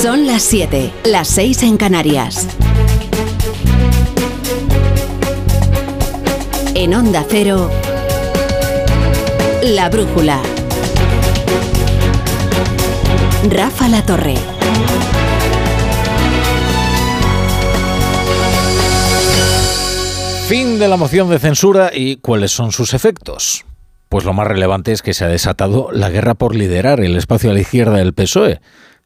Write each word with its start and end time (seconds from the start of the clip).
Son 0.00 0.28
las 0.28 0.44
7, 0.44 0.92
las 1.06 1.26
6 1.26 1.64
en 1.64 1.76
Canarias. 1.76 2.46
En 6.76 6.94
Onda 6.94 7.24
Cero, 7.28 7.68
La 9.64 9.90
Brújula. 9.90 10.40
Rafa 13.50 13.88
La 13.88 14.06
Torre. 14.06 14.36
Fin 20.46 20.78
de 20.78 20.86
la 20.86 20.96
moción 20.96 21.28
de 21.28 21.40
censura 21.40 21.90
y 21.92 22.18
cuáles 22.18 22.52
son 22.52 22.70
sus 22.70 22.94
efectos. 22.94 23.64
Pues 24.08 24.24
lo 24.24 24.32
más 24.32 24.46
relevante 24.46 24.92
es 24.92 25.02
que 25.02 25.12
se 25.12 25.24
ha 25.24 25.28
desatado 25.28 25.88
la 25.90 26.08
guerra 26.08 26.34
por 26.34 26.54
liderar 26.54 27.00
el 27.00 27.16
espacio 27.16 27.50
a 27.50 27.54
la 27.54 27.60
izquierda 27.60 27.96
del 27.96 28.14
PSOE. 28.14 28.60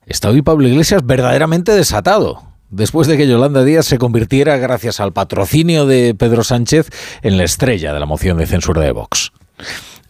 Está 0.07 0.31
hoy 0.31 0.43
Pablo 0.43 0.67
Iglesias 0.67 1.03
verdaderamente 1.05 1.73
desatado, 1.73 2.43
después 2.71 3.07
de 3.07 3.17
que 3.17 3.29
Yolanda 3.29 3.63
Díaz 3.63 3.87
se 3.87 3.99
convirtiera, 3.99 4.57
gracias 4.57 4.99
al 4.99 5.13
patrocinio 5.13 5.87
de 5.87 6.17
Pedro 6.19 6.43
Sánchez, 6.43 6.91
en 7.23 7.37
la 7.37 7.45
estrella 7.45 7.93
de 7.93 8.01
la 8.01 8.07
moción 8.07 8.37
de 8.39 8.47
censura 8.47 8.83
de 8.83 8.91
Vox. 8.91 9.33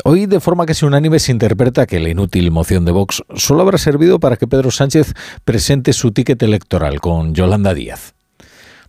Hoy, 0.04 0.24
de 0.24 0.40
forma 0.40 0.64
casi 0.64 0.86
unánime, 0.86 1.18
se 1.18 1.30
interpreta 1.30 1.86
que 1.86 2.00
la 2.00 2.08
inútil 2.08 2.50
moción 2.50 2.86
de 2.86 2.92
Vox 2.92 3.22
solo 3.36 3.60
habrá 3.60 3.76
servido 3.76 4.18
para 4.18 4.38
que 4.38 4.46
Pedro 4.46 4.70
Sánchez 4.70 5.12
presente 5.44 5.92
su 5.92 6.10
ticket 6.10 6.42
electoral 6.42 7.00
con 7.00 7.34
Yolanda 7.34 7.74
Díaz. 7.74 8.14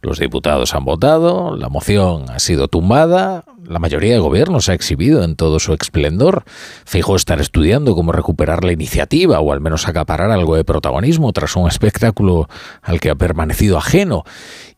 Los 0.04 0.20
diputados 0.20 0.76
han 0.76 0.84
votado, 0.84 1.56
la 1.56 1.70
moción 1.70 2.30
ha 2.30 2.40
sido 2.40 2.68
tumbada, 2.68 3.46
la 3.66 3.80
mayoría 3.80 4.12
de 4.12 4.20
gobierno 4.20 4.60
se 4.60 4.74
ha 4.74 4.76
exhibido 4.76 5.24
en 5.24 5.38
todo 5.38 5.60
su 5.60 5.74
esplendor. 5.74 6.44
Fijo 6.84 7.16
estar 7.16 7.40
estudiando 7.40 7.96
cómo 7.96 8.12
recuperar 8.12 8.66
la 8.66 8.74
iniciativa 8.74 9.40
o 9.40 9.54
al 9.54 9.62
menos 9.62 9.88
acaparar 9.88 10.30
algo 10.30 10.58
de 10.58 10.66
protagonismo 10.66 11.32
tras 11.32 11.56
un 11.56 11.70
espectáculo 11.70 12.50
al 12.82 13.00
que 13.00 13.12
ha 13.12 13.16
permanecido 13.16 13.78
ajeno. 13.78 14.26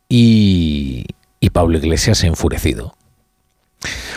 Y, 0.08 1.08
y 1.40 1.50
Pablo 1.50 1.80
Iglesias 1.80 2.24
ha 2.24 2.28
enfurecido. 2.28 2.94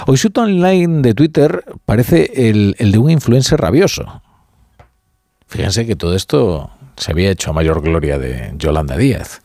Hoy 0.06 0.18
su 0.18 0.30
online 0.36 1.00
de 1.00 1.14
Twitter 1.14 1.64
parece 1.86 2.50
el, 2.50 2.76
el 2.78 2.92
de 2.92 2.98
un 2.98 3.10
influencer 3.10 3.58
rabioso. 3.58 4.20
Fíjense 5.46 5.86
que 5.86 5.96
todo 5.96 6.14
esto 6.14 6.70
se 6.98 7.12
había 7.12 7.30
hecho 7.30 7.50
a 7.50 7.54
mayor 7.54 7.80
gloria 7.80 8.18
de 8.18 8.52
Yolanda 8.56 8.96
Díaz. 8.96 9.40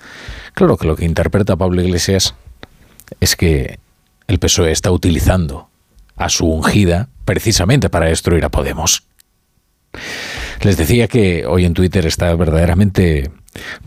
Claro 0.53 0.77
que 0.77 0.87
lo 0.87 0.95
que 0.95 1.05
interpreta 1.05 1.55
Pablo 1.55 1.81
Iglesias 1.81 2.35
es 3.19 3.35
que 3.35 3.79
el 4.27 4.39
PSOE 4.39 4.71
está 4.71 4.91
utilizando 4.91 5.69
a 6.15 6.29
su 6.29 6.47
ungida 6.47 7.09
precisamente 7.25 7.89
para 7.89 8.07
destruir 8.07 8.45
a 8.45 8.49
Podemos. 8.49 9.03
Les 10.61 10.77
decía 10.77 11.07
que 11.07 11.45
hoy 11.45 11.65
en 11.65 11.73
Twitter 11.73 12.05
está 12.05 12.33
verdaderamente 12.35 13.31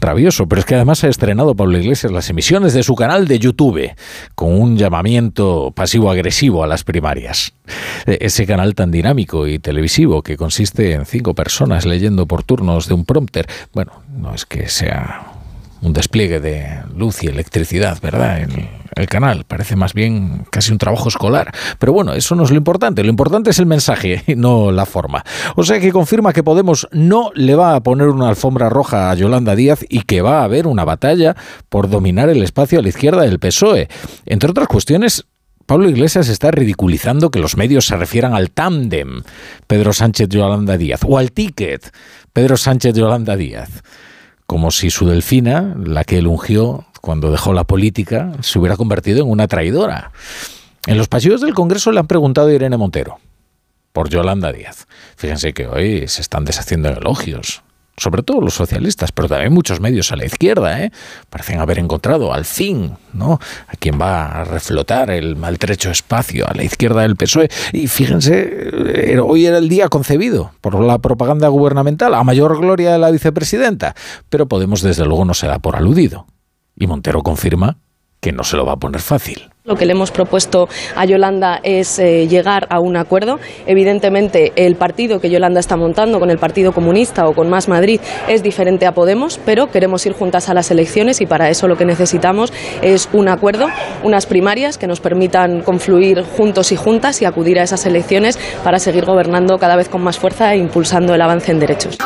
rabioso, 0.01 0.47
pero 0.47 0.61
es 0.61 0.67
que 0.67 0.75
además 0.75 1.05
ha 1.05 1.09
estrenado 1.09 1.55
Pablo 1.55 1.79
Iglesias 1.79 2.13
las 2.13 2.31
emisiones 2.31 2.75
de 2.75 2.83
su 2.83 2.95
canal 2.95 3.27
de 3.27 3.39
YouTube 3.39 3.95
con 4.35 4.53
un 4.61 4.77
llamamiento 4.77 5.73
pasivo-agresivo 5.75 6.65
a 6.65 6.67
las 6.67 6.85
primarias. 6.85 7.53
E, 8.07 8.19
ese 8.21 8.47
canal 8.47 8.75
tan 8.75 8.91
dinámico 8.91 9.47
y 9.47 9.59
televisivo 9.59 10.23
que 10.23 10.37
consiste 10.37 10.93
en 10.93 11.07
cinco 11.07 11.35
personas 11.35 11.87
leyendo 11.87 12.27
por 12.27 12.43
turnos 12.43 12.89
de 12.89 12.95
un 12.95 13.05
prompter. 13.05 13.47
Bueno, 13.73 13.93
no 14.17 14.35
es 14.35 14.47
que 14.47 14.69
sea 14.69 15.36
un 15.83 15.93
despliegue 15.93 16.41
de 16.41 16.83
luz 16.95 17.23
y 17.23 17.27
electricidad, 17.27 17.99
¿verdad? 18.01 18.41
En 18.41 18.69
el 18.97 19.07
canal. 19.07 19.45
Parece 19.45 19.77
más 19.77 19.95
bien 19.95 20.47
casi 20.51 20.73
un 20.73 20.79
trabajo 20.79 21.09
escolar. 21.09 21.53
Pero 21.79 21.93
bueno, 21.93 22.15
eso 22.15 22.35
no 22.35 22.45
es 22.45 22.51
lo 22.51 22.57
importante. 22.57 23.03
Lo 23.05 23.11
importante 23.11 23.51
es 23.51 23.59
el 23.59 23.67
mensaje 23.67 24.23
no 24.37 24.73
la 24.73 24.87
forma. 24.87 25.25
O 25.55 25.63
sea 25.63 25.79
que 25.79 25.93
confirma 25.93 26.33
que 26.33 26.43
Podemos 26.43 26.89
no 26.93 27.31
le 27.35 27.55
va 27.55 27.75
a 27.75 27.83
poner 27.83 28.09
una 28.09 28.29
alfombra 28.29 28.69
roja 28.69 29.11
a 29.11 29.15
Yolanda 29.15 29.57
Díaz 29.57 29.85
y 29.89 30.03
que 30.03 30.23
va 30.23 30.41
a 30.41 30.45
haber 30.45 30.67
una 30.67 30.85
batalla 30.85 31.37
por 31.69 31.91
dominar 31.91 32.29
el 32.29 32.43
espacio 32.43 32.79
a 32.79 32.83
la 32.83 32.89
izquierda 32.89 33.23
del 33.23 33.39
PSOE. 33.39 33.89
Entre 34.27 34.49
otras 34.49 34.69
cuestiones, 34.69 35.27
Pablo 35.67 35.89
Iglesias 35.89 36.29
está 36.29 36.53
ridiculizando 36.53 37.31
que 37.31 37.41
los 37.41 37.57
medios 37.57 37.87
se 37.87 37.97
refieran 37.97 38.33
al 38.35 38.53
tándem 38.53 39.23
Pedro 39.67 39.93
Sánchez-Yolanda 39.93 40.79
Díaz 40.79 41.01
o 41.05 41.19
al 41.19 41.33
ticket 41.33 41.93
Pedro 42.33 42.57
Sánchez-Yolanda 42.57 43.37
Díaz 43.37 43.83
como 44.47 44.71
si 44.71 44.91
su 44.91 45.07
delfina, 45.07 45.75
la 45.79 46.05
que 46.05 46.19
él 46.19 46.27
ungió 46.27 46.87
cuando 47.01 47.31
dejó 47.31 47.53
la 47.53 47.65
política, 47.65 48.33
se 48.41 48.59
hubiera 48.59 48.77
convertido 48.77 49.23
en 49.23 49.31
una 49.31 49.49
traidora. 49.49 50.13
En 50.87 50.99
los 50.99 51.09
pasillos 51.09 51.41
del 51.41 51.55
Congreso 51.55 51.93
le 51.93 52.01
han 52.01 52.07
preguntado 52.07 52.49
a 52.49 52.53
Irene 52.53 52.77
Montero 52.77 53.19
por 53.93 54.09
Yolanda 54.09 54.53
Díaz. 54.53 54.87
Fíjense 55.17 55.53
que 55.53 55.67
hoy 55.67 56.07
se 56.09 56.21
están 56.21 56.45
deshaciendo 56.45 56.89
elogios 56.89 57.63
sobre 57.97 58.23
todo 58.23 58.41
los 58.41 58.55
socialistas, 58.55 59.13
pero 59.13 59.29
también 59.29 59.53
muchos 59.53 59.81
medios 59.81 60.11
a 60.13 60.17
la 60.17 60.25
izquierda, 60.25 60.83
¿eh? 60.83 60.91
parecen 61.31 61.61
haber 61.61 61.79
encontrado 61.79 62.33
al 62.33 62.45
fin 62.45 62.93
¿no? 63.13 63.39
a 63.69 63.77
quien 63.77 64.01
va 64.01 64.27
a 64.27 64.45
reflotar 64.45 65.11
el 65.11 65.37
maltrecho 65.37 65.91
espacio 65.91 66.49
a 66.49 66.55
la 66.55 66.65
izquierda 66.65 67.03
del 67.03 67.17
PSOE. 67.17 67.49
Y 67.73 67.87
fíjense, 67.89 69.13
eh, 69.13 69.19
hoy 69.19 69.47
era 69.47 69.59
el 69.59 69.69
día 69.69 69.89
concebido 69.89 70.53
por 70.61 70.79
la 70.81 70.99
propaganda 70.99 71.49
gubernamental, 71.49 72.15
a 72.15 72.25
mayor 72.25 72.59
gloria 72.59 72.93
de 72.93 72.99
la 72.99 73.11
vicepresidenta, 73.11 73.95
pero 74.29 74.47
Podemos 74.57 74.81
desde 74.81 75.05
luego 75.05 75.27
no 75.27 75.35
se 75.35 75.47
da 75.47 75.59
por 75.59 75.77
aludido. 75.77 76.27
Y 76.77 76.87
Montero 76.87 77.23
confirma 77.23 77.79
que 78.21 78.33
no 78.33 78.43
se 78.43 78.57
lo 78.57 78.65
va 78.65 78.73
a 78.73 78.79
poner 78.79 79.03
fácil. 79.03 79.51
Lo 79.67 79.75
que 79.75 79.85
le 79.85 79.93
hemos 79.93 80.13
propuesto 80.13 80.69
a 80.95 81.05
Yolanda 81.07 81.59
es 81.65 81.99
eh, 81.99 82.29
llegar 82.29 82.69
a 82.71 82.79
un 82.79 82.97
acuerdo. 82.97 83.41
Evidentemente, 83.67 84.53
el 84.55 84.77
partido 84.77 85.19
que 85.19 85.29
Yolanda 85.29 85.59
está 85.59 85.77
montando 85.77 86.21
con 86.21 86.31
el 86.31 86.39
Partido 86.39 86.71
Comunista 86.71 87.27
o 87.27 87.35
con 87.35 87.51
Más 87.51 87.67
Madrid 87.67 88.01
es 88.29 88.45
diferente 88.45 88.87
a 88.87 88.93
Podemos, 88.93 89.41
pero 89.45 89.69
queremos 89.73 90.07
ir 90.07 90.13
juntas 90.13 90.49
a 90.49 90.55
las 90.55 90.71
elecciones 90.71 91.21
y 91.21 91.27
para 91.27 91.51
eso 91.51 91.67
lo 91.67 91.77
que 91.77 91.85
necesitamos 91.85 92.53
es 92.81 93.09
un 93.13 93.29
acuerdo, 93.29 93.67
unas 94.05 94.27
primarias 94.27 94.79
que 94.79 94.87
nos 94.87 95.01
permitan 95.01 95.63
confluir 95.63 96.23
juntos 96.23 96.71
y 96.71 96.77
juntas 96.77 97.21
y 97.21 97.25
acudir 97.25 97.59
a 97.59 97.65
esas 97.65 97.87
elecciones 97.87 98.39
para 98.63 98.79
seguir 98.79 99.05
gobernando 99.05 99.59
cada 99.59 99.75
vez 99.75 99.89
con 99.89 100.01
más 100.01 100.17
fuerza 100.17 100.55
e 100.55 100.59
impulsando 100.59 101.13
el 101.13 101.21
avance 101.21 101.51
en 101.51 101.59
derechos. 101.59 101.99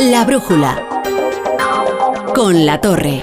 La 0.00 0.24
brújula 0.24 0.80
con 2.32 2.64
la 2.64 2.80
torre. 2.80 3.20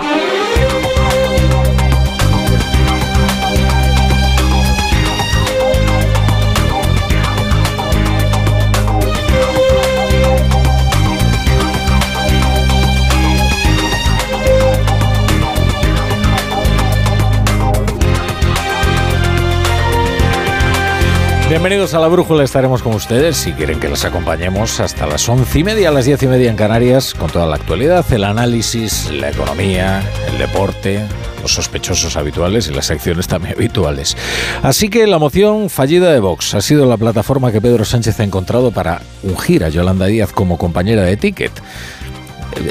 Bienvenidos 21.55 21.93
a 21.93 21.99
la 21.99 22.09
Brújula, 22.09 22.43
estaremos 22.43 22.83
con 22.83 22.95
ustedes 22.95 23.38
si 23.38 23.53
quieren 23.53 23.79
que 23.79 23.88
les 23.88 24.03
acompañemos 24.03 24.81
hasta 24.81 25.07
las 25.07 25.29
once 25.29 25.59
y 25.59 25.63
media, 25.63 25.88
a 25.88 25.91
las 25.93 26.03
diez 26.03 26.21
y 26.21 26.27
media 26.27 26.49
en 26.49 26.57
Canarias, 26.57 27.13
con 27.13 27.29
toda 27.29 27.45
la 27.45 27.55
actualidad, 27.55 28.05
el 28.11 28.25
análisis, 28.25 29.09
la 29.09 29.29
economía, 29.29 30.03
el 30.29 30.38
deporte, 30.38 31.05
los 31.41 31.53
sospechosos 31.53 32.17
habituales 32.17 32.67
y 32.67 32.73
las 32.73 32.88
secciones 32.88 33.29
también 33.29 33.55
habituales. 33.55 34.17
Así 34.63 34.89
que 34.89 35.07
la 35.07 35.17
moción 35.17 35.69
fallida 35.69 36.11
de 36.11 36.19
Vox 36.19 36.55
ha 36.55 36.61
sido 36.61 36.85
la 36.88 36.97
plataforma 36.97 37.53
que 37.53 37.61
Pedro 37.61 37.85
Sánchez 37.85 38.19
ha 38.19 38.25
encontrado 38.25 38.72
para 38.72 39.01
ungir 39.23 39.63
a 39.63 39.69
Yolanda 39.69 40.07
Díaz 40.07 40.33
como 40.33 40.57
compañera 40.57 41.03
de 41.03 41.16
ticket. 41.16 41.53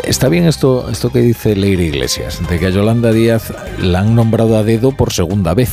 Está 0.02 0.28
bien 0.28 0.44
esto, 0.44 0.90
esto 0.90 1.10
que 1.10 1.20
dice 1.20 1.56
Leire 1.56 1.84
Iglesias, 1.84 2.46
de 2.50 2.58
que 2.58 2.66
a 2.66 2.70
Yolanda 2.70 3.12
Díaz 3.12 3.50
la 3.78 4.00
han 4.00 4.14
nombrado 4.14 4.58
a 4.58 4.62
dedo 4.62 4.92
por 4.92 5.10
segunda 5.10 5.54
vez 5.54 5.70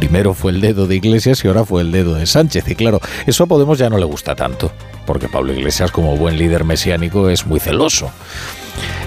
primero 0.00 0.32
fue 0.32 0.52
el 0.52 0.62
dedo 0.62 0.86
de 0.86 0.96
Iglesias 0.96 1.44
y 1.44 1.48
ahora 1.48 1.66
fue 1.66 1.82
el 1.82 1.92
dedo 1.92 2.14
de 2.14 2.24
Sánchez. 2.24 2.66
Y 2.68 2.74
claro, 2.74 3.00
eso 3.26 3.44
a 3.44 3.46
Podemos 3.46 3.78
ya 3.78 3.90
no 3.90 3.98
le 3.98 4.06
gusta 4.06 4.34
tanto, 4.34 4.72
porque 5.04 5.28
Pablo 5.28 5.52
Iglesias 5.52 5.90
como 5.90 6.16
buen 6.16 6.38
líder 6.38 6.64
mesiánico 6.64 7.28
es 7.28 7.46
muy 7.46 7.60
celoso. 7.60 8.10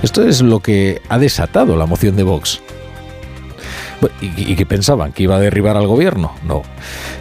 Esto 0.04 0.22
es 0.24 0.42
lo 0.42 0.60
que 0.60 1.01
ha 1.10 1.18
desatado 1.18 1.75
la 1.75 1.88
moción 1.88 2.16
de 2.16 2.22
Vox. 2.22 2.62
¿Y, 4.21 4.55
qué 4.55 4.65
pensaban? 4.65 5.11
¿Que 5.11 5.23
iba 5.23 5.35
a 5.35 5.39
derribar 5.39 5.77
al 5.77 5.88
gobierno? 5.88 6.33
No. 6.45 6.63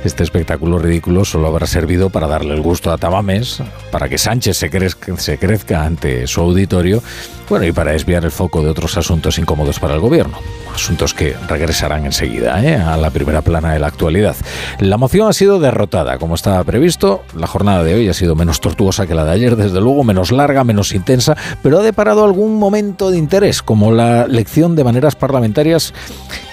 Este 0.05 0.23
espectáculo 0.23 0.79
ridículo 0.79 1.25
solo 1.25 1.49
habrá 1.49 1.67
servido 1.67 2.11
para 2.11 2.27
darle 2.27 2.55
el 2.55 2.63
gusto 2.63 2.93
a 2.93 2.99
Tamames, 2.99 3.63
para 3.91 4.09
que 4.09 4.19
Sánchez 4.19 4.57
se 4.57 4.71
crezca, 4.71 5.17
se 5.17 5.39
crezca 5.39 5.85
ante 5.85 6.27
su 6.27 6.41
auditorio, 6.41 7.03
bueno, 7.49 7.67
y 7.67 7.73
para 7.73 7.93
desviar 7.93 8.25
el 8.25 8.31
foco 8.31 8.63
de 8.63 8.71
otros 8.71 8.97
asuntos 8.97 9.39
incómodos 9.39 9.79
para 9.79 9.95
el 9.95 10.01
gobierno 10.01 10.39
asuntos 10.75 11.15
que 11.15 11.37
regresarán 11.49 12.05
enseguida 12.07 12.63
¿eh? 12.65 12.77
a 12.77 12.97
la 12.97 13.11
primera 13.11 13.43
plana 13.43 13.73
de 13.73 13.79
la 13.79 13.89
actualidad. 13.89 14.37
La 14.79 14.97
moción 14.97 15.29
ha 15.29 15.33
sido 15.33 15.61
derrotada, 15.61 16.19
como 16.19 16.35
estaba 16.35 16.63
previsto. 16.65 17.23
La 17.37 17.47
jornada 17.47 17.85
de 17.85 17.95
hoy 17.95 18.09
ha 18.09 18.15
sido 18.15 18.35
menos 18.35 18.61
tortuosa 18.61 19.07
que 19.07 19.15
la 19.15 19.25
de 19.25 19.33
ayer, 19.33 19.57
desde 19.57 19.81
luego, 19.81 20.05
menos 20.05 20.33
larga, 20.33 20.65
menos 20.65 20.93
intensa, 20.93 21.37
pero 21.63 21.79
ha 21.79 21.83
deparado 21.83 22.25
algún 22.25 22.59
momento 22.59 23.11
de 23.11 23.19
interés, 23.19 23.63
como 23.63 23.93
la 23.93 24.27
lección 24.27 24.77
de 24.77 24.85
maneras 24.85 25.15
parlamentarias 25.15 25.93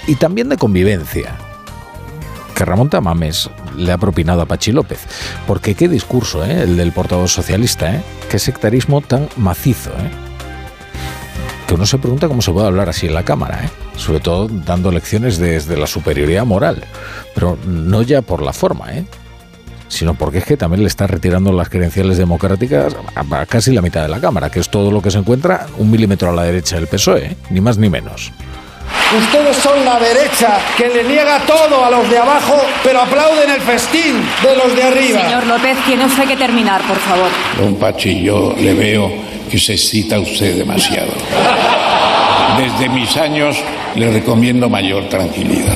y 0.08 0.16
también 0.20 0.50
de 0.50 0.58
convivencia 0.58 1.36
que 2.56 2.66
Ramón 2.66 2.90
Tamames 2.90 3.50
le 3.78 3.92
ha 3.92 3.98
propinado 3.98 4.42
a 4.42 4.46
Pachi 4.46 4.74
López. 4.74 5.00
Porque 5.48 5.76
qué 5.76 5.88
discurso, 5.88 6.44
¿eh? 6.44 6.64
el 6.64 6.76
del 6.76 6.92
portavoz 6.92 7.32
socialista, 7.32 7.96
¿eh? 7.96 8.02
qué 8.30 8.38
sectarismo 8.38 9.02
tan 9.02 9.30
macizo. 9.38 9.92
¿eh? 9.92 10.30
que 11.70 11.76
uno 11.76 11.86
se 11.86 12.00
pregunta 12.00 12.28
cómo 12.28 12.42
se 12.42 12.52
puede 12.52 12.66
hablar 12.66 12.90
así 12.90 13.06
en 13.06 13.14
la 13.14 13.24
Cámara, 13.24 13.64
¿eh? 13.64 13.70
sobre 13.96 14.20
todo 14.20 14.48
dando 14.48 14.92
lecciones 14.92 15.38
desde 15.38 15.78
la 15.78 15.86
superioridad 15.86 16.44
moral, 16.44 16.84
pero 17.36 17.60
no 17.64 18.02
ya 18.02 18.24
por 18.24 18.42
la 18.42 18.54
forma, 18.54 18.88
sino 19.88 20.16
porque 20.16 20.40
es 20.40 20.46
que 20.46 20.58
también 20.58 20.82
le 20.82 20.88
está 20.88 21.06
retirando 21.06 21.52
las 21.54 21.70
credenciales 21.70 22.18
democráticas 22.18 22.96
a 23.14 23.46
casi 23.46 23.72
la 23.72 23.84
mitad 23.84 24.02
de 24.02 24.08
la 24.08 24.20
Cámara, 24.20 24.50
que 24.50 24.60
es 24.60 24.70
todo 24.70 24.90
lo 24.90 25.04
que 25.04 25.12
se 25.12 25.20
encuentra 25.20 25.68
un 25.78 25.92
milímetro 25.92 26.32
a 26.32 26.34
la 26.34 26.42
derecha 26.42 26.76
del 26.76 26.88
PSOE, 26.88 27.38
ni 27.52 27.62
más 27.62 27.78
ni 27.78 27.88
menos. 27.88 28.34
Ustedes 29.18 29.58
son 29.58 29.84
la 29.86 30.00
derecha 30.00 30.60
que 30.78 30.88
le 30.90 31.04
niega 31.04 31.40
todo 31.40 31.84
a 31.84 31.90
los 31.90 32.10
de 32.10 32.18
abajo, 32.18 32.62
pero 32.84 33.02
aplauden 33.02 33.50
el 33.50 33.62
festín 33.62 34.24
de 34.44 34.56
los 34.56 34.76
de 34.76 34.84
arriba. 34.84 35.22
Señor 35.22 35.48
López, 35.48 35.78
tiene 35.86 36.06
usted 36.06 36.28
que 36.28 36.38
terminar, 36.38 36.82
por 36.84 36.98
favor. 36.98 37.30
Don 37.60 37.76
Pachi, 37.76 38.22
yo 38.22 38.56
le 38.58 38.74
veo 38.74 39.12
que 39.50 39.58
se 39.58 39.78
cita 39.78 40.20
usted 40.20 40.58
demasiado. 40.58 41.12
Desde 42.58 42.90
mis 42.90 43.16
años 43.18 43.58
le 43.96 44.12
recomiendo 44.12 44.70
mayor 44.70 45.10
tranquilidad 45.10 45.76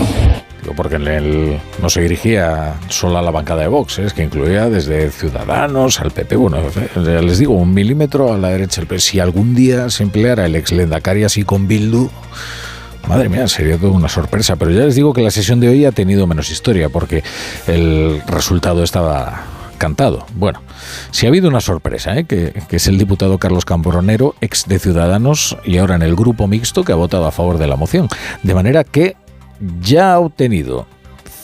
porque 0.75 0.95
él 0.95 1.59
no 1.81 1.89
se 1.89 2.01
dirigía 2.01 2.75
solo 2.89 3.17
a 3.17 3.21
la 3.21 3.31
bancada 3.31 3.61
de 3.61 3.67
Vox, 3.67 3.99
¿eh? 3.99 4.05
es 4.05 4.13
que 4.13 4.23
incluía 4.23 4.69
desde 4.69 5.11
Ciudadanos 5.11 5.99
al 5.99 6.11
PP. 6.11 6.35
Bueno, 6.35 6.57
les 6.95 7.37
digo, 7.37 7.53
un 7.53 7.73
milímetro 7.73 8.33
a 8.33 8.37
la 8.37 8.49
derecha. 8.49 8.81
Si 8.97 9.19
algún 9.19 9.55
día 9.55 9.89
se 9.89 10.03
empleara 10.03 10.45
el 10.45 10.55
ex 10.55 10.71
Lendakari 10.71 11.23
así 11.23 11.43
con 11.43 11.67
Bildu, 11.67 12.09
Madre 13.07 13.29
mía, 13.29 13.47
sería 13.47 13.77
toda 13.77 13.91
una 13.91 14.09
sorpresa. 14.09 14.55
Pero 14.55 14.71
ya 14.71 14.85
les 14.85 14.95
digo 14.95 15.13
que 15.13 15.21
la 15.21 15.31
sesión 15.31 15.59
de 15.59 15.69
hoy 15.69 15.85
ha 15.85 15.91
tenido 15.91 16.25
menos 16.27 16.49
historia 16.49 16.89
porque 16.89 17.23
el 17.67 18.21
resultado 18.27 18.83
estaba 18.83 19.43
cantado. 19.77 20.25
Bueno, 20.35 20.61
si 21.11 21.25
ha 21.25 21.29
habido 21.29 21.49
una 21.49 21.59
sorpresa, 21.59 22.17
¿eh? 22.17 22.23
que, 22.23 22.53
es 22.69 22.87
el 22.87 22.97
diputado 22.97 23.37
Carlos 23.37 23.65
Cambronero, 23.65 24.35
ex 24.39 24.65
de 24.65 24.79
Ciudadanos 24.79 25.57
y 25.65 25.77
ahora 25.77 25.95
en 25.95 26.03
el 26.03 26.15
grupo 26.15 26.47
mixto 26.47 26.83
que 26.83 26.93
ha 26.93 26.95
votado 26.95 27.27
a 27.27 27.31
favor 27.31 27.57
de 27.57 27.67
la 27.67 27.75
moción. 27.75 28.07
De 28.43 28.53
manera 28.53 28.85
que 28.85 29.17
ya 29.81 30.13
ha 30.13 30.19
obtenido 30.19 30.87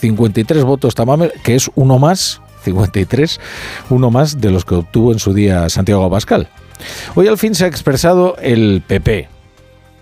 53 0.00 0.64
votos 0.64 0.94
Tamames, 0.94 1.32
que 1.42 1.54
es 1.54 1.70
uno 1.74 1.98
más, 1.98 2.40
53, 2.64 3.38
uno 3.90 4.10
más 4.10 4.40
de 4.40 4.50
los 4.50 4.64
que 4.64 4.76
obtuvo 4.76 5.12
en 5.12 5.18
su 5.18 5.34
día 5.34 5.68
Santiago 5.68 6.04
Abascal. 6.04 6.48
Hoy 7.14 7.28
al 7.28 7.36
fin 7.36 7.54
se 7.54 7.66
ha 7.66 7.68
expresado 7.68 8.36
el 8.40 8.82
PP, 8.86 9.28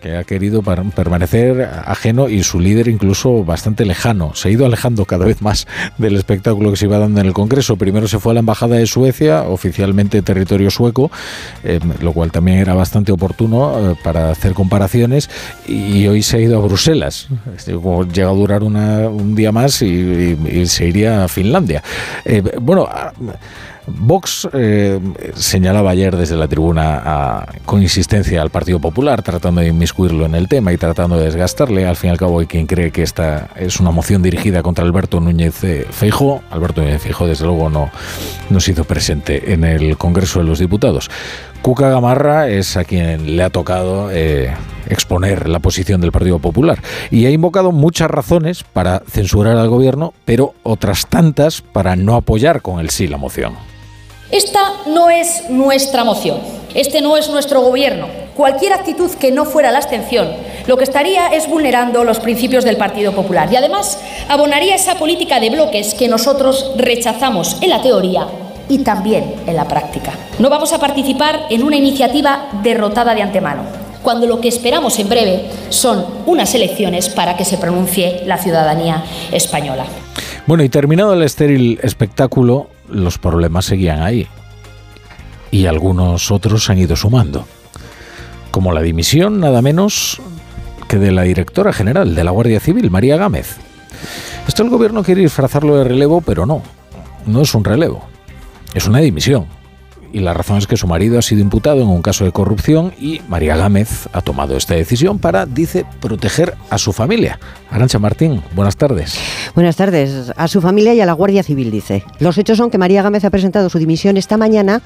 que 0.00 0.16
ha 0.16 0.24
querido 0.24 0.62
permanecer 0.62 1.68
ajeno 1.84 2.28
y 2.28 2.42
su 2.42 2.60
líder 2.60 2.88
incluso 2.88 3.44
bastante 3.44 3.84
lejano. 3.84 4.34
Se 4.34 4.48
ha 4.48 4.50
ido 4.52 4.66
alejando 4.66 5.04
cada 5.04 5.24
vez 5.24 5.42
más 5.42 5.66
del 5.98 6.16
espectáculo 6.16 6.70
que 6.70 6.76
se 6.76 6.86
iba 6.86 6.98
dando 6.98 7.20
en 7.20 7.26
el 7.26 7.32
Congreso. 7.32 7.76
Primero 7.76 8.08
se 8.08 8.18
fue 8.18 8.32
a 8.32 8.34
la 8.34 8.40
Embajada 8.40 8.76
de 8.76 8.86
Suecia, 8.86 9.42
oficialmente 9.42 10.22
territorio 10.22 10.70
sueco, 10.70 11.10
eh, 11.64 11.80
lo 12.00 12.12
cual 12.12 12.30
también 12.30 12.58
era 12.58 12.74
bastante 12.74 13.12
oportuno 13.12 13.92
eh, 13.92 13.96
para 14.02 14.30
hacer 14.30 14.54
comparaciones, 14.54 15.30
y 15.66 16.06
hoy 16.06 16.22
se 16.22 16.38
ha 16.38 16.40
ido 16.40 16.58
a 16.58 16.64
Bruselas. 16.64 17.28
Llega 17.66 18.30
a 18.30 18.34
durar 18.34 18.62
un 18.62 19.34
día 19.34 19.52
más 19.52 19.82
y, 19.82 20.36
se 20.66 20.86
iría 20.86 21.24
a 21.24 21.28
Finlandia. 21.28 21.82
Eh, 22.24 22.42
bueno, 22.60 22.88
Vox 23.88 24.48
eh, 24.52 25.00
señalaba 25.34 25.90
ayer 25.90 26.16
desde 26.16 26.36
la 26.36 26.48
tribuna 26.48 27.46
con 27.64 27.82
insistencia 27.82 28.42
al 28.42 28.50
Partido 28.50 28.78
Popular, 28.80 29.22
tratando 29.22 29.60
de 29.60 29.68
inmiscuirlo 29.68 30.26
en 30.26 30.34
el 30.34 30.48
tema 30.48 30.72
y 30.72 30.76
tratando 30.76 31.16
de 31.16 31.24
desgastarle. 31.24 31.86
Al 31.86 31.96
fin 31.96 32.08
y 32.08 32.10
al 32.12 32.18
cabo, 32.18 32.40
hay 32.40 32.46
quien 32.46 32.66
cree 32.66 32.90
que 32.90 33.02
esta 33.02 33.48
es 33.56 33.80
una 33.80 33.90
moción 33.90 34.22
dirigida 34.22 34.62
contra 34.62 34.84
Alberto 34.84 35.20
Núñez 35.20 35.54
Feijo. 35.90 36.42
Alberto 36.50 36.82
Núñez 36.82 37.02
Feijo, 37.02 37.26
desde 37.26 37.44
luego, 37.44 37.70
no, 37.70 37.90
no 38.50 38.60
se 38.60 38.72
hizo 38.72 38.84
presente 38.84 39.52
en 39.52 39.64
el 39.64 39.96
Congreso 39.96 40.40
de 40.40 40.44
los 40.44 40.58
Diputados. 40.58 41.10
Cuca 41.62 41.90
Gamarra 41.90 42.48
es 42.48 42.76
a 42.76 42.84
quien 42.84 43.36
le 43.36 43.42
ha 43.42 43.50
tocado 43.50 44.10
eh, 44.10 44.54
exponer 44.88 45.48
la 45.48 45.58
posición 45.58 46.00
del 46.00 46.12
Partido 46.12 46.38
Popular 46.38 46.80
y 47.10 47.26
ha 47.26 47.30
invocado 47.30 47.72
muchas 47.72 48.10
razones 48.10 48.62
para 48.64 49.02
censurar 49.08 49.56
al 49.56 49.68
gobierno, 49.68 50.14
pero 50.24 50.54
otras 50.62 51.06
tantas 51.08 51.60
para 51.60 51.96
no 51.96 52.14
apoyar 52.14 52.62
con 52.62 52.80
el 52.80 52.90
sí 52.90 53.06
la 53.08 53.16
moción. 53.16 53.67
Esta 54.30 54.60
no 54.86 55.10
es 55.10 55.48
nuestra 55.48 56.04
moción, 56.04 56.38
este 56.74 57.00
no 57.00 57.16
es 57.16 57.28
nuestro 57.30 57.62
gobierno. 57.62 58.06
Cualquier 58.36 58.72
actitud 58.72 59.10
que 59.12 59.32
no 59.32 59.44
fuera 59.44 59.70
la 59.72 59.78
abstención 59.78 60.28
lo 60.68 60.76
que 60.76 60.84
estaría 60.84 61.28
es 61.28 61.48
vulnerando 61.48 62.04
los 62.04 62.20
principios 62.20 62.62
del 62.62 62.76
Partido 62.76 63.12
Popular 63.12 63.48
y 63.50 63.56
además 63.56 63.98
abonaría 64.28 64.74
esa 64.74 64.96
política 64.96 65.40
de 65.40 65.48
bloques 65.48 65.94
que 65.94 66.08
nosotros 66.08 66.72
rechazamos 66.76 67.56
en 67.62 67.70
la 67.70 67.80
teoría 67.80 68.26
y 68.68 68.80
también 68.80 69.34
en 69.46 69.56
la 69.56 69.66
práctica. 69.66 70.12
No 70.38 70.50
vamos 70.50 70.74
a 70.74 70.78
participar 70.78 71.46
en 71.48 71.62
una 71.62 71.76
iniciativa 71.76 72.50
derrotada 72.62 73.14
de 73.14 73.22
antemano, 73.22 73.62
cuando 74.02 74.26
lo 74.26 74.42
que 74.42 74.48
esperamos 74.48 74.98
en 74.98 75.08
breve 75.08 75.46
son 75.70 76.04
unas 76.26 76.54
elecciones 76.54 77.08
para 77.08 77.34
que 77.34 77.46
se 77.46 77.56
pronuncie 77.56 78.24
la 78.26 78.36
ciudadanía 78.36 79.02
española. 79.32 79.86
Bueno, 80.46 80.64
y 80.64 80.68
terminado 80.68 81.14
el 81.14 81.22
estéril 81.22 81.80
espectáculo, 81.82 82.68
los 82.90 83.18
problemas 83.18 83.66
seguían 83.66 84.02
ahí. 84.02 84.26
Y 85.50 85.66
algunos 85.66 86.30
otros 86.30 86.68
han 86.70 86.78
ido 86.78 86.96
sumando. 86.96 87.46
Como 88.50 88.72
la 88.72 88.82
dimisión, 88.82 89.40
nada 89.40 89.62
menos 89.62 90.20
que 90.88 90.98
de 90.98 91.12
la 91.12 91.22
directora 91.22 91.72
general 91.72 92.14
de 92.14 92.24
la 92.24 92.30
Guardia 92.30 92.60
Civil, 92.60 92.90
María 92.90 93.16
Gámez. 93.16 93.56
Esto 94.46 94.62
el 94.62 94.70
gobierno 94.70 95.02
quiere 95.02 95.22
disfrazarlo 95.22 95.76
de 95.76 95.84
relevo, 95.84 96.20
pero 96.20 96.46
no. 96.46 96.62
No 97.26 97.42
es 97.42 97.54
un 97.54 97.64
relevo. 97.64 98.06
Es 98.74 98.86
una 98.86 99.00
dimisión 99.00 99.57
y 100.12 100.20
la 100.20 100.34
razón 100.34 100.58
es 100.58 100.66
que 100.66 100.76
su 100.76 100.86
marido 100.86 101.18
ha 101.18 101.22
sido 101.22 101.40
imputado 101.40 101.82
en 101.82 101.88
un 101.88 102.02
caso 102.02 102.24
de 102.24 102.32
corrupción 102.32 102.92
y 103.00 103.20
María 103.28 103.56
Gámez 103.56 104.08
ha 104.12 104.22
tomado 104.22 104.56
esta 104.56 104.74
decisión 104.74 105.18
para, 105.18 105.46
dice, 105.46 105.84
proteger 106.00 106.54
a 106.70 106.78
su 106.78 106.92
familia. 106.92 107.38
Arancha 107.70 107.98
Martín, 107.98 108.42
buenas 108.54 108.76
tardes. 108.76 109.18
Buenas 109.54 109.76
tardes. 109.76 110.32
A 110.36 110.48
su 110.48 110.60
familia 110.60 110.94
y 110.94 111.00
a 111.00 111.06
la 111.06 111.12
Guardia 111.12 111.42
Civil, 111.42 111.70
dice. 111.70 112.02
Los 112.18 112.38
hechos 112.38 112.56
son 112.56 112.70
que 112.70 112.78
María 112.78 113.02
Gámez 113.02 113.24
ha 113.24 113.30
presentado 113.30 113.68
su 113.68 113.78
dimisión 113.78 114.16
esta 114.16 114.38
mañana 114.38 114.80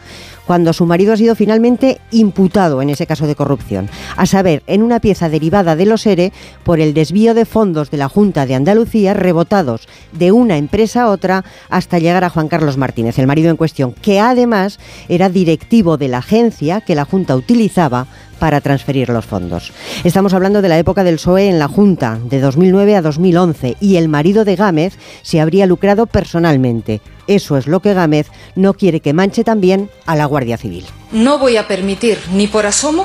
cuando 0.47 0.73
su 0.73 0.87
marido 0.87 1.13
ha 1.13 1.17
sido 1.17 1.37
finalmente 1.37 2.01
imputado 2.11 2.83
en 2.83 2.91
ese 2.91 3.07
caso 3.07 3.27
de 3.27 3.37
corrupción. 3.37 3.89
A 4.17 4.27
saber, 4.27 4.63
en 4.67 4.83
una 4.83 4.99
pieza 4.99 5.29
derivada 5.29 5.77
de 5.77 5.87
los 5.87 6.05
ERE 6.07 6.33
por 6.65 6.81
el 6.81 6.95
desvío 6.95 7.35
de 7.35 7.45
fondos 7.45 7.91
de 7.91 7.99
la 7.99 8.09
Junta 8.09 8.47
de 8.47 8.57
Andalucía 8.57 9.15
rebotados 9.15 9.89
de 10.13 10.33
una 10.33 10.57
empresa 10.57 11.03
a 11.03 11.11
otra 11.11 11.45
hasta 11.71 11.99
llegar 11.99 12.25
a 12.25 12.31
Juan 12.31 12.49
Carlos 12.49 12.77
Martínez, 12.77 13.19
el 13.19 13.27
marido 13.27 13.51
en 13.51 13.57
cuestión, 13.57 13.93
que 13.93 14.19
además 14.19 14.81
era 15.13 15.29
directivo 15.29 15.99
de 15.99 16.09
la 16.09 16.19
agencia 16.19 16.81
que 16.81 16.95
la 16.95 17.05
Junta 17.05 17.37
utilizaba 17.37 18.07
para 18.39 18.63
transferir 18.63 19.11
los 19.11 19.27
fondos. 19.27 19.71
Estamos 20.05 20.33
hablando 20.33 20.63
de 20.63 20.71
la 20.71 20.79
época 20.79 21.05
del 21.05 21.17
PSOE 21.17 21.51
en 21.51 21.59
la 21.59 21.69
Junta, 21.69 22.19
de 22.25 22.41
2009 22.41 22.97
a 22.97 23.03
2011, 23.03 23.77
y 23.79 23.97
el 23.97 24.09
marido 24.09 24.47
de 24.47 24.57
Gámez 24.57 24.95
se 25.21 25.43
habría 25.43 25.67
lucrado 25.67 26.07
personalmente. 26.07 27.03
Eso 27.27 27.59
es 27.59 27.67
lo 27.67 27.81
que 27.81 27.93
Gámez 27.93 28.29
no 28.57 28.73
quiere 28.73 29.01
que 29.01 29.13
manche 29.13 29.45
también 29.45 29.91
a 30.07 30.17
la 30.17 30.25
Guardia 30.25 30.57
Civil. 30.57 30.87
No 31.13 31.39
voy 31.39 31.59
a 31.59 31.69
permitir 31.69 32.19
ni 32.33 32.47
por 32.47 32.65
asomo 32.65 33.05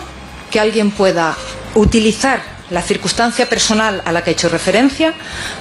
que 0.49 0.61
alguien 0.61 0.91
pueda 0.91 1.35
utilizar 1.75 2.39
la 2.69 2.81
circunstancia 2.81 3.49
personal 3.49 4.01
a 4.05 4.13
la 4.13 4.23
que 4.23 4.29
he 4.29 4.33
hecho 4.33 4.47
referencia 4.47 5.13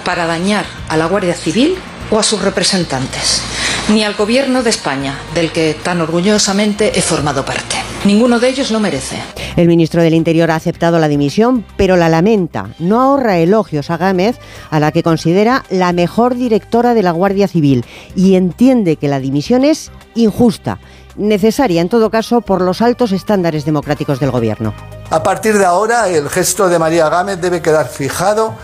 para 0.04 0.26
dañar 0.26 0.64
a 0.88 0.96
la 0.96 1.06
Guardia 1.06 1.34
Civil 1.34 1.76
o 2.10 2.18
a 2.18 2.22
sus 2.22 2.42
representantes, 2.42 3.42
ni 3.88 4.04
al 4.04 4.14
gobierno 4.14 4.62
de 4.62 4.70
España, 4.70 5.18
del 5.34 5.52
que 5.52 5.76
tan 5.82 6.00
orgullosamente 6.00 6.98
he 6.98 7.02
formado 7.02 7.44
parte. 7.44 7.76
Ninguno 8.04 8.38
de 8.38 8.48
ellos 8.48 8.70
lo 8.70 8.78
merece. 8.78 9.16
El 9.56 9.66
ministro 9.66 10.02
del 10.02 10.14
Interior 10.14 10.50
ha 10.50 10.56
aceptado 10.56 10.98
la 10.98 11.08
dimisión, 11.08 11.64
pero 11.76 11.96
la 11.96 12.08
lamenta. 12.08 12.68
No 12.78 13.00
ahorra 13.00 13.38
elogios 13.38 13.90
a 13.90 13.96
Gámez, 13.96 14.38
a 14.70 14.78
la 14.78 14.92
que 14.92 15.02
considera 15.02 15.64
la 15.70 15.92
mejor 15.92 16.36
directora 16.36 16.94
de 16.94 17.02
la 17.02 17.10
Guardia 17.10 17.48
Civil, 17.48 17.84
y 18.14 18.36
entiende 18.36 18.96
que 18.96 19.08
la 19.08 19.18
dimisión 19.18 19.64
es 19.64 19.90
injusta, 20.14 20.78
necesaria 21.16 21.80
en 21.80 21.88
todo 21.88 22.10
caso 22.10 22.42
por 22.42 22.60
los 22.60 22.82
altos 22.82 23.12
estándares 23.12 23.64
democráticos 23.64 24.20
del 24.20 24.30
gobierno. 24.30 24.74
A 25.10 25.22
partir 25.22 25.56
de 25.58 25.64
ahora, 25.64 26.08
el 26.08 26.28
gesto 26.28 26.68
de 26.68 26.78
María 26.78 27.08
Gámez 27.08 27.40
debe 27.40 27.62
quedar 27.62 27.88
fijado 27.88 28.54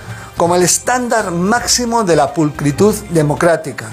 como 0.42 0.56
el 0.56 0.64
estándar 0.64 1.30
máximo 1.30 2.02
de 2.02 2.16
la 2.16 2.34
pulcritud 2.34 2.96
democrática, 3.10 3.92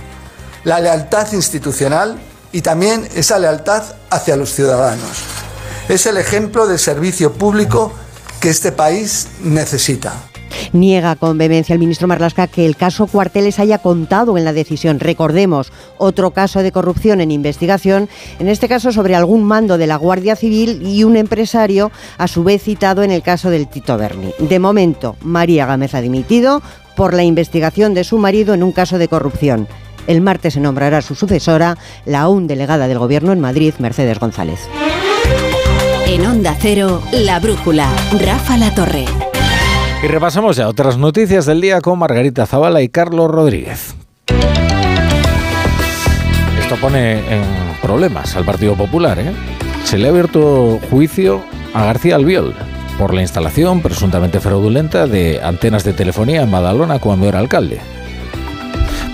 la 0.63 0.79
lealtad 0.79 1.31
institucional 1.33 2.19
y 2.51 2.63
también 2.63 3.07
esa 3.13 3.37
lealtad 3.37 3.83
hacia 4.09 4.35
los 4.35 4.55
ciudadanos. 4.55 5.11
Es 5.89 6.07
el 6.07 6.17
ejemplo 6.17 6.65
de 6.65 6.79
servicio 6.79 7.33
público 7.33 7.93
que 8.39 8.49
este 8.49 8.71
país 8.71 9.27
necesita. 9.43 10.28
Niega 10.73 11.15
con 11.15 11.37
vehemencia 11.37 11.73
el 11.73 11.79
ministro 11.79 12.07
Marlasca 12.07 12.47
que 12.47 12.65
el 12.65 12.75
caso 12.75 13.07
Cuarteles 13.07 13.59
haya 13.59 13.79
contado 13.79 14.37
en 14.37 14.45
la 14.45 14.53
decisión. 14.53 14.99
Recordemos, 14.99 15.71
otro 15.97 16.31
caso 16.31 16.63
de 16.63 16.71
corrupción 16.71 17.21
en 17.21 17.31
investigación, 17.31 18.09
en 18.39 18.47
este 18.47 18.67
caso 18.67 18.91
sobre 18.91 19.15
algún 19.15 19.43
mando 19.43 19.77
de 19.77 19.87
la 19.87 19.95
Guardia 19.95 20.35
Civil 20.35 20.81
y 20.85 21.03
un 21.03 21.17
empresario, 21.17 21.91
a 22.17 22.27
su 22.27 22.43
vez 22.43 22.63
citado 22.63 23.03
en 23.03 23.11
el 23.11 23.21
caso 23.21 23.49
del 23.49 23.67
Tito 23.67 23.97
Berni. 23.97 24.31
De 24.39 24.59
momento, 24.59 25.15
María 25.21 25.65
Gámez 25.65 25.93
ha 25.95 26.01
dimitido 26.01 26.61
por 26.95 27.13
la 27.13 27.23
investigación 27.23 27.93
de 27.93 28.03
su 28.03 28.17
marido 28.17 28.53
en 28.53 28.63
un 28.63 28.71
caso 28.71 28.97
de 28.97 29.07
corrupción. 29.07 29.67
El 30.07 30.21
martes 30.21 30.55
se 30.55 30.59
nombrará 30.59 31.01
su 31.01 31.15
sucesora, 31.15 31.77
la 32.05 32.21
aún 32.21 32.47
delegada 32.47 32.87
del 32.87 32.99
Gobierno 32.99 33.31
en 33.31 33.39
Madrid, 33.39 33.73
Mercedes 33.79 34.19
González. 34.19 34.59
En 36.07 36.25
Onda 36.25 36.57
Cero, 36.59 37.01
La 37.11 37.39
Brújula, 37.39 37.87
Rafa 38.19 38.57
La 38.57 38.73
Torre. 38.73 39.05
Y 40.01 40.07
repasamos 40.07 40.55
ya 40.55 40.69
otras 40.69 40.97
noticias 40.97 41.45
del 41.45 41.59
día 41.59 41.81
con 41.81 41.99
Margarita 41.99 42.45
Zavala 42.45 42.81
y 42.81 42.87
Carlos 42.87 43.29
Rodríguez. 43.29 43.95
Esto 46.57 46.77
pone 46.79 47.19
en 47.35 47.43
problemas 47.81 48.33
al 48.37 48.45
Partido 48.45 48.75
Popular. 48.75 49.19
¿eh? 49.19 49.33
Se 49.83 49.97
le 49.97 50.07
ha 50.07 50.11
abierto 50.11 50.79
juicio 50.89 51.41
a 51.73 51.83
García 51.83 52.15
Albiol 52.15 52.55
por 52.97 53.13
la 53.13 53.21
instalación 53.21 53.81
presuntamente 53.81 54.39
fraudulenta 54.39 55.05
de 55.05 55.41
antenas 55.43 55.83
de 55.83 55.91
telefonía 55.91 56.43
en 56.43 56.51
Badalona 56.51 56.99
cuando 56.99 57.27
era 57.27 57.39
alcalde. 57.39 57.81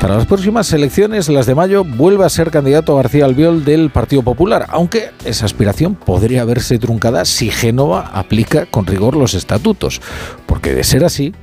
Para 0.06 0.18
las 0.18 0.28
próximas 0.28 0.72
elecciones, 0.72 1.30
las 1.30 1.48
de 1.48 1.56
mayo, 1.56 1.84
vuelve 1.84 2.26
a 2.26 2.30
ser 2.30 2.52
candidato 2.52 2.96
García 2.96 3.26
Albiol 3.26 3.66
del 3.66 3.90
Partido 3.90 4.22
Popular, 4.22 4.68
aunque 4.70 5.10
esa 5.26 5.46
aspiración 5.46 5.96
podría 5.96 6.46
verse 6.46 6.78
truncada 6.78 7.26
si 7.26 7.50
Génova 7.50 8.12
aplica 8.14 8.68
con 8.68 8.86
rigor 8.86 9.16
los 9.16 9.34
estatutos, 9.34 10.02
porque 10.46 10.76
de 10.76 10.84
ser 10.84 11.06
así, 11.06 11.34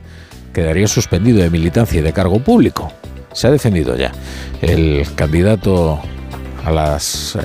quedaría 0.55 0.87
suspendido 0.87 1.43
de 1.43 1.51
militancia 1.51 1.99
y 1.99 2.03
de 2.05 2.13
cargo 2.13 2.39
público. 2.39 2.93
Se 3.33 3.49
ha 3.49 3.51
defendido 3.51 3.97
ya 3.97 4.13
el 4.61 5.09
candidato 5.17 5.99
a 6.65 6.71
las, 6.71 7.35
eh, 7.35 7.41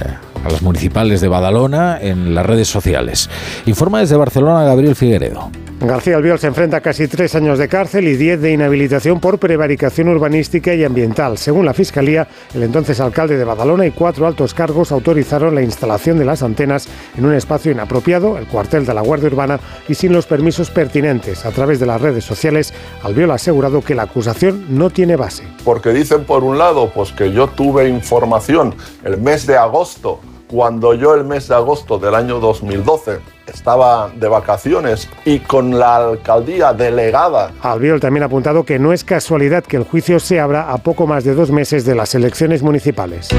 a 0.46 0.52
las 0.52 0.62
municipales 0.62 1.20
de 1.20 1.30
Badalona 1.30 1.98
en 2.00 2.36
las 2.36 2.46
redes 2.46 2.68
sociales. 2.68 3.28
Informa 3.66 4.02
desde 4.02 4.18
Barcelona 4.18 4.66
Gabriel 4.66 4.96
Figueredo. 4.96 5.50
García 5.80 6.18
Albiol 6.18 6.40
se 6.40 6.48
enfrenta 6.48 6.78
a 6.78 6.82
casi 6.82 7.08
tres 7.08 7.36
años 7.36 7.60
de 7.60 7.68
cárcel 7.68 8.08
y 8.08 8.18
diez 8.18 8.42
de 8.42 8.52
inhabilitación 8.52 9.20
por 9.20 9.38
prevaricación 9.38 10.08
urbanística 10.08 10.74
y 10.74 10.84
ambiental. 10.84 11.38
Según 11.38 11.66
la 11.66 11.76
Fiscalía, 11.76 12.28
el 12.56 12.64
entonces 12.64 13.00
alcalde 13.00 13.38
de 13.38 13.44
Badalona 13.44 13.86
y 13.86 13.92
cuatro 13.92 14.26
altos 14.26 14.56
cargos 14.56 14.92
autorizaron 14.92 15.54
la 15.54 15.62
instalación 15.62 16.18
de 16.18 16.26
las 16.26 16.42
antenas 16.42 16.90
en 17.16 17.26
un 17.26 17.34
espacio 17.36 17.72
inapropiado, 17.72 18.40
el 18.40 18.48
cuartel 18.48 18.88
de 18.88 18.94
la 18.96 19.02
Guardia 19.02 19.28
Urbana, 19.28 19.60
y 19.88 19.94
sin 19.94 20.14
los 20.14 20.26
permisos 20.26 20.72
pertinentes. 20.72 21.46
A 21.46 21.52
través 21.52 21.80
de 21.80 21.86
las 21.86 22.02
redes 22.02 22.26
sociales, 22.26 22.74
Albiol 23.04 23.30
ha 23.30 23.36
asegurado 23.36 23.82
que 23.82 23.94
la 23.94 24.04
acusación 24.04 24.66
no 24.70 24.90
tiene 24.90 25.16
base. 25.16 25.44
Porque 25.64 25.94
dicen, 25.94 26.24
por 26.24 26.44
un 26.44 26.58
lado, 26.58 26.90
pues 26.90 27.12
que 27.12 27.32
yo 27.32 27.50
tuve 27.50 27.88
información 27.88 28.74
el 29.04 29.20
mes 29.20 29.46
de 29.46 29.58
agosto 29.58 30.22
cuando 30.48 30.94
yo 30.94 31.14
el 31.14 31.26
mes 31.26 31.50
de 31.50 31.56
agosto 31.56 32.00
del 32.00 32.16
año 32.16 32.40
2012 32.40 33.20
estaba 33.48 34.10
de 34.16 34.28
vacaciones 34.28 35.10
y 35.26 35.40
con 35.40 35.78
la 35.78 35.98
alcaldía 35.98 36.74
delegada. 36.74 37.52
Albiol 37.62 38.00
también 38.00 38.24
ha 38.24 38.28
apuntado 38.28 38.64
que 38.64 38.80
no 38.80 38.94
es 38.94 39.04
casualidad 39.04 39.64
que 39.64 39.78
el 39.78 39.84
juicio 39.84 40.20
se 40.20 40.40
abra 40.40 40.72
a 40.72 40.78
poco 40.78 41.06
más 41.06 41.24
de 41.24 41.34
dos 41.34 41.52
meses 41.52 41.86
de 41.86 41.96
las 41.96 42.16
elecciones 42.16 42.64
municipales. 42.64 43.30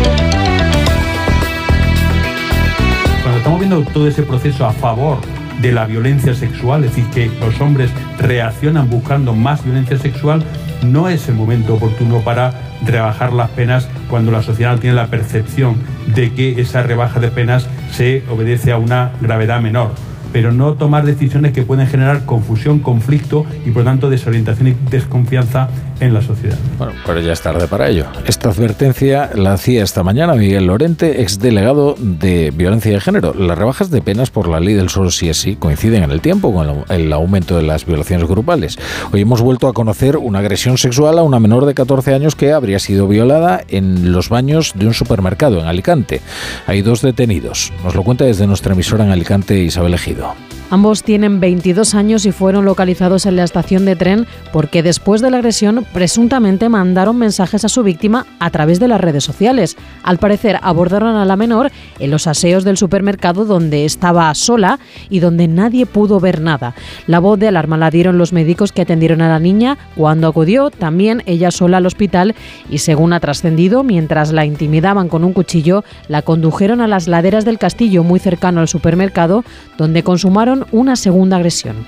Cuando 3.22 3.38
estamos 3.38 3.58
viendo 3.58 3.82
todo 3.92 4.06
ese 4.06 4.22
proceso 4.22 4.66
a 4.66 4.72
favor 4.72 5.18
de 5.60 5.72
la 5.72 5.86
violencia 5.86 6.34
sexual, 6.34 6.84
es 6.84 6.94
decir, 6.94 7.10
que 7.10 7.44
los 7.44 7.60
hombres 7.60 7.90
reaccionan 8.18 8.88
buscando 8.88 9.34
más 9.34 9.64
violencia 9.64 9.98
sexual, 9.98 10.44
no 10.82 11.08
es 11.08 11.28
el 11.28 11.34
momento 11.34 11.74
oportuno 11.74 12.20
para 12.20 12.67
rebajar 12.84 13.32
las 13.32 13.50
penas 13.50 13.88
cuando 14.08 14.30
la 14.30 14.42
sociedad 14.42 14.78
tiene 14.78 14.96
la 14.96 15.08
percepción 15.08 15.76
de 16.14 16.32
que 16.32 16.60
esa 16.60 16.82
rebaja 16.82 17.20
de 17.20 17.30
penas 17.30 17.68
se 17.90 18.22
obedece 18.30 18.72
a 18.72 18.78
una 18.78 19.12
gravedad 19.20 19.60
menor 19.60 19.92
pero 20.32 20.52
no 20.52 20.74
tomar 20.74 21.04
decisiones 21.04 21.52
que 21.52 21.62
pueden 21.62 21.86
generar 21.86 22.24
confusión, 22.24 22.80
conflicto 22.80 23.46
y 23.64 23.70
por 23.70 23.84
tanto 23.84 24.10
desorientación 24.10 24.68
y 24.68 24.76
desconfianza 24.90 25.68
en 26.00 26.14
la 26.14 26.22
sociedad. 26.22 26.56
Bueno, 26.78 26.92
pero 27.04 27.20
ya 27.20 27.32
es 27.32 27.40
tarde 27.40 27.66
para 27.66 27.88
ello. 27.88 28.06
Esta 28.26 28.50
advertencia 28.50 29.30
la 29.34 29.54
hacía 29.54 29.82
esta 29.82 30.02
mañana 30.02 30.34
Miguel 30.34 30.66
Lorente, 30.66 31.22
exdelegado 31.22 31.96
de 31.98 32.52
violencia 32.54 32.92
de 32.92 33.00
género. 33.00 33.34
Las 33.34 33.58
rebajas 33.58 33.90
de 33.90 34.00
penas 34.00 34.30
por 34.30 34.48
la 34.48 34.60
ley 34.60 34.74
del 34.74 34.88
solo 34.90 35.10
sí 35.10 35.28
es 35.28 35.38
sí 35.38 35.56
coinciden 35.56 36.04
en 36.04 36.10
el 36.10 36.20
tiempo 36.20 36.52
con 36.52 36.84
el 36.88 37.12
aumento 37.12 37.56
de 37.56 37.62
las 37.62 37.84
violaciones 37.84 38.28
grupales. 38.28 38.78
Hoy 39.12 39.22
hemos 39.22 39.40
vuelto 39.40 39.68
a 39.68 39.72
conocer 39.72 40.16
una 40.16 40.38
agresión 40.38 40.78
sexual 40.78 41.18
a 41.18 41.22
una 41.22 41.40
menor 41.40 41.66
de 41.66 41.74
14 41.74 42.14
años 42.14 42.34
que 42.34 42.52
habría 42.52 42.78
sido 42.78 43.08
violada 43.08 43.62
en 43.68 44.12
los 44.12 44.28
baños 44.28 44.72
de 44.74 44.86
un 44.86 44.94
supermercado 44.94 45.60
en 45.60 45.66
Alicante. 45.66 46.20
Hay 46.66 46.82
dos 46.82 47.02
detenidos. 47.02 47.72
Nos 47.84 47.94
lo 47.94 48.02
cuenta 48.02 48.24
desde 48.24 48.46
nuestra 48.46 48.72
emisora 48.72 49.04
en 49.04 49.10
Alicante 49.10 49.58
Isabel 49.58 49.94
Ejido. 49.94 50.17
그. 50.18 50.47
Ambos 50.70 51.02
tienen 51.02 51.40
22 51.40 51.94
años 51.94 52.26
y 52.26 52.32
fueron 52.32 52.66
localizados 52.66 53.24
en 53.24 53.36
la 53.36 53.44
estación 53.44 53.86
de 53.86 53.96
tren 53.96 54.26
porque 54.52 54.82
después 54.82 55.22
de 55.22 55.30
la 55.30 55.38
agresión 55.38 55.86
presuntamente 55.94 56.68
mandaron 56.68 57.16
mensajes 57.16 57.64
a 57.64 57.70
su 57.70 57.82
víctima 57.82 58.26
a 58.38 58.50
través 58.50 58.78
de 58.78 58.86
las 58.86 59.00
redes 59.00 59.24
sociales. 59.24 59.78
Al 60.02 60.18
parecer 60.18 60.58
abordaron 60.60 61.16
a 61.16 61.24
la 61.24 61.36
menor 61.36 61.72
en 61.98 62.10
los 62.10 62.26
aseos 62.26 62.64
del 62.64 62.76
supermercado 62.76 63.46
donde 63.46 63.86
estaba 63.86 64.34
sola 64.34 64.78
y 65.08 65.20
donde 65.20 65.48
nadie 65.48 65.86
pudo 65.86 66.20
ver 66.20 66.42
nada. 66.42 66.74
La 67.06 67.18
voz 67.18 67.38
de 67.38 67.48
alarma 67.48 67.78
la 67.78 67.90
dieron 67.90 68.18
los 68.18 68.34
médicos 68.34 68.70
que 68.70 68.82
atendieron 68.82 69.22
a 69.22 69.28
la 69.28 69.38
niña 69.38 69.78
cuando 69.96 70.28
acudió 70.28 70.70
también 70.70 71.22
ella 71.24 71.50
sola 71.50 71.78
al 71.78 71.86
hospital 71.86 72.34
y 72.68 72.78
según 72.78 73.14
ha 73.14 73.20
trascendido, 73.20 73.84
mientras 73.84 74.32
la 74.32 74.44
intimidaban 74.44 75.08
con 75.08 75.24
un 75.24 75.32
cuchillo, 75.32 75.82
la 76.08 76.20
condujeron 76.20 76.82
a 76.82 76.88
las 76.88 77.08
laderas 77.08 77.46
del 77.46 77.58
castillo 77.58 78.04
muy 78.04 78.20
cercano 78.20 78.60
al 78.60 78.68
supermercado 78.68 79.44
donde 79.78 80.02
consumaron 80.02 80.57
una 80.72 80.96
segunda 80.96 81.36
agresión. 81.36 81.86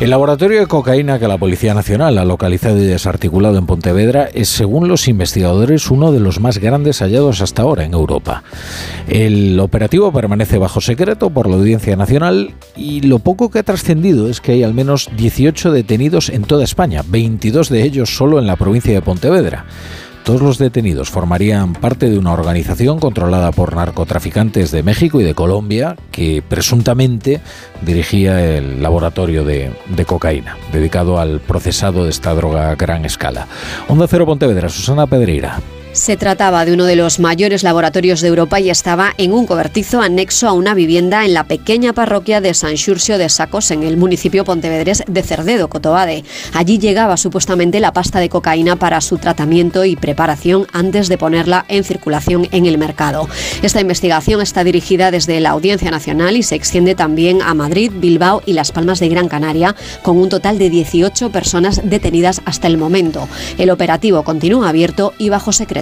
El 0.00 0.10
laboratorio 0.10 0.58
de 0.58 0.66
cocaína 0.66 1.20
que 1.20 1.28
la 1.28 1.38
Policía 1.38 1.74
Nacional 1.74 2.18
ha 2.18 2.24
localizado 2.24 2.76
y 2.78 2.86
desarticulado 2.86 3.56
en 3.56 3.66
Pontevedra 3.66 4.28
es, 4.34 4.48
según 4.48 4.88
los 4.88 5.06
investigadores, 5.06 5.92
uno 5.92 6.10
de 6.10 6.18
los 6.18 6.40
más 6.40 6.58
grandes 6.58 7.00
hallados 7.02 7.40
hasta 7.40 7.62
ahora 7.62 7.84
en 7.84 7.92
Europa. 7.92 8.42
El 9.06 9.60
operativo 9.60 10.10
permanece 10.10 10.58
bajo 10.58 10.80
secreto 10.80 11.30
por 11.30 11.48
la 11.48 11.54
Audiencia 11.54 11.94
Nacional 11.94 12.54
y 12.76 13.02
lo 13.02 13.20
poco 13.20 13.48
que 13.48 13.60
ha 13.60 13.62
trascendido 13.62 14.28
es 14.28 14.40
que 14.40 14.52
hay 14.52 14.64
al 14.64 14.74
menos 14.74 15.08
18 15.16 15.70
detenidos 15.70 16.30
en 16.30 16.42
toda 16.42 16.64
España, 16.64 17.04
22 17.06 17.68
de 17.68 17.84
ellos 17.84 18.16
solo 18.16 18.40
en 18.40 18.48
la 18.48 18.56
provincia 18.56 18.92
de 18.92 19.02
Pontevedra. 19.02 19.66
Todos 20.24 20.40
los 20.40 20.58
detenidos 20.58 21.10
formarían 21.10 21.72
parte 21.72 22.08
de 22.08 22.16
una 22.16 22.32
organización 22.32 23.00
controlada 23.00 23.50
por 23.50 23.74
narcotraficantes 23.74 24.70
de 24.70 24.84
México 24.84 25.20
y 25.20 25.24
de 25.24 25.34
Colombia 25.34 25.96
que 26.12 26.42
presuntamente 26.48 27.40
dirigía 27.80 28.56
el 28.56 28.80
laboratorio 28.82 29.44
de, 29.44 29.72
cocaína, 30.06 30.56
dedicado 30.72 31.18
al 31.18 31.40
procesado 31.40 32.04
de 32.04 32.10
esta 32.10 32.34
droga 32.34 32.70
a 32.70 32.76
gran 32.76 33.04
escala. 33.04 33.48
Onda 33.88 34.06
Cero 34.06 34.24
Pontevedra, 34.24 34.68
Susana 34.68 35.08
Pedreira. 35.08 35.58
Se 35.92 36.16
trataba 36.16 36.64
de 36.64 36.72
uno 36.72 36.86
de 36.86 36.96
los 36.96 37.20
mayores 37.20 37.62
laboratorios 37.62 38.22
de 38.22 38.28
Europa 38.28 38.58
y 38.58 38.70
estaba 38.70 39.12
en 39.18 39.34
un 39.34 39.46
cobertizo 39.46 40.00
anexo 40.00 40.48
a 40.48 40.52
una 40.52 40.72
vivienda 40.72 41.26
en 41.26 41.34
la 41.34 41.44
pequeña 41.44 41.92
parroquia 41.92 42.40
de 42.40 42.54
San 42.54 42.78
Xurxo 42.78 43.18
de 43.18 43.28
Sacos, 43.28 43.70
en 43.70 43.82
el 43.82 43.98
municipio 43.98 44.46
pontevedrés 44.46 45.04
de 45.06 45.22
Cerdedo, 45.22 45.68
Cotobade. 45.68 46.24
Allí 46.54 46.78
llegaba 46.78 47.18
supuestamente 47.18 47.78
la 47.78 47.92
pasta 47.92 48.20
de 48.20 48.30
cocaína 48.30 48.76
para 48.76 49.02
su 49.02 49.18
tratamiento 49.18 49.84
y 49.84 49.94
preparación 49.94 50.66
antes 50.72 51.10
de 51.10 51.18
ponerla 51.18 51.66
en 51.68 51.84
circulación 51.84 52.48
en 52.52 52.64
el 52.64 52.78
mercado. 52.78 53.28
Esta 53.60 53.82
investigación 53.82 54.40
está 54.40 54.64
dirigida 54.64 55.10
desde 55.10 55.40
la 55.40 55.50
Audiencia 55.50 55.90
Nacional 55.90 56.38
y 56.38 56.42
se 56.42 56.54
extiende 56.54 56.94
también 56.94 57.42
a 57.42 57.52
Madrid, 57.52 57.92
Bilbao 57.94 58.42
y 58.46 58.54
Las 58.54 58.72
Palmas 58.72 58.98
de 58.98 59.10
Gran 59.10 59.28
Canaria, 59.28 59.76
con 60.02 60.16
un 60.16 60.30
total 60.30 60.58
de 60.58 60.70
18 60.70 61.28
personas 61.28 61.82
detenidas 61.84 62.40
hasta 62.46 62.66
el 62.66 62.78
momento. 62.78 63.28
El 63.58 63.68
operativo 63.68 64.22
continúa 64.22 64.70
abierto 64.70 65.12
y 65.18 65.28
bajo 65.28 65.52
secreto. 65.52 65.81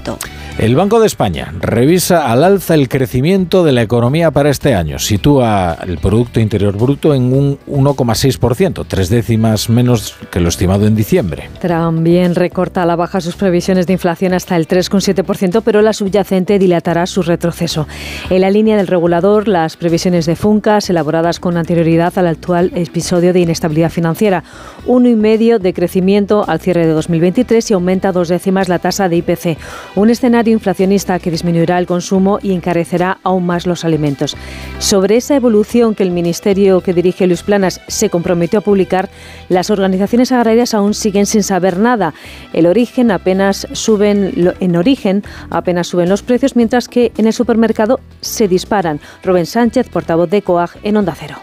El 0.59 0.76
Banco 0.76 1.00
de 1.00 1.07
España 1.07 1.54
revisa 1.61 2.30
al 2.30 2.45
alza 2.45 2.75
el 2.75 2.88
crecimiento 2.88 3.64
de 3.64 3.73
la 3.73 3.83
economía 3.83 4.30
para 4.30 4.50
este 4.50 4.75
año. 4.75 4.99
Sitúa 4.99 5.78
el 5.87 5.99
Producto 5.99 6.38
Interior 6.38 6.76
Bruto 6.76 7.14
en 7.14 7.33
un 7.33 7.59
1,6%, 7.66 8.85
tres 8.87 9.09
décimas 9.09 9.71
menos 9.71 10.16
que 10.30 10.40
lo 10.40 10.49
estimado 10.49 10.87
en 10.87 10.95
diciembre. 10.95 11.49
También 11.61 12.35
recorta 12.35 12.83
a 12.83 12.87
la 12.87 12.97
baja 12.97 13.21
sus 13.21 13.37
previsiones 13.37 13.87
de 13.87 13.95
inflación 13.95 14.35
hasta 14.35 14.57
el 14.57 14.69
3,7%, 14.69 15.62
pero 15.64 15.83
la 15.83 15.92
subyacente 15.92 16.59
dilatará 16.59 17.07
su 17.07 17.23
retroceso. 17.23 17.87
En 18.28 18.42
la 18.42 18.50
línea 18.50 18.76
del 18.76 18.87
regulador, 18.87 19.49
las 19.49 19.76
previsiones 19.76 20.26
de 20.26 20.37
FUNCAS, 20.37 20.90
elaboradas 20.90 21.40
con 21.40 21.57
anterioridad 21.57 22.16
al 22.19 22.26
actual 22.26 22.71
episodio 22.75 23.33
de 23.33 23.40
inestabilidad 23.40 23.90
financiera, 23.90 24.45
1,5% 24.87 25.59
de 25.59 25.73
crecimiento 25.73 26.45
al 26.49 26.61
cierre 26.61 26.87
de 26.87 26.93
2023 26.93 27.71
y 27.71 27.75
aumenta 27.75 28.13
dos 28.13 28.29
décimas 28.29 28.69
la 28.69 28.79
tasa 28.79 29.09
de 29.09 29.17
IPC 29.17 29.59
un 29.95 30.11
escenario 30.11 30.53
inflacionista 30.53 31.19
que 31.19 31.31
disminuirá 31.31 31.79
el 31.79 31.87
consumo 31.87 32.39
y 32.43 32.53
encarecerá 32.53 33.19
aún 33.23 33.47
más 33.47 33.67
los 33.67 33.85
alimentos. 33.85 34.37
Sobre 34.79 35.17
esa 35.17 35.37
evolución 35.37 35.95
que 35.95 36.03
el 36.03 36.11
ministerio 36.11 36.81
que 36.81 36.95
dirige 36.95 37.27
Luis 37.27 37.43
Planas 37.43 37.81
se 37.89 38.11
comprometió 38.11 38.61
a 38.61 38.63
publicar, 38.63 39.09
las 39.49 39.71
organizaciones 39.71 40.33
agrarias 40.33 40.75
aún 40.75 40.95
siguen 40.95 41.27
sin 41.27 41.43
saber 41.43 41.79
nada. 41.79 42.15
El 42.53 42.67
origen 42.67 43.11
apenas 43.11 43.67
suben 43.73 44.55
en 44.61 44.77
origen 44.77 45.23
apenas 45.51 45.89
suben 45.89 46.09
los 46.09 46.23
precios, 46.23 46.57
mientras 46.57 46.89
que 46.89 47.13
en 47.17 47.27
el 47.27 47.33
supermercado 47.33 48.01
se 48.21 48.49
disparan. 48.49 49.01
Rubén 49.23 49.47
Sánchez, 49.47 49.89
portavoz 49.89 50.31
de 50.31 50.43
COAG 50.43 50.71
en 50.83 50.97
Onda 50.97 51.15
Cero. 51.19 51.37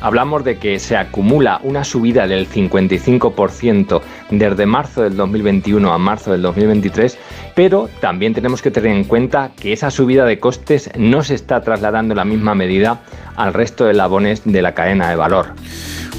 Hablamos 0.00 0.44
de 0.44 0.58
que 0.58 0.78
se 0.78 0.96
acumula 0.96 1.60
una 1.62 1.84
subida 1.84 2.26
del 2.26 2.48
55% 2.48 4.00
desde 4.30 4.66
marzo 4.66 5.02
del 5.02 5.16
2021 5.16 5.92
a 5.92 5.98
marzo 5.98 6.32
del 6.32 6.42
2023, 6.42 7.18
pero 7.54 7.88
también 8.00 8.32
tenemos 8.32 8.62
que 8.62 8.70
tener 8.70 8.96
en 8.96 9.04
cuenta 9.04 9.50
que 9.60 9.72
esa 9.72 9.90
subida 9.90 10.24
de 10.24 10.38
costes 10.38 10.90
no 10.96 11.22
se 11.22 11.34
está 11.34 11.60
trasladando 11.60 12.12
en 12.12 12.18
la 12.18 12.24
misma 12.24 12.54
medida 12.54 13.00
al 13.36 13.52
resto 13.52 13.84
de 13.84 13.94
labones 13.94 14.42
de 14.44 14.62
la 14.62 14.74
cadena 14.74 15.10
de 15.10 15.16
valor. 15.16 15.54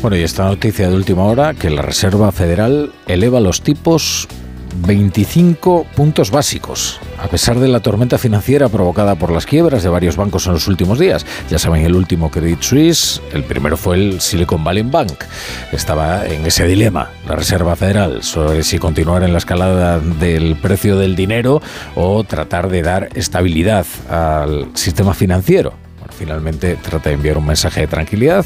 Bueno, 0.02 0.18
y 0.18 0.22
esta 0.22 0.46
noticia 0.46 0.90
de 0.90 0.96
última 0.96 1.24
hora, 1.26 1.54
que 1.54 1.70
la 1.70 1.82
Reserva 1.84 2.32
Federal 2.32 2.92
eleva 3.08 3.40
los 3.40 3.62
tipos 3.62 4.28
25 4.76 5.86
puntos 5.96 6.32
básicos, 6.32 7.00
a 7.20 7.28
pesar 7.28 7.60
de 7.60 7.68
la 7.68 7.80
tormenta 7.80 8.18
financiera 8.18 8.70
provocada 8.70 9.16
por 9.16 9.32
las 9.32 9.46
quiebras 9.46 9.84
de 9.84 9.90
varios 9.90 10.16
bancos 10.16 10.48
en 10.48 10.54
los 10.54 10.68
últimos 10.68 11.00
días. 11.00 11.26
Ya 11.50 11.60
saben, 11.60 11.86
el 11.86 11.96
último 11.96 12.32
Credit 12.32 12.62
Suisse, 12.62 13.22
el 13.34 13.44
primero 13.44 13.78
fue 13.78 13.96
el 13.96 14.22
Silicon 14.22 14.64
Valley 14.64 14.84
Bank. 14.84 15.24
Estaba 15.72 16.26
en 16.26 16.46
ese 16.46 16.66
dilema, 16.66 17.10
la 17.28 17.36
Reserva 17.36 17.76
Federal, 17.76 18.24
sobre 18.24 18.64
si 18.64 18.80
continuar 18.80 19.24
en 19.24 19.32
la 19.32 19.38
escalada 19.38 20.00
del 20.00 20.56
precio 20.56 20.98
del 20.98 21.16
dinero 21.16 21.62
o 21.96 22.24
tratar 22.24 22.70
de 22.70 22.82
dar 22.82 23.10
estabilidad 23.16 23.86
al 24.10 24.70
sistema 24.74 25.14
financiero 25.14 25.74
finalmente 26.22 26.76
trata 26.76 27.10
de 27.10 27.16
enviar 27.16 27.38
un 27.38 27.48
mensaje 27.48 27.82
de 27.82 27.88
tranquilidad 27.88 28.46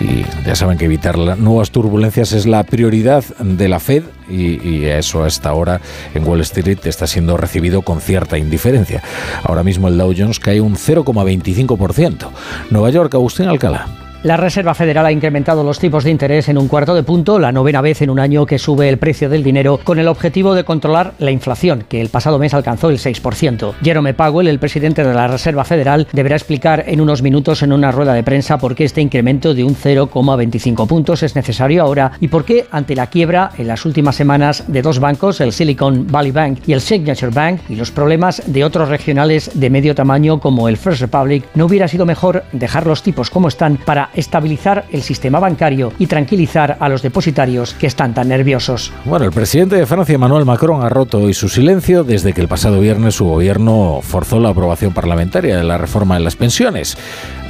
y 0.00 0.24
ya 0.44 0.56
saben 0.56 0.76
que 0.76 0.86
evitar 0.86 1.16
nuevas 1.38 1.70
turbulencias 1.70 2.32
es 2.32 2.46
la 2.46 2.64
prioridad 2.64 3.24
de 3.38 3.68
la 3.68 3.78
Fed 3.78 4.02
y, 4.28 4.68
y, 4.68 4.84
eso 4.86 5.24
hasta 5.24 5.48
ahora 5.48 5.80
en 6.14 6.26
Wall 6.26 6.40
Street 6.42 6.78
está 6.84 7.06
siendo 7.06 7.36
recibido 7.36 7.82
con 7.82 8.00
cierta 8.00 8.38
indiferencia. 8.38 9.02
Ahora 9.42 9.62
mismo 9.62 9.88
el 9.88 9.98
Dow 9.98 10.14
Jones 10.16 10.40
cae 10.40 10.60
un 10.60 10.76
0,25%. 10.76 12.28
Nueva 12.70 12.90
York, 12.90 13.14
Agustín 13.14 13.46
Alcalá. 13.46 14.05
La 14.26 14.36
Reserva 14.36 14.74
Federal 14.74 15.06
ha 15.06 15.12
incrementado 15.12 15.62
los 15.62 15.78
tipos 15.78 16.02
de 16.02 16.10
interés 16.10 16.48
en 16.48 16.58
un 16.58 16.66
cuarto 16.66 16.96
de 16.96 17.04
punto, 17.04 17.38
la 17.38 17.52
novena 17.52 17.80
vez 17.80 18.02
en 18.02 18.10
un 18.10 18.18
año 18.18 18.44
que 18.44 18.58
sube 18.58 18.88
el 18.88 18.98
precio 18.98 19.28
del 19.28 19.44
dinero, 19.44 19.78
con 19.84 20.00
el 20.00 20.08
objetivo 20.08 20.56
de 20.56 20.64
controlar 20.64 21.12
la 21.20 21.30
inflación, 21.30 21.84
que 21.88 22.00
el 22.00 22.08
pasado 22.08 22.36
mes 22.40 22.52
alcanzó 22.52 22.90
el 22.90 22.98
6%. 22.98 23.74
Jerome 23.84 24.14
Powell, 24.14 24.48
el 24.48 24.58
presidente 24.58 25.04
de 25.04 25.14
la 25.14 25.28
Reserva 25.28 25.64
Federal, 25.64 26.08
deberá 26.12 26.34
explicar 26.34 26.82
en 26.88 27.00
unos 27.00 27.22
minutos 27.22 27.62
en 27.62 27.72
una 27.72 27.92
rueda 27.92 28.14
de 28.14 28.24
prensa 28.24 28.58
por 28.58 28.74
qué 28.74 28.82
este 28.82 29.00
incremento 29.00 29.54
de 29.54 29.62
un 29.62 29.76
0,25 29.76 30.88
puntos 30.88 31.22
es 31.22 31.36
necesario 31.36 31.84
ahora 31.84 32.10
y 32.18 32.26
por 32.26 32.44
qué, 32.44 32.66
ante 32.72 32.96
la 32.96 33.06
quiebra 33.06 33.52
en 33.56 33.68
las 33.68 33.84
últimas 33.84 34.16
semanas 34.16 34.64
de 34.66 34.82
dos 34.82 34.98
bancos, 34.98 35.40
el 35.40 35.52
Silicon 35.52 36.04
Valley 36.10 36.32
Bank 36.32 36.58
y 36.66 36.72
el 36.72 36.80
Signature 36.80 37.30
Bank, 37.30 37.60
y 37.68 37.76
los 37.76 37.92
problemas 37.92 38.42
de 38.44 38.64
otros 38.64 38.88
regionales 38.88 39.52
de 39.54 39.70
medio 39.70 39.94
tamaño 39.94 40.40
como 40.40 40.68
el 40.68 40.78
First 40.78 41.02
Republic, 41.02 41.44
no 41.54 41.66
hubiera 41.66 41.86
sido 41.86 42.04
mejor 42.04 42.42
dejar 42.50 42.88
los 42.88 43.04
tipos 43.04 43.30
como 43.30 43.46
están 43.46 43.76
para 43.76 44.10
estabilizar 44.16 44.86
el 44.90 45.02
sistema 45.02 45.38
bancario 45.38 45.92
y 45.98 46.06
tranquilizar 46.06 46.76
a 46.80 46.88
los 46.88 47.02
depositarios 47.02 47.74
que 47.74 47.86
están 47.86 48.14
tan 48.14 48.28
nerviosos. 48.28 48.92
Bueno, 49.04 49.24
el 49.24 49.32
presidente 49.32 49.76
de 49.76 49.86
Francia, 49.86 50.14
Emmanuel 50.14 50.44
Macron, 50.44 50.82
ha 50.82 50.88
roto 50.88 51.18
hoy 51.18 51.34
su 51.34 51.48
silencio 51.48 52.02
desde 52.02 52.32
que 52.32 52.40
el 52.40 52.48
pasado 52.48 52.80
viernes 52.80 53.14
su 53.14 53.26
gobierno 53.26 54.00
forzó 54.02 54.40
la 54.40 54.48
aprobación 54.48 54.92
parlamentaria 54.92 55.56
de 55.56 55.64
la 55.64 55.78
reforma 55.78 56.16
de 56.16 56.24
las 56.24 56.36
pensiones. 56.36 56.96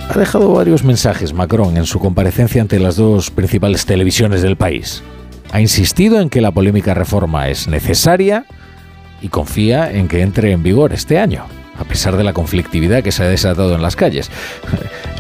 Ha 0.08 0.18
dejado 0.18 0.52
varios 0.52 0.84
mensajes 0.84 1.32
Macron 1.32 1.76
en 1.76 1.86
su 1.86 1.98
comparecencia 1.98 2.62
ante 2.62 2.78
las 2.78 2.96
dos 2.96 3.30
principales 3.30 3.86
televisiones 3.86 4.42
del 4.42 4.56
país. 4.56 5.02
Ha 5.52 5.60
insistido 5.60 6.20
en 6.20 6.28
que 6.28 6.40
la 6.40 6.52
polémica 6.52 6.94
reforma 6.94 7.48
es 7.48 7.68
necesaria 7.68 8.44
y 9.22 9.28
confía 9.28 9.90
en 9.90 10.08
que 10.08 10.22
entre 10.22 10.52
en 10.52 10.62
vigor 10.62 10.92
este 10.92 11.18
año 11.18 11.46
a 11.78 11.84
pesar 11.84 12.16
de 12.16 12.24
la 12.24 12.32
conflictividad 12.32 13.02
que 13.02 13.12
se 13.12 13.22
ha 13.22 13.28
desatado 13.28 13.74
en 13.74 13.82
las 13.82 13.96
calles. 13.96 14.30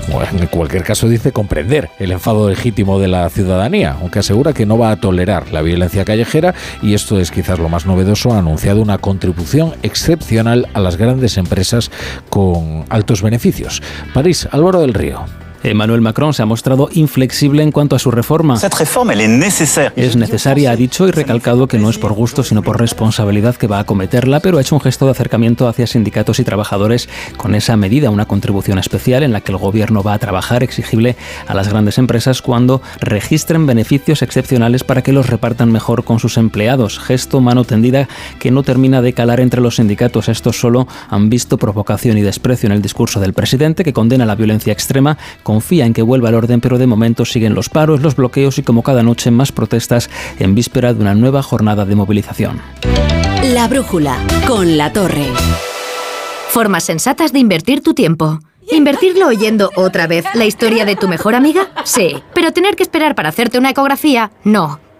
En 0.08 0.46
cualquier 0.46 0.82
caso 0.82 1.08
dice 1.08 1.32
comprender 1.32 1.90
el 1.98 2.12
enfado 2.12 2.48
legítimo 2.48 2.98
de 2.98 3.08
la 3.08 3.28
ciudadanía, 3.28 3.96
aunque 4.00 4.20
asegura 4.20 4.52
que 4.52 4.66
no 4.66 4.78
va 4.78 4.90
a 4.90 4.96
tolerar 4.96 5.52
la 5.52 5.62
violencia 5.62 6.04
callejera 6.04 6.54
y 6.82 6.94
esto 6.94 7.18
es 7.18 7.30
quizás 7.30 7.58
lo 7.58 7.68
más 7.68 7.86
novedoso, 7.86 8.32
ha 8.32 8.38
anunciado 8.38 8.80
una 8.80 8.98
contribución 8.98 9.74
excepcional 9.82 10.68
a 10.74 10.80
las 10.80 10.96
grandes 10.96 11.36
empresas 11.36 11.90
con 12.28 12.84
altos 12.88 13.22
beneficios. 13.22 13.82
París, 14.14 14.48
Álvaro 14.52 14.80
del 14.80 14.94
Río. 14.94 15.24
Emmanuel 15.62 16.00
Macron 16.00 16.34
se 16.34 16.42
ha 16.42 16.46
mostrado 16.46 16.88
inflexible 16.92 17.62
en 17.62 17.72
cuanto 17.72 17.96
a 17.96 17.98
su 17.98 18.10
reforma. 18.10 18.56
Es 19.96 20.16
necesaria, 20.16 20.70
ha 20.70 20.76
dicho 20.76 21.08
y 21.08 21.10
recalcado 21.10 21.66
que 21.66 21.78
no 21.78 21.90
es 21.90 21.98
por 21.98 22.12
gusto, 22.12 22.42
sino 22.42 22.62
por 22.62 22.80
responsabilidad 22.80 23.56
que 23.56 23.66
va 23.66 23.78
a 23.78 23.80
acometerla, 23.80 24.40
pero 24.40 24.58
ha 24.58 24.60
hecho 24.60 24.74
un 24.74 24.80
gesto 24.80 25.06
de 25.06 25.12
acercamiento 25.12 25.68
hacia 25.68 25.86
sindicatos 25.86 26.38
y 26.38 26.44
trabajadores 26.44 27.08
con 27.36 27.54
esa 27.54 27.76
medida, 27.76 28.10
una 28.10 28.26
contribución 28.26 28.78
especial 28.78 29.22
en 29.22 29.32
la 29.32 29.40
que 29.40 29.52
el 29.52 29.58
gobierno 29.58 30.02
va 30.02 30.14
a 30.14 30.18
trabajar 30.18 30.62
exigible 30.62 31.16
a 31.46 31.54
las 31.54 31.68
grandes 31.68 31.98
empresas 31.98 32.42
cuando 32.42 32.82
registren 33.00 33.66
beneficios 33.66 34.22
excepcionales 34.22 34.84
para 34.84 35.02
que 35.02 35.12
los 35.12 35.28
repartan 35.28 35.72
mejor 35.72 36.04
con 36.04 36.18
sus 36.18 36.36
empleados. 36.36 36.98
Gesto 36.98 37.40
mano 37.40 37.64
tendida 37.64 38.08
que 38.38 38.50
no 38.50 38.62
termina 38.62 39.02
de 39.02 39.12
calar 39.12 39.40
entre 39.40 39.60
los 39.60 39.76
sindicatos. 39.76 40.28
Estos 40.28 40.58
solo 40.58 40.86
han 41.08 41.28
visto 41.30 41.58
provocación 41.58 42.18
y 42.18 42.22
desprecio 42.22 42.66
en 42.66 42.72
el 42.72 42.82
discurso 42.82 43.20
del 43.20 43.32
presidente 43.32 43.84
que 43.84 43.92
condena 43.92 44.26
la 44.26 44.34
violencia 44.34 44.72
extrema 44.72 45.18
confía 45.46 45.86
en 45.86 45.94
que 45.94 46.02
vuelva 46.02 46.30
al 46.30 46.34
orden, 46.34 46.60
pero 46.60 46.76
de 46.76 46.88
momento 46.88 47.24
siguen 47.24 47.54
los 47.54 47.68
paros, 47.68 48.02
los 48.02 48.16
bloqueos 48.16 48.58
y 48.58 48.64
como 48.64 48.82
cada 48.82 49.04
noche 49.04 49.30
más 49.30 49.52
protestas 49.52 50.10
en 50.40 50.56
víspera 50.56 50.92
de 50.92 51.00
una 51.00 51.14
nueva 51.14 51.40
jornada 51.40 51.84
de 51.84 51.94
movilización. 51.94 52.60
La 53.54 53.68
brújula 53.68 54.18
con 54.48 54.76
la 54.76 54.92
torre. 54.92 55.28
Formas 56.48 56.82
sensatas 56.82 57.32
de 57.32 57.38
invertir 57.38 57.80
tu 57.80 57.94
tiempo. 57.94 58.40
¿Invertirlo 58.72 59.28
oyendo 59.28 59.70
otra 59.76 60.08
vez 60.08 60.24
la 60.34 60.46
historia 60.46 60.84
de 60.84 60.96
tu 60.96 61.06
mejor 61.06 61.36
amiga? 61.36 61.68
Sí. 61.84 62.20
Pero 62.34 62.50
tener 62.50 62.74
que 62.74 62.82
esperar 62.82 63.14
para 63.14 63.28
hacerte 63.28 63.56
una 63.56 63.70
ecografía? 63.70 64.32
No. 64.42 64.80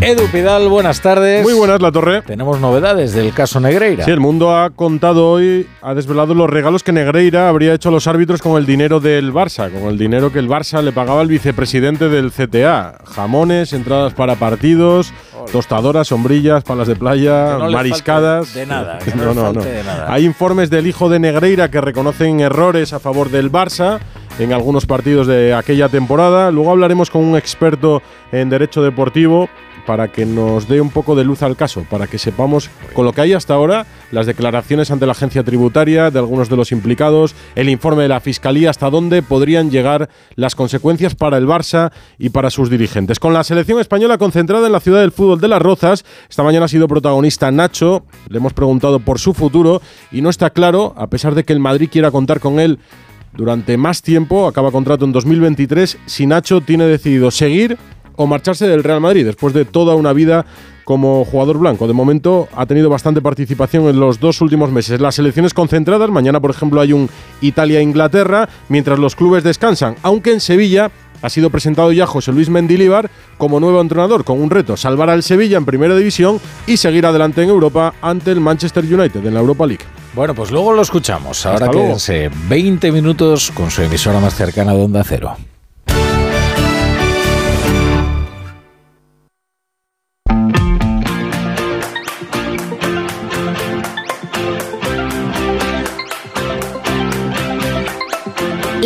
Edu 0.00 0.26
Pidal, 0.32 0.68
buenas 0.68 1.00
tardes. 1.00 1.42
Muy 1.44 1.52
buenas, 1.54 1.80
La 1.80 1.92
Torre. 1.92 2.22
Tenemos 2.22 2.58
novedades 2.60 3.12
del 3.12 3.32
caso 3.32 3.60
Negreira. 3.60 4.04
Sí, 4.04 4.10
el 4.10 4.20
mundo 4.20 4.56
ha 4.56 4.70
contado 4.70 5.30
hoy, 5.30 5.66
ha 5.80 5.94
desvelado 5.94 6.34
los 6.34 6.50
regalos 6.50 6.82
que 6.82 6.92
Negreira 6.92 7.48
habría 7.48 7.74
hecho 7.74 7.90
a 7.90 7.92
los 7.92 8.06
árbitros 8.06 8.42
con 8.42 8.56
el 8.58 8.66
dinero 8.66 9.00
del 9.00 9.32
Barça, 9.32 9.70
con 9.70 9.88
el 9.90 9.98
dinero 9.98 10.32
que 10.32 10.38
el 10.38 10.48
Barça 10.48 10.82
le 10.82 10.92
pagaba 10.92 11.20
al 11.20 11.28
vicepresidente 11.28 12.08
del 12.08 12.32
CTA. 12.32 12.98
Jamones, 13.04 13.72
entradas 13.72 14.14
para 14.14 14.34
partidos, 14.36 15.12
tostadoras, 15.52 16.08
sombrillas, 16.08 16.64
palas 16.64 16.88
de 16.88 16.96
playa, 16.96 17.58
no 17.58 17.70
mariscadas. 17.70 18.54
De 18.54 18.66
nada, 18.66 18.98
que 18.98 19.10
no, 19.14 19.26
no, 19.26 19.34
no, 19.34 19.52
no. 19.52 19.62
De 19.62 19.84
nada. 19.84 20.12
Hay 20.12 20.24
informes 20.24 20.70
del 20.70 20.86
hijo 20.86 21.08
de 21.08 21.20
Negreira 21.20 21.70
que 21.70 21.80
reconocen 21.80 22.40
errores 22.40 22.92
a 22.92 22.98
favor 22.98 23.30
del 23.30 23.52
Barça 23.52 24.00
en 24.38 24.52
algunos 24.52 24.86
partidos 24.86 25.26
de 25.26 25.54
aquella 25.54 25.88
temporada. 25.88 26.50
Luego 26.50 26.70
hablaremos 26.72 27.10
con 27.10 27.22
un 27.22 27.36
experto 27.36 28.02
en 28.32 28.48
derecho 28.48 28.82
deportivo 28.82 29.48
para 29.86 30.08
que 30.08 30.26
nos 30.26 30.68
dé 30.68 30.80
un 30.80 30.90
poco 30.90 31.14
de 31.14 31.24
luz 31.24 31.42
al 31.42 31.56
caso, 31.56 31.84
para 31.90 32.06
que 32.06 32.18
sepamos 32.18 32.70
con 32.94 33.04
lo 33.04 33.12
que 33.12 33.22
hay 33.22 33.32
hasta 33.32 33.54
ahora, 33.54 33.86
las 34.10 34.26
declaraciones 34.26 34.90
ante 34.90 35.06
la 35.06 35.12
agencia 35.12 35.42
tributaria 35.42 36.10
de 36.10 36.18
algunos 36.18 36.48
de 36.48 36.56
los 36.56 36.72
implicados, 36.72 37.34
el 37.54 37.68
informe 37.68 38.02
de 38.02 38.08
la 38.08 38.20
Fiscalía, 38.20 38.70
hasta 38.70 38.90
dónde 38.90 39.22
podrían 39.22 39.70
llegar 39.70 40.08
las 40.34 40.54
consecuencias 40.54 41.14
para 41.14 41.38
el 41.38 41.46
Barça 41.46 41.92
y 42.18 42.30
para 42.30 42.50
sus 42.50 42.70
dirigentes. 42.70 43.18
Con 43.18 43.32
la 43.32 43.44
selección 43.44 43.80
española 43.80 44.18
concentrada 44.18 44.66
en 44.66 44.72
la 44.72 44.80
ciudad 44.80 45.00
del 45.00 45.12
fútbol 45.12 45.40
de 45.40 45.48
Las 45.48 45.62
Rozas, 45.62 46.04
esta 46.28 46.42
mañana 46.42 46.66
ha 46.66 46.68
sido 46.68 46.88
protagonista 46.88 47.50
Nacho, 47.50 48.04
le 48.28 48.38
hemos 48.38 48.52
preguntado 48.52 49.00
por 49.00 49.18
su 49.18 49.34
futuro 49.34 49.82
y 50.10 50.22
no 50.22 50.30
está 50.30 50.50
claro, 50.50 50.94
a 50.96 51.08
pesar 51.08 51.34
de 51.34 51.44
que 51.44 51.52
el 51.52 51.60
Madrid 51.60 51.88
quiera 51.90 52.10
contar 52.10 52.40
con 52.40 52.60
él 52.60 52.78
durante 53.34 53.76
más 53.76 54.02
tiempo, 54.02 54.46
acaba 54.46 54.70
contrato 54.70 55.04
en 55.04 55.12
2023, 55.12 55.98
si 56.06 56.26
Nacho 56.26 56.60
tiene 56.60 56.84
decidido 56.84 57.30
seguir 57.30 57.78
o 58.16 58.26
marcharse 58.26 58.66
del 58.66 58.84
Real 58.84 59.00
Madrid 59.00 59.24
después 59.24 59.54
de 59.54 59.64
toda 59.64 59.94
una 59.94 60.12
vida 60.12 60.46
como 60.84 61.24
jugador 61.24 61.58
blanco. 61.58 61.86
De 61.86 61.92
momento 61.92 62.48
ha 62.54 62.66
tenido 62.66 62.90
bastante 62.90 63.20
participación 63.20 63.86
en 63.86 64.00
los 64.00 64.20
dos 64.20 64.40
últimos 64.40 64.70
meses. 64.70 65.00
Las 65.00 65.14
selecciones 65.14 65.54
concentradas, 65.54 66.10
mañana 66.10 66.40
por 66.40 66.50
ejemplo 66.50 66.80
hay 66.80 66.92
un 66.92 67.08
Italia-Inglaterra, 67.40 68.48
mientras 68.68 68.98
los 68.98 69.16
clubes 69.16 69.44
descansan, 69.44 69.96
aunque 70.02 70.32
en 70.32 70.40
Sevilla 70.40 70.90
ha 71.22 71.30
sido 71.30 71.50
presentado 71.50 71.92
ya 71.92 72.06
José 72.06 72.32
Luis 72.32 72.48
Mendilíbar 72.50 73.08
como 73.38 73.60
nuevo 73.60 73.80
entrenador 73.80 74.24
con 74.24 74.42
un 74.42 74.50
reto, 74.50 74.76
salvar 74.76 75.08
al 75.08 75.22
Sevilla 75.22 75.56
en 75.56 75.64
primera 75.64 75.94
división 75.94 76.40
y 76.66 76.76
seguir 76.76 77.06
adelante 77.06 77.42
en 77.42 77.48
Europa 77.48 77.94
ante 78.02 78.32
el 78.32 78.40
Manchester 78.40 78.84
United 78.84 79.24
en 79.24 79.34
la 79.34 79.40
Europa 79.40 79.66
League. 79.66 79.84
Bueno, 80.14 80.34
pues 80.34 80.50
luego 80.50 80.72
lo 80.72 80.82
escuchamos. 80.82 81.46
Ahora 81.46 81.66
Hasta 81.66 81.72
luego. 81.72 81.86
quédense 81.86 82.30
20 82.48 82.92
minutos 82.92 83.52
con 83.52 83.70
su 83.70 83.82
emisora 83.82 84.20
más 84.20 84.34
cercana 84.34 84.74
de 84.74 84.82
Onda 84.82 85.02
Cero. 85.04 85.36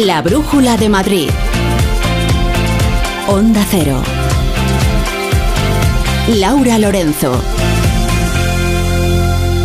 La 0.06 0.22
Brújula 0.22 0.76
de 0.76 0.88
Madrid. 0.88 1.30
Onda 3.26 3.66
Cero. 3.68 4.00
Laura 6.28 6.78
Lorenzo. 6.78 7.55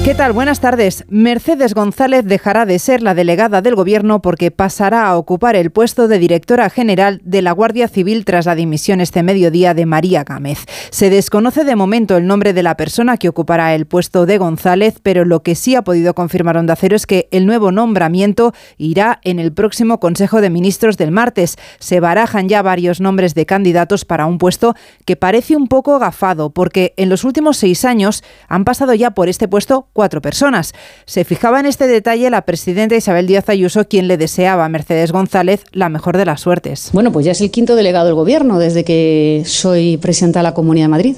¿Qué 0.04 0.16
tal? 0.16 0.34
Buenas 0.34 0.60
tardes. 0.60 1.06
Mercedes 1.10 1.76
González 1.76 2.26
dejará 2.26 2.66
de 2.66 2.80
ser 2.80 3.04
la 3.04 3.14
delegada 3.14 3.62
del 3.62 3.76
Gobierno 3.76 4.20
porque 4.20 4.50
pasará 4.50 5.06
a 5.06 5.16
ocupar 5.16 5.56
el 5.56 5.70
puesto 5.70 6.08
de 6.08 6.18
directora 6.18 6.72
general 6.72 7.22
de 7.24 7.44
la 7.44 7.52
Guardia 7.52 7.88
Civil 7.88 8.26
tras 8.26 8.48
la 8.48 8.56
dimisión 8.56 9.00
este 9.00 9.22
mediodía 9.22 9.76
de 9.76 9.86
María 9.86 10.24
Gámez. 10.24 10.66
Se 10.90 11.12
desconoce 11.12 11.64
de 11.66 11.76
momento 11.76 12.18
el 12.18 12.26
nombre 12.26 12.54
de 12.54 12.64
la 12.64 12.78
persona 12.78 13.18
que 13.18 13.30
ocupará 13.30 13.76
el 13.76 13.86
puesto 13.86 14.26
de 14.26 14.40
González, 14.40 14.96
pero 15.04 15.24
lo 15.24 15.44
que 15.44 15.54
sí 15.54 15.76
ha 15.76 15.84
podido 15.84 16.16
confirmar 16.16 16.58
Onda 16.58 16.76
Cero 16.76 16.96
es 16.96 17.06
que 17.06 17.28
el 17.30 17.46
nuevo 17.46 17.72
nombramiento 17.72 18.56
irá 18.80 19.20
en 19.24 19.38
el 19.38 19.54
próximo 19.54 20.00
Consejo 20.00 20.42
de 20.42 20.50
Ministros 20.50 20.98
del 20.98 21.12
martes. 21.12 21.58
Se 21.78 22.00
barajan 22.00 22.50
ya 22.50 22.64
varios 22.64 23.02
nombres 23.02 23.36
de 23.36 23.46
candidatos 23.46 24.04
para 24.04 24.26
un 24.26 24.40
puesto 24.40 24.74
que 25.06 25.16
parece 25.16 25.56
un 25.56 25.68
poco 25.68 26.00
gafado, 26.00 26.50
porque 26.50 26.96
en 26.98 27.10
los 27.10 27.24
últimos 27.24 27.58
seis 27.58 27.86
años 27.86 28.24
han 28.48 28.66
pasado 28.66 28.96
ya 28.96 29.12
por 29.12 29.30
este 29.30 29.48
puesto 29.48 29.90
cuatro 29.94 30.22
personas. 30.22 30.74
Se 31.06 31.24
fijaba 31.24 31.60
en 31.60 31.66
este 31.66 31.88
detalle 31.88 32.30
la 32.30 32.42
presidenta 32.44 32.96
Isabel 32.96 33.28
Díaz 33.28 33.50
Ayuso, 33.50 33.88
quien 33.88 34.08
le 34.08 34.18
deseaba 34.18 34.66
a 34.66 34.70
Mercedes 34.70 35.12
González 35.12 35.64
la 35.72 35.90
mejor 35.90 36.18
de 36.18 36.26
las 36.26 36.42
suertes. 36.42 36.90
Bueno, 36.94 37.12
pues 37.12 37.26
ya 37.26 37.32
es 37.32 37.42
el 37.42 37.52
quinto 37.52 37.76
delegado 37.76 38.06
del 38.06 38.16
Gobierno 38.16 38.60
desde 38.60 38.84
que 38.84 39.44
soy 39.46 39.98
presidenta 39.98 40.40
de 40.40 40.44
la 40.44 40.54
Comunidad 40.54 40.86
de 40.86 40.90
Madrid. 40.90 41.16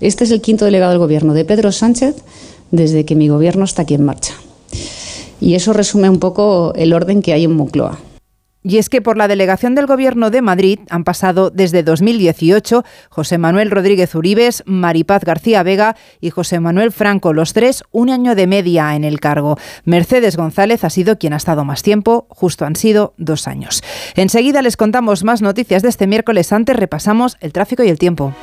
Este 0.00 0.24
es 0.24 0.30
el 0.30 0.40
quinto 0.40 0.64
delegado 0.64 0.92
del 0.92 0.98
Gobierno 0.98 1.34
de 1.34 1.44
Pedro 1.44 1.72
Sánchez 1.72 2.16
desde 2.70 3.04
que 3.04 3.14
mi 3.14 3.28
Gobierno 3.28 3.64
está 3.64 3.82
aquí 3.82 3.94
en 3.94 4.04
marcha. 4.04 4.34
Y 5.40 5.54
eso 5.54 5.72
resume 5.72 6.10
un 6.10 6.18
poco 6.18 6.72
el 6.76 6.92
orden 6.92 7.22
que 7.22 7.32
hay 7.32 7.44
en 7.44 7.54
Moncloa. 7.54 7.98
Y 8.62 8.76
es 8.78 8.90
que 8.90 9.00
por 9.00 9.16
la 9.16 9.28
delegación 9.28 9.74
del 9.74 9.86
Gobierno 9.86 10.30
de 10.30 10.42
Madrid 10.42 10.80
han 10.90 11.04
pasado 11.04 11.50
desde 11.50 11.82
2018 11.82 12.84
José 13.08 13.38
Manuel 13.38 13.70
Rodríguez 13.70 14.14
Uribes, 14.14 14.62
Maripaz 14.66 15.24
García 15.24 15.62
Vega 15.62 15.96
y 16.20 16.30
José 16.30 16.60
Manuel 16.60 16.92
Franco, 16.92 17.32
los 17.32 17.54
tres 17.54 17.82
un 17.90 18.10
año 18.10 18.34
de 18.34 18.46
media 18.46 18.94
en 18.94 19.04
el 19.04 19.18
cargo. 19.18 19.56
Mercedes 19.84 20.36
González 20.36 20.84
ha 20.84 20.90
sido 20.90 21.18
quien 21.18 21.32
ha 21.32 21.38
estado 21.38 21.64
más 21.64 21.82
tiempo, 21.82 22.26
justo 22.28 22.66
han 22.66 22.76
sido 22.76 23.14
dos 23.16 23.48
años. 23.48 23.82
Enseguida 24.14 24.60
les 24.60 24.76
contamos 24.76 25.24
más 25.24 25.40
noticias 25.40 25.82
de 25.82 25.88
este 25.88 26.06
miércoles, 26.06 26.52
antes 26.52 26.76
repasamos 26.76 27.38
el 27.40 27.52
tráfico 27.52 27.82
y 27.82 27.88
el 27.88 27.98
tiempo. 27.98 28.34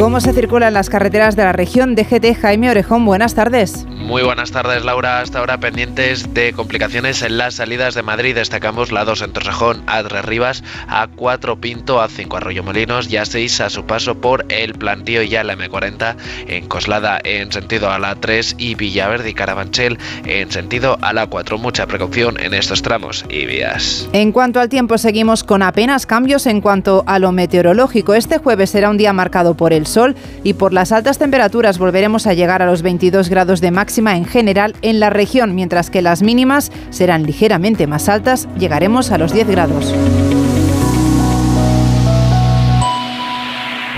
¿Cómo 0.00 0.18
se 0.22 0.32
circula 0.32 0.68
en 0.68 0.72
las 0.72 0.88
carreteras 0.88 1.36
de 1.36 1.44
la 1.44 1.52
región? 1.52 1.94
DGT 1.94 2.34
Jaime 2.40 2.70
Orejón, 2.70 3.04
buenas 3.04 3.34
tardes. 3.34 3.84
Muy 3.86 4.22
buenas 4.22 4.50
tardes, 4.50 4.82
Laura. 4.82 5.20
Hasta 5.20 5.40
ahora 5.40 5.60
pendientes 5.60 6.32
de 6.32 6.54
complicaciones 6.54 7.20
en 7.20 7.36
las 7.36 7.56
salidas 7.56 7.94
de 7.94 8.02
Madrid. 8.02 8.34
Destacamos 8.34 8.92
la 8.92 9.04
2 9.04 9.20
en 9.20 9.32
Torrejón, 9.34 9.82
a 9.86 10.02
3 10.02 10.24
Rivas, 10.24 10.64
a 10.88 11.06
4 11.06 11.60
Pinto, 11.60 12.00
a 12.00 12.08
5 12.08 12.38
Arroyo 12.38 12.64
Molinos 12.64 13.12
y 13.12 13.18
a 13.18 13.26
6 13.26 13.60
a 13.60 13.68
su 13.68 13.84
paso 13.84 14.14
por 14.14 14.46
el 14.48 14.72
Plantío 14.72 15.22
y 15.22 15.36
a 15.36 15.44
la 15.44 15.54
M40 15.54 16.16
en 16.48 16.66
Coslada 16.66 17.20
en 17.22 17.52
sentido 17.52 17.90
a 17.90 17.98
la 17.98 18.14
3 18.14 18.54
y 18.56 18.76
Villaverde 18.76 19.28
y 19.28 19.34
Carabanchel 19.34 19.98
en 20.24 20.50
sentido 20.50 20.96
a 21.02 21.12
la 21.12 21.26
4. 21.26 21.58
Mucha 21.58 21.86
precaución 21.86 22.40
en 22.40 22.54
estos 22.54 22.80
tramos 22.80 23.26
y 23.28 23.44
vías. 23.44 24.08
En 24.14 24.32
cuanto 24.32 24.60
al 24.60 24.70
tiempo, 24.70 24.96
seguimos 24.96 25.44
con 25.44 25.62
apenas 25.62 26.06
cambios 26.06 26.46
en 26.46 26.62
cuanto 26.62 27.04
a 27.06 27.18
lo 27.18 27.32
meteorológico. 27.32 28.14
Este 28.14 28.38
jueves 28.38 28.70
será 28.70 28.88
un 28.88 28.96
día 28.96 29.12
marcado 29.12 29.54
por 29.54 29.74
el 29.74 29.89
sol 29.90 30.16
y 30.42 30.54
por 30.54 30.72
las 30.72 30.92
altas 30.92 31.18
temperaturas 31.18 31.78
volveremos 31.78 32.26
a 32.26 32.34
llegar 32.34 32.62
a 32.62 32.66
los 32.66 32.82
22 32.82 33.28
grados 33.28 33.60
de 33.60 33.70
máxima 33.70 34.16
en 34.16 34.24
general 34.24 34.74
en 34.82 35.00
la 35.00 35.10
región, 35.10 35.54
mientras 35.54 35.90
que 35.90 36.02
las 36.02 36.22
mínimas 36.22 36.72
serán 36.90 37.24
ligeramente 37.24 37.86
más 37.86 38.08
altas, 38.08 38.48
llegaremos 38.58 39.10
a 39.10 39.18
los 39.18 39.32
10 39.32 39.48
grados. 39.48 39.94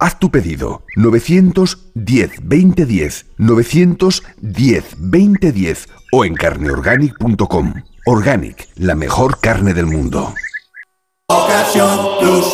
Haz 0.00 0.20
tu 0.20 0.30
pedido 0.30 0.82
910 0.94 2.30
2010 2.42 3.26
910 3.36 4.84
2010 4.96 5.88
o 6.12 6.24
en 6.24 6.34
carneorganic.com. 6.34 7.74
Organic, 8.06 8.68
la 8.76 8.94
mejor 8.94 9.40
carne 9.40 9.74
del 9.74 9.86
mundo. 9.86 10.34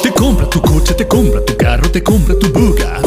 Te 0.02 0.10
compra 0.12 0.48
tu 0.48 0.62
coche, 0.62 0.94
te 0.94 1.06
compra 1.06 1.44
tu 1.44 1.54
carro, 1.54 1.90
te 1.90 2.02
compra 2.02 2.34
tu 2.38 2.50
buga. 2.50 3.00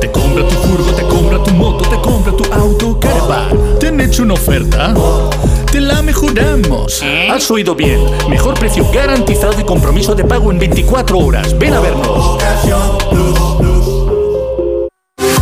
Te 0.00 0.10
compra 0.10 0.48
tu 0.48 0.54
furgo, 0.54 0.94
te 0.94 1.02
compra 1.02 1.44
tu 1.44 1.50
moto, 1.50 1.88
te 1.88 1.96
compra 2.00 2.32
tu 2.32 2.44
auto, 2.52 2.98
caravan. 2.98 3.78
¿Te 3.78 3.88
han 3.88 4.00
hecho 4.00 4.22
una 4.22 4.34
oferta? 4.34 4.94
Te 5.70 5.82
la 5.82 6.00
mejoramos. 6.00 7.04
Has 7.30 7.50
oído 7.50 7.74
bien. 7.74 8.00
Mejor 8.30 8.58
precio 8.58 8.90
garantizado 8.90 9.60
y 9.60 9.64
compromiso 9.64 10.14
de 10.14 10.24
pago 10.24 10.50
en 10.50 10.58
24 10.58 11.18
horas. 11.18 11.56
Ven 11.58 11.74
a 11.74 11.80
vernos. 11.80 12.38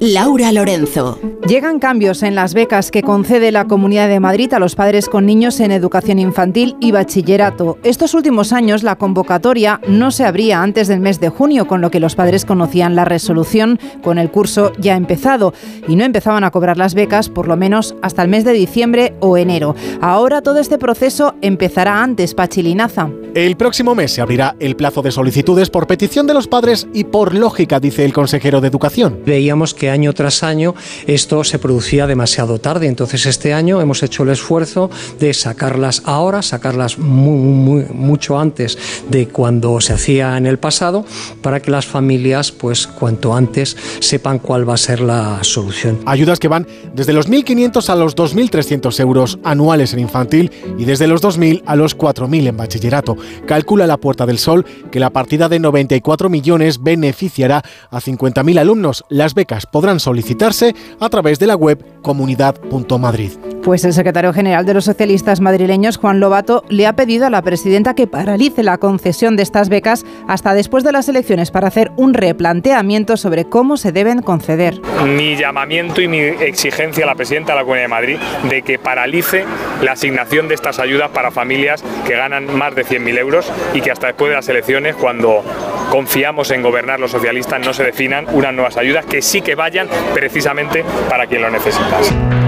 Laura 0.00 0.52
Lorenzo. 0.52 1.18
Llegan 1.48 1.80
cambios 1.80 2.22
en 2.22 2.36
las 2.36 2.54
becas 2.54 2.92
que 2.92 3.02
concede 3.02 3.50
la 3.50 3.64
Comunidad 3.64 4.08
de 4.08 4.20
Madrid 4.20 4.52
a 4.52 4.60
los 4.60 4.76
padres 4.76 5.08
con 5.08 5.26
niños 5.26 5.58
en 5.58 5.72
educación 5.72 6.20
infantil 6.20 6.76
y 6.78 6.92
bachillerato. 6.92 7.78
Estos 7.82 8.14
últimos 8.14 8.52
años 8.52 8.84
la 8.84 8.94
convocatoria 8.94 9.80
no 9.88 10.12
se 10.12 10.24
abría 10.24 10.62
antes 10.62 10.86
del 10.86 11.00
mes 11.00 11.18
de 11.18 11.30
junio, 11.30 11.66
con 11.66 11.80
lo 11.80 11.90
que 11.90 11.98
los 11.98 12.14
padres 12.14 12.44
conocían 12.44 12.94
la 12.94 13.06
resolución 13.06 13.80
con 14.00 14.18
el 14.18 14.30
curso 14.30 14.72
ya 14.78 14.94
empezado 14.94 15.52
y 15.88 15.96
no 15.96 16.04
empezaban 16.04 16.44
a 16.44 16.52
cobrar 16.52 16.76
las 16.76 16.94
becas 16.94 17.28
por 17.28 17.48
lo 17.48 17.56
menos 17.56 17.96
hasta 18.00 18.22
el 18.22 18.28
mes 18.28 18.44
de 18.44 18.52
diciembre 18.52 19.14
o 19.18 19.36
enero. 19.36 19.74
Ahora 20.00 20.42
todo 20.42 20.60
este 20.60 20.78
proceso 20.78 21.34
empezará 21.40 22.04
antes, 22.04 22.34
Pachilinaza. 22.34 23.10
El 23.34 23.56
próximo 23.56 23.94
mes 23.94 24.12
se 24.12 24.20
abrirá 24.20 24.54
el 24.60 24.76
plazo 24.76 25.02
de 25.02 25.10
solicitudes 25.10 25.70
por 25.70 25.86
petición 25.86 26.26
de 26.26 26.34
los 26.34 26.48
padres 26.48 26.88
y 26.94 27.04
por 27.04 27.34
lógica, 27.34 27.80
dice 27.80 28.04
el 28.04 28.12
consejero 28.12 28.60
de 28.60 28.68
Educación. 28.68 29.20
Veíamos 29.24 29.74
que 29.74 29.87
año 29.90 30.12
tras 30.12 30.42
año 30.42 30.74
esto 31.06 31.44
se 31.44 31.58
producía 31.58 32.06
demasiado 32.06 32.58
tarde. 32.58 32.86
Entonces 32.86 33.26
este 33.26 33.54
año 33.54 33.80
hemos 33.80 34.02
hecho 34.02 34.22
el 34.22 34.30
esfuerzo 34.30 34.90
de 35.18 35.34
sacarlas 35.34 36.02
ahora, 36.04 36.42
sacarlas 36.42 36.98
muy, 36.98 37.84
mucho 37.92 38.38
antes 38.38 38.78
de 39.08 39.28
cuando 39.28 39.80
se 39.80 39.92
hacía 39.92 40.36
en 40.36 40.46
el 40.46 40.58
pasado, 40.58 41.04
para 41.42 41.60
que 41.60 41.70
las 41.70 41.86
familias, 41.86 42.52
pues 42.52 42.86
cuanto 42.86 43.34
antes, 43.34 43.76
sepan 44.00 44.38
cuál 44.38 44.68
va 44.68 44.74
a 44.74 44.78
ser 44.78 45.00
la 45.00 45.38
solución. 45.42 46.00
Ayudas 46.06 46.38
que 46.38 46.48
van 46.48 46.66
desde 46.94 47.12
los 47.12 47.28
1.500 47.28 47.88
a 47.88 47.96
los 47.96 48.16
2.300 48.16 49.00
euros 49.00 49.38
anuales 49.44 49.92
en 49.92 50.00
infantil 50.00 50.50
y 50.78 50.84
desde 50.84 51.06
los 51.06 51.22
2.000 51.22 51.62
a 51.66 51.76
los 51.76 51.96
4.000 51.96 52.48
en 52.48 52.56
bachillerato. 52.56 53.16
Calcula 53.46 53.86
la 53.86 53.96
Puerta 53.96 54.26
del 54.26 54.38
Sol 54.38 54.64
que 54.90 55.00
la 55.00 55.10
partida 55.10 55.48
de 55.48 55.58
94 55.58 56.28
millones 56.28 56.82
beneficiará 56.82 57.62
a 57.90 58.00
50.000 58.00 58.58
alumnos. 58.58 59.04
Las 59.08 59.34
becas 59.34 59.66
podrán 59.78 60.00
solicitarse 60.00 60.74
a 60.98 61.08
través 61.08 61.38
de 61.38 61.46
la 61.46 61.54
web 61.54 61.78
comunidad.madrid. 62.02 63.30
Pues 63.62 63.84
el 63.84 63.92
secretario 63.92 64.32
general 64.32 64.66
de 64.66 64.74
los 64.74 64.86
socialistas 64.86 65.40
madrileños, 65.40 65.98
Juan 65.98 66.18
Lobato, 66.18 66.64
le 66.68 66.88
ha 66.88 66.96
pedido 66.96 67.26
a 67.26 67.30
la 67.30 67.42
presidenta 67.42 67.94
que 67.94 68.08
paralice 68.08 68.64
la 68.64 68.78
concesión 68.78 69.36
de 69.36 69.44
estas 69.44 69.68
becas 69.68 70.04
hasta 70.26 70.54
después 70.54 70.82
de 70.82 70.90
las 70.90 71.08
elecciones 71.08 71.52
para 71.52 71.68
hacer 71.68 71.92
un 71.96 72.12
replanteamiento 72.12 73.16
sobre 73.16 73.44
cómo 73.44 73.76
se 73.76 73.92
deben 73.92 74.20
conceder. 74.20 74.80
Mi 75.04 75.36
llamamiento 75.36 76.00
y 76.00 76.08
mi 76.08 76.18
exigencia 76.18 77.04
a 77.04 77.06
la 77.06 77.14
presidenta 77.14 77.52
de 77.52 77.58
la 77.58 77.62
Comunidad 77.62 77.84
de 77.84 77.88
Madrid 77.88 78.18
de 78.50 78.62
que 78.62 78.80
paralice 78.80 79.44
la 79.82 79.92
asignación 79.92 80.48
de 80.48 80.56
estas 80.56 80.80
ayudas 80.80 81.10
para 81.10 81.30
familias 81.30 81.84
que 82.04 82.16
ganan 82.16 82.52
más 82.56 82.74
de 82.74 82.84
100.000 82.84 83.18
euros 83.18 83.52
y 83.74 83.80
que 83.80 83.92
hasta 83.92 84.08
después 84.08 84.30
de 84.30 84.36
las 84.36 84.48
elecciones, 84.48 84.96
cuando 84.96 85.44
confiamos 85.90 86.50
en 86.50 86.62
gobernar 86.62 86.98
los 86.98 87.12
socialistas, 87.12 87.64
no 87.64 87.72
se 87.72 87.84
definan 87.84 88.26
unas 88.32 88.52
nuevas 88.54 88.76
ayudas 88.76 89.06
que 89.06 89.22
sí 89.22 89.40
que 89.40 89.54
vayan 89.54 89.67
precisamente 90.14 90.84
para 91.08 91.26
quien 91.26 91.42
lo 91.42 91.50
necesita. 91.50 92.47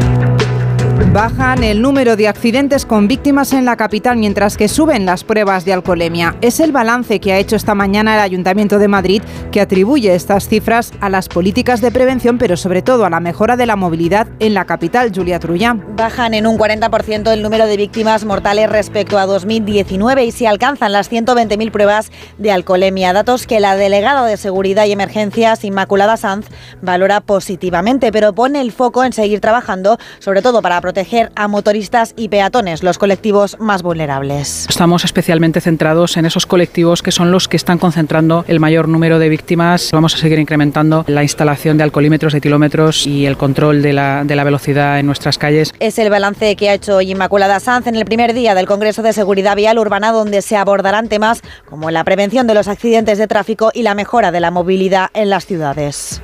Bajan 1.13 1.65
el 1.65 1.83
número 1.83 2.15
de 2.15 2.29
accidentes 2.29 2.87
con 2.87 3.09
víctimas 3.09 3.53
en 3.53 3.65
la 3.65 3.77
capital 3.77 4.17
mientras 4.17 4.57
que 4.57 4.69
suben 4.69 5.07
las 5.07 5.25
pruebas 5.25 5.65
de 5.65 5.73
alcoholemia. 5.73 6.37
Es 6.41 6.61
el 6.61 6.71
balance 6.71 7.19
que 7.19 7.33
ha 7.33 7.39
hecho 7.39 7.57
esta 7.57 7.75
mañana 7.75 8.15
el 8.15 8.21
Ayuntamiento 8.21 8.79
de 8.79 8.87
Madrid 8.87 9.21
que 9.51 9.61
atribuye 9.61 10.15
estas 10.15 10.47
cifras 10.47 10.93
a 11.01 11.09
las 11.09 11.29
políticas 11.29 11.81
de 11.81 11.91
prevención, 11.91 12.39
pero 12.39 12.57
sobre 12.57 12.83
todo 12.83 13.05
a 13.07 13.11
la 13.11 13.19
mejora 13.19 13.57
de 13.57 13.67
la 13.67 13.75
movilidad 13.75 14.29
en 14.39 14.55
la 14.55 14.67
capital, 14.67 15.11
Julia 15.13 15.41
Trullán. 15.41 15.85
Bajan 15.97 16.33
en 16.33 16.47
un 16.47 16.57
40% 16.57 17.33
el 17.33 17.43
número 17.43 17.67
de 17.67 17.77
víctimas 17.77 18.25
mortales 18.25 18.71
respecto 18.71 19.19
a 19.19 19.27
2019 19.27 20.27
y 20.27 20.31
se 20.31 20.47
alcanzan 20.47 20.93
las 20.93 21.11
120.000 21.11 21.73
pruebas 21.73 22.13
de 22.39 22.53
alcoholemia, 22.53 23.13
datos 23.13 23.49
que 23.49 23.59
la 23.59 23.75
delegada 23.75 24.25
de 24.27 24.37
Seguridad 24.37 24.85
y 24.85 24.93
Emergencias, 24.93 25.65
Inmaculada 25.65 26.17
Sanz, 26.17 26.47
valora 26.83 27.21
positivamente, 27.21 28.13
pero 28.13 28.33
pone 28.33 28.61
el 28.61 28.71
foco 28.71 29.03
en 29.03 29.13
seguir 29.13 29.41
trabajando, 29.41 29.99
sobre 30.21 30.41
todo 30.41 30.63
para 30.63 30.81
proteger 30.81 31.00
a 31.35 31.49
motoristas 31.49 32.15
y 32.17 32.29
peatones, 32.29 32.83
los 32.83 32.99
colectivos 32.99 33.57
más 33.59 33.83
vulnerables. 33.83 34.67
Estamos 34.69 35.05
especialmente 35.05 35.61
centrados 35.61 36.17
en 36.17 36.27
esos 36.27 36.47
colectivos 36.47 37.03
que 37.03 37.11
son 37.11 37.31
los 37.31 37.49
que 37.49 37.57
están 37.57 37.79
concentrando 37.79 38.45
el 38.49 38.61
mayor 38.61 38.89
número 38.89 39.19
de 39.19 39.29
víctimas. 39.29 39.91
Vamos 39.93 40.15
a 40.15 40.19
seguir 40.19 40.39
incrementando 40.39 41.05
la 41.09 41.23
instalación 41.23 41.79
de 41.79 41.85
alcoholímetros, 41.85 42.33
de 42.33 42.41
kilómetros 42.41 43.07
y 43.07 43.27
el 43.27 43.37
control 43.37 43.83
de 43.83 43.93
la, 43.93 44.25
de 44.25 44.37
la 44.37 44.45
velocidad 44.45 44.99
en 44.99 45.07
nuestras 45.07 45.39
calles. 45.39 45.73
Es 45.81 45.99
el 45.99 46.11
balance 46.11 46.57
que 46.57 46.69
ha 46.69 46.75
hecho 46.75 47.01
Inmaculada 47.01 47.61
Sanz 47.61 47.87
en 47.87 47.97
el 47.97 48.05
primer 48.05 48.35
día 48.35 48.55
del 48.55 48.67
Congreso 48.67 49.03
de 49.03 49.13
Seguridad 49.13 49.57
Vial 49.57 49.79
Urbana, 49.79 50.13
donde 50.13 50.43
se 50.43 50.57
abordarán 50.57 51.09
temas 51.09 51.43
como 51.69 51.91
la 51.91 52.05
prevención 52.05 52.47
de 52.47 52.55
los 52.55 52.69
accidentes 52.69 53.19
de 53.19 53.27
tráfico 53.27 53.71
y 53.75 53.83
la 53.83 53.95
mejora 53.95 54.33
de 54.33 54.41
la 54.41 54.51
movilidad 54.51 55.09
en 55.15 55.31
las 55.31 55.47
ciudades. 55.47 56.23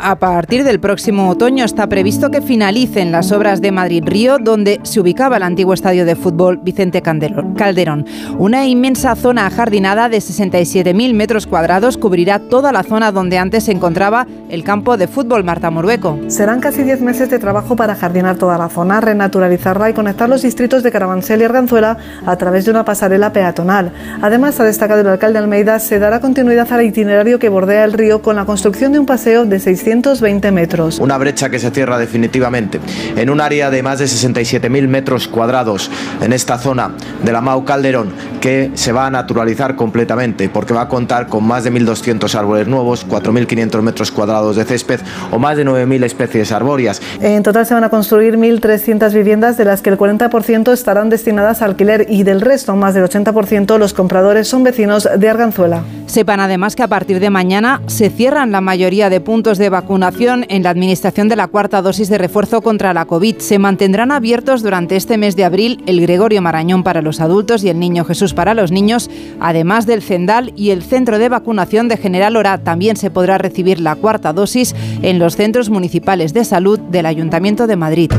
A 0.00 0.16
partir 0.16 0.62
del 0.62 0.78
próximo 0.78 1.28
otoño 1.28 1.64
está 1.64 1.88
previsto 1.88 2.30
que 2.30 2.40
finalicen 2.40 3.10
las 3.10 3.32
obras 3.32 3.60
de 3.60 3.72
Madrid 3.72 4.04
Río, 4.06 4.38
donde 4.38 4.78
se 4.84 5.00
ubicaba 5.00 5.38
el 5.38 5.42
antiguo 5.42 5.74
estadio 5.74 6.04
de 6.04 6.14
fútbol 6.14 6.58
Vicente 6.62 7.02
Calderón. 7.02 8.06
Una 8.38 8.64
inmensa 8.66 9.16
zona 9.16 9.46
ajardinada 9.46 10.08
de 10.08 10.18
67.000 10.18 11.14
metros 11.14 11.48
cuadrados 11.48 11.96
cubrirá 11.96 12.38
toda 12.38 12.70
la 12.70 12.84
zona 12.84 13.10
donde 13.10 13.38
antes 13.38 13.64
se 13.64 13.72
encontraba 13.72 14.26
el 14.50 14.62
campo 14.62 14.96
de 14.96 15.08
fútbol 15.08 15.42
Marta 15.42 15.70
Morueco. 15.70 16.16
Serán 16.28 16.60
casi 16.60 16.84
10 16.84 17.00
meses 17.00 17.28
de 17.28 17.40
trabajo 17.40 17.74
para 17.74 17.96
jardinar 17.96 18.36
toda 18.36 18.56
la 18.56 18.68
zona, 18.68 19.00
renaturalizarla 19.00 19.90
y 19.90 19.94
conectar 19.94 20.28
los 20.28 20.42
distritos 20.42 20.84
de 20.84 20.92
Carabanchel 20.92 21.40
y 21.40 21.44
Arganzuela 21.44 21.96
a 22.24 22.36
través 22.36 22.64
de 22.64 22.70
una 22.70 22.84
pasarela 22.84 23.32
peatonal. 23.32 23.92
Además, 24.22 24.60
ha 24.60 24.64
destacado 24.64 25.00
el 25.00 25.08
alcalde 25.08 25.40
Almeida, 25.40 25.80
se 25.80 25.98
dará 25.98 26.20
continuidad 26.20 26.72
al 26.72 26.84
itinerario 26.84 27.40
que 27.40 27.48
bordea 27.48 27.84
el 27.84 27.92
río 27.92 28.22
con 28.22 28.36
la 28.36 28.44
construcción 28.44 28.92
de 28.92 29.00
un 29.00 29.06
paseo 29.06 29.44
de 29.44 29.58
6 29.58 29.87
620 29.88 30.52
metros. 30.52 30.98
Una 30.98 31.16
brecha 31.16 31.48
que 31.48 31.58
se 31.58 31.70
cierra 31.70 31.98
definitivamente 31.98 32.78
en 33.16 33.30
un 33.30 33.40
área 33.40 33.70
de 33.70 33.82
más 33.82 33.98
de 33.98 34.04
67.000 34.04 34.86
metros 34.86 35.28
cuadrados 35.28 35.90
en 36.20 36.34
esta 36.34 36.58
zona 36.58 36.92
de 37.24 37.32
la 37.32 37.40
Mau 37.40 37.64
Calderón 37.64 38.12
que 38.42 38.70
se 38.74 38.92
va 38.92 39.06
a 39.06 39.10
naturalizar 39.10 39.76
completamente 39.76 40.50
porque 40.50 40.74
va 40.74 40.82
a 40.82 40.88
contar 40.88 41.28
con 41.28 41.44
más 41.44 41.64
de 41.64 41.72
1.200 41.72 42.34
árboles 42.34 42.68
nuevos, 42.68 43.06
4.500 43.08 43.80
metros 43.80 44.10
cuadrados 44.10 44.56
de 44.56 44.64
césped 44.64 45.00
o 45.30 45.38
más 45.38 45.56
de 45.56 45.64
9.000 45.64 46.04
especies 46.04 46.52
arbóreas. 46.52 47.00
En 47.20 47.42
total 47.42 47.64
se 47.64 47.72
van 47.72 47.84
a 47.84 47.88
construir 47.88 48.36
1.300 48.36 49.12
viviendas 49.14 49.56
de 49.56 49.64
las 49.64 49.80
que 49.80 49.88
el 49.88 49.96
40% 49.96 50.70
estarán 50.72 51.08
destinadas 51.08 51.62
a 51.62 51.64
alquiler 51.64 52.06
y 52.10 52.24
del 52.24 52.42
resto, 52.42 52.76
más 52.76 52.92
del 52.92 53.04
80%, 53.04 53.78
los 53.78 53.94
compradores 53.94 54.48
son 54.48 54.64
vecinos 54.64 55.08
de 55.16 55.28
Arganzuela. 55.30 55.82
Sepan 56.06 56.40
además 56.40 56.76
que 56.76 56.82
a 56.82 56.88
partir 56.88 57.20
de 57.20 57.30
mañana 57.30 57.80
se 57.86 58.10
cierran 58.10 58.52
la 58.52 58.60
mayoría 58.60 59.10
de 59.10 59.20
puntos 59.20 59.58
de 59.58 59.70
vacunación 59.80 60.44
en 60.48 60.64
la 60.64 60.70
administración 60.70 61.28
de 61.28 61.36
la 61.36 61.46
cuarta 61.46 61.82
dosis 61.82 62.08
de 62.08 62.18
refuerzo 62.18 62.62
contra 62.62 62.92
la 62.92 63.04
COVID. 63.04 63.38
Se 63.38 63.60
mantendrán 63.60 64.10
abiertos 64.10 64.64
durante 64.64 64.96
este 64.96 65.18
mes 65.18 65.36
de 65.36 65.44
abril 65.44 65.84
el 65.86 66.00
Gregorio 66.00 66.42
Marañón 66.42 66.82
para 66.82 67.00
los 67.00 67.20
adultos 67.20 67.62
y 67.62 67.68
el 67.68 67.78
Niño 67.78 68.04
Jesús 68.04 68.34
para 68.34 68.54
los 68.54 68.72
niños, 68.72 69.08
además 69.38 69.86
del 69.86 70.02
Cendal 70.02 70.52
y 70.56 70.70
el 70.70 70.82
centro 70.82 71.20
de 71.20 71.28
vacunación 71.28 71.86
de 71.86 71.96
General 71.96 72.34
Ora. 72.34 72.58
También 72.58 72.96
se 72.96 73.12
podrá 73.12 73.38
recibir 73.38 73.78
la 73.78 73.94
cuarta 73.94 74.32
dosis 74.32 74.74
en 75.02 75.20
los 75.20 75.36
centros 75.36 75.70
municipales 75.70 76.34
de 76.34 76.44
salud 76.44 76.80
del 76.80 77.06
Ayuntamiento 77.06 77.68
de 77.68 77.76
Madrid. 77.76 78.10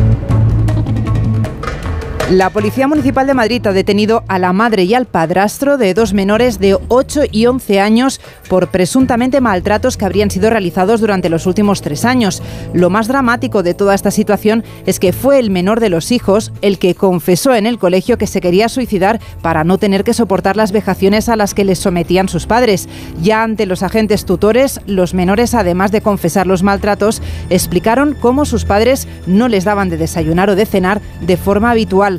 La 2.30 2.52
Policía 2.52 2.88
Municipal 2.88 3.26
de 3.26 3.34
Madrid 3.34 3.65
ha 3.65 3.74
detenido 3.74 4.24
a 4.28 4.38
la 4.38 4.54
madre 4.54 4.84
y 4.84 4.94
al 4.94 5.08
padrastro 5.08 5.80
de 5.80 5.96
dos 5.96 6.13
menores 6.13 6.60
de 6.60 6.78
8 6.88 7.24
y 7.32 7.48
11 7.48 7.80
años 7.80 8.22
por 8.48 8.68
presuntamente 8.68 9.42
maltratos 9.42 9.98
que 9.98 10.06
habrían 10.06 10.30
sido 10.30 10.52
realizados 10.52 11.02
durante 11.02 11.30
los 11.30 11.48
últimos 11.48 11.82
tres 11.82 12.06
años. 12.06 12.44
Lo 12.72 12.92
más 12.92 13.08
dramático 13.08 13.63
de 13.63 13.74
toda 13.74 13.96
esta 13.96 14.12
situación 14.12 14.63
es 14.86 15.00
que 15.00 15.12
fue 15.12 15.39
el 15.39 15.50
menor 15.50 15.80
de 15.80 15.89
los 15.89 16.12
hijos 16.12 16.52
el 16.62 16.78
que 16.78 16.94
confesó 16.94 17.56
en 17.56 17.65
el 17.65 17.80
colegio 17.80 18.20
que 18.20 18.28
se 18.28 18.42
quería 18.42 18.70
suicidar 18.70 19.20
para 19.42 19.63
no 19.63 19.80
tener 19.80 20.04
que 20.04 20.13
soportar 20.13 20.56
las 20.56 20.72
vejaciones 20.72 21.30
a 21.30 21.36
las 21.36 21.56
que 21.56 21.65
les 21.65 21.80
sometían 21.80 22.30
sus 22.30 22.46
padres. 22.46 22.88
Ya 23.24 23.42
ante 23.42 23.65
los 23.65 23.82
agentes 23.82 24.26
tutores, 24.26 24.82
los 24.86 25.15
menores, 25.15 25.56
además 25.56 25.92
de 25.92 26.02
confesar 26.02 26.46
los 26.46 26.62
maltratos, 26.62 27.24
explicaron 27.50 28.13
cómo 28.13 28.46
sus 28.46 28.65
padres 28.65 29.08
no 29.26 29.48
les 29.48 29.63
daban 29.63 29.89
de 29.89 29.98
desayunar 29.98 30.52
o 30.52 30.56
de 30.56 30.68
cenar 30.68 31.02
de 31.22 31.36
forma 31.36 31.72
habitual 31.72 32.18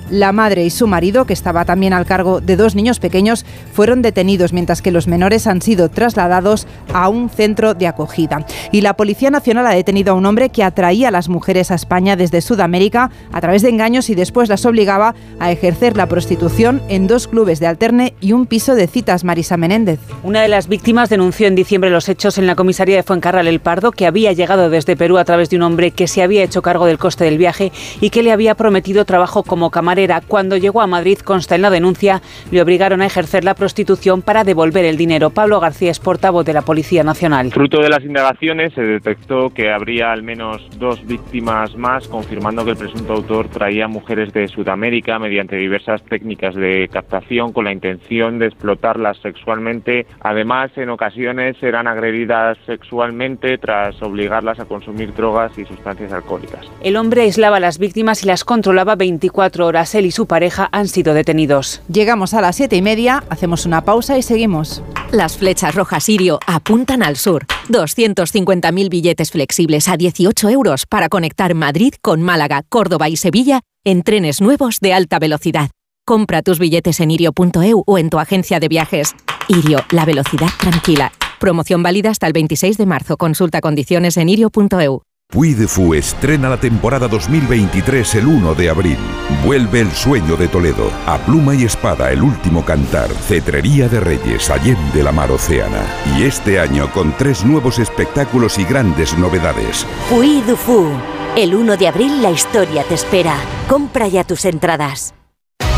la 0.11 0.31
madre 0.31 0.65
y 0.65 0.69
su 0.69 0.85
marido, 0.85 1.25
que 1.25 1.33
estaba 1.33 1.65
también 1.65 1.93
al 1.93 2.05
cargo 2.05 2.41
de 2.41 2.57
dos 2.57 2.75
niños 2.75 2.99
pequeños, 2.99 3.45
fueron 3.73 4.01
detenidos 4.01 4.53
mientras 4.53 4.81
que 4.81 4.91
los 4.91 5.07
menores 5.07 5.47
han 5.47 5.61
sido 5.61 5.89
trasladados 5.89 6.67
a 6.93 7.09
un 7.09 7.29
centro 7.29 7.73
de 7.73 7.87
acogida. 7.87 8.45
Y 8.71 8.81
la 8.81 8.95
Policía 8.95 9.31
Nacional 9.31 9.65
ha 9.67 9.73
detenido 9.73 10.11
a 10.11 10.15
un 10.15 10.25
hombre 10.25 10.49
que 10.49 10.63
atraía 10.63 11.07
a 11.07 11.11
las 11.11 11.29
mujeres 11.29 11.71
a 11.71 11.75
España 11.75 12.15
desde 12.15 12.41
Sudamérica 12.41 13.09
a 13.31 13.41
través 13.41 13.61
de 13.61 13.69
engaños 13.69 14.09
y 14.09 14.15
después 14.15 14.49
las 14.49 14.65
obligaba 14.65 15.15
a 15.39 15.51
ejercer 15.51 15.95
la 15.95 16.07
prostitución 16.07 16.81
en 16.89 17.07
dos 17.07 17.27
clubes 17.27 17.59
de 17.59 17.67
alterne 17.67 18.13
y 18.19 18.33
un 18.33 18.45
piso 18.45 18.75
de 18.75 18.87
citas, 18.87 19.23
Marisa 19.23 19.55
Menéndez. 19.55 19.99
Una 20.23 20.41
de 20.41 20.49
las 20.49 20.67
víctimas 20.67 21.09
denunció 21.09 21.47
en 21.47 21.55
diciembre 21.55 21.89
los 21.89 22.09
hechos 22.09 22.37
en 22.37 22.47
la 22.47 22.55
comisaría 22.55 22.97
de 22.97 23.03
Fuencarral 23.03 23.47
El 23.47 23.61
Pardo, 23.61 23.91
que 23.91 24.05
había 24.05 24.33
llegado 24.33 24.69
desde 24.69 24.97
Perú 24.97 25.17
a 25.17 25.25
través 25.25 25.49
de 25.49 25.55
un 25.55 25.63
hombre 25.63 25.91
que 25.91 26.07
se 26.07 26.21
había 26.21 26.43
hecho 26.43 26.61
cargo 26.61 26.85
del 26.85 26.97
coste 26.97 27.23
del 27.23 27.37
viaje 27.37 27.71
y 28.01 28.09
que 28.09 28.23
le 28.23 28.31
había 28.31 28.55
prometido 28.55 29.05
trabajo 29.05 29.43
como 29.43 29.69
camarero 29.69 30.00
camarera. 30.01 30.21
Cuando 30.27 30.57
llegó 30.57 30.81
a 30.81 30.87
Madrid, 30.87 31.17
consta 31.19 31.55
en 31.55 31.61
la 31.61 31.69
denuncia, 31.69 32.21
le 32.51 32.61
obligaron 32.61 33.01
a 33.01 33.05
ejercer 33.05 33.43
la 33.43 33.53
prostitución 33.53 34.21
para 34.21 34.43
devolver 34.43 34.85
el 34.85 34.97
dinero. 34.97 35.29
Pablo 35.29 35.59
García 35.59 35.91
es 35.91 35.99
portavoz 35.99 36.45
de 36.45 36.53
la 36.53 36.61
Policía 36.61 37.03
Nacional. 37.03 37.51
Fruto 37.51 37.81
de 37.81 37.89
las 37.89 38.03
indagaciones 38.03 38.73
se 38.73 38.81
detectó 38.81 39.49
que 39.49 39.71
habría 39.71 40.11
al 40.11 40.23
menos 40.23 40.61
dos 40.77 41.05
víctimas 41.05 41.75
más, 41.75 42.07
confirmando 42.07 42.63
que 42.65 42.71
el 42.71 42.77
presunto 42.77 43.13
autor 43.13 43.49
traía 43.49 43.87
mujeres 43.87 44.33
de 44.33 44.47
Sudamérica 44.47 45.19
mediante 45.19 45.55
diversas 45.55 46.03
técnicas 46.03 46.55
de 46.55 46.89
captación 46.91 47.51
con 47.51 47.65
la 47.65 47.71
intención 47.71 48.39
de 48.39 48.47
explotarlas 48.47 49.17
sexualmente. 49.21 50.05
Además, 50.21 50.71
en 50.75 50.89
ocasiones 50.89 51.61
eran 51.61 51.87
agredidas 51.87 52.57
sexualmente 52.65 53.57
tras 53.57 54.01
obligarlas 54.01 54.59
a 54.59 54.65
consumir 54.65 55.13
drogas 55.13 55.57
y 55.57 55.65
sustancias 55.65 56.11
alcohólicas. 56.11 56.65
El 56.81 56.95
hombre 56.97 57.21
aislaba 57.21 57.57
a 57.57 57.59
las 57.59 57.77
víctimas 57.77 58.23
y 58.23 58.27
las 58.27 58.43
controlaba 58.43 58.95
24 58.95 59.65
horas. 59.65 59.90
Él 59.95 60.05
y 60.05 60.11
su 60.11 60.25
pareja 60.25 60.69
han 60.71 60.87
sido 60.87 61.13
detenidos. 61.13 61.81
Llegamos 61.91 62.33
a 62.33 62.41
las 62.41 62.55
siete 62.55 62.75
y 62.75 62.81
media, 62.81 63.23
hacemos 63.29 63.65
una 63.65 63.83
pausa 63.83 64.17
y 64.17 64.21
seguimos. 64.21 64.83
Las 65.11 65.37
flechas 65.37 65.75
rojas 65.75 66.05
Sirio 66.05 66.39
apuntan 66.47 67.03
al 67.03 67.17
sur. 67.17 67.45
250.000 67.69 68.89
billetes 68.89 69.31
flexibles 69.31 69.87
a 69.87 69.97
18 69.97 70.49
euros 70.49 70.85
para 70.85 71.09
conectar 71.09 71.53
Madrid 71.55 71.93
con 72.01 72.21
Málaga, 72.21 72.63
Córdoba 72.69 73.09
y 73.09 73.17
Sevilla 73.17 73.61
en 73.83 74.03
trenes 74.03 74.41
nuevos 74.41 74.79
de 74.79 74.93
alta 74.93 75.19
velocidad. 75.19 75.69
Compra 76.05 76.41
tus 76.41 76.59
billetes 76.59 76.99
en 76.99 77.11
irio.eu 77.11 77.83
o 77.85 77.97
en 77.97 78.09
tu 78.09 78.19
agencia 78.19 78.59
de 78.59 78.67
viajes. 78.67 79.15
Irio, 79.47 79.79
la 79.91 80.05
velocidad 80.05 80.49
tranquila. 80.59 81.11
Promoción 81.39 81.83
válida 81.83 82.09
hasta 82.09 82.27
el 82.27 82.33
26 82.33 82.77
de 82.77 82.85
marzo. 82.85 83.17
Consulta 83.17 83.61
condiciones 83.61 84.17
en 84.17 84.29
irio.eu. 84.29 85.01
Puy 85.31 85.53
de 85.53 85.65
Fu 85.65 85.93
estrena 85.93 86.49
la 86.49 86.57
temporada 86.57 87.07
2023 87.07 88.15
el 88.15 88.27
1 88.27 88.53
de 88.53 88.69
abril. 88.69 88.97
Vuelve 89.45 89.79
el 89.79 89.89
sueño 89.93 90.35
de 90.35 90.49
Toledo. 90.49 90.91
A 91.05 91.19
pluma 91.19 91.55
y 91.55 91.63
espada, 91.63 92.11
el 92.11 92.21
último 92.21 92.65
cantar. 92.65 93.09
Cetrería 93.09 93.87
de 93.87 94.01
Reyes, 94.01 94.49
Allende 94.49 95.01
la 95.01 95.13
Mar 95.13 95.31
Océana. 95.31 95.85
Y 96.17 96.23
este 96.23 96.59
año 96.59 96.91
con 96.91 97.15
tres 97.17 97.45
nuevos 97.45 97.79
espectáculos 97.79 98.59
y 98.59 98.65
grandes 98.65 99.17
novedades. 99.17 99.87
Puy 100.09 100.41
du 100.41 100.57
Fu. 100.57 100.89
El 101.37 101.55
1 101.55 101.77
de 101.77 101.87
abril 101.87 102.21
la 102.21 102.31
historia 102.31 102.83
te 102.83 102.95
espera. 102.95 103.37
Compra 103.69 104.09
ya 104.09 104.25
tus 104.25 104.43
entradas. 104.43 105.13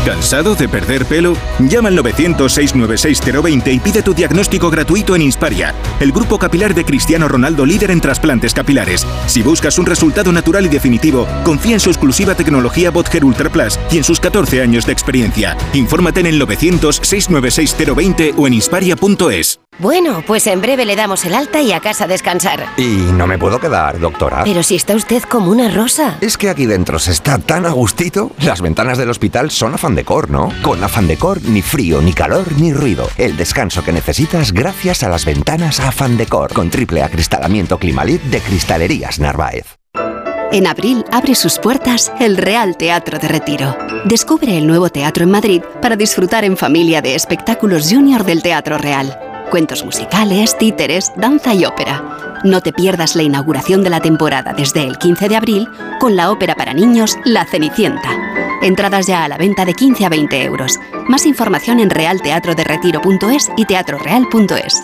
¿Cansado 0.04 0.54
de 0.54 0.68
perder 0.68 1.06
pelo? 1.06 1.34
Llama 1.58 1.88
al 1.88 1.96
900-696-020 1.96 3.72
y 3.72 3.78
pide 3.78 4.02
tu 4.02 4.12
diagnóstico 4.12 4.68
gratuito 4.68 5.16
en 5.16 5.22
Insparia, 5.22 5.74
el 5.98 6.12
grupo 6.12 6.38
capilar 6.38 6.74
de 6.74 6.84
Cristiano 6.84 7.26
Ronaldo 7.26 7.64
líder 7.64 7.90
en 7.90 8.02
trasplantes 8.02 8.52
capilares. 8.52 9.06
Si 9.26 9.40
buscas 9.40 9.78
un 9.78 9.86
resultado 9.86 10.30
natural 10.30 10.66
y 10.66 10.68
definitivo, 10.68 11.26
confía 11.42 11.72
en 11.72 11.80
su 11.80 11.88
exclusiva 11.88 12.34
tecnología 12.34 12.90
Botger 12.90 13.24
Ultra 13.24 13.48
Plus 13.48 13.78
y 13.90 13.96
en 13.96 14.04
sus 14.04 14.20
14 14.20 14.60
años 14.60 14.84
de 14.84 14.92
experiencia. 14.92 15.56
Infórmate 15.72 16.20
en 16.20 16.26
el 16.26 16.38
900-696-020 16.42 18.34
o 18.36 18.46
en 18.46 18.52
insparia.es. 18.52 19.60
Bueno, 19.78 20.22
pues 20.24 20.46
en 20.46 20.60
breve 20.60 20.84
le 20.84 20.94
damos 20.94 21.24
el 21.24 21.34
alta 21.34 21.60
y 21.60 21.72
a 21.72 21.80
casa 21.80 22.04
a 22.04 22.06
descansar. 22.06 22.64
Y 22.76 22.84
no 23.16 23.26
me 23.26 23.38
puedo 23.38 23.58
quedar, 23.58 23.98
doctora. 23.98 24.44
Pero 24.44 24.62
si 24.62 24.76
está 24.76 24.94
usted 24.94 25.22
como 25.24 25.50
una 25.50 25.68
rosa. 25.68 26.16
Es 26.20 26.38
que 26.38 26.48
aquí 26.48 26.66
dentro 26.66 27.00
se 27.00 27.10
está 27.10 27.38
tan 27.38 27.66
a 27.66 27.70
gustito. 27.70 28.30
Las 28.40 28.60
ventanas 28.60 28.98
del 28.98 29.10
hospital 29.10 29.50
son 29.50 29.74
afán 29.74 29.93
decor, 29.94 30.30
¿no? 30.30 30.50
Con 30.62 30.82
afán 30.82 31.06
decor, 31.06 31.42
ni 31.42 31.62
frío, 31.62 32.00
ni 32.02 32.12
calor, 32.12 32.52
ni 32.58 32.72
ruido. 32.72 33.08
El 33.16 33.36
descanso 33.36 33.82
que 33.84 33.92
necesitas 33.92 34.52
gracias 34.52 35.02
a 35.02 35.08
las 35.08 35.24
ventanas 35.24 35.80
afán 35.80 36.16
decor. 36.16 36.52
Con 36.52 36.70
triple 36.70 37.02
acristalamiento 37.02 37.78
Climalit 37.78 38.22
de 38.22 38.40
Cristalerías 38.40 39.18
Narváez. 39.18 39.78
En 40.52 40.66
abril 40.66 41.04
abre 41.10 41.34
sus 41.34 41.58
puertas 41.58 42.12
el 42.20 42.36
Real 42.36 42.76
Teatro 42.76 43.18
de 43.18 43.28
Retiro. 43.28 43.76
Descubre 44.04 44.56
el 44.56 44.66
nuevo 44.66 44.88
teatro 44.88 45.24
en 45.24 45.30
Madrid 45.30 45.62
para 45.82 45.96
disfrutar 45.96 46.44
en 46.44 46.56
familia 46.56 47.02
de 47.02 47.14
espectáculos 47.14 47.88
junior 47.90 48.24
del 48.24 48.42
Teatro 48.42 48.78
Real 48.78 49.18
cuentos 49.54 49.84
musicales, 49.84 50.58
títeres, 50.58 51.12
danza 51.16 51.54
y 51.54 51.64
ópera. 51.64 52.40
No 52.42 52.60
te 52.60 52.72
pierdas 52.72 53.14
la 53.14 53.22
inauguración 53.22 53.84
de 53.84 53.90
la 53.90 54.00
temporada 54.00 54.52
desde 54.52 54.82
el 54.82 54.98
15 54.98 55.28
de 55.28 55.36
abril 55.36 55.68
con 56.00 56.16
la 56.16 56.32
ópera 56.32 56.56
para 56.56 56.74
niños 56.74 57.16
La 57.24 57.46
Cenicienta. 57.46 58.43
Entradas 58.64 59.06
ya 59.06 59.24
a 59.24 59.28
la 59.28 59.36
venta 59.36 59.66
de 59.66 59.74
15 59.74 60.06
a 60.06 60.08
20 60.08 60.42
euros. 60.42 60.80
Más 61.06 61.26
información 61.26 61.80
en 61.80 61.90
realteatroderetiro.es 61.90 63.50
y 63.58 63.66
teatroreal.es. 63.66 64.82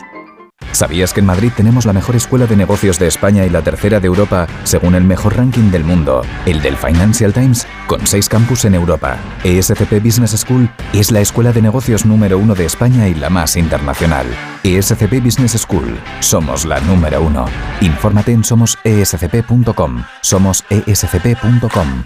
¿Sabías 0.73 1.14
que 1.14 1.21
en 1.21 1.27
Madrid 1.27 1.51
tenemos 1.57 1.87
la 1.87 1.95
mejor 1.95 2.14
escuela 2.14 2.47
de 2.47 2.57
negocios 2.57 2.99
de 2.99 3.07
España 3.07 3.47
y 3.47 3.51
la 3.51 3.62
tercera 3.62 3.99
de 3.99 4.07
Europa, 4.07 4.47
según 4.64 4.95
el 4.95 5.05
mejor 5.05 5.37
ranking 5.37 5.71
del 5.71 5.85
mundo, 5.85 6.23
el 6.45 6.61
del 6.61 6.77
Financial 6.77 7.33
Times, 7.33 7.66
con 7.87 8.07
seis 8.07 8.29
campus 8.29 8.66
en 8.66 8.75
Europa? 8.75 9.16
ESCP 9.45 10.05
Business 10.05 10.33
School 10.33 10.71
es 10.93 11.11
la 11.11 11.21
escuela 11.21 11.53
de 11.53 11.62
negocios 11.62 12.05
número 12.05 12.38
uno 12.38 12.55
de 12.55 12.66
España 12.66 13.09
y 13.09 13.14
la 13.14 13.31
más 13.31 13.57
internacional. 13.57 14.27
ESCP 14.62 15.25
Business 15.25 15.53
School, 15.53 15.99
somos 16.21 16.66
la 16.66 16.81
número 16.81 17.23
uno. 17.23 17.47
Infórmate 17.81 18.33
en 18.33 18.45
somosescp.com. 18.45 20.05
Somos 20.21 20.64
escp.com. 20.69 22.05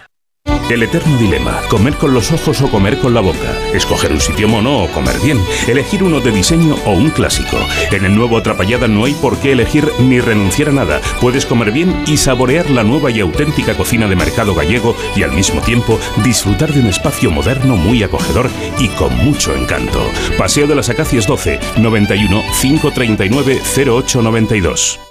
El 0.71 0.83
eterno 0.83 1.19
dilema, 1.19 1.61
comer 1.69 1.95
con 1.95 2.15
los 2.15 2.33
ojos 2.33 2.63
o 2.63 2.71
comer 2.71 2.99
con 2.99 3.13
la 3.13 3.21
boca, 3.21 3.55
escoger 3.75 4.11
un 4.13 4.21
sitio 4.21 4.49
mono 4.49 4.83
o 4.83 4.89
comer 4.91 5.21
bien, 5.21 5.39
elegir 5.69 6.03
uno 6.03 6.21
de 6.21 6.33
diseño 6.33 6.75
o 6.87 6.93
un 6.93 7.11
clásico. 7.11 7.59
En 7.93 8.07
el 8.07 8.15
nuevo 8.15 8.39
Atrapallada 8.39 8.89
no 8.89 9.05
hay 9.05 9.13
por 9.13 9.39
qué 9.39 9.53
elegir 9.53 9.87
ni 10.01 10.21
renunciar 10.21 10.71
a 10.71 10.73
nada. 10.73 11.01
Puedes 11.21 11.45
comer 11.45 11.71
bien 11.71 12.03
y 12.07 12.17
saborear 12.17 12.71
la 12.71 12.83
nueva 12.83 13.11
y 13.11 13.21
auténtica 13.21 13.77
cocina 13.77 14.09
de 14.09 14.17
mercado 14.17 14.55
gallego 14.55 14.97
y 15.15 15.23
al 15.23 15.33
mismo 15.33 15.61
tiempo 15.61 16.01
disfrutar 16.25 16.73
de 16.73 16.81
un 16.81 16.87
espacio 16.87 17.31
moderno 17.31 17.77
muy 17.77 18.03
acogedor 18.03 18.49
y 18.79 18.89
con 18.89 19.15
mucho 19.19 19.55
encanto. 19.55 20.11
Paseo 20.39 20.67
de 20.67 20.77
las 20.77 20.89
Acacias 20.89 21.27
12, 21.27 21.61
91 21.77 22.43
539 22.61 23.61
0892. 23.77 25.04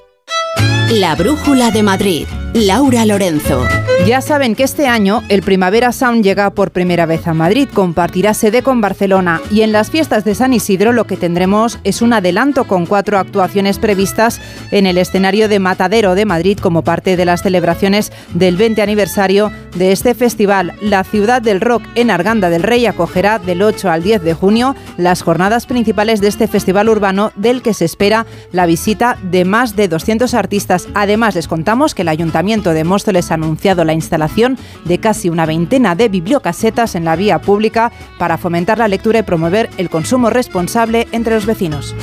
La 0.90 1.16
Brújula 1.16 1.72
de 1.72 1.82
Madrid. 1.82 2.28
Laura 2.54 3.04
Lorenzo. 3.06 3.66
Ya 4.06 4.22
saben 4.22 4.54
que 4.54 4.64
este 4.64 4.86
año 4.86 5.24
el 5.30 5.44
Primavera 5.44 5.92
Sound 5.92 6.24
llega 6.24 6.50
por 6.50 6.72
primera 6.72 7.06
vez 7.06 7.26
a 7.26 7.34
Madrid, 7.34 7.70
compartirá 7.74 8.34
sede 8.34 8.62
con 8.62 8.82
Barcelona 8.82 9.42
y 9.50 9.62
en 9.62 9.72
las 9.72 9.90
fiestas 9.90 10.26
de 10.26 10.36
San 10.36 10.52
Isidro 10.52 10.92
lo 10.92 11.06
que 11.06 11.16
tendremos 11.16 11.80
es 11.84 12.02
un 12.02 12.12
adelanto 12.12 12.66
con 12.66 12.86
cuatro 12.86 13.18
actuaciones 13.18 13.80
previstas 13.80 14.42
en 14.72 14.86
el 14.88 14.98
escenario 14.98 15.48
de 15.48 15.60
Matadero 15.60 16.16
de 16.16 16.26
Madrid 16.26 16.60
como 16.60 16.84
parte 16.84 17.16
de 17.16 17.26
las 17.26 17.44
celebraciones 17.44 18.12
del 18.34 18.58
20 18.58 18.82
aniversario 18.82 19.52
de 19.76 19.92
este 19.94 20.14
festival. 20.16 20.74
La 20.82 21.04
ciudad 21.04 21.42
del 21.42 21.62
rock 21.62 21.84
en 21.96 22.12
Arganda 22.12 22.50
del 22.50 22.64
Rey 22.64 22.86
acogerá 22.86 23.40
del 23.40 23.62
8 23.62 23.90
al 23.90 24.04
10 24.04 24.22
de 24.22 24.34
junio 24.34 24.76
las 24.98 25.22
jornadas 25.22 25.66
principales 25.66 26.20
de 26.20 26.28
este 26.28 26.48
festival 26.48 26.90
urbano 26.90 27.32
del 27.36 27.62
que 27.62 27.74
se 27.74 27.86
espera 27.86 28.26
la 28.52 28.66
visita 28.66 29.18
de 29.24 29.46
más 29.46 29.76
de 29.76 29.88
200 29.88 30.34
artistas. 30.34 30.73
Además 30.94 31.36
les 31.36 31.48
contamos 31.48 31.94
que 31.94 32.02
el 32.02 32.08
Ayuntamiento 32.08 32.74
de 32.74 32.84
Móstoles 32.84 33.32
ha 33.32 33.36
anunciado 33.36 33.86
la 33.86 33.94
instalación 33.94 34.58
de 34.86 35.00
casi 35.00 35.30
una 35.30 35.46
veintena 35.46 35.96
de 35.96 36.10
bibliocasetas 36.10 36.96
en 36.96 37.06
la 37.06 37.16
vía 37.16 37.40
pública 37.40 37.92
para 38.18 38.38
fomentar 38.38 38.78
la 38.80 38.88
lectura 38.88 39.20
y 39.20 39.24
promover 39.24 39.70
el 39.78 39.90
consumo 39.90 40.30
responsable 40.30 41.08
entre 41.12 41.36
los 41.36 41.46
vecinos. 41.46 41.96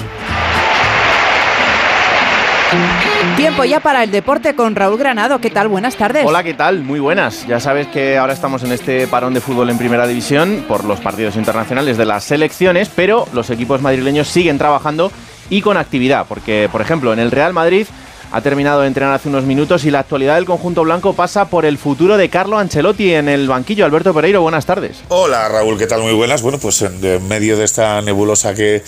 Tiempo 3.37 3.65
ya 3.65 3.81
para 3.81 4.05
el 4.05 4.11
deporte 4.11 4.55
con 4.55 4.77
Raúl 4.77 4.99
Granado. 4.99 5.41
¿Qué 5.41 5.51
tal? 5.51 5.67
Buenas 5.69 5.97
tardes. 5.97 6.25
Hola, 6.25 6.45
¿qué 6.45 6.55
tal? 6.55 6.83
Muy 6.83 7.01
buenas. 7.01 7.47
Ya 7.47 7.59
sabes 7.59 7.89
que 7.89 8.17
ahora 8.17 8.33
estamos 8.33 8.63
en 8.63 8.73
este 8.73 9.09
parón 9.09 9.35
de 9.35 9.41
fútbol 9.41 9.71
en 9.71 9.79
primera 9.79 10.07
división 10.07 10.65
por 10.69 10.85
los 10.85 11.01
partidos 11.01 11.37
internacionales 11.37 11.97
de 11.97 12.05
las 12.05 12.25
selecciones, 12.25 12.89
pero 12.95 13.27
los 13.33 13.51
equipos 13.51 13.83
madrileños 13.83 14.29
siguen 14.29 14.59
trabajando 14.59 15.11
y 15.49 15.63
con 15.63 15.77
actividad, 15.77 16.27
porque 16.29 16.69
por 16.71 16.81
ejemplo 16.81 17.13
en 17.13 17.19
el 17.19 17.33
Real 17.33 17.53
Madrid 17.53 17.87
ha 18.33 18.41
terminado 18.41 18.83
de 18.83 18.87
entrenar 18.87 19.15
hace 19.15 19.29
unos 19.29 19.45
minutos 19.45 19.85
y 19.85 19.91
la 19.91 20.01
actualidad 20.01 20.37
del 20.37 20.45
conjunto 20.45 20.83
blanco 20.83 21.15
pasa 21.15 21.47
por 21.47 21.65
el 21.65 21.79
futuro 21.79 22.17
de 22.17 22.29
Carlo 22.29 22.59
Ancelotti 22.59 23.15
en 23.15 23.29
el 23.29 23.49
banquillo. 23.49 23.85
Alberto 23.85 24.15
Pereiro, 24.15 24.43
buenas 24.43 24.67
tardes. 24.67 25.03
Hola 25.09 25.49
Raúl, 25.49 25.79
¿qué 25.79 25.87
tal? 25.87 26.03
Muy 26.03 26.15
buenas. 26.15 26.43
Bueno, 26.43 26.59
pues 26.59 26.83
en 26.83 27.29
medio 27.29 27.57
de 27.57 27.65
esta 27.65 28.01
nebulosa 28.03 28.55
que 28.55 28.83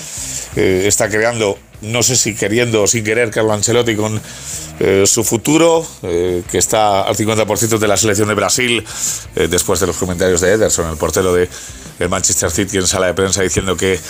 eh, 0.57 0.85
está 0.87 1.09
creando, 1.09 1.59
no 1.83 2.03
sé 2.03 2.17
si 2.17 2.35
queriendo 2.35 2.83
o 2.83 2.87
sin 2.87 3.05
querer, 3.05 3.31
Carlo 3.31 3.53
Ancelotti 3.53 3.95
con 3.95 4.21
eh, 4.81 5.05
su 5.07 5.25
futuro, 5.25 5.87
eh, 6.03 6.43
que 6.51 6.59
está 6.59 7.03
al 7.03 7.17
50% 7.17 7.79
de 7.79 7.89
la 7.89 7.97
selección 7.97 8.29
de 8.29 8.35
Brasil, 8.35 8.85
después 9.35 9.81
de 9.81 9.87
los 9.87 9.97
comentarios 9.97 10.41
de 10.41 10.53
Ederson, 10.53 10.91
el 10.91 10.97
portero 10.97 11.35
de 11.35 11.49
el 11.99 12.09
Manchester 12.09 12.51
City 12.51 12.79
en 12.79 12.87
sala 12.87 13.07
de 13.07 13.15
prensa 13.15 13.43
diciendo 13.43 13.77
que 13.77 14.01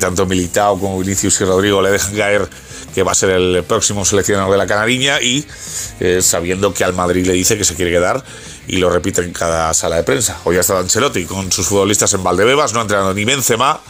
tanto 0.00 0.26
Militao 0.26 0.80
como 0.80 0.98
Vinicius 0.98 1.40
y 1.40 1.44
Rodrigo 1.44 1.80
le 1.80 1.90
dejan 1.90 2.16
caer 2.16 2.48
que 2.96 3.02
va 3.02 3.12
a 3.12 3.14
ser 3.14 3.28
el 3.28 3.62
próximo 3.64 4.06
seleccionador 4.06 4.50
de 4.52 4.56
la 4.56 4.66
Canariña 4.66 5.20
y 5.20 5.46
eh, 6.00 6.22
sabiendo 6.22 6.72
que 6.72 6.82
al 6.82 6.94
Madrid 6.94 7.26
le 7.26 7.34
dice 7.34 7.58
que 7.58 7.64
se 7.64 7.74
quiere 7.74 7.90
quedar 7.90 8.24
y 8.68 8.78
lo 8.78 8.88
repite 8.88 9.20
en 9.20 9.34
cada 9.34 9.74
sala 9.74 9.96
de 9.96 10.02
prensa. 10.02 10.38
Hoy 10.44 10.56
ha 10.56 10.60
estado 10.60 10.78
Ancelotti 10.78 11.26
con 11.26 11.52
sus 11.52 11.66
futbolistas 11.66 12.14
en 12.14 12.22
Valdebebas, 12.22 12.72
no 12.72 12.78
ha 12.78 12.82
entrenado 12.82 13.12
ni 13.12 13.26
Benzema, 13.26 13.82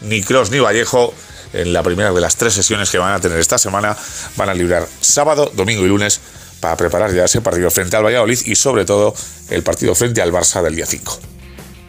ni 0.00 0.22
Cross, 0.22 0.50
ni 0.50 0.60
Vallejo. 0.60 1.12
En 1.54 1.72
la 1.72 1.84
primera 1.84 2.12
de 2.12 2.20
las 2.20 2.36
tres 2.36 2.52
sesiones 2.52 2.90
que 2.90 2.98
van 2.98 3.12
a 3.12 3.20
tener 3.20 3.38
esta 3.38 3.58
semana 3.58 3.96
van 4.36 4.48
a 4.48 4.54
librar 4.54 4.86
sábado, 5.00 5.52
domingo 5.54 5.84
y 5.84 5.88
lunes 5.88 6.20
para 6.58 6.76
preparar 6.76 7.14
ya 7.14 7.24
ese 7.24 7.40
partido 7.40 7.70
frente 7.70 7.96
al 7.96 8.04
Valladolid 8.04 8.40
y 8.44 8.56
sobre 8.56 8.84
todo 8.84 9.14
el 9.50 9.62
partido 9.62 9.94
frente 9.94 10.20
al 10.20 10.32
Barça 10.32 10.62
del 10.62 10.74
día 10.74 10.86
5. 10.86 11.20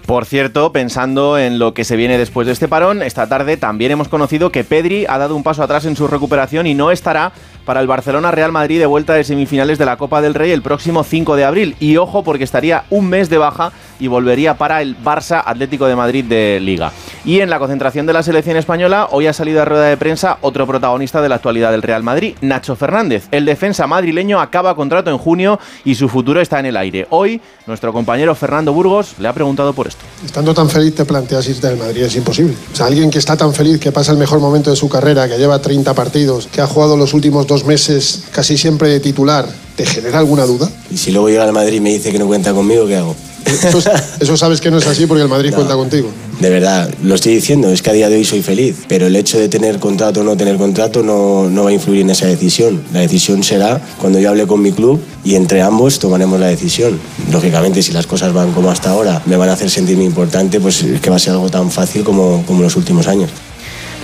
Por 0.05 0.25
cierto, 0.25 0.71
pensando 0.71 1.39
en 1.39 1.57
lo 1.57 1.73
que 1.73 1.83
se 1.83 1.95
viene 1.95 2.19
después 2.19 2.45
de 2.45 2.53
este 2.53 2.67
parón, 2.67 3.01
esta 3.01 3.27
tarde 3.27 3.57
también 3.57 3.91
hemos 3.91 4.07
conocido 4.07 4.51
que 4.51 4.63
Pedri 4.63 5.07
ha 5.09 5.17
dado 5.17 5.35
un 5.35 5.41
paso 5.41 5.63
atrás 5.63 5.85
en 5.85 5.95
su 5.95 6.07
recuperación 6.07 6.67
y 6.67 6.75
no 6.75 6.91
estará 6.91 7.31
para 7.65 7.81
el 7.81 7.87
Barcelona 7.87 8.31
Real 8.31 8.51
Madrid 8.51 8.79
de 8.79 8.85
vuelta 8.85 9.13
de 9.13 9.23
semifinales 9.23 9.77
de 9.77 9.85
la 9.85 9.97
Copa 9.97 10.21
del 10.21 10.33
Rey 10.33 10.51
el 10.51 10.61
próximo 10.61 11.03
5 11.03 11.35
de 11.35 11.43
abril. 11.43 11.75
Y 11.79 11.97
ojo 11.97 12.23
porque 12.23 12.43
estaría 12.43 12.85
un 12.89 13.09
mes 13.09 13.29
de 13.29 13.37
baja 13.37 13.71
y 13.99 14.07
volvería 14.07 14.57
para 14.57 14.81
el 14.81 14.97
Barça 14.97 15.41
Atlético 15.45 15.85
de 15.87 15.95
Madrid 15.95 16.25
de 16.25 16.59
Liga. 16.61 16.91
Y 17.23 17.39
en 17.39 17.49
la 17.49 17.59
concentración 17.59 18.05
de 18.05 18.13
la 18.13 18.23
selección 18.23 18.57
española, 18.57 19.07
hoy 19.11 19.27
ha 19.27 19.33
salido 19.33 19.61
a 19.61 19.65
rueda 19.65 19.85
de 19.85 19.97
prensa 19.97 20.37
otro 20.41 20.67
protagonista 20.67 21.21
de 21.21 21.29
la 21.29 21.35
actualidad 21.35 21.71
del 21.71 21.81
Real 21.81 22.03
Madrid, 22.03 22.35
Nacho 22.41 22.75
Fernández. 22.75 23.27
El 23.31 23.45
defensa 23.45 23.87
madrileño 23.87 24.39
acaba 24.39 24.75
contrato 24.75 25.09
en 25.09 25.17
junio 25.17 25.59
y 25.83 25.95
su 25.95 26.09
futuro 26.09 26.41
está 26.41 26.59
en 26.59 26.67
el 26.67 26.77
aire. 26.77 27.07
Hoy, 27.09 27.41
nuestro 27.67 27.93
compañero 27.93 28.35
Fernando 28.35 28.73
Burgos 28.73 29.15
le 29.19 29.27
ha 29.27 29.33
preguntado 29.33 29.73
por 29.73 29.87
esto. 29.87 30.03
Estando 30.23 30.53
tan 30.53 30.69
feliz 30.69 30.95
te 30.95 31.05
planteas 31.05 31.47
irte 31.47 31.67
del 31.67 31.77
Madrid, 31.77 32.03
es 32.03 32.15
imposible. 32.15 32.53
O 32.73 32.75
sea, 32.75 32.85
alguien 32.87 33.09
que 33.09 33.19
está 33.19 33.35
tan 33.35 33.53
feliz, 33.53 33.79
que 33.79 33.91
pasa 33.91 34.11
el 34.11 34.17
mejor 34.17 34.39
momento 34.39 34.69
de 34.69 34.75
su 34.75 34.89
carrera, 34.89 35.27
que 35.27 35.37
lleva 35.37 35.59
30 35.59 35.93
partidos, 35.93 36.47
que 36.47 36.61
ha 36.61 36.67
jugado 36.67 36.97
los 36.97 37.13
últimos 37.13 37.47
dos 37.47 37.54
meses 37.63 38.23
casi 38.31 38.57
siempre 38.57 38.89
de 38.89 38.99
titular, 38.99 39.47
¿te 39.75 39.85
genera 39.85 40.19
alguna 40.19 40.45
duda? 40.45 40.69
Y 40.91 40.97
si 40.97 41.11
luego 41.11 41.29
llega 41.29 41.43
al 41.43 41.53
Madrid 41.53 41.77
y 41.77 41.79
me 41.79 41.91
dice 41.91 42.11
que 42.11 42.19
no 42.19 42.27
cuenta 42.27 42.53
conmigo, 42.53 42.87
¿qué 42.87 42.97
hago? 42.97 43.15
Eso, 43.45 43.79
eso 44.19 44.37
sabes 44.37 44.59
que 44.59 44.71
no 44.71 44.79
es 44.79 44.87
así 44.87 45.05
porque 45.05 45.21
el 45.21 45.29
Madrid 45.29 45.53
cuenta 45.53 45.75
contigo. 45.75 46.09
De 46.39 46.49
verdad, 46.49 46.93
lo 47.01 47.15
estoy 47.15 47.35
diciendo, 47.35 47.69
es 47.69 47.81
que 47.81 47.91
a 47.91 47.93
día 47.93 48.09
de 48.09 48.17
hoy 48.17 48.25
soy 48.25 48.41
feliz, 48.41 48.75
pero 48.89 49.07
el 49.07 49.15
hecho 49.15 49.39
de 49.39 49.47
tener 49.47 49.79
contrato 49.79 50.21
o 50.21 50.23
no 50.23 50.35
tener 50.35 50.57
contrato 50.57 51.01
no, 51.01 51.49
no 51.49 51.63
va 51.63 51.69
a 51.69 51.73
influir 51.73 52.01
en 52.01 52.09
esa 52.09 52.27
decisión. 52.27 52.83
La 52.91 52.99
decisión 52.99 53.41
será 53.41 53.79
cuando 53.99 54.19
yo 54.19 54.29
hable 54.29 54.45
con 54.45 54.61
mi 54.61 54.73
club 54.73 54.99
y 55.23 55.35
entre 55.35 55.61
ambos 55.61 55.99
tomaremos 55.99 56.39
la 56.39 56.47
decisión. 56.47 56.99
Lógicamente, 57.31 57.81
si 57.81 57.93
las 57.93 58.05
cosas 58.05 58.33
van 58.33 58.51
como 58.51 58.69
hasta 58.69 58.89
ahora, 58.89 59.21
me 59.25 59.37
van 59.37 59.49
a 59.49 59.53
hacer 59.53 59.69
sentirme 59.69 60.03
importante, 60.03 60.59
pues 60.59 60.83
es 60.83 60.99
que 60.99 61.09
va 61.09 61.15
a 61.15 61.19
ser 61.19 61.33
algo 61.33 61.49
tan 61.49 61.71
fácil 61.71 62.03
como, 62.03 62.43
como 62.45 62.61
los 62.61 62.75
últimos 62.75 63.07
años. 63.07 63.29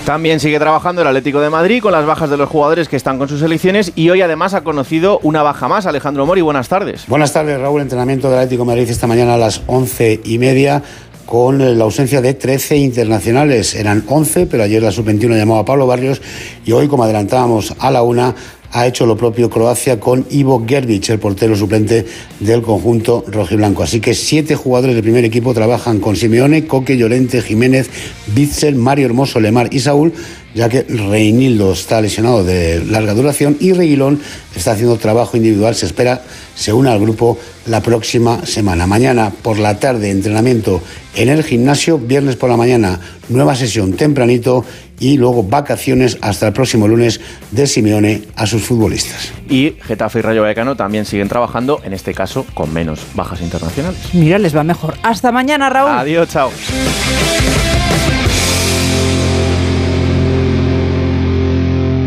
También 0.05 0.39
sigue 0.39 0.57
trabajando 0.57 1.03
el 1.03 1.07
Atlético 1.07 1.41
de 1.41 1.51
Madrid 1.51 1.81
con 1.81 1.91
las 1.91 2.05
bajas 2.05 2.29
de 2.29 2.35
los 2.35 2.49
jugadores 2.49 2.89
que 2.89 2.95
están 2.95 3.19
con 3.19 3.29
sus 3.29 3.39
selecciones 3.39 3.91
y 3.95 4.09
hoy 4.09 4.21
además 4.21 4.55
ha 4.55 4.63
conocido 4.63 5.19
una 5.21 5.43
baja 5.43 5.67
más. 5.67 5.85
Alejandro 5.85 6.25
Mori, 6.25 6.41
buenas 6.41 6.67
tardes. 6.67 7.05
Buenas 7.07 7.31
tardes, 7.31 7.59
Raúl. 7.59 7.81
Entrenamiento 7.81 8.29
del 8.29 8.39
Atlético 8.39 8.63
de 8.63 8.67
Madrid 8.67 8.89
esta 8.89 9.05
mañana 9.05 9.35
a 9.35 9.37
las 9.37 9.61
once 9.67 10.19
y 10.23 10.39
media 10.39 10.81
con 11.27 11.77
la 11.77 11.83
ausencia 11.83 12.19
de 12.19 12.33
13 12.33 12.77
internacionales. 12.77 13.75
Eran 13.75 14.03
11, 14.07 14.47
pero 14.47 14.63
ayer 14.63 14.81
la 14.81 14.91
sub-21 14.91 15.37
llamó 15.37 15.59
a 15.59 15.65
Pablo 15.65 15.85
Barrios 15.85 16.19
y 16.65 16.71
hoy, 16.71 16.87
como 16.87 17.03
adelantábamos 17.03 17.75
a 17.79 17.91
la 17.91 18.01
una, 18.01 18.35
ha 18.71 18.87
hecho 18.87 19.05
lo 19.05 19.15
propio 19.17 19.49
Croacia 19.49 19.99
con 19.99 20.25
Ivo 20.29 20.63
Gerbic, 20.67 21.09
el 21.09 21.19
portero 21.19 21.55
suplente 21.55 22.05
del 22.39 22.61
conjunto 22.61 23.23
rojiblanco. 23.27 23.83
Así 23.83 23.99
que 23.99 24.13
siete 24.13 24.55
jugadores 24.55 24.95
del 24.95 25.03
primer 25.03 25.25
equipo 25.25 25.53
trabajan 25.53 25.99
con 25.99 26.15
Simeone, 26.15 26.65
Coque, 26.65 26.97
Llorente, 26.97 27.41
Jiménez, 27.41 27.89
Bitzel, 28.27 28.75
Mario 28.75 29.05
Hermoso, 29.07 29.39
Lemar 29.39 29.73
y 29.73 29.79
Saúl, 29.79 30.13
ya 30.53 30.69
que 30.69 30.83
Reinildo 30.83 31.73
está 31.73 32.01
lesionado 32.01 32.43
de 32.43 32.83
larga 32.85 33.13
duración 33.13 33.57
y 33.59 33.73
Reguilón 33.73 34.19
está 34.55 34.71
haciendo 34.71 34.97
trabajo 34.97 35.37
individual. 35.37 35.75
Se 35.75 35.85
espera 35.85 36.21
se 36.55 36.73
una 36.73 36.91
al 36.91 36.99
grupo 36.99 37.37
la 37.65 37.81
próxima 37.81 38.45
semana. 38.45 38.87
Mañana 38.87 39.31
por 39.41 39.57
la 39.57 39.79
tarde 39.79 40.09
entrenamiento 40.09 40.81
en 41.15 41.29
el 41.29 41.43
gimnasio, 41.43 41.97
viernes 41.97 42.35
por 42.35 42.49
la 42.49 42.57
mañana 42.57 42.99
nueva 43.29 43.55
sesión 43.55 43.93
tempranito 43.93 44.65
y 44.99 45.17
luego 45.17 45.43
vacaciones 45.43 46.17
hasta 46.21 46.47
el 46.47 46.53
próximo 46.53 46.87
lunes 46.87 47.19
de 47.49 47.65
Simeone 47.65 48.23
a 48.35 48.45
sus 48.45 48.61
futbolistas. 48.61 49.31
Y 49.49 49.75
Getafe 49.81 50.19
y 50.19 50.21
Rayo 50.21 50.43
Vallecano 50.43 50.75
también 50.75 51.05
siguen 51.05 51.27
trabajando, 51.27 51.81
en 51.83 51.93
este 51.93 52.13
caso 52.13 52.45
con 52.53 52.71
menos 52.71 52.99
bajas 53.15 53.41
internacionales. 53.41 53.99
Mira, 54.13 54.37
les 54.37 54.55
va 54.55 54.63
mejor. 54.63 54.95
Hasta 55.01 55.31
mañana, 55.31 55.69
Raúl. 55.69 55.91
Adiós, 55.91 56.29
chao. 56.29 56.51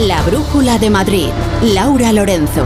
La 0.00 0.22
Brújula 0.22 0.78
de 0.78 0.88
Madrid. 0.88 1.28
Laura 1.62 2.10
Lorenzo. 2.10 2.64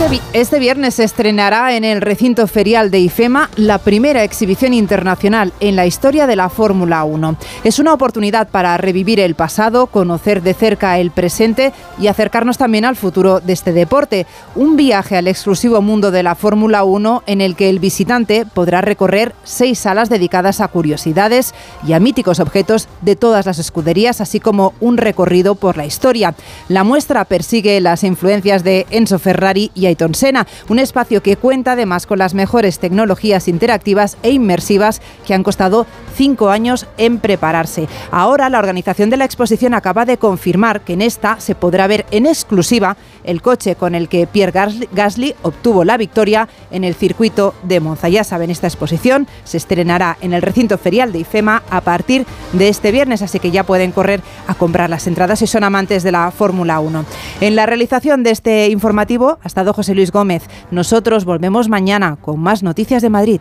Este, 0.00 0.20
este, 0.32 0.58
viernes 0.58 0.94
se 0.94 1.04
estrenará 1.04 1.76
en 1.76 1.84
el 1.84 2.00
recinto 2.00 2.46
ferial 2.46 2.90
de 2.90 3.00
IFEMA 3.00 3.50
la 3.56 3.76
primera 3.76 4.24
exhibición 4.24 4.72
internacional 4.72 5.52
en 5.60 5.76
la 5.76 5.84
historia 5.84 6.26
de 6.26 6.36
la 6.36 6.48
Fórmula 6.48 7.04
1. 7.04 7.36
Es 7.64 7.78
una 7.78 7.92
oportunidad 7.92 8.48
para 8.48 8.78
revivir 8.78 9.20
el 9.20 9.34
pasado, 9.34 9.88
conocer 9.88 10.42
de 10.42 10.54
cerca 10.54 10.98
el 10.98 11.10
presente 11.10 11.74
y 11.98 12.06
acercarnos 12.06 12.56
también 12.56 12.86
al 12.86 12.96
futuro 12.96 13.40
de 13.40 13.52
este 13.52 13.74
deporte. 13.74 14.26
Un 14.54 14.76
viaje 14.76 15.18
al 15.18 15.28
exclusivo 15.28 15.82
mundo 15.82 16.10
de 16.10 16.22
la 16.22 16.34
Fórmula 16.34 16.82
1 16.82 17.24
en 17.26 17.42
el 17.42 17.54
que 17.54 17.68
el 17.68 17.78
visitante 17.78 18.46
podrá 18.46 18.80
recorrer 18.80 19.34
seis 19.44 19.80
salas 19.80 20.08
dedicadas 20.08 20.62
a 20.62 20.68
curiosidades 20.68 21.54
y 21.86 21.92
a 21.92 22.00
míticos 22.00 22.40
objetos 22.40 22.88
de 23.02 23.16
todas 23.16 23.44
las 23.44 23.58
escuderías, 23.58 24.22
así 24.22 24.40
como 24.40 24.72
un 24.80 24.96
recorrido 24.96 25.56
por 25.56 25.76
la 25.76 25.84
historia. 25.84 26.34
La 26.68 26.84
muestra 26.84 27.26
persigue 27.26 27.78
las 27.82 28.02
influencias 28.02 28.64
de 28.64 28.86
Enzo 28.90 29.18
Ferrari 29.18 29.70
y 29.74 29.89
Ayton 29.90 30.14
Senna, 30.14 30.46
un 30.68 30.78
espacio 30.78 31.22
que 31.22 31.36
cuenta 31.36 31.72
además 31.72 32.06
con 32.06 32.18
las 32.18 32.34
mejores 32.34 32.78
tecnologías 32.78 33.48
interactivas 33.48 34.16
e 34.22 34.30
inmersivas 34.30 35.02
que 35.26 35.34
han 35.34 35.42
costado 35.42 35.86
cinco 36.16 36.50
años 36.50 36.86
en 36.96 37.18
prepararse. 37.18 37.88
Ahora 38.10 38.48
la 38.48 38.58
organización 38.58 39.10
de 39.10 39.16
la 39.16 39.24
exposición 39.24 39.74
acaba 39.74 40.04
de 40.04 40.18
confirmar 40.18 40.80
que 40.82 40.94
en 40.94 41.02
esta 41.02 41.40
se 41.40 41.54
podrá 41.54 41.86
ver 41.86 42.06
en 42.10 42.26
exclusiva 42.26 42.96
el 43.24 43.42
coche 43.42 43.76
con 43.76 43.94
el 43.94 44.08
que 44.08 44.26
Pierre 44.26 44.52
Gasly 44.92 45.34
obtuvo 45.42 45.84
la 45.84 45.96
victoria 45.96 46.48
en 46.70 46.84
el 46.84 46.94
circuito 46.94 47.54
de 47.62 47.80
Monza. 47.80 48.08
Ya 48.08 48.24
saben, 48.24 48.50
esta 48.50 48.66
exposición 48.66 49.26
se 49.44 49.56
estrenará 49.56 50.16
en 50.20 50.32
el 50.32 50.42
recinto 50.42 50.78
ferial 50.78 51.12
de 51.12 51.20
IFEMA 51.20 51.62
a 51.70 51.80
partir 51.80 52.26
de 52.52 52.68
este 52.68 52.92
viernes, 52.92 53.22
así 53.22 53.38
que 53.38 53.50
ya 53.50 53.64
pueden 53.64 53.92
correr 53.92 54.20
a 54.46 54.54
comprar 54.54 54.90
las 54.90 55.06
entradas 55.06 55.38
si 55.38 55.46
son 55.46 55.64
amantes 55.64 56.02
de 56.02 56.12
la 56.12 56.30
Fórmula 56.30 56.80
1. 56.80 57.04
En 57.40 57.56
la 57.56 57.66
realización 57.66 58.22
de 58.22 58.30
este 58.30 58.68
informativo 58.68 59.38
ha 59.42 59.46
estado 59.46 59.72
José 59.72 59.94
Luis 59.94 60.12
Gómez. 60.12 60.44
Nosotros 60.70 61.24
volvemos 61.24 61.68
mañana 61.68 62.16
con 62.20 62.40
más 62.40 62.62
noticias 62.62 63.02
de 63.02 63.10
Madrid. 63.10 63.40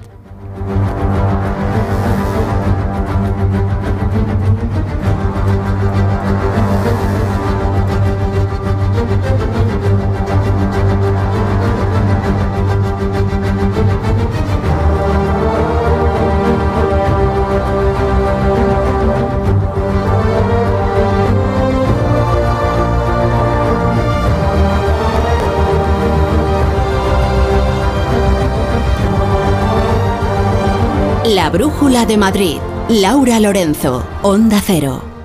Brújula 31.90 32.06
de 32.06 32.18
Madrid. 32.18 32.58
Laura 32.88 33.40
Lorenzo, 33.40 34.04
Onda 34.22 34.62
Cero. 34.64 35.19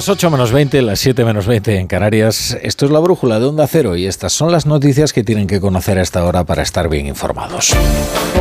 Las 0.00 0.08
8 0.08 0.30
menos 0.30 0.50
20, 0.50 0.80
las 0.80 0.98
7 0.98 1.26
menos 1.26 1.46
20 1.46 1.76
en 1.76 1.86
Canarias. 1.86 2.56
Esto 2.62 2.86
es 2.86 2.90
la 2.90 3.00
brújula 3.00 3.38
de 3.38 3.44
Onda 3.44 3.66
Cero 3.66 3.96
y 3.96 4.06
estas 4.06 4.32
son 4.32 4.50
las 4.50 4.64
noticias 4.64 5.12
que 5.12 5.22
tienen 5.22 5.46
que 5.46 5.60
conocer 5.60 5.98
a 5.98 6.00
esta 6.00 6.24
hora 6.24 6.42
para 6.42 6.62
estar 6.62 6.88
bien 6.88 7.06
informados. 7.06 7.74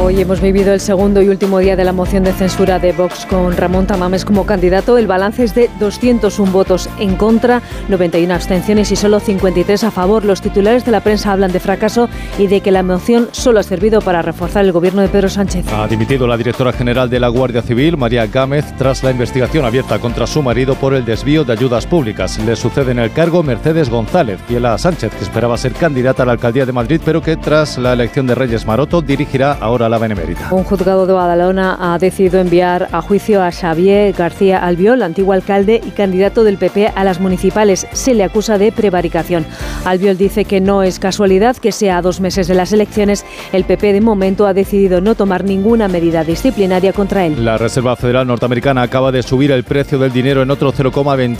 Hoy 0.01 0.21
hemos 0.21 0.39
vivido 0.39 0.71
el 0.71 0.79
segundo 0.79 1.21
y 1.21 1.27
último 1.27 1.59
día 1.59 1.75
de 1.75 1.83
la 1.83 1.91
moción 1.91 2.23
de 2.23 2.31
censura 2.31 2.79
de 2.79 2.93
Vox 2.93 3.25
con 3.25 3.57
Ramón 3.57 3.87
Tamames 3.87 4.23
como 4.23 4.45
candidato. 4.45 4.97
El 4.97 5.07
balance 5.07 5.43
es 5.43 5.53
de 5.53 5.69
201 5.81 6.49
votos 6.49 6.89
en 6.97 7.17
contra, 7.17 7.61
91 7.89 8.33
abstenciones 8.33 8.93
y 8.93 8.95
solo 8.95 9.19
53 9.19 9.83
a 9.83 9.91
favor. 9.91 10.23
Los 10.23 10.41
titulares 10.41 10.85
de 10.85 10.93
la 10.93 11.01
prensa 11.01 11.33
hablan 11.33 11.51
de 11.51 11.59
fracaso 11.59 12.07
y 12.37 12.47
de 12.47 12.61
que 12.61 12.71
la 12.71 12.83
moción 12.83 13.27
solo 13.33 13.59
ha 13.59 13.63
servido 13.63 13.99
para 13.99 14.21
reforzar 14.21 14.63
el 14.63 14.71
gobierno 14.71 15.01
de 15.01 15.09
Pedro 15.09 15.27
Sánchez. 15.27 15.65
Ha 15.73 15.89
dimitido 15.89 16.25
la 16.25 16.37
directora 16.37 16.71
general 16.71 17.09
de 17.09 17.19
la 17.19 17.27
Guardia 17.27 17.61
Civil, 17.61 17.97
María 17.97 18.27
Gámez, 18.27 18.63
tras 18.77 19.03
la 19.03 19.11
investigación 19.11 19.65
abierta 19.65 19.99
contra 19.99 20.25
su 20.25 20.41
marido 20.41 20.75
por 20.75 20.93
el 20.93 21.03
desvío 21.03 21.48
de 21.49 21.53
ayudas 21.53 21.87
públicas. 21.87 22.37
Le 22.45 22.55
sucede 22.55 22.91
en 22.91 22.99
el 22.99 23.11
cargo 23.11 23.41
Mercedes 23.41 23.89
González, 23.89 24.39
fiel 24.47 24.67
a 24.67 24.77
Sánchez, 24.77 25.11
que 25.15 25.23
esperaba 25.23 25.57
ser 25.57 25.73
candidata 25.73 26.21
a 26.21 26.27
la 26.27 26.33
alcaldía 26.33 26.65
de 26.65 26.71
Madrid, 26.71 27.01
pero 27.03 27.23
que 27.23 27.37
tras 27.37 27.79
la 27.79 27.93
elección 27.93 28.27
de 28.27 28.35
Reyes 28.35 28.67
Maroto 28.67 29.01
dirigirá 29.01 29.53
ahora 29.53 29.89
la 29.89 29.97
Benemérita. 29.97 30.49
Un 30.51 30.63
juzgado 30.63 31.07
de 31.07 31.13
Badalona 31.13 31.77
ha 31.79 31.97
decidido 31.97 32.39
enviar 32.39 32.87
a 32.91 33.01
juicio 33.01 33.41
a 33.41 33.51
Xavier 33.51 34.13
García 34.13 34.59
Albiol, 34.59 35.01
antiguo 35.01 35.33
alcalde 35.33 35.81
y 35.83 35.89
candidato 35.89 36.43
del 36.43 36.57
PP 36.57 36.93
a 36.95 37.03
las 37.03 37.19
municipales. 37.19 37.87
Se 37.93 38.13
le 38.13 38.23
acusa 38.23 38.59
de 38.59 38.71
prevaricación. 38.71 39.45
Albiol 39.85 40.17
dice 40.17 40.45
que 40.45 40.61
no 40.61 40.83
es 40.83 40.99
casualidad 40.99 41.57
que 41.57 41.71
sea 41.71 41.97
a 41.97 42.01
dos 42.03 42.19
meses 42.21 42.47
de 42.47 42.53
las 42.53 42.73
elecciones. 42.73 43.25
El 43.53 43.63
PP 43.63 43.93
de 43.93 44.01
momento 44.01 44.45
ha 44.45 44.53
decidido 44.53 45.01
no 45.01 45.15
tomar 45.15 45.43
ninguna 45.43 45.87
medida 45.87 46.23
disciplinaria 46.23 46.93
contra 46.93 47.25
él. 47.25 47.43
La 47.43 47.57
Reserva 47.57 47.95
Federal 47.95 48.27
Norteamericana 48.27 48.83
acaba 48.83 49.11
de 49.11 49.23
subir 49.23 49.51
el 49.51 49.63
precio 49.63 49.97
del 49.97 50.11
dinero 50.11 50.43
en 50.43 50.51
otro 50.51 50.71
0,25%, 50.71 51.38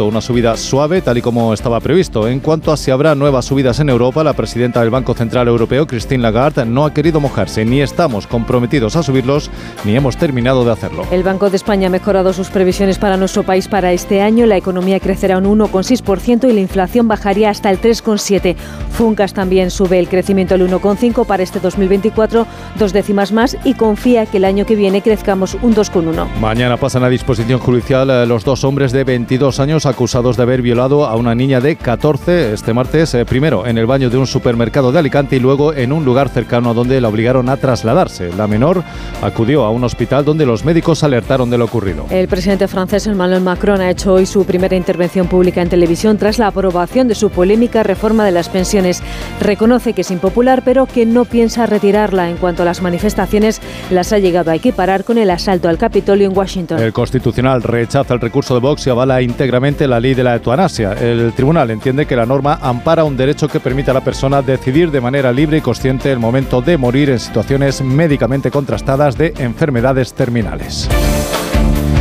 una 0.00 0.20
subida 0.20 0.56
suave 0.56 1.00
tal 1.00 1.18
y 1.18 1.22
como 1.22 1.54
estaba 1.54 1.80
previsto. 1.80 2.28
En 2.28 2.40
cuanto 2.40 2.72
a 2.72 2.76
si 2.76 2.90
habrá 2.90 3.14
nuevas 3.14 3.46
subidas 3.46 3.80
en 3.80 3.88
Europa, 3.88 4.22
la 4.22 4.34
presidenta 4.34 4.80
del 4.80 4.90
Banco 4.90 5.14
Central 5.14 5.48
Europeo, 5.48 5.86
Christine 5.86 6.22
Lagarde, 6.22 6.66
no 6.66 6.84
ha 6.84 6.92
querido 6.92 7.20
mojarse. 7.20 7.64
Ni 7.64 7.80
estamos 7.80 8.26
comprometidos 8.26 8.96
a 8.96 9.02
subirlos, 9.02 9.50
ni 9.84 9.96
hemos 9.96 10.16
terminado 10.16 10.64
de 10.64 10.72
hacerlo. 10.72 11.06
El 11.10 11.22
Banco 11.22 11.48
de 11.48 11.56
España 11.56 11.86
ha 11.86 11.90
mejorado 11.90 12.32
sus 12.32 12.50
previsiones 12.50 12.98
para 12.98 13.16
nuestro 13.16 13.42
país 13.42 13.68
para 13.68 13.92
este 13.92 14.20
año. 14.20 14.44
La 14.46 14.56
economía 14.56 15.00
crecerá 15.00 15.38
un 15.38 15.44
1,6% 15.44 16.48
y 16.48 16.52
la 16.52 16.60
inflación 16.60 17.08
bajaría 17.08 17.50
hasta 17.50 17.70
el 17.70 17.80
3,7%. 17.80 18.56
Funcas 18.92 19.32
también 19.32 19.70
sube 19.70 19.98
el 19.98 20.08
crecimiento 20.08 20.54
al 20.54 20.68
1,5% 20.68 21.24
para 21.24 21.42
este 21.42 21.60
2024, 21.60 22.46
dos 22.78 22.92
décimas 22.92 23.32
más, 23.32 23.56
y 23.64 23.74
confía 23.74 24.26
que 24.26 24.36
el 24.36 24.44
año 24.44 24.66
que 24.66 24.76
viene 24.76 25.00
crezcamos 25.00 25.56
un 25.62 25.74
2,1%. 25.74 26.28
Mañana 26.38 26.76
pasan 26.76 27.02
a 27.04 27.08
disposición 27.08 27.58
judicial 27.58 28.10
eh, 28.10 28.26
los 28.26 28.44
dos 28.44 28.64
hombres 28.64 28.92
de 28.92 29.04
22 29.22 29.60
años 29.60 29.86
acusados 29.86 30.36
de 30.36 30.42
haber 30.42 30.62
violado 30.62 31.06
a 31.06 31.14
una 31.14 31.32
niña 31.32 31.60
de 31.60 31.76
14 31.76 32.52
este 32.54 32.74
martes, 32.74 33.14
eh, 33.14 33.24
primero 33.24 33.68
en 33.68 33.78
el 33.78 33.86
baño 33.86 34.10
de 34.10 34.16
un 34.18 34.26
supermercado 34.26 34.90
de 34.90 34.98
Alicante 34.98 35.36
y 35.36 35.38
luego 35.38 35.72
en 35.72 35.92
un 35.92 36.04
lugar 36.04 36.28
cercano 36.28 36.74
donde 36.74 37.00
la 37.00 37.08
obligaron 37.08 37.48
a 37.48 37.56
trasladarse. 37.56 38.32
La 38.32 38.48
menor 38.48 38.82
acudió 39.22 39.64
a 39.64 39.70
un 39.70 39.84
hospital 39.84 40.24
donde 40.24 40.44
los 40.44 40.64
médicos 40.64 41.04
alertaron 41.04 41.50
de 41.50 41.58
lo 41.58 41.66
ocurrido. 41.66 42.04
El 42.10 42.26
presidente 42.26 42.66
francés 42.66 43.06
Emmanuel 43.06 43.42
Macron 43.42 43.80
ha 43.80 43.90
hecho 43.90 44.14
hoy 44.14 44.26
su 44.26 44.44
primera 44.44 44.74
intervención 44.74 45.28
pública 45.28 45.62
en 45.62 45.68
televisión 45.68 46.18
tras 46.18 46.40
la 46.40 46.48
aprobación 46.48 47.06
de 47.06 47.14
su 47.14 47.30
polémica 47.30 47.84
reforma 47.84 48.24
de 48.24 48.32
las 48.32 48.48
pensiones. 48.48 49.04
Reconoce 49.40 49.92
que 49.92 50.00
es 50.00 50.10
impopular, 50.10 50.62
pero 50.64 50.86
que 50.86 51.06
no 51.06 51.26
piensa 51.26 51.66
retirarla. 51.66 52.28
En 52.28 52.38
cuanto 52.38 52.62
a 52.62 52.64
las 52.64 52.82
manifestaciones, 52.82 53.60
las 53.88 54.12
ha 54.12 54.18
llegado 54.18 54.50
a 54.50 54.56
equiparar 54.56 55.04
con 55.04 55.16
el 55.16 55.30
asalto 55.30 55.68
al 55.68 55.78
Capitolio 55.78 56.28
en 56.28 56.36
Washington. 56.36 56.80
El 56.80 56.92
Constitucional 56.92 57.62
rechaza 57.62 58.14
el 58.14 58.20
recurso 58.20 58.54
de 58.54 58.60
Vox 58.60 58.84
y 58.88 58.90
avala 59.02 59.86
la 59.88 60.00
ley 60.00 60.14
de 60.14 60.22
la 60.22 60.34
eutanasia. 60.36 60.92
El 60.92 61.32
tribunal 61.32 61.70
entiende 61.70 62.06
que 62.06 62.16
la 62.16 62.26
norma 62.26 62.58
ampara 62.62 63.04
un 63.04 63.16
derecho 63.16 63.48
que 63.48 63.60
permite 63.60 63.90
a 63.90 63.94
la 63.94 64.02
persona 64.02 64.42
decidir 64.42 64.90
de 64.90 65.00
manera 65.00 65.32
libre 65.32 65.58
y 65.58 65.60
consciente 65.60 66.10
el 66.12 66.18
momento 66.18 66.60
de 66.60 66.76
morir 66.76 67.10
en 67.10 67.18
situaciones 67.18 67.82
médicamente 67.82 68.50
contrastadas 68.50 69.16
de 69.18 69.34
enfermedades 69.38 70.14
terminales. 70.14 70.88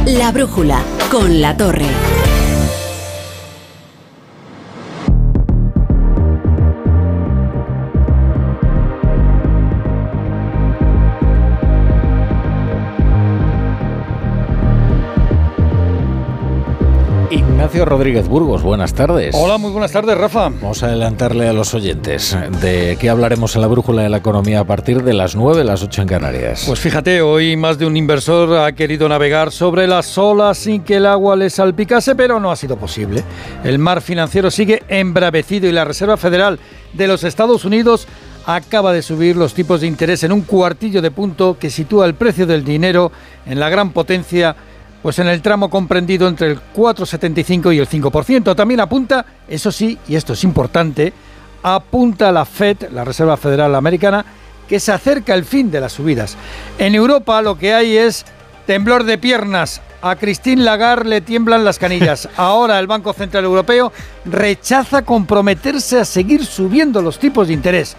La 0.05 0.31
brújula 0.31 0.81
con 1.09 1.41
la 1.41 1.55
torre. 1.55 2.20
Ignacio 17.71 17.85
Rodríguez 17.85 18.27
Burgos, 18.27 18.63
buenas 18.63 18.93
tardes. 18.93 19.33
Hola, 19.33 19.57
muy 19.57 19.71
buenas 19.71 19.93
tardes, 19.93 20.17
Rafa. 20.17 20.49
Vamos 20.49 20.83
a 20.83 20.87
adelantarle 20.87 21.47
a 21.47 21.53
los 21.53 21.73
oyentes 21.73 22.35
de 22.59 22.97
qué 22.99 23.09
hablaremos 23.09 23.55
en 23.55 23.61
la 23.61 23.67
brújula 23.67 24.01
de 24.01 24.09
la 24.09 24.17
economía 24.17 24.59
a 24.59 24.63
partir 24.65 25.01
de 25.03 25.13
las 25.13 25.37
9, 25.37 25.63
las 25.63 25.81
8 25.81 26.01
en 26.01 26.07
Canarias. 26.09 26.65
Pues 26.67 26.81
fíjate, 26.81 27.21
hoy 27.21 27.55
más 27.55 27.77
de 27.77 27.85
un 27.85 27.95
inversor 27.95 28.57
ha 28.57 28.73
querido 28.73 29.07
navegar 29.07 29.53
sobre 29.53 29.87
las 29.87 30.17
olas 30.17 30.57
sin 30.57 30.83
que 30.83 30.97
el 30.97 31.05
agua 31.05 31.37
le 31.37 31.49
salpicase, 31.49 32.13
pero 32.13 32.41
no 32.41 32.51
ha 32.51 32.57
sido 32.57 32.75
posible. 32.75 33.23
El 33.63 33.79
mar 33.79 34.01
financiero 34.01 34.51
sigue 34.51 34.83
embravecido 34.89 35.69
y 35.69 35.71
la 35.71 35.85
Reserva 35.85 36.17
Federal 36.17 36.59
de 36.91 37.07
los 37.07 37.23
Estados 37.23 37.63
Unidos 37.63 38.05
acaba 38.45 38.91
de 38.91 39.01
subir 39.01 39.37
los 39.37 39.53
tipos 39.53 39.79
de 39.79 39.87
interés 39.87 40.25
en 40.25 40.33
un 40.33 40.41
cuartillo 40.41 41.01
de 41.01 41.11
punto 41.11 41.55
que 41.57 41.69
sitúa 41.69 42.05
el 42.05 42.15
precio 42.15 42.45
del 42.45 42.65
dinero 42.65 43.13
en 43.45 43.61
la 43.61 43.69
gran 43.69 43.91
potencia 43.91 44.57
pues 45.01 45.19
en 45.19 45.27
el 45.27 45.41
tramo 45.41 45.69
comprendido 45.69 46.27
entre 46.27 46.51
el 46.51 46.59
4,75 46.75 47.73
y 47.73 47.79
el 47.79 47.89
5%. 47.89 48.55
También 48.55 48.79
apunta, 48.79 49.25
eso 49.47 49.71
sí, 49.71 49.97
y 50.07 50.15
esto 50.15 50.33
es 50.33 50.43
importante, 50.43 51.13
apunta 51.63 52.31
la 52.31 52.45
Fed, 52.45 52.89
la 52.91 53.03
Reserva 53.03 53.37
Federal 53.37 53.73
Americana, 53.75 54.25
que 54.67 54.79
se 54.79 54.91
acerca 54.91 55.33
el 55.33 55.43
fin 55.43 55.71
de 55.71 55.81
las 55.81 55.93
subidas. 55.93 56.37
En 56.77 56.95
Europa 56.95 57.41
lo 57.41 57.57
que 57.57 57.73
hay 57.73 57.97
es 57.97 58.25
temblor 58.65 59.03
de 59.03 59.17
piernas. 59.17 59.81
A 60.01 60.15
Christine 60.15 60.63
Lagarde 60.63 61.09
le 61.09 61.21
tiemblan 61.21 61.65
las 61.65 61.77
canillas. 61.77 62.29
Ahora 62.37 62.79
el 62.79 62.87
Banco 62.87 63.13
Central 63.13 63.43
Europeo 63.43 63.91
rechaza 64.25 65.03
comprometerse 65.03 65.99
a 65.99 66.05
seguir 66.05 66.45
subiendo 66.45 67.01
los 67.01 67.19
tipos 67.19 67.47
de 67.47 67.53
interés. 67.53 67.95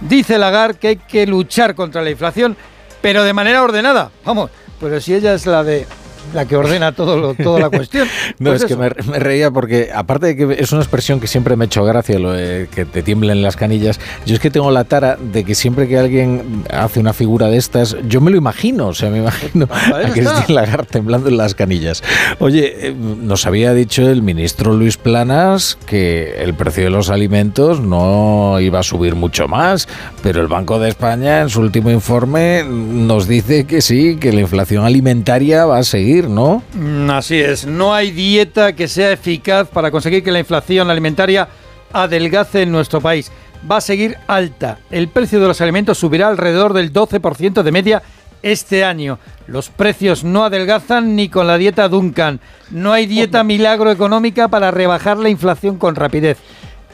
Dice 0.00 0.36
Lagarde 0.38 0.78
que 0.78 0.88
hay 0.88 0.96
que 0.96 1.26
luchar 1.26 1.74
contra 1.74 2.02
la 2.02 2.10
inflación, 2.10 2.56
pero 3.00 3.22
de 3.22 3.32
manera 3.32 3.62
ordenada. 3.62 4.10
Vamos, 4.24 4.50
pero 4.80 5.00
si 5.00 5.14
ella 5.14 5.32
es 5.32 5.46
la 5.46 5.62
de 5.62 5.86
la 6.34 6.46
que 6.46 6.56
ordena 6.56 6.92
todo 6.92 7.18
lo, 7.18 7.34
toda 7.34 7.60
la 7.60 7.70
cuestión. 7.70 8.08
no, 8.38 8.50
Pues 8.50 8.62
es 8.62 8.68
que 8.68 8.76
me, 8.76 8.90
me 9.10 9.18
reía 9.18 9.50
porque, 9.50 9.90
aparte 9.94 10.26
de 10.26 10.36
que 10.36 10.62
es 10.62 10.72
una 10.72 10.82
expresión 10.82 11.20
que 11.20 11.26
siempre 11.26 11.56
me 11.56 11.64
ha 11.64 11.66
hecho 11.66 11.84
gracia, 11.84 12.18
lo 12.18 12.32
de 12.32 12.68
que 12.74 12.84
te 12.84 13.02
tiemblen 13.02 13.42
las 13.42 13.56
canillas, 13.56 14.00
yo 14.24 14.34
es 14.34 14.40
que 14.40 14.50
tengo 14.50 14.70
la 14.70 14.84
tara 14.84 15.16
de 15.16 15.44
que 15.44 15.54
siempre 15.54 15.88
que 15.88 15.98
alguien 15.98 16.64
hace 16.70 17.00
una 17.00 17.12
figura 17.12 17.48
de 17.48 17.56
estas, 17.56 17.96
yo 18.08 18.20
me 18.20 18.30
lo 18.30 18.36
imagino, 18.36 18.88
o 18.88 18.94
sea, 18.94 19.10
me 19.10 19.18
imagino 19.18 19.68
a 19.70 20.02
está. 20.02 20.12
Christine 20.12 20.54
Lagarde 20.54 20.86
temblando 20.90 21.28
en 21.28 21.36
las 21.36 21.54
canillas. 21.54 22.02
Oye, 22.38 22.88
eh, 22.88 22.94
nos 22.94 23.46
había 23.46 23.72
dicho 23.74 24.08
el 24.08 24.22
ministro 24.22 24.72
Luis 24.72 24.96
Planas 24.96 25.78
que 25.86 26.42
el 26.42 26.54
precio 26.54 26.84
de 26.84 26.90
los 26.90 27.10
alimentos 27.10 27.80
no 27.80 28.58
iba 28.60 28.80
a 28.80 28.82
subir 28.82 29.14
mucho 29.14 29.48
más, 29.48 29.88
pero 30.22 30.40
el 30.40 30.48
Banco 30.48 30.78
de 30.78 30.88
España 30.88 31.40
en 31.40 31.48
su 31.48 31.60
último 31.60 31.90
informe 31.90 32.64
nos 32.64 33.28
dice 33.28 33.66
que 33.66 33.80
sí, 33.80 34.16
que 34.16 34.32
la 34.32 34.40
inflación 34.40 34.84
alimentaria 34.84 35.66
va 35.66 35.78
a 35.78 35.84
seguir, 35.84 36.15
¿no? 36.24 36.62
Mm, 36.74 37.10
Así 37.10 37.40
es, 37.40 37.66
no 37.66 37.94
hay 37.94 38.10
dieta 38.10 38.74
que 38.74 38.88
sea 38.88 39.12
eficaz 39.12 39.68
para 39.68 39.90
conseguir 39.90 40.22
que 40.22 40.32
la 40.32 40.38
inflación 40.38 40.90
alimentaria 40.90 41.48
adelgace 41.92 42.62
en 42.62 42.72
nuestro 42.72 43.00
país. 43.00 43.30
Va 43.70 43.78
a 43.78 43.80
seguir 43.80 44.16
alta. 44.26 44.78
El 44.90 45.08
precio 45.08 45.40
de 45.40 45.48
los 45.48 45.60
alimentos 45.60 45.98
subirá 45.98 46.28
alrededor 46.28 46.72
del 46.72 46.92
12% 46.92 47.62
de 47.62 47.72
media 47.72 48.02
este 48.42 48.84
año. 48.84 49.18
Los 49.46 49.70
precios 49.70 50.24
no 50.24 50.44
adelgazan 50.44 51.16
ni 51.16 51.28
con 51.28 51.46
la 51.46 51.58
dieta 51.58 51.88
Duncan. 51.88 52.40
No 52.70 52.92
hay 52.92 53.06
dieta 53.06 53.44
milagro 53.44 53.90
económica 53.90 54.48
para 54.48 54.70
rebajar 54.70 55.16
la 55.16 55.30
inflación 55.30 55.78
con 55.78 55.94
rapidez. 55.96 56.38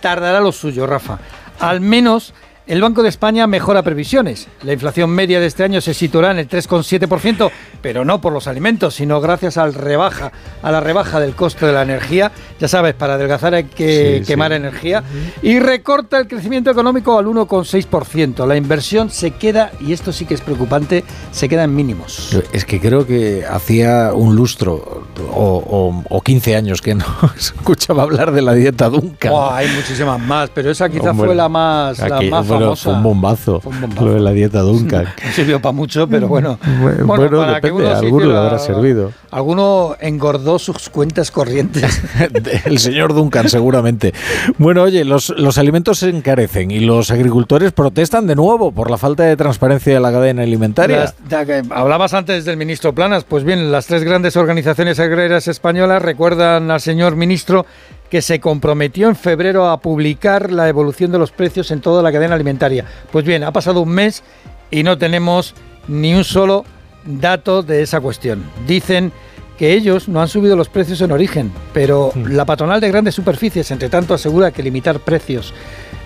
Tardará 0.00 0.40
lo 0.40 0.52
suyo, 0.52 0.86
Rafa. 0.86 1.18
Al 1.60 1.80
menos 1.80 2.32
el 2.72 2.80
Banco 2.80 3.02
de 3.02 3.10
España 3.10 3.46
mejora 3.46 3.82
previsiones. 3.82 4.48
La 4.62 4.72
inflación 4.72 5.10
media 5.10 5.40
de 5.40 5.46
este 5.46 5.62
año 5.62 5.82
se 5.82 5.92
situará 5.92 6.30
en 6.30 6.38
el 6.38 6.48
3,7%, 6.48 7.50
pero 7.82 8.02
no 8.06 8.22
por 8.22 8.32
los 8.32 8.46
alimentos, 8.46 8.94
sino 8.94 9.20
gracias 9.20 9.58
al 9.58 9.74
rebaja, 9.74 10.32
a 10.62 10.72
la 10.72 10.80
rebaja 10.80 11.20
del 11.20 11.34
coste 11.34 11.66
de 11.66 11.72
la 11.72 11.82
energía. 11.82 12.32
Ya 12.58 12.68
sabes, 12.68 12.94
para 12.94 13.14
adelgazar 13.14 13.52
hay 13.54 13.64
que 13.64 14.20
Sí, 14.20 14.26
quemar 14.26 14.52
sí. 14.52 14.56
energía. 14.56 15.02
Y 15.42 15.58
recorta 15.58 16.18
el 16.18 16.26
crecimiento 16.26 16.70
económico 16.70 17.18
al 17.18 17.26
1,6%. 17.26 18.46
La 18.46 18.56
inversión 18.56 19.10
se 19.10 19.32
queda, 19.32 19.70
y 19.78 19.92
esto 19.92 20.10
sí 20.10 20.24
que 20.24 20.32
es 20.32 20.40
preocupante, 20.40 21.04
se 21.30 21.50
queda 21.50 21.64
en 21.64 21.74
mínimos. 21.74 22.34
Es 22.54 22.64
que 22.64 22.80
creo 22.80 23.06
que 23.06 23.44
hacía 23.44 24.12
un 24.14 24.34
lustro 24.34 25.04
o, 25.30 25.56
o- 25.58 26.04
o 26.08 26.20
15 26.22 26.56
años 26.56 26.80
que 26.80 26.94
no 26.94 27.04
escuchaba 27.36 28.04
hablar 28.04 28.32
de 28.32 28.40
la 28.40 28.54
dieta 28.54 28.88
Duncan. 28.88 29.30
Hay 29.50 29.68
muchísimas 29.76 30.18
más, 30.20 30.48
pero 30.54 30.70
esa 30.70 30.88
quizá 30.88 31.10
Hombre, 31.10 31.26
fue 31.26 31.34
la 31.34 31.50
más, 31.50 31.98
la 31.98 32.61
más 32.70 32.80
fue 32.80 32.92
un 32.94 33.02
bombazo, 33.02 33.60
lo 34.00 34.14
de 34.14 34.20
la 34.20 34.32
dieta 34.32 34.60
Duncan. 34.60 35.04
no 35.24 35.32
sirvió 35.32 35.60
para 35.60 35.72
mucho, 35.72 36.06
pero 36.08 36.28
bueno. 36.28 36.58
Bueno, 36.80 37.06
Bueno, 37.06 37.38
para 37.38 37.60
que 37.60 37.68
depende, 37.68 37.82
uno 37.84 37.90
a 37.90 37.98
se 37.98 38.06
alguno 38.06 38.26
le 38.26 38.36
habrá 38.38 38.58
servido. 38.58 39.12
Alguno 39.30 39.96
engordó 40.00 40.58
sus 40.58 40.88
cuentas 40.90 41.30
corrientes. 41.30 42.02
El 42.64 42.78
señor 42.78 43.14
Duncan, 43.14 43.48
seguramente. 43.48 44.12
Bueno, 44.58 44.82
oye, 44.82 45.04
los, 45.04 45.30
los 45.30 45.58
alimentos 45.58 45.98
se 45.98 46.08
encarecen 46.10 46.70
y 46.70 46.80
los 46.80 47.10
agricultores 47.10 47.72
protestan 47.72 48.26
de 48.26 48.34
nuevo 48.34 48.72
por 48.72 48.90
la 48.90 48.98
falta 48.98 49.24
de 49.24 49.36
transparencia 49.36 49.94
de 49.94 50.00
la 50.00 50.12
cadena 50.12 50.42
alimentaria. 50.42 51.12
Las- 51.28 51.46
que 51.46 51.62
hablabas 51.70 52.14
antes 52.14 52.44
del 52.44 52.56
ministro 52.56 52.94
Planas, 52.94 53.24
pues 53.24 53.44
bien, 53.44 53.72
las 53.72 53.86
tres 53.86 54.04
grandes 54.04 54.36
organizaciones 54.36 55.00
agrarias 55.00 55.48
españolas 55.48 56.02
recuerdan 56.02 56.70
al 56.70 56.80
señor 56.80 57.16
ministro 57.16 57.66
que 58.12 58.20
se 58.20 58.40
comprometió 58.40 59.08
en 59.08 59.16
febrero 59.16 59.70
a 59.70 59.80
publicar 59.80 60.52
la 60.52 60.68
evolución 60.68 61.10
de 61.12 61.18
los 61.18 61.32
precios 61.32 61.70
en 61.70 61.80
toda 61.80 62.02
la 62.02 62.12
cadena 62.12 62.34
alimentaria. 62.34 62.84
Pues 63.10 63.24
bien, 63.24 63.42
ha 63.42 63.54
pasado 63.54 63.80
un 63.80 63.88
mes 63.88 64.22
y 64.70 64.82
no 64.82 64.98
tenemos 64.98 65.54
ni 65.88 66.12
un 66.12 66.22
solo 66.22 66.66
dato 67.06 67.62
de 67.62 67.80
esa 67.80 68.02
cuestión. 68.02 68.44
Dicen 68.66 69.12
que 69.56 69.72
ellos 69.72 70.10
no 70.10 70.20
han 70.20 70.28
subido 70.28 70.56
los 70.56 70.68
precios 70.68 71.00
en 71.00 71.10
origen, 71.10 71.50
pero 71.72 72.12
la 72.14 72.44
patronal 72.44 72.82
de 72.82 72.90
grandes 72.90 73.14
superficies, 73.14 73.70
entre 73.70 73.88
tanto, 73.88 74.12
asegura 74.12 74.50
que 74.50 74.62
limitar 74.62 75.00
precios 75.00 75.54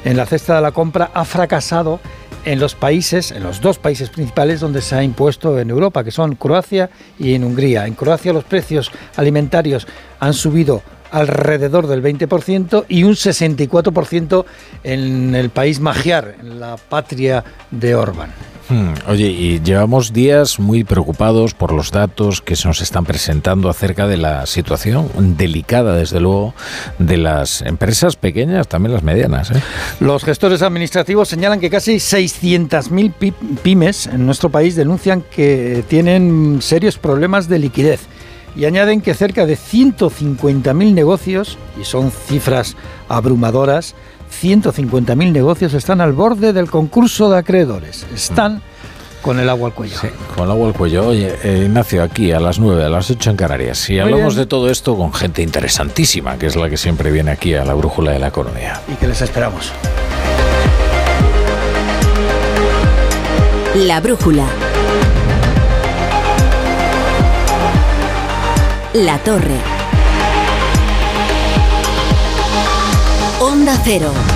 en 0.04 0.16
la 0.16 0.26
cesta 0.26 0.54
de 0.54 0.62
la 0.62 0.70
compra 0.70 1.10
ha 1.12 1.24
fracasado 1.24 1.98
en 2.44 2.60
los 2.60 2.76
países, 2.76 3.32
en 3.32 3.42
los 3.42 3.60
dos 3.60 3.80
países 3.80 4.10
principales 4.10 4.60
donde 4.60 4.80
se 4.80 4.94
ha 4.94 5.02
impuesto 5.02 5.58
en 5.58 5.70
Europa, 5.70 6.04
que 6.04 6.12
son 6.12 6.36
Croacia 6.36 6.88
y 7.18 7.34
en 7.34 7.42
Hungría. 7.42 7.88
En 7.88 7.94
Croacia 7.94 8.32
los 8.32 8.44
precios 8.44 8.92
alimentarios 9.16 9.88
han 10.20 10.34
subido 10.34 10.82
alrededor 11.10 11.86
del 11.86 12.02
20% 12.02 12.84
y 12.88 13.04
un 13.04 13.12
64% 13.14 14.44
en 14.84 15.34
el 15.34 15.50
país 15.50 15.80
magiar, 15.80 16.36
en 16.40 16.60
la 16.60 16.76
patria 16.76 17.44
de 17.70 17.94
Orbán. 17.94 18.30
Hmm, 18.68 18.94
Oye, 19.08 19.28
y 19.28 19.60
llevamos 19.62 20.12
días 20.12 20.58
muy 20.58 20.82
preocupados 20.82 21.54
por 21.54 21.70
los 21.72 21.92
datos 21.92 22.40
que 22.42 22.56
se 22.56 22.66
nos 22.66 22.80
están 22.82 23.04
presentando 23.04 23.68
acerca 23.70 24.08
de 24.08 24.16
la 24.16 24.44
situación 24.46 25.08
delicada, 25.36 25.94
desde 25.94 26.18
luego, 26.18 26.52
de 26.98 27.16
las 27.16 27.62
empresas 27.62 28.16
pequeñas, 28.16 28.66
también 28.66 28.92
las 28.92 29.04
medianas. 29.04 29.52
¿eh? 29.52 29.62
Los 30.00 30.24
gestores 30.24 30.62
administrativos 30.62 31.28
señalan 31.28 31.60
que 31.60 31.70
casi 31.70 31.94
600.000 32.00 33.12
pi- 33.12 33.30
pymes 33.62 34.08
en 34.08 34.26
nuestro 34.26 34.48
país 34.50 34.74
denuncian 34.74 35.22
que 35.22 35.84
tienen 35.86 36.58
serios 36.60 36.98
problemas 36.98 37.48
de 37.48 37.60
liquidez 37.60 38.00
y 38.56 38.64
añaden 38.64 39.00
que 39.00 39.14
cerca 39.14 39.46
de 39.46 39.56
150.000 39.56 40.94
negocios, 40.94 41.58
y 41.80 41.84
son 41.84 42.10
cifras 42.10 42.76
abrumadoras, 43.08 43.94
150.000 44.42 45.32
negocios 45.32 45.74
están 45.74 46.00
al 46.00 46.12
borde 46.12 46.52
del 46.52 46.70
concurso 46.70 47.30
de 47.30 47.38
acreedores. 47.38 48.06
Están 48.14 48.62
con 49.22 49.38
el 49.40 49.48
agua 49.48 49.68
al 49.68 49.74
cuello. 49.74 49.96
Con 50.34 50.44
el 50.44 50.50
agua 50.50 50.68
al 50.68 50.74
cuello. 50.74 51.08
Oye, 51.08 51.34
eh, 51.42 51.64
Ignacio, 51.66 52.02
aquí 52.02 52.32
a 52.32 52.40
las 52.40 52.58
9, 52.58 52.84
a 52.84 52.88
las 52.88 53.10
8 53.10 53.30
en 53.30 53.36
Canarias. 53.36 53.90
Y 53.90 53.98
hablamos 53.98 54.34
bien. 54.34 54.44
de 54.44 54.46
todo 54.46 54.70
esto 54.70 54.96
con 54.96 55.12
gente 55.12 55.42
interesantísima, 55.42 56.38
que 56.38 56.46
es 56.46 56.56
la 56.56 56.70
que 56.70 56.76
siempre 56.76 57.10
viene 57.10 57.32
aquí 57.32 57.54
a 57.54 57.64
la 57.64 57.74
brújula 57.74 58.12
de 58.12 58.18
la 58.18 58.28
economía. 58.28 58.80
Y 58.88 58.94
que 58.94 59.08
les 59.08 59.20
esperamos. 59.20 59.72
La 63.74 64.00
brújula. 64.00 64.46
La 69.04 69.18
torre. 69.18 69.60
Onda 73.40 73.78
cero. 73.84 74.35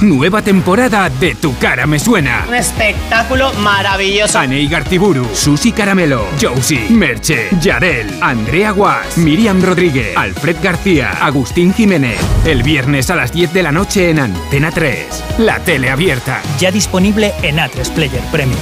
Nueva 0.00 0.42
temporada 0.42 1.10
de 1.10 1.34
Tu 1.34 1.58
cara 1.58 1.84
me 1.84 1.98
suena. 1.98 2.44
Un 2.46 2.54
espectáculo 2.54 3.52
maravilloso. 3.54 4.38
Anei 4.38 4.68
Gartiburu, 4.68 5.28
Susi 5.34 5.72
Caramelo, 5.72 6.24
Josie, 6.40 6.88
Merche, 6.90 7.48
Yarel, 7.60 8.06
Andrea 8.20 8.70
Guas, 8.70 9.18
Miriam 9.18 9.60
Rodríguez, 9.60 10.16
Alfred 10.16 10.58
García, 10.62 11.10
Agustín 11.20 11.74
Jiménez. 11.74 12.16
El 12.44 12.62
viernes 12.62 13.10
a 13.10 13.16
las 13.16 13.32
10 13.32 13.52
de 13.52 13.62
la 13.64 13.72
noche 13.72 14.10
en 14.10 14.20
Antena 14.20 14.70
3. 14.70 15.24
La 15.38 15.58
tele 15.58 15.90
abierta. 15.90 16.42
Ya 16.60 16.70
disponible 16.70 17.34
en 17.42 17.56
A3 17.56 17.90
Player 17.92 18.22
Premium. 18.30 18.60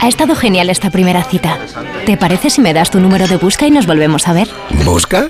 Ha 0.00 0.08
estado 0.08 0.34
genial 0.34 0.70
esta 0.70 0.88
primera 0.88 1.22
cita. 1.24 1.58
¿Te 2.06 2.16
parece 2.16 2.48
si 2.48 2.62
me 2.62 2.72
das 2.72 2.90
tu 2.90 3.00
número 3.00 3.28
de 3.28 3.36
busca 3.36 3.66
y 3.66 3.70
nos 3.70 3.86
volvemos 3.86 4.26
a 4.28 4.32
ver? 4.32 4.48
¿Busca? 4.86 5.28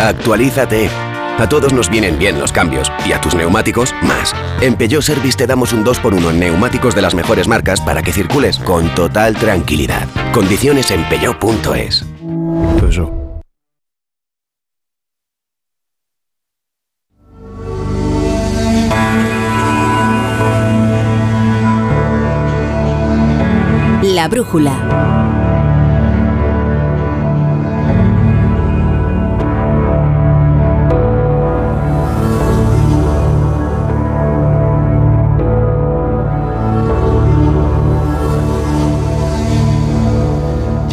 Actualízate. 0.00 1.11
A 1.38 1.48
todos 1.48 1.72
nos 1.72 1.88
vienen 1.88 2.18
bien 2.18 2.38
los 2.38 2.52
cambios 2.52 2.90
y 3.06 3.12
a 3.12 3.20
tus 3.20 3.34
neumáticos 3.34 3.94
más. 4.02 4.34
En 4.60 4.76
Peugeot 4.76 5.02
Service 5.02 5.36
te 5.36 5.46
damos 5.46 5.72
un 5.72 5.84
2x1 5.84 6.30
en 6.30 6.40
neumáticos 6.40 6.94
de 6.94 7.02
las 7.02 7.14
mejores 7.14 7.48
marcas 7.48 7.80
para 7.80 8.02
que 8.02 8.12
circules 8.12 8.58
con 8.58 8.88
total 8.94 9.34
tranquilidad. 9.36 10.06
Condiciones 10.32 10.90
en 10.90 11.04
peugeot.es. 11.08 12.06
La 24.02 24.28
brújula. 24.28 25.11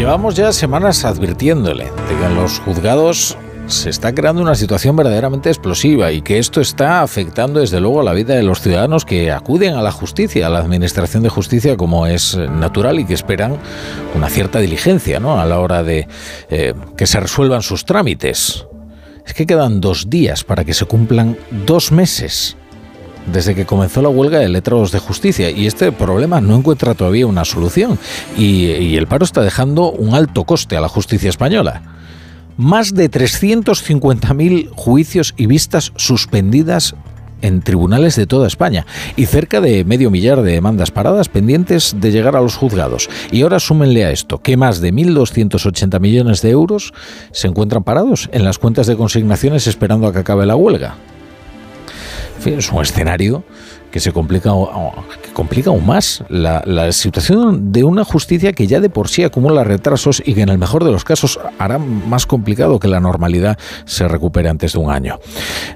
Llevamos 0.10 0.34
ya 0.34 0.52
semanas 0.52 1.06
advirtiéndole 1.06 1.84
de 1.84 2.18
que 2.20 2.26
en 2.26 2.34
los 2.34 2.58
juzgados 2.62 3.38
se 3.68 3.92
está 3.92 4.12
creando 4.12 4.42
una 4.42 4.56
situación 4.56 4.96
verdaderamente 4.96 5.50
explosiva 5.50 6.12
y 6.12 6.24
que 6.24 6.40
esto 6.40 6.62
está 6.62 7.04
afectando 7.04 7.60
desde 7.60 7.80
luego 7.80 8.02
a 8.02 8.04
la 8.04 8.14
vida 8.14 8.34
de 8.34 8.42
los 8.42 8.60
ciudadanos 8.60 9.06
que 9.06 9.32
acuden 9.32 9.76
a 9.76 9.84
la 9.84 9.92
justicia, 9.92 10.48
a 10.48 10.50
la 10.50 10.58
administración 10.58 11.22
de 11.22 11.30
justicia 11.30 11.78
como 11.78 12.08
es 12.08 12.36
natural 12.36 13.00
y 13.00 13.06
que 13.06 13.14
esperan 13.14 13.60
una 14.16 14.30
cierta 14.30 14.58
diligencia 14.58 15.20
¿no? 15.20 15.40
a 15.40 15.46
la 15.46 15.60
hora 15.60 15.84
de 15.84 16.08
eh, 16.50 16.74
que 16.98 17.06
se 17.06 17.20
resuelvan 17.20 17.62
sus 17.62 17.86
trámites. 17.86 18.66
Es 19.28 19.36
que 19.36 19.46
quedan 19.46 19.80
dos 19.80 20.10
días 20.10 20.44
para 20.44 20.66
que 20.66 20.74
se 20.74 20.86
cumplan 20.86 21.38
dos 21.52 21.92
meses 21.92 22.58
desde 23.32 23.56
que 23.56 23.66
comenzó 23.66 24.02
la 24.02 24.10
huelga 24.10 24.40
de 24.40 24.50
letrados 24.50 24.92
de 24.92 25.00
justicia 25.00 25.50
y 25.50 25.68
este 25.68 25.92
problema 25.92 26.42
no 26.42 26.56
encuentra 26.56 26.94
todavía 26.94 27.28
una 27.28 27.46
solución 27.46 27.98
y, 28.38 28.96
el 28.96 29.08
paro 29.08 29.24
está 29.24 29.42
dejando 29.42 29.92
un 29.92 30.14
alto 30.14 30.44
coste 30.44 30.76
a 30.76 30.82
la 30.82 30.90
justicia 30.90 31.30
española. 31.30 31.82
Más 32.58 32.94
de 32.94 33.10
350.000 33.10 34.70
juicios 34.76 35.34
y 35.38 35.46
vistas 35.46 35.94
suspendidas 35.96 36.96
en 37.42 37.62
tribunales 37.62 38.18
de 38.18 38.28
toda 38.28 38.48
España 38.48 38.86
y 39.16 39.26
cerca 39.26 39.62
de 39.62 39.86
medio 39.86 40.12
millar 40.12 40.42
de 40.42 40.52
demandas 40.52 40.92
paradas 40.92 41.30
pendientes 41.30 41.96
de 42.00 42.12
llegar 42.12 42.36
a 42.36 42.42
los 42.42 42.58
juzgados. 42.58 43.10
Y 43.32 43.44
ahora 43.44 43.60
súmenle 43.60 44.04
a 44.04 44.12
esto 44.12 44.42
que 44.42 44.58
más 44.58 44.82
de 44.82 44.94
1.280 44.94 46.00
millones 46.02 46.42
de 46.42 46.50
euros 46.50 46.94
se 47.32 47.48
encuentran 47.48 47.84
parados 47.84 48.30
en 48.34 48.44
las 48.44 48.58
cuentas 48.58 48.88
de 48.88 48.98
consignaciones 48.98 49.68
esperando 49.68 50.08
a 50.08 50.14
que 50.14 50.20
acabe 50.20 50.46
la 50.46 50.58
huelga. 50.58 50.98
En 52.46 52.60
es 52.60 52.72
un 52.72 52.82
escenario 52.82 53.44
que 53.92 54.00
se 54.00 54.12
complica, 54.12 54.52
que 55.24 55.32
complica 55.32 55.70
aún 55.70 55.86
más 55.86 56.24
la, 56.30 56.62
la, 56.66 56.92
situación 56.92 57.72
de 57.72 57.84
una 57.84 58.04
justicia 58.04 58.54
que 58.54 58.68
ya 58.68 58.80
de 58.80 58.90
por 58.90 59.08
sí 59.08 59.24
acumula 59.24 59.64
retrasos 59.64 60.22
y 60.26 60.34
que 60.34 60.42
en 60.42 60.50
el 60.50 60.58
mejor 60.58 60.84
de 60.84 60.92
los 60.92 61.04
casos 61.04 61.40
hará 61.58 61.78
más 61.78 62.26
complicado 62.26 62.80
que 62.80 62.88
la 62.88 63.00
normalidad 63.00 63.58
se 63.86 64.08
recupere 64.08 64.50
antes 64.50 64.74
de 64.74 64.80
un 64.80 64.92
año. 64.92 65.20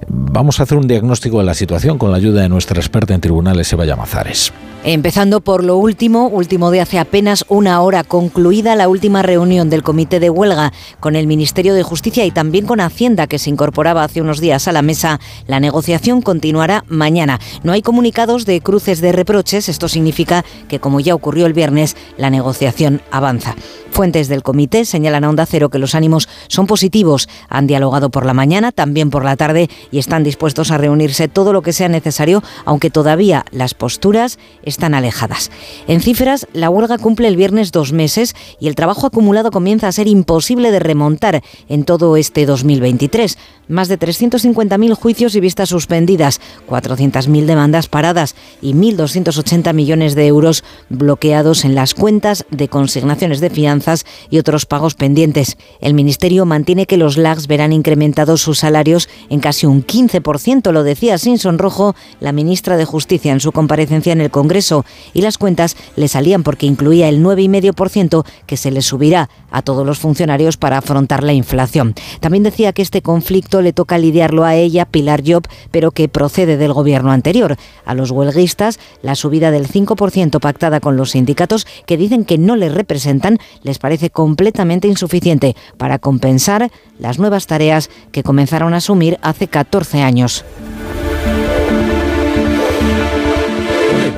Vamos 0.07 0.59
a 0.59 0.63
hacer 0.63 0.77
un 0.77 0.87
diagnóstico 0.87 1.39
de 1.39 1.45
la 1.45 1.53
situación 1.53 1.97
con 1.97 2.11
la 2.11 2.17
ayuda 2.17 2.41
de 2.41 2.49
nuestra 2.49 2.79
experta 2.79 3.13
en 3.13 3.21
tribunales, 3.21 3.71
Eva 3.73 3.85
Llamazares. 3.85 4.53
Empezando 4.85 5.39
por 5.39 5.63
lo 5.63 5.77
último, 5.77 6.27
último 6.27 6.69
de 6.69 6.81
hace 6.81 6.99
apenas 6.99 7.45
una 7.47 7.79
hora, 7.79 8.03
concluida 8.03 8.75
la 8.75 8.89
última 8.89 9.21
reunión 9.21 9.69
del 9.69 9.81
Comité 9.81 10.19
de 10.19 10.29
Huelga 10.29 10.73
con 10.99 11.15
el 11.15 11.25
Ministerio 11.25 11.73
de 11.73 11.83
Justicia 11.83 12.25
y 12.25 12.31
también 12.31 12.65
con 12.65 12.81
Hacienda, 12.81 13.27
que 13.27 13.39
se 13.39 13.49
incorporaba 13.49 14.03
hace 14.03 14.19
unos 14.19 14.41
días 14.41 14.67
a 14.67 14.73
la 14.73 14.81
mesa, 14.81 15.21
la 15.47 15.61
negociación 15.61 16.21
continuará 16.21 16.83
mañana. 16.89 17.39
No 17.63 17.71
hay 17.71 17.81
comunicados 18.03 18.45
de 18.45 18.59
cruces 18.59 18.99
de 18.99 19.13
reproches, 19.13 19.69
esto 19.69 19.87
significa 19.87 20.43
que, 20.67 20.81
como 20.81 20.99
ya 20.99 21.15
ocurrió 21.15 21.45
el 21.45 21.53
viernes, 21.53 21.95
la 22.17 22.29
negociación 22.29 23.01
avanza. 23.11 23.55
Fuentes 23.93 24.27
del 24.27 24.41
comité 24.41 24.85
señalan 24.85 25.23
a 25.23 25.29
Onda 25.29 25.45
Cero 25.45 25.69
que 25.69 25.77
los 25.77 25.93
ánimos 25.93 26.27
son 26.47 26.65
positivos. 26.65 27.29
Han 27.47 27.67
dialogado 27.67 28.09
por 28.09 28.25
la 28.25 28.33
mañana, 28.33 28.71
también 28.71 29.11
por 29.11 29.23
la 29.23 29.35
tarde 29.35 29.69
y 29.91 29.99
están 29.99 30.23
dispuestos 30.23 30.71
a 30.71 30.79
reunirse 30.79 31.27
todo 31.27 31.53
lo 31.53 31.61
que 31.61 31.73
sea 31.73 31.89
necesario, 31.89 32.41
aunque 32.65 32.89
todavía 32.89 33.45
las 33.51 33.75
posturas 33.75 34.39
están 34.63 34.95
alejadas. 34.95 35.51
En 35.87 36.01
cifras, 36.01 36.47
la 36.53 36.71
huelga 36.71 36.97
cumple 36.97 37.27
el 37.27 37.35
viernes 37.35 37.71
dos 37.71 37.93
meses 37.93 38.35
y 38.59 38.67
el 38.67 38.73
trabajo 38.73 39.05
acumulado 39.05 39.51
comienza 39.51 39.87
a 39.87 39.91
ser 39.91 40.07
imposible 40.07 40.71
de 40.71 40.79
remontar 40.79 41.43
en 41.69 41.83
todo 41.83 42.17
este 42.17 42.47
2023. 42.47 43.37
Más 43.67 43.89
de 43.89 43.99
350.000 43.99 44.95
juicios 44.95 45.35
y 45.35 45.39
vistas 45.39 45.69
suspendidas, 45.69 46.41
400.000 46.67 47.45
demandas 47.45 47.87
paradas 47.87 48.35
y 48.59 48.73
1.280 48.73 49.71
millones 49.73 50.15
de 50.15 50.25
euros 50.25 50.63
bloqueados 50.89 51.63
en 51.63 51.75
las 51.75 51.93
cuentas 51.93 52.45
de 52.49 52.67
consignaciones 52.67 53.39
de 53.39 53.51
fianza 53.51 53.82
y 54.29 54.39
otros 54.39 54.65
pagos 54.65 54.95
pendientes. 54.95 55.57
El 55.81 55.93
Ministerio 55.93 56.45
mantiene 56.45 56.85
que 56.85 56.97
los 56.97 57.17
LAGs 57.17 57.47
verán 57.47 57.73
incrementados 57.73 58.41
sus 58.41 58.59
salarios 58.59 59.09
en 59.29 59.39
casi 59.39 59.65
un 59.65 59.85
15%, 59.85 60.71
lo 60.71 60.83
decía 60.83 61.17
sin 61.17 61.37
sonrojo 61.37 61.95
la 62.19 62.31
ministra 62.31 62.77
de 62.77 62.85
Justicia 62.85 63.31
en 63.31 63.39
su 63.39 63.51
comparecencia 63.51 64.13
en 64.13 64.21
el 64.21 64.31
Congreso, 64.31 64.85
y 65.13 65.21
las 65.21 65.37
cuentas 65.37 65.75
le 65.95 66.07
salían 66.07 66.43
porque 66.43 66.65
incluía 66.65 67.09
el 67.09 67.23
9,5% 67.23 68.25
que 68.45 68.57
se 68.57 68.71
le 68.71 68.81
subirá 68.81 69.29
a 69.51 69.61
todos 69.61 69.85
los 69.85 69.99
funcionarios 69.99 70.57
para 70.57 70.77
afrontar 70.77 71.23
la 71.23 71.33
inflación. 71.33 71.93
También 72.19 72.43
decía 72.43 72.73
que 72.73 72.81
este 72.81 73.01
conflicto 73.01 73.61
le 73.61 73.73
toca 73.73 73.97
lidiarlo 73.97 74.43
a 74.43 74.55
ella, 74.55 74.85
Pilar 74.85 75.23
Job, 75.25 75.47
pero 75.71 75.91
que 75.91 76.09
procede 76.09 76.57
del 76.57 76.73
gobierno 76.73 77.11
anterior. 77.11 77.57
A 77.85 77.93
los 77.93 78.11
huelguistas, 78.11 78.79
la 79.01 79.15
subida 79.15 79.51
del 79.51 79.67
5% 79.67 80.39
pactada 80.39 80.79
con 80.79 80.97
los 80.97 81.11
sindicatos, 81.11 81.67
que 81.85 81.97
dicen 81.97 82.25
que 82.25 82.37
no 82.37 82.55
les 82.55 82.73
representan, 82.73 83.37
les 83.61 83.72
parece 83.79 84.09
completamente 84.09 84.87
insuficiente 84.87 85.55
para 85.77 85.99
compensar 85.99 86.71
las 86.99 87.19
nuevas 87.19 87.47
tareas 87.47 87.89
que 88.11 88.23
comenzaron 88.23 88.73
a 88.73 88.77
asumir 88.77 89.17
hace 89.21 89.47
14 89.47 90.01
años. 90.01 90.45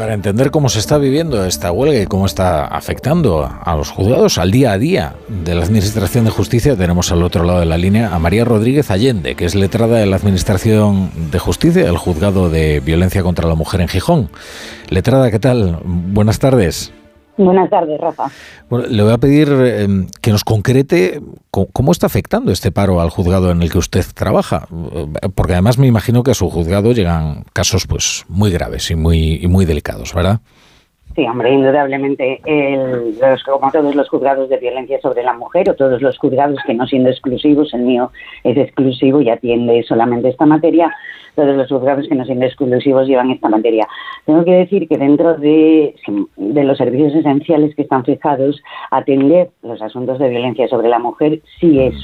para 0.06 0.14
entender 0.14 0.52
cómo 0.52 0.70
se 0.70 0.78
está 0.78 1.00
viviendo 1.00 1.44
esta 1.46 1.72
huelga 1.72 2.00
y 2.00 2.06
cómo 2.06 2.28
está 2.28 2.66
afectando 2.68 3.50
a 3.60 3.76
los 3.76 3.90
juzgados 3.90 4.38
al 4.38 4.52
día 4.52 4.72
a 4.72 4.78
día 4.78 5.16
de 5.28 5.56
la 5.56 5.64
Administración 5.64 6.26
de 6.26 6.30
Justicia, 6.30 6.76
tenemos 6.76 7.12
al 7.12 7.24
otro 7.24 7.44
lado 7.44 7.60
de 7.60 7.66
la 7.66 7.80
línea 7.80 8.14
a 8.14 8.20
María 8.20 8.46
Rodríguez 8.46 8.92
Allende, 8.92 9.34
que 9.34 9.46
es 9.46 9.56
letrada 9.56 9.98
de 9.98 10.06
la 10.06 10.18
Administración 10.18 11.10
de 11.32 11.40
Justicia 11.40 11.86
del 11.86 11.98
Juzgado 11.98 12.52
de 12.52 12.82
Violencia 12.82 13.24
contra 13.24 13.48
la 13.48 13.56
Mujer 13.56 13.82
en 13.82 13.88
Gijón. 13.88 14.30
Letrada, 14.90 15.32
¿qué 15.32 15.40
tal? 15.40 15.80
Buenas 15.84 16.38
tardes. 16.38 16.92
Buenas 17.38 17.70
tardes, 17.70 18.00
Rafa. 18.00 18.26
Bueno, 18.70 18.88
le 18.88 19.04
voy 19.04 19.12
a 19.12 19.18
pedir 19.18 19.50
em, 19.50 20.08
que 20.22 20.32
nos 20.32 20.44
concrete 20.44 21.20
cómo 21.52 21.92
está 21.92 22.08
afectando 22.08 22.52
este 22.52 22.72
paro 22.72 23.02
al 23.02 23.10
juzgado 23.10 23.52
en 23.52 23.62
el 23.62 23.72
que 23.72 23.78
usted 23.78 24.06
trabaja, 24.14 24.68
porque 25.36 25.54
además 25.54 25.78
me 25.78 25.88
imagino 25.88 26.24
que 26.24 26.32
a 26.32 26.34
su 26.34 26.50
juzgado 26.50 26.94
llegan 26.94 27.44
casos 27.54 27.88
pues 27.88 28.26
muy 28.30 28.52
graves 28.52 28.90
y 28.92 28.96
muy 28.96 29.40
y 29.42 29.48
muy 29.48 29.66
delicados, 29.66 30.14
¿verdad? 30.14 30.40
Sí, 31.16 31.26
hombre, 31.26 31.54
indudablemente, 31.54 32.42
el, 32.46 33.18
los, 33.18 33.44
como 33.44 33.72
todos 33.72 33.96
los 33.96 34.10
juzgados 34.10 34.50
de 34.50 34.58
violencia 34.58 35.00
sobre 35.00 35.24
la 35.24 35.32
mujer 35.32 35.70
o 35.70 35.74
todos 35.74 36.02
los 36.02 36.18
juzgados 36.18 36.60
que 36.68 36.74
no 36.74 36.86
siendo 36.88 37.10
exclusivos, 37.10 37.74
el 37.74 37.84
mío 37.84 38.12
es 38.44 38.58
exclusivo 38.58 39.22
y 39.22 39.30
atiende 39.30 39.82
solamente 39.84 40.28
esta 40.28 40.46
materia, 40.46 40.94
todos 41.36 41.56
los 41.56 41.68
juzgados 41.68 42.08
que 42.08 42.16
no 42.16 42.26
siendo 42.26 42.46
exclusivos 42.46 43.08
llevan 43.08 43.32
esta 43.32 43.50
materia. 43.50 43.88
Tengo 44.26 44.44
que 44.44 44.54
decir 44.54 44.88
que 44.88 44.98
dentro 44.98 45.36
de, 45.36 45.96
de 46.38 46.64
los 46.64 46.78
servicios 46.78 47.14
esenciales 47.14 47.76
que 47.76 47.84
están 47.84 48.04
fijados, 48.04 48.62
atender 48.92 49.50
los 49.62 49.82
asuntos 49.82 50.20
de 50.20 50.30
violencia 50.30 50.68
sobre 50.68 50.90
la 50.90 51.00
mujer 51.00 51.42
sí 51.60 51.80
es 51.80 51.96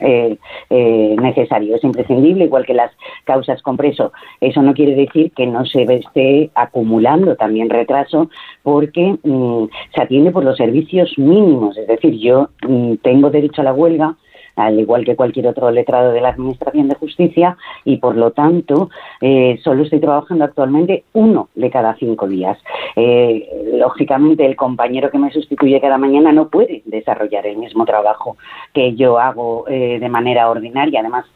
eh, 0.00 0.38
eh, 0.70 1.16
necesario, 1.20 1.76
es 1.76 1.84
imprescindible, 1.84 2.44
igual 2.44 2.66
que 2.66 2.74
las 2.74 2.92
causas 3.24 3.62
con 3.62 3.76
preso. 3.76 4.12
Eso 4.40 4.62
no 4.62 4.74
quiere 4.74 4.94
decir 4.94 5.32
que 5.32 5.46
no 5.46 5.64
se 5.64 5.82
esté 5.82 6.50
acumulando 6.54 7.36
también 7.36 7.70
retraso 7.70 8.30
porque 8.62 9.16
mm, 9.22 9.64
se 9.94 10.02
atiende 10.02 10.30
por 10.30 10.44
los 10.44 10.56
servicios 10.56 11.12
mínimos. 11.18 11.76
Es 11.76 11.86
decir, 11.86 12.18
yo 12.18 12.50
mm, 12.66 12.94
tengo 13.02 13.30
derecho 13.30 13.62
a 13.62 13.64
la 13.64 13.72
huelga 13.72 14.16
al 14.60 14.78
igual 14.78 15.04
que 15.04 15.16
cualquier 15.16 15.46
otro 15.48 15.70
letrado 15.70 16.12
de 16.12 16.20
la 16.20 16.30
Administración 16.30 16.88
de 16.88 16.94
Justicia, 16.94 17.56
y 17.84 17.96
por 17.96 18.16
lo 18.16 18.32
tanto 18.32 18.90
eh, 19.20 19.58
solo 19.62 19.82
estoy 19.82 20.00
trabajando 20.00 20.44
actualmente 20.44 21.04
uno 21.12 21.48
de 21.54 21.70
cada 21.70 21.94
cinco 21.96 22.28
días. 22.28 22.58
Eh, 22.96 23.48
lógicamente, 23.74 24.44
el 24.44 24.56
compañero 24.56 25.10
que 25.10 25.18
me 25.18 25.30
sustituye 25.30 25.80
cada 25.80 25.98
mañana 25.98 26.32
no 26.32 26.48
puede 26.48 26.82
desarrollar 26.84 27.46
el 27.46 27.56
mismo 27.56 27.84
trabajo 27.84 28.36
que 28.72 28.94
yo 28.94 29.18
hago 29.18 29.64
eh, 29.68 29.98
de 30.00 30.08
manera 30.08 30.50
ordinaria. 30.50 31.00
Además, 31.00 31.26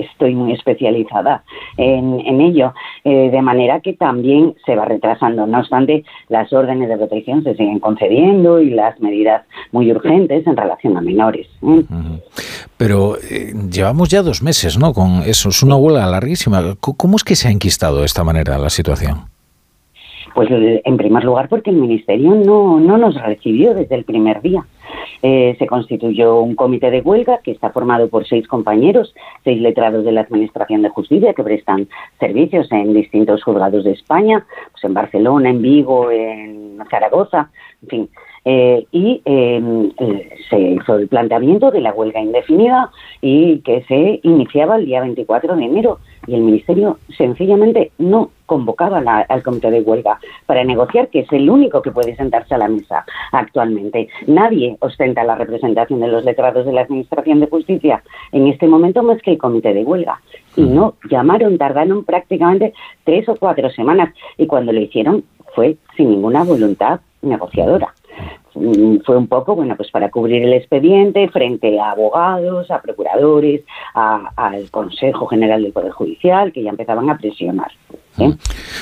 estoy 0.00 0.34
muy 0.34 0.52
especializada 0.52 1.42
en, 1.76 2.40
ello, 2.40 2.74
eh, 3.04 3.30
de 3.30 3.42
manera 3.42 3.80
que 3.80 3.94
también 3.94 4.54
se 4.64 4.76
va 4.76 4.84
retrasando. 4.84 5.46
No 5.46 5.58
obstante, 5.58 6.04
las 6.28 6.52
órdenes 6.52 6.88
de 6.88 6.96
protección 6.96 7.42
se 7.42 7.54
siguen 7.54 7.80
concediendo 7.80 8.60
y 8.60 8.70
las 8.70 8.98
medidas 9.00 9.44
muy 9.72 9.90
urgentes 9.90 10.46
en 10.46 10.56
relación 10.56 10.96
a 10.96 11.00
menores. 11.00 11.46
¿eh? 11.62 11.82
Pero 12.76 13.16
eh, 13.16 13.52
llevamos 13.70 14.08
ya 14.08 14.22
dos 14.22 14.42
meses, 14.42 14.78
¿no? 14.78 14.92
Con 14.92 15.22
eso, 15.24 15.48
es 15.50 15.62
una 15.62 15.76
huelga 15.76 16.06
larguísima. 16.06 16.62
¿Cómo 16.80 17.16
es 17.16 17.24
que 17.24 17.36
se 17.36 17.48
ha 17.48 17.50
enquistado 17.50 18.00
de 18.00 18.06
esta 18.06 18.24
manera 18.24 18.58
la 18.58 18.70
situación? 18.70 19.30
Pues 20.34 20.48
en 20.50 20.96
primer 20.96 21.24
lugar 21.24 21.48
porque 21.48 21.70
el 21.70 21.76
Ministerio 21.76 22.34
no, 22.34 22.78
no 22.78 22.98
nos 22.98 23.20
recibió 23.20 23.74
desde 23.74 23.96
el 23.96 24.04
primer 24.04 24.40
día. 24.42 24.64
Eh, 25.22 25.54
se 25.58 25.66
constituyó 25.66 26.40
un 26.40 26.54
comité 26.54 26.90
de 26.90 27.00
huelga 27.00 27.38
que 27.38 27.50
está 27.50 27.70
formado 27.70 28.08
por 28.08 28.26
seis 28.26 28.46
compañeros, 28.48 29.14
seis 29.44 29.60
letrados 29.60 30.04
de 30.04 30.12
la 30.12 30.22
Administración 30.22 30.82
de 30.82 30.88
Justicia 30.88 31.34
que 31.34 31.44
prestan 31.44 31.88
servicios 32.18 32.70
en 32.72 32.94
distintos 32.94 33.42
juzgados 33.42 33.84
de 33.84 33.92
España, 33.92 34.46
pues 34.72 34.84
en 34.84 34.94
Barcelona, 34.94 35.50
en 35.50 35.60
Vigo, 35.62 36.10
en 36.10 36.78
Zaragoza, 36.90 37.50
en 37.82 37.88
fin. 37.88 38.10
Eh, 38.44 38.86
y 38.90 39.20
em, 39.26 39.92
eh, 39.98 40.30
se 40.48 40.58
hizo 40.58 40.96
el 40.96 41.08
planteamiento 41.08 41.70
de 41.70 41.82
la 41.82 41.92
huelga 41.92 42.20
indefinida 42.20 42.90
y 43.20 43.58
que 43.58 43.82
se 43.82 44.20
iniciaba 44.22 44.76
el 44.76 44.86
día 44.86 45.02
24 45.02 45.56
de 45.56 45.64
enero 45.64 45.98
y 46.26 46.34
el 46.34 46.42
Ministerio 46.42 46.98
sencillamente 47.16 47.92
no 47.98 48.30
convocaba 48.46 48.98
al 49.28 49.42
comité 49.42 49.70
de 49.70 49.82
huelga 49.82 50.18
para 50.46 50.64
negociar, 50.64 51.08
que 51.08 51.20
es 51.20 51.32
el 51.32 51.48
único 51.50 51.82
que 51.82 51.92
puede 51.92 52.16
sentarse 52.16 52.54
a 52.54 52.58
la 52.58 52.68
mesa 52.68 53.04
actualmente. 53.32 54.08
Nadie 54.26 54.76
ostenta 54.80 55.22
la 55.22 55.36
representación 55.36 56.00
de 56.00 56.08
los 56.08 56.24
letrados 56.24 56.66
de 56.66 56.72
la 56.72 56.82
Administración 56.82 57.40
de 57.40 57.46
Justicia 57.46 58.02
en 58.32 58.48
este 58.48 58.66
momento 58.66 59.02
más 59.02 59.20
que 59.22 59.32
el 59.32 59.38
comité 59.38 59.72
de 59.74 59.84
huelga. 59.84 60.20
Y 60.56 60.62
no 60.62 60.94
llamaron, 61.08 61.58
tardaron 61.58 62.04
prácticamente 62.04 62.72
tres 63.04 63.28
o 63.28 63.36
cuatro 63.36 63.70
semanas 63.70 64.12
y 64.36 64.46
cuando 64.46 64.72
lo 64.72 64.80
hicieron 64.80 65.24
fue 65.54 65.76
sin 65.96 66.10
ninguna 66.10 66.42
voluntad 66.42 67.00
negociadora. 67.22 67.94
Mm, 68.54 68.98
fue 69.04 69.16
un 69.16 69.28
poco, 69.28 69.54
bueno, 69.54 69.76
pues 69.76 69.90
para 69.90 70.10
cubrir 70.10 70.42
el 70.42 70.52
expediente 70.52 71.28
frente 71.28 71.78
a 71.78 71.92
abogados, 71.92 72.70
a 72.70 72.80
procuradores, 72.80 73.62
al 73.94 74.70
Consejo 74.70 75.26
General 75.26 75.62
del 75.62 75.72
Poder 75.72 75.92
Judicial, 75.92 76.52
que 76.52 76.62
ya 76.62 76.70
empezaban 76.70 77.08
a 77.10 77.16
presionar. 77.16 77.70
¿eh? 78.18 78.28
Mm. 78.28 78.38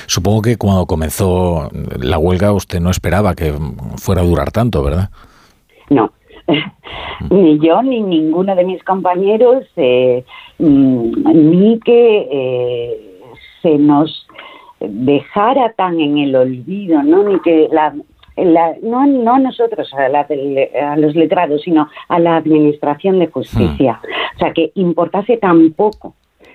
Supongo 0.06 0.42
que 0.42 0.56
cuando 0.56 0.86
comenzó 0.86 1.68
la 2.00 2.18
huelga 2.18 2.52
usted 2.52 2.80
no 2.80 2.90
esperaba 2.90 3.34
que 3.34 3.52
fuera 3.96 4.22
a 4.22 4.24
durar 4.24 4.50
tanto, 4.50 4.82
¿verdad? 4.82 5.10
No, 5.90 6.12
ni 7.30 7.58
yo 7.58 7.82
ni 7.82 8.00
ninguno 8.02 8.56
de 8.56 8.64
mis 8.64 8.82
compañeros, 8.84 9.64
eh, 9.76 10.24
mm, 10.58 11.50
ni 11.50 11.78
que 11.80 12.28
eh, 12.30 13.20
se 13.60 13.76
nos 13.76 14.26
dejara 14.80 15.72
tan 15.72 16.00
en 16.00 16.18
el 16.18 16.36
olvido, 16.36 17.02
¿no? 17.02 17.24
Ni 17.24 17.40
que 17.40 17.68
la 17.70 17.94
no, 18.44 19.06
no 19.06 19.38
nosotros, 19.38 19.92
a, 19.94 20.96
los 20.96 21.14
letrados, 21.14 21.62
sino 21.62 21.88
a 22.08 22.18
la 22.18 22.36
Administración 22.36 23.18
de 23.18 23.28
Justicia. 23.28 24.00
Hmm. 24.02 24.36
O 24.36 24.38
sea, 24.38 24.52
que 24.52 24.72
importase 24.74 25.36
tampoco 25.36 26.14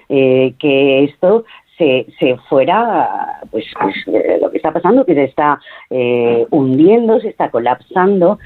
eh, 0.09 0.53
que 0.59 1.05
esto 1.05 1.45
se, 1.77 2.05
se 2.19 2.37
fuera, 2.49 3.39
pues, 3.51 3.65
pues 3.79 3.95
eh, 4.07 4.37
lo 4.41 4.51
que 4.51 4.57
está 4.57 4.71
pasando, 4.71 5.05
que 5.05 5.15
se 5.15 5.23
está 5.23 5.59
eh, 5.89 6.45
hundiendo, 6.51 7.19
se 7.19 7.29
está 7.29 7.49
colapsando. 7.49 8.39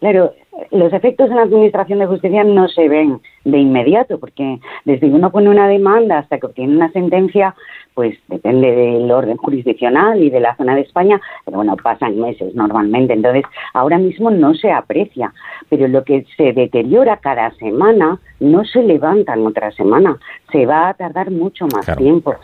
Claro, 0.00 0.34
los 0.70 0.92
efectos 0.92 1.30
en 1.30 1.36
la 1.36 1.42
Administración 1.42 1.98
de 1.98 2.06
Justicia 2.06 2.44
no 2.44 2.68
se 2.68 2.88
ven 2.88 3.20
de 3.44 3.58
inmediato, 3.58 4.18
porque 4.18 4.58
desde 4.84 5.08
que 5.08 5.14
uno 5.14 5.30
pone 5.30 5.48
una 5.48 5.68
demanda 5.68 6.18
hasta 6.18 6.38
que 6.38 6.46
obtiene 6.46 6.76
una 6.76 6.90
sentencia, 6.92 7.54
pues 7.94 8.18
depende 8.28 8.74
del 8.74 9.10
orden 9.10 9.36
jurisdiccional 9.36 10.22
y 10.22 10.30
de 10.30 10.40
la 10.40 10.56
zona 10.56 10.74
de 10.74 10.82
España, 10.82 11.20
pero 11.44 11.58
bueno, 11.58 11.76
pasan 11.76 12.18
meses 12.18 12.54
normalmente, 12.54 13.12
entonces 13.12 13.44
ahora 13.74 13.98
mismo 13.98 14.30
no 14.30 14.54
se 14.54 14.70
aprecia, 14.72 15.32
pero 15.68 15.88
lo 15.88 16.04
que 16.04 16.26
se 16.36 16.52
deteriora 16.52 17.18
cada 17.18 17.50
semana 17.52 18.18
no 18.40 18.64
se 18.64 18.82
levanta 18.82 19.34
en 19.34 19.46
otra 19.46 19.70
semana, 19.72 20.18
se 20.52 20.66
va 20.66 20.88
a 20.88 20.94
tardar 20.94 21.30
mucho 21.30 21.66
más 21.74 21.96
tiempo. 21.96 22.34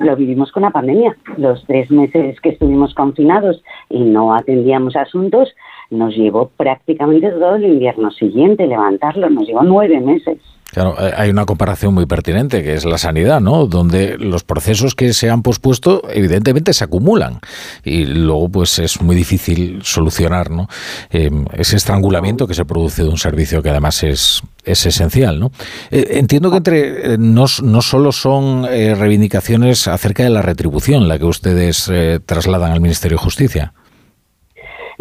Lo 0.00 0.16
vivimos 0.16 0.50
con 0.52 0.62
la 0.62 0.70
pandemia, 0.70 1.16
los 1.36 1.64
tres 1.66 1.90
meses 1.90 2.40
que 2.40 2.50
estuvimos 2.50 2.94
confinados 2.94 3.62
y 3.88 4.00
no 4.00 4.34
atendíamos 4.34 4.96
asuntos, 4.96 5.54
nos 5.92 6.16
llevó 6.16 6.50
prácticamente 6.56 7.30
todo 7.30 7.56
el 7.56 7.64
invierno 7.64 8.10
siguiente 8.10 8.66
levantarlo, 8.66 9.30
nos 9.30 9.46
llevó 9.46 9.62
nueve 9.62 10.00
meses. 10.00 10.38
Claro, 10.72 10.96
eh, 10.98 11.12
hay 11.14 11.28
una 11.28 11.44
comparación 11.44 11.92
muy 11.92 12.06
pertinente, 12.06 12.62
que 12.62 12.72
es 12.72 12.86
la 12.86 12.96
sanidad, 12.96 13.42
¿no? 13.42 13.66
Donde 13.66 14.16
los 14.16 14.42
procesos 14.42 14.94
que 14.94 15.12
se 15.12 15.28
han 15.28 15.42
pospuesto, 15.42 16.00
evidentemente, 16.08 16.72
se 16.72 16.82
acumulan 16.82 17.40
y 17.84 18.06
luego, 18.06 18.48
pues, 18.48 18.78
es 18.78 19.02
muy 19.02 19.14
difícil 19.14 19.80
solucionar, 19.82 20.50
¿no? 20.50 20.68
Em, 21.10 21.44
ese 21.52 21.76
estrangulamiento 21.76 22.46
que 22.46 22.54
se 22.54 22.64
produce 22.64 23.02
de 23.02 23.10
un 23.10 23.18
servicio 23.18 23.62
que 23.62 23.68
además 23.68 24.02
es, 24.02 24.42
es 24.64 24.86
esencial, 24.86 25.38
¿no? 25.40 25.52
Eh, 25.90 26.12
entiendo 26.12 26.50
que 26.50 26.56
entre 26.56 27.14
eh, 27.14 27.16
no, 27.18 27.44
no 27.62 27.82
solo 27.82 28.10
son 28.10 28.64
reivindicaciones 28.64 29.88
acerca 29.88 30.22
de 30.22 30.30
la 30.30 30.40
retribución 30.40 31.06
la 31.06 31.18
que 31.18 31.26
ustedes 31.26 31.90
trasladan 32.24 32.72
al 32.72 32.80
Ministerio 32.80 33.18
de 33.18 33.24
Justicia. 33.24 33.74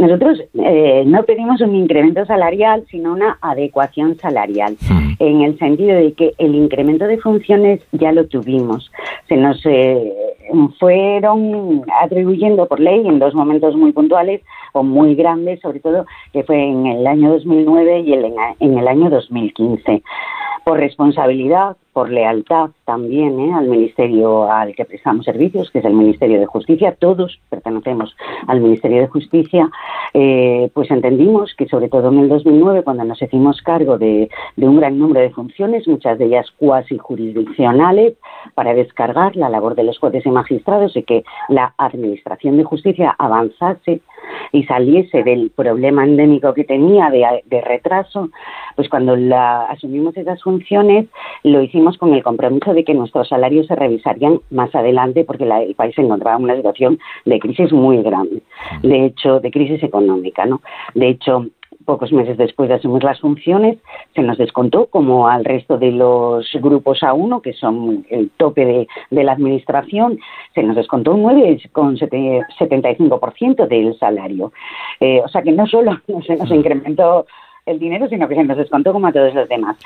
Nosotros 0.02 0.42
eh, 0.56 1.04
no 1.06 1.22
pedimos 1.26 1.62
un 1.62 1.76
incremento 1.76 2.26
salarial, 2.26 2.84
sino 2.90 3.14
una 3.14 3.38
adecuación 3.40 4.18
salarial, 4.18 4.76
hmm. 4.90 5.12
en 5.20 5.42
el 5.42 5.60
sentido 5.60 5.96
de 5.96 6.14
que 6.14 6.34
el 6.40 6.56
incremento 6.56 7.06
de 7.06 7.20
funciones 7.20 7.82
ya 7.92 8.12
lo 8.12 8.26
tuvimos. 8.26 8.92
Se 9.30 9.38
nos 9.38 9.64
eh, 9.64 10.12
fueron 10.80 11.84
atribuyendo 12.02 12.68
por 12.68 12.80
ley 12.80 13.06
en 13.06 13.20
dos 13.20 13.36
momentos 13.36 13.76
muy 13.76 13.92
puntuales 13.92 14.42
o 14.74 14.82
muy 14.82 15.14
grandes, 15.14 15.60
sobre 15.60 15.80
todo 15.80 16.08
que 16.34 16.42
fue 16.46 16.64
en 16.64 16.88
el 16.88 17.06
año 17.06 17.34
2009 17.34 18.00
y 18.00 18.14
en 18.14 18.78
el 18.80 18.88
año 18.88 19.08
2015 19.12 20.02
por 20.64 20.80
responsabilidad, 20.80 21.78
por 21.94 22.10
lealtad 22.10 22.70
también 22.86 23.40
¿eh? 23.40 23.54
al 23.54 23.68
ministerio 23.68 24.50
al 24.52 24.76
que 24.76 24.86
prestamos 24.86 25.26
servicios, 25.26 25.70
que 25.72 25.80
es 25.80 25.86
el 25.86 25.94
Ministerio 25.94 26.40
de 26.40 26.46
Justicia. 26.46 26.96
Todos 26.98 27.40
pertenecemos 27.50 28.16
al 28.48 28.62
Ministerio 28.62 29.02
de 29.02 29.08
Justicia. 29.08 29.70
Eh, 30.14 30.70
pues 30.74 30.92
entendimos 30.92 31.54
que, 31.56 31.68
sobre 31.68 31.90
todo 31.90 32.10
en 32.10 32.20
el 32.20 32.30
2009, 32.30 32.84
cuando 32.84 33.04
nos 33.04 33.22
hicimos 33.22 33.62
cargo 33.62 33.98
de, 33.98 34.30
de 34.56 34.68
un 34.68 34.78
gran 34.78 35.00
número 35.00 35.22
de 35.22 35.32
funciones, 35.32 35.88
muchas 35.88 36.18
de 36.18 36.26
ellas 36.26 36.52
cuasi 36.58 36.98
jurisdiccionales, 36.98 38.14
para 38.56 38.74
descargar 38.74 39.36
la 39.36 39.50
labor 39.50 39.76
de 39.76 39.84
los 39.84 40.00
jueces 40.00 40.26
y 40.26 40.30
magistrados 40.30 40.96
y 40.96 41.04
que 41.04 41.24
la 41.50 41.74
Administración 41.78 42.58
de 42.58 42.64
Justicia 42.64 43.16
avanzase 43.18 44.02
y 44.52 44.64
saliese 44.64 45.24
del 45.24 45.52
problema 45.52 46.04
endémico 46.04 46.54
que 46.54 46.64
tenía 46.64 47.10
de, 47.10 47.62
retraso, 47.62 48.30
pues 48.76 48.90
cuando 48.90 49.16
la, 49.16 49.64
asumimos 49.66 50.16
esas 50.18 50.42
funciones 50.44 51.08
lo 51.44 51.62
hicimos 51.62 51.98
con 51.98 52.14
el 52.14 52.24
compromiso 52.24 52.74
de 52.74 52.84
que 52.84 52.94
nuestros 52.94 53.30
salarios 53.30 53.68
se 53.68 53.76
revisarían 53.76 54.40
más 54.50 54.74
adelante 54.76 55.24
porque 55.24 55.44
el 55.44 55.76
país 55.76 55.96
se 55.96 56.02
encontraba 56.02 56.38
en 56.38 56.44
una 56.44 56.56
situación 56.56 57.00
de 57.26 57.40
crisis 57.40 57.72
muy 57.72 58.02
grande, 58.02 58.42
de 58.84 59.06
hecho, 59.06 59.40
de 59.40 59.52
crisis 59.52 59.82
económica, 59.84 60.46
¿no? 60.46 60.62
De 60.96 61.10
hecho, 61.10 61.46
pocos 61.92 62.14
meses 62.14 62.38
después 62.38 62.70
de 62.70 62.76
asumir 62.76 63.04
las 63.04 63.20
funciones, 63.20 63.78
se 64.16 64.22
nos 64.22 64.38
descontó, 64.38 64.86
como 64.86 65.28
al 65.28 65.44
resto 65.44 65.78
de 65.78 65.92
los 65.92 66.50
grupos 66.54 67.02
A1, 67.02 67.42
que 67.42 67.52
son 67.52 68.06
el 68.10 68.30
tope 68.38 68.88
de, 69.10 69.24
la 69.24 69.34
administración, 69.34 70.18
se 70.56 70.64
nos 70.64 70.78
descontó 70.78 71.14
un 71.14 71.24
9,75% 71.24 73.68
del 73.68 74.00
salario. 74.00 74.54
Eh, 75.02 75.22
o 75.22 75.28
sea 75.28 75.42
que 75.42 75.52
no 75.52 75.68
solo 75.68 76.00
se 76.26 76.38
nos 76.38 76.50
incrementó 76.50 77.26
el 77.66 77.80
dinero, 77.80 78.08
sino 78.10 78.28
que 78.28 78.36
se 78.36 78.44
nos 78.44 78.58
descontó 78.58 78.94
como 78.94 79.08
a 79.08 79.12
todos 79.12 79.34
los 79.34 79.48
demás. 79.48 79.78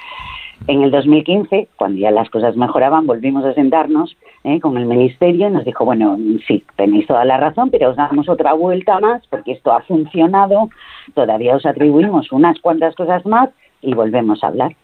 En 0.68 0.82
el 0.84 0.92
2015, 0.92 1.68
cuando 1.76 2.00
ya 2.00 2.12
las 2.12 2.30
cosas 2.30 2.56
mejoraban, 2.56 3.06
volvimos 3.06 3.44
a 3.46 3.54
sentarnos 3.54 4.16
¿eh? 4.44 4.60
con 4.60 4.78
el 4.78 4.86
Ministerio 4.86 5.50
y 5.50 5.52
nos 5.52 5.66
dijo, 5.66 5.86
bueno, 5.86 6.18
sí, 6.48 6.64
tenéis 6.76 7.08
toda 7.08 7.26
la 7.26 7.38
razón, 7.38 7.70
pero 7.70 7.90
os 7.90 7.98
damos 7.98 8.30
otra 8.30 8.54
vuelta 8.54 9.00
más 9.00 9.22
porque 9.28 9.52
esto 9.52 9.74
ha 9.74 9.82
funcionado, 9.82 10.70
todavía 11.14 11.56
os 11.56 11.66
atribuimos 11.66 12.32
unas 12.32 12.60
cuantas 12.60 12.96
cosas 12.96 13.26
más 13.26 13.50
y 13.82 13.94
volvemos 13.94 14.44
a 14.44 14.48
hablar. 14.48 14.76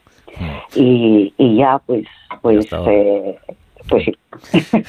Y, 0.76 1.34
ya, 1.58 1.80
pues, 1.86 2.06
pues 2.42 2.68
eh, 2.88 3.38
pues 3.92 4.06
sí. 4.06 4.14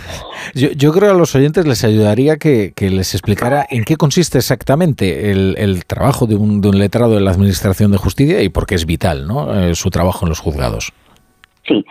yo, 0.55 0.71
yo, 0.71 0.93
creo 0.93 1.11
a 1.11 1.15
los 1.15 1.35
oyentes 1.35 1.67
les 1.67 1.85
ayudaría 1.85 2.37
que, 2.37 2.73
les 2.79 3.15
explicara 3.15 3.67
en 3.69 3.85
qué 3.85 3.97
consiste 3.97 4.39
exactamente 4.39 5.31
el, 5.31 5.85
trabajo 5.87 6.27
de 6.27 6.37
un, 6.37 6.61
de 6.61 6.69
un, 6.69 6.79
letrado 6.79 7.15
de 7.15 7.21
la 7.21 7.33
Administración 7.33 7.91
de 7.91 7.99
Justicia 7.99 8.43
y 8.43 8.49
por 8.49 8.67
qué 8.67 8.77
es 8.77 8.87
vital 8.87 9.27
¿no? 9.27 9.53
Eh, 9.53 9.75
su 9.75 9.91
trabajo 9.91 10.25
en 10.25 10.31
los 10.31 10.39
juzgados. 10.39 10.93
Sí, 11.67 11.85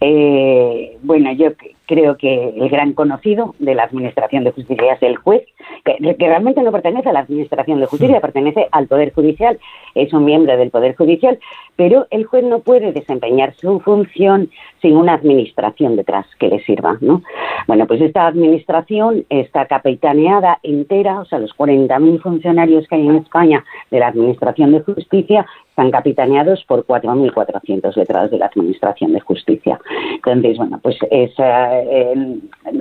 eh, 0.00 0.96
bueno, 1.02 1.32
yo 1.32 1.52
creo 1.86 2.16
que 2.16 2.50
el 2.50 2.68
gran 2.68 2.92
conocido 2.92 3.54
de 3.58 3.74
la 3.74 3.84
Administración 3.84 4.44
de 4.44 4.52
Justicia 4.52 4.92
es 4.92 5.02
el 5.02 5.16
juez, 5.16 5.42
que, 5.84 5.96
realmente 6.18 6.62
no 6.62 6.70
pertenece 6.70 7.08
a 7.08 7.12
la 7.12 7.20
Administración 7.20 7.80
de 7.80 7.86
Justicia, 7.86 8.18
mm. 8.18 8.20
pertenece 8.20 8.68
al 8.70 8.86
Poder 8.86 9.12
Judicial, 9.12 9.58
es 9.94 10.12
un 10.12 10.24
miembro 10.24 10.56
del 10.56 10.70
Poder 10.70 10.94
Judicial, 10.94 11.38
pero 11.76 12.06
el 12.10 12.26
juez 12.26 12.44
no 12.44 12.60
puede 12.60 12.92
desempeñar 12.92 13.54
su 13.54 13.80
función 13.80 14.50
sin 14.82 14.96
una 14.96 15.14
administración 15.14 15.96
detrás 15.96 16.26
que 16.38 16.48
le 16.48 16.60
sirva, 16.60 16.98
¿no? 17.00 17.22
Bueno, 17.66 17.86
pues 17.86 18.00
esta 18.00 18.26
administración 18.26 19.24
está 19.30 19.66
capitaneada 19.66 20.58
entera, 20.62 21.20
o 21.20 21.24
sea, 21.24 21.38
los 21.38 21.56
40.000 21.56 22.20
funcionarios 22.20 22.86
que 22.86 22.96
hay 22.96 23.06
en 23.08 23.16
España 23.16 23.64
de 23.90 23.98
la 23.98 24.08
Administración 24.08 24.72
de 24.72 24.80
Justicia 24.80 25.46
están 25.70 25.90
capitaneados 25.92 26.64
por 26.64 26.84
4.400 26.84 27.96
letrados 27.96 28.30
de 28.32 28.38
la 28.38 28.46
Administración 28.46 29.12
de 29.12 29.20
Justicia. 29.20 29.78
Entonces, 30.14 30.56
bueno, 30.58 30.78
pues 30.82 30.96
es, 31.10 31.30
eh, 31.38 32.38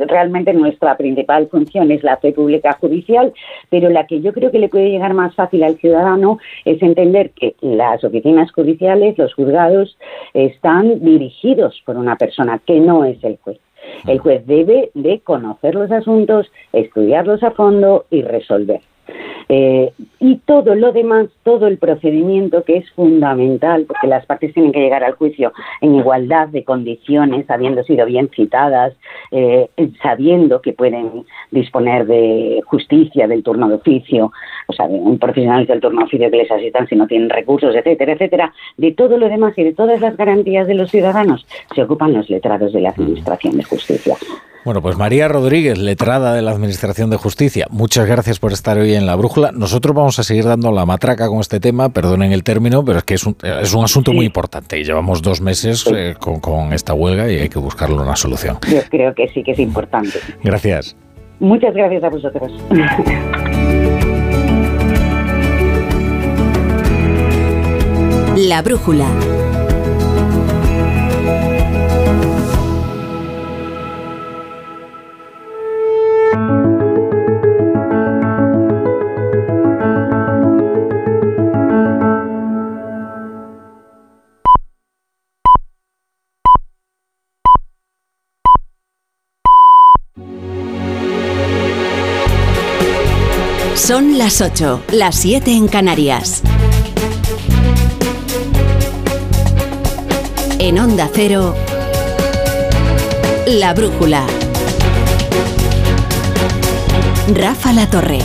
realmente 0.08 0.54
nuestra 0.54 0.98
principal 0.98 1.48
función 1.48 1.92
es 1.92 2.04
la 2.04 2.18
fe 2.18 2.34
pública 2.34 2.74
judicial, 2.74 3.34
pero 3.70 3.90
la 3.90 4.06
que 4.08 4.22
yo 4.22 4.34
creo 4.34 4.52
que 4.52 4.60
le 4.60 4.70
puede 4.70 4.90
llegar 4.90 5.14
más 5.14 5.36
fácil 5.36 5.64
al 5.64 5.78
ciudadano 5.78 6.40
es 6.66 6.82
entender 6.82 7.32
que 7.32 7.56
las 7.62 8.04
oficinas 8.04 8.52
judiciales, 8.52 9.18
los 9.18 9.34
juzgados, 9.34 9.98
están 10.34 11.00
dirigidos 11.04 11.82
por 11.86 11.98
una 11.98 12.16
persona 12.16 12.60
que 12.66 12.80
no 12.80 13.06
es 13.06 13.24
el 13.24 13.38
juez. 13.38 13.60
El 14.06 14.20
juez 14.20 14.46
debe 14.46 14.92
de 14.94 15.20
conocer 15.22 15.76
los 15.76 15.92
asuntos, 15.92 16.52
estudiarlos 16.74 17.44
a 17.44 17.52
fondo 17.52 18.06
y 18.10 18.22
resolver. 18.22 18.82
Eh, 19.50 19.92
y 20.20 20.38
todo 20.38 20.76
lo 20.76 20.92
demás, 20.92 21.28
todo 21.44 21.68
el 21.68 21.78
procedimiento 21.78 22.64
que 22.64 22.78
es 22.78 22.92
fundamental, 22.92 23.86
porque 23.88 24.08
las 24.08 24.26
partes 24.26 24.54
tienen 24.54 24.72
que 24.72 24.80
llegar 24.80 25.04
al 25.04 25.14
juicio 25.14 25.54
en 25.82 25.96
igualdad 25.96 26.50
de 26.50 26.64
condiciones, 26.64 27.50
habiendo 27.50 27.84
sido 27.84 28.06
bien 28.06 28.30
citadas, 28.36 28.94
eh, 29.32 29.70
sabiendo 30.02 30.62
que 30.62 30.74
pueden 30.74 31.26
disponer 31.52 32.06
de 32.08 32.62
justicia, 32.66 33.28
del 33.28 33.44
turno 33.44 33.70
de 33.70 33.76
oficio, 33.76 34.32
o 34.68 34.74
sea, 34.74 34.88
de 34.88 34.96
un 34.96 35.18
profesional 35.18 35.66
del 35.66 35.80
turno 35.80 36.00
de 36.00 36.06
oficio 36.06 36.32
que 36.32 36.38
les 36.38 36.52
asistan 36.52 36.88
si 36.88 36.96
no 36.96 37.08
tienen 37.08 37.30
recursos, 37.30 37.74
etcétera, 37.76 38.14
etcétera. 38.14 38.54
De 38.76 38.92
todo 38.92 39.18
lo 39.18 39.30
demás 39.30 39.54
y 39.58 39.64
de 39.64 39.74
todas 39.74 40.02
las 40.02 40.18
garantías 40.18 40.68
de 40.68 40.76
los 40.76 40.92
ciudadanos 40.92 41.46
se 41.74 41.84
ocupan 41.84 42.14
los 42.14 42.30
letrados 42.30 42.74
de 42.74 42.82
la 42.82 42.90
Administración 42.90 43.58
de 43.58 43.64
Justicia. 43.64 44.16
Bueno, 44.68 44.82
pues 44.82 44.98
María 44.98 45.30
Rodríguez, 45.30 45.78
letrada 45.78 46.34
de 46.34 46.42
la 46.42 46.52
Administración 46.52 47.10
de 47.10 47.16
Justicia, 47.16 47.68
muchas 47.70 48.06
gracias 48.06 48.38
por 48.38 48.52
estar 48.52 48.78
hoy 48.78 48.96
en 48.96 48.97
la 49.06 49.16
brújula. 49.16 49.52
Nosotros 49.52 49.96
vamos 49.96 50.18
a 50.20 50.24
seguir 50.24 50.46
dando 50.46 50.72
la 50.72 50.86
matraca 50.86 51.28
con 51.28 51.40
este 51.40 51.60
tema, 51.60 51.90
perdonen 51.90 52.32
el 52.32 52.44
término, 52.44 52.84
pero 52.84 53.00
es 53.00 53.04
que 53.04 53.14
es 53.14 53.26
un, 53.26 53.36
es 53.44 53.74
un 53.74 53.84
asunto 53.84 54.14
muy 54.14 54.26
importante 54.26 54.80
y 54.80 54.84
llevamos 54.84 55.22
dos 55.22 55.42
meses 55.42 55.86
eh, 55.94 56.16
con, 56.20 56.40
con 56.40 56.74
esta 56.74 56.94
huelga 56.94 57.32
y 57.32 57.40
hay 57.40 57.50
que 57.50 57.60
buscarle 57.60 57.96
una 57.96 58.16
solución. 58.16 58.58
Yo 58.68 58.82
creo 58.90 59.14
que 59.14 59.28
sí 59.30 59.44
que 59.44 59.52
es 59.52 59.60
importante. 59.60 60.20
Gracias. 60.44 60.96
Muchas 61.40 61.74
gracias 61.74 62.04
a 62.04 62.10
vosotros. 62.10 62.52
La 68.36 68.62
brújula. 68.62 69.08
Son 93.78 94.18
las 94.18 94.42
8, 94.42 94.84
las 94.92 95.16
7 95.16 95.52
en 95.52 95.68
Canarias. 95.68 96.42
En 100.60 100.80
Onda 100.80 101.10
Cero, 101.14 101.56
La 103.46 103.74
Brújula. 103.76 104.26
Rafa 107.34 107.72
La 107.72 107.88
Torre. 107.90 108.20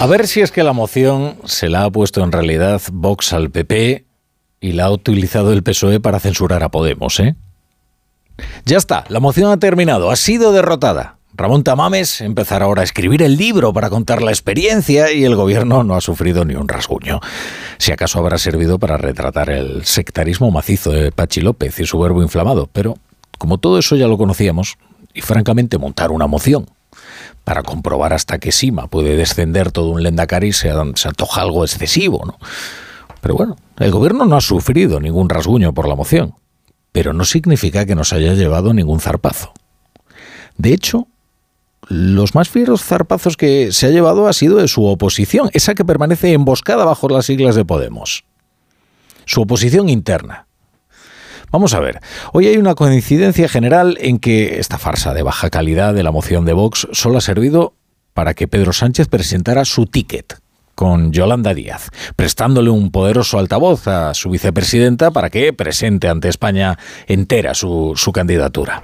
A 0.00 0.06
ver 0.06 0.28
si 0.28 0.40
es 0.40 0.50
que 0.50 0.62
la 0.62 0.72
moción 0.72 1.36
se 1.44 1.68
la 1.68 1.84
ha 1.84 1.90
puesto 1.90 2.22
en 2.22 2.32
realidad 2.32 2.80
Vox 2.92 3.32
al 3.32 3.50
PP 3.50 4.06
y 4.60 4.72
la 4.72 4.84
ha 4.84 4.90
utilizado 4.92 5.52
el 5.52 5.62
PSOE 5.62 6.00
para 6.00 6.20
censurar 6.20 6.62
a 6.62 6.70
Podemos, 6.70 7.20
¿eh? 7.20 7.36
Ya 8.64 8.76
está, 8.76 9.04
la 9.08 9.20
moción 9.20 9.50
ha 9.50 9.58
terminado, 9.58 10.10
ha 10.10 10.16
sido 10.16 10.52
derrotada. 10.52 11.18
Ramón 11.36 11.64
Tamames 11.64 12.20
empezará 12.20 12.66
ahora 12.66 12.82
a 12.82 12.84
escribir 12.84 13.20
el 13.22 13.36
libro 13.36 13.72
para 13.72 13.90
contar 13.90 14.22
la 14.22 14.30
experiencia 14.30 15.10
y 15.10 15.24
el 15.24 15.34
gobierno 15.34 15.82
no 15.82 15.96
ha 15.96 16.00
sufrido 16.00 16.44
ni 16.44 16.54
un 16.54 16.68
rasguño. 16.68 17.20
Si 17.78 17.90
acaso 17.90 18.20
habrá 18.20 18.38
servido 18.38 18.78
para 18.78 18.96
retratar 18.96 19.50
el 19.50 19.84
sectarismo 19.84 20.52
macizo 20.52 20.92
de 20.92 21.10
Pachi 21.10 21.40
López 21.40 21.80
y 21.80 21.86
su 21.86 21.98
verbo 21.98 22.22
inflamado, 22.22 22.68
pero 22.72 22.96
como 23.38 23.58
todo 23.58 23.78
eso 23.78 23.96
ya 23.96 24.06
lo 24.06 24.16
conocíamos, 24.16 24.78
y 25.12 25.20
francamente 25.20 25.78
montar 25.78 26.10
una 26.10 26.26
moción 26.26 26.66
para 27.44 27.62
comprobar 27.62 28.12
hasta 28.12 28.38
qué 28.38 28.52
cima 28.52 28.86
puede 28.86 29.16
descender 29.16 29.70
todo 29.70 29.90
un 29.90 30.02
lendacari 30.02 30.52
se, 30.52 30.72
se 30.94 31.08
antoja 31.08 31.42
algo 31.42 31.64
excesivo, 31.64 32.22
¿no? 32.24 32.38
Pero 33.20 33.36
bueno, 33.36 33.56
el 33.78 33.90
gobierno 33.90 34.26
no 34.26 34.36
ha 34.36 34.40
sufrido 34.40 35.00
ningún 35.00 35.28
rasguño 35.28 35.72
por 35.72 35.88
la 35.88 35.94
moción, 35.94 36.34
pero 36.94 37.12
no 37.12 37.24
significa 37.24 37.86
que 37.86 37.96
nos 37.96 38.12
haya 38.12 38.34
llevado 38.34 38.72
ningún 38.72 39.00
zarpazo. 39.00 39.52
De 40.56 40.72
hecho, 40.72 41.08
los 41.88 42.36
más 42.36 42.48
fieros 42.48 42.84
zarpazos 42.84 43.36
que 43.36 43.72
se 43.72 43.86
ha 43.86 43.90
llevado 43.90 44.28
ha 44.28 44.32
sido 44.32 44.58
de 44.58 44.68
su 44.68 44.84
oposición, 44.84 45.50
esa 45.54 45.74
que 45.74 45.84
permanece 45.84 46.32
emboscada 46.32 46.84
bajo 46.84 47.08
las 47.08 47.26
siglas 47.26 47.56
de 47.56 47.64
Podemos. 47.64 48.24
Su 49.24 49.42
oposición 49.42 49.88
interna. 49.88 50.46
Vamos 51.50 51.74
a 51.74 51.80
ver, 51.80 51.98
hoy 52.32 52.46
hay 52.46 52.58
una 52.58 52.76
coincidencia 52.76 53.48
general 53.48 53.98
en 54.00 54.20
que 54.20 54.60
esta 54.60 54.78
farsa 54.78 55.14
de 55.14 55.24
baja 55.24 55.50
calidad 55.50 55.94
de 55.94 56.04
la 56.04 56.12
moción 56.12 56.44
de 56.44 56.52
Vox 56.52 56.86
solo 56.92 57.18
ha 57.18 57.22
servido 57.22 57.74
para 58.12 58.34
que 58.34 58.46
Pedro 58.46 58.72
Sánchez 58.72 59.08
presentara 59.08 59.64
su 59.64 59.86
ticket 59.86 60.43
con 60.74 61.12
Yolanda 61.12 61.54
Díaz, 61.54 61.90
prestándole 62.16 62.70
un 62.70 62.90
poderoso 62.90 63.38
altavoz 63.38 63.86
a 63.88 64.14
su 64.14 64.30
vicepresidenta 64.30 65.10
para 65.10 65.30
que 65.30 65.52
presente 65.52 66.08
ante 66.08 66.28
España 66.28 66.78
entera 67.06 67.54
su, 67.54 67.94
candidatura. 68.12 68.82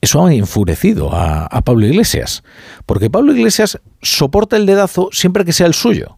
Eso 0.00 0.24
ha 0.24 0.32
enfurecido 0.32 1.12
a, 1.12 1.46
a 1.46 1.60
Pablo 1.62 1.86
Iglesias, 1.86 2.42
porque 2.86 3.10
Pablo 3.10 3.32
Iglesias 3.32 3.78
soporta 4.00 4.56
el 4.56 4.66
dedazo 4.66 5.10
siempre 5.12 5.44
que 5.44 5.52
sea 5.52 5.66
el 5.66 5.74
suyo. 5.74 6.16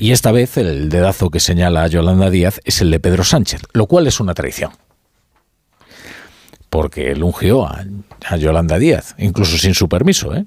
Y 0.00 0.12
esta 0.12 0.32
vez 0.32 0.56
el 0.56 0.88
dedazo 0.88 1.28
que 1.28 1.40
señala 1.40 1.82
a 1.82 1.86
Yolanda 1.86 2.30
Díaz 2.30 2.62
es 2.64 2.80
el 2.80 2.90
de 2.90 3.00
Pedro 3.00 3.22
Sánchez, 3.22 3.60
lo 3.74 3.86
cual 3.86 4.06
es 4.06 4.18
una 4.18 4.32
traición. 4.32 4.72
Porque 6.70 7.10
él 7.10 7.22
ungió 7.22 7.66
a, 7.66 7.84
Yolanda 8.38 8.78
Díaz, 8.78 9.14
incluso 9.18 9.58
sin 9.58 9.74
su 9.74 9.90
permiso, 9.90 10.34
¿eh? 10.34 10.46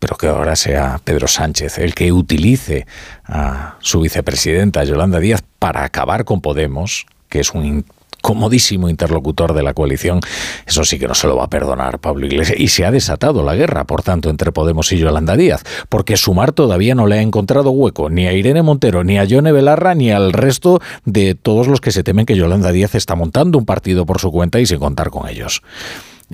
Pero 0.00 0.16
que 0.16 0.26
ahora 0.26 0.56
sea 0.56 1.00
Pedro 1.04 1.28
Sánchez 1.28 1.78
el 1.78 1.94
que 1.94 2.10
utilice 2.10 2.86
a 3.24 3.76
su 3.78 4.00
vicepresidenta 4.00 4.82
Yolanda 4.82 5.20
Díaz 5.20 5.44
para 5.60 5.84
acabar 5.84 6.24
con 6.24 6.40
Podemos, 6.40 7.06
que 7.28 7.40
es 7.40 7.52
un 7.52 7.84
comodísimo 8.20 8.88
interlocutor 8.88 9.54
de 9.54 9.62
la 9.62 9.74
coalición, 9.74 10.20
eso 10.66 10.84
sí 10.84 10.98
que 10.98 11.08
no 11.08 11.14
se 11.14 11.26
lo 11.26 11.36
va 11.36 11.44
a 11.44 11.50
perdonar 11.50 11.98
Pablo 11.98 12.26
Iglesias. 12.26 12.58
Y 12.60 12.68
se 12.68 12.84
ha 12.84 12.90
desatado 12.90 13.42
la 13.42 13.54
guerra, 13.54 13.84
por 13.84 14.02
tanto, 14.02 14.30
entre 14.30 14.52
Podemos 14.52 14.92
y 14.92 14.98
Yolanda 14.98 15.36
Díaz, 15.36 15.62
porque 15.88 16.16
Sumar 16.16 16.52
todavía 16.52 16.94
no 16.94 17.06
le 17.06 17.18
ha 17.18 17.22
encontrado 17.22 17.70
hueco 17.70 18.10
ni 18.10 18.26
a 18.26 18.32
Irene 18.32 18.62
Montero, 18.62 19.04
ni 19.04 19.18
a 19.18 19.24
Yone 19.24 19.52
Belarra, 19.52 19.94
ni 19.94 20.10
al 20.10 20.32
resto 20.32 20.80
de 21.04 21.34
todos 21.34 21.66
los 21.66 21.80
que 21.80 21.92
se 21.92 22.02
temen 22.02 22.26
que 22.26 22.36
Yolanda 22.36 22.72
Díaz 22.72 22.94
está 22.94 23.14
montando 23.14 23.58
un 23.58 23.66
partido 23.66 24.06
por 24.06 24.20
su 24.20 24.30
cuenta 24.30 24.60
y 24.60 24.66
sin 24.66 24.78
contar 24.78 25.10
con 25.10 25.28
ellos. 25.28 25.62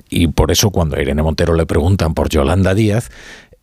Y 0.09 0.27
por 0.27 0.51
eso 0.51 0.69
cuando 0.69 0.95
a 0.95 1.01
Irene 1.01 1.23
Montero 1.23 1.55
le 1.55 1.65
preguntan 1.65 2.13
por 2.13 2.29
Yolanda 2.29 2.75
Díaz, 2.75 3.09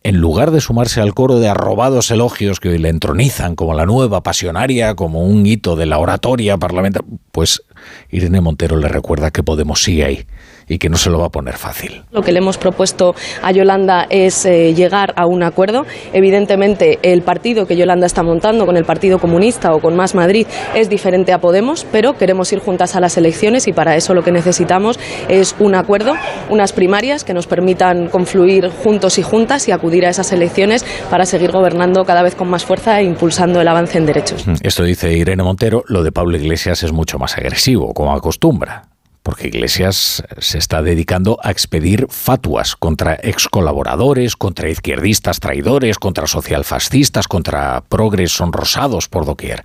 en 0.04 0.18
lugar 0.18 0.50
de 0.50 0.60
sumarse 0.60 1.00
al 1.00 1.14
coro 1.14 1.40
de 1.40 1.48
arrobados 1.48 2.10
elogios 2.10 2.60
que 2.60 2.68
hoy 2.68 2.78
le 2.78 2.90
entronizan 2.90 3.56
como 3.56 3.72
la 3.72 3.86
nueva 3.86 4.22
pasionaria, 4.22 4.94
como 4.94 5.24
un 5.24 5.46
hito 5.46 5.76
de 5.76 5.86
la 5.86 5.98
oratoria 5.98 6.58
parlamentaria, 6.58 7.08
pues 7.32 7.62
Irene 8.10 8.40
Montero 8.40 8.76
le 8.76 8.88
recuerda 8.88 9.30
que 9.30 9.42
Podemos 9.42 9.82
sigue 9.82 10.04
ahí 10.04 10.26
y 10.68 10.78
que 10.78 10.88
no 10.88 10.96
se 10.96 11.10
lo 11.10 11.18
va 11.18 11.26
a 11.26 11.30
poner 11.30 11.56
fácil. 11.56 12.02
Lo 12.10 12.22
que 12.22 12.32
le 12.32 12.38
hemos 12.38 12.58
propuesto 12.58 13.14
a 13.42 13.52
Yolanda 13.52 14.06
es 14.08 14.46
eh, 14.46 14.74
llegar 14.74 15.12
a 15.16 15.26
un 15.26 15.42
acuerdo. 15.42 15.84
Evidentemente, 16.12 16.98
el 17.02 17.22
partido 17.22 17.66
que 17.66 17.76
Yolanda 17.76 18.06
está 18.06 18.22
montando 18.22 18.66
con 18.66 18.76
el 18.76 18.84
Partido 18.84 19.18
Comunista 19.18 19.74
o 19.74 19.80
con 19.80 19.96
Más 19.96 20.14
Madrid 20.14 20.46
es 20.74 20.88
diferente 20.88 21.32
a 21.32 21.38
Podemos, 21.38 21.86
pero 21.90 22.16
queremos 22.16 22.52
ir 22.52 22.60
juntas 22.60 22.96
a 22.96 23.00
las 23.00 23.16
elecciones 23.16 23.68
y 23.68 23.72
para 23.72 23.96
eso 23.96 24.14
lo 24.14 24.22
que 24.22 24.32
necesitamos 24.32 24.98
es 25.28 25.54
un 25.58 25.74
acuerdo, 25.74 26.14
unas 26.48 26.72
primarias 26.72 27.24
que 27.24 27.34
nos 27.34 27.46
permitan 27.46 28.08
confluir 28.08 28.70
juntos 28.70 29.18
y 29.18 29.22
juntas 29.22 29.68
y 29.68 29.72
acudir 29.72 30.06
a 30.06 30.10
esas 30.10 30.32
elecciones 30.32 30.84
para 31.10 31.26
seguir 31.26 31.52
gobernando 31.52 32.04
cada 32.04 32.22
vez 32.22 32.34
con 32.34 32.48
más 32.48 32.64
fuerza 32.64 33.00
e 33.00 33.04
impulsando 33.04 33.60
el 33.60 33.68
avance 33.68 33.98
en 33.98 34.06
derechos. 34.06 34.44
Esto 34.62 34.84
dice 34.84 35.12
Irene 35.12 35.42
Montero, 35.42 35.84
lo 35.86 36.02
de 36.02 36.12
Pablo 36.12 36.36
Iglesias 36.36 36.82
es 36.82 36.92
mucho 36.92 37.18
más 37.18 37.36
agresivo, 37.36 37.73
como 37.78 38.14
acostumbra 38.14 38.88
porque 39.24 39.48
Iglesias 39.48 40.22
se 40.38 40.58
está 40.58 40.82
dedicando 40.82 41.38
a 41.42 41.50
expedir 41.50 42.08
fatuas 42.10 42.76
contra 42.76 43.14
excolaboradores, 43.14 44.36
contra 44.36 44.68
izquierdistas 44.68 45.40
traidores, 45.40 45.98
contra 45.98 46.26
socialfascistas, 46.26 47.26
contra 47.26 47.80
progres 47.88 48.32
sonrosados 48.32 49.08
por 49.08 49.24
doquier. 49.24 49.62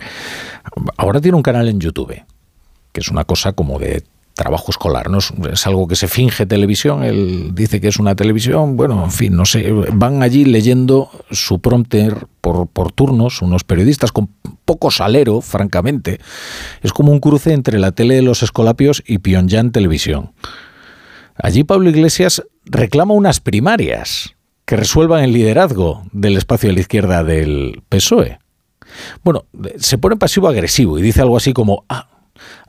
Ahora 0.96 1.20
tiene 1.20 1.36
un 1.36 1.42
canal 1.42 1.68
en 1.68 1.78
YouTube, 1.78 2.24
que 2.92 3.00
es 3.00 3.10
una 3.10 3.24
cosa 3.24 3.52
como 3.52 3.78
de 3.78 4.02
trabajo 4.40 4.70
escolar, 4.70 5.10
no 5.10 5.18
es, 5.18 5.66
algo 5.66 5.86
que 5.86 5.96
se 5.96 6.08
finge 6.08 6.46
televisión, 6.46 7.04
él 7.04 7.50
dice 7.52 7.78
que 7.78 7.88
es 7.88 7.98
una 7.98 8.14
televisión, 8.16 8.74
bueno, 8.74 9.04
en 9.04 9.10
fin, 9.10 9.36
no 9.36 9.44
sé, 9.44 9.70
van 9.92 10.22
allí 10.22 10.46
leyendo 10.46 11.10
su 11.30 11.58
prompter 11.58 12.26
por, 12.40 12.66
por 12.66 12.90
turnos, 12.90 13.42
unos 13.42 13.64
periodistas 13.64 14.12
con 14.12 14.30
poco 14.64 14.90
salero, 14.90 15.42
francamente, 15.42 16.20
es 16.80 16.94
como 16.94 17.12
un 17.12 17.20
cruce 17.20 17.52
entre 17.52 17.78
la 17.78 17.92
tele 17.92 18.14
de 18.14 18.22
los 18.22 18.42
escolapios 18.42 19.02
y 19.06 19.18
Pyongyang 19.18 19.72
Televisión. 19.72 20.32
Allí 21.36 21.62
Pablo 21.62 21.90
Iglesias 21.90 22.42
reclama 22.64 23.12
unas 23.12 23.40
primarias 23.40 24.36
que 24.64 24.76
resuelvan 24.76 25.22
el 25.22 25.34
liderazgo 25.34 26.04
del 26.12 26.38
espacio 26.38 26.70
de 26.70 26.76
la 26.76 26.80
izquierda 26.80 27.24
del 27.24 27.82
PSOE. 27.90 28.38
Bueno, 29.22 29.44
se 29.76 29.98
pone 29.98 30.16
pasivo-agresivo 30.16 30.98
y 30.98 31.02
dice 31.02 31.20
algo 31.20 31.36
así 31.36 31.52
como, 31.52 31.84
ah, 31.90 32.08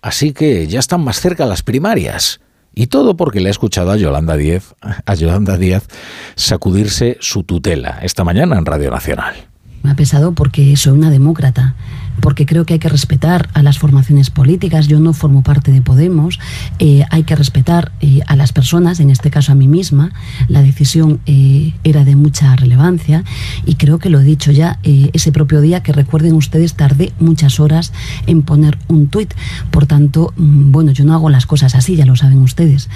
Así 0.01 0.34
que 0.34 0.67
ya 0.67 0.80
están 0.80 1.03
más 1.03 1.19
cerca 1.19 1.45
las 1.45 1.63
primarias. 1.63 2.39
Y 2.74 2.88
todo 2.88 3.17
porque 3.17 3.41
le 3.41 3.49
he 3.49 3.51
escuchado 3.51 3.91
a 3.91 3.97
Yolanda 3.97 4.38
Díaz, 4.38 4.76
a 5.05 5.13
Yolanda 5.13 5.57
Díaz 5.57 5.88
sacudirse 6.36 7.17
su 7.19 7.43
tutela 7.43 7.99
esta 8.01 8.24
mañana 8.24 8.57
en 8.57 8.65
Radio 8.65 8.91
Nacional. 8.91 9.36
Me 9.84 9.91
ha 9.91 9.95
pesado 9.95 10.34
porque 10.34 10.76
soy 10.78 10.93
una 10.93 11.09
demócrata 11.09 11.76
porque 12.22 12.45
creo 12.45 12.65
que 12.65 12.74
hay 12.74 12.80
que 12.80 12.89
respetar 12.89 13.49
a 13.53 13.63
las 13.63 13.80
formaciones 13.80 14.30
políticas. 14.30 14.88
Yo 14.88 14.99
no 14.99 15.13
formo 15.13 15.41
parte 15.41 15.72
de 15.72 15.82
Podemos. 15.82 16.39
Eh, 16.80 17.03
hay 17.09 17.24
que 17.24 17.36
respetar 17.36 17.91
eh, 17.99 18.22
a 18.28 18.36
las 18.36 18.53
personas, 18.53 18.99
en 18.99 19.09
este 19.09 19.32
caso 19.32 19.51
a 19.51 19.55
mí 19.55 19.67
misma. 19.67 20.13
La 20.47 20.61
decisión 20.61 21.19
eh, 21.26 21.74
era 21.84 22.05
de 22.05 22.15
mucha 22.15 22.55
relevancia 22.55 23.24
y 23.65 23.76
creo 23.76 23.99
que 23.99 24.09
lo 24.09 24.19
he 24.19 24.24
dicho 24.24 24.51
ya 24.51 24.80
ese 24.84 25.32
propio 25.32 25.61
día 25.61 25.84
que 25.84 25.91
recuerden 25.91 26.34
ustedes 26.34 26.76
tardé 26.76 27.11
muchas 27.19 27.59
horas 27.59 27.91
en 28.28 28.43
poner 28.43 28.78
un 28.88 29.07
tuit. 29.07 29.34
Por 29.72 29.86
tanto, 29.86 30.34
mm, 30.38 30.72
bueno, 30.72 30.91
yo 30.91 31.03
no 31.05 31.13
hago 31.13 31.30
las 31.30 31.45
cosas 31.45 31.76
así, 31.76 31.95
ya 31.95 32.05
lo 32.05 32.15
saben 32.15 32.39
ustedes. 32.39 32.89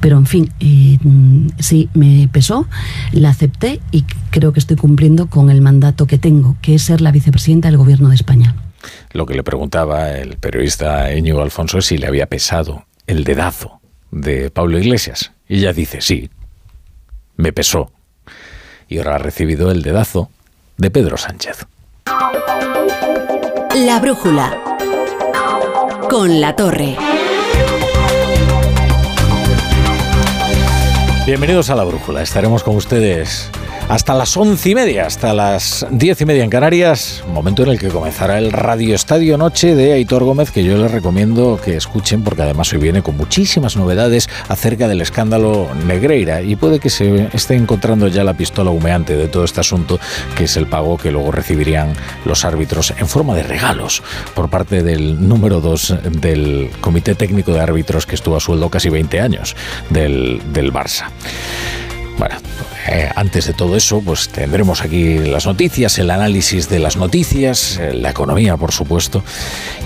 Pero 0.00 0.18
en 0.18 0.26
fin, 0.26 0.50
mm, 0.60 1.52
sí 1.58 1.88
me 1.94 2.28
pesó, 2.32 2.66
la 3.12 3.30
acepté 3.30 3.80
y 3.92 4.04
creo 4.30 4.52
que 4.52 4.60
estoy 4.60 4.76
cumpliendo 4.76 5.28
con 5.28 5.50
el 5.50 5.60
mandato 5.60 6.06
que 6.06 6.18
tengo, 6.18 6.56
que 6.60 6.74
es 6.74 6.82
ser 6.82 7.00
la 7.00 7.12
vicepresidenta 7.12 7.68
del 7.68 7.78
Gobierno 7.78 8.08
de 8.08 8.16
España. 8.16 8.54
Lo 9.12 9.26
que 9.26 9.34
le 9.34 9.42
preguntaba 9.42 10.10
el 10.12 10.36
periodista 10.36 11.12
Íñigo 11.14 11.42
Alfonso 11.42 11.78
es 11.78 11.86
si 11.86 11.98
le 11.98 12.06
había 12.06 12.26
pesado 12.26 12.86
el 13.06 13.24
dedazo 13.24 13.80
de 14.10 14.50
Pablo 14.50 14.78
Iglesias. 14.78 15.32
Y 15.48 15.58
ella 15.58 15.72
dice, 15.72 16.00
sí, 16.00 16.30
me 17.36 17.52
pesó. 17.52 17.92
Y 18.88 18.98
ahora 18.98 19.16
ha 19.16 19.18
recibido 19.18 19.70
el 19.70 19.82
dedazo 19.82 20.30
de 20.76 20.90
Pedro 20.90 21.16
Sánchez. 21.16 21.66
La 23.74 23.98
brújula. 24.00 24.58
Con 26.10 26.40
la 26.40 26.54
torre. 26.54 26.96
Bienvenidos 31.24 31.70
a 31.70 31.76
la 31.76 31.84
brújula. 31.84 32.20
Estaremos 32.20 32.62
con 32.62 32.76
ustedes 32.76 33.50
Hasta 33.92 34.14
las 34.14 34.34
once 34.38 34.70
y 34.70 34.74
media, 34.74 35.04
hasta 35.04 35.34
las 35.34 35.86
diez 35.90 36.18
y 36.22 36.24
media 36.24 36.42
en 36.42 36.48
Canarias, 36.48 37.22
momento 37.28 37.62
en 37.62 37.68
el 37.68 37.78
que 37.78 37.88
comenzará 37.88 38.38
el 38.38 38.50
Radio 38.50 38.94
Estadio 38.94 39.36
Noche 39.36 39.74
de 39.74 39.92
Aitor 39.92 40.24
Gómez, 40.24 40.50
que 40.50 40.64
yo 40.64 40.78
les 40.78 40.90
recomiendo 40.90 41.60
que 41.62 41.76
escuchen 41.76 42.24
porque 42.24 42.40
además 42.40 42.72
hoy 42.72 42.78
viene 42.78 43.02
con 43.02 43.18
muchísimas 43.18 43.76
novedades 43.76 44.30
acerca 44.48 44.88
del 44.88 45.02
escándalo 45.02 45.68
Negreira 45.86 46.40
y 46.40 46.56
puede 46.56 46.80
que 46.80 46.88
se 46.88 47.28
esté 47.34 47.54
encontrando 47.54 48.08
ya 48.08 48.24
la 48.24 48.32
pistola 48.32 48.70
humeante 48.70 49.14
de 49.14 49.28
todo 49.28 49.44
este 49.44 49.60
asunto, 49.60 50.00
que 50.38 50.44
es 50.44 50.56
el 50.56 50.66
pago 50.66 50.96
que 50.96 51.10
luego 51.10 51.30
recibirían 51.30 51.92
los 52.24 52.46
árbitros 52.46 52.94
en 52.96 53.06
forma 53.06 53.34
de 53.34 53.42
regalos 53.42 54.02
por 54.34 54.48
parte 54.48 54.82
del 54.82 55.28
número 55.28 55.60
dos 55.60 55.94
del 56.02 56.70
Comité 56.80 57.14
Técnico 57.14 57.52
de 57.52 57.60
Árbitros 57.60 58.06
que 58.06 58.14
estuvo 58.14 58.36
a 58.36 58.40
sueldo 58.40 58.70
casi 58.70 58.88
20 58.88 59.20
años 59.20 59.54
del, 59.90 60.40
del 60.50 60.72
Barça. 60.72 61.08
Bueno, 62.22 62.36
eh, 62.86 63.10
antes 63.16 63.48
de 63.48 63.52
todo 63.52 63.74
eso, 63.74 64.00
pues 64.00 64.28
tendremos 64.28 64.82
aquí 64.82 65.18
las 65.18 65.44
noticias, 65.44 65.98
el 65.98 66.08
análisis 66.08 66.68
de 66.68 66.78
las 66.78 66.96
noticias, 66.96 67.78
eh, 67.78 67.92
la 67.94 68.10
economía, 68.10 68.56
por 68.56 68.70
supuesto, 68.70 69.24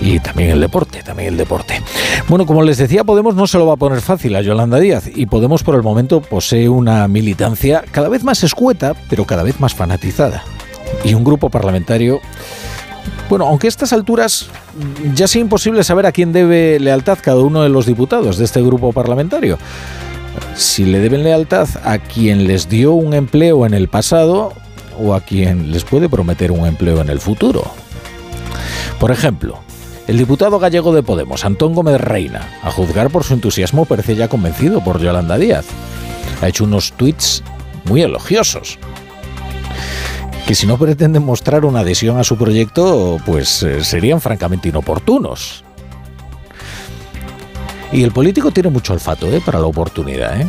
y 0.01 0.19
también 0.19 0.51
el 0.51 0.61
deporte, 0.61 1.01
también 1.01 1.29
el 1.29 1.37
deporte. 1.37 1.81
Bueno, 2.27 2.45
como 2.45 2.61
les 2.61 2.77
decía, 2.77 3.03
Podemos 3.03 3.33
no 3.33 3.47
se 3.47 3.57
lo 3.57 3.65
va 3.65 3.73
a 3.73 3.77
poner 3.77 4.01
fácil 4.01 4.35
a 4.35 4.41
Yolanda 4.41 4.77
Díaz, 4.77 5.09
y 5.15 5.25
Podemos 5.25 5.63
por 5.63 5.73
el 5.73 5.81
momento 5.81 6.21
posee 6.21 6.69
una 6.69 7.07
militancia 7.07 7.83
cada 7.89 8.07
vez 8.07 8.23
más 8.23 8.43
escueta, 8.43 8.93
pero 9.09 9.25
cada 9.25 9.41
vez 9.41 9.59
más 9.59 9.73
fanatizada. 9.73 10.43
Y 11.03 11.15
un 11.15 11.23
grupo 11.23 11.49
parlamentario 11.49 12.19
bueno, 13.29 13.47
aunque 13.47 13.67
a 13.67 13.69
estas 13.69 13.93
alturas 13.93 14.49
ya 15.15 15.27
sea 15.27 15.41
imposible 15.41 15.83
saber 15.83 16.05
a 16.05 16.11
quién 16.11 16.33
debe 16.33 16.79
lealtad 16.79 17.17
cada 17.21 17.39
uno 17.41 17.63
de 17.63 17.69
los 17.69 17.85
diputados 17.85 18.37
de 18.37 18.45
este 18.45 18.61
grupo 18.61 18.93
parlamentario 18.93 19.57
si 20.55 20.85
le 20.85 20.99
deben 20.99 21.23
lealtad 21.23 21.67
a 21.83 21.97
quien 21.97 22.47
les 22.47 22.69
dio 22.69 22.93
un 22.93 23.13
empleo 23.13 23.65
en 23.65 23.73
el 23.73 23.87
pasado 23.87 24.53
o 24.99 25.13
a 25.13 25.21
quien 25.21 25.71
les 25.71 25.83
puede 25.83 26.09
prometer 26.09 26.51
un 26.51 26.65
empleo 26.65 27.01
en 27.01 27.09
el 27.09 27.19
futuro. 27.19 27.63
Por 28.99 29.11
ejemplo, 29.11 29.59
el 30.07 30.17
diputado 30.17 30.57
gallego 30.57 30.93
de 30.93 31.03
Podemos, 31.03 31.45
Antón 31.45 31.73
Gómez 31.73 31.99
Reina, 31.99 32.47
a 32.63 32.71
juzgar 32.71 33.09
por 33.09 33.23
su 33.23 33.33
entusiasmo, 33.33 33.85
parece 33.85 34.15
ya 34.15 34.27
convencido 34.27 34.83
por 34.83 35.01
Yolanda 35.01 35.37
Díaz. 35.37 35.65
Ha 36.41 36.47
hecho 36.47 36.63
unos 36.63 36.93
tweets 36.93 37.43
muy 37.85 38.01
elogiosos. 38.01 38.79
Que 40.47 40.55
si 40.55 40.65
no 40.65 40.77
pretenden 40.77 41.25
mostrar 41.25 41.65
una 41.65 41.81
adhesión 41.81 42.17
a 42.17 42.23
su 42.23 42.37
proyecto, 42.37 43.17
pues 43.25 43.63
eh, 43.63 43.83
serían 43.83 44.21
francamente 44.21 44.69
inoportunos. 44.69 45.65
Y 47.91 48.03
el 48.03 48.11
político 48.11 48.51
tiene 48.51 48.69
mucho 48.69 48.93
olfato 48.93 49.27
¿eh? 49.27 49.41
para 49.45 49.59
la 49.59 49.65
oportunidad, 49.65 50.41
¿eh? 50.41 50.47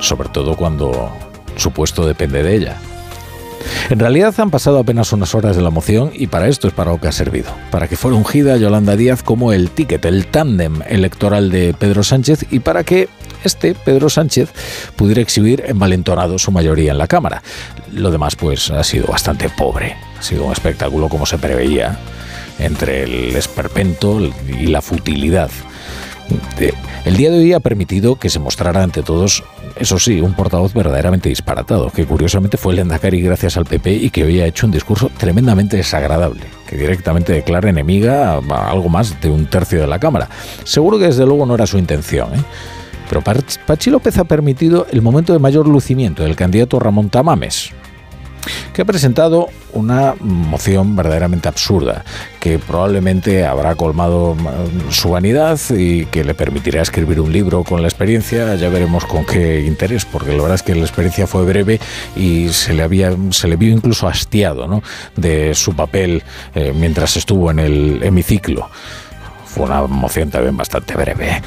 sobre 0.00 0.28
todo 0.28 0.56
cuando 0.56 1.10
su 1.56 1.72
puesto 1.72 2.06
depende 2.06 2.42
de 2.42 2.54
ella. 2.54 2.76
En 3.90 3.98
realidad 3.98 4.34
han 4.38 4.50
pasado 4.50 4.78
apenas 4.78 5.12
unas 5.12 5.34
horas 5.34 5.56
de 5.56 5.62
la 5.62 5.70
moción 5.70 6.10
y 6.14 6.28
para 6.28 6.48
esto 6.48 6.68
es 6.68 6.74
para 6.74 6.92
lo 6.92 7.00
que 7.00 7.08
ha 7.08 7.12
servido, 7.12 7.50
para 7.70 7.88
que 7.88 7.96
fuera 7.96 8.16
ungida 8.16 8.56
Yolanda 8.56 8.96
Díaz 8.96 9.22
como 9.22 9.52
el 9.52 9.70
ticket, 9.70 10.04
el 10.04 10.26
tándem 10.26 10.82
electoral 10.88 11.50
de 11.50 11.74
Pedro 11.74 12.04
Sánchez 12.04 12.46
y 12.50 12.60
para 12.60 12.84
que 12.84 13.08
este, 13.44 13.74
Pedro 13.74 14.10
Sánchez, 14.10 14.50
pudiera 14.96 15.20
exhibir 15.20 15.64
envalentonado 15.66 16.38
su 16.38 16.50
mayoría 16.50 16.92
en 16.92 16.98
la 16.98 17.06
Cámara. 17.06 17.42
Lo 17.92 18.10
demás 18.10 18.34
pues 18.34 18.70
ha 18.70 18.82
sido 18.82 19.06
bastante 19.06 19.48
pobre, 19.48 19.96
ha 20.18 20.22
sido 20.22 20.44
un 20.44 20.52
espectáculo 20.52 21.08
como 21.08 21.26
se 21.26 21.38
preveía 21.38 21.98
entre 22.58 23.04
el 23.04 23.36
esperpento 23.36 24.20
y 24.20 24.66
la 24.66 24.82
futilidad. 24.82 25.50
El 27.04 27.16
día 27.16 27.30
de 27.30 27.38
hoy 27.38 27.52
ha 27.52 27.60
permitido 27.60 28.16
que 28.16 28.30
se 28.30 28.40
mostrara 28.40 28.82
ante 28.82 29.02
todos, 29.02 29.44
eso 29.76 29.98
sí, 29.98 30.20
un 30.20 30.34
portavoz 30.34 30.74
verdaderamente 30.74 31.28
disparatado, 31.28 31.90
que 31.90 32.04
curiosamente 32.04 32.56
fue 32.56 32.72
el 32.72 32.80
Endacari 32.80 33.20
gracias 33.20 33.56
al 33.56 33.64
PP 33.64 33.92
y 33.92 34.10
que 34.10 34.24
hoy 34.24 34.40
ha 34.40 34.46
hecho 34.46 34.66
un 34.66 34.72
discurso 34.72 35.08
tremendamente 35.16 35.76
desagradable, 35.76 36.42
que 36.68 36.76
directamente 36.76 37.32
declara 37.32 37.70
enemiga 37.70 38.32
a 38.32 38.70
algo 38.70 38.88
más 38.88 39.20
de 39.20 39.30
un 39.30 39.46
tercio 39.46 39.80
de 39.80 39.86
la 39.86 40.00
Cámara. 40.00 40.28
Seguro 40.64 40.98
que 40.98 41.04
desde 41.04 41.24
luego 41.24 41.46
no 41.46 41.54
era 41.54 41.66
su 41.66 41.78
intención, 41.78 42.34
¿eh? 42.34 42.42
Pero 43.08 43.22
Pachi 43.22 43.90
López 43.90 44.18
ha 44.18 44.24
permitido 44.24 44.88
el 44.90 45.00
momento 45.00 45.32
de 45.32 45.38
mayor 45.38 45.68
lucimiento 45.68 46.24
del 46.24 46.34
candidato 46.34 46.80
Ramón 46.80 47.08
Tamames, 47.08 47.70
que 48.72 48.82
ha 48.82 48.84
presentado 48.84 49.48
una 49.72 50.14
moción 50.20 50.96
verdaderamente 50.96 51.48
absurda, 51.48 52.04
que 52.40 52.58
probablemente 52.58 53.46
habrá 53.46 53.74
colmado 53.74 54.34
mm, 54.34 54.90
su 54.90 55.10
vanidad 55.10 55.58
y 55.70 56.06
que 56.06 56.24
le 56.24 56.34
permitirá 56.34 56.82
escribir 56.82 57.20
un 57.20 57.32
libro 57.32 57.64
con 57.64 57.82
la 57.82 57.88
experiencia, 57.88 58.54
ya 58.54 58.68
veremos 58.68 59.04
con 59.04 59.24
qué 59.24 59.64
interés, 59.64 60.04
porque 60.04 60.32
la 60.32 60.42
verdad 60.42 60.54
es 60.54 60.62
que 60.62 60.74
la 60.74 60.82
experiencia 60.82 61.26
fue 61.26 61.44
breve 61.44 61.80
y 62.16 62.48
se 62.50 62.74
le, 62.74 62.82
había, 62.82 63.14
se 63.30 63.48
le 63.48 63.56
vio 63.56 63.72
incluso 63.72 64.08
hastiado 64.08 64.66
¿no? 64.66 64.82
de 65.16 65.54
su 65.54 65.74
papel 65.74 66.22
eh, 66.54 66.72
mientras 66.74 67.16
estuvo 67.16 67.50
en 67.50 67.58
el 67.58 68.00
hemiciclo. 68.02 68.68
Fue 69.44 69.64
una 69.64 69.82
moción 69.82 70.30
también 70.30 70.56
bastante 70.56 70.94
breve. 70.94 71.42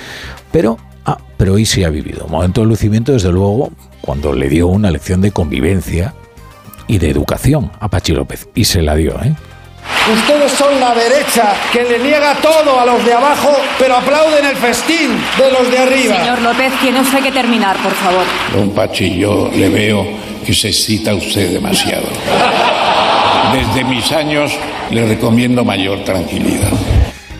Pero 0.51 0.77
Ah, 1.05 1.17
pero 1.37 1.53
hoy 1.53 1.65
sí 1.65 1.83
ha 1.83 1.89
vivido. 1.89 2.27
Momento 2.27 2.61
de 2.61 2.67
lucimiento, 2.67 3.13
desde 3.13 3.31
luego, 3.31 3.71
cuando 4.01 4.31
le 4.33 4.47
dio 4.47 4.67
una 4.67 4.91
lección 4.91 5.21
de 5.21 5.31
convivencia 5.31 6.13
y 6.89 6.97
de 6.97 7.09
educación 7.09 7.71
a 7.79 7.87
Pachi 7.87 8.11
López. 8.11 8.49
Y 8.55 8.65
se 8.65 8.81
la 8.81 8.95
dio, 8.95 9.11
¿eh? 9.23 9.33
Ustedes 10.11 10.51
son 10.51 10.79
la 10.79 10.93
derecha 10.93 11.53
que 11.71 11.83
le 11.83 11.99
niega 11.99 12.35
todo 12.41 12.79
a 12.79 12.85
los 12.85 13.05
de 13.05 13.13
abajo, 13.13 13.55
pero 13.77 13.95
aplauden 13.95 14.43
el 14.43 14.55
festín 14.55 15.11
de 15.37 15.51
los 15.51 15.71
de 15.71 15.77
arriba. 15.77 16.17
Señor 16.17 16.41
López, 16.41 16.73
tiene 16.81 16.99
usted 17.01 17.23
que 17.23 17.31
terminar, 17.31 17.77
por 17.77 17.93
favor. 17.93 18.25
Don 18.53 18.71
Pachi, 18.71 19.17
yo 19.17 19.49
le 19.55 19.69
veo 19.69 20.05
que 20.45 20.53
se 20.53 20.73
cita 20.73 21.13
usted 21.13 21.53
demasiado. 21.53 22.07
Desde 23.53 23.83
mis 23.83 24.11
años 24.11 24.51
le 24.89 25.05
recomiendo 25.05 25.63
mayor 25.63 26.03
tranquilidad. 26.03 26.71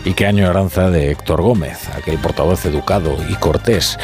Y 0.04 0.14
qué 0.14 0.26
añoranza 0.26 0.90
de 0.90 1.10
Héctor 1.10 1.42
Gómez, 1.42 1.88
aquel 1.94 2.18
portavoz 2.18 2.64
educado 2.64 3.16
y 3.28 3.34
cortés. 3.34 3.98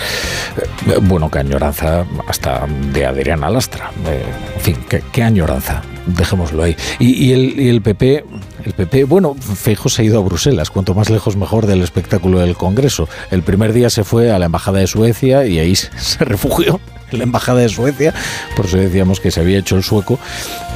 Eh, 0.87 0.99
bueno, 1.01 1.31
qué 1.31 1.39
añoranza 1.39 2.07
hasta 2.29 2.67
de 2.93 3.07
Adriana 3.07 3.51
Lastra. 3.51 3.91
Eh, 4.07 4.25
en 4.57 4.61
fin, 4.61 4.77
qué, 5.13 5.23
añoranza. 5.23 5.83
Dejémoslo 6.07 6.63
ahí. 6.63 6.77
Y, 6.99 7.33
el, 7.33 7.59
y 7.59 7.69
el 7.69 7.83
PP 7.83 8.25
el 8.65 8.73
PP, 8.73 9.05
bueno, 9.05 9.35
Feijo 9.35 9.89
se 9.89 10.03
ha 10.03 10.05
ido 10.05 10.19
a 10.19 10.23
Bruselas, 10.23 10.71
cuanto 10.71 10.93
más 10.93 11.09
lejos 11.09 11.37
mejor 11.37 11.67
del 11.67 11.83
espectáculo 11.83 12.41
del 12.41 12.57
Congreso. 12.57 13.09
El 13.31 13.43
primer 13.45 13.73
día 13.73 13.91
se 13.91 14.03
fue 14.03 14.33
a 14.33 14.41
la 14.41 14.47
Embajada 14.47 14.81
de 14.81 14.89
Suecia 14.89 15.47
y 15.47 15.61
ahí 15.61 15.77
se 15.77 16.25
refugió 16.25 16.81
la 17.11 17.23
Embajada 17.23 17.61
de 17.61 17.69
Suecia, 17.69 18.15
por 18.57 18.67
eso 18.67 18.77
decíamos 18.77 19.21
que 19.21 19.31
se 19.31 19.41
había 19.41 19.59
hecho 19.59 19.77
el 19.77 19.83
sueco, 19.83 20.19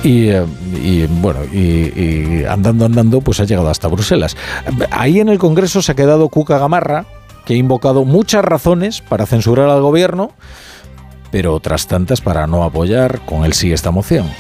y, 0.03 0.29
eh, 0.29 1.09
bueno, 1.09 1.45
y, 1.45 2.45
andando, 2.45 2.87
andando, 2.87 3.21
pues 3.21 3.41
ha 3.41 3.45
llegado 3.45 3.69
hasta 3.69 3.89
Bruselas. 3.89 4.37
Ahí 4.91 5.21
en 5.21 5.29
el 5.29 5.39
Congreso 5.39 5.83
se 5.83 5.93
ha 5.93 5.95
quedado 5.95 6.29
Cuca 6.29 6.59
Gamarra, 6.59 7.07
que 7.45 7.55
ha 7.55 7.57
invocado 7.57 8.05
muchas 8.05 8.45
razones 8.45 9.01
para 9.01 9.27
censurar 9.27 9.69
al 9.69 9.83
gobierno, 9.83 10.33
pero 11.31 11.55
otras 11.55 11.87
tantas 11.87 12.21
para 12.21 12.47
no 12.47 12.65
apoyar 12.65 13.21
con 13.25 13.45
el 13.45 13.53
sí 13.53 13.73
esta 13.73 13.91
moción. 13.91 14.31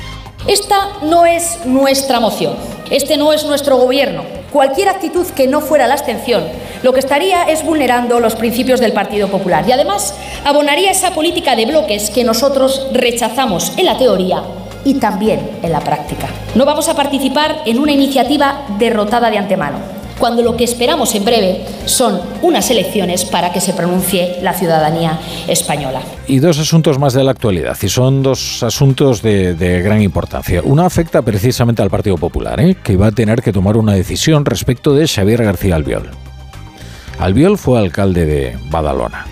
Esta 0.46 0.88
no 1.02 1.26
es 1.26 1.58
nuestra 1.66 2.18
moción, 2.18 2.54
este 2.90 3.16
no 3.16 3.32
es 3.32 3.44
nuestro 3.44 3.76
gobierno. 3.76 4.39
Cualquier 4.52 4.88
actitud 4.88 5.26
que 5.28 5.46
no 5.46 5.60
fuera 5.60 5.86
la 5.86 5.94
abstención 5.94 6.44
lo 6.82 6.92
que 6.92 7.00
estaría 7.00 7.44
es 7.44 7.64
vulnerando 7.64 8.20
los 8.20 8.34
principios 8.34 8.80
del 8.80 8.92
Partido 8.92 9.28
Popular 9.28 9.64
y 9.68 9.72
además 9.72 10.14
abonaría 10.44 10.90
esa 10.90 11.12
política 11.12 11.54
de 11.54 11.66
bloques 11.66 12.10
que 12.10 12.24
nosotros 12.24 12.88
rechazamos 12.92 13.72
en 13.76 13.84
la 13.84 13.98
teoría 13.98 14.42
y 14.84 14.94
también 14.94 15.58
en 15.62 15.72
la 15.72 15.80
práctica. 15.80 16.28
No 16.54 16.64
vamos 16.64 16.88
a 16.88 16.94
participar 16.94 17.62
en 17.66 17.78
una 17.78 17.92
iniciativa 17.92 18.64
derrotada 18.78 19.30
de 19.30 19.38
antemano, 19.38 19.99
cuando 20.20 20.42
lo 20.42 20.56
que 20.56 20.64
esperamos 20.64 21.14
en 21.14 21.24
breve 21.24 21.64
son 21.86 22.20
unas 22.42 22.70
elecciones 22.70 23.24
para 23.24 23.52
que 23.52 23.60
se 23.60 23.72
pronuncie 23.72 24.36
la 24.42 24.52
ciudadanía 24.52 25.18
española. 25.48 26.02
Y 26.28 26.38
dos 26.38 26.58
asuntos 26.58 26.98
más 26.98 27.14
de 27.14 27.24
la 27.24 27.30
actualidad, 27.30 27.76
y 27.80 27.88
son 27.88 28.22
dos 28.22 28.62
asuntos 28.62 29.22
de, 29.22 29.80
gran 29.82 30.02
importancia. 30.02 30.60
Uno 30.62 30.84
afecta 30.84 31.22
precisamente 31.22 31.80
al 31.82 31.90
Partido 31.90 32.16
Popular, 32.18 32.60
¿eh? 32.60 32.76
que 32.84 32.96
va 32.96 33.08
a 33.08 33.12
tener 33.12 33.42
que 33.42 33.52
tomar 33.52 33.78
una 33.78 33.94
decisión 33.94 34.44
respecto 34.44 34.94
de 34.94 35.08
Xavier 35.08 35.42
García 35.42 35.74
Albiol. 35.74 36.10
Albiol 37.18 37.56
fue 37.56 37.78
alcalde 37.78 38.26
de 38.26 38.58
Badalona. 38.70 39.26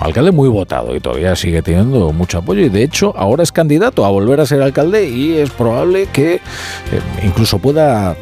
Alcalde 0.00 0.32
muy 0.32 0.48
votado 0.48 0.94
y 0.94 1.00
todavía 1.00 1.36
sigue 1.36 1.62
teniendo 1.62 2.12
mucho 2.12 2.38
apoyo 2.38 2.60
y 2.62 2.68
de 2.68 2.82
hecho 2.82 3.14
ahora 3.16 3.42
es 3.42 3.52
candidato 3.52 4.04
a 4.04 4.10
volver 4.10 4.40
a 4.40 4.46
ser 4.46 4.60
alcalde 4.60 5.08
y 5.08 5.38
es 5.38 5.50
probable 5.50 6.08
que 6.12 6.34
eh, 6.34 6.40
incluso 7.22 7.58
pueda 7.58 8.16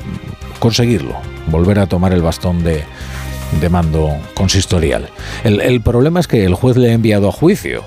conseguirlo, 0.62 1.16
volver 1.48 1.80
a 1.80 1.86
tomar 1.86 2.12
el 2.12 2.22
bastón 2.22 2.62
de, 2.62 2.84
mando 3.68 4.16
consistorial. 4.34 5.08
el 5.44 5.80
problema 5.80 6.20
es 6.20 6.28
que 6.28 6.44
el 6.44 6.54
juez 6.54 6.76
le 6.76 6.90
ha 6.90 6.92
enviado 6.94 7.28
a 7.28 7.32
juicio 7.32 7.82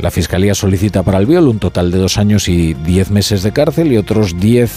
la 0.00 0.12
Fiscalía 0.12 0.54
solicita 0.54 1.02
para 1.02 1.18
Albiol 1.18 1.48
un 1.48 1.58
total 1.58 1.90
de 1.90 1.98
dos 1.98 2.18
años 2.18 2.48
y 2.48 2.74
diez 2.74 3.10
meses 3.10 3.42
de 3.42 3.52
cárcel 3.52 3.92
y 3.92 3.96
otros 3.96 4.38
diez 4.38 4.70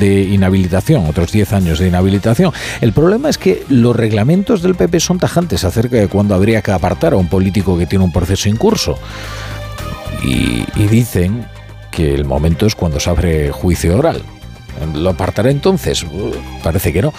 de 0.00 0.22
inhabilitación, 0.22 1.06
otros 1.06 1.30
diez 1.30 1.52
años 1.52 1.78
de 1.78 1.88
inhabilitación. 1.88 2.52
El 2.80 2.92
problema 2.92 3.28
es 3.28 3.38
que 3.38 3.64
los 3.68 3.94
reglamentos 3.94 4.62
del 4.62 4.74
PP 4.74 4.98
son 4.98 5.20
tajantes 5.20 5.62
acerca 5.62 5.96
de 5.96 6.08
cuándo 6.08 6.34
habría 6.34 6.60
que 6.60 6.72
apartar 6.72 7.12
a 7.12 7.16
un 7.16 7.28
político 7.28 7.78
que 7.78 7.86
tiene 7.86 8.04
un 8.04 8.12
proceso 8.12 8.48
en 8.48 8.56
curso. 8.56 8.98
Y 10.24 10.64
dicen 10.88 11.46
que 11.92 12.14
el 12.14 12.24
momento 12.24 12.66
es 12.66 12.74
cuando 12.74 12.98
se 12.98 13.10
abre 13.10 13.52
juicio 13.52 13.96
oral. 13.96 14.22
¿Lo 14.94 15.10
apartará 15.10 15.50
entonces? 15.50 16.04
Parece 16.62 16.92
que 16.92 17.02
no. 17.02 17.12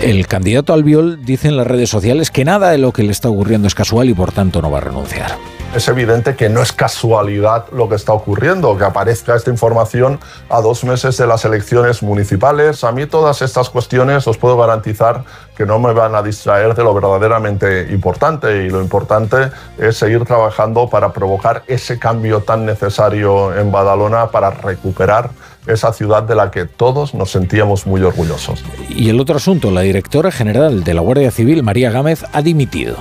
El 0.00 0.26
candidato 0.26 0.72
Albiol 0.72 1.24
dice 1.24 1.48
en 1.48 1.56
las 1.56 1.66
redes 1.66 1.90
sociales 1.90 2.30
que 2.30 2.44
nada 2.44 2.70
de 2.70 2.78
lo 2.78 2.92
que 2.92 3.02
le 3.02 3.12
está 3.12 3.28
ocurriendo 3.28 3.68
es 3.68 3.74
casual 3.74 4.08
y 4.08 4.14
por 4.14 4.32
tanto 4.32 4.62
no 4.62 4.70
va 4.70 4.78
a 4.78 4.82
renunciar 4.82 5.36
es 5.74 5.88
evidente 5.88 6.36
que 6.36 6.50
no 6.50 6.60
es 6.60 6.72
casualidad 6.72 7.64
lo 7.72 7.88
que 7.88 7.94
está 7.94 8.12
ocurriendo, 8.12 8.76
que 8.76 8.84
aparezca 8.84 9.34
esta 9.34 9.50
información 9.50 10.20
a 10.50 10.60
dos 10.60 10.84
meses 10.84 11.16
de 11.16 11.26
las 11.26 11.44
elecciones 11.46 12.02
municipales. 12.02 12.84
A 12.84 12.92
mí 12.92 13.06
todas 13.06 13.40
estas 13.40 13.70
cuestiones 13.70 14.26
os 14.26 14.36
puedo 14.36 14.58
garantizar 14.58 15.24
que 15.56 15.64
no 15.64 15.78
me 15.78 15.94
van 15.94 16.14
a 16.14 16.22
distraer 16.22 16.74
de 16.74 16.84
lo 16.84 16.92
verdaderamente 16.92 17.88
importante 17.90 18.64
y 18.64 18.70
lo 18.70 18.82
importante 18.82 19.50
es 19.78 19.96
seguir 19.96 20.24
trabajando 20.24 20.90
para 20.90 21.12
provocar 21.12 21.62
ese 21.66 21.98
cambio 21.98 22.40
tan 22.40 22.66
necesario 22.66 23.56
en 23.56 23.72
Badalona 23.72 24.30
para 24.30 24.50
recuperar 24.50 25.30
esa 25.66 25.92
ciudad 25.92 26.22
de 26.22 26.34
la 26.34 26.50
que 26.50 26.66
todos 26.66 27.14
nos 27.14 27.30
sentíamos 27.30 27.86
muy 27.86 28.02
orgullosos. 28.02 28.64
Y 28.88 29.08
el 29.08 29.20
otro 29.20 29.36
asunto, 29.36 29.70
la 29.70 29.82
directora 29.82 30.30
general 30.30 30.84
de 30.84 30.94
la 30.94 31.00
Guardia 31.00 31.30
Civil, 31.30 31.62
María 31.62 31.90
Gámez, 31.90 32.24
ha 32.32 32.42
dimitido. 32.42 32.96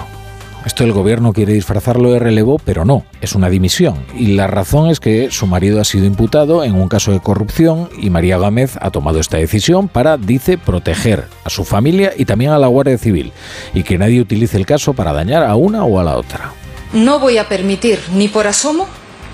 Esto 0.64 0.84
el 0.84 0.92
gobierno 0.92 1.34
quiere 1.34 1.54
disfrazarlo 1.54 2.12
de 2.12 2.20
relevo, 2.20 2.62
pero 2.64 2.86
no, 2.86 3.04
es 3.20 3.34
una 3.34 3.50
dimisión. 3.50 4.06
Y 4.16 4.36
la 4.36 4.46
razón 4.46 4.92
es 4.92 5.00
que 5.00 5.32
su 5.32 5.48
marido 5.48 5.82
ha 5.82 5.84
sido 5.84 6.06
imputado 6.06 6.64
en 6.64 6.76
un 6.76 6.88
caso 6.88 7.12
de 7.12 7.20
corrupción 7.20 7.90
y 8.00 8.12
María 8.12 8.38
Gámez 8.38 8.78
ha 8.80 8.92
tomado 8.92 9.20
esta 9.20 9.38
decisión 9.38 9.88
para, 9.88 10.18
dice, 10.18 10.60
proteger 10.60 11.26
a 11.46 11.50
su 11.50 11.66
familia 11.66 12.14
y 12.16 12.26
también 12.26 12.52
a 12.52 12.60
la 12.60 12.68
Guardia 12.68 13.00
Civil 13.00 13.32
y 13.74 13.82
que 13.82 13.98
nadie 13.98 14.22
utilice 14.22 14.56
el 14.56 14.68
caso 14.68 14.94
para 14.94 15.14
dañar 15.14 15.44
a 15.44 15.56
una 15.56 15.84
o 15.84 16.00
a 16.00 16.04
la 16.04 16.16
otra. 16.16 16.54
No 16.94 17.20
voy 17.20 17.40
a 17.40 17.48
permitir 17.48 18.00
ni 18.14 18.28
por 18.28 18.46
asomo 18.46 18.86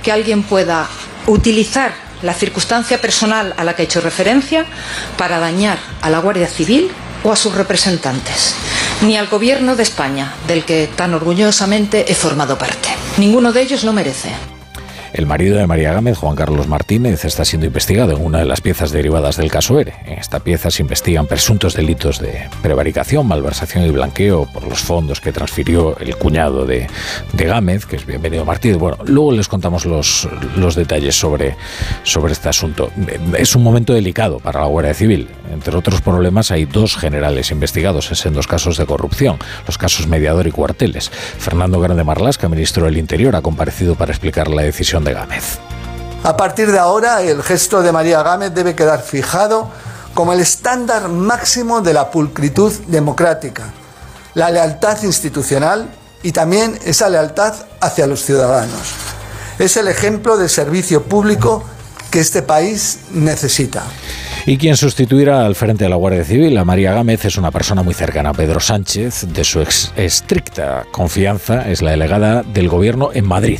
que 0.03 0.13
alguien 0.13 0.43
pueda 0.43 0.87
utilizar 1.25 2.06
la 2.21 2.33
circunstancia 2.33 2.99
personal 2.99 3.53
a 3.57 3.63
la 3.63 3.75
que 3.75 3.83
he 3.83 3.85
hecho 3.85 4.01
referencia 4.01 4.65
para 5.17 5.39
dañar 5.39 5.77
a 6.01 6.09
la 6.09 6.19
Guardia 6.19 6.47
Civil 6.47 6.91
o 7.23 7.31
a 7.31 7.35
sus 7.35 7.53
representantes, 7.55 8.55
ni 9.01 9.17
al 9.17 9.27
Gobierno 9.27 9.75
de 9.75 9.83
España, 9.83 10.33
del 10.47 10.65
que 10.65 10.89
tan 10.95 11.13
orgullosamente 11.13 12.11
he 12.11 12.15
formado 12.15 12.57
parte. 12.57 12.89
Ninguno 13.17 13.51
de 13.51 13.61
ellos 13.61 13.83
lo 13.83 13.93
merece. 13.93 14.56
El 15.17 15.25
marido 15.25 15.57
de 15.57 15.65
María 15.65 15.93
Gámez, 15.93 16.19
Juan 16.19 16.35
Carlos 16.35 16.67
Martínez, 16.67 17.25
está 17.25 17.43
siendo 17.43 17.65
investigado 17.65 18.15
en 18.15 18.23
una 18.23 18.37
de 18.37 18.45
las 18.45 18.61
piezas 18.61 18.91
derivadas 18.91 19.35
del 19.35 19.49
caso 19.49 19.79
ERE. 19.79 19.95
En 20.05 20.19
esta 20.19 20.41
pieza 20.41 20.69
se 20.69 20.83
investigan 20.83 21.25
presuntos 21.25 21.73
delitos 21.73 22.19
de 22.19 22.47
prevaricación, 22.61 23.25
malversación 23.25 23.83
y 23.85 23.89
blanqueo 23.89 24.45
por 24.45 24.67
los 24.67 24.77
fondos 24.77 25.19
que 25.19 25.31
transfirió 25.31 25.97
el 25.97 26.15
cuñado 26.17 26.67
de, 26.67 26.85
Gámez, 27.33 27.87
que 27.87 27.95
es 27.95 28.05
bienvenido 28.05 28.45
Martínez. 28.45 28.77
Bueno, 28.77 28.99
luego 29.05 29.31
les 29.31 29.47
contamos 29.47 29.87
los, 29.87 30.29
detalles 30.75 31.15
sobre, 31.15 31.55
este 32.03 32.49
asunto. 32.49 32.91
Es 33.35 33.55
un 33.55 33.63
momento 33.63 33.93
delicado 33.93 34.37
para 34.37 34.61
la 34.61 34.67
Guardia 34.67 34.93
Civil. 34.93 35.29
Entre 35.51 35.75
otros 35.75 35.99
problemas, 35.99 36.51
hay 36.51 36.65
dos 36.65 36.95
generales 36.95 37.49
investigados 37.49 38.23
en 38.23 38.33
dos 38.33 38.45
casos 38.45 38.77
de 38.77 38.85
corrupción, 38.85 39.39
los 39.65 39.79
casos 39.79 40.05
Mediador 40.05 40.45
y 40.45 40.51
Cuarteles. 40.51 41.09
Fernando 41.09 41.79
Grande 41.79 42.03
Marlasca, 42.03 42.47
ministro 42.49 42.85
del 42.85 42.99
Interior, 42.99 43.35
ha 43.35 43.41
comparecido 43.41 43.95
para 43.95 44.11
explicar 44.11 44.49
la 44.49 44.61
decisión 44.61 45.06
de 45.07 45.13
Gámez. 45.13 45.59
A 46.23 46.35
partir 46.35 46.71
de 46.71 46.79
ahora, 46.79 47.21
el 47.21 47.41
gesto 47.41 47.81
de 47.81 47.91
María 47.91 48.21
Gámez 48.21 48.53
debe 48.53 48.75
quedar 48.75 49.01
fijado 49.01 49.69
como 50.13 50.33
el 50.33 50.39
estándar 50.39 51.09
máximo 51.09 51.81
de 51.81 51.93
la 51.93 52.11
pulcritud 52.11 52.73
democrática, 52.87 53.65
la 54.33 54.49
lealtad 54.49 55.01
institucional 55.03 55.87
y 56.23 56.31
también 56.31 56.77
esa 56.85 57.09
lealtad 57.09 57.53
hacia 57.79 58.07
los 58.07 58.23
ciudadanos. 58.23 58.93
Es 59.59 59.77
el 59.77 59.87
ejemplo 59.87 60.37
de 60.37 60.49
servicio 60.49 61.03
público 61.03 61.63
que 62.11 62.19
este 62.19 62.41
país 62.41 62.99
necesita. 63.11 63.83
Y 64.45 64.57
quien 64.57 64.77
sustituirá 64.77 65.45
al 65.45 65.55
frente 65.55 65.83
de 65.83 65.89
la 65.89 65.97
Guardia 65.97 66.23
Civil 66.23 66.57
a 66.57 66.63
María 66.63 66.93
Gámez 66.93 67.25
es 67.25 67.37
una 67.37 67.51
persona 67.51 67.83
muy 67.83 67.93
cercana 67.93 68.29
a 68.29 68.33
Pedro 68.33 68.59
Sánchez, 68.59 69.27
de 69.33 69.43
su 69.43 69.61
estricta 69.95 70.85
confianza, 70.91 71.69
es 71.69 71.81
la 71.81 71.91
delegada 71.91 72.43
del 72.43 72.69
gobierno 72.69 73.09
en 73.13 73.27
Madrid, 73.27 73.59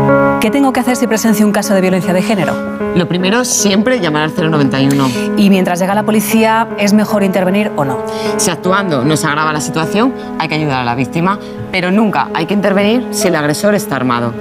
¿Qué 0.41 0.49
tengo 0.49 0.73
que 0.73 0.79
hacer 0.79 0.95
si 0.95 1.05
presencio 1.05 1.45
un 1.45 1.51
caso 1.51 1.75
de 1.75 1.81
violencia 1.81 2.13
de 2.13 2.23
género? 2.23 2.55
Lo 2.95 3.07
primero, 3.07 3.45
siempre 3.45 3.99
llamar 3.99 4.23
al 4.23 4.51
091. 4.51 5.37
¿Y 5.37 5.51
mientras 5.51 5.79
llega 5.79 5.93
la 5.93 6.01
policía, 6.01 6.67
es 6.79 6.93
mejor 6.93 7.23
intervenir 7.23 7.71
o 7.75 7.85
no? 7.85 7.99
Si 8.37 8.49
actuando 8.49 9.05
no 9.05 9.15
se 9.17 9.27
agrava 9.27 9.53
la 9.53 9.61
situación, 9.61 10.11
hay 10.39 10.47
que 10.47 10.55
ayudar 10.55 10.81
a 10.81 10.83
la 10.83 10.95
víctima, 10.95 11.37
pero 11.71 11.91
nunca 11.91 12.29
hay 12.33 12.47
que 12.47 12.55
intervenir 12.55 13.07
si 13.11 13.27
el 13.27 13.35
agresor 13.35 13.75
está 13.75 13.97
armado. 13.97 14.33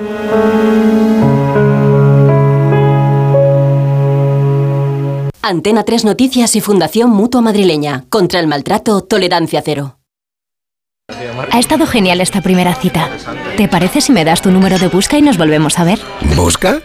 Antena 5.42 5.82
3 5.84 6.06
Noticias 6.06 6.56
y 6.56 6.62
Fundación 6.62 7.10
Mutua 7.10 7.42
Madrileña. 7.42 8.04
Contra 8.08 8.40
el 8.40 8.46
maltrato, 8.46 9.02
tolerancia 9.02 9.60
cero. 9.62 9.99
Ha 11.50 11.58
estado 11.58 11.86
genial 11.86 12.20
esta 12.20 12.40
primera 12.40 12.74
cita. 12.74 13.08
¿Te 13.56 13.68
parece 13.68 14.00
si 14.00 14.12
me 14.12 14.24
das 14.24 14.42
tu 14.42 14.50
número 14.50 14.78
de 14.78 14.88
busca 14.88 15.18
y 15.18 15.22
nos 15.22 15.38
volvemos 15.38 15.78
a 15.78 15.84
ver? 15.84 16.00
¿Busca? 16.36 16.80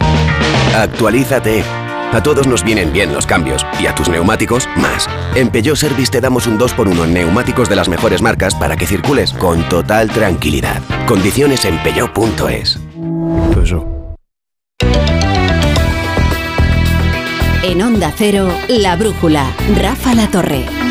Actualízate. 0.76 1.64
A 2.12 2.24
todos 2.24 2.48
nos 2.48 2.64
vienen 2.64 2.94
bien 2.94 3.14
los 3.14 3.26
cambios 3.26 3.66
y 3.80 3.88
a 3.88 3.96
tus 3.96 4.08
neumáticos 4.08 4.70
más. 4.78 5.10
En 5.36 5.50
Peugeot 5.50 5.76
Service 5.76 6.12
te 6.12 6.22
damos 6.22 6.48
un 6.48 6.58
2x1 6.58 7.04
en 7.04 7.14
neumáticos 7.14 7.68
de 7.68 7.76
las 7.76 7.90
mejores 7.90 8.22
marcas 8.22 8.56
para 8.56 8.78
que 8.78 8.88
circules 8.88 9.34
con 9.34 9.68
total 9.68 10.10
tranquilidad. 10.10 10.82
Condiciones 11.08 11.66
en 11.66 11.78
peugeot.es. 11.84 12.80
En 17.64 17.82
Onda 17.82 18.14
Cero, 18.16 18.48
La 18.70 18.96
Brújula, 18.96 19.52
Rafa 19.76 20.14
La 20.14 20.28
Torre. 20.28 20.85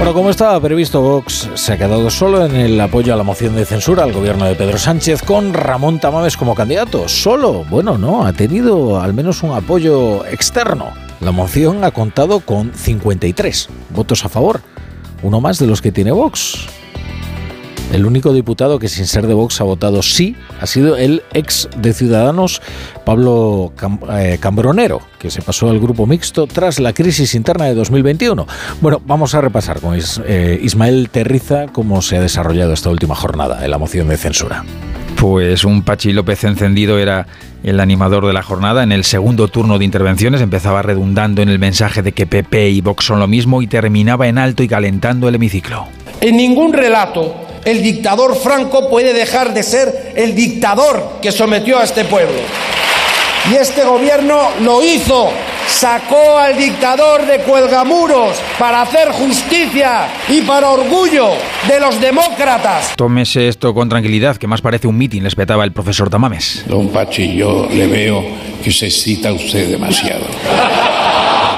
Bueno, 0.00 0.14
como 0.14 0.30
estaba 0.30 0.58
previsto, 0.58 1.02
Vox 1.02 1.50
se 1.56 1.74
ha 1.74 1.76
quedado 1.76 2.08
solo 2.08 2.46
en 2.46 2.56
el 2.56 2.80
apoyo 2.80 3.12
a 3.12 3.18
la 3.18 3.22
moción 3.22 3.54
de 3.54 3.66
censura 3.66 4.02
al 4.02 4.14
gobierno 4.14 4.46
de 4.46 4.54
Pedro 4.54 4.78
Sánchez 4.78 5.22
con 5.22 5.52
Ramón 5.52 6.00
Tamames 6.00 6.38
como 6.38 6.54
candidato. 6.54 7.06
Solo, 7.06 7.64
bueno, 7.64 7.98
no, 7.98 8.24
ha 8.24 8.32
tenido 8.32 8.98
al 8.98 9.12
menos 9.12 9.42
un 9.42 9.52
apoyo 9.52 10.24
externo. 10.24 10.94
La 11.20 11.32
moción 11.32 11.84
ha 11.84 11.90
contado 11.90 12.40
con 12.40 12.72
53 12.72 13.68
votos 13.90 14.24
a 14.24 14.30
favor, 14.30 14.62
uno 15.22 15.42
más 15.42 15.58
de 15.58 15.66
los 15.66 15.82
que 15.82 15.92
tiene 15.92 16.12
Vox. 16.12 16.66
El 17.92 18.06
único 18.06 18.32
diputado 18.32 18.78
que 18.78 18.88
sin 18.88 19.06
ser 19.06 19.26
de 19.26 19.34
Vox 19.34 19.60
ha 19.60 19.64
votado 19.64 20.00
sí 20.02 20.36
ha 20.60 20.66
sido 20.66 20.96
el 20.96 21.22
ex 21.34 21.68
de 21.76 21.92
Ciudadanos, 21.92 22.62
Pablo 23.04 23.72
eh, 24.12 24.38
Cambronero, 24.38 25.00
que 25.18 25.28
se 25.28 25.42
pasó 25.42 25.70
al 25.70 25.80
grupo 25.80 26.06
mixto 26.06 26.46
tras 26.46 26.78
la 26.78 26.92
crisis 26.92 27.34
interna 27.34 27.64
de 27.64 27.74
2021. 27.74 28.46
Bueno, 28.80 29.02
vamos 29.04 29.34
a 29.34 29.40
repasar 29.40 29.80
con 29.80 29.98
eh, 29.98 30.60
Ismael 30.62 31.10
Terriza 31.10 31.66
cómo 31.72 32.00
se 32.00 32.16
ha 32.16 32.20
desarrollado 32.20 32.72
esta 32.72 32.90
última 32.90 33.16
jornada 33.16 33.64
en 33.64 33.70
la 33.72 33.78
moción 33.78 34.06
de 34.06 34.16
censura. 34.16 34.64
Pues 35.16 35.64
un 35.64 35.82
Pachi 35.82 36.12
López 36.12 36.44
encendido 36.44 36.96
era 36.96 37.26
el 37.64 37.80
animador 37.80 38.24
de 38.24 38.32
la 38.32 38.42
jornada. 38.42 38.84
En 38.84 38.92
el 38.92 39.02
segundo 39.02 39.48
turno 39.48 39.78
de 39.78 39.84
intervenciones 39.84 40.40
empezaba 40.40 40.80
redundando 40.80 41.42
en 41.42 41.48
el 41.48 41.58
mensaje 41.58 42.02
de 42.02 42.12
que 42.12 42.26
PP 42.26 42.70
y 42.70 42.80
Vox 42.82 43.04
son 43.04 43.18
lo 43.18 43.26
mismo 43.26 43.62
y 43.62 43.66
terminaba 43.66 44.28
en 44.28 44.38
alto 44.38 44.62
y 44.62 44.68
calentando 44.68 45.28
el 45.28 45.34
hemiciclo. 45.34 45.88
En 46.20 46.36
ningún 46.36 46.72
relato 46.72 47.49
el 47.64 47.82
dictador 47.82 48.36
Franco 48.36 48.88
puede 48.88 49.12
dejar 49.12 49.54
de 49.54 49.62
ser 49.62 50.12
el 50.16 50.34
dictador 50.34 51.18
que 51.20 51.32
sometió 51.32 51.78
a 51.78 51.84
este 51.84 52.04
pueblo. 52.04 52.40
Y 53.50 53.54
este 53.54 53.84
gobierno 53.84 54.50
lo 54.60 54.84
hizo 54.84 55.30
sacó 55.70 56.38
al 56.38 56.56
dictador 56.56 57.26
de 57.26 57.38
Cuelgamuros 57.38 58.36
para 58.58 58.82
hacer 58.82 59.10
justicia 59.12 60.08
y 60.28 60.42
para 60.42 60.70
orgullo 60.70 61.30
de 61.68 61.80
los 61.80 62.00
demócratas. 62.00 62.94
Tómese 62.96 63.48
esto 63.48 63.72
con 63.72 63.88
tranquilidad, 63.88 64.36
que 64.36 64.46
más 64.46 64.60
parece 64.60 64.88
un 64.88 64.98
mitin, 64.98 65.24
les 65.24 65.34
petaba 65.34 65.64
el 65.64 65.72
profesor 65.72 66.10
Tamames. 66.10 66.64
Don 66.66 66.88
Pachi, 66.88 67.36
yo 67.36 67.68
le 67.70 67.86
veo 67.86 68.24
que 68.62 68.72
se 68.72 68.86
excita 68.86 69.32
usted 69.32 69.70
demasiado. 69.70 70.24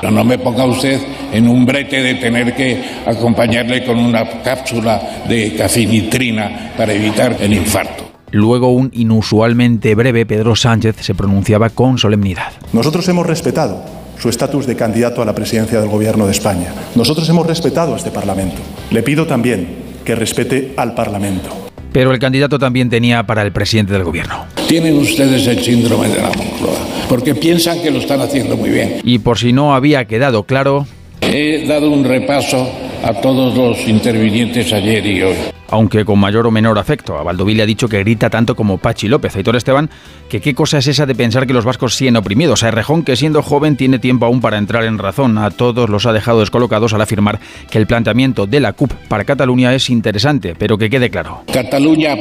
Pero 0.03 0.13
no 0.13 0.25
me 0.25 0.37
ponga 0.37 0.65
usted 0.65 1.01
en 1.33 1.49
un 1.49 1.65
brete 1.65 2.03
de 2.03 2.17
tener 2.17 2.57
que 2.57 2.83
acompañarle 3.07 3.85
con 3.85 3.97
una 3.99 4.43
cápsula 4.43 5.23
de 5.29 5.55
cafinitrina 5.55 6.73
para 6.77 6.93
evitar 6.93 7.37
el 7.41 7.53
infarto. 7.53 8.11
Luego, 8.33 8.73
un 8.73 8.91
inusualmente 8.95 9.95
breve 9.95 10.27
Pedro 10.27 10.57
Sánchez 10.57 10.97
se 11.03 11.15
pronunciaba 11.15 11.71
con 11.71 11.99
solemnidad. 11.99 12.53
Nosotros 12.73 13.09
hemos 13.09 13.27
respetado 13.27 13.85
su 14.19 14.29
estatus 14.29 14.67
de 14.67 14.75
candidato 14.75 15.23
a 15.23 15.25
la 15.25 15.37
presidencia 15.37 15.81
del 15.81 15.89
Gobierno 15.89 16.27
de 16.27 16.33
España. 16.33 16.75
Nosotros 16.97 17.29
hemos 17.29 17.47
respetado 17.47 17.95
a 17.95 17.97
este 17.97 18.11
Parlamento. 18.11 18.61
Le 18.91 19.05
pido 19.05 19.29
también 19.29 19.69
que 20.05 20.17
respete 20.17 20.75
al 20.77 20.95
Parlamento. 20.95 21.72
Pero 21.93 22.13
el 22.13 22.19
candidato 22.19 22.59
también 22.59 22.89
tenía 22.91 23.25
para 23.25 23.43
el 23.43 23.53
presidente 23.53 23.93
del 23.93 24.05
Gobierno. 24.05 24.47
Tienen 24.69 24.97
ustedes 24.97 25.47
el 25.47 25.61
síndrome 25.63 26.09
de 26.09 26.23
la 26.23 26.29
Moncloa, 26.29 26.79
porque 27.09 27.35
piensan 27.35 27.81
que 27.83 27.91
lo 27.91 27.99
están 27.99 28.21
haciendo 28.21 28.57
muy 28.57 28.71
bien. 28.71 29.01
Y 29.05 29.19
por 29.19 29.39
si 29.39 29.53
no 29.53 29.75
había 29.75 30.07
quedado 30.07 30.45
claro... 30.45 30.87
He 31.21 31.67
dado 31.67 31.91
un 31.91 32.05
repaso 32.05 32.71
a 33.03 33.21
todos 33.21 33.57
los 33.57 33.87
intervinientes 33.89 34.73
ayer 34.73 35.07
y 35.07 35.23
hoy 35.23 35.37
aunque 35.73 36.05
con 36.05 36.21
mayor 36.21 36.47
o 36.47 36.51
menor 36.51 36.79
afecto. 36.79 37.19
A 37.19 37.23
Valdoví 37.23 37.55
le 37.55 37.63
ha 37.63 37.67
dicho 37.67 37.89
que 37.89 37.99
grita 37.99 38.29
tanto 38.29 38.55
como 38.55 38.77
Pachi 38.77 39.09
López. 39.09 39.35
Aitor 39.35 39.57
Esteban, 39.57 39.89
que 40.29 40.41
qué 40.41 40.55
cosa 40.55 40.79
es 40.79 40.87
esa 40.87 41.07
de 41.07 41.15
pensar 41.15 41.47
que 41.47 41.55
los 41.55 41.65
vascos 41.65 41.97
siguen 41.97 42.17
oprimidos. 42.17 42.63
A 42.63 42.69
Errejón, 42.69 43.03
que 43.03 43.17
siendo 43.17 43.43
joven 43.43 43.77
tiene 43.77 43.99
tiempo 43.99 44.27
aún 44.27 44.43
para 44.43 44.59
entrar 44.59 44.85
en 44.85 44.99
razón. 44.99 45.39
A 45.39 45.51
todos 45.51 45.89
los 45.89 46.05
ha 46.05 46.13
dejado 46.13 46.41
descolocados 46.41 46.93
al 46.93 47.01
afirmar 47.01 47.41
que 47.71 47.79
el 47.79 47.87
planteamiento 47.87 48.47
de 48.47 48.61
la 48.61 48.75
CUP 48.75 48.93
para 49.09 49.25
Cataluña 49.25 49.75
es 49.75 49.89
interesante, 49.89 50.55
pero 50.55 50.77
que 50.77 50.91
quede 50.91 51.09
claro. 51.09 51.43
Cataluña, 51.51 52.17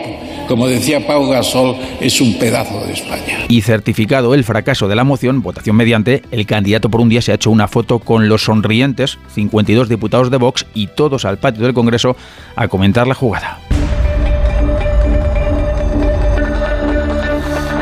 como 0.48 0.68
decía 0.68 1.06
Pau 1.06 1.30
Gasol, 1.30 1.76
es 2.00 2.22
un 2.22 2.40
pedazo 2.40 2.86
de 2.86 2.94
España. 2.94 3.40
Y 3.50 3.62
certificado 3.62 4.34
el 4.34 4.46
fracaso 4.46 4.88
de 4.88 4.96
la 4.96 5.04
moción, 5.04 5.42
votación 5.42 5.76
mediante, 5.76 6.24
el 6.32 6.46
candidato 6.46 6.90
por 6.90 7.02
un 7.02 7.10
día 7.10 7.22
se 7.22 7.34
ha 7.34 7.36
hecho 7.36 7.52
una 7.52 7.68
foto 7.68 8.00
con 8.00 8.30
los 8.30 8.46
sonrientes 8.46 9.20
52 9.36 9.90
diputados 9.90 10.32
de 10.32 10.38
Vox 10.38 10.66
y 10.74 10.88
todos 10.88 11.26
al 11.26 11.38
patio 11.38 11.64
del 11.64 11.74
Congreso 11.74 12.16
a 12.56 12.70
comentar 12.70 13.08
la 13.08 13.14
jugada. 13.14 13.41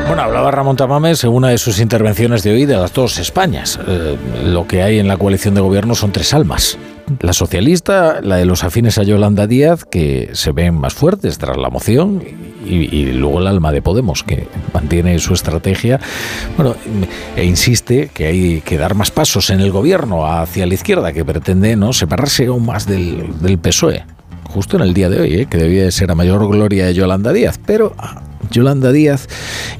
Bueno, 0.09 0.23
hablaba 0.23 0.49
Ramón 0.49 0.75
Tamames 0.75 1.23
en 1.23 1.29
una 1.29 1.49
de 1.49 1.59
sus 1.59 1.79
intervenciones 1.79 2.41
de 2.41 2.51
hoy 2.51 2.65
de 2.65 2.75
las 2.75 2.91
dos 2.93 3.19
Españas. 3.19 3.79
Eh, 3.87 4.17
lo 4.43 4.65
que 4.65 4.81
hay 4.81 4.97
en 4.97 5.07
la 5.07 5.17
coalición 5.17 5.53
de 5.53 5.61
gobierno 5.61 5.93
son 5.93 6.11
tres 6.11 6.33
almas. 6.33 6.79
La 7.19 7.31
socialista, 7.31 8.19
la 8.23 8.37
de 8.37 8.45
los 8.45 8.63
afines 8.63 8.97
a 8.97 9.03
Yolanda 9.03 9.45
Díaz, 9.45 9.85
que 9.85 10.31
se 10.33 10.51
ven 10.51 10.73
más 10.73 10.95
fuertes 10.95 11.37
tras 11.37 11.57
la 11.57 11.69
moción, 11.69 12.23
y, 12.65 13.05
luego 13.13 13.39
el 13.39 13.45
alma 13.45 13.71
de 13.71 13.83
Podemos, 13.83 14.23
que 14.23 14.47
mantiene 14.73 15.19
su 15.19 15.35
estrategia, 15.35 15.99
bueno, 16.57 16.75
e 17.35 17.45
insiste 17.45 18.09
que 18.11 18.25
hay 18.25 18.61
que 18.61 18.77
dar 18.79 18.95
más 18.95 19.11
pasos 19.11 19.51
en 19.51 19.59
el 19.59 19.71
gobierno 19.71 20.25
hacia 20.25 20.65
la 20.65 20.73
izquierda, 20.73 21.13
que 21.13 21.23
pretende 21.23 21.75
no 21.75 21.93
separarse 21.93 22.47
aún 22.47 22.65
más 22.65 22.87
del 22.87 23.59
PSOE 23.61 24.05
justo 24.49 24.75
en 24.77 24.83
el 24.83 24.93
día 24.93 25.09
de 25.09 25.21
hoy, 25.21 25.33
¿eh? 25.35 25.45
que 25.45 25.57
debía 25.57 25.83
de 25.83 25.91
ser 25.91 26.11
a 26.11 26.15
mayor 26.15 26.47
gloria 26.49 26.87
de 26.87 26.93
Yolanda 26.93 27.31
Díaz, 27.31 27.59
pero 27.65 27.93
ah, 27.97 28.21
Yolanda 28.51 28.91
Díaz 28.91 29.27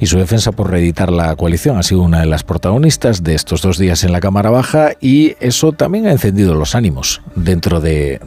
y 0.00 0.06
su 0.06 0.18
defensa 0.18 0.52
por 0.52 0.70
reeditar 0.70 1.10
la 1.10 1.34
coalición 1.36 1.76
ha 1.78 1.82
sido 1.82 2.02
una 2.02 2.20
de 2.20 2.26
las 2.26 2.44
protagonistas 2.44 3.22
de 3.22 3.34
estos 3.34 3.62
dos 3.62 3.78
días 3.78 4.04
en 4.04 4.12
la 4.12 4.20
Cámara 4.20 4.50
Baja 4.50 4.92
y 5.00 5.34
eso 5.40 5.72
también 5.72 6.06
ha 6.06 6.12
encendido 6.12 6.54
los 6.54 6.74
ánimos 6.74 7.20
dentro 7.34 7.80
de, 7.80 8.20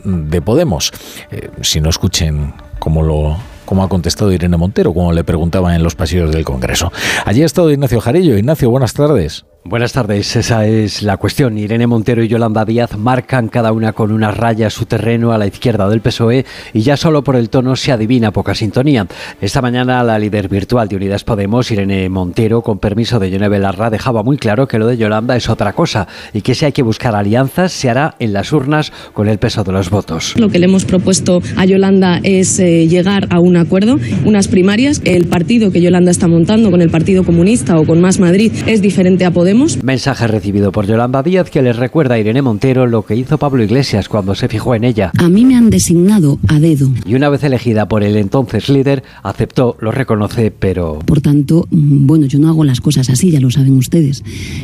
Podemos. 0.44 0.92
Eh, 1.32 1.50
si 1.62 1.80
no 1.80 1.90
escuchen 1.90 2.54
cómo 2.80 3.02
lo 3.02 3.38
como 3.66 3.82
ha 3.82 3.88
contestado 3.88 4.32
Irene 4.34 4.58
Montero, 4.58 4.94
como 4.94 5.14
le 5.14 5.24
preguntaban 5.24 5.74
en 5.74 5.84
los 5.84 5.96
pasillos 5.96 6.32
del 6.34 6.44
Congreso. 6.44 6.92
Allí 7.26 7.44
ha 7.44 7.46
estado 7.46 7.72
Ignacio 7.72 8.02
Jarillo. 8.02 8.38
Ignacio, 8.38 8.70
buenas 8.70 8.94
tardes. 8.94 9.46
Buenas 9.66 9.94
tardes, 9.94 10.36
esa 10.36 10.68
es 10.68 11.04
la 11.04 11.16
cuestión. 11.16 11.58
Irene 11.58 11.88
Montero 11.88 12.22
y 12.22 12.28
Yolanda 12.28 12.66
Díaz 12.66 12.98
marcan 12.98 13.48
cada 13.48 13.72
una 13.72 13.94
con 13.94 14.12
una 14.12 14.30
raya 14.30 14.70
su 14.70 14.86
terreno 14.86 15.32
a 15.32 15.38
la 15.38 15.48
izquierda 15.48 15.88
del 15.88 16.02
PSOE 16.02 16.46
y 16.74 16.82
ya 16.82 16.98
solo 16.98 17.24
por 17.24 17.38
el 17.38 17.50
tono 17.50 17.78
se 17.78 17.94
adivina 17.94 18.32
poca 18.32 18.56
sintonía. 18.56 19.08
Esta 19.40 19.62
mañana 19.62 20.04
la 20.04 20.20
líder 20.20 20.50
virtual 20.50 20.90
de 20.90 20.98
Unidas 20.98 21.24
Podemos, 21.24 21.72
Irene 21.72 22.10
Montero, 22.10 22.62
con 22.62 22.78
permiso 22.78 23.20
de 23.20 23.32
Yone 23.32 23.48
Belarra, 23.48 23.90
dejaba 23.90 24.22
muy 24.22 24.36
claro 24.36 24.68
que 24.68 24.78
lo 24.78 24.86
de 24.86 24.98
Yolanda 24.98 25.38
es 25.38 25.48
otra 25.48 25.72
cosa 25.72 26.10
y 26.34 26.42
que 26.42 26.56
si 26.56 26.66
hay 26.66 26.74
que 26.74 26.84
buscar 26.84 27.16
alianzas 27.16 27.72
se 27.72 27.90
hará 27.90 28.16
en 28.20 28.34
las 28.34 28.52
urnas 28.52 28.92
con 29.14 29.30
el 29.30 29.38
peso 29.38 29.64
de 29.64 29.72
los 29.72 29.90
votos. 29.90 30.34
Lo 30.38 30.50
que 30.50 30.60
le 30.60 30.66
hemos 30.66 30.84
propuesto 30.84 31.42
a 31.56 31.64
Yolanda 31.64 32.20
es 32.22 32.60
eh, 32.60 32.90
llegar 32.90 33.28
a 33.30 33.40
un 33.40 33.56
acuerdo, 33.56 33.98
unas 34.26 34.50
primarias. 34.50 35.02
El 35.06 35.28
partido 35.28 35.72
que 35.72 35.80
Yolanda 35.80 36.12
está 36.12 36.28
montando 36.28 36.70
con 36.70 36.82
el 36.82 36.90
Partido 36.90 37.24
Comunista 37.24 37.80
o 37.80 37.86
con 37.86 38.02
Más 38.02 38.20
Madrid 38.20 38.52
es 38.68 38.82
diferente 38.82 39.24
a 39.24 39.32
Podemos 39.32 39.53
Mensaje 39.54 40.26
recibido 40.26 40.72
por 40.72 40.88
Yolanda 40.88 41.22
Díaz 41.22 41.52
que 41.52 41.62
les 41.62 41.76
recuerda 41.76 42.16
a 42.16 42.20
Irene 42.20 42.42
Montero 42.42 42.88
lo 42.88 43.06
que 43.06 43.16
hizo 43.16 43.38
Pablo 43.38 43.64
Iglesias 43.64 44.10
cuando 44.10 44.34
se 44.34 44.48
fijó 44.48 44.74
en 44.74 44.84
ella. 44.84 45.12
A 45.20 45.30
mí 45.30 45.46
me 45.46 45.56
han 45.56 45.70
designado 45.70 46.40
a 46.48 46.60
dedo. 46.60 46.90
Y 47.06 47.14
una 47.14 47.30
vez 47.30 47.44
elegida 47.44 47.88
por 47.88 48.04
el 48.04 48.16
entonces 48.16 48.68
líder, 48.70 49.04
aceptó, 49.22 49.78
lo 49.80 49.92
reconoce, 49.92 50.50
pero... 50.50 51.00
Por 51.06 51.22
tanto, 51.22 51.68
mm, 51.70 52.08
bueno, 52.08 52.26
yo 52.26 52.40
no 52.40 52.50
hago 52.50 52.64
las 52.64 52.82
cosas 52.82 53.10
así, 53.12 53.30
ya 53.30 53.40
lo 53.40 53.52
saben 53.52 53.78
ustedes. 53.78 54.24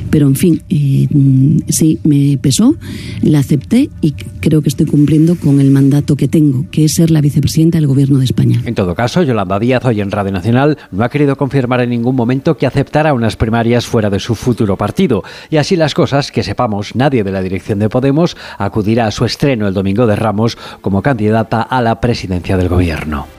Pero 0.09 0.27
en 0.27 0.35
fin, 0.35 0.63
eh, 0.69 1.07
mm, 1.11 1.59
sí, 1.67 1.99
me 2.03 2.37
pesó, 2.39 2.75
la 3.21 3.39
acepté 3.39 3.91
y 4.01 4.13
creo 4.39 4.63
que 4.63 4.69
estoy 4.69 4.87
cumpliendo 4.87 5.35
con 5.35 5.59
el 5.59 5.69
mandato 5.69 6.15
que 6.15 6.27
tengo, 6.27 6.65
que 6.71 6.85
es 6.85 6.95
ser 6.95 7.11
la 7.11 7.21
vicepresidenta 7.21 7.77
del 7.77 7.87
Gobierno 7.87 8.17
de 8.17 8.25
España. 8.25 8.61
En 8.65 8.73
todo 8.73 8.95
caso, 8.95 9.21
Yolanda 9.21 9.59
Díaz, 9.59 9.85
hoy 9.85 10.01
en 10.01 10.09
Radio 10.09 10.31
Nacional, 10.31 10.77
no 10.91 11.03
ha 11.03 11.09
querido 11.09 11.35
confirmar 11.35 11.81
en 11.81 11.91
ningún 11.91 12.15
momento 12.15 12.57
que 12.57 12.65
aceptara 12.65 13.13
unas 13.13 13.35
primarias 13.35 13.85
fuera 13.85 14.09
de 14.09 14.19
su 14.19 14.33
futuro 14.33 14.78
partido. 14.79 15.23
Y 15.51 15.57
así 15.57 15.75
las 15.75 15.93
cosas, 15.93 16.31
que 16.31 16.41
sepamos, 16.41 16.95
nadie 16.95 17.23
de 17.23 17.31
la 17.31 17.43
dirección 17.43 17.77
de 17.77 17.89
Podemos 17.89 18.35
acudirá 18.57 19.05
a 19.05 19.11
su 19.11 19.25
estreno 19.25 19.67
el 19.67 19.75
domingo 19.75 20.07
de 20.07 20.15
Ramos 20.15 20.57
como 20.81 21.03
candidata 21.03 21.61
a 21.61 21.83
la 21.83 22.01
presidencia 22.01 22.57
del 22.57 22.69
gobierno. 22.69 23.38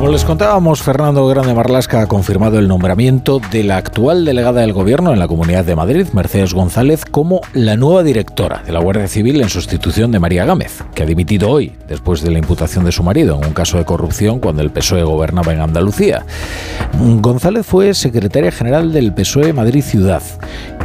Como 0.00 0.12
les 0.12 0.24
contábamos, 0.24 0.80
Fernando 0.80 1.26
Grande 1.26 1.52
Marlasca 1.52 2.00
ha 2.00 2.06
confirmado 2.06 2.58
el 2.58 2.68
nombramiento 2.68 3.38
de 3.52 3.62
la 3.62 3.76
actual 3.76 4.24
delegada 4.24 4.62
del 4.62 4.72
Gobierno 4.72 5.12
en 5.12 5.18
la 5.18 5.28
Comunidad 5.28 5.62
de 5.66 5.76
Madrid, 5.76 6.06
Mercedes 6.14 6.54
González, 6.54 7.04
como 7.04 7.42
la 7.52 7.76
nueva 7.76 8.02
directora 8.02 8.62
de 8.64 8.72
la 8.72 8.80
Guardia 8.80 9.08
Civil 9.08 9.42
en 9.42 9.50
sustitución 9.50 10.10
de 10.10 10.18
María 10.18 10.46
Gámez, 10.46 10.82
que 10.94 11.02
ha 11.02 11.06
dimitido 11.06 11.50
hoy 11.50 11.74
después 11.86 12.22
de 12.22 12.30
la 12.30 12.38
imputación 12.38 12.86
de 12.86 12.92
su 12.92 13.02
marido 13.02 13.36
en 13.36 13.48
un 13.48 13.52
caso 13.52 13.76
de 13.76 13.84
corrupción 13.84 14.40
cuando 14.40 14.62
el 14.62 14.70
PSOE 14.70 15.02
gobernaba 15.02 15.52
en 15.52 15.60
Andalucía. 15.60 16.24
González 16.98 17.66
fue 17.66 17.92
secretaria 17.92 18.52
general 18.52 18.94
del 18.94 19.12
PSOE 19.12 19.52
Madrid 19.52 19.84
Ciudad 19.84 20.22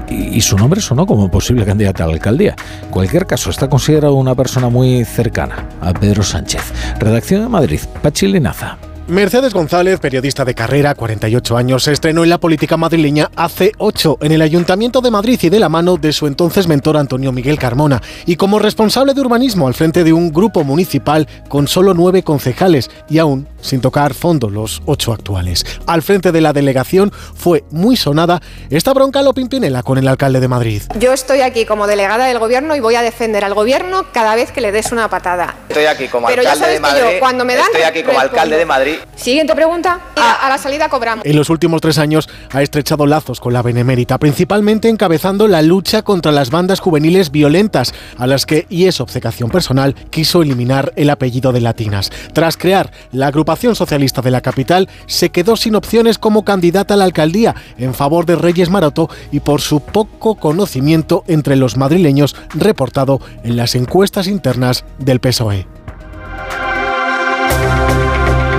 y, 0.09 0.41
su 0.41 0.57
nombre 0.57 0.81
sonó 0.81 1.05
como 1.05 1.29
posible 1.29 1.65
candidata 1.65 2.03
a 2.03 2.07
la 2.07 2.13
alcaldía. 2.13 2.55
En 2.83 2.89
cualquier 2.89 3.25
caso, 3.25 3.49
está 3.49 3.69
considerado 3.69 4.15
una 4.15 4.35
persona 4.35 4.69
muy 4.69 5.05
cercana 5.05 5.67
a 5.81 5.93
Pedro 5.93 6.23
Sánchez. 6.23 6.73
Redacción 6.99 7.43
en 7.43 7.51
Madrid, 7.51 7.79
Pachi 8.01 8.27
Linaza. 8.27 8.77
Mercedes 9.07 9.53
González, 9.53 9.99
periodista 9.99 10.45
de 10.45 10.55
carrera, 10.55 10.95
48 10.95 11.57
años, 11.57 11.83
se 11.83 11.91
estrenó 11.91 12.23
en 12.23 12.31
la 12.31 12.39
política 12.39 12.75
madrileña 12.75 13.29
hace 13.35 13.71
8 13.77 14.17
en 14.21 14.31
el 14.31 14.41
Ayuntamiento 14.41 14.99
de 14.99 15.11
Madrid 15.11 15.39
y 15.43 15.49
de 15.49 15.59
la 15.59 15.69
mano 15.69 15.97
de 15.97 16.11
su 16.11 16.25
entonces 16.25 16.67
mentor 16.67 16.97
Antonio 16.97 17.31
Miguel 17.31 17.59
Carmona 17.59 18.01
y 18.25 18.35
como 18.35 18.57
responsable 18.57 19.13
de 19.13 19.21
urbanismo 19.21 19.67
al 19.67 19.75
frente 19.75 20.03
de 20.03 20.11
un 20.11 20.31
grupo 20.31 20.63
municipal 20.63 21.27
con 21.49 21.67
solo 21.67 21.93
nueve 21.93 22.23
concejales 22.23 22.89
y 23.07 23.19
aún 23.19 23.47
sin 23.61 23.79
tocar 23.79 24.15
fondo 24.15 24.49
los 24.49 24.81
ocho 24.87 25.13
actuales. 25.13 25.67
Al 25.85 26.01
frente 26.01 26.31
de 26.31 26.41
la 26.41 26.51
delegación 26.51 27.11
fue 27.11 27.63
muy 27.69 27.97
sonada 27.97 28.41
esta 28.71 28.91
bronca 28.91 29.21
lo 29.21 29.35
Pimpinela 29.35 29.83
con 29.83 29.94
el 29.97 30.07
alcalde 30.07 30.39
de 30.39 30.47
Madrid. 30.47 30.81
Yo 30.99 31.13
estoy 31.13 31.41
aquí 31.41 31.65
como 31.65 31.87
delegada 31.87 32.25
del 32.25 32.39
gobierno 32.39 32.75
y 32.75 32.79
voy 32.79 32.95
a 32.95 33.01
defender 33.01 33.43
al 33.43 33.53
gobierno 33.53 34.05
cada 34.11 34.35
vez 34.35 34.51
que 34.51 34.61
le 34.61 34.71
des 34.71 34.91
una 34.91 35.09
patada. 35.09 35.55
Estoy 35.69 35.85
aquí 35.85 36.07
como 36.07 36.27
Pero 36.27 36.41
ya 36.43 36.51
alcalde 36.53 36.75
sabes 36.77 36.81
de 36.81 36.87
que 36.87 37.01
Madrid. 37.01 37.13
yo, 37.15 37.19
cuando 37.19 37.45
me 37.45 37.55
dan, 37.55 37.65
estoy 37.65 37.81
aquí 37.83 38.01
como 38.03 38.13
respondo. 38.19 38.31
alcalde 38.31 38.57
de 38.57 38.65
Madrid. 38.65 38.95
Siguiente 39.15 39.55
pregunta. 39.55 39.99
A, 40.15 40.45
a 40.45 40.49
la 40.49 40.57
salida 40.57 40.89
cobramos. 40.89 41.25
En 41.25 41.35
los 41.35 41.49
últimos 41.49 41.81
tres 41.81 41.97
años 41.97 42.29
ha 42.51 42.61
estrechado 42.61 43.05
lazos 43.05 43.39
con 43.39 43.53
la 43.53 43.61
Benemérita, 43.61 44.17
principalmente 44.17 44.89
encabezando 44.89 45.47
la 45.47 45.61
lucha 45.61 46.01
contra 46.01 46.31
las 46.31 46.49
bandas 46.49 46.79
juveniles 46.79 47.31
violentas, 47.31 47.93
a 48.17 48.27
las 48.27 48.45
que, 48.45 48.65
y 48.69 48.85
es 48.85 48.99
obcecación 49.01 49.49
personal, 49.49 49.95
quiso 50.09 50.41
eliminar 50.41 50.93
el 50.95 51.09
apellido 51.09 51.51
de 51.51 51.61
Latinas. 51.61 52.11
Tras 52.33 52.57
crear 52.57 52.91
la 53.11 53.27
agrupación 53.27 53.75
socialista 53.75 54.21
de 54.21 54.31
la 54.31 54.41
capital, 54.41 54.89
se 55.07 55.29
quedó 55.29 55.55
sin 55.55 55.75
opciones 55.75 56.17
como 56.17 56.45
candidata 56.45 56.93
a 56.93 56.97
la 56.97 57.05
alcaldía 57.05 57.55
en 57.77 57.93
favor 57.93 58.25
de 58.25 58.35
Reyes 58.35 58.69
Maroto 58.69 59.09
y 59.31 59.39
por 59.39 59.61
su 59.61 59.79
poco 59.91 60.35
conocimiento 60.35 61.23
entre 61.27 61.55
los 61.55 61.77
madrileños 61.77 62.35
reportado 62.53 63.19
en 63.43 63.57
las 63.57 63.75
encuestas 63.75 64.27
internas 64.27 64.85
del 64.97 65.19
PSOE. 65.19 65.67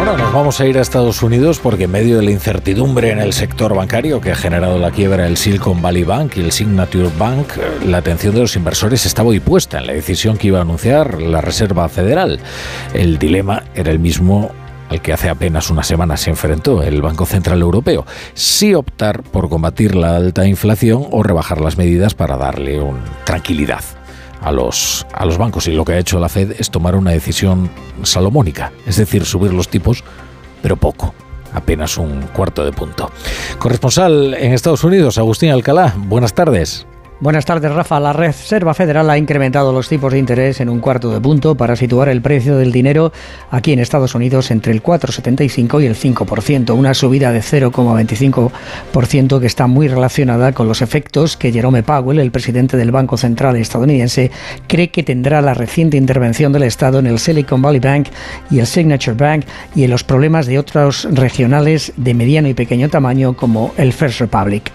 Bueno, 0.06 0.22
nos 0.22 0.32
vamos 0.32 0.60
a 0.60 0.66
ir 0.66 0.78
a 0.78 0.82
Estados 0.82 1.22
Unidos 1.22 1.58
porque 1.60 1.84
en 1.84 1.90
medio 1.90 2.18
de 2.18 2.22
la 2.22 2.30
incertidumbre 2.30 3.10
en 3.10 3.18
el 3.18 3.32
sector 3.32 3.74
bancario 3.74 4.20
que 4.20 4.30
ha 4.30 4.36
generado 4.36 4.78
la 4.78 4.92
quiebra 4.92 5.24
del 5.24 5.36
Silicon 5.36 5.82
Valley 5.82 6.04
Bank 6.04 6.36
y 6.36 6.40
el 6.40 6.52
Signature 6.52 7.10
Bank, 7.18 7.48
la 7.84 7.98
atención 7.98 8.34
de 8.34 8.42
los 8.42 8.54
inversores 8.54 9.04
estaba 9.04 9.30
hoy 9.30 9.40
puesta 9.40 9.78
en 9.78 9.88
la 9.88 9.94
decisión 9.94 10.36
que 10.36 10.46
iba 10.46 10.58
a 10.58 10.62
anunciar 10.62 11.20
la 11.20 11.40
Reserva 11.40 11.88
Federal. 11.88 12.38
El 12.94 13.18
dilema 13.18 13.64
era 13.74 13.90
el 13.90 13.98
mismo 13.98 14.52
al 14.88 15.02
que 15.02 15.12
hace 15.12 15.28
apenas 15.28 15.70
una 15.70 15.82
semana 15.82 16.16
se 16.16 16.30
enfrentó 16.30 16.82
el 16.82 17.02
Banco 17.02 17.26
Central 17.26 17.60
Europeo, 17.60 18.06
si 18.34 18.74
optar 18.74 19.22
por 19.22 19.48
combatir 19.48 19.94
la 19.94 20.16
alta 20.16 20.46
inflación 20.46 21.06
o 21.10 21.22
rebajar 21.22 21.60
las 21.60 21.76
medidas 21.76 22.14
para 22.14 22.36
darle 22.36 22.80
tranquilidad 23.24 23.80
a 24.40 24.52
los, 24.52 25.06
a 25.12 25.24
los 25.24 25.38
bancos. 25.38 25.66
Y 25.68 25.72
lo 25.72 25.84
que 25.84 25.92
ha 25.92 25.98
hecho 25.98 26.18
la 26.18 26.28
Fed 26.28 26.52
es 26.58 26.70
tomar 26.70 26.94
una 26.94 27.10
decisión 27.10 27.70
salomónica, 28.02 28.72
es 28.86 28.96
decir, 28.96 29.24
subir 29.24 29.52
los 29.52 29.68
tipos, 29.68 30.04
pero 30.62 30.76
poco, 30.76 31.14
apenas 31.52 31.98
un 31.98 32.22
cuarto 32.32 32.64
de 32.64 32.72
punto. 32.72 33.10
Corresponsal 33.58 34.34
en 34.34 34.52
Estados 34.52 34.84
Unidos, 34.84 35.18
Agustín 35.18 35.50
Alcalá, 35.50 35.94
buenas 35.96 36.34
tardes. 36.34 36.86
Buenas 37.18 37.46
tardes, 37.46 37.72
Rafa. 37.72 37.98
La 37.98 38.12
Reserva 38.12 38.74
Federal 38.74 39.08
ha 39.08 39.16
incrementado 39.16 39.72
los 39.72 39.88
tipos 39.88 40.12
de 40.12 40.18
interés 40.18 40.60
en 40.60 40.68
un 40.68 40.80
cuarto 40.80 41.10
de 41.10 41.18
punto 41.18 41.54
para 41.54 41.74
situar 41.74 42.10
el 42.10 42.20
precio 42.20 42.58
del 42.58 42.72
dinero 42.72 43.10
aquí 43.50 43.72
en 43.72 43.78
Estados 43.78 44.14
Unidos 44.14 44.50
entre 44.50 44.74
el 44.74 44.82
4,75 44.82 45.82
y 45.82 45.86
el 45.86 45.96
5%, 45.96 46.76
una 46.76 46.92
subida 46.92 47.32
de 47.32 47.40
0,25% 47.40 49.40
que 49.40 49.46
está 49.46 49.66
muy 49.66 49.88
relacionada 49.88 50.52
con 50.52 50.68
los 50.68 50.82
efectos 50.82 51.38
que 51.38 51.52
Jerome 51.52 51.82
Powell, 51.82 52.18
el 52.18 52.30
presidente 52.30 52.76
del 52.76 52.90
Banco 52.90 53.16
Central 53.16 53.56
estadounidense, 53.56 54.30
cree 54.66 54.90
que 54.90 55.02
tendrá 55.02 55.40
la 55.40 55.54
reciente 55.54 55.96
intervención 55.96 56.52
del 56.52 56.64
Estado 56.64 56.98
en 56.98 57.06
el 57.06 57.18
Silicon 57.18 57.62
Valley 57.62 57.80
Bank 57.80 58.08
y 58.50 58.58
el 58.58 58.66
Signature 58.66 59.16
Bank 59.16 59.46
y 59.74 59.84
en 59.84 59.90
los 59.90 60.04
problemas 60.04 60.44
de 60.44 60.58
otros 60.58 61.08
regionales 61.10 61.94
de 61.96 62.12
mediano 62.12 62.48
y 62.48 62.52
pequeño 62.52 62.90
tamaño 62.90 63.34
como 63.34 63.72
el 63.78 63.94
First 63.94 64.20
Republic. 64.20 64.70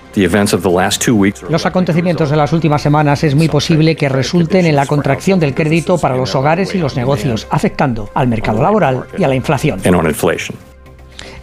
Los 1.49 1.65
acontecimientos 1.65 2.29
de 2.29 2.38
las 2.38 2.53
últimas 2.53 2.81
semanas 2.81 3.23
es 3.23 3.35
muy 3.35 3.47
posible 3.47 3.95
que 3.95 4.09
resulten 4.09 4.65
en 4.65 4.75
la 4.75 4.85
contracción 4.85 5.39
del 5.39 5.53
crédito 5.53 5.97
para 5.97 6.15
los 6.15 6.35
hogares 6.35 6.75
y 6.75 6.77
los 6.77 6.95
negocios, 6.95 7.47
afectando 7.49 8.09
al 8.13 8.27
mercado 8.27 8.61
laboral 8.61 9.05
y 9.17 9.23
a 9.23 9.27
la 9.27 9.35
inflación. 9.35 9.79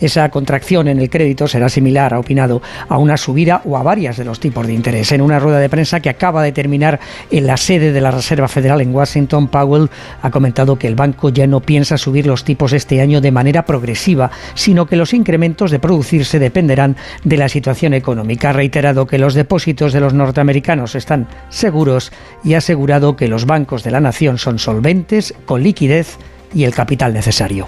Esa 0.00 0.28
contracción 0.30 0.88
en 0.88 1.00
el 1.00 1.10
crédito 1.10 1.48
será 1.48 1.68
similar, 1.68 2.14
ha 2.14 2.18
opinado, 2.18 2.62
a 2.88 2.98
una 2.98 3.16
subida 3.16 3.62
o 3.64 3.76
a 3.76 3.82
varias 3.82 4.16
de 4.16 4.24
los 4.24 4.40
tipos 4.40 4.66
de 4.66 4.74
interés. 4.74 5.12
En 5.12 5.20
una 5.20 5.38
rueda 5.38 5.58
de 5.58 5.68
prensa 5.68 6.00
que 6.00 6.08
acaba 6.08 6.42
de 6.42 6.52
terminar 6.52 7.00
en 7.30 7.46
la 7.46 7.56
sede 7.56 7.92
de 7.92 8.00
la 8.00 8.10
Reserva 8.10 8.48
Federal 8.48 8.80
en 8.80 8.94
Washington, 8.94 9.48
Powell 9.48 9.90
ha 10.22 10.30
comentado 10.30 10.78
que 10.78 10.86
el 10.86 10.94
banco 10.94 11.30
ya 11.30 11.46
no 11.46 11.60
piensa 11.60 11.98
subir 11.98 12.26
los 12.26 12.44
tipos 12.44 12.72
este 12.72 13.00
año 13.00 13.20
de 13.20 13.32
manera 13.32 13.64
progresiva, 13.64 14.30
sino 14.54 14.86
que 14.86 14.96
los 14.96 15.14
incrementos 15.14 15.70
de 15.70 15.78
producirse 15.78 16.38
dependerán 16.38 16.96
de 17.24 17.36
la 17.36 17.48
situación 17.48 17.94
económica. 17.94 18.50
Ha 18.50 18.52
reiterado 18.52 19.06
que 19.06 19.18
los 19.18 19.34
depósitos 19.34 19.92
de 19.92 20.00
los 20.00 20.14
norteamericanos 20.14 20.94
están 20.94 21.26
seguros 21.48 22.12
y 22.44 22.54
ha 22.54 22.58
asegurado 22.58 23.16
que 23.16 23.28
los 23.28 23.46
bancos 23.46 23.82
de 23.82 23.90
la 23.90 24.00
nación 24.00 24.38
son 24.38 24.58
solventes, 24.58 25.34
con 25.44 25.62
liquidez 25.62 26.18
y 26.54 26.64
el 26.64 26.74
capital 26.74 27.12
necesario. 27.12 27.66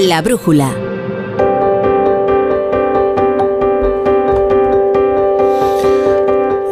La 0.00 0.22
brújula. 0.22 0.89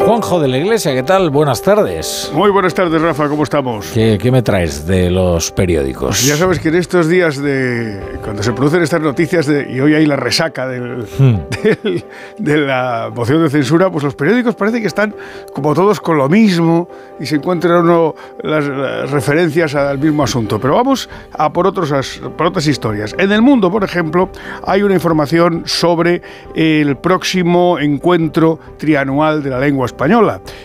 Juanjo 0.08 0.40
de 0.40 0.48
la 0.48 0.56
Iglesia, 0.56 0.94
¿qué 0.94 1.02
tal? 1.02 1.28
Buenas 1.28 1.60
tardes. 1.60 2.30
Muy 2.32 2.50
buenas 2.50 2.72
tardes, 2.72 2.98
Rafa, 3.02 3.28
¿cómo 3.28 3.42
estamos? 3.42 3.88
¿Qué, 3.92 4.16
qué 4.18 4.32
me 4.32 4.40
traes 4.40 4.86
de 4.86 5.10
los 5.10 5.52
periódicos? 5.52 6.24
Ya 6.24 6.34
sabes 6.38 6.60
que 6.60 6.70
en 6.70 6.76
estos 6.76 7.08
días 7.10 7.36
de 7.36 8.00
cuando 8.24 8.42
se 8.42 8.54
producen 8.54 8.80
estas 8.80 9.02
noticias 9.02 9.44
de, 9.44 9.70
y 9.70 9.80
hoy 9.80 9.92
hay 9.92 10.06
la 10.06 10.16
resaca 10.16 10.66
del, 10.66 11.06
Hmm. 11.18 11.40
del- 11.62 12.04
de 12.38 12.56
la 12.56 13.10
moción 13.14 13.42
de 13.42 13.50
censura, 13.50 13.90
pues 13.90 14.02
los 14.02 14.14
periódicos 14.14 14.54
parece 14.54 14.80
que 14.80 14.86
están 14.86 15.14
como 15.52 15.74
todos 15.74 16.00
con 16.00 16.16
lo 16.16 16.26
mismo 16.30 16.88
y 17.20 17.26
se 17.26 17.36
encuentran 17.36 17.82
uno 17.84 18.14
las, 18.42 18.64
las 18.66 19.10
referencias 19.10 19.74
al 19.74 19.98
mismo 19.98 20.22
asunto. 20.22 20.58
Pero 20.58 20.74
vamos 20.74 21.10
a 21.36 21.52
por, 21.52 21.66
otros, 21.66 21.92
por 22.34 22.46
otras 22.46 22.66
historias. 22.66 23.14
En 23.18 23.30
el 23.30 23.42
mundo, 23.42 23.70
por 23.70 23.84
ejemplo, 23.84 24.30
hay 24.66 24.82
una 24.82 24.94
información 24.94 25.64
sobre 25.66 26.22
el 26.54 26.96
próximo 26.96 27.78
encuentro 27.78 28.58
trianual 28.78 29.42
de 29.42 29.50
la 29.50 29.60
lengua 29.60 29.84
española. 29.84 29.97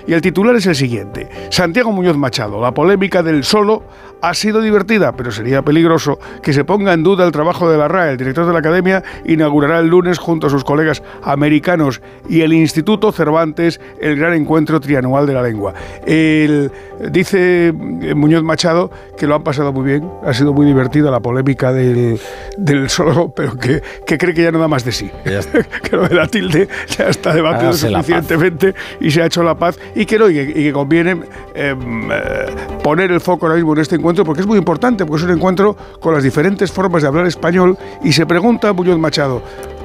Y 0.07 0.13
el 0.13 0.21
titular 0.21 0.55
es 0.55 0.65
el 0.67 0.75
siguiente. 0.75 1.27
Santiago 1.49 1.91
Muñoz 1.91 2.17
Machado, 2.17 2.61
la 2.61 2.71
polémica 2.73 3.21
del 3.23 3.43
solo 3.43 3.83
ha 4.21 4.33
sido 4.33 4.61
divertida, 4.61 5.11
pero 5.11 5.31
sería 5.31 5.63
peligroso 5.63 6.17
que 6.41 6.53
se 6.53 6.63
ponga 6.63 6.93
en 6.93 7.03
duda 7.03 7.25
el 7.25 7.33
trabajo 7.33 7.69
de 7.69 7.77
la 7.77 7.89
RAE. 7.89 8.11
El 8.11 8.17
director 8.17 8.45
de 8.45 8.53
la 8.53 8.59
academia 8.59 9.03
inaugurará 9.25 9.79
el 9.79 9.87
lunes 9.87 10.17
junto 10.17 10.47
a 10.47 10.49
sus 10.49 10.63
colegas 10.63 11.03
americanos 11.23 12.01
y 12.29 12.39
el 12.41 12.53
Instituto 12.53 13.11
Cervantes 13.11 13.81
el 13.99 14.15
gran 14.17 14.33
encuentro 14.33 14.79
trianual 14.79 15.25
de 15.27 15.33
la 15.33 15.41
lengua. 15.43 15.73
El- 16.05 16.71
dice 17.11 17.67
eh, 17.67 18.13
Muñoz 18.15 18.43
Machado 18.43 18.91
que 19.17 19.27
lo 19.27 19.35
han 19.35 19.43
pasado 19.43 19.73
muy 19.73 19.83
bien, 19.83 20.09
ha 20.25 20.33
sido 20.33 20.53
muy 20.53 20.65
divertida 20.65 21.11
la 21.11 21.19
polémica 21.19 21.73
del, 21.73 22.17
del 22.57 22.89
solo, 22.89 23.29
pero 23.35 23.57
que, 23.57 23.81
que 24.05 24.17
cree 24.17 24.33
que 24.33 24.43
ya 24.43 24.51
no 24.51 24.59
da 24.59 24.67
más 24.69 24.85
de 24.85 24.91
sí. 24.93 25.11
que 25.83 25.95
lo 25.97 26.07
de 26.07 26.15
la 26.15 26.27
tilde 26.27 26.67
ya 26.97 27.07
está 27.09 27.33
debatido 27.33 27.69
Hágase 27.71 27.89
suficientemente 27.89 28.73
y 29.01 29.11
se 29.11 29.21
ha 29.23 29.27
hecho 29.27 29.43
la 29.43 29.55
paz 29.55 29.79
y 29.95 30.05
que 30.05 30.19
no, 30.19 30.29
y 30.29 30.33
que, 30.33 30.43
y 30.43 30.63
que 30.63 30.73
conviene 30.73 31.11
eh, 31.55 31.75
eh, 31.75 32.55
poner 32.83 33.11
el 33.11 33.21
foco 33.21 33.45
ahora 33.45 33.55
mismo 33.55 33.73
en 33.73 33.79
este 33.79 33.95
encuentro 33.95 34.23
porque 34.23 34.41
es 34.41 34.47
muy 34.47 34.57
importante, 34.57 35.05
porque 35.05 35.23
es 35.23 35.29
un 35.29 35.35
encuentro 35.35 35.75
con 35.99 36.13
las 36.13 36.23
diferentes 36.23 36.71
formas 36.71 37.01
de 37.01 37.07
hablar 37.07 37.25
español 37.25 37.77
y 38.03 38.11
se 38.13 38.25
pregunta 38.25 38.71
Muñoz 38.73 38.99
Machado, 38.99 39.41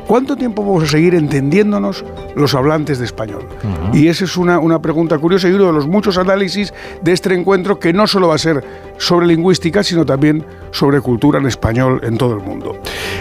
¿cuánto 0.07 0.37
tiempo 0.37 0.65
vamos 0.65 0.85
a 0.85 0.87
seguir 0.87 1.15
entendiéndonos 1.15 2.05
los 2.35 2.55
hablantes 2.55 2.99
de 2.99 3.05
español? 3.05 3.47
Y 3.93 4.09
esa 4.09 4.25
es 4.25 4.37
una, 4.37 4.59
una 4.59 4.81
pregunta 4.81 5.19
curiosa 5.19 5.49
y 5.49 5.53
uno 5.53 5.67
de 5.67 5.73
los 5.73 5.87
muchos 5.87 6.19
análisis 6.19 6.73
de 7.03 7.13
este 7.13 7.33
encuentro 7.35 7.79
que 7.79 7.93
no 7.93 8.07
solo 8.07 8.29
va 8.29 8.35
a 8.35 8.39
ser 8.39 8.65
sobre 8.97 9.27
lingüística, 9.27 9.83
sino 9.83 10.05
también 10.05 10.45
sobre 10.71 11.01
cultura 11.01 11.39
en 11.39 11.47
español 11.47 12.01
en 12.03 12.19
todo 12.19 12.35
el 12.35 12.41
mundo. 12.41 12.79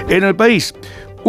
En 0.10 0.24
el 0.24 0.36
país, 0.36 0.74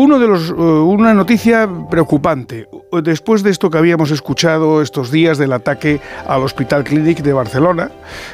eh, 0.00 0.52
una 0.62 1.12
noticia 1.12 1.68
preocupante. 1.90 2.68
Después 3.02 3.42
de 3.42 3.50
esto 3.50 3.68
que 3.68 3.78
habíamos 3.78 4.12
escuchado 4.12 4.80
estos 4.80 5.10
días 5.10 5.38
del 5.38 5.52
ataque 5.52 6.00
al 6.24 6.42
Hospital 6.42 6.84
Clinic 6.84 7.18
de 7.18 7.32
Barcelona, 7.32 7.90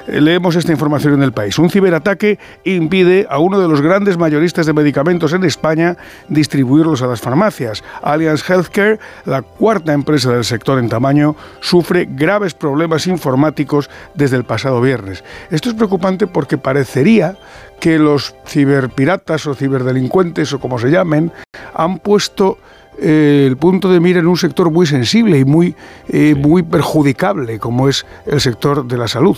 eh, 0.06 0.20
leemos 0.20 0.56
esta 0.56 0.72
información 0.72 1.14
en 1.14 1.22
el 1.22 1.32
país. 1.32 1.58
Un 1.58 1.70
ciberataque 1.70 2.38
impide 2.64 3.26
a 3.30 3.38
uno 3.38 3.58
de 3.58 3.66
los 3.66 3.80
grandes 3.80 4.18
mayoristas 4.18 4.66
de 4.66 4.74
medicamentos 4.74 5.32
en 5.32 5.42
España 5.44 5.96
distribuirlos 6.28 7.00
a 7.00 7.06
las 7.06 7.22
farmacias. 7.22 7.82
Allianz 8.02 8.42
Healthcare, 8.46 8.98
la 9.24 9.40
cuarta 9.40 9.94
empresa 9.94 10.32
del 10.32 10.44
sector 10.44 10.78
en 10.78 10.90
tamaño, 10.90 11.34
sufre 11.60 12.06
graves 12.10 12.52
problemas 12.52 13.06
informáticos 13.06 13.88
desde 14.12 14.36
el 14.36 14.44
pasado 14.44 14.82
viernes. 14.82 15.24
Esto 15.50 15.70
es 15.70 15.74
preocupante 15.74 16.26
porque 16.26 16.58
parecería 16.58 17.38
que 17.80 17.98
los 17.98 18.34
ciberpiratas 18.46 19.46
o 19.46 19.54
ciberdelincuentes 19.54 20.52
o 20.52 20.60
como 20.60 20.78
se 20.78 20.90
llamen 20.90 21.32
han 21.74 21.98
puesto 21.98 22.58
eh, 22.98 23.44
el 23.46 23.56
punto 23.56 23.90
de 23.90 24.00
mira 24.00 24.20
en 24.20 24.26
un 24.26 24.36
sector 24.36 24.70
muy 24.70 24.86
sensible 24.86 25.38
y 25.38 25.44
muy, 25.44 25.74
eh, 26.08 26.34
muy 26.34 26.62
perjudicable, 26.62 27.58
como 27.58 27.88
es 27.88 28.06
el 28.26 28.40
sector 28.40 28.86
de 28.86 28.96
la 28.96 29.08
salud. 29.08 29.36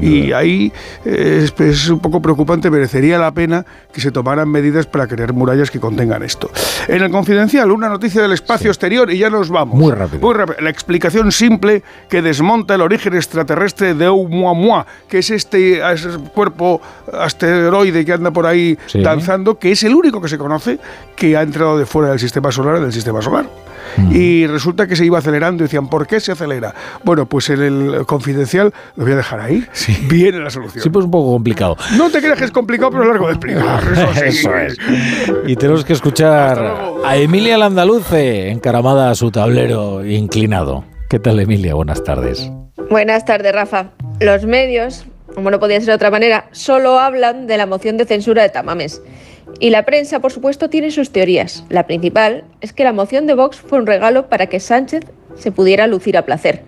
Y 0.00 0.32
ahí 0.32 0.72
eh, 1.04 1.42
es, 1.44 1.60
es, 1.60 1.88
un 1.88 2.00
poco 2.00 2.22
preocupante, 2.22 2.70
merecería 2.70 3.18
la 3.18 3.32
pena 3.32 3.64
que 3.92 4.00
se 4.00 4.10
tomaran 4.10 4.48
medidas 4.48 4.86
para 4.86 5.06
crear 5.06 5.32
murallas 5.32 5.70
que 5.70 5.80
contengan 5.80 6.22
esto. 6.22 6.50
En 6.88 7.02
el 7.02 7.10
confidencial, 7.10 7.70
una 7.70 7.88
noticia 7.88 8.22
del 8.22 8.32
espacio 8.32 8.70
exterior 8.70 9.10
y 9.10 9.18
ya 9.18 9.30
nos 9.30 9.48
vamos. 9.48 9.78
Muy 9.78 9.92
rápido. 9.92 10.20
Muy 10.20 10.34
rápido. 10.34 10.60
La 10.60 10.70
explicación 10.70 11.32
simple 11.32 11.82
que 12.08 12.22
desmonta 12.22 12.74
el 12.74 12.80
origen 12.80 13.14
extraterrestre 13.14 13.94
de 13.94 14.08
Oumuamua, 14.08 14.86
que 15.08 15.18
es 15.18 15.30
este, 15.30 15.80
cuerpo 16.34 16.80
asteroide 17.12 18.04
que 18.04 18.12
anda 18.12 18.30
por 18.30 18.46
ahí 18.46 18.78
Sí. 18.86 19.02
danzando, 19.02 19.58
que 19.58 19.72
es 19.72 19.82
el 19.82 19.94
único 19.94 20.20
que 20.20 20.28
se 20.28 20.38
conoce 20.38 20.78
que 21.16 21.36
ha 21.36 21.42
entrado 21.42 21.78
de 21.78 21.86
fuera 21.86 22.10
del 22.10 22.18
sistema 22.18 22.50
solar 22.50 22.80
del 22.80 22.91
sistema 22.92 23.22
solar. 23.22 23.46
Y 24.10 24.46
resulta 24.46 24.86
que 24.86 24.96
se 24.96 25.04
iba 25.04 25.18
acelerando 25.18 25.62
y 25.62 25.66
decían, 25.66 25.88
¿por 25.88 26.06
qué 26.06 26.20
se 26.20 26.32
acelera? 26.32 26.74
Bueno, 27.04 27.26
pues 27.26 27.50
en 27.50 27.62
el 27.62 28.06
confidencial 28.06 28.72
lo 28.96 29.04
voy 29.04 29.12
a 29.12 29.16
dejar 29.16 29.40
ahí. 29.40 29.66
Viene 30.08 30.40
la 30.40 30.50
solución. 30.50 30.82
Sí, 30.82 30.90
pues 30.90 31.04
un 31.04 31.10
poco 31.10 31.32
complicado. 31.32 31.76
No 31.96 32.10
te 32.10 32.20
creas 32.20 32.38
que 32.38 32.44
es 32.44 32.50
complicado, 32.50 32.90
pero 32.90 33.02
es 33.02 33.08
largo 33.08 33.26
de 33.26 33.32
explicar. 33.32 33.82
Eso, 33.92 34.14
sí. 34.14 34.20
Eso 34.24 34.56
es. 34.56 34.78
Y 35.46 35.56
tenemos 35.56 35.84
que 35.84 35.92
escuchar 35.92 36.74
a 37.04 37.16
Emilia 37.16 37.58
Landaluce, 37.58 38.50
encaramada 38.50 39.10
a 39.10 39.14
su 39.14 39.30
tablero 39.30 40.04
inclinado. 40.04 40.84
¿Qué 41.08 41.18
tal, 41.18 41.38
Emilia? 41.40 41.74
Buenas 41.74 42.02
tardes. 42.04 42.50
Buenas 42.88 43.24
tardes, 43.24 43.52
Rafa. 43.52 43.90
Los 44.20 44.46
medios, 44.46 45.04
como 45.34 45.50
no 45.50 45.58
podía 45.58 45.78
ser 45.80 45.88
de 45.88 45.94
otra 45.94 46.10
manera, 46.10 46.46
solo 46.52 46.98
hablan 46.98 47.46
de 47.46 47.58
la 47.58 47.66
moción 47.66 47.98
de 47.98 48.06
censura 48.06 48.42
de 48.42 48.48
Tamames. 48.48 49.02
Y 49.60 49.70
la 49.70 49.84
prensa, 49.84 50.20
por 50.20 50.32
supuesto, 50.32 50.70
tiene 50.70 50.90
sus 50.90 51.10
teorías. 51.10 51.64
La 51.68 51.86
principal 51.86 52.44
es 52.60 52.72
que 52.72 52.84
la 52.84 52.92
moción 52.92 53.26
de 53.26 53.34
Vox 53.34 53.58
fue 53.58 53.78
un 53.78 53.86
regalo 53.86 54.28
para 54.28 54.46
que 54.46 54.60
Sánchez 54.60 55.04
se 55.36 55.52
pudiera 55.52 55.86
lucir 55.86 56.16
a 56.16 56.24
placer. 56.24 56.62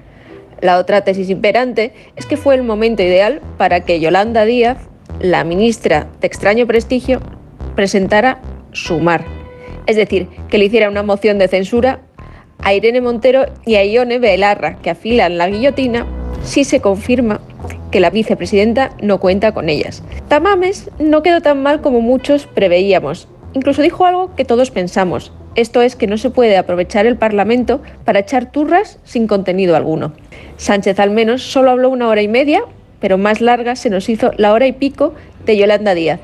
La 0.60 0.78
otra 0.78 1.02
tesis 1.02 1.30
imperante 1.30 1.92
es 2.16 2.26
que 2.26 2.36
fue 2.36 2.54
el 2.54 2.62
momento 2.62 3.02
ideal 3.02 3.40
para 3.58 3.80
que 3.80 4.00
Yolanda 4.00 4.44
Díaz, 4.44 4.78
la 5.20 5.44
ministra 5.44 6.08
de 6.20 6.26
extraño 6.26 6.66
prestigio, 6.66 7.20
presentara 7.74 8.40
Sumar. 8.72 9.24
Es 9.86 9.96
decir, 9.96 10.28
que 10.48 10.58
le 10.58 10.66
hiciera 10.66 10.88
una 10.88 11.02
moción 11.02 11.38
de 11.38 11.48
censura 11.48 12.00
a 12.58 12.72
Irene 12.72 13.00
Montero 13.00 13.46
y 13.66 13.74
a 13.74 13.84
Ione 13.84 14.18
Belarra, 14.18 14.76
que 14.76 14.90
afilan 14.90 15.36
la 15.36 15.48
guillotina 15.48 16.06
si 16.42 16.64
se 16.64 16.80
confirma 16.80 17.40
que 17.94 18.00
la 18.00 18.10
vicepresidenta 18.10 18.90
no 19.00 19.20
cuenta 19.20 19.52
con 19.52 19.68
ellas. 19.68 20.02
Tamames 20.26 20.90
no 20.98 21.22
quedó 21.22 21.42
tan 21.42 21.62
mal 21.62 21.80
como 21.80 22.00
muchos 22.00 22.48
preveíamos. 22.48 23.28
Incluso 23.52 23.82
dijo 23.82 24.04
algo 24.04 24.34
que 24.34 24.44
todos 24.44 24.72
pensamos. 24.72 25.32
Esto 25.54 25.80
es 25.80 25.94
que 25.94 26.08
no 26.08 26.18
se 26.18 26.30
puede 26.30 26.56
aprovechar 26.56 27.06
el 27.06 27.16
Parlamento 27.16 27.82
para 28.04 28.18
echar 28.18 28.50
turras 28.50 28.98
sin 29.04 29.28
contenido 29.28 29.76
alguno. 29.76 30.12
Sánchez 30.56 30.98
al 30.98 31.10
menos 31.12 31.44
solo 31.44 31.70
habló 31.70 31.88
una 31.88 32.08
hora 32.08 32.20
y 32.20 32.26
media, 32.26 32.64
pero 32.98 33.16
más 33.16 33.40
larga 33.40 33.76
se 33.76 33.90
nos 33.90 34.08
hizo 34.08 34.32
la 34.38 34.52
hora 34.52 34.66
y 34.66 34.72
pico 34.72 35.14
de 35.46 35.56
Yolanda 35.56 35.94
Díaz, 35.94 36.18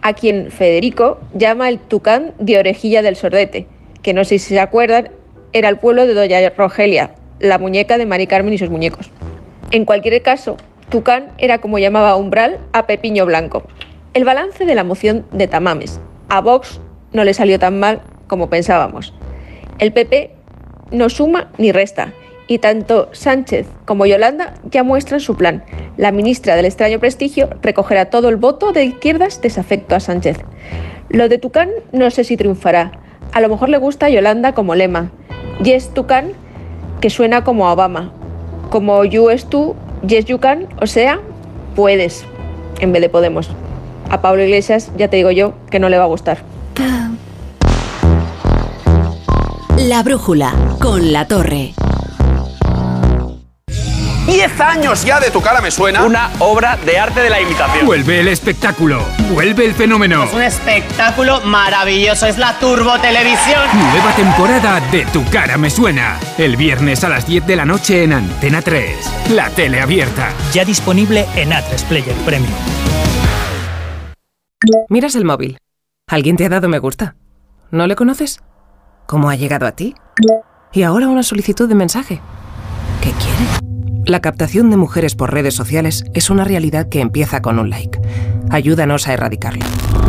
a 0.00 0.14
quien 0.14 0.50
Federico 0.50 1.20
llama 1.34 1.68
el 1.68 1.78
tucán 1.78 2.32
de 2.40 2.58
orejilla 2.58 3.00
del 3.00 3.14
sordete, 3.14 3.68
que 4.02 4.12
no 4.12 4.24
sé 4.24 4.40
si 4.40 4.54
se 4.54 4.58
acuerdan, 4.58 5.10
era 5.52 5.68
el 5.68 5.76
pueblo 5.78 6.04
de 6.04 6.14
Doña 6.14 6.50
Rogelia, 6.50 7.14
la 7.38 7.58
muñeca 7.58 7.96
de 7.96 8.06
Mari 8.06 8.26
Carmen 8.26 8.54
y 8.54 8.58
sus 8.58 8.70
muñecos. 8.70 9.08
En 9.70 9.84
cualquier 9.84 10.20
caso, 10.20 10.56
Tucán 10.92 11.32
era 11.38 11.56
como 11.62 11.78
llamaba 11.78 12.16
Umbral 12.16 12.58
a 12.74 12.86
Pepiño 12.86 13.24
Blanco. 13.24 13.62
El 14.12 14.26
balance 14.26 14.66
de 14.66 14.74
la 14.74 14.84
moción 14.84 15.24
de 15.32 15.48
Tamames. 15.48 15.98
A 16.28 16.42
Vox 16.42 16.82
no 17.14 17.24
le 17.24 17.32
salió 17.32 17.58
tan 17.58 17.80
mal 17.80 18.02
como 18.26 18.50
pensábamos. 18.50 19.14
El 19.78 19.94
PP 19.94 20.34
no 20.90 21.08
suma 21.08 21.50
ni 21.56 21.72
resta, 21.72 22.12
y 22.46 22.58
tanto 22.58 23.08
Sánchez 23.12 23.66
como 23.86 24.04
Yolanda 24.04 24.52
ya 24.70 24.82
muestran 24.82 25.20
su 25.20 25.34
plan. 25.34 25.64
La 25.96 26.12
ministra 26.12 26.56
del 26.56 26.66
extraño 26.66 27.00
prestigio 27.00 27.48
recogerá 27.62 28.10
todo 28.10 28.28
el 28.28 28.36
voto 28.36 28.72
de 28.72 28.84
izquierdas 28.84 29.40
desafecto 29.40 29.94
a 29.94 30.00
Sánchez. 30.00 30.40
Lo 31.08 31.30
de 31.30 31.38
Tucán 31.38 31.70
no 31.92 32.10
sé 32.10 32.22
si 32.22 32.36
triunfará. 32.36 33.00
A 33.32 33.40
lo 33.40 33.48
mejor 33.48 33.70
le 33.70 33.78
gusta 33.78 34.06
a 34.06 34.10
Yolanda 34.10 34.52
como 34.52 34.74
lema. 34.74 35.10
Yes 35.62 35.94
Tucán, 35.94 36.32
que 37.00 37.08
suena 37.08 37.44
como 37.44 37.72
Obama. 37.72 38.12
Como 38.68 39.06
you 39.06 39.30
es 39.30 39.46
tú, 39.46 39.74
yes 40.06 40.26
you 40.26 40.38
can, 40.38 40.68
o 40.80 40.86
sea, 40.86 41.20
puedes, 41.74 42.24
en 42.80 42.92
vez 42.92 43.02
de 43.02 43.08
podemos. 43.08 43.50
A 44.10 44.20
Pablo 44.20 44.42
Iglesias 44.42 44.90
ya 44.96 45.08
te 45.08 45.16
digo 45.16 45.30
yo 45.30 45.54
que 45.70 45.78
no 45.78 45.88
le 45.88 45.98
va 45.98 46.04
a 46.04 46.08
gustar. 46.08 46.38
La 49.78 50.02
brújula 50.02 50.52
con 50.78 51.12
la 51.12 51.26
torre. 51.26 51.74
Diez 54.26 54.60
años 54.60 55.04
ya 55.04 55.18
de 55.18 55.32
tu 55.32 55.40
cara 55.40 55.60
me 55.60 55.72
suena. 55.72 56.04
Una 56.04 56.30
obra 56.38 56.78
de 56.86 56.96
arte 56.96 57.20
de 57.20 57.28
la 57.28 57.40
imitación. 57.40 57.84
Vuelve 57.84 58.20
el 58.20 58.28
espectáculo, 58.28 59.04
vuelve 59.32 59.64
el 59.64 59.74
fenómeno. 59.74 60.22
Es 60.22 60.32
un 60.32 60.42
espectáculo 60.42 61.40
maravilloso, 61.40 62.26
es 62.26 62.38
la 62.38 62.56
Turbo 62.60 63.00
Televisión. 63.00 63.62
Nueva 63.74 64.12
temporada 64.14 64.80
de 64.92 65.06
Tu 65.06 65.24
cara 65.28 65.58
me 65.58 65.70
suena. 65.70 66.20
El 66.38 66.56
viernes 66.56 67.02
a 67.02 67.08
las 67.08 67.26
10 67.26 67.48
de 67.48 67.56
la 67.56 67.64
noche 67.64 68.04
en 68.04 68.12
Antena 68.12 68.62
3. 68.62 69.30
La 69.30 69.50
tele 69.50 69.80
abierta. 69.80 70.30
Ya 70.52 70.64
disponible 70.64 71.26
en 71.34 71.50
A3 71.50 71.84
Player 71.88 72.16
Premium. 72.24 72.54
Miras 74.88 75.16
el 75.16 75.24
móvil. 75.24 75.58
¿Alguien 76.06 76.36
te 76.36 76.46
ha 76.46 76.48
dado 76.48 76.68
me 76.68 76.78
gusta? 76.78 77.16
¿No 77.72 77.88
le 77.88 77.96
conoces? 77.96 78.40
¿Cómo 79.06 79.30
ha 79.30 79.34
llegado 79.34 79.66
a 79.66 79.72
ti? 79.72 79.96
Y 80.72 80.84
ahora 80.84 81.08
una 81.08 81.24
solicitud 81.24 81.68
de 81.68 81.74
mensaje. 81.74 82.20
¿Qué 83.00 83.10
quiere? 83.10 83.71
La 84.04 84.20
captación 84.20 84.68
de 84.70 84.76
mujeres 84.76 85.14
por 85.14 85.32
redes 85.32 85.54
sociales 85.54 86.04
es 86.12 86.28
una 86.28 86.42
realidad 86.42 86.88
que 86.88 87.00
empieza 87.00 87.40
con 87.40 87.60
un 87.60 87.70
like. 87.70 88.00
Ayúdanos 88.50 89.06
a 89.06 89.14
erradicarla. 89.14 89.64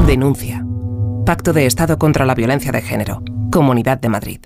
Denuncia. 0.07 0.65
Pacto 1.27 1.53
de 1.53 1.67
Estado 1.67 1.99
contra 1.99 2.25
la 2.25 2.33
Violencia 2.33 2.71
de 2.71 2.81
Género. 2.81 3.21
Comunidad 3.51 3.99
de 3.99 4.09
Madrid. 4.09 4.39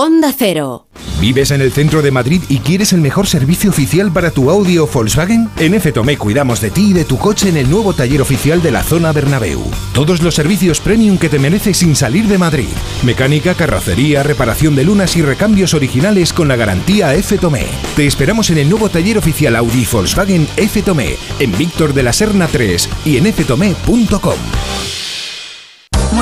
Onda 0.00 0.32
Cero. 0.32 0.86
¿Vives 1.20 1.50
en 1.50 1.60
el 1.60 1.72
centro 1.72 2.02
de 2.02 2.12
Madrid 2.12 2.40
y 2.48 2.60
quieres 2.60 2.92
el 2.92 3.00
mejor 3.00 3.26
servicio 3.26 3.70
oficial 3.70 4.12
para 4.12 4.30
tu 4.30 4.48
Audi 4.48 4.78
o 4.78 4.86
Volkswagen? 4.86 5.50
En 5.58 5.74
FTOME 5.80 6.16
cuidamos 6.16 6.60
de 6.60 6.70
ti 6.70 6.90
y 6.90 6.92
de 6.92 7.04
tu 7.04 7.18
coche 7.18 7.48
en 7.48 7.56
el 7.56 7.68
nuevo 7.68 7.92
taller 7.92 8.22
oficial 8.22 8.62
de 8.62 8.70
la 8.70 8.84
zona 8.84 9.10
Bernabéu. 9.10 9.60
Todos 9.92 10.22
los 10.22 10.36
servicios 10.36 10.78
premium 10.78 11.18
que 11.18 11.28
te 11.28 11.40
mereces 11.40 11.78
sin 11.78 11.96
salir 11.96 12.28
de 12.28 12.38
Madrid. 12.38 12.68
Mecánica, 13.02 13.54
carrocería, 13.54 14.22
reparación 14.22 14.76
de 14.76 14.84
lunas 14.84 15.16
y 15.16 15.22
recambios 15.22 15.74
originales 15.74 16.32
con 16.32 16.46
la 16.46 16.54
garantía 16.54 17.10
FTOME. 17.20 17.66
Te 17.96 18.06
esperamos 18.06 18.50
en 18.50 18.58
el 18.58 18.70
nuevo 18.70 18.90
taller 18.90 19.18
oficial 19.18 19.56
Audi 19.56 19.84
Volkswagen 19.84 20.46
FTOME 20.46 21.16
en 21.40 21.58
Víctor 21.58 21.92
de 21.92 22.04
la 22.04 22.12
Serna 22.12 22.46
3 22.46 22.88
y 23.04 23.16
en 23.16 23.32
ftome.com. 23.32 24.38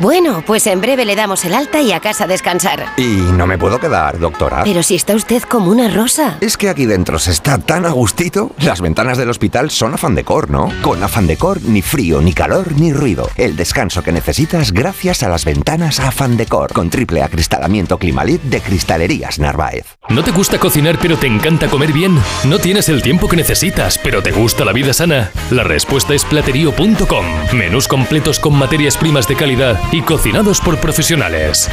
Bueno, 0.00 0.42
pues 0.46 0.66
en 0.66 0.80
breve 0.80 1.04
le 1.04 1.14
damos 1.14 1.44
el 1.44 1.52
alta 1.52 1.82
y 1.82 1.92
a 1.92 2.00
casa 2.00 2.24
a 2.24 2.26
descansar. 2.26 2.86
Y 2.96 3.02
no 3.02 3.46
me 3.46 3.58
puedo 3.58 3.78
quedar, 3.78 4.18
doctora. 4.18 4.62
Pero 4.64 4.82
si 4.82 4.94
está 4.94 5.14
usted 5.14 5.42
como 5.42 5.70
una 5.70 5.90
rosa. 5.90 6.38
Es 6.40 6.56
que 6.56 6.70
aquí 6.70 6.86
dentro 6.86 7.18
se 7.18 7.32
está 7.32 7.58
tan 7.58 7.84
a 7.84 7.90
gustito. 7.90 8.50
Las 8.60 8.80
ventanas 8.80 9.18
del 9.18 9.28
hospital 9.28 9.70
son 9.70 9.92
afán 9.92 10.14
decor, 10.14 10.48
¿no? 10.48 10.72
Con 10.80 11.02
afán 11.02 11.26
decor, 11.26 11.60
ni 11.60 11.82
frío, 11.82 12.22
ni 12.22 12.32
calor, 12.32 12.72
ni 12.72 12.94
ruido. 12.94 13.28
El 13.36 13.56
descanso 13.56 14.02
que 14.02 14.10
necesitas 14.10 14.72
gracias 14.72 15.22
a 15.22 15.28
las 15.28 15.44
ventanas 15.44 16.00
afán 16.00 16.38
decor. 16.38 16.72
Con 16.72 16.88
triple 16.88 17.22
acristalamiento 17.22 17.98
Climalit 17.98 18.40
de 18.40 18.62
Cristalerías 18.62 19.38
Narváez. 19.38 19.98
¿No 20.08 20.24
te 20.24 20.30
gusta 20.30 20.58
cocinar 20.58 20.96
pero 20.98 21.18
te 21.18 21.26
encanta 21.26 21.68
comer 21.68 21.92
bien? 21.92 22.18
¿No 22.44 22.58
tienes 22.58 22.88
el 22.88 23.02
tiempo 23.02 23.28
que 23.28 23.36
necesitas 23.36 23.98
pero 24.02 24.22
te 24.22 24.32
gusta 24.32 24.64
la 24.64 24.72
vida 24.72 24.94
sana? 24.94 25.30
La 25.50 25.62
respuesta 25.62 26.14
es 26.14 26.24
platerío.com. 26.24 27.26
Menús 27.52 27.86
completos 27.86 28.40
con 28.40 28.58
materias 28.58 28.96
primas 28.96 29.28
de 29.28 29.36
calidad 29.36 29.78
y 29.92 30.02
cocinados 30.02 30.60
por 30.60 30.78
profesionales. 30.78 31.68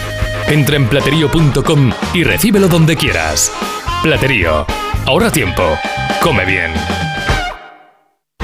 Entra 0.48 0.76
en 0.76 0.88
platerío.com 0.88 1.92
y 2.14 2.24
recíbelo 2.24 2.68
donde 2.68 2.96
quieras. 2.96 3.52
Platerío. 4.04 4.66
Ahorra 5.06 5.32
tiempo. 5.32 5.64
Come 6.22 6.46
bien. 6.46 6.72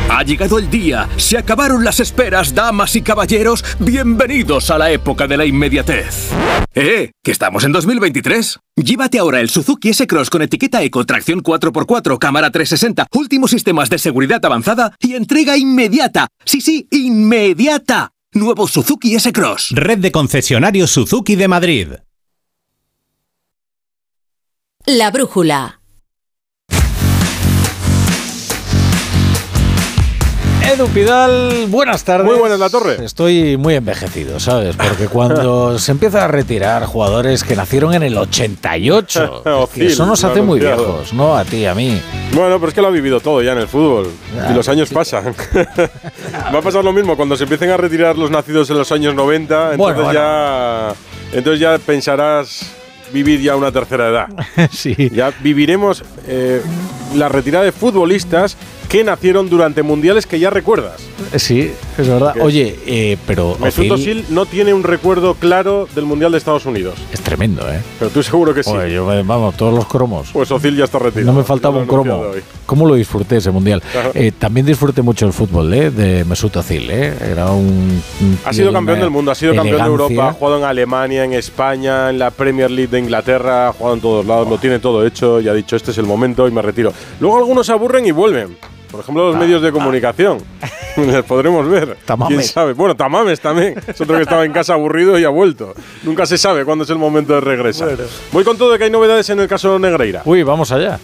Ha 0.10 0.22
llegado 0.22 0.60
el 0.60 0.70
día, 0.70 1.10
se 1.18 1.40
acabaron 1.40 1.84
las 1.84 2.00
esperas, 2.00 2.54
damas 2.54 2.96
y 2.96 3.02
caballeros, 3.02 3.66
bienvenidos 3.80 4.70
a 4.70 4.78
la 4.78 4.92
época 4.92 5.28
de 5.28 5.38
la 5.38 5.46
inmediatez. 5.46 6.30
¡Eh! 6.76 7.12
¡Que 7.24 7.32
estamos 7.32 7.64
en 7.64 7.72
2023! 7.72 8.60
Llévate 8.76 9.18
ahora 9.18 9.40
el 9.40 9.50
Suzuki 9.50 9.90
S-Cross 9.90 10.30
con 10.30 10.44
etiqueta 10.44 10.84
Eco, 10.84 11.04
tracción 11.04 11.42
4x4, 11.42 12.20
cámara 12.20 12.52
360, 12.52 13.08
últimos 13.14 13.50
sistemas 13.50 13.90
de 13.90 13.98
seguridad 13.98 14.46
avanzada 14.46 14.96
y 15.00 15.16
entrega 15.16 15.58
inmediata. 15.58 16.28
Sí, 16.46 16.62
sí, 16.62 16.88
inmediata. 16.92 18.12
Nuevo 18.34 18.68
Suzuki 18.68 19.14
S-Cross. 19.14 19.70
Red 19.76 20.00
de 20.00 20.12
concesionarios 20.12 20.90
Suzuki 20.90 21.36
de 21.36 21.48
Madrid. 21.48 21.88
La 24.86 25.12
brújula. 25.12 25.83
Edu 30.72 30.88
Pidal, 30.88 31.68
buenas 31.68 32.04
tardes. 32.04 32.26
Muy 32.26 32.38
buenas 32.40 32.58
la 32.60 32.70
torre. 32.70 33.04
Estoy 33.04 33.58
muy 33.58 33.76
envejecido, 33.76 34.40
¿sabes? 34.40 34.76
Porque 34.76 35.08
cuando 35.08 35.78
se 35.80 35.92
empieza 35.92 36.24
a 36.24 36.28
retirar 36.28 36.86
jugadores 36.86 37.44
que 37.44 37.56
nacieron 37.56 37.94
en 37.94 38.02
el 38.02 38.18
88, 38.18 39.44
que 39.74 39.88
eso 39.88 40.06
nos 40.06 40.24
hace 40.24 40.42
muy 40.42 40.60
viejos, 40.60 41.14
¿no? 41.14 41.36
A 41.38 41.44
ti 41.44 41.58
y 41.58 41.66
a 41.66 41.76
mí. 41.76 42.02
Bueno, 42.34 42.56
pero 42.60 42.70
es 42.70 42.74
que 42.74 42.82
lo 42.82 42.88
ha 42.88 42.92
vivido 42.92 43.20
todo 43.20 43.42
ya 43.44 43.52
en 43.52 43.60
el 43.60 43.68
fútbol. 43.68 44.10
y 44.50 44.54
los 44.54 44.68
años 44.70 44.90
pasan. 44.90 45.36
Va 46.54 46.60
a 46.60 46.62
pasar 46.62 46.84
lo 46.84 46.94
mismo 46.94 47.16
cuando 47.18 47.36
se 47.36 47.44
empiecen 47.44 47.70
a 47.70 47.78
retirar 47.78 48.18
los 48.18 48.32
nacidos 48.32 48.70
en 48.70 48.78
los 48.78 48.92
años 48.92 49.14
90. 49.14 49.74
Entonces, 49.74 49.78
Bueno, 49.78 50.14
Ya, 50.14 50.94
entonces 51.34 51.60
ya 51.60 51.78
pensarás 51.78 52.66
vivir 53.12 53.42
ya 53.42 53.56
una 53.56 53.72
tercera 53.72 54.08
edad. 54.10 54.28
sí. 54.72 55.12
Ya 55.14 55.32
viviremos 55.42 56.04
eh, 56.28 56.62
la 57.16 57.30
retirada 57.30 57.66
de 57.66 57.72
futbolistas 57.72 58.58
que 58.94 59.04
nacieron 59.04 59.50
durante 59.50 59.82
mundiales 59.82 60.28
que 60.28 60.38
ya 60.40 60.52
recuerdas. 60.52 61.02
Sí, 61.36 61.72
es 61.98 62.08
verdad. 62.08 62.36
Oye, 62.40 62.78
eh, 62.86 63.18
pero 63.26 63.58
Mesut 63.60 63.90
Özil 63.90 64.24
no 64.30 64.46
tiene 64.46 64.72
un 64.72 64.84
recuerdo 64.84 65.34
claro 65.34 65.88
del 65.96 66.06
Mundial 66.06 66.32
de 66.32 66.38
Estados 66.38 66.68
Unidos. 66.68 66.94
es 67.12 67.20
tremendo, 67.22 67.68
¿eh? 67.72 67.82
Pero 67.98 68.12
tú 68.12 68.22
seguro 68.22 68.54
que 68.54 68.62
sí. 68.62 68.70
Joder, 68.70 68.92
yo 68.92 69.04
me- 69.08 69.24
vamos, 69.24 69.58
todos 69.58 69.74
los 69.74 69.88
cromos. 69.88 70.30
Pues 70.32 70.52
Ozil 70.52 70.78
ya 70.78 70.84
está 70.84 71.00
retirado. 71.00 71.32
No 71.32 71.40
me 71.40 71.44
faltaba 71.44 71.80
un 71.80 71.88
cromo. 71.88 72.18
hoy. 72.20 72.42
¿Cómo 72.68 72.86
lo 72.86 72.94
disfruté 72.94 73.38
ese 73.38 73.50
mundial? 73.50 73.82
Eh, 74.14 74.32
también 74.38 74.64
disfruté 74.68 75.02
mucho 75.02 75.26
el 75.26 75.34
fútbol 75.34 75.74
¿eh? 75.74 75.90
de 75.90 76.24
Mesut 76.26 76.56
Özil. 76.56 76.92
¿eh? 76.92 77.16
Era 77.32 77.48
un, 77.52 78.00
un 78.22 78.40
Ha 78.46 78.54
sido 78.54 78.72
campeón 78.72 79.00
del 79.00 79.10
mundo, 79.10 79.32
ha 79.32 79.36
sido 79.36 79.56
campeón 79.56 79.76
de 79.78 79.82
elegancia. 79.86 80.06
Europa, 80.06 80.30
ha 80.30 80.34
jugado 80.34 80.58
en 80.60 80.64
Alemania, 80.66 81.24
en 81.24 81.34
España, 81.34 82.12
en 82.12 82.20
la 82.20 82.30
Premier 82.30 82.70
League 82.70 82.92
de 82.92 83.00
Inglaterra, 83.00 83.70
ha 83.70 83.74
jugado 83.74 83.96
en 83.96 84.02
todos 84.02 84.24
lados, 84.28 84.48
lo 84.48 84.60
tiene 84.60 84.78
todo 84.78 85.04
hecho 85.04 85.42
y 85.42 85.48
ha 85.50 85.54
dicho 85.56 85.76
este 85.76 85.90
es 85.90 85.98
el 85.98 86.06
momento 86.06 86.48
y 86.48 86.52
me 86.52 86.62
retiro. 86.62 86.94
Luego 87.20 87.40
algunos 87.40 87.66
se 87.66 87.72
aburren 87.72 88.06
y 88.06 88.12
vuelven. 88.12 88.56
Por 88.94 89.02
ejemplo, 89.02 89.32
los 89.32 89.38
medios 89.38 89.60
de 89.64 89.72
comunicación. 89.72 90.38
Les 90.98 91.24
podremos 91.24 91.68
ver. 91.68 91.98
Ah, 91.98 92.04
Tamames. 92.06 92.38
¿Quién 92.38 92.48
sabe? 92.48 92.74
Bueno, 92.74 92.96
Tamames 92.96 93.40
también. 93.40 93.74
Es 93.88 94.00
otro 94.00 94.18
que 94.18 94.22
estaba 94.22 94.46
en 94.46 94.52
casa 94.54 94.76
aburrido 94.76 95.18
y 95.18 95.24
ha 95.24 95.30
vuelto. 95.30 95.74
Nunca 96.04 96.28
se 96.28 96.38
sabe 96.38 96.64
cuándo 96.64 96.84
es 96.84 96.92
el 96.92 97.00
momento 97.00 97.34
de 97.34 97.42
regresar. 97.42 97.98
Voy 98.32 98.44
con 98.44 98.56
todo 98.56 98.72
de 98.72 98.78
que 98.78 98.84
hay 98.84 98.92
novedades 98.92 99.28
en 99.32 99.40
el 99.40 99.48
caso 99.48 99.80
Negreira. 99.80 100.22
Uy, 100.26 100.44
vamos 100.44 100.72
allá. 100.72 101.00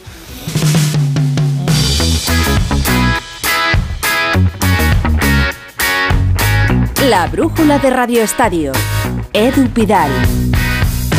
La 7.07 7.25
brújula 7.25 7.79
de 7.79 7.89
Radio 7.89 8.21
Estadio. 8.21 8.71
Edu 9.33 9.67
Pidal. 9.69 10.11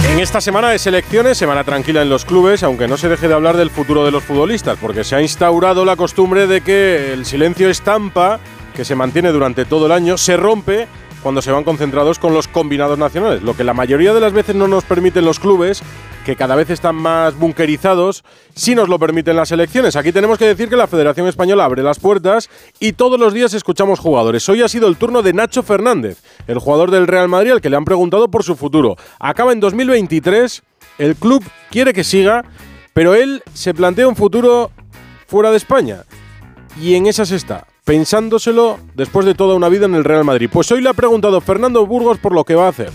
En 0.08 0.18
esta 0.18 0.40
semana 0.40 0.70
de 0.70 0.78
selecciones, 0.78 1.38
semana 1.38 1.64
tranquila 1.64 2.02
en 2.02 2.10
los 2.10 2.24
clubes, 2.24 2.62
aunque 2.62 2.88
no 2.88 2.96
se 2.96 3.08
deje 3.08 3.28
de 3.28 3.34
hablar 3.34 3.56
del 3.56 3.70
futuro 3.70 4.04
de 4.04 4.10
los 4.10 4.24
futbolistas, 4.24 4.78
porque 4.80 5.04
se 5.04 5.16
ha 5.16 5.22
instaurado 5.22 5.84
la 5.84 5.96
costumbre 5.96 6.46
de 6.46 6.60
que 6.60 7.12
el 7.12 7.24
silencio 7.24 7.70
estampa, 7.70 8.40
que 8.74 8.84
se 8.84 8.94
mantiene 8.94 9.30
durante 9.30 9.64
todo 9.64 9.86
el 9.86 9.92
año, 9.92 10.18
se 10.18 10.36
rompe 10.36 10.88
cuando 11.22 11.42
se 11.42 11.52
van 11.52 11.64
concentrados 11.64 12.18
con 12.18 12.34
los 12.34 12.48
combinados 12.48 12.98
nacionales, 12.98 13.42
lo 13.42 13.54
que 13.54 13.64
la 13.64 13.74
mayoría 13.74 14.14
de 14.14 14.20
las 14.20 14.32
veces 14.32 14.54
no 14.54 14.68
nos 14.68 14.84
permiten 14.84 15.24
los 15.24 15.38
clubes, 15.38 15.82
que 16.24 16.36
cada 16.36 16.54
vez 16.54 16.70
están 16.70 16.96
más 16.96 17.38
bunkerizados, 17.38 18.24
sí 18.54 18.74
nos 18.74 18.88
lo 18.88 18.98
permiten 18.98 19.36
las 19.36 19.48
selecciones. 19.48 19.96
Aquí 19.96 20.12
tenemos 20.12 20.38
que 20.38 20.46
decir 20.46 20.68
que 20.68 20.76
la 20.76 20.86
Federación 20.86 21.26
Española 21.26 21.64
abre 21.64 21.82
las 21.82 21.98
puertas 21.98 22.48
y 22.78 22.92
todos 22.92 23.18
los 23.18 23.32
días 23.32 23.54
escuchamos 23.54 23.98
jugadores. 23.98 24.48
Hoy 24.48 24.62
ha 24.62 24.68
sido 24.68 24.88
el 24.88 24.96
turno 24.96 25.22
de 25.22 25.32
Nacho 25.32 25.62
Fernández, 25.62 26.22
el 26.46 26.58
jugador 26.58 26.90
del 26.90 27.06
Real 27.06 27.28
Madrid 27.28 27.52
al 27.52 27.60
que 27.60 27.70
le 27.70 27.76
han 27.76 27.84
preguntado 27.84 28.28
por 28.28 28.44
su 28.44 28.56
futuro. 28.56 28.96
Acaba 29.18 29.52
en 29.52 29.60
2023, 29.60 30.62
el 30.98 31.16
club 31.16 31.44
quiere 31.70 31.92
que 31.92 32.04
siga, 32.04 32.44
pero 32.92 33.14
él 33.14 33.42
se 33.54 33.74
plantea 33.74 34.08
un 34.08 34.16
futuro 34.16 34.70
fuera 35.26 35.50
de 35.50 35.56
España. 35.56 36.04
Y 36.80 36.94
en 36.94 37.06
esas 37.06 37.30
está, 37.30 37.66
pensándoselo 37.90 38.78
después 38.94 39.26
de 39.26 39.34
toda 39.34 39.56
una 39.56 39.68
vida 39.68 39.86
en 39.86 39.96
el 39.96 40.04
Real 40.04 40.22
Madrid. 40.22 40.48
Pues 40.52 40.70
hoy 40.70 40.80
le 40.80 40.88
ha 40.88 40.94
preguntado 40.94 41.40
Fernando 41.40 41.84
Burgos 41.84 42.18
por 42.18 42.32
lo 42.32 42.44
que 42.44 42.54
va 42.54 42.66
a 42.66 42.68
hacer. 42.68 42.92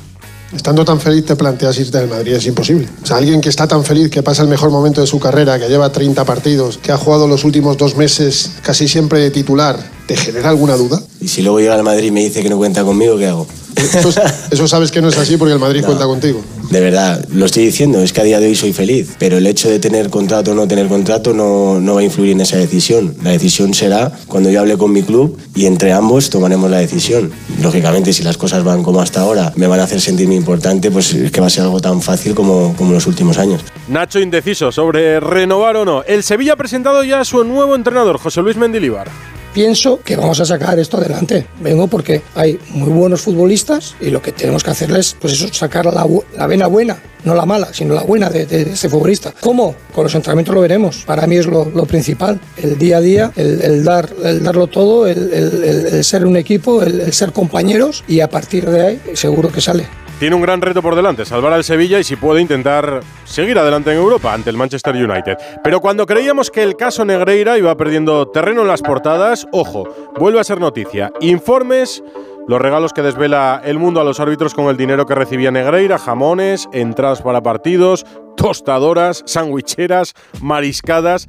Estando 0.55 0.85
tan 0.85 1.01
feliz 1.01 1.25
te 1.25 1.35
planteas 1.35 1.77
irte 1.79 1.97
del 1.97 2.07
Madrid, 2.07 2.31
es 2.31 2.45
imposible. 2.45 2.87
O 3.03 3.05
sea, 3.05 3.17
alguien 3.17 3.41
que 3.41 3.49
está 3.49 3.67
tan 3.67 3.83
feliz, 3.83 4.09
que 4.09 4.23
pasa 4.23 4.41
el 4.41 4.47
mejor 4.47 4.69
momento 4.69 5.01
de 5.01 5.07
su 5.07 5.19
carrera, 5.19 5.59
que 5.59 5.67
lleva 5.67 5.91
30 5.91 6.23
partidos, 6.23 6.77
que 6.77 6.93
ha 6.93 6.97
jugado 6.97 7.27
los 7.27 7.43
últimos 7.43 7.75
dos 7.75 7.97
meses 7.97 8.51
casi 8.61 8.87
siempre 8.87 9.19
de 9.19 9.31
titular, 9.31 9.77
¿te 10.07 10.15
genera 10.15 10.47
alguna 10.47 10.77
duda? 10.77 11.01
Y 11.19 11.27
si 11.27 11.41
luego 11.41 11.59
llega 11.59 11.75
al 11.75 11.83
Madrid 11.83 12.07
y 12.07 12.11
me 12.11 12.21
dice 12.21 12.41
que 12.41 12.49
no 12.49 12.55
cuenta 12.55 12.85
conmigo, 12.85 13.17
¿qué 13.17 13.27
hago? 13.27 13.47
Eso, 13.75 14.13
eso 14.51 14.67
sabes 14.69 14.91
que 14.91 15.01
no 15.01 15.09
es 15.09 15.17
así 15.17 15.35
porque 15.35 15.51
el 15.51 15.59
Madrid 15.59 15.83
cuenta 15.83 16.05
contigo. 16.05 16.41
De 16.69 16.79
verdad, 16.81 17.25
lo 17.31 17.45
estoy 17.45 17.65
diciendo, 17.65 18.01
es 18.01 18.11
que 18.11 18.21
a 18.21 18.23
día 18.23 18.39
de 18.39 18.47
hoy 18.47 18.55
soy 18.55 18.73
feliz, 18.73 19.15
pero 19.19 19.37
el 19.37 19.47
hecho 19.47 19.69
de 19.69 19.79
tener 19.79 20.09
contrato 20.09 20.51
o 20.51 20.55
no 20.55 20.67
tener 20.67 20.87
contrato 20.87 21.33
no, 21.33 21.79
no 21.79 21.95
va 21.95 22.01
a 22.01 22.03
influir 22.03 22.31
en 22.31 22.41
esa 22.41 22.57
decisión. 22.57 23.15
La 23.23 23.31
decisión 23.31 23.73
será 23.73 24.11
cuando 24.27 24.49
yo 24.49 24.59
hable 24.59 24.77
con 24.77 24.91
mi 24.91 25.03
club 25.03 25.37
y 25.55 25.67
entre 25.67 25.93
ambos 25.93 26.29
tomaremos 26.29 26.69
la 26.69 26.79
decisión. 26.79 27.31
Lógicamente, 27.61 28.13
si 28.13 28.23
las 28.23 28.37
cosas 28.37 28.63
van 28.63 28.83
como 28.83 29.01
hasta 29.01 29.21
ahora, 29.21 29.53
me 29.55 29.67
van 29.67 29.79
a 29.79 29.83
hacer 29.83 30.01
sentirme 30.01 30.35
importante, 30.35 30.91
pues 30.91 31.13
es 31.13 31.31
que 31.31 31.41
va 31.41 31.47
a 31.47 31.49
ser 31.51 31.63
algo 31.63 31.79
tan 31.79 32.01
fácil 32.01 32.33
como, 32.33 32.75
como 32.75 32.91
los 32.91 33.07
últimos 33.07 33.37
años. 33.37 33.61
Nacho 33.87 34.19
indeciso 34.19 34.71
sobre 34.71 35.19
renovar 35.19 35.77
o 35.77 35.85
no. 35.85 36.03
El 36.03 36.23
Sevilla 36.23 36.53
ha 36.53 36.57
presentado 36.57 37.03
ya 37.03 37.21
a 37.21 37.25
su 37.25 37.43
nuevo 37.43 37.75
entrenador, 37.75 38.17
José 38.17 38.41
Luis 38.41 38.57
Mendilibar. 38.57 39.07
Pienso 39.55 40.01
que 40.03 40.17
vamos 40.17 40.37
a 40.41 40.45
sacar 40.45 40.77
esto 40.79 40.97
adelante. 40.97 41.47
Vengo 41.61 41.87
porque 41.87 42.21
hay 42.35 42.59
muy 42.71 42.89
buenos 42.89 43.21
futbolistas 43.21 43.95
y 44.01 44.09
lo 44.09 44.21
que 44.21 44.33
tenemos 44.33 44.63
que 44.65 44.71
hacerles, 44.71 45.15
pues 45.19 45.31
eso, 45.33 45.47
sacar 45.53 45.85
la, 45.85 46.05
la 46.37 46.45
vena 46.45 46.67
buena, 46.67 46.97
no 47.23 47.33
la 47.33 47.45
mala, 47.45 47.69
sino 47.73 47.95
la 47.95 48.03
buena 48.03 48.29
de, 48.29 48.45
de 48.45 48.63
ese 48.73 48.89
futbolista. 48.89 49.33
¿Cómo? 49.39 49.73
Con 49.93 50.03
los 50.03 50.13
entrenamientos 50.13 50.53
lo 50.53 50.59
veremos. 50.59 51.03
Para 51.05 51.25
mí 51.25 51.37
es 51.37 51.45
lo, 51.45 51.63
lo 51.73 51.85
principal, 51.85 52.37
el 52.57 52.77
día 52.77 52.97
a 52.97 53.01
día, 53.01 53.31
el, 53.37 53.61
el 53.61 53.83
dar, 53.85 54.09
el 54.25 54.43
darlo 54.43 54.67
todo, 54.67 55.07
el, 55.07 55.31
el- 55.33 55.63
el- 55.63 56.03
ser 56.03 56.25
un 56.25 56.35
equipo, 56.35 56.83
el 56.83 57.13
ser 57.13 57.31
compañeros 57.31 58.03
y 58.09 58.19
a 58.19 58.29
partir 58.29 58.69
de 58.69 58.85
ahí 58.85 59.01
seguro 59.13 59.49
que 59.53 59.61
sale. 59.61 59.87
Tiene 60.19 60.33
un 60.37 60.41
gran 60.41 60.61
reto 60.61 60.81
por 60.81 60.95
delante, 60.95 61.25
salvar 61.25 61.51
al 61.51 61.65
Sevilla 61.65 61.99
y 61.99 62.05
si 62.05 62.15
puede 62.15 62.39
intentar 62.39 63.01
seguir 63.25 63.59
adelante 63.59 63.91
en 63.91 63.97
Europa 63.97 64.33
ante 64.33 64.49
el 64.49 64.55
Manchester 64.55 64.95
United. 64.95 65.37
Pero 65.61 65.81
cuando 65.81 66.05
creíamos 66.05 66.49
que 66.49 66.63
el 66.63 66.77
caso 66.77 67.03
Negreira 67.03 67.57
iba 67.57 67.75
perdiendo 67.75 68.25
terreno 68.29 68.61
en 68.61 68.69
las 68.69 68.81
portadas, 68.81 69.45
ojo, 69.51 69.83
vuelve 70.17 70.39
a 70.39 70.45
ser 70.45 70.61
noticia. 70.61 71.11
Informes, 71.19 72.01
los 72.47 72.61
regalos 72.61 72.93
que 72.93 73.01
desvela 73.01 73.61
el 73.65 73.77
mundo 73.77 73.99
a 73.99 74.05
los 74.05 74.21
árbitros 74.21 74.53
con 74.53 74.67
el 74.67 74.77
dinero 74.77 75.05
que 75.05 75.15
recibía 75.15 75.51
Negreira, 75.51 75.97
jamones, 75.97 76.69
entradas 76.71 77.21
para 77.21 77.43
partidos, 77.43 78.05
tostadoras, 78.37 79.21
sandwicheras, 79.25 80.13
mariscadas 80.39 81.27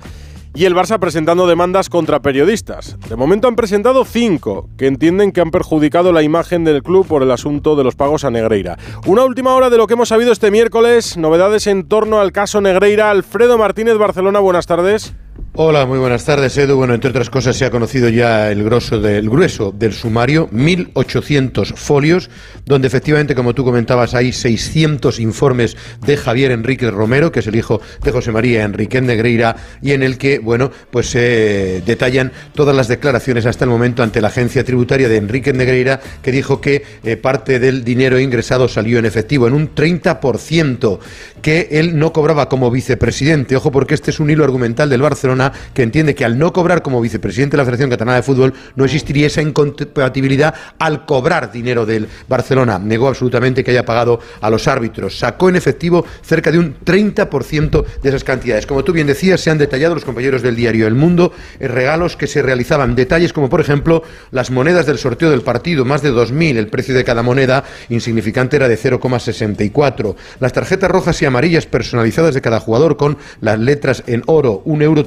y 0.56 0.64
el 0.64 0.74
Barça 0.74 0.98
presentando 0.98 1.46
demandas 1.46 1.90
contra 1.90 2.20
periodistas. 2.20 2.98
De 3.10 3.14
momento 3.14 3.46
han 3.46 3.56
presentado 3.56 4.06
cinco, 4.06 4.70
que 4.78 4.86
entienden 4.86 5.30
que 5.30 5.42
han 5.42 5.50
perjudicado 5.50 6.12
la 6.12 6.22
imagen 6.22 6.64
del 6.64 6.82
club 6.82 7.06
por 7.06 7.22
el 7.22 7.30
asunto 7.30 7.76
de 7.76 7.84
los 7.84 7.94
pagos 7.94 8.24
a 8.24 8.30
Negreira. 8.30 8.78
Una 9.06 9.24
última 9.24 9.54
hora 9.54 9.68
de 9.68 9.76
lo 9.76 9.86
que 9.86 9.94
hemos 9.94 10.08
sabido 10.08 10.32
este 10.32 10.50
miércoles, 10.50 11.18
novedades 11.18 11.66
en 11.66 11.86
torno 11.86 12.20
al 12.20 12.32
caso 12.32 12.62
Negreira. 12.62 13.10
Alfredo 13.10 13.58
Martínez, 13.58 13.98
Barcelona, 13.98 14.40
buenas 14.40 14.66
tardes. 14.66 15.14
Hola, 15.58 15.86
muy 15.86 15.98
buenas 15.98 16.26
tardes, 16.26 16.58
Edu. 16.58 16.76
Bueno, 16.76 16.92
entre 16.92 17.08
otras 17.08 17.30
cosas 17.30 17.56
se 17.56 17.64
ha 17.64 17.70
conocido 17.70 18.10
ya 18.10 18.50
el, 18.50 18.62
grosso 18.62 19.00
del, 19.00 19.30
grueso 19.30 19.72
del 19.72 19.94
sumario, 19.94 20.50
1.800 20.50 21.74
folios, 21.74 22.28
donde 22.66 22.88
efectivamente, 22.88 23.34
como 23.34 23.54
tú 23.54 23.64
comentabas, 23.64 24.14
hay 24.14 24.32
600 24.32 25.18
informes 25.18 25.74
de 26.04 26.18
Javier 26.18 26.50
Enrique 26.50 26.90
Romero, 26.90 27.32
que 27.32 27.40
es 27.40 27.46
el 27.46 27.56
hijo 27.56 27.80
de 28.02 28.12
José 28.12 28.32
María 28.32 28.64
Enrique 28.64 29.00
Negreira, 29.00 29.56
y 29.80 29.92
en 29.92 30.02
el 30.02 30.18
que, 30.18 30.40
bueno, 30.40 30.70
pues 30.90 31.08
se 31.08 31.82
detallan 31.86 32.32
todas 32.54 32.76
las 32.76 32.88
declaraciones 32.88 33.46
hasta 33.46 33.64
el 33.64 33.70
momento 33.70 34.02
ante 34.02 34.20
la 34.20 34.28
agencia 34.28 34.62
tributaria 34.62 35.08
de 35.08 35.16
Enrique 35.16 35.54
Negreira, 35.54 36.00
que 36.20 36.32
dijo 36.32 36.60
que 36.60 36.84
eh, 37.02 37.16
parte 37.16 37.58
del 37.58 37.82
dinero 37.82 38.20
ingresado 38.20 38.68
salió 38.68 38.98
en 38.98 39.06
efectivo, 39.06 39.46
en 39.46 39.54
un 39.54 39.74
30%, 39.74 40.98
que 41.40 41.68
él 41.70 41.98
no 41.98 42.12
cobraba 42.12 42.50
como 42.50 42.70
vicepresidente. 42.70 43.56
Ojo, 43.56 43.72
porque 43.72 43.94
este 43.94 44.10
es 44.10 44.20
un 44.20 44.28
hilo 44.28 44.44
argumental 44.44 44.90
del 44.90 45.00
Barcelona 45.00 45.25
que 45.74 45.82
entiende 45.82 46.14
que 46.14 46.24
al 46.24 46.38
no 46.38 46.52
cobrar 46.52 46.82
como 46.82 47.00
vicepresidente 47.00 47.56
de 47.56 47.58
la 47.58 47.64
Federación 47.64 47.90
Catalana 47.90 48.16
de 48.16 48.22
Fútbol 48.22 48.54
no 48.76 48.84
existiría 48.84 49.26
esa 49.26 49.42
incompatibilidad 49.42 50.54
al 50.78 51.04
cobrar 51.04 51.50
dinero 51.50 51.86
del 51.86 52.08
Barcelona. 52.28 52.78
Negó 52.78 53.08
absolutamente 53.08 53.64
que 53.64 53.72
haya 53.72 53.84
pagado 53.84 54.20
a 54.40 54.50
los 54.50 54.68
árbitros. 54.68 55.18
Sacó 55.18 55.48
en 55.48 55.56
efectivo 55.56 56.04
cerca 56.22 56.50
de 56.50 56.58
un 56.58 56.76
30% 56.84 57.84
de 58.02 58.08
esas 58.08 58.24
cantidades. 58.24 58.66
Como 58.66 58.84
tú 58.84 58.92
bien 58.92 59.06
decías, 59.06 59.40
se 59.40 59.50
han 59.50 59.58
detallado 59.58 59.94
los 59.94 60.04
compañeros 60.04 60.42
del 60.42 60.56
diario 60.56 60.86
El 60.86 60.94
Mundo 60.94 61.32
eh, 61.58 61.68
regalos 61.68 62.16
que 62.16 62.26
se 62.26 62.42
realizaban. 62.42 62.94
Detalles 62.94 63.32
como, 63.32 63.48
por 63.48 63.60
ejemplo, 63.60 64.02
las 64.30 64.50
monedas 64.50 64.86
del 64.86 64.98
sorteo 64.98 65.30
del 65.30 65.42
partido, 65.42 65.84
más 65.84 66.02
de 66.02 66.12
2.000. 66.12 66.56
El 66.56 66.68
precio 66.68 66.94
de 66.94 67.04
cada 67.04 67.22
moneda 67.22 67.64
insignificante 67.88 68.56
era 68.56 68.68
de 68.68 68.78
0,64. 68.78 70.14
Las 70.40 70.52
tarjetas 70.52 70.90
rojas 70.90 71.20
y 71.22 71.26
amarillas 71.26 71.66
personalizadas 71.66 72.34
de 72.34 72.40
cada 72.40 72.60
jugador 72.60 72.96
con 72.96 73.18
las 73.40 73.58
letras 73.58 74.02
en 74.06 74.22
oro, 74.26 74.62
1,30 74.64 74.82
euro 74.82 75.06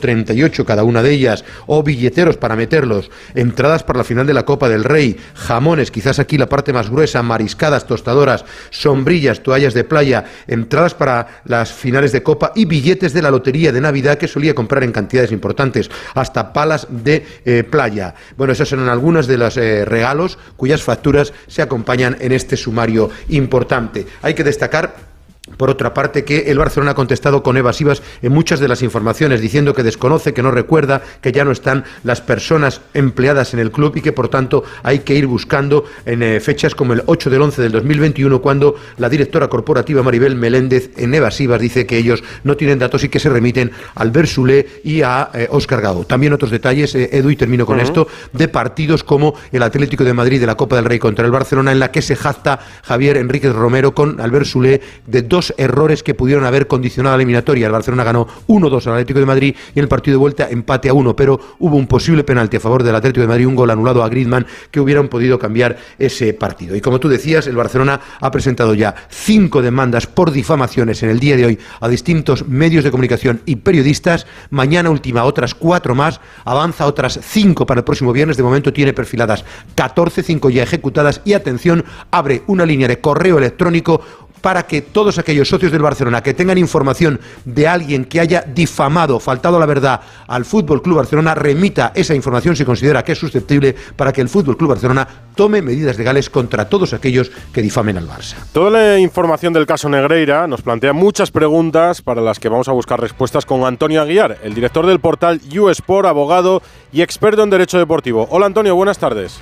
cada 0.65 0.83
una 0.83 1.01
de 1.01 1.11
ellas, 1.11 1.43
o 1.67 1.83
billeteros 1.83 2.37
para 2.37 2.55
meterlos, 2.55 3.09
entradas 3.35 3.83
para 3.83 3.99
la 3.99 4.03
final 4.03 4.27
de 4.27 4.33
la 4.33 4.45
Copa 4.45 4.69
del 4.69 4.83
Rey, 4.83 5.17
jamones, 5.35 5.91
quizás 5.91 6.19
aquí 6.19 6.37
la 6.37 6.49
parte 6.49 6.73
más 6.73 6.89
gruesa, 6.89 7.23
mariscadas, 7.23 7.85
tostadoras, 7.85 8.45
sombrillas, 8.69 9.41
toallas 9.41 9.73
de 9.73 9.83
playa, 9.83 10.25
entradas 10.47 10.93
para 10.93 11.41
las 11.45 11.71
finales 11.71 12.11
de 12.11 12.23
Copa 12.23 12.51
y 12.55 12.65
billetes 12.65 13.13
de 13.13 13.21
la 13.21 13.31
lotería 13.31 13.71
de 13.71 13.81
Navidad 13.81 14.17
que 14.17 14.27
solía 14.27 14.55
comprar 14.55 14.83
en 14.83 14.91
cantidades 14.91 15.31
importantes, 15.31 15.89
hasta 16.15 16.53
palas 16.53 16.87
de 16.89 17.25
eh, 17.45 17.63
playa. 17.63 18.15
Bueno, 18.37 18.53
esas 18.53 18.69
son 18.69 18.87
algunas 18.89 19.27
de 19.27 19.37
los 19.37 19.57
eh, 19.57 19.85
regalos 19.85 20.37
cuyas 20.57 20.83
facturas 20.83 21.33
se 21.47 21.61
acompañan 21.61 22.17
en 22.19 22.31
este 22.31 22.57
sumario 22.57 23.09
importante. 23.29 24.05
Hay 24.21 24.33
que 24.33 24.43
destacar 24.43 25.08
por 25.57 25.69
otra 25.69 25.93
parte, 25.93 26.23
que 26.23 26.51
el 26.51 26.57
Barcelona 26.57 26.91
ha 26.91 26.95
contestado 26.95 27.43
con 27.43 27.57
evasivas 27.57 28.01
en 28.21 28.31
muchas 28.31 28.59
de 28.59 28.67
las 28.67 28.81
informaciones, 28.81 29.41
diciendo 29.41 29.73
que 29.73 29.83
desconoce, 29.83 30.33
que 30.33 30.43
no 30.43 30.51
recuerda, 30.51 31.01
que 31.21 31.31
ya 31.31 31.45
no 31.45 31.51
están 31.51 31.83
las 32.03 32.21
personas 32.21 32.81
empleadas 32.93 33.53
en 33.53 33.59
el 33.59 33.71
club 33.71 33.95
y 33.95 34.01
que, 34.01 34.11
por 34.11 34.29
tanto, 34.29 34.63
hay 34.83 34.99
que 34.99 35.15
ir 35.15 35.27
buscando 35.27 35.85
en 36.05 36.23
eh, 36.23 36.39
fechas 36.39 36.75
como 36.75 36.93
el 36.93 37.03
8 37.05 37.29
del 37.29 37.41
11 37.41 37.61
del 37.61 37.71
2021, 37.71 38.41
cuando 38.41 38.75
la 38.97 39.09
directora 39.09 39.47
corporativa 39.47 40.03
Maribel 40.03 40.35
Meléndez, 40.35 40.91
en 40.97 41.13
evasivas, 41.13 41.59
dice 41.61 41.85
que 41.85 41.97
ellos 41.97 42.23
no 42.43 42.55
tienen 42.55 42.79
datos 42.79 43.03
y 43.03 43.09
que 43.09 43.19
se 43.19 43.29
remiten 43.29 43.71
al 43.95 44.11
Bersulé 44.11 44.81
y 44.83 45.01
a 45.01 45.29
Oscar 45.49 45.79
eh, 45.79 45.83
Gago. 45.83 46.05
También 46.05 46.33
otros 46.33 46.51
detalles, 46.51 46.95
eh, 46.95 47.09
Edu, 47.13 47.29
y 47.29 47.35
termino 47.35 47.65
con 47.65 47.79
esto, 47.79 48.07
de 48.33 48.47
partidos 48.47 49.03
como 49.03 49.35
el 49.51 49.63
Atlético 49.63 50.03
de 50.03 50.13
Madrid 50.13 50.39
de 50.39 50.47
la 50.47 50.55
Copa 50.55 50.75
del 50.75 50.85
Rey 50.85 50.99
contra 50.99 51.25
el 51.25 51.31
Barcelona, 51.31 51.71
en 51.71 51.79
la 51.79 51.91
que 51.91 52.01
se 52.01 52.15
jacta 52.15 52.59
Javier 52.83 53.17
Enríquez 53.17 53.53
Romero 53.53 53.93
con 53.93 54.19
Albert 54.21 54.45
Sule 54.45 54.81
de 55.07 55.21
dos 55.39 55.53
errores 55.57 56.03
que 56.03 56.13
pudieron 56.13 56.43
haber 56.43 56.67
condicionado 56.67 57.15
la 57.15 57.21
eliminatoria. 57.21 57.67
El 57.67 57.71
Barcelona 57.71 58.03
ganó 58.03 58.27
1-2 58.47 58.87
al 58.87 58.93
Atlético 58.93 59.21
de 59.21 59.25
Madrid 59.25 59.55
y 59.73 59.79
en 59.79 59.83
el 59.83 59.87
partido 59.87 60.15
de 60.15 60.19
vuelta 60.19 60.49
empate 60.49 60.89
a 60.89 60.93
1, 60.93 61.15
pero 61.15 61.39
hubo 61.59 61.77
un 61.77 61.87
posible 61.87 62.25
penalti 62.25 62.57
a 62.57 62.59
favor 62.59 62.83
del 62.83 62.93
Atlético 62.93 63.21
de 63.21 63.27
Madrid, 63.27 63.47
un 63.47 63.55
gol 63.55 63.69
anulado 63.69 64.03
a 64.03 64.09
Griezmann 64.09 64.45
que 64.69 64.81
hubieran 64.81 65.07
podido 65.07 65.39
cambiar 65.39 65.77
ese 65.97 66.33
partido. 66.33 66.75
Y 66.75 66.81
como 66.81 66.99
tú 66.99 67.07
decías, 67.07 67.47
el 67.47 67.55
Barcelona 67.55 68.01
ha 68.19 68.31
presentado 68.31 68.73
ya 68.73 68.93
cinco 69.09 69.61
demandas 69.61 70.07
por 70.07 70.31
difamaciones 70.31 71.03
en 71.03 71.09
el 71.09 71.21
día 71.21 71.37
de 71.37 71.45
hoy 71.45 71.59
a 71.79 71.87
distintos 71.87 72.45
medios 72.45 72.83
de 72.83 72.91
comunicación 72.91 73.41
y 73.45 73.55
periodistas. 73.55 74.27
Mañana 74.49 74.89
última 74.89 75.23
otras 75.23 75.55
cuatro 75.55 75.95
más, 75.95 76.19
avanza 76.43 76.85
otras 76.85 77.17
cinco 77.23 77.65
para 77.65 77.79
el 77.79 77.85
próximo 77.85 78.11
viernes. 78.11 78.35
De 78.35 78.43
momento 78.43 78.73
tiene 78.73 78.91
perfiladas 78.91 79.45
14, 79.75 80.21
5 80.21 80.49
ya 80.49 80.63
ejecutadas 80.63 81.21
y 81.23 81.31
atención, 81.31 81.85
abre 82.11 82.43
una 82.47 82.65
línea 82.65 82.89
de 82.89 82.99
correo 82.99 83.37
electrónico 83.37 84.01
para 84.41 84.63
que 84.63 84.81
todos 84.81 85.17
aquellos 85.17 85.47
socios 85.47 85.71
del 85.71 85.81
Barcelona 85.81 86.21
que 86.21 86.33
tengan 86.33 86.57
información 86.57 87.19
de 87.45 87.67
alguien 87.67 88.05
que 88.05 88.19
haya 88.19 88.41
difamado, 88.41 89.19
faltado 89.19 89.57
a 89.57 89.59
la 89.59 89.65
verdad 89.65 90.01
al 90.27 90.45
Fútbol 90.45 90.81
Club 90.81 90.97
Barcelona, 90.97 91.35
remita 91.35 91.91
esa 91.95 92.15
información 92.15 92.55
si 92.55 92.65
considera 92.65 93.03
que 93.03 93.13
es 93.13 93.17
susceptible 93.17 93.75
para 93.95 94.11
que 94.11 94.21
el 94.21 94.29
Fútbol 94.29 94.57
Club 94.57 94.71
Barcelona 94.71 95.07
tome 95.35 95.61
medidas 95.61 95.97
legales 95.97 96.29
contra 96.29 96.67
todos 96.67 96.93
aquellos 96.93 97.31
que 97.53 97.61
difamen 97.61 97.97
al 97.97 98.07
Barça. 98.07 98.35
Toda 98.51 98.71
la 98.71 98.99
información 98.99 99.53
del 99.53 99.65
caso 99.65 99.89
Negreira 99.89 100.47
nos 100.47 100.61
plantea 100.61 100.93
muchas 100.93 101.31
preguntas 101.31 102.01
para 102.01 102.21
las 102.21 102.39
que 102.39 102.49
vamos 102.49 102.67
a 102.67 102.73
buscar 102.73 102.99
respuestas 102.99 103.45
con 103.45 103.63
Antonio 103.63 104.01
Aguiar, 104.01 104.37
el 104.43 104.53
director 104.53 104.85
del 104.85 104.99
portal 104.99 105.41
USport, 105.57 106.07
abogado 106.07 106.61
y 106.91 107.01
experto 107.01 107.43
en 107.43 107.49
derecho 107.49 107.77
deportivo. 107.77 108.27
Hola 108.31 108.47
Antonio, 108.47 108.75
buenas 108.75 108.97
tardes. 108.97 109.41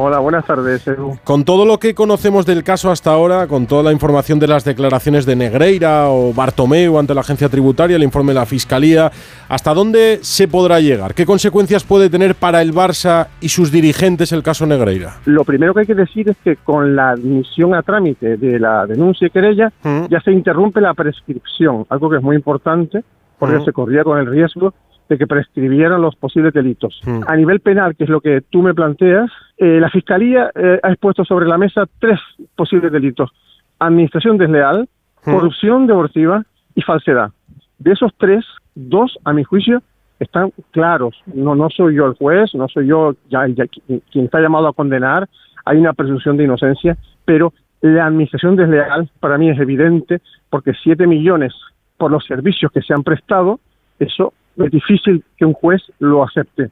Hola, 0.00 0.20
buenas 0.20 0.46
tardes, 0.46 0.86
Edu. 0.86 1.18
Con 1.24 1.44
todo 1.44 1.64
lo 1.64 1.78
que 1.78 1.92
conocemos 1.92 2.46
del 2.46 2.62
caso 2.62 2.92
hasta 2.92 3.10
ahora, 3.10 3.48
con 3.48 3.66
toda 3.66 3.82
la 3.82 3.90
información 3.90 4.38
de 4.38 4.46
las 4.46 4.64
declaraciones 4.64 5.26
de 5.26 5.34
Negreira 5.34 6.08
o 6.08 6.32
Bartomeu 6.32 7.00
ante 7.00 7.14
la 7.14 7.22
agencia 7.22 7.48
tributaria, 7.48 7.96
el 7.96 8.04
informe 8.04 8.32
de 8.32 8.38
la 8.38 8.46
Fiscalía, 8.46 9.10
¿hasta 9.48 9.74
dónde 9.74 10.20
se 10.22 10.46
podrá 10.46 10.78
llegar? 10.78 11.14
¿Qué 11.14 11.26
consecuencias 11.26 11.82
puede 11.82 12.08
tener 12.08 12.36
para 12.36 12.62
el 12.62 12.72
Barça 12.72 13.26
y 13.40 13.48
sus 13.48 13.72
dirigentes 13.72 14.30
el 14.30 14.44
caso 14.44 14.66
Negreira? 14.66 15.16
Lo 15.24 15.42
primero 15.42 15.74
que 15.74 15.80
hay 15.80 15.86
que 15.86 15.96
decir 15.96 16.28
es 16.28 16.36
que 16.44 16.54
con 16.54 16.94
la 16.94 17.10
admisión 17.10 17.74
a 17.74 17.82
trámite 17.82 18.36
de 18.36 18.60
la 18.60 18.86
denuncia 18.86 19.26
y 19.26 19.30
querella 19.30 19.72
ya 20.08 20.20
se 20.20 20.30
interrumpe 20.30 20.80
la 20.80 20.94
prescripción, 20.94 21.86
algo 21.88 22.08
que 22.08 22.18
es 22.18 22.22
muy 22.22 22.36
importante 22.36 23.02
porque 23.36 23.64
se 23.64 23.72
corría 23.72 24.04
con 24.04 24.18
el 24.18 24.26
riesgo 24.26 24.74
de 25.08 25.18
que 25.18 25.26
prescribieran 25.26 26.02
los 26.02 26.16
posibles 26.16 26.52
delitos. 26.52 27.00
Mm. 27.04 27.22
A 27.26 27.36
nivel 27.36 27.60
penal, 27.60 27.96
que 27.96 28.04
es 28.04 28.10
lo 28.10 28.20
que 28.20 28.42
tú 28.42 28.62
me 28.62 28.74
planteas, 28.74 29.30
eh, 29.56 29.78
la 29.80 29.90
Fiscalía 29.90 30.50
eh, 30.54 30.78
ha 30.82 30.90
expuesto 30.90 31.24
sobre 31.24 31.46
la 31.46 31.58
mesa 31.58 31.84
tres 31.98 32.20
posibles 32.54 32.92
delitos. 32.92 33.30
Administración 33.78 34.36
desleal, 34.36 34.88
mm. 35.24 35.32
corrupción 35.32 35.86
deportiva 35.86 36.44
y 36.74 36.82
falsedad. 36.82 37.30
De 37.78 37.92
esos 37.92 38.12
tres, 38.18 38.44
dos, 38.74 39.18
a 39.24 39.32
mi 39.32 39.44
juicio, 39.44 39.82
están 40.20 40.52
claros. 40.72 41.16
No, 41.26 41.54
no 41.54 41.70
soy 41.70 41.94
yo 41.94 42.06
el 42.06 42.14
juez, 42.14 42.54
no 42.54 42.68
soy 42.68 42.88
yo 42.88 43.14
ya, 43.30 43.46
quien 43.46 44.24
está 44.24 44.40
llamado 44.40 44.68
a 44.68 44.72
condenar. 44.72 45.28
Hay 45.64 45.78
una 45.78 45.92
presunción 45.92 46.36
de 46.36 46.44
inocencia, 46.44 46.96
pero 47.24 47.52
la 47.80 48.06
administración 48.06 48.56
desleal 48.56 49.08
para 49.20 49.38
mí 49.38 49.48
es 49.50 49.58
evidente 49.58 50.20
porque 50.50 50.72
siete 50.82 51.06
millones 51.06 51.54
por 51.96 52.10
los 52.10 52.24
servicios 52.24 52.72
que 52.72 52.82
se 52.82 52.94
han 52.94 53.04
prestado, 53.04 53.60
eso 53.98 54.32
es 54.64 54.70
difícil 54.70 55.24
que 55.36 55.44
un 55.44 55.52
juez 55.52 55.82
lo 55.98 56.22
acepte. 56.22 56.70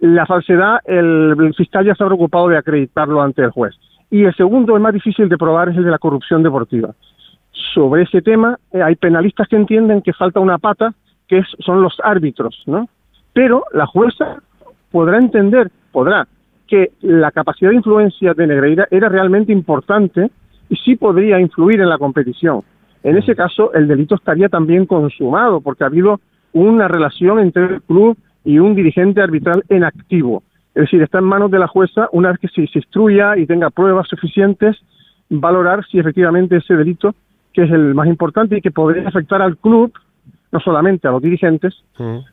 La 0.00 0.26
falsedad, 0.26 0.78
el, 0.84 1.54
fiscal 1.56 1.84
ya 1.84 1.92
ha 1.92 2.06
preocupado 2.06 2.48
de 2.48 2.56
acreditarlo 2.56 3.20
ante 3.20 3.42
el 3.42 3.50
juez. 3.50 3.74
Y 4.10 4.24
el 4.24 4.34
segundo, 4.34 4.74
el 4.74 4.82
más 4.82 4.94
difícil 4.94 5.28
de 5.28 5.36
probar, 5.36 5.68
es 5.68 5.76
el 5.76 5.84
de 5.84 5.90
la 5.90 5.98
corrupción 5.98 6.42
deportiva. 6.42 6.94
Sobre 7.74 8.02
ese 8.02 8.22
tema, 8.22 8.58
eh, 8.72 8.82
hay 8.82 8.96
penalistas 8.96 9.46
que 9.48 9.56
entienden 9.56 10.02
que 10.02 10.12
falta 10.12 10.40
una 10.40 10.58
pata, 10.58 10.94
que 11.28 11.42
son 11.58 11.82
los 11.82 11.96
árbitros, 12.02 12.62
¿no? 12.66 12.88
Pero 13.32 13.64
la 13.72 13.86
jueza 13.86 14.42
podrá 14.90 15.18
entender, 15.18 15.70
podrá, 15.92 16.26
que 16.66 16.92
la 17.02 17.30
capacidad 17.30 17.70
de 17.70 17.76
influencia 17.76 18.32
de 18.32 18.46
Negreira 18.46 18.88
era 18.90 19.08
realmente 19.08 19.52
importante 19.52 20.30
y 20.68 20.76
sí 20.76 20.96
podría 20.96 21.38
influir 21.40 21.80
en 21.80 21.88
la 21.88 21.98
competición. 21.98 22.62
En 23.02 23.16
ese 23.16 23.34
caso, 23.34 23.72
el 23.74 23.88
delito 23.88 24.14
estaría 24.14 24.48
también 24.48 24.86
consumado, 24.86 25.60
porque 25.60 25.84
ha 25.84 25.88
habido 25.88 26.20
una 26.52 26.88
relación 26.88 27.38
entre 27.38 27.64
el 27.64 27.82
club 27.82 28.16
y 28.44 28.58
un 28.58 28.74
dirigente 28.74 29.20
arbitral 29.20 29.64
en 29.68 29.84
activo. 29.84 30.42
Es 30.74 30.82
decir, 30.82 31.02
está 31.02 31.18
en 31.18 31.24
manos 31.24 31.50
de 31.50 31.58
la 31.58 31.66
jueza, 31.66 32.08
una 32.12 32.30
vez 32.30 32.38
que 32.38 32.48
se, 32.48 32.62
instruya 32.78 33.36
y 33.36 33.46
tenga 33.46 33.70
pruebas 33.70 34.08
suficientes, 34.08 34.76
valorar 35.28 35.84
si 35.90 35.98
efectivamente 35.98 36.56
ese 36.56 36.74
delito, 36.74 37.14
que 37.52 37.64
es 37.64 37.70
el 37.70 37.94
más 37.94 38.06
importante 38.06 38.58
y 38.58 38.60
que 38.60 38.70
podría 38.70 39.08
afectar 39.08 39.42
al 39.42 39.56
club, 39.56 39.92
no 40.52 40.60
solamente 40.60 41.06
a 41.06 41.12
los 41.12 41.22
dirigentes, 41.22 41.74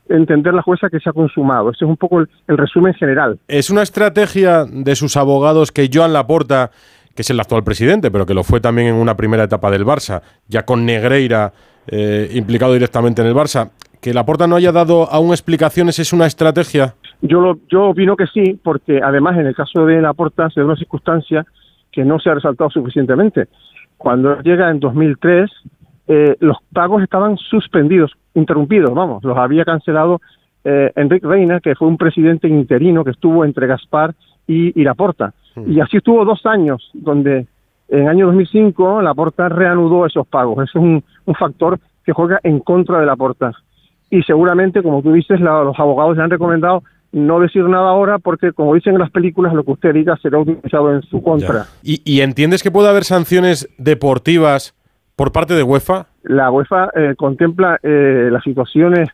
entender 0.10 0.54
la 0.54 0.62
jueza 0.62 0.90
que 0.90 1.00
se 1.00 1.10
ha 1.10 1.14
consumado. 1.14 1.72
Ese 1.72 1.86
es 1.86 1.90
un 1.90 1.98
poco 1.98 2.20
el, 2.20 2.30
el, 2.48 2.58
resumen 2.58 2.94
general. 2.94 3.38
Es 3.48 3.70
una 3.70 3.84
estrategia 3.84 4.66
de 4.66 4.96
sus 4.96 5.18
abogados 5.18 5.72
que 5.72 5.90
Joan 5.92 6.14
Laporta, 6.14 6.72
que 7.16 7.22
es 7.22 7.30
el 7.30 7.40
actual 7.40 7.64
presidente, 7.64 8.10
pero 8.10 8.26
que 8.26 8.34
lo 8.34 8.44
fue 8.44 8.60
también 8.60 8.88
en 8.88 8.96
una 8.96 9.16
primera 9.18 9.44
etapa 9.44 9.70
del 9.70 9.86
Barça, 9.86 10.22
ya 10.48 10.64
con 10.64 10.86
Negreira 10.86 11.54
eh, 11.88 12.30
implicado 12.34 12.74
directamente 12.74 13.22
en 13.22 13.28
el 13.28 13.34
Barça, 13.34 13.72
que 14.08 14.14
Laporta 14.14 14.48
no 14.48 14.56
haya 14.56 14.72
dado 14.72 15.12
aún 15.12 15.32
explicaciones 15.32 16.00
es 16.00 16.14
una 16.14 16.28
estrategia. 16.28 16.96
Yo, 17.22 17.42
lo, 17.42 17.60
yo 17.68 17.90
opino 17.90 18.16
que 18.16 18.26
sí, 18.28 18.58
porque 18.64 19.02
además 19.04 19.38
en 19.38 19.48
el 19.48 19.54
caso 19.54 19.86
de 19.86 20.02
Laporta 20.02 20.50
se 20.50 20.62
da 20.62 20.66
una 20.66 20.78
circunstancia 20.78 21.46
que 21.92 22.06
no 22.06 22.18
se 22.18 22.30
ha 22.30 22.36
resaltado 22.36 22.70
suficientemente. 22.70 23.48
Cuando 23.98 24.40
llega 24.44 24.70
en 24.70 24.80
2003, 24.80 25.52
eh, 26.08 26.38
los 26.40 26.56
pagos 26.72 27.04
estaban 27.04 27.36
suspendidos, 27.36 28.14
interrumpidos, 28.34 28.94
vamos, 28.94 29.26
los 29.26 29.38
había 29.38 29.66
cancelado 29.66 30.22
eh, 30.64 30.94
Enrique 30.96 31.28
Reina, 31.28 31.60
que 31.60 31.76
fue 31.76 31.90
un 31.90 31.98
presidente 31.98 32.48
interino 32.48 33.04
que 33.04 33.12
estuvo 33.12 33.44
entre 33.44 33.68
Gaspar 33.68 34.16
y, 34.48 34.80
y 34.80 34.86
Laporta. 34.86 35.34
Y 35.66 35.82
así 35.82 35.98
estuvo 35.98 36.24
dos 36.24 36.46
años, 36.46 36.92
donde 36.94 37.46
en 37.90 38.04
el 38.04 38.08
año 38.08 38.28
2005 38.28 39.02
Laporta 39.02 39.50
reanudó 39.50 40.06
esos 40.06 40.26
pagos. 40.28 40.64
Es 40.64 40.76
un, 40.76 41.04
un 41.26 41.36
factor 41.36 41.78
que 42.06 42.14
juega 42.14 42.40
en 42.44 42.62
contra 42.62 43.02
de 43.02 43.06
Laporta. 43.06 43.52
Y 44.10 44.22
seguramente, 44.24 44.82
como 44.84 45.02
tú 45.02 45.12
dices, 45.14 45.40
la- 45.42 45.64
los 45.64 45.78
abogados 45.80 46.16
le 46.18 46.24
han 46.24 46.30
recomendado 46.30 46.84
no 47.12 47.40
decir 47.40 47.64
nada 47.64 47.90
ahora 47.90 48.20
porque, 48.20 48.52
como 48.52 48.76
dicen 48.76 48.94
en 48.94 49.00
las 49.00 49.12
películas, 49.12 49.54
lo 49.54 49.64
que 49.64 49.72
usted 49.72 49.94
diga 49.94 50.18
será 50.18 50.40
utilizado 50.40 50.94
en 50.94 51.02
su 51.04 51.22
contra. 51.24 51.66
¿Y, 51.82 52.02
y 52.06 52.22
entiendes 52.22 52.62
que 52.64 52.72
puede 52.72 52.90
haber 52.90 53.04
sanciones 53.06 53.68
deportivas 53.78 54.76
por 55.16 55.32
parte 55.32 55.54
de 55.56 55.64
UEFA? 55.64 56.08
La 56.24 56.52
UEFA 56.52 56.90
eh, 56.96 57.16
contempla 57.18 57.80
eh, 57.82 58.30
las 58.32 58.44
situaciones 58.44 59.10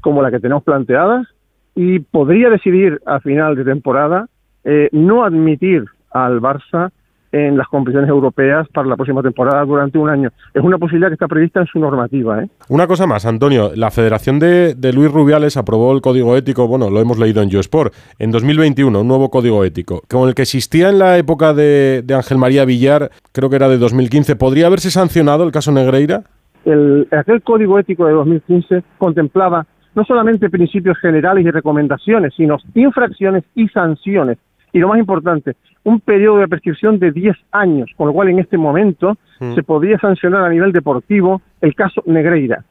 como 0.00 0.22
la 0.22 0.30
que 0.30 0.40
tenemos 0.40 0.62
planteadas 0.64 1.26
y 1.74 1.98
podría 2.00 2.48
decidir 2.48 3.00
a 3.06 3.20
final 3.20 3.54
de 3.54 3.64
temporada 3.64 4.28
eh, 4.64 4.88
no 4.92 5.24
admitir 5.24 5.84
al 6.10 6.40
Barça 6.40 6.90
en 7.32 7.56
las 7.56 7.68
competiciones 7.68 8.08
europeas 8.08 8.66
para 8.72 8.88
la 8.88 8.96
próxima 8.96 9.22
temporada 9.22 9.64
durante 9.64 9.98
un 9.98 10.08
año. 10.08 10.30
Es 10.54 10.62
una 10.62 10.78
posibilidad 10.78 11.08
que 11.08 11.14
está 11.14 11.28
prevista 11.28 11.60
en 11.60 11.66
su 11.66 11.78
normativa. 11.78 12.42
¿eh? 12.42 12.48
Una 12.68 12.86
cosa 12.86 13.06
más, 13.06 13.26
Antonio. 13.26 13.72
La 13.74 13.90
Federación 13.90 14.38
de, 14.38 14.74
de 14.74 14.92
Luis 14.92 15.10
Rubiales 15.10 15.56
aprobó 15.56 15.92
el 15.92 16.00
código 16.00 16.36
ético, 16.36 16.66
bueno, 16.68 16.90
lo 16.90 17.00
hemos 17.00 17.18
leído 17.18 17.42
en 17.42 17.50
YouSport, 17.50 17.92
en 18.18 18.30
2021, 18.30 19.00
un 19.00 19.08
nuevo 19.08 19.30
código 19.30 19.64
ético, 19.64 20.02
con 20.08 20.28
el 20.28 20.34
que 20.34 20.42
existía 20.42 20.88
en 20.88 20.98
la 20.98 21.18
época 21.18 21.54
de, 21.54 22.02
de 22.04 22.14
Ángel 22.14 22.38
María 22.38 22.64
Villar, 22.64 23.10
creo 23.32 23.50
que 23.50 23.56
era 23.56 23.68
de 23.68 23.78
2015. 23.78 24.36
¿Podría 24.36 24.66
haberse 24.66 24.90
sancionado 24.90 25.44
el 25.44 25.52
caso 25.52 25.72
Negreira? 25.72 26.22
El, 26.64 27.06
aquel 27.12 27.42
código 27.42 27.78
ético 27.78 28.06
de 28.06 28.12
2015 28.12 28.82
contemplaba 28.98 29.66
no 29.94 30.04
solamente 30.04 30.50
principios 30.50 30.98
generales 30.98 31.44
y 31.46 31.50
recomendaciones, 31.50 32.34
sino 32.36 32.58
infracciones 32.74 33.44
y 33.54 33.66
sanciones. 33.68 34.36
Y 34.76 34.78
lo 34.78 34.88
más 34.88 34.98
importante, 34.98 35.56
un 35.84 36.00
periodo 36.00 36.36
de 36.36 36.48
prescripción 36.48 36.98
de 36.98 37.10
10 37.10 37.34
años, 37.50 37.90
con 37.96 38.08
lo 38.08 38.12
cual 38.12 38.28
en 38.28 38.40
este 38.40 38.58
momento 38.58 39.16
Mm. 39.40 39.54
se 39.54 39.62
podría 39.62 39.98
sancionar 39.98 40.44
a 40.44 40.50
nivel 40.50 40.70
deportivo 40.70 41.40
el 41.62 41.74
caso 41.74 42.02
Negreira. 42.04 42.62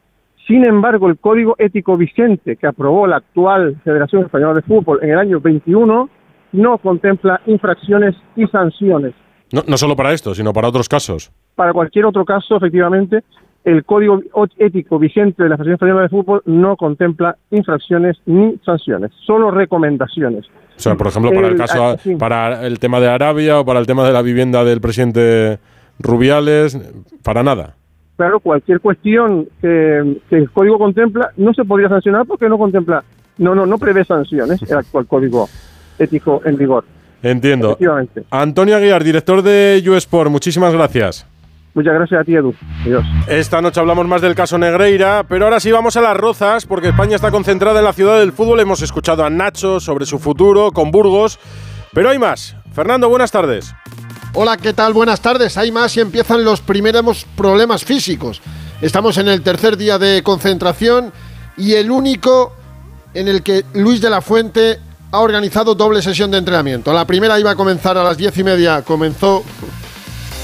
Sin 0.46 0.64
embargo, 0.68 1.10
el 1.10 1.18
código 1.18 1.56
ético 1.58 1.98
vigente 1.98 2.58
que 2.58 2.68
aprobó 2.68 3.08
la 3.08 3.16
actual 3.16 3.78
Federación 3.84 4.26
Española 4.26 4.54
de 4.54 4.62
Fútbol 4.62 5.00
en 5.02 5.10
el 5.14 5.18
año 5.18 5.40
21 5.40 6.08
no 6.52 6.78
contempla 6.78 7.42
infracciones 7.48 8.16
y 8.36 8.46
sanciones. 8.46 9.16
No, 9.52 9.64
no 9.68 9.76
solo 9.76 9.96
para 9.96 10.14
esto, 10.14 10.36
sino 10.36 10.54
para 10.54 10.68
otros 10.68 10.88
casos. 10.88 11.32
Para 11.56 11.74
cualquier 11.74 12.06
otro 12.06 12.24
caso, 12.24 12.58
efectivamente, 12.58 13.24
el 13.64 13.84
código 13.84 14.22
ético 14.60 15.00
vigente 15.00 15.42
de 15.42 15.50
la 15.50 15.58
Federación 15.58 15.74
Española 15.74 16.02
de 16.04 16.10
Fútbol 16.10 16.44
no 16.46 16.78
contempla 16.78 17.36
infracciones 17.50 18.16
ni 18.28 18.60
sanciones, 18.64 19.10
solo 19.26 19.50
recomendaciones. 19.50 20.46
O 20.78 20.80
sea, 20.80 20.96
por 20.96 21.08
ejemplo, 21.08 21.32
para 21.32 21.48
el 21.48 21.56
caso, 21.56 21.86
ah, 21.86 21.98
para 22.20 22.66
el 22.66 22.80
tema 22.80 23.00
de 23.00 23.08
Arabia 23.08 23.60
o 23.60 23.66
para 23.66 23.80
el 23.80 23.88
tema 23.88 24.06
de 24.06 24.14
la 24.14 24.22
vivienda 24.22 24.64
del 24.64 24.82
presidente 24.82 25.60
Rubiales, 26.00 26.78
para 27.24 27.44
nada. 27.44 27.76
Claro, 28.18 28.40
cualquier 28.40 28.80
cuestión 28.80 29.48
que, 29.62 30.20
que 30.30 30.38
el 30.38 30.50
código 30.52 30.78
contempla 30.78 31.32
no 31.38 31.54
se 31.54 31.66
podría 31.66 31.90
sancionar 31.90 32.26
porque 32.26 32.48
no 32.48 32.58
contempla, 32.58 33.04
no, 33.38 33.56
no, 33.56 33.66
no 33.66 33.78
prevé 33.78 34.06
sanciones 34.06 34.62
el 34.64 34.78
actual 34.78 35.06
código 35.06 35.50
ético 36.00 36.42
en 36.46 36.58
vigor. 36.58 36.86
Entiendo. 37.24 37.78
Antonio 38.30 38.78
Aguiar, 38.78 39.04
director 39.04 39.42
de 39.42 39.84
USport, 39.88 40.30
muchísimas 40.30 40.74
gracias. 40.74 41.26
Muchas 41.76 41.94
gracias 41.94 42.22
a 42.22 42.24
ti, 42.24 42.34
Edu. 42.34 42.56
Adiós. 42.84 43.06
Esta 43.28 43.62
noche 43.62 43.82
hablamos 43.82 44.08
más 44.08 44.22
del 44.22 44.34
caso 44.34 44.58
Negreira, 44.58 45.26
pero 45.28 45.44
ahora 45.44 45.60
sí 45.60 45.74
vamos 45.74 45.98
a 45.98 46.02
las 46.02 46.16
rozas, 46.16 46.66
porque 46.66 46.88
España 46.88 47.18
está 47.18 47.32
concentrada 47.32 47.80
en 47.80 47.86
la 47.86 47.92
ciudad 47.92 48.18
del 48.18 48.32
fútbol. 48.32 48.62
Hemos 48.62 48.82
escuchado 48.82 49.26
a 49.26 49.30
Nacho 49.30 49.82
sobre 49.82 50.06
su 50.06 50.18
futuro 50.18 50.72
con 50.72 50.90
Burgos, 50.90 51.38
pero 51.94 52.10
hay 52.10 52.18
más. 52.18 52.56
Fernando, 52.74 53.10
buenas 53.10 53.30
tardes. 53.32 53.74
Hola, 54.34 54.56
¿qué 54.56 54.72
tal? 54.72 54.94
Buenas 54.94 55.20
tardes. 55.20 55.58
Hay 55.58 55.74
más 55.74 55.98
y 55.98 56.00
empiezan 56.00 56.46
los 56.46 56.62
primeros 56.62 57.26
problemas 57.36 57.84
físicos. 57.84 58.42
Estamos 58.82 59.18
en 59.18 59.28
el 59.28 59.42
tercer 59.42 59.76
día 59.76 59.98
de 59.98 60.24
concentración 60.24 61.12
y 61.58 61.74
el 61.74 61.92
único 61.92 62.54
en 63.14 63.28
el 63.28 63.44
que 63.44 63.66
Luis 63.74 64.00
de 64.00 64.10
la 64.10 64.22
Fuente 64.22 64.80
ha 65.12 65.20
organizado 65.20 65.76
doble 65.76 66.02
sesión 66.02 66.32
de 66.32 66.38
entrenamiento. 66.38 66.94
La 66.94 67.06
primera 67.06 67.38
iba 67.38 67.52
a 67.52 67.56
comenzar 67.56 67.98
a 67.98 68.04
las 68.04 68.18
diez 68.18 68.38
y 68.38 68.46
media, 68.46 68.82
comenzó 68.82 69.44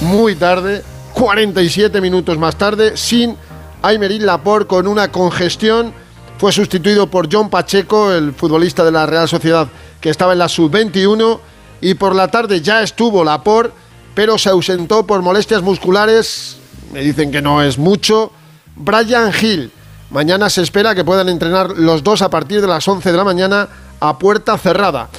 muy 0.01 0.35
tarde, 0.35 0.83
47 1.13 2.01
minutos 2.01 2.37
más 2.37 2.55
tarde, 2.55 2.97
sin 2.97 3.37
Aymerín 3.81 4.25
Laporte 4.25 4.67
con 4.67 4.87
una 4.87 5.11
congestión. 5.11 5.93
Fue 6.37 6.51
sustituido 6.51 7.07
por 7.07 7.31
John 7.31 7.49
Pacheco, 7.49 8.11
el 8.11 8.33
futbolista 8.33 8.83
de 8.83 8.91
la 8.91 9.05
Real 9.05 9.27
Sociedad 9.27 9.67
que 9.99 10.09
estaba 10.09 10.33
en 10.33 10.39
la 10.39 10.49
sub-21. 10.49 11.39
Y 11.81 11.93
por 11.95 12.15
la 12.15 12.27
tarde 12.27 12.61
ya 12.61 12.81
estuvo 12.81 13.23
Laporte, 13.23 13.73
pero 14.15 14.37
se 14.37 14.49
ausentó 14.49 15.05
por 15.05 15.21
molestias 15.21 15.61
musculares. 15.61 16.57
Me 16.91 17.01
dicen 17.01 17.31
que 17.31 17.41
no 17.41 17.61
es 17.61 17.77
mucho. 17.77 18.31
Brian 18.75 19.31
Hill. 19.39 19.71
Mañana 20.09 20.49
se 20.49 20.61
espera 20.61 20.93
que 20.93 21.05
puedan 21.05 21.29
entrenar 21.29 21.71
los 21.77 22.03
dos 22.03 22.21
a 22.21 22.29
partir 22.29 22.61
de 22.61 22.67
las 22.67 22.87
11 22.87 23.11
de 23.11 23.17
la 23.17 23.23
mañana 23.23 23.69
a 23.99 24.17
puerta 24.17 24.57
cerrada. 24.57 25.09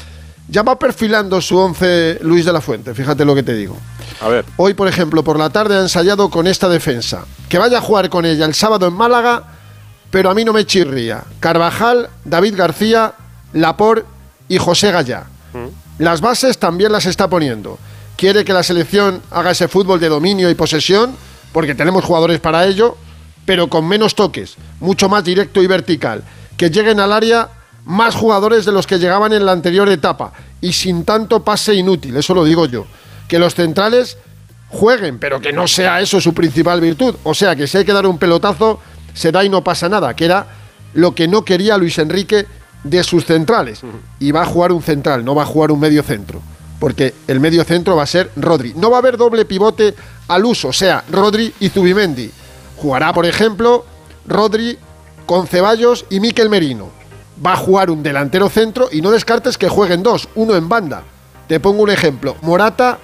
Ya 0.48 0.62
va 0.62 0.78
perfilando 0.78 1.40
su 1.40 1.56
11 1.56 2.18
Luis 2.22 2.44
de 2.44 2.52
la 2.52 2.60
Fuente, 2.60 2.94
fíjate 2.94 3.24
lo 3.24 3.34
que 3.34 3.42
te 3.42 3.54
digo. 3.54 3.76
A 4.20 4.28
ver. 4.28 4.44
Hoy, 4.56 4.74
por 4.74 4.88
ejemplo, 4.88 5.24
por 5.24 5.38
la 5.38 5.50
tarde 5.50 5.76
ha 5.76 5.80
ensayado 5.80 6.30
con 6.30 6.46
esta 6.46 6.68
defensa. 6.68 7.24
Que 7.48 7.58
vaya 7.58 7.78
a 7.78 7.80
jugar 7.80 8.10
con 8.10 8.24
ella 8.24 8.44
el 8.44 8.54
sábado 8.54 8.86
en 8.86 8.94
Málaga, 8.94 9.44
pero 10.10 10.30
a 10.30 10.34
mí 10.34 10.44
no 10.44 10.52
me 10.52 10.66
chirría. 10.66 11.24
Carvajal, 11.40 12.10
David 12.24 12.54
García, 12.56 13.14
Laporte 13.52 14.04
y 14.48 14.58
José 14.58 14.92
Gallá. 14.92 15.24
Las 15.98 16.20
bases 16.20 16.58
también 16.58 16.92
las 16.92 17.06
está 17.06 17.28
poniendo. 17.28 17.78
Quiere 18.16 18.44
que 18.44 18.52
la 18.52 18.62
selección 18.62 19.22
haga 19.30 19.52
ese 19.52 19.68
fútbol 19.68 20.00
de 20.00 20.08
dominio 20.08 20.50
y 20.50 20.54
posesión, 20.54 21.16
porque 21.52 21.74
tenemos 21.74 22.04
jugadores 22.04 22.40
para 22.40 22.66
ello, 22.66 22.96
pero 23.44 23.68
con 23.68 23.86
menos 23.86 24.14
toques, 24.14 24.56
mucho 24.80 25.08
más 25.08 25.24
directo 25.24 25.62
y 25.62 25.66
vertical. 25.66 26.22
Que 26.56 26.70
lleguen 26.70 27.00
al 27.00 27.12
área 27.12 27.48
más 27.84 28.14
jugadores 28.14 28.64
de 28.64 28.72
los 28.72 28.86
que 28.86 28.98
llegaban 28.98 29.32
en 29.32 29.44
la 29.44 29.52
anterior 29.52 29.88
etapa 29.88 30.32
y 30.60 30.72
sin 30.72 31.04
tanto 31.04 31.42
pase 31.42 31.74
inútil, 31.74 32.16
eso 32.16 32.34
lo 32.34 32.44
digo 32.44 32.66
yo. 32.66 32.86
Que 33.28 33.38
los 33.38 33.54
centrales 33.54 34.18
jueguen, 34.68 35.18
pero 35.18 35.40
que 35.40 35.52
no 35.52 35.66
sea 35.66 36.00
eso 36.00 36.20
su 36.20 36.34
principal 36.34 36.80
virtud. 36.80 37.14
O 37.24 37.34
sea, 37.34 37.56
que 37.56 37.66
si 37.66 37.78
hay 37.78 37.84
que 37.84 37.92
dar 37.92 38.06
un 38.06 38.18
pelotazo, 38.18 38.80
se 39.14 39.32
da 39.32 39.44
y 39.44 39.48
no 39.48 39.64
pasa 39.64 39.88
nada, 39.88 40.14
que 40.14 40.24
era 40.24 40.46
lo 40.94 41.14
que 41.14 41.28
no 41.28 41.44
quería 41.44 41.78
Luis 41.78 41.98
Enrique 41.98 42.46
de 42.84 43.04
sus 43.04 43.24
centrales. 43.24 43.80
Y 44.18 44.32
va 44.32 44.42
a 44.42 44.46
jugar 44.46 44.72
un 44.72 44.82
central, 44.82 45.24
no 45.24 45.34
va 45.34 45.42
a 45.42 45.46
jugar 45.46 45.70
un 45.70 45.80
medio 45.80 46.02
centro. 46.02 46.40
Porque 46.78 47.14
el 47.28 47.38
medio 47.38 47.62
centro 47.64 47.94
va 47.94 48.02
a 48.02 48.06
ser 48.06 48.30
Rodri. 48.34 48.74
No 48.74 48.90
va 48.90 48.96
a 48.96 49.00
haber 49.00 49.16
doble 49.16 49.44
pivote 49.44 49.94
al 50.28 50.44
uso, 50.44 50.68
o 50.68 50.72
sea, 50.72 51.04
Rodri 51.10 51.52
y 51.60 51.68
Zubimendi. 51.68 52.30
Jugará, 52.76 53.12
por 53.12 53.24
ejemplo, 53.24 53.84
Rodri 54.26 54.76
con 55.26 55.46
Ceballos 55.46 56.06
y 56.10 56.18
Miquel 56.18 56.48
Merino. 56.48 57.01
Va 57.44 57.54
a 57.54 57.56
jugar 57.56 57.90
un 57.90 58.02
delantero 58.02 58.48
centro 58.48 58.88
y 58.90 59.00
no 59.02 59.10
descartes 59.10 59.58
que 59.58 59.68
jueguen 59.68 60.02
dos, 60.02 60.28
uno 60.34 60.54
en 60.54 60.68
banda. 60.68 61.02
Te 61.48 61.60
pongo 61.60 61.82
un 61.82 61.90
ejemplo, 61.90 62.36
Morata 62.42 62.98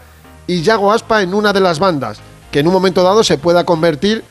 y 0.46 0.62
Yago 0.62 0.92
Aspa 0.92 1.22
en 1.22 1.34
una 1.34 1.52
de 1.52 1.60
las 1.60 1.78
bandas, 1.78 2.18
que 2.50 2.60
en 2.60 2.66
un 2.66 2.72
momento 2.72 3.02
dado 3.02 3.24
se 3.24 3.38
pueda 3.38 3.64
convertir 3.64 4.24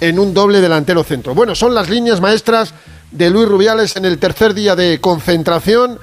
en 0.00 0.18
un 0.18 0.32
doble 0.32 0.60
delantero 0.60 1.02
centro. 1.02 1.34
Bueno, 1.34 1.54
son 1.54 1.74
las 1.74 1.88
líneas 1.88 2.20
maestras 2.20 2.72
de 3.10 3.30
Luis 3.30 3.48
Rubiales 3.48 3.96
en 3.96 4.04
el 4.04 4.18
tercer 4.18 4.54
día 4.54 4.76
de 4.76 5.00
concentración, 5.00 5.98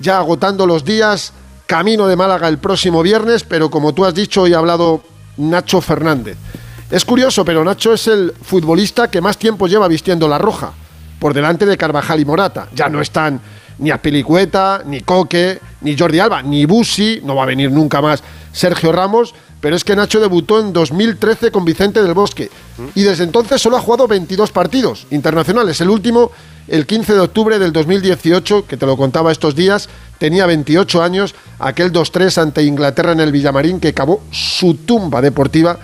ya 0.00 0.18
agotando 0.18 0.66
los 0.66 0.84
días, 0.84 1.32
camino 1.66 2.06
de 2.06 2.16
Málaga 2.16 2.48
el 2.48 2.58
próximo 2.58 3.02
viernes, 3.02 3.44
pero 3.44 3.70
como 3.70 3.92
tú 3.92 4.04
has 4.04 4.14
dicho, 4.14 4.42
hoy 4.42 4.54
ha 4.54 4.58
hablado 4.58 5.02
Nacho 5.36 5.80
Fernández. 5.80 6.36
Es 6.90 7.04
curioso, 7.04 7.44
pero 7.44 7.62
Nacho 7.62 7.92
es 7.92 8.08
el 8.08 8.32
futbolista 8.42 9.10
que 9.10 9.20
más 9.20 9.36
tiempo 9.36 9.66
lleva 9.66 9.86
vistiendo 9.86 10.26
la 10.26 10.38
roja, 10.38 10.72
por 11.18 11.34
delante 11.34 11.66
de 11.66 11.76
Carvajal 11.76 12.20
y 12.20 12.24
Morata. 12.24 12.68
Ya 12.74 12.88
no 12.88 13.00
están 13.00 13.40
ni 13.78 13.90
Aspilicueta, 13.90 14.82
ni 14.84 15.00
Coque, 15.00 15.60
ni 15.80 15.96
Jordi 15.96 16.18
Alba, 16.18 16.42
ni 16.42 16.66
Busi, 16.66 17.20
no 17.24 17.36
va 17.36 17.44
a 17.44 17.46
venir 17.46 17.70
nunca 17.70 18.00
más 18.00 18.22
Sergio 18.52 18.92
Ramos, 18.92 19.34
pero 19.60 19.76
es 19.76 19.84
que 19.84 19.96
Nacho 19.96 20.20
debutó 20.20 20.60
en 20.60 20.72
2013 20.72 21.50
con 21.50 21.64
Vicente 21.64 22.02
del 22.02 22.14
Bosque 22.14 22.50
y 22.94 23.02
desde 23.02 23.24
entonces 23.24 23.60
solo 23.60 23.76
ha 23.76 23.80
jugado 23.80 24.06
22 24.06 24.50
partidos 24.52 25.06
internacionales. 25.10 25.80
El 25.80 25.90
último, 25.90 26.30
el 26.68 26.86
15 26.86 27.14
de 27.14 27.20
octubre 27.20 27.58
del 27.58 27.72
2018, 27.72 28.66
que 28.66 28.76
te 28.76 28.86
lo 28.86 28.96
contaba 28.96 29.32
estos 29.32 29.56
días, 29.56 29.88
tenía 30.18 30.46
28 30.46 31.02
años, 31.02 31.34
aquel 31.58 31.92
2-3 31.92 32.38
ante 32.42 32.62
Inglaterra 32.62 33.12
en 33.12 33.20
el 33.20 33.32
Villamarín 33.32 33.80
que 33.80 33.88
acabó 33.88 34.22
su 34.30 34.74
tumba 34.74 35.20
deportiva 35.20 35.78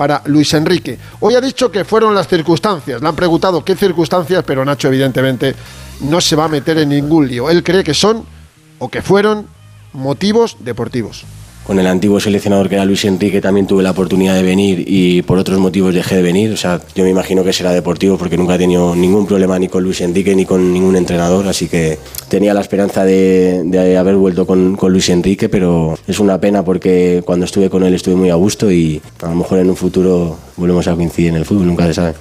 para 0.00 0.22
Luis 0.24 0.54
Enrique. 0.54 0.98
Hoy 1.20 1.34
ha 1.34 1.42
dicho 1.42 1.70
que 1.70 1.84
fueron 1.84 2.14
las 2.14 2.26
circunstancias. 2.26 3.02
Le 3.02 3.08
han 3.08 3.14
preguntado 3.14 3.62
qué 3.62 3.76
circunstancias, 3.76 4.42
pero 4.46 4.64
Nacho 4.64 4.88
evidentemente 4.88 5.54
no 6.00 6.22
se 6.22 6.36
va 6.36 6.46
a 6.46 6.48
meter 6.48 6.78
en 6.78 6.88
ningún 6.88 7.28
lío. 7.28 7.50
Él 7.50 7.62
cree 7.62 7.84
que 7.84 7.92
son 7.92 8.24
o 8.78 8.88
que 8.88 9.02
fueron 9.02 9.46
motivos 9.92 10.56
deportivos. 10.60 11.26
Con 11.64 11.78
el 11.78 11.86
antiguo 11.86 12.18
seleccionador 12.18 12.68
que 12.68 12.74
era 12.74 12.84
Luis 12.84 13.04
Enrique 13.04 13.40
también 13.40 13.66
tuve 13.66 13.82
la 13.82 13.92
oportunidad 13.92 14.34
de 14.34 14.42
venir 14.42 14.84
y 14.86 15.22
por 15.22 15.38
otros 15.38 15.58
motivos 15.58 15.94
dejé 15.94 16.16
de 16.16 16.22
venir. 16.22 16.52
O 16.52 16.56
sea, 16.56 16.80
yo 16.94 17.04
me 17.04 17.10
imagino 17.10 17.44
que 17.44 17.52
será 17.52 17.70
deportivo 17.72 18.18
porque 18.18 18.36
nunca 18.36 18.54
he 18.56 18.58
tenido 18.58 18.96
ningún 18.96 19.26
problema 19.26 19.58
ni 19.58 19.68
con 19.68 19.84
Luis 19.84 20.00
Enrique 20.00 20.34
ni 20.34 20.46
con 20.46 20.72
ningún 20.72 20.96
entrenador, 20.96 21.46
así 21.46 21.68
que 21.68 21.98
tenía 22.28 22.54
la 22.54 22.60
esperanza 22.60 23.04
de, 23.04 23.62
de 23.64 23.96
haber 23.96 24.16
vuelto 24.16 24.46
con, 24.46 24.76
con, 24.76 24.92
Luis 24.92 25.08
Enrique, 25.10 25.48
pero 25.48 25.98
es 26.06 26.18
una 26.18 26.40
pena 26.40 26.64
porque 26.64 27.22
cuando 27.24 27.44
estuve 27.44 27.70
con 27.70 27.84
él 27.84 27.94
estuve 27.94 28.16
muy 28.16 28.30
a 28.30 28.34
gusto 28.34 28.70
y 28.70 29.00
a 29.22 29.28
lo 29.28 29.36
mejor 29.36 29.58
en 29.58 29.70
un 29.70 29.76
futuro 29.76 30.38
volvemos 30.56 30.88
a 30.88 30.94
coincidir 30.94 31.30
en 31.30 31.36
el 31.36 31.44
fútbol, 31.44 31.66
nunca 31.66 31.86
se 31.86 31.94
sabe. 31.94 32.14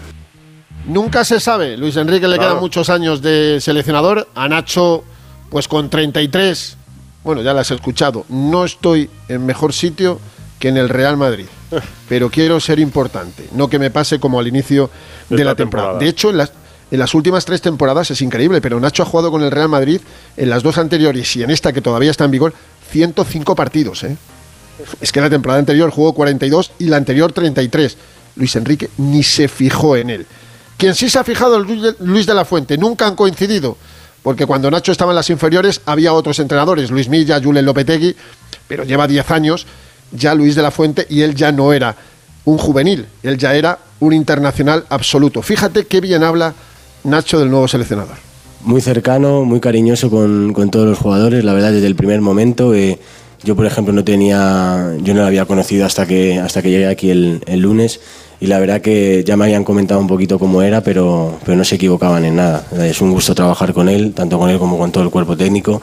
Nunca 0.85 1.23
se 1.23 1.39
sabe. 1.39 1.77
Luis 1.77 1.95
Enrique 1.97 2.27
le 2.27 2.39
quedan 2.39 2.59
muchos 2.59 2.89
años 2.89 3.21
de 3.21 3.59
seleccionador. 3.61 4.27
A 4.33 4.47
Nacho, 4.47 5.03
pues 5.49 5.67
con 5.67 5.89
33 5.89 6.77
bueno, 7.29 7.43
ya 7.43 7.53
las 7.53 7.69
he 7.69 7.75
escuchado, 7.75 8.25
no 8.27 8.65
estoy 8.65 9.07
en 9.27 9.45
mejor 9.45 9.71
sitio 9.71 10.19
que 10.57 10.69
en 10.69 10.77
el 10.77 10.89
Real 10.89 11.15
Madrid, 11.15 11.45
pero 12.07 12.31
quiero 12.31 12.59
ser 12.59 12.79
importante, 12.79 13.47
no 13.51 13.69
que 13.69 13.77
me 13.77 13.91
pase 13.91 14.19
como 14.19 14.39
al 14.39 14.47
inicio 14.47 14.89
de, 15.29 15.43
la 15.43 15.53
temporada. 15.53 15.99
De 15.99 16.07
hecho, 16.07 16.31
en 16.31 16.37
las, 16.37 16.51
en 16.89 16.97
las 16.97 17.13
últimas 17.13 17.45
tres 17.45 17.61
temporadas 17.61 18.09
es 18.09 18.23
increíble, 18.23 18.61
pero 18.61 18.79
Nacho 18.79 19.03
ha 19.03 19.05
jugado 19.05 19.29
con 19.29 19.43
el 19.43 19.51
Real 19.51 19.69
Madrid 19.69 20.01
en 20.37 20.49
las 20.49 20.63
dos 20.63 20.79
anteriores 20.79 21.35
y 21.35 21.43
en 21.43 21.51
esta 21.51 21.71
que 21.71 21.81
todavía 21.81 22.09
está 22.09 22.25
en 22.25 22.31
vigor 22.31 22.55
105 22.89 23.55
partidos. 23.55 24.03
¿eh? 24.05 24.17
Es 24.99 25.11
que 25.11 25.21
la 25.21 25.29
temporada 25.29 25.59
anterior 25.59 25.91
jugó 25.91 26.13
42 26.13 26.71
y 26.79 26.85
la 26.85 26.97
anterior 26.97 27.31
33. 27.31 27.95
Luis 28.37 28.55
Enrique 28.55 28.89
ni 28.97 29.21
se 29.21 29.47
fijó 29.47 29.97
en 29.97 30.09
él. 30.09 30.25
Quien 30.77 30.95
sí 30.95 31.11
se 31.11 31.19
ha 31.19 31.23
fijado 31.23 31.61
es 31.61 31.99
Luis 31.99 32.25
de 32.25 32.33
la 32.33 32.43
Fuente, 32.43 32.75
nunca 32.75 33.05
han 33.05 33.15
coincidido 33.15 33.77
porque 34.23 34.45
cuando 34.45 34.69
Nacho 34.69 34.91
estaba 34.91 35.11
en 35.11 35.15
las 35.15 35.29
inferiores 35.29 35.81
había 35.85 36.13
otros 36.13 36.39
entrenadores, 36.39 36.91
Luis 36.91 37.09
Milla, 37.09 37.41
Julen 37.41 37.65
Lopetegui, 37.65 38.15
pero 38.67 38.83
lleva 38.83 39.07
10 39.07 39.31
años 39.31 39.65
ya 40.11 40.33
Luis 40.33 40.55
de 40.55 40.61
la 40.61 40.71
Fuente 40.71 41.05
y 41.09 41.21
él 41.21 41.35
ya 41.35 41.51
no 41.51 41.71
era 41.73 41.95
un 42.45 42.57
juvenil, 42.57 43.05
él 43.23 43.37
ya 43.37 43.53
era 43.53 43.79
un 43.99 44.13
internacional 44.13 44.85
absoluto. 44.89 45.41
Fíjate 45.41 45.85
qué 45.85 46.01
bien 46.01 46.23
habla 46.23 46.53
Nacho 47.03 47.39
del 47.39 47.49
nuevo 47.49 47.67
seleccionador. 47.67 48.15
Muy 48.61 48.81
cercano, 48.81 49.45
muy 49.45 49.61
cariñoso 49.61 50.09
con, 50.09 50.53
todos 50.69 50.87
los 50.87 50.97
jugadores, 50.97 51.45
la 51.45 51.53
verdad 51.53 51.71
desde 51.71 51.87
el 51.87 51.95
primer 51.95 52.19
momento. 52.19 52.73
Eh, 52.73 52.99
yo, 53.43 53.55
por 53.55 53.65
ejemplo, 53.65 53.93
no 53.93 54.03
tenía, 54.03 54.97
yo 55.01 55.13
no 55.13 55.21
lo 55.21 55.27
había 55.27 55.45
conocido 55.45 55.85
hasta 55.85 56.05
que, 56.05 56.39
hasta 56.39 56.61
que 56.61 56.69
llegué 56.69 56.87
aquí 56.87 57.09
el 57.09 57.41
lunes 57.47 58.01
y 58.41 58.47
la 58.47 58.59
verdad 58.59 58.81
que 58.81 59.23
ya 59.25 59.35
me 59.35 59.45
habían 59.45 59.63
comentado 59.63 59.99
un 59.99 60.07
poquito 60.07 60.39
cómo 60.39 60.61
era, 60.61 60.81
pero, 60.81 61.37
pero 61.43 61.57
no 61.57 61.63
se 61.63 61.75
equivocaban 61.75 62.23
en 62.23 62.37
nada. 62.37 62.63
Es 62.79 63.01
un 63.01 63.11
gusto 63.11 63.35
trabajar 63.35 63.73
con 63.73 63.89
él, 63.89 64.13
tanto 64.13 64.39
con 64.39 64.49
él 64.49 64.57
como 64.57 64.77
con 64.77 64.91
todo 64.91 65.03
el 65.03 65.09
cuerpo 65.09 65.35
técnico 65.35 65.81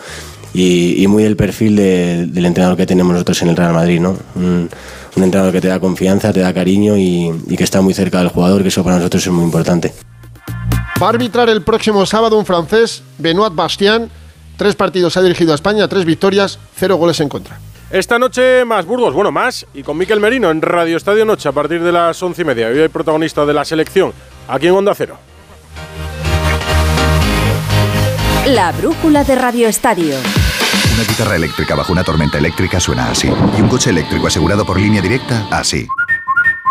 y, 0.56 1.06
muy 1.06 1.24
el 1.24 1.36
perfil 1.36 1.76
del 1.76 2.46
entrenador 2.46 2.76
que 2.76 2.86
tenemos 2.86 3.12
nosotros 3.12 3.42
en 3.42 3.48
el 3.48 3.56
Real 3.56 3.74
Madrid, 3.74 4.00
¿no? 4.00 4.16
Un, 4.34 4.70
entrenador 5.16 5.50
que 5.50 5.62
te 5.62 5.68
da 5.68 5.80
confianza, 5.80 6.30
te 6.30 6.40
da 6.40 6.52
cariño 6.52 6.96
y, 6.96 7.32
que 7.56 7.64
está 7.64 7.80
muy 7.80 7.94
cerca 7.94 8.18
del 8.18 8.28
jugador, 8.28 8.62
que 8.62 8.68
eso 8.68 8.84
para 8.84 8.96
nosotros 8.96 9.26
es 9.26 9.32
muy 9.32 9.44
importante. 9.44 9.94
Va 11.00 11.06
a 11.06 11.10
arbitrar 11.10 11.48
el 11.48 11.62
próximo 11.62 12.04
sábado 12.06 12.38
un 12.38 12.46
francés, 12.46 13.02
Benoit 13.18 13.54
Bastien. 13.54 14.10
Tres 14.56 14.74
partidos 14.74 15.16
ha 15.18 15.22
dirigido 15.22 15.52
a 15.52 15.54
España, 15.56 15.88
tres 15.88 16.06
victorias, 16.06 16.58
cero 16.74 16.96
goles 16.96 17.20
en 17.20 17.28
contra. 17.28 17.58
Esta 17.90 18.18
noche 18.18 18.64
más 18.64 18.84
Burgos, 18.84 19.14
bueno, 19.14 19.30
más, 19.30 19.64
y 19.72 19.84
con 19.84 19.96
Miquel 19.96 20.18
Merino 20.18 20.50
en 20.50 20.60
Radio 20.60 20.96
Estadio 20.96 21.24
Noche 21.24 21.48
a 21.48 21.52
partir 21.52 21.80
de 21.84 21.92
las 21.92 22.20
once 22.20 22.42
y 22.42 22.44
media. 22.44 22.66
Hoy 22.66 22.80
el 22.80 22.90
protagonista 22.90 23.46
de 23.46 23.54
la 23.54 23.64
selección, 23.64 24.12
aquí 24.48 24.66
en 24.66 24.74
Onda 24.74 24.92
Cero. 24.92 25.16
La 28.46 28.72
brújula 28.72 29.22
de 29.22 29.36
Radio 29.36 29.68
Estadio. 29.68 30.16
Una 30.94 31.04
guitarra 31.08 31.36
eléctrica 31.36 31.76
bajo 31.76 31.92
una 31.92 32.02
tormenta 32.02 32.38
eléctrica 32.38 32.80
suena 32.80 33.10
así. 33.10 33.28
Y 33.56 33.60
un 33.60 33.68
coche 33.68 33.90
eléctrico 33.90 34.26
asegurado 34.26 34.66
por 34.66 34.80
línea 34.80 35.00
directa, 35.00 35.46
así. 35.52 35.86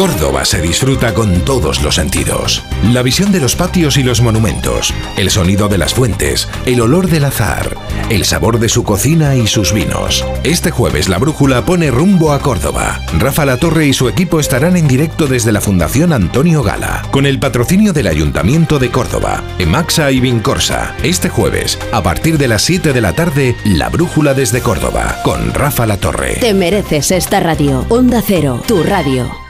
Córdoba 0.00 0.46
se 0.46 0.62
disfruta 0.62 1.12
con 1.12 1.42
todos 1.42 1.82
los 1.82 1.96
sentidos. 1.96 2.64
La 2.84 3.02
visión 3.02 3.32
de 3.32 3.38
los 3.38 3.54
patios 3.54 3.98
y 3.98 4.02
los 4.02 4.22
monumentos, 4.22 4.94
el 5.18 5.28
sonido 5.28 5.68
de 5.68 5.76
las 5.76 5.92
fuentes, 5.92 6.48
el 6.64 6.80
olor 6.80 7.08
del 7.08 7.26
azar, 7.26 7.76
el 8.08 8.24
sabor 8.24 8.60
de 8.60 8.70
su 8.70 8.82
cocina 8.82 9.36
y 9.36 9.46
sus 9.46 9.74
vinos. 9.74 10.24
Este 10.42 10.70
jueves 10.70 11.10
la 11.10 11.18
brújula 11.18 11.66
pone 11.66 11.90
rumbo 11.90 12.32
a 12.32 12.38
Córdoba. 12.38 13.02
Rafa 13.18 13.44
La 13.44 13.58
Torre 13.58 13.88
y 13.88 13.92
su 13.92 14.08
equipo 14.08 14.40
estarán 14.40 14.78
en 14.78 14.88
directo 14.88 15.26
desde 15.26 15.52
la 15.52 15.60
Fundación 15.60 16.14
Antonio 16.14 16.62
Gala, 16.62 17.06
con 17.10 17.26
el 17.26 17.38
patrocinio 17.38 17.92
del 17.92 18.06
Ayuntamiento 18.06 18.78
de 18.78 18.90
Córdoba, 18.90 19.44
Emaxa 19.58 20.10
y 20.12 20.20
Vincorsa. 20.20 20.94
Este 21.02 21.28
jueves, 21.28 21.78
a 21.92 22.02
partir 22.02 22.38
de 22.38 22.48
las 22.48 22.62
7 22.62 22.94
de 22.94 23.00
la 23.02 23.12
tarde, 23.12 23.54
La 23.66 23.90
Brújula 23.90 24.32
desde 24.32 24.62
Córdoba, 24.62 25.18
con 25.24 25.52
Rafa 25.52 25.84
La 25.84 25.98
Torre. 25.98 26.38
Te 26.40 26.54
mereces 26.54 27.10
esta 27.10 27.40
radio. 27.40 27.84
Onda 27.90 28.22
Cero, 28.26 28.62
tu 28.66 28.82
radio. 28.82 29.49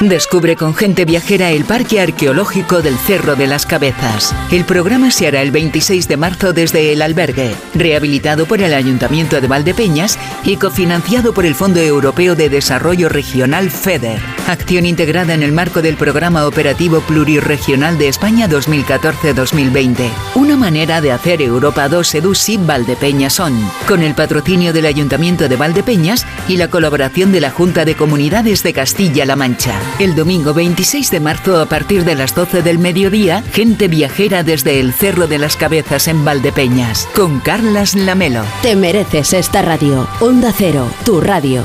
Descubre 0.00 0.56
con 0.56 0.74
gente 0.74 1.04
viajera 1.04 1.50
el 1.50 1.66
Parque 1.66 2.00
Arqueológico 2.00 2.80
del 2.80 2.96
Cerro 2.96 3.36
de 3.36 3.46
las 3.46 3.66
Cabezas. 3.66 4.34
El 4.50 4.64
programa 4.64 5.10
se 5.10 5.26
hará 5.26 5.42
el 5.42 5.50
26 5.50 6.08
de 6.08 6.16
marzo 6.16 6.54
desde 6.54 6.94
el 6.94 7.02
albergue, 7.02 7.54
rehabilitado 7.74 8.46
por 8.46 8.62
el 8.62 8.72
Ayuntamiento 8.72 9.42
de 9.42 9.46
Valdepeñas 9.46 10.18
y 10.42 10.56
cofinanciado 10.56 11.34
por 11.34 11.44
el 11.44 11.54
Fondo 11.54 11.80
Europeo 11.80 12.34
de 12.34 12.48
Desarrollo 12.48 13.10
Regional 13.10 13.70
FEDER. 13.70 14.18
Acción 14.46 14.86
integrada 14.86 15.34
en 15.34 15.42
el 15.42 15.52
marco 15.52 15.82
del 15.82 15.96
Programa 15.96 16.46
Operativo 16.46 17.02
Plurirregional 17.02 17.98
de 17.98 18.08
España 18.08 18.48
2014-2020. 18.48 20.08
Una 20.34 20.56
manera 20.56 21.02
de 21.02 21.12
hacer 21.12 21.42
Europa 21.42 21.90
2 21.90 22.14
Edusi 22.14 22.56
Valdepeñas 22.56 23.38
On, 23.38 23.70
con 23.86 24.02
el 24.02 24.14
patrocinio 24.14 24.72
del 24.72 24.86
Ayuntamiento 24.86 25.46
de 25.46 25.56
Valdepeñas 25.56 26.26
y 26.48 26.56
la 26.56 26.70
colaboración 26.70 27.32
de 27.32 27.42
la 27.42 27.50
Junta 27.50 27.84
de 27.84 27.94
Comunidades 27.94 28.62
de 28.62 28.72
Castilla-La 28.72 29.36
Mancha. 29.36 29.78
El 29.98 30.14
domingo 30.14 30.54
26 30.54 31.10
de 31.10 31.20
marzo 31.20 31.60
a 31.60 31.66
partir 31.66 32.04
de 32.04 32.14
las 32.14 32.34
12 32.34 32.62
del 32.62 32.78
mediodía, 32.78 33.42
gente 33.52 33.88
viajera 33.88 34.42
desde 34.42 34.80
el 34.80 34.92
Cerro 34.92 35.26
de 35.26 35.38
las 35.38 35.56
Cabezas 35.56 36.08
en 36.08 36.24
Valdepeñas, 36.24 37.08
con 37.14 37.40
Carlas 37.40 37.94
Lamelo. 37.94 38.44
Te 38.62 38.76
mereces 38.76 39.32
esta 39.32 39.62
radio. 39.62 40.08
Onda 40.20 40.52
Cero, 40.56 40.88
tu 41.04 41.20
radio. 41.20 41.64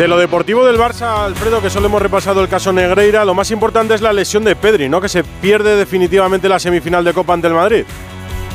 De 0.00 0.08
lo 0.08 0.16
deportivo 0.16 0.64
del 0.64 0.78
Barça, 0.78 1.26
Alfredo, 1.26 1.60
que 1.60 1.68
solo 1.68 1.88
hemos 1.88 2.00
repasado 2.00 2.40
el 2.40 2.48
caso 2.48 2.72
Negreira, 2.72 3.22
lo 3.26 3.34
más 3.34 3.50
importante 3.50 3.92
es 3.92 4.00
la 4.00 4.14
lesión 4.14 4.42
de 4.44 4.56
Pedri, 4.56 4.88
¿no? 4.88 4.98
Que 4.98 5.10
se 5.10 5.22
pierde 5.22 5.76
definitivamente 5.76 6.48
la 6.48 6.58
semifinal 6.58 7.04
de 7.04 7.12
Copa 7.12 7.34
ante 7.34 7.48
el 7.48 7.52
Madrid. 7.52 7.84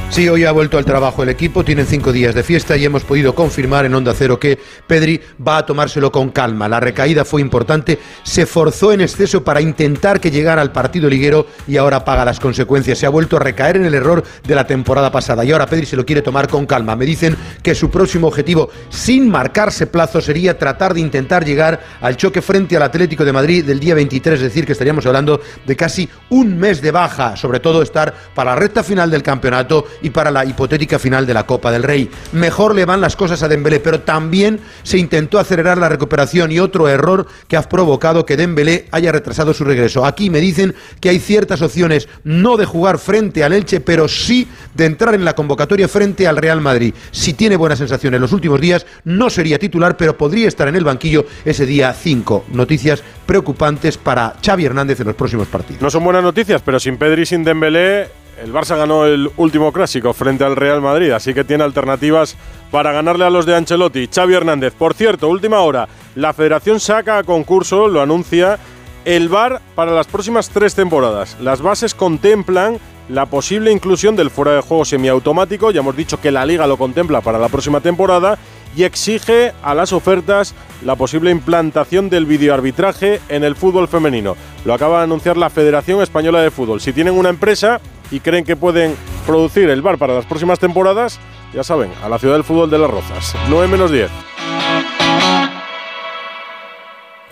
Sí, 0.09 0.29
hoy 0.29 0.45
ha 0.45 0.53
vuelto 0.53 0.77
al 0.77 0.85
trabajo 0.85 1.23
el 1.23 1.29
equipo, 1.29 1.65
tienen 1.65 1.85
cinco 1.85 2.13
días 2.13 2.33
de 2.33 2.43
fiesta 2.43 2.77
y 2.77 2.85
hemos 2.85 3.03
podido 3.03 3.35
confirmar 3.35 3.85
en 3.85 3.93
Onda 3.95 4.13
Cero 4.15 4.39
que 4.39 4.57
Pedri 4.87 5.19
va 5.45 5.57
a 5.57 5.65
tomárselo 5.65 6.09
con 6.09 6.29
calma. 6.29 6.69
La 6.69 6.79
recaída 6.79 7.25
fue 7.25 7.41
importante, 7.41 7.99
se 8.23 8.45
forzó 8.45 8.93
en 8.93 9.01
exceso 9.01 9.43
para 9.43 9.59
intentar 9.59 10.21
que 10.21 10.31
llegara 10.31 10.61
al 10.61 10.71
partido 10.71 11.09
liguero 11.09 11.47
y 11.67 11.75
ahora 11.75 12.05
paga 12.05 12.23
las 12.23 12.39
consecuencias. 12.39 12.97
Se 12.97 13.05
ha 13.05 13.09
vuelto 13.09 13.35
a 13.35 13.41
recaer 13.41 13.75
en 13.75 13.85
el 13.85 13.93
error 13.93 14.23
de 14.47 14.55
la 14.55 14.65
temporada 14.65 15.11
pasada 15.11 15.43
y 15.43 15.51
ahora 15.51 15.65
Pedri 15.65 15.85
se 15.85 15.97
lo 15.97 16.05
quiere 16.05 16.21
tomar 16.21 16.47
con 16.47 16.65
calma. 16.65 16.95
Me 16.95 17.05
dicen 17.05 17.35
que 17.61 17.75
su 17.75 17.89
próximo 17.89 18.27
objetivo, 18.27 18.69
sin 18.89 19.29
marcarse 19.29 19.85
plazo, 19.85 20.21
sería 20.21 20.57
tratar 20.57 20.93
de 20.93 21.01
intentar 21.01 21.43
llegar 21.43 21.83
al 21.99 22.15
choque 22.15 22.41
frente 22.41 22.77
al 22.77 22.83
Atlético 22.83 23.25
de 23.25 23.33
Madrid 23.33 23.65
del 23.65 23.81
día 23.81 23.95
23, 23.95 24.35
es 24.35 24.43
decir, 24.43 24.65
que 24.65 24.71
estaríamos 24.71 25.05
hablando 25.05 25.41
de 25.65 25.75
casi 25.75 26.07
un 26.29 26.57
mes 26.57 26.81
de 26.81 26.91
baja, 26.91 27.35
sobre 27.35 27.59
todo 27.59 27.81
estar 27.81 28.13
para 28.33 28.51
la 28.51 28.55
recta 28.55 28.81
final 28.81 29.11
del 29.11 29.21
campeonato 29.23 29.85
y 30.01 30.09
para 30.09 30.31
la 30.31 30.45
hipotética 30.45 30.99
final 30.99 31.25
de 31.25 31.33
la 31.33 31.45
Copa 31.45 31.71
del 31.71 31.83
Rey. 31.83 32.09
Mejor 32.33 32.75
le 32.75 32.85
van 32.85 33.01
las 33.01 33.15
cosas 33.15 33.43
a 33.43 33.47
Dembélé, 33.47 33.79
pero 33.79 34.01
también 34.01 34.59
se 34.83 34.97
intentó 34.97 35.39
acelerar 35.39 35.77
la 35.77 35.89
recuperación 35.89 36.51
y 36.51 36.59
otro 36.59 36.87
error 36.87 37.27
que 37.47 37.57
ha 37.57 37.63
provocado 37.63 38.25
que 38.25 38.37
Dembélé 38.37 38.87
haya 38.91 39.11
retrasado 39.11 39.53
su 39.53 39.63
regreso. 39.63 40.05
Aquí 40.05 40.29
me 40.29 40.39
dicen 40.39 40.75
que 40.99 41.09
hay 41.09 41.19
ciertas 41.19 41.61
opciones 41.61 42.07
no 42.23 42.57
de 42.57 42.65
jugar 42.65 42.99
frente 42.99 43.43
al 43.43 43.53
Elche, 43.53 43.79
pero 43.79 44.07
sí 44.07 44.47
de 44.73 44.85
entrar 44.85 45.15
en 45.15 45.25
la 45.25 45.33
convocatoria 45.33 45.87
frente 45.87 46.27
al 46.27 46.37
Real 46.37 46.61
Madrid. 46.61 46.93
Si 47.11 47.33
tiene 47.33 47.55
buenas 47.55 47.79
sensaciones 47.79 48.17
en 48.17 48.21
los 48.21 48.33
últimos 48.33 48.59
días, 48.61 48.85
no 49.03 49.29
sería 49.29 49.59
titular, 49.59 49.97
pero 49.97 50.17
podría 50.17 50.47
estar 50.47 50.67
en 50.67 50.75
el 50.75 50.83
banquillo 50.83 51.25
ese 51.43 51.65
día 51.65 51.93
5. 51.93 52.45
Noticias 52.51 53.03
preocupantes 53.25 53.97
para 53.97 54.35
Xavi 54.43 54.65
Hernández 54.65 54.99
en 54.99 55.07
los 55.07 55.15
próximos 55.15 55.47
partidos. 55.47 55.81
No 55.81 55.89
son 55.89 56.03
buenas 56.03 56.23
noticias, 56.23 56.61
pero 56.63 56.79
sin 56.79 56.97
Pedri 56.97 57.23
y 57.23 57.25
sin 57.25 57.43
Dembélé 57.43 58.24
el 58.41 58.53
Barça 58.53 58.77
ganó 58.77 59.05
el 59.05 59.29
último 59.37 59.71
clásico 59.71 60.13
frente 60.13 60.43
al 60.43 60.55
Real 60.55 60.81
Madrid, 60.81 61.11
así 61.11 61.33
que 61.33 61.43
tiene 61.43 61.63
alternativas 61.63 62.35
para 62.71 62.91
ganarle 62.91 63.25
a 63.25 63.29
los 63.29 63.45
de 63.45 63.55
Ancelotti. 63.55 64.07
Xavi 64.13 64.33
Hernández, 64.33 64.73
por 64.73 64.93
cierto, 64.93 65.29
última 65.29 65.61
hora, 65.61 65.87
la 66.15 66.33
federación 66.33 66.79
saca 66.79 67.17
a 67.17 67.23
concurso, 67.23 67.87
lo 67.87 68.01
anuncia, 68.01 68.59
el 69.05 69.29
VAR 69.29 69.61
para 69.75 69.91
las 69.91 70.07
próximas 70.07 70.49
tres 70.49 70.75
temporadas. 70.75 71.37
Las 71.39 71.61
bases 71.61 71.93
contemplan 71.93 72.79
la 73.07 73.27
posible 73.27 73.71
inclusión 73.71 74.15
del 74.15 74.31
fuera 74.31 74.53
de 74.53 74.61
juego 74.61 74.83
semiautomático, 74.83 75.71
ya 75.71 75.81
hemos 75.81 75.95
dicho 75.95 76.19
que 76.19 76.31
la 76.31 76.45
liga 76.45 76.65
lo 76.65 76.77
contempla 76.77 77.21
para 77.21 77.37
la 77.37 77.49
próxima 77.49 77.79
temporada, 77.79 78.37
y 78.75 78.83
exige 78.83 79.53
a 79.63 79.73
las 79.73 79.93
ofertas 79.93 80.53
la 80.83 80.95
posible 80.95 81.31
implantación 81.31 82.09
del 82.09 82.25
videoarbitraje 82.25 83.21
en 83.29 83.43
el 83.43 83.55
fútbol 83.55 83.87
femenino. 83.87 84.35
Lo 84.65 84.73
acaba 84.73 84.97
de 84.97 85.05
anunciar 85.05 85.37
la 85.37 85.49
Federación 85.49 86.01
Española 86.01 86.41
de 86.41 86.51
Fútbol. 86.51 86.81
Si 86.81 86.91
tienen 86.91 87.13
una 87.13 87.29
empresa 87.29 87.79
y 88.11 88.19
creen 88.19 88.45
que 88.45 88.55
pueden 88.55 88.95
producir 89.25 89.69
el 89.69 89.81
bar 89.81 89.97
para 89.97 90.13
las 90.13 90.25
próximas 90.25 90.59
temporadas, 90.59 91.19
ya 91.53 91.63
saben, 91.63 91.91
a 92.03 92.09
la 92.09 92.19
ciudad 92.19 92.35
del 92.35 92.43
fútbol 92.43 92.69
de 92.69 92.77
las 92.77 92.89
Rozas. 92.89 93.35
9 93.49 93.67
menos 93.67 93.91
10. 93.91 94.09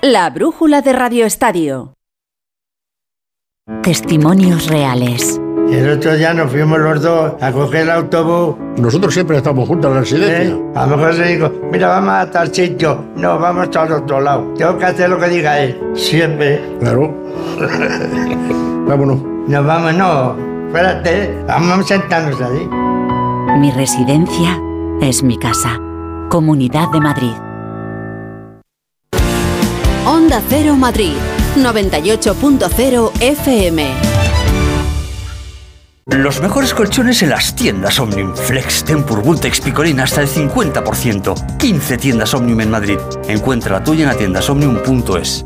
La 0.02 0.30
brújula 0.30 0.82
de 0.82 0.94
Radio 0.94 1.26
Estadio. 1.26 1.94
Testimonios 3.82 4.68
reales. 4.68 5.40
El 5.72 5.90
otro 5.90 6.16
día 6.16 6.34
nos 6.34 6.52
fuimos 6.52 6.78
los 6.78 7.02
dos 7.02 7.34
a 7.42 7.52
coger 7.54 7.84
el 7.84 7.90
autobús. 7.90 8.58
Nosotros 8.78 9.14
siempre 9.14 9.38
estamos 9.38 9.68
juntos 9.68 9.90
en 9.90 9.96
la 9.96 10.02
residencia. 10.02 10.56
¿Eh? 10.56 10.64
A 10.76 10.86
lo 10.86 10.98
mejor 10.98 11.14
se 11.14 11.24
dijo, 11.24 11.52
mira, 11.72 11.88
vamos 11.88 12.14
a 12.14 12.30
tal 12.30 12.54
sitio. 12.54 13.06
No, 13.16 13.40
vamos 13.40 13.74
al 13.76 13.92
otro 13.94 14.20
lado. 14.20 14.54
Tengo 14.58 14.78
que 14.78 14.86
hacer 14.86 15.10
lo 15.10 15.18
que 15.18 15.30
diga 15.30 15.60
él. 15.60 15.80
Siempre. 15.94 16.62
Claro. 16.82 17.16
Vámonos. 18.88 19.24
Nos 19.48 19.66
vamos, 19.66 19.94
no. 19.94 20.53
Espérate, 20.74 21.46
vamos 21.48 21.86
a 21.86 21.88
sentarnos 21.88 22.42
ahí. 22.42 22.68
Mi 23.60 23.70
residencia 23.70 24.60
es 25.02 25.22
mi 25.22 25.38
casa. 25.38 25.80
Comunidad 26.32 26.90
de 26.92 27.00
Madrid. 27.00 27.34
Onda 30.04 30.42
Cero 30.50 30.76
Madrid, 30.76 31.14
98.0 31.58 33.12
FM. 33.22 33.88
Los 36.08 36.42
mejores 36.42 36.74
colchones 36.74 37.22
en 37.22 37.30
las 37.30 37.56
tiendas 37.56 38.00
Omnium. 38.00 38.36
Flex, 38.36 38.84
Tempur, 38.84 39.22
Vultex, 39.22 39.62
Picolín 39.62 40.00
hasta 40.00 40.22
el 40.22 40.28
50%. 40.28 41.58
15 41.58 41.98
tiendas 42.00 42.34
Omnium 42.34 42.62
en 42.62 42.72
Madrid. 42.72 42.98
Encuentra 43.28 43.78
la 43.78 43.84
tuya 43.84 44.06
en 44.06 44.10
la 44.10 44.16
tienda 44.16 44.42
omnium.es. 44.50 45.46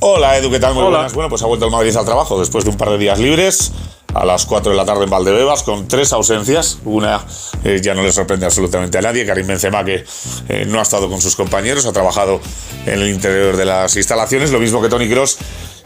Hola 0.00 0.36
Edu, 0.36 0.50
¿qué 0.50 0.60
tal? 0.60 0.74
Muy 0.74 0.82
Hola. 0.84 0.98
buenas. 0.98 1.14
Bueno, 1.14 1.30
pues 1.30 1.42
ha 1.42 1.46
vuelto 1.46 1.64
el 1.66 1.72
Madrid 1.72 1.96
al 1.96 2.04
trabajo 2.04 2.38
después 2.38 2.64
de 2.64 2.70
un 2.70 2.76
par 2.76 2.90
de 2.90 2.98
días 2.98 3.18
libres. 3.18 3.72
a 4.14 4.24
las 4.24 4.46
4 4.46 4.70
de 4.70 4.76
la 4.78 4.86
tarde 4.86 5.04
en 5.04 5.10
Valdebebas 5.10 5.62
con 5.62 5.88
tres 5.88 6.12
ausencias. 6.14 6.78
Una 6.86 7.22
eh, 7.64 7.80
ya 7.82 7.94
no 7.94 8.02
le 8.02 8.12
sorprende 8.12 8.46
absolutamente 8.46 8.96
a 8.96 9.02
nadie, 9.02 9.26
Karim 9.26 9.46
Benzema 9.46 9.84
que 9.84 10.06
eh, 10.48 10.64
no 10.66 10.78
ha 10.78 10.82
estado 10.82 11.10
con 11.10 11.20
sus 11.20 11.36
compañeros, 11.36 11.84
ha 11.84 11.92
trabajado 11.92 12.40
en 12.86 13.02
el 13.02 13.08
interior 13.10 13.58
de 13.58 13.66
las 13.66 13.94
instalaciones, 13.96 14.52
lo 14.52 14.58
mismo 14.58 14.80
que 14.80 14.88
Tony 14.88 15.06
Cross 15.08 15.36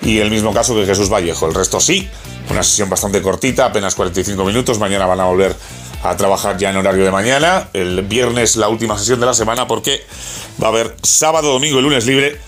y 0.02 0.18
el 0.18 0.30
mismo 0.30 0.52
caso 0.54 0.76
que 0.76 0.86
Jesús 0.86 1.10
Vallejo. 1.12 1.46
El 1.46 1.54
resto 1.54 1.80
sí, 1.80 2.08
una 2.50 2.62
sesión 2.62 2.88
bastante 2.88 3.20
cortita, 3.20 3.66
apenas 3.66 3.96
45 3.96 4.44
minutos, 4.44 4.78
mañana 4.78 5.06
van 5.06 5.18
a 5.18 5.24
volver 5.24 5.56
a 6.04 6.16
trabajar 6.16 6.56
ya 6.56 6.70
en 6.70 6.76
horario 6.76 7.04
de 7.04 7.10
mañana, 7.10 7.68
el 7.72 8.02
viernes 8.02 8.54
la 8.54 8.68
última 8.68 8.96
sesión 8.96 9.18
de 9.18 9.26
la 9.26 9.34
semana 9.34 9.66
porque 9.66 10.06
va 10.62 10.68
a 10.68 10.70
haber 10.70 10.94
sábado, 11.02 11.52
domingo 11.52 11.80
y 11.80 11.82
lunes 11.82 12.06
libre 12.06 12.38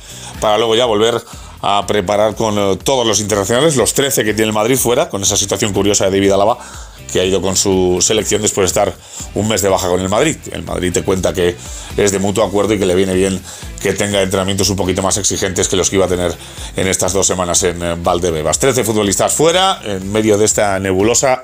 para 0.41 0.59
luego 0.59 0.77
ya 0.77 0.85
volver 0.85 1.21
a 1.63 1.87
preparar 1.87 2.35
con 2.35 2.59
eh, 2.59 2.77
todos 2.83 3.07
los 3.07 3.21
internacionales, 3.21 3.77
los 3.77 3.95
13 3.95 4.25
que 4.25 4.35
tiene 4.35 4.49
el 4.49 4.53
Madrid 4.53 4.77
fuera, 4.77 5.09
con 5.09 5.23
esa 5.23 5.37
situación 5.37 5.73
curiosa 5.73 6.05
de 6.05 6.11
David 6.11 6.33
Alaba, 6.33 6.59
que 7.13 7.21
ha 7.21 7.25
ido 7.25 7.41
con 7.41 7.57
su 7.57 7.99
selección 8.01 8.43
después 8.43 8.65
de 8.65 8.67
estar 8.67 8.95
un 9.35 9.47
mes 9.49 9.63
de 9.63 9.69
baja 9.69 9.89
con 9.89 10.01
el 10.01 10.09
Madrid. 10.09 10.37
El 10.51 10.65
Madrid 10.65 10.93
te 10.93 11.05
cuenta 11.05 11.33
que 11.33 11.57
es 11.97 12.11
de 12.11 12.19
mutuo 12.19 12.45
acuerdo 12.45 12.75
y 12.75 12.79
que 12.79 12.87
le 12.87 12.95
viene 12.95 13.15
bien 13.15 13.41
que 13.81 13.93
tenga 13.93 14.23
entrenamientos 14.23 14.71
un 14.71 14.77
poquito 14.77 15.03
más 15.03 15.17
exigentes 15.19 15.69
que 15.69 15.77
los 15.77 15.89
que 15.89 15.97
iba 15.97 16.07
a 16.07 16.09
tener 16.09 16.35
en 16.77 16.89
estas 16.89 17.13
dos 17.13 17.27
semanas 17.27 17.63
en 17.63 17.83
eh, 17.83 17.97
Valdebebas. 17.97 18.59
13 18.59 18.83
futbolistas 18.83 19.33
fuera, 19.33 19.81
en 19.85 20.11
medio 20.11 20.39
de 20.39 20.47
esta 20.47 20.79
nebulosa 20.81 21.43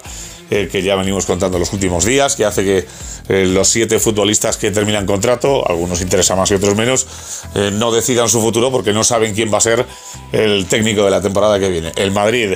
eh, 0.50 0.68
que 0.72 0.82
ya 0.82 0.96
venimos 0.96 1.26
contando 1.26 1.58
los 1.58 1.72
últimos 1.74 2.06
días, 2.06 2.34
que 2.34 2.46
hace 2.46 2.64
que 2.64 2.86
eh, 3.28 3.44
los 3.44 3.68
siete 3.68 3.98
futbolistas 3.98 4.56
que 4.56 4.70
terminan 4.70 5.04
contrato, 5.04 5.68
algunos 5.68 6.00
interesan 6.00 6.38
más 6.38 6.50
y 6.50 6.54
otros 6.54 6.74
menos, 6.74 7.06
eh, 7.54 7.70
no 7.72 7.92
decidan 7.92 8.30
su 8.30 8.40
futuro 8.40 8.70
porque 8.70 8.94
no 8.94 9.04
saben 9.04 9.34
quién 9.34 9.52
va 9.52 9.58
a 9.58 9.60
ser 9.60 9.84
el 10.32 10.64
técnico 10.64 11.04
de 11.04 11.10
la 11.10 11.20
temporada 11.20 11.60
que 11.60 11.68
viene. 11.68 11.92
El 11.96 12.12
Madrid 12.12 12.54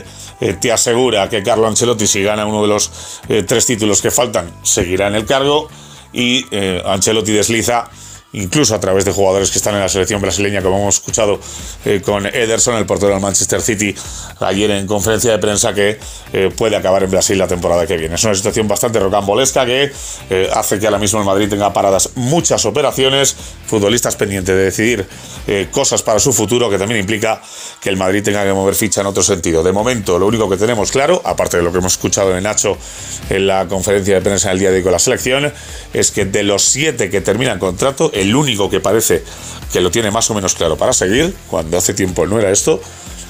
te 0.60 0.72
asegura 0.72 1.28
que 1.28 1.42
Carlo 1.42 1.68
Ancelotti, 1.68 2.06
si 2.06 2.22
gana 2.22 2.46
uno 2.46 2.62
de 2.62 2.68
los 2.68 2.90
tres 3.46 3.66
títulos 3.66 4.02
que 4.02 4.10
faltan, 4.10 4.50
seguirá 4.62 5.06
en 5.06 5.14
el 5.14 5.24
cargo 5.24 5.68
y 6.12 6.44
Ancelotti 6.84 7.30
desliza 7.30 7.88
incluso 8.32 8.74
a 8.74 8.80
través 8.80 9.04
de 9.04 9.12
jugadores 9.12 9.50
que 9.50 9.58
están 9.58 9.74
en 9.74 9.80
la 9.80 9.88
selección 9.88 10.20
brasileña, 10.20 10.62
como 10.62 10.78
hemos 10.78 10.96
escuchado 10.96 11.40
eh, 11.84 12.00
con 12.04 12.26
Ederson, 12.26 12.76
el 12.76 12.86
portero 12.86 13.12
del 13.12 13.20
Manchester 13.20 13.60
City, 13.60 13.94
ayer 14.40 14.70
en 14.70 14.86
conferencia 14.86 15.32
de 15.32 15.38
prensa, 15.38 15.74
que 15.74 15.98
eh, 16.32 16.50
puede 16.56 16.76
acabar 16.76 17.02
en 17.02 17.10
Brasil 17.10 17.38
la 17.38 17.46
temporada 17.46 17.86
que 17.86 17.96
viene. 17.96 18.14
Es 18.14 18.24
una 18.24 18.34
situación 18.34 18.68
bastante 18.68 18.98
rocambolesca 19.00 19.66
que 19.66 19.92
eh, 20.30 20.50
hace 20.54 20.78
que 20.78 20.86
ahora 20.86 20.98
mismo 20.98 21.20
el 21.20 21.26
Madrid 21.26 21.48
tenga 21.48 21.72
paradas 21.72 22.10
muchas 22.14 22.64
operaciones, 22.64 23.36
futbolistas 23.66 24.16
pendientes 24.16 24.54
de 24.54 24.64
decidir 24.64 25.06
cosas 25.70 26.02
para 26.02 26.20
su 26.20 26.32
futuro, 26.32 26.70
que 26.70 26.78
también 26.78 27.00
implica 27.00 27.42
que 27.80 27.88
el 27.88 27.96
Madrid 27.96 28.22
tenga 28.22 28.44
que 28.44 28.52
mover 28.52 28.74
ficha 28.74 29.00
en 29.00 29.08
otro 29.08 29.22
sentido. 29.22 29.62
De 29.62 29.72
momento, 29.72 30.18
lo 30.18 30.26
único 30.26 30.48
que 30.48 30.56
tenemos 30.56 30.92
claro, 30.92 31.20
aparte 31.24 31.56
de 31.56 31.62
lo 31.62 31.72
que 31.72 31.78
hemos 31.78 31.92
escuchado 31.92 32.30
de 32.32 32.40
Nacho 32.40 32.78
en 33.28 33.46
la 33.46 33.66
conferencia 33.66 34.14
de 34.14 34.20
prensa 34.20 34.48
en 34.48 34.52
el 34.54 34.58
día 34.60 34.70
de 34.70 34.76
hoy 34.76 34.82
con 34.82 34.92
la 34.92 34.98
selección, 34.98 35.52
es 35.92 36.10
que 36.10 36.24
de 36.24 36.42
los 36.44 36.62
siete 36.62 37.10
que 37.10 37.20
terminan 37.20 37.58
contrato, 37.58 38.10
el 38.22 38.34
único 38.34 38.70
que 38.70 38.80
parece 38.80 39.22
que 39.72 39.80
lo 39.80 39.90
tiene 39.90 40.10
más 40.10 40.30
o 40.30 40.34
menos 40.34 40.54
claro 40.54 40.76
para 40.76 40.92
seguir, 40.92 41.34
cuando 41.48 41.76
hace 41.76 41.92
tiempo 41.92 42.26
no 42.26 42.38
era 42.38 42.50
esto, 42.50 42.80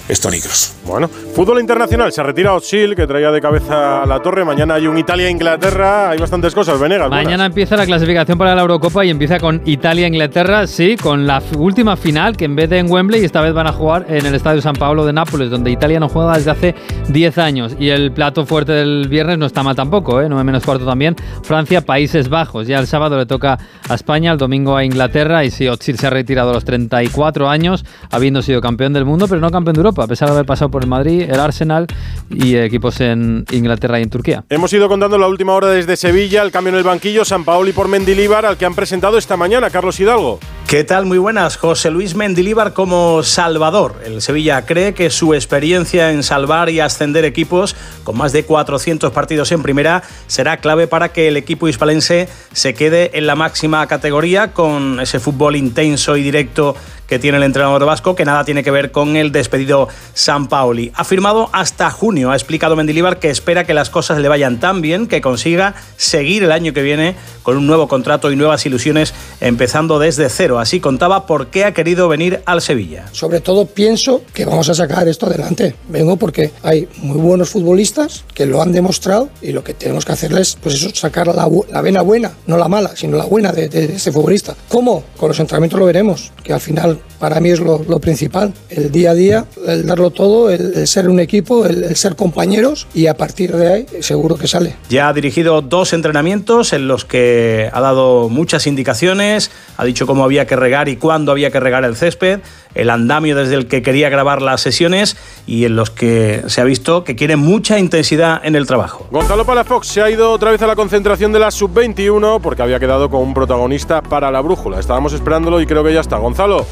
es 0.09 0.21
Tony 0.21 0.41
Kroos. 0.41 0.75
Bueno, 0.85 1.09
fútbol 1.09 1.61
internacional, 1.61 2.13
se 2.13 2.23
retira 2.23 2.55
Ochil, 2.55 2.95
que 2.95 3.07
traía 3.07 3.31
de 3.31 3.41
cabeza 3.41 4.05
la 4.05 4.21
torre. 4.21 4.45
Mañana 4.45 4.75
hay 4.75 4.87
un 4.87 4.99
Italia-Inglaterra, 4.99 6.11
hay 6.11 6.19
bastantes 6.19 6.55
cosas. 6.55 6.79
Venegas. 6.81 7.09
Mañana 7.09 7.47
empieza 7.47 7.77
la 7.77 7.87
clasificación 7.87 8.37
para 8.37 8.55
la 8.55 8.63
Eurocopa 8.63 9.05
y 9.05 9.11
empieza 9.11 9.39
con 9.39 9.63
Italia-Inglaterra, 9.65 10.67
sí, 10.67 10.97
con 10.97 11.27
la 11.27 11.43
última 11.57 11.97
final, 11.97 12.37
que 12.37 12.47
en 12.47 12.57
vez 12.57 12.69
de 12.71 12.79
en 12.79 12.91
Wembley, 12.91 13.25
esta 13.25 13.41
vez 13.41 13.55
van 13.55 13.69
a 13.69 13.73
jugar 13.73 14.07
en 14.09 14.27
el 14.27 14.35
Estadio 14.35 14.61
San 14.61 14.75
Pablo 14.75 15.05
de 15.07 15.13
Nápoles, 15.13 15.51
donde 15.51 15.71
Italia 15.71 16.01
no 16.01 16.09
juega 16.09 16.37
desde 16.37 16.51
hace 16.51 16.75
10 17.09 17.39
años. 17.39 17.77
Y 17.79 17.91
el 17.91 18.13
plato 18.13 18.45
fuerte 18.45 18.73
del 18.73 19.07
viernes 19.09 19.39
no 19.39 19.47
está 19.47 19.63
mal 19.63 19.77
tampoco, 19.77 20.21
¿eh? 20.21 20.29
9 20.29 20.43
menos 20.43 20.65
cuarto 20.65 20.85
también. 20.85 21.15
Francia, 21.43 21.81
Países 21.83 22.29
Bajos. 22.29 22.67
Ya 22.67 22.79
el 22.79 22.87
sábado 22.87 23.17
le 23.17 23.27
toca 23.27 23.59
a 23.89 23.95
España, 23.95 24.33
el 24.33 24.39
domingo 24.39 24.77
a 24.77 24.85
Inglaterra. 24.85 25.45
Y 25.45 25.51
sí, 25.51 25.69
Ochil 25.69 25.99
se 25.99 26.09
ha 26.09 26.11
retirado 26.11 26.51
a 26.51 26.55
los 26.55 26.65
34 26.65 27.49
años, 27.49 27.85
habiendo 28.11 28.43
sido 28.43 28.61
campeón 28.61 28.93
del 28.93 29.05
mundo, 29.05 29.29
pero 29.29 29.41
no 29.41 29.51
campeón 29.51 29.75
de 29.75 29.81
Europa 29.81 29.92
a 29.97 30.07
pesar 30.07 30.29
de 30.29 30.35
haber 30.35 30.47
pasado 30.47 30.71
por 30.71 30.83
el 30.83 30.89
Madrid, 30.89 31.23
el 31.23 31.41
Arsenal 31.41 31.87
y 32.31 32.57
equipos 32.57 33.01
en 33.01 33.45
Inglaterra 33.51 33.99
y 33.99 34.03
en 34.03 34.11
Turquía. 34.11 34.45
Hemos 34.49 34.73
ido 34.73 34.89
contando 34.89 35.19
la 35.19 35.29
última 35.29 35.53
hora 35.55 35.69
desde 35.69 35.97
Sevilla, 35.97 36.43
el 36.43 36.51
cambio 36.51 36.73
en 36.73 36.79
el 36.79 36.85
banquillo, 36.85 37.25
San 37.25 37.45
Paoli 37.45 37.73
por 37.73 37.89
Mendilíbar, 37.89 38.47
al 38.47 38.57
que 38.57 38.65
han 38.65 38.75
presentado 38.75 39.19
esta 39.19 39.37
mañana, 39.37 39.71
Carlos 39.71 39.99
Hidalgo. 40.01 40.39
¿Qué 40.73 40.85
tal? 40.85 41.05
Muy 41.05 41.19
buenas. 41.19 41.59
José 41.59 41.91
Luis 41.91 42.15
Mendilíbar 42.15 42.73
como 42.73 43.23
salvador. 43.23 44.01
El 44.07 44.23
Sevilla 44.23 44.65
cree 44.65 44.95
que 44.95 45.11
su 45.11 45.35
experiencia 45.35 46.13
en 46.13 46.23
salvar 46.23 46.71
y 46.71 46.81
ascender 46.81 47.27
equipos 47.27 47.77
con 48.05 48.17
más 48.17 48.33
de 48.33 48.47
400 48.47 49.13
partidos 49.13 49.53
en 49.53 49.63
primera 49.63 50.03
será 50.29 50.57
clave 50.57 50.87
para 50.87 51.11
que 51.13 51.29
el 51.29 51.37
equipo 51.37 51.69
hispalense 51.69 52.27
se 52.55 52.73
quede 52.73 53.11
en 53.19 53.27
la 53.27 53.35
máxima 53.35 53.87
categoría 53.87 54.55
con 54.55 54.99
ese 54.99 55.21
fútbol 55.21 55.57
intenso 55.57 56.17
y 56.17 56.23
directo 56.23 56.75
que 57.13 57.19
tiene 57.19 57.37
el 57.37 57.45
entrenador 57.45 57.85
vasco, 57.85 58.15
que 58.15 58.25
nada 58.25 58.43
tiene 58.43 58.65
que 58.65 58.71
ver 58.71 58.91
con 58.91 59.17
el 59.17 59.33
despedido 59.33 59.87
San 60.15 60.49
Paoli. 60.49 60.93
Ha 60.95 61.05
firmado 61.05 61.51
hasta 61.53 61.91
junio, 61.91 62.31
ha 62.31 62.35
explicado 62.35 62.75
Mendilibar 62.75 63.19
que 63.19 63.29
espera 63.29 63.65
que 63.65 63.75
las 63.75 63.91
cosas 63.91 64.19
le 64.21 64.29
vayan 64.29 64.61
tan 64.61 64.81
bien 64.81 65.07
que 65.07 65.21
consiga 65.21 65.75
seguir 65.99 66.43
el 66.43 66.53
año 66.53 66.73
que 66.73 66.81
viene 66.81 67.15
con 67.43 67.59
un 67.59 67.67
nuevo 67.67 67.87
contrato 67.87 68.33
y 68.33 68.37
nuevas 68.37 68.65
ilusiones 68.65 69.13
empezando 69.43 69.99
desde 69.99 70.31
cero. 70.31 70.59
Así 70.63 70.79
contaba 70.79 71.27
por 71.27 71.49
qué 71.49 71.65
ha 71.65 71.75
querido 71.75 72.07
venir 72.07 72.41
al 72.47 72.63
Sevilla. 72.63 73.07
Sobre 73.11 73.41
todo 73.41 73.67
pienso 73.67 74.23
que 74.33 74.45
vamos 74.45 74.69
a 74.69 74.75
sacar 74.75 75.09
esto 75.09 75.27
adelante. 75.27 75.75
Vengo 75.89 76.17
porque 76.17 76.53
hay 76.63 76.87
muy 76.99 77.17
buenos 77.17 77.51
futbolistas 77.51 78.25
que 78.33 78.47
lo 78.47 78.63
han 78.63 78.71
demostrado 78.71 79.29
y 79.41 79.51
lo 79.51 79.65
que 79.65 79.75
tenemos 79.75 80.05
que 80.05 80.13
hacerles 80.13 80.57
pues 80.63 80.77
eso, 80.77 80.91
sacar 80.95 81.27
la, 81.27 81.51
la 81.69 81.81
vena 81.81 82.03
buena, 82.03 82.31
no 82.47 82.59
la 82.59 82.69
mala, 82.69 82.95
sino 82.95 83.17
la 83.17 83.25
buena 83.25 83.51
de, 83.51 83.69
de, 83.69 83.89
de 83.89 83.97
ese 83.97 84.13
futbolista. 84.13 84.55
¿Cómo? 84.69 85.03
Con 85.17 85.31
los 85.31 85.41
entrenamientos 85.41 85.81
lo 85.81 85.87
veremos, 85.87 86.31
que 86.45 86.53
al 86.53 86.61
final 86.61 87.01
para 87.19 87.41
mí 87.41 87.51
es 87.51 87.59
lo, 87.59 87.85
lo, 87.89 88.01
principal. 88.01 88.53
El 88.69 88.91
día 88.91 89.13
a 89.13 89.15
día, 89.15 89.47
el 89.67 89.87
darlo 89.87 90.11
todo, 90.11 90.51
el, 90.51 90.75
el 90.75 90.89
ser 90.89 91.09
un 91.09 91.19
equipo, 91.19 91.67
el, 91.67 91.85
el, 91.85 91.97
ser 91.97 92.17
compañeros 92.17 92.87
y 92.95 93.07
a 93.07 93.17
partir 93.17 93.57
de 93.57 93.73
ahí 93.73 93.87
seguro 94.01 94.37
que 94.37 94.49
sale. 94.49 94.75
Ya 94.91 95.09
ha 95.09 95.13
dirigido 95.13 95.61
dos 95.63 95.93
entrenamientos 95.93 96.73
en 96.73 96.89
los 96.89 97.05
que 97.05 97.71
ha 97.73 97.81
dado 97.81 98.29
muchas 98.29 98.67
indicaciones, 98.67 99.51
ha 99.77 99.85
dicho 99.85 100.07
cómo 100.07 100.25
había 100.25 100.47
que 100.47 100.52
regar 100.57 100.89
y 100.89 100.97
cuándo 100.97 101.33
había 101.33 101.51
que 101.51 101.61
regar 101.61 101.85
el 101.85 101.97
césped, 101.97 102.41
el 102.75 102.91
andamio 102.91 103.37
desde 103.37 103.55
el 103.55 103.67
que 103.67 103.83
quería 103.83 104.09
grabar 104.09 104.43
las 104.43 104.61
sesiones 104.61 105.17
y 105.47 105.65
en 105.65 105.77
los 105.77 105.91
que 105.91 106.43
se 106.47 106.61
ha 106.61 106.65
visto 106.65 107.05
que 107.05 107.17
quiere 107.17 107.37
mucha 107.37 107.79
intensidad 107.79 108.41
en 108.45 108.57
el 108.57 108.67
trabajo. 108.67 109.07
Gonzalo 109.11 109.45
Palafox 109.45 109.87
se 109.87 110.03
ha 110.03 110.11
ido 110.11 110.31
otra 110.31 110.51
vez 110.51 110.63
a 110.63 110.67
la 110.67 110.77
concentración 110.77 111.33
de 111.33 111.39
la 111.39 111.51
sub-21 111.51 112.41
porque 112.41 112.63
había 112.63 112.81
quedado 112.81 113.11
con 113.11 113.21
un 113.21 113.35
protagonista 113.35 114.03
para 114.03 114.31
la 114.31 114.41
brújula. 114.41 114.81
Estábamos 114.81 115.13
esperándolo 115.13 115.61
y 115.61 115.67
creo 115.67 115.85
que 115.85 115.93
ya 115.93 116.01
está. 116.01 116.17
Gonzalo. 116.17 116.67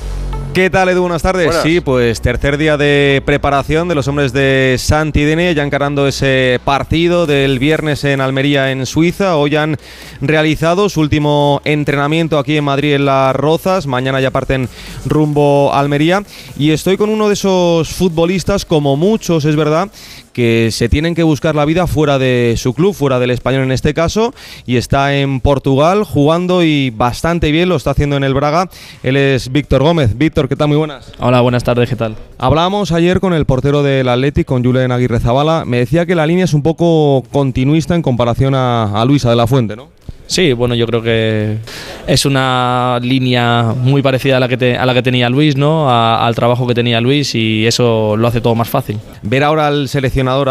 ¿Qué 0.52 0.68
tal, 0.68 0.88
Edu? 0.88 1.02
Buenas 1.02 1.22
tardes. 1.22 1.46
Buenas. 1.46 1.62
Sí, 1.62 1.80
pues 1.80 2.20
tercer 2.20 2.58
día 2.58 2.76
de 2.76 3.22
preparación 3.24 3.86
de 3.86 3.94
los 3.94 4.08
hombres 4.08 4.32
de 4.32 4.74
Santidene, 4.80 5.54
ya 5.54 5.62
encarando 5.62 6.08
ese 6.08 6.58
partido 6.64 7.26
del 7.26 7.60
viernes 7.60 8.02
en 8.02 8.20
Almería, 8.20 8.72
en 8.72 8.84
Suiza. 8.84 9.36
Hoy 9.36 9.54
han 9.54 9.76
realizado 10.20 10.88
su 10.88 11.02
último 11.02 11.62
entrenamiento 11.64 12.36
aquí 12.36 12.56
en 12.56 12.64
Madrid, 12.64 12.94
en 12.94 13.06
Las 13.06 13.36
Rozas. 13.36 13.86
Mañana 13.86 14.20
ya 14.20 14.32
parten 14.32 14.68
rumbo 15.06 15.72
a 15.72 15.78
Almería. 15.78 16.24
Y 16.58 16.72
estoy 16.72 16.96
con 16.96 17.10
uno 17.10 17.28
de 17.28 17.34
esos 17.34 17.88
futbolistas, 17.90 18.64
como 18.64 18.96
muchos, 18.96 19.44
es 19.44 19.54
verdad, 19.54 19.88
que 20.32 20.70
se 20.72 20.88
tienen 20.88 21.14
que 21.14 21.22
buscar 21.22 21.54
la 21.54 21.64
vida 21.64 21.86
fuera 21.86 22.18
de 22.18 22.54
su 22.56 22.74
club, 22.74 22.94
fuera 22.94 23.18
del 23.18 23.30
español 23.30 23.62
en 23.64 23.72
este 23.72 23.94
caso, 23.94 24.34
y 24.66 24.76
está 24.76 25.16
en 25.16 25.40
Portugal 25.40 26.04
jugando 26.04 26.62
y 26.62 26.90
bastante 26.90 27.50
bien, 27.50 27.68
lo 27.68 27.76
está 27.76 27.90
haciendo 27.90 28.16
en 28.16 28.24
el 28.24 28.34
Braga. 28.34 28.68
Él 29.02 29.16
es 29.16 29.50
Víctor 29.50 29.82
Gómez. 29.82 30.16
Víctor, 30.16 30.48
¿qué 30.48 30.56
tal? 30.56 30.68
Muy 30.68 30.76
buenas. 30.76 31.12
Hola, 31.18 31.40
buenas 31.40 31.64
tardes, 31.64 31.88
¿qué 31.88 31.96
tal? 31.96 32.16
Hablábamos 32.38 32.92
ayer 32.92 33.20
con 33.20 33.32
el 33.32 33.44
portero 33.44 33.82
del 33.82 34.08
Athletic, 34.08 34.46
con 34.46 34.64
Julen 34.64 34.92
Aguirre 34.92 35.20
Zabala. 35.20 35.64
Me 35.64 35.78
decía 35.78 36.06
que 36.06 36.14
la 36.14 36.26
línea 36.26 36.44
es 36.44 36.54
un 36.54 36.62
poco 36.62 37.24
continuista 37.30 37.94
en 37.94 38.02
comparación 38.02 38.54
a, 38.54 39.00
a 39.00 39.04
Luisa 39.04 39.30
de 39.30 39.36
la 39.36 39.46
Fuente, 39.46 39.76
¿no? 39.76 39.88
Sí, 40.30 40.52
bueno, 40.52 40.76
yo 40.76 40.86
creo 40.86 41.02
que 41.02 41.58
es 42.06 42.24
una 42.24 43.00
línea 43.02 43.74
muy 43.76 44.00
parecida 44.00 44.36
a 44.36 44.40
la 44.40 44.46
que, 44.46 44.56
te, 44.56 44.78
a 44.78 44.86
la 44.86 44.94
que 44.94 45.02
tenía 45.02 45.28
Luis, 45.28 45.56
¿no? 45.56 45.90
A, 45.90 46.24
al 46.24 46.36
trabajo 46.36 46.68
que 46.68 46.74
tenía 46.74 47.00
Luis 47.00 47.34
y 47.34 47.66
eso 47.66 48.16
lo 48.16 48.28
hace 48.28 48.40
todo 48.40 48.54
más 48.54 48.68
fácil. 48.68 49.00
Ver 49.22 49.42
ahora 49.42 49.66
al 49.66 49.88
seleccionador 49.88 50.48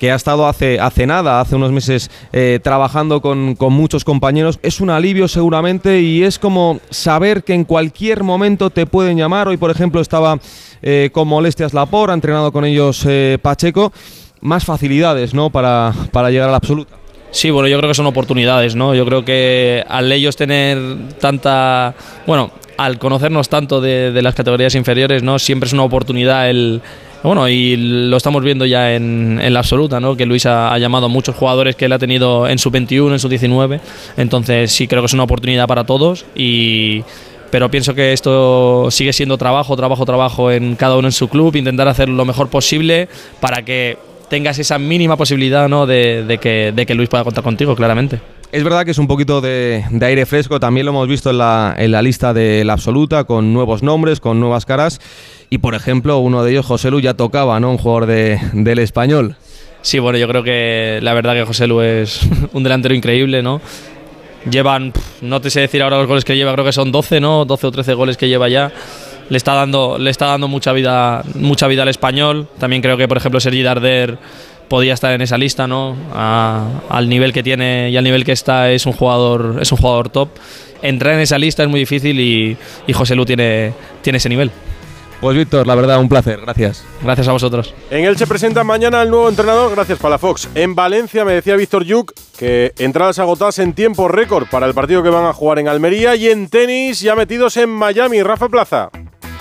que 0.00 0.10
ha 0.10 0.16
estado 0.16 0.48
hace, 0.48 0.80
hace 0.80 1.06
nada, 1.06 1.40
hace 1.40 1.54
unos 1.54 1.70
meses, 1.70 2.10
eh, 2.32 2.58
trabajando 2.60 3.20
con, 3.20 3.54
con, 3.54 3.72
muchos 3.72 4.02
compañeros, 4.02 4.58
es 4.64 4.80
un 4.80 4.90
alivio 4.90 5.28
seguramente 5.28 6.00
y 6.00 6.24
es 6.24 6.40
como 6.40 6.80
saber 6.90 7.44
que 7.44 7.54
en 7.54 7.62
cualquier 7.62 8.24
momento 8.24 8.70
te 8.70 8.84
pueden 8.84 9.16
llamar. 9.16 9.46
Hoy, 9.46 9.58
por 9.58 9.70
ejemplo, 9.70 10.00
estaba 10.00 10.40
eh, 10.82 11.10
con 11.12 11.28
molestias 11.28 11.72
Lapor, 11.72 12.10
ha 12.10 12.14
entrenado 12.14 12.50
con 12.50 12.64
ellos 12.64 13.06
eh, 13.06 13.38
Pacheco. 13.40 13.92
Más 14.40 14.64
facilidades, 14.64 15.34
¿no? 15.34 15.50
Para, 15.50 15.94
para 16.10 16.30
llegar 16.30 16.48
a 16.48 16.50
la 16.50 16.56
absoluta. 16.56 16.99
Sí, 17.30 17.50
bueno, 17.50 17.68
yo 17.68 17.78
creo 17.78 17.88
que 17.88 17.94
son 17.94 18.06
oportunidades, 18.06 18.74
¿no? 18.74 18.94
Yo 18.94 19.04
creo 19.04 19.24
que 19.24 19.84
al 19.88 20.10
ellos 20.10 20.36
tener 20.36 20.78
tanta, 21.20 21.94
bueno, 22.26 22.50
al 22.76 22.98
conocernos 22.98 23.48
tanto 23.48 23.80
de, 23.80 24.10
de 24.10 24.22
las 24.22 24.34
categorías 24.34 24.74
inferiores, 24.74 25.22
¿no? 25.22 25.38
Siempre 25.38 25.68
es 25.68 25.72
una 25.72 25.84
oportunidad 25.84 26.50
el, 26.50 26.80
Bueno, 27.22 27.48
y 27.48 27.76
lo 27.76 28.16
estamos 28.16 28.42
viendo 28.42 28.66
ya 28.66 28.94
en, 28.94 29.38
en 29.40 29.52
la 29.52 29.60
absoluta, 29.60 30.00
¿no? 30.00 30.16
Que 30.16 30.26
Luis 30.26 30.46
ha, 30.46 30.72
ha 30.72 30.78
llamado 30.78 31.06
a 31.06 31.08
muchos 31.08 31.36
jugadores 31.36 31.76
que 31.76 31.84
él 31.84 31.92
ha 31.92 31.98
tenido 31.98 32.48
en 32.48 32.58
su 32.58 32.70
21, 32.70 33.12
en 33.12 33.18
su 33.20 33.28
19. 33.28 33.80
Entonces 34.16 34.72
sí 34.72 34.88
creo 34.88 35.02
que 35.02 35.06
es 35.06 35.14
una 35.14 35.24
oportunidad 35.24 35.68
para 35.68 35.84
todos 35.84 36.24
y 36.34 37.04
pero 37.50 37.70
pienso 37.70 37.94
que 37.94 38.12
esto 38.12 38.90
sigue 38.90 39.12
siendo 39.12 39.36
trabajo, 39.36 39.76
trabajo, 39.76 40.06
trabajo 40.06 40.50
en 40.52 40.76
cada 40.76 40.96
uno 40.96 41.08
en 41.08 41.12
su 41.12 41.28
club, 41.28 41.56
intentar 41.56 41.88
hacer 41.88 42.08
lo 42.08 42.24
mejor 42.24 42.48
posible 42.48 43.08
para 43.40 43.62
que 43.62 43.98
tengas 44.30 44.58
esa 44.58 44.78
mínima 44.78 45.18
posibilidad 45.18 45.68
¿no? 45.68 45.86
de, 45.86 46.24
de 46.24 46.38
que, 46.38 46.72
de 46.74 46.86
que 46.86 46.94
Luis 46.94 47.10
pueda 47.10 47.24
contar 47.24 47.44
contigo, 47.44 47.76
claramente. 47.76 48.20
Es 48.52 48.64
verdad 48.64 48.84
que 48.84 48.92
es 48.92 48.98
un 48.98 49.06
poquito 49.06 49.40
de, 49.40 49.84
de 49.90 50.06
aire 50.06 50.24
fresco, 50.24 50.58
también 50.58 50.86
lo 50.86 50.90
hemos 50.90 51.06
visto 51.06 51.30
en 51.30 51.38
la, 51.38 51.74
en 51.76 51.92
la 51.92 52.00
lista 52.00 52.32
de 52.32 52.64
la 52.64 52.72
absoluta, 52.72 53.24
con 53.24 53.52
nuevos 53.52 53.82
nombres, 53.82 54.18
con 54.18 54.40
nuevas 54.40 54.64
caras. 54.64 55.00
Y 55.50 55.58
por 55.58 55.74
ejemplo, 55.74 56.18
uno 56.18 56.42
de 56.42 56.52
ellos, 56.52 56.66
José 56.66 56.90
Lu, 56.90 57.00
ya 57.00 57.14
tocaba, 57.14 57.60
¿no? 57.60 57.70
Un 57.70 57.78
jugador 57.78 58.06
de, 58.06 58.40
del 58.52 58.78
español. 58.78 59.36
Sí, 59.82 59.98
bueno, 59.98 60.18
yo 60.18 60.26
creo 60.28 60.42
que 60.42 61.00
la 61.02 61.14
verdad 61.14 61.34
que 61.34 61.44
José 61.44 61.66
Lu 61.66 61.80
es 61.80 62.20
un 62.52 62.62
delantero 62.62 62.94
increíble, 62.94 63.42
¿no? 63.42 63.60
Llevan, 64.50 64.92
no 65.20 65.40
te 65.40 65.50
sé 65.50 65.60
decir 65.60 65.82
ahora 65.82 65.98
los 65.98 66.06
goles 66.06 66.24
que 66.24 66.36
lleva, 66.36 66.52
creo 66.52 66.64
que 66.64 66.72
son 66.72 66.90
12, 66.90 67.20
¿no? 67.20 67.44
12 67.44 67.66
o 67.66 67.70
13 67.70 67.94
goles 67.94 68.16
que 68.16 68.28
lleva 68.28 68.48
ya. 68.48 68.72
Le 69.30 69.36
está 69.38 69.54
dando, 69.54 69.96
le 69.98 70.10
está 70.10 70.26
dando 70.26 70.46
mucha 70.48 70.72
vida, 70.72 71.22
mucha 71.34 71.66
vida 71.68 71.82
al 71.82 71.88
español. 71.88 72.48
También 72.58 72.82
creo 72.82 72.96
que, 72.98 73.08
por 73.08 73.16
ejemplo, 73.16 73.40
Sergi 73.40 73.62
Darder 73.62 74.18
podía 74.68 74.92
estar 74.92 75.12
en 75.12 75.20
esa 75.22 75.38
lista, 75.38 75.66
¿no? 75.66 75.96
A- 76.12 76.66
al 76.90 77.08
nivel 77.08 77.32
que 77.32 77.42
tiene 77.42 77.90
y 77.90 77.96
al 77.96 78.04
nivel 78.04 78.24
que 78.24 78.32
está 78.32 78.70
es 78.70 78.86
un 78.86 78.92
jugador, 78.92 79.58
es 79.60 79.72
un 79.72 79.78
jugador 79.78 80.10
top. 80.10 80.28
Entrar 80.82 81.14
en 81.14 81.20
esa 81.20 81.38
lista 81.38 81.62
es 81.62 81.68
muy 81.68 81.80
difícil 81.80 82.18
y, 82.20 82.56
y 82.86 82.92
José 82.92 83.14
Lu 83.14 83.24
tiene, 83.24 83.72
tiene 84.02 84.16
ese 84.18 84.28
nivel. 84.28 84.50
Pues 85.20 85.36
Víctor, 85.36 85.66
la 85.66 85.74
verdad, 85.74 86.00
un 86.00 86.08
placer, 86.08 86.40
gracias. 86.40 86.82
Gracias 87.02 87.28
a 87.28 87.32
vosotros. 87.32 87.74
En 87.90 88.06
él 88.06 88.16
se 88.16 88.26
presenta 88.26 88.64
mañana 88.64 89.02
el 89.02 89.10
nuevo 89.10 89.28
entrenador, 89.28 89.70
gracias 89.74 89.98
Palafox. 89.98 90.48
En 90.54 90.74
Valencia 90.74 91.26
me 91.26 91.34
decía 91.34 91.56
Víctor 91.56 91.84
Yuk 91.84 92.14
que 92.38 92.72
entradas 92.78 93.18
agotadas 93.18 93.58
en 93.58 93.74
tiempo 93.74 94.08
récord 94.08 94.46
para 94.50 94.66
el 94.66 94.72
partido 94.72 95.02
que 95.02 95.10
van 95.10 95.26
a 95.26 95.34
jugar 95.34 95.58
en 95.58 95.68
Almería 95.68 96.16
y 96.16 96.28
en 96.28 96.48
tenis 96.48 97.00
ya 97.00 97.14
metidos 97.14 97.58
en 97.58 97.68
Miami. 97.68 98.22
Rafa 98.22 98.48
Plaza. 98.48 98.88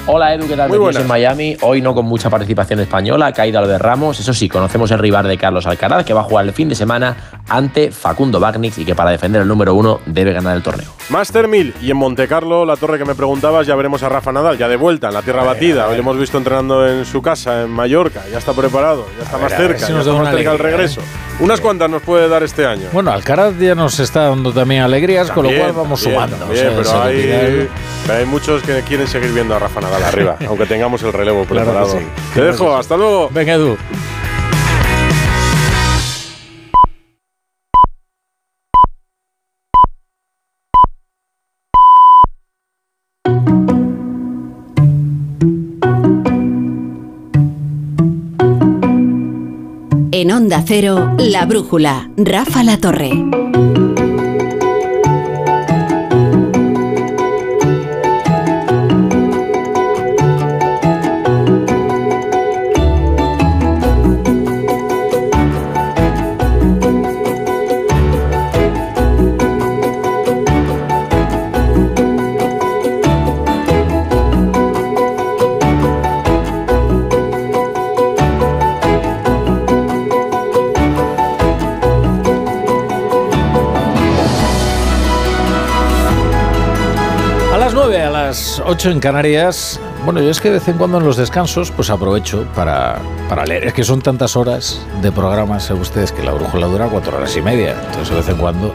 Hola 0.06 0.34
Edu, 0.34 0.48
¿qué 0.48 0.56
tal? 0.56 0.70
Muy 0.70 0.96
en 0.96 1.08
Miami, 1.08 1.56
hoy 1.62 1.82
no 1.82 1.94
con 1.94 2.06
mucha 2.06 2.32
participación 2.32 2.80
española, 2.80 3.32
caída 3.32 3.62
lo 3.62 3.68
de 3.68 3.78
Ramos. 3.78 4.20
Eso 4.20 4.34
sí, 4.34 4.50
conocemos 4.50 4.90
el 4.90 4.98
rival 4.98 5.28
de 5.28 5.38
Carlos 5.38 5.68
Alcaraz, 5.68 6.04
que 6.04 6.14
va 6.16 6.22
a 6.22 6.24
jugar 6.24 6.46
el 6.46 6.54
fin 6.54 6.68
de 6.68 6.74
semana 6.74 7.16
ante 7.48 7.92
Facundo 7.92 8.40
Bagnic 8.40 8.78
y 8.80 8.86
que 8.86 8.96
para 8.96 9.12
defender 9.12 9.44
el 9.44 9.48
número 9.48 9.76
uno 9.76 10.00
debe 10.08 10.34
ganar 10.34 10.56
el 10.56 10.64
torneo. 10.64 10.88
Master 11.10 11.48
1000 11.48 11.76
y 11.82 11.92
en 11.92 11.98
Monte 11.98 12.28
Carlo, 12.28 12.66
la 12.66 12.76
torre 12.76 12.98
que 12.98 13.06
me 13.06 13.14
preguntabas, 13.14 13.68
ya 13.68 13.76
veremos 13.76 14.02
a 14.02 14.10
Rafa 14.10 14.32
Nadal, 14.32 14.58
ya 14.58 14.68
de 14.68 14.78
vuelta 14.78 15.10
en 15.10 15.14
la 15.14 15.22
tierra 15.22 15.44
batida. 15.44 15.88
Hoy 15.88 15.96
lo 15.96 16.02
hemos 16.02 16.18
visto 16.18 16.38
entrenando 16.40 16.88
en 16.88 17.06
su 17.06 17.22
casa, 17.22 17.62
en 17.62 17.70
Mallorca, 17.70 18.24
ya 18.32 18.40
está 18.40 18.54
preparado, 18.54 19.06
ya 19.16 19.24
está 19.26 19.38
más 19.38 19.52
ver, 19.52 19.60
cerca, 19.62 19.80
si 19.86 19.92
ya 19.92 19.98
nos 19.98 20.08
está 20.08 20.12
da 20.18 20.24
más 20.24 20.34
cerca 20.34 20.52
del 20.52 20.60
alegría, 20.62 20.78
regreso. 20.78 21.02
Unas 21.40 21.62
cuantas 21.62 21.90
nos 21.90 22.02
puede 22.02 22.28
dar 22.28 22.42
este 22.44 22.66
año. 22.66 22.88
Bueno, 22.92 23.12
Alcaraz 23.12 23.58
ya 23.60 23.76
nos 23.76 24.00
está 24.00 24.30
dando 24.30 24.52
también 24.52 24.82
alegrías, 24.82 25.30
con 25.30 25.44
lo 25.46 25.52
cual 25.56 25.72
vamos 25.72 26.02
también, 26.02 26.20
sumando. 26.30 26.36
también, 26.38 26.68
O 26.80 26.84
sea, 26.84 26.94
pero, 26.94 27.04
hay, 27.04 27.70
pero 28.06 28.20
hay 28.20 28.26
muchos 28.26 28.64
que 28.64 28.82
quieren 28.82 29.08
seguir 29.08 29.32
viendo 29.32 29.56
a 29.56 29.60
Rafa 29.60 29.80
Nadal 29.82 29.89
arriba, 29.98 30.38
aunque 30.48 30.66
tengamos 30.66 31.02
el 31.04 31.14
relevo 31.14 31.46
Claro 31.46 31.66
preparado. 31.72 32.00
sí, 32.00 32.06
Te 32.34 32.42
dejo, 32.44 32.76
hasta 32.76 32.98
luego. 32.98 33.30
Venga, 33.32 33.54
Edu. 33.54 33.78
En 50.12 50.32
Onda 50.32 50.64
Cero, 50.66 51.14
La 51.18 51.46
Brújula, 51.46 52.10
Rafa 52.18 52.64
La 52.64 52.78
Torre. 52.78 53.12
8 88.80 88.92
en 88.92 89.00
Canarias. 89.02 89.78
Bueno, 90.06 90.22
yo 90.22 90.30
es 90.30 90.40
que 90.40 90.48
de 90.48 90.54
vez 90.54 90.68
en 90.70 90.78
cuando 90.78 91.00
en 91.00 91.04
los 91.04 91.18
descansos 91.18 91.70
pues 91.70 91.90
aprovecho 91.90 92.48
para, 92.56 92.98
para 93.28 93.46
leer. 93.46 93.66
Es 93.66 93.74
que 93.74 93.84
son 93.84 94.02
tantas 94.02 94.38
horas 94.38 94.80
de 95.02 95.12
programa, 95.12 95.60
saben 95.60 95.82
ustedes, 95.82 96.14
que 96.14 96.24
la 96.24 96.32
brújula 96.32 96.68
dura 96.68 96.88
cuatro 96.88 97.18
horas 97.18 97.36
y 97.36 97.42
media. 97.42 97.76
Entonces 97.88 98.10
de 98.12 98.16
vez 98.16 98.30
en 98.30 98.38
cuando... 98.38 98.74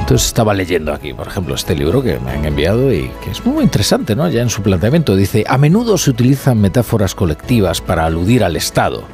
Entonces 0.00 0.26
estaba 0.26 0.54
leyendo 0.54 0.92
aquí, 0.92 1.14
por 1.14 1.28
ejemplo, 1.28 1.54
este 1.54 1.76
libro 1.76 2.02
que 2.02 2.18
me 2.18 2.32
han 2.32 2.44
enviado 2.44 2.92
y 2.92 3.08
que 3.22 3.30
es 3.30 3.46
muy 3.46 3.62
interesante, 3.62 4.16
¿no? 4.16 4.28
Ya 4.28 4.42
en 4.42 4.50
su 4.50 4.60
planteamiento 4.60 5.14
dice, 5.14 5.44
a 5.46 5.56
menudo 5.56 5.98
se 5.98 6.10
utilizan 6.10 6.60
metáforas 6.60 7.14
colectivas 7.14 7.80
para 7.80 8.06
aludir 8.06 8.42
al 8.42 8.56
Estado. 8.56 9.04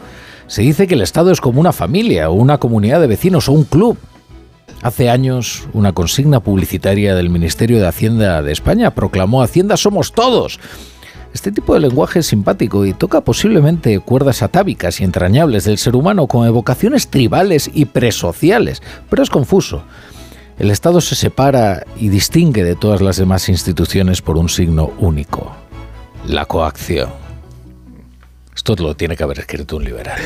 Se 0.46 0.62
dice 0.62 0.86
que 0.86 0.94
el 0.94 1.02
Estado 1.02 1.32
es 1.32 1.42
como 1.42 1.60
una 1.60 1.74
familia 1.74 2.30
o 2.30 2.32
una 2.32 2.56
comunidad 2.56 3.02
de 3.02 3.08
vecinos 3.08 3.46
o 3.50 3.52
un 3.52 3.64
club. 3.64 3.98
Hace 4.82 5.10
años, 5.10 5.68
una 5.72 5.92
consigna 5.92 6.40
publicitaria 6.40 7.14
del 7.14 7.30
Ministerio 7.30 7.78
de 7.78 7.86
Hacienda 7.86 8.42
de 8.42 8.52
España 8.52 8.94
proclamó 8.94 9.42
Hacienda 9.42 9.76
somos 9.76 10.12
todos. 10.12 10.59
Este 11.32 11.52
tipo 11.52 11.74
de 11.74 11.80
lenguaje 11.80 12.20
es 12.20 12.26
simpático 12.26 12.84
y 12.84 12.92
toca 12.92 13.20
posiblemente 13.20 14.01
cuerdas 14.01 14.42
atávicas 14.42 15.01
y 15.01 15.05
entrañables 15.05 15.64
del 15.64 15.78
ser 15.78 15.94
humano 15.94 16.26
con 16.26 16.47
evocaciones 16.47 17.09
tribales 17.09 17.70
y 17.72 17.84
presociales, 17.84 18.82
pero 19.09 19.22
es 19.22 19.30
confuso. 19.30 19.84
El 20.59 20.70
Estado 20.70 21.01
se 21.01 21.14
separa 21.14 21.84
y 21.97 22.09
distingue 22.09 22.64
de 22.64 22.74
todas 22.74 23.01
las 23.01 23.16
demás 23.16 23.48
instituciones 23.48 24.22
por 24.22 24.36
un 24.36 24.48
signo 24.48 24.92
único, 24.98 25.52
la 26.26 26.47
coacción. 26.47 27.10
Esto 28.55 28.74
lo 28.76 28.94
tiene 28.94 29.16
que 29.16 29.22
haber 29.22 29.38
escrito 29.38 29.76
un 29.76 29.84
liberal. 29.84 30.20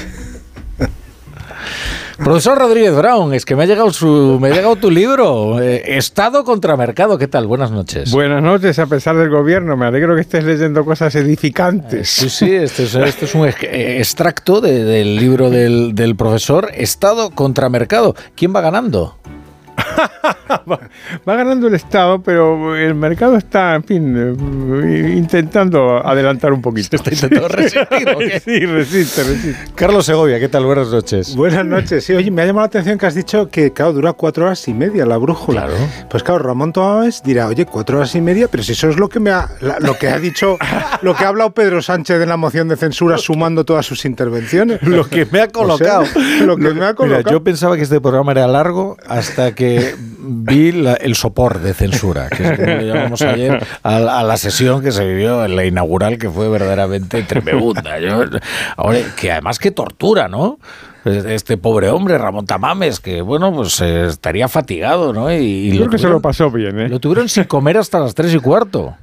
Profesor 2.19 2.57
Rodríguez 2.59 2.95
Brown, 2.95 3.35
es 3.35 3.45
que 3.45 3.57
me 3.57 3.65
ha 3.65 3.67
llegado 3.67 3.93
su, 3.93 4.39
me 4.41 4.49
ha 4.49 4.51
llegado 4.53 4.77
tu 4.77 4.91
libro, 4.91 5.61
eh, 5.61 5.97
Estado 5.97 6.45
contra 6.45 6.77
Mercado. 6.77 7.19
¿Qué 7.19 7.27
tal? 7.27 7.47
Buenas 7.47 7.71
noches. 7.73 8.13
Buenas 8.13 8.43
noches, 8.43 8.79
a 8.79 8.87
pesar 8.87 9.17
del 9.17 9.31
gobierno. 9.31 9.77
Me 9.77 9.87
alegro 9.87 10.15
que 10.15 10.21
estés 10.21 10.45
leyendo 10.45 10.85
cosas 10.85 11.15
edificantes. 11.17 12.09
Sí, 12.09 12.31
sí, 12.31 12.55
este 12.55 12.85
es, 12.85 12.95
este 12.95 13.25
es 13.25 13.35
un 13.35 13.47
eh, 13.49 13.97
extracto 13.99 14.61
de- 14.61 14.85
del 14.85 15.17
libro 15.17 15.51
del, 15.51 15.95
del 15.95 16.15
profesor 16.15 16.71
Estado 16.75 17.31
contra 17.31 17.69
Mercado. 17.69 18.15
¿Quién 18.37 18.55
va 18.55 18.61
ganando? 18.61 19.17
Va 21.29 21.37
ganando 21.37 21.67
el 21.69 21.75
Estado, 21.75 22.21
pero 22.23 22.77
el 22.77 22.95
mercado 22.95 23.37
está, 23.37 23.75
en 23.75 23.85
fin, 23.85 24.15
eh, 24.17 25.15
intentando 25.17 26.05
adelantar 26.07 26.53
un 26.53 26.61
poquito. 26.63 26.97
Está 26.97 27.11
intentando 27.13 27.49
resistir, 27.49 28.09
¿o 28.15 28.19
qué? 28.19 28.41
Sí, 28.45 28.61
resiste, 28.67 29.23
resiste. 29.25 29.73
Carlos 29.75 30.07
Segovia, 30.07 30.39
¿qué 30.39 30.49
tal? 30.49 30.65
Buenas 30.67 30.89
noches. 30.89 31.35
Buenas 31.37 31.65
noches. 31.65 32.05
Sí, 32.05 32.13
oye, 32.15 32.31
me 32.31 32.43
ha 32.43 32.47
llamado 32.47 32.65
la 32.65 32.69
atención 32.69 32.99
que 32.99 33.07
has 33.07 33.15
dicho 33.15 33.49
que, 33.49 33.73
claro, 33.73 33.93
dura 33.93 34.13
cuatro 34.13 34.45
horas 34.47 34.67
y 34.69 34.75
media 34.75 35.07
la 35.07 35.17
brújula. 35.17 35.67
Claro. 35.67 35.75
Pues 36.11 36.23
claro, 36.23 36.41
Ramón 36.41 36.73
Tomás 36.73 37.23
dirá, 37.23 37.47
oye, 37.49 37.67
cuatro 37.67 37.99
horas 37.99 38.15
y 38.15 38.21
media, 38.21 38.49
pero 38.49 38.63
si 38.63 38.73
eso 38.73 38.89
es 38.89 38.97
lo 38.99 39.09
que 39.09 39.21
me 39.21 39.31
ha, 39.31 39.49
la- 39.61 39.79
lo 39.81 39.97
que 39.99 40.09
ha 40.09 40.19
dicho, 40.19 40.57
lo 41.03 41.15
que 41.15 41.25
ha 41.25 41.29
hablado 41.29 41.53
Pedro 41.53 41.81
Sánchez 41.83 42.23
en 42.23 42.29
la 42.29 42.37
moción 42.37 42.69
de 42.69 42.77
censura 42.77 43.19
sumando 43.19 43.65
todas 43.65 43.87
sus 43.87 44.05
intervenciones. 44.05 44.83
Lo 44.83 45.05
que 45.09 45.27
me 45.27 45.41
ha 45.41 45.49
colocado. 45.49 46.03
O 46.03 46.07
sea, 46.07 46.45
lo 46.45 46.57
que 46.57 46.75
me 46.75 46.85
ha 46.85 46.95
colocado. 46.95 47.19
Mira, 47.19 47.31
yo 47.31 47.43
pensaba 47.43 47.77
que 47.77 47.83
este 47.83 48.01
programa 48.01 48.33
era 48.33 48.47
largo 48.47 48.97
hasta 49.09 49.55
que 49.55 49.84
vi 50.19 50.73
la- 50.73 50.95
el 50.95 51.15
sopor 51.15 51.61
de 51.61 51.75
censura, 51.75 52.29
que 52.29 52.43
es 52.45 52.53
como 52.53 52.67
le 52.67 52.87
llamamos 52.87 53.23
ayer 53.23 53.63
a, 53.83 53.99
la- 54.01 54.19
a 54.21 54.23
la 54.23 54.37
sesión 54.37 54.83
que 54.83 54.93
se 54.93 55.05
vivió 55.07 55.45
en 55.45 55.57
la 55.57 55.65
inaugural, 55.65 56.19
que 56.19 56.31
fue 56.31 56.49
verdaderamente 56.49 57.23
tremenda. 57.23 57.99
Yo- 58.01 58.25
ahora, 58.77 58.99
que 59.19 59.33
además 59.33 59.59
que 59.59 59.71
tortura, 59.71 60.29
¿no? 60.29 60.59
Este 61.05 61.59
pobre 61.59 61.91
hombre, 61.91 62.17
Ramón 62.17 62.47
Tamames, 62.47 62.99
que 62.99 63.21
bueno, 63.21 63.53
pues 63.55 63.79
eh, 63.83 64.07
estaría 64.07 64.49
fatigado, 64.49 65.13
¿no? 65.13 65.31
Y, 65.31 65.71
creo 65.77 65.91
que 65.91 65.99
se 65.99 66.09
lo 66.09 66.21
pasó 66.23 66.51
bien, 66.51 66.81
¿eh? 66.81 66.89
Lo 66.89 66.99
tuvieron 66.99 67.29
sin 67.29 67.45
comer 67.45 67.77
hasta 67.77 67.99
las 68.01 68.15
tres 68.15 68.33
y 68.35 68.39
cuarto. 68.39 68.97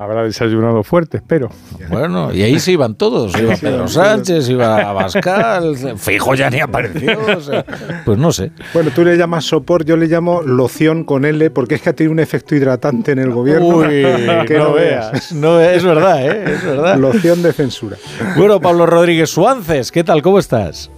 Habrá 0.00 0.22
desayunado 0.22 0.82
fuerte, 0.82 1.18
espero. 1.18 1.50
Bueno, 1.90 2.32
y 2.32 2.40
ahí 2.40 2.58
se 2.58 2.72
iban 2.72 2.94
todos. 2.94 3.38
Iba 3.38 3.54
Pedro 3.56 3.86
Sánchez, 3.86 4.48
iba 4.48 4.76
Abascal, 4.88 5.76
Fijo 5.98 6.34
ya 6.34 6.48
ni 6.48 6.58
apareció. 6.58 7.18
o 7.36 7.40
sea, 7.42 7.66
pues 8.06 8.16
no 8.16 8.32
sé. 8.32 8.50
Bueno, 8.72 8.92
tú 8.94 9.04
le 9.04 9.18
llamas 9.18 9.44
sopor, 9.44 9.84
yo 9.84 9.98
le 9.98 10.06
llamo 10.06 10.40
loción 10.40 11.04
con 11.04 11.26
L, 11.26 11.50
porque 11.50 11.74
es 11.74 11.82
que 11.82 11.90
ha 11.90 11.92
tenido 11.92 12.12
un 12.12 12.18
efecto 12.18 12.54
hidratante 12.54 13.12
en 13.12 13.18
el 13.18 13.30
gobierno. 13.30 13.76
Uy, 13.76 13.88
que 14.46 14.56
no 14.56 14.72
veas. 14.72 15.32
No, 15.32 15.60
es 15.60 15.84
verdad, 15.84 16.26
¿eh? 16.26 16.44
Es 16.50 16.64
verdad. 16.64 16.96
Loción 16.96 17.42
de 17.42 17.52
censura. 17.52 17.98
Bueno, 18.38 18.58
Pablo 18.58 18.86
Rodríguez 18.86 19.28
Suances, 19.28 19.92
¿qué 19.92 20.02
tal? 20.02 20.22
¿Cómo 20.22 20.38
estás? 20.38 20.90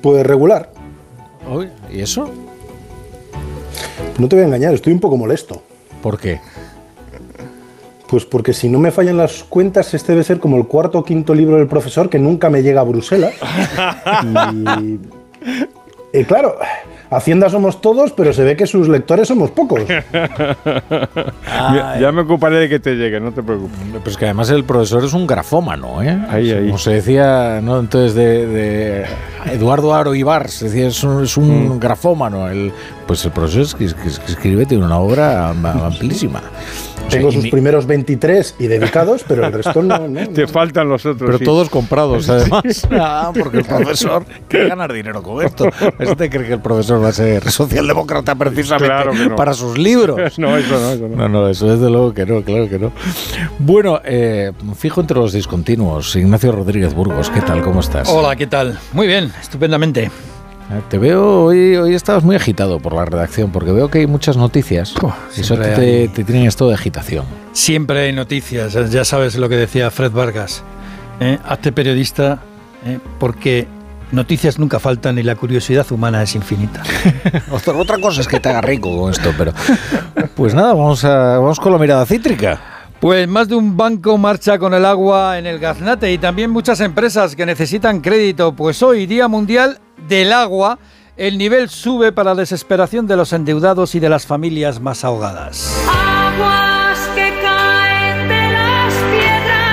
Pues 0.00 0.24
regular. 0.24 0.70
¿Y 1.90 2.02
eso? 2.02 2.32
No 4.16 4.28
te 4.28 4.36
voy 4.36 4.44
a 4.44 4.46
engañar, 4.46 4.74
estoy 4.74 4.92
un 4.92 5.00
poco 5.00 5.16
molesto. 5.16 5.60
¿Por 6.00 6.20
qué? 6.20 6.40
Pues 8.08 8.24
porque 8.24 8.52
si 8.54 8.68
no 8.70 8.78
me 8.78 8.90
fallan 8.90 9.18
las 9.18 9.44
cuentas, 9.44 9.92
este 9.94 10.12
debe 10.12 10.24
ser 10.24 10.38
como 10.40 10.56
el 10.56 10.66
cuarto 10.66 10.98
o 10.98 11.04
quinto 11.04 11.34
libro 11.34 11.56
del 11.56 11.66
profesor 11.66 12.08
que 12.08 12.18
nunca 12.18 12.48
me 12.50 12.62
llega 12.62 12.80
a 12.80 12.84
Bruselas. 12.84 13.34
Y, 16.12 16.18
y 16.20 16.24
claro, 16.24 16.56
Hacienda 17.10 17.48
somos 17.48 17.80
todos, 17.80 18.12
pero 18.12 18.32
se 18.34 18.44
ve 18.44 18.56
que 18.56 18.66
sus 18.66 18.88
lectores 18.88 19.28
somos 19.28 19.50
pocos. 19.50 19.82
ya, 21.46 21.98
ya 22.00 22.12
me 22.12 22.22
ocuparé 22.22 22.56
de 22.56 22.68
que 22.68 22.78
te 22.80 22.96
llegue, 22.96 23.18
no 23.20 23.32
te 23.32 23.42
preocupes. 23.42 23.78
Pues 24.02 24.16
que 24.16 24.26
además 24.26 24.50
el 24.50 24.64
profesor 24.64 25.04
es 25.04 25.12
un 25.14 25.26
grafómano, 25.26 26.02
¿eh? 26.02 26.18
Ahí, 26.28 26.50
ahí. 26.50 26.66
Como 26.66 26.78
se 26.78 26.92
decía, 26.92 27.60
¿no? 27.62 27.78
Entonces 27.80 28.14
de, 28.14 28.46
de 28.46 29.06
Eduardo 29.52 29.94
Aro 29.94 30.14
Ibar, 30.14 30.48
se 30.48 30.66
decía, 30.66 30.88
es 30.88 31.02
un, 31.02 31.24
es 31.24 31.36
un 31.36 31.76
Mm. 31.76 31.78
grafómano. 31.78 32.48
El, 32.48 32.72
pues 33.08 33.24
el 33.24 33.32
profesor 33.32 33.62
es 33.62 33.74
que, 33.74 33.84
es 33.86 33.94
que- 33.94 34.08
es 34.08 34.18
que 34.20 34.26
escribe, 34.32 34.66
tiene 34.66 34.84
una 34.84 34.98
obra 34.98 35.48
am- 35.48 35.66
amplísima. 35.66 36.40
O 37.06 37.10
sea, 37.10 37.20
Tengo 37.20 37.32
sus 37.32 37.44
ni- 37.44 37.50
primeros 37.50 37.86
23 37.86 38.56
y 38.58 38.66
dedicados, 38.66 39.24
pero 39.26 39.46
el 39.46 39.50
resto 39.52 39.82
no. 39.82 40.06
no, 40.08 40.28
Te 40.34 40.46
faltan 40.46 40.90
los 40.90 41.06
otros. 41.06 41.26
Pero 41.26 41.38
sí. 41.38 41.44
todos 41.44 41.70
comprados, 41.70 42.28
además. 42.28 42.62
Ah, 42.90 43.32
porque 43.38 43.58
el 43.58 43.64
profesor 43.64 44.26
quiere 44.46 44.68
ganar 44.68 44.92
dinero 44.92 45.22
con 45.22 45.42
esto. 45.44 45.66
¿Este 45.98 46.28
cree 46.28 46.46
que 46.46 46.52
el 46.54 46.60
profesor 46.60 47.02
va 47.02 47.08
a 47.08 47.12
ser 47.12 47.50
socialdemócrata 47.50 48.34
precisamente 48.34 48.86
Claro 48.94 49.14
no. 49.14 49.36
para 49.36 49.54
sus 49.54 49.78
libros? 49.78 50.16
No, 50.38 50.56
eso 50.58 50.78
no, 50.78 50.90
eso 50.92 51.08
no. 51.08 51.16
No, 51.16 51.28
no, 51.30 51.48
eso 51.48 51.66
desde 51.66 51.88
luego 51.90 52.12
que 52.12 52.26
no, 52.26 52.42
claro 52.42 52.68
que 52.68 52.78
no. 52.78 52.92
Bueno, 53.58 54.00
eh, 54.04 54.52
fijo 54.76 55.00
entre 55.00 55.16
los 55.18 55.32
discontinuos. 55.32 56.14
Ignacio 56.14 56.52
Rodríguez 56.52 56.92
Burgos, 56.92 57.30
¿qué 57.30 57.40
tal? 57.40 57.62
¿Cómo 57.62 57.80
estás? 57.80 58.06
Hola, 58.10 58.36
¿qué 58.36 58.46
tal? 58.46 58.78
Muy 58.92 59.06
bien, 59.06 59.32
estupendamente. 59.40 60.10
Eh, 60.70 60.82
Te 60.88 60.98
veo, 60.98 61.44
hoy, 61.44 61.76
hoy 61.76 61.94
estabas 61.94 62.24
muy 62.24 62.36
agitado 62.36 62.78
por 62.78 62.92
la 62.94 63.04
redacción, 63.04 63.50
porque 63.50 63.72
veo 63.72 63.88
que 63.90 64.00
hay 64.00 64.06
muchas 64.06 64.36
noticias. 64.36 64.94
y 65.36 65.40
eso 65.40 65.56
te, 65.56 65.74
hay. 65.74 66.08
te 66.08 66.24
tienen 66.24 66.46
esto 66.46 66.68
de 66.68 66.74
agitación. 66.74 67.24
Siempre 67.52 68.00
hay 68.00 68.12
noticias, 68.12 68.74
ya 68.90 69.04
sabes 69.04 69.36
lo 69.36 69.48
que 69.48 69.56
decía 69.56 69.90
Fred 69.90 70.12
Vargas. 70.12 70.62
¿eh? 71.20 71.38
Hazte 71.44 71.72
periodista 71.72 72.40
¿eh? 72.84 72.98
porque 73.18 73.66
noticias 74.12 74.58
nunca 74.58 74.78
faltan 74.78 75.18
y 75.18 75.22
la 75.22 75.36
curiosidad 75.36 75.90
humana 75.90 76.22
es 76.22 76.34
infinita. 76.34 76.82
Otra 77.50 77.98
cosa 77.98 78.20
es 78.20 78.28
que 78.28 78.40
te 78.40 78.48
haga 78.48 78.60
rico 78.60 78.96
con 78.96 79.10
esto, 79.10 79.32
pero... 79.36 79.52
Pues 80.34 80.54
nada, 80.54 80.74
vamos, 80.74 81.04
a, 81.04 81.38
vamos 81.38 81.58
con 81.58 81.72
la 81.72 81.78
mirada 81.78 82.06
cítrica. 82.06 82.60
Pues 83.00 83.28
más 83.28 83.48
de 83.48 83.54
un 83.54 83.76
banco 83.76 84.18
marcha 84.18 84.58
con 84.58 84.74
el 84.74 84.84
agua 84.84 85.38
en 85.38 85.46
el 85.46 85.60
gaznate 85.60 86.12
y 86.12 86.18
también 86.18 86.50
muchas 86.50 86.80
empresas 86.80 87.36
que 87.36 87.46
necesitan 87.46 88.00
crédito, 88.00 88.52
pues 88.52 88.82
hoy, 88.82 89.06
Día 89.06 89.28
Mundial 89.28 89.78
del 90.08 90.32
Agua, 90.32 90.80
el 91.16 91.38
nivel 91.38 91.68
sube 91.68 92.10
para 92.10 92.34
la 92.34 92.40
desesperación 92.40 93.06
de 93.06 93.16
los 93.16 93.32
endeudados 93.32 93.94
y 93.94 94.00
de 94.00 94.08
las 94.08 94.26
familias 94.26 94.80
más 94.80 95.04
ahogadas. 95.04 95.76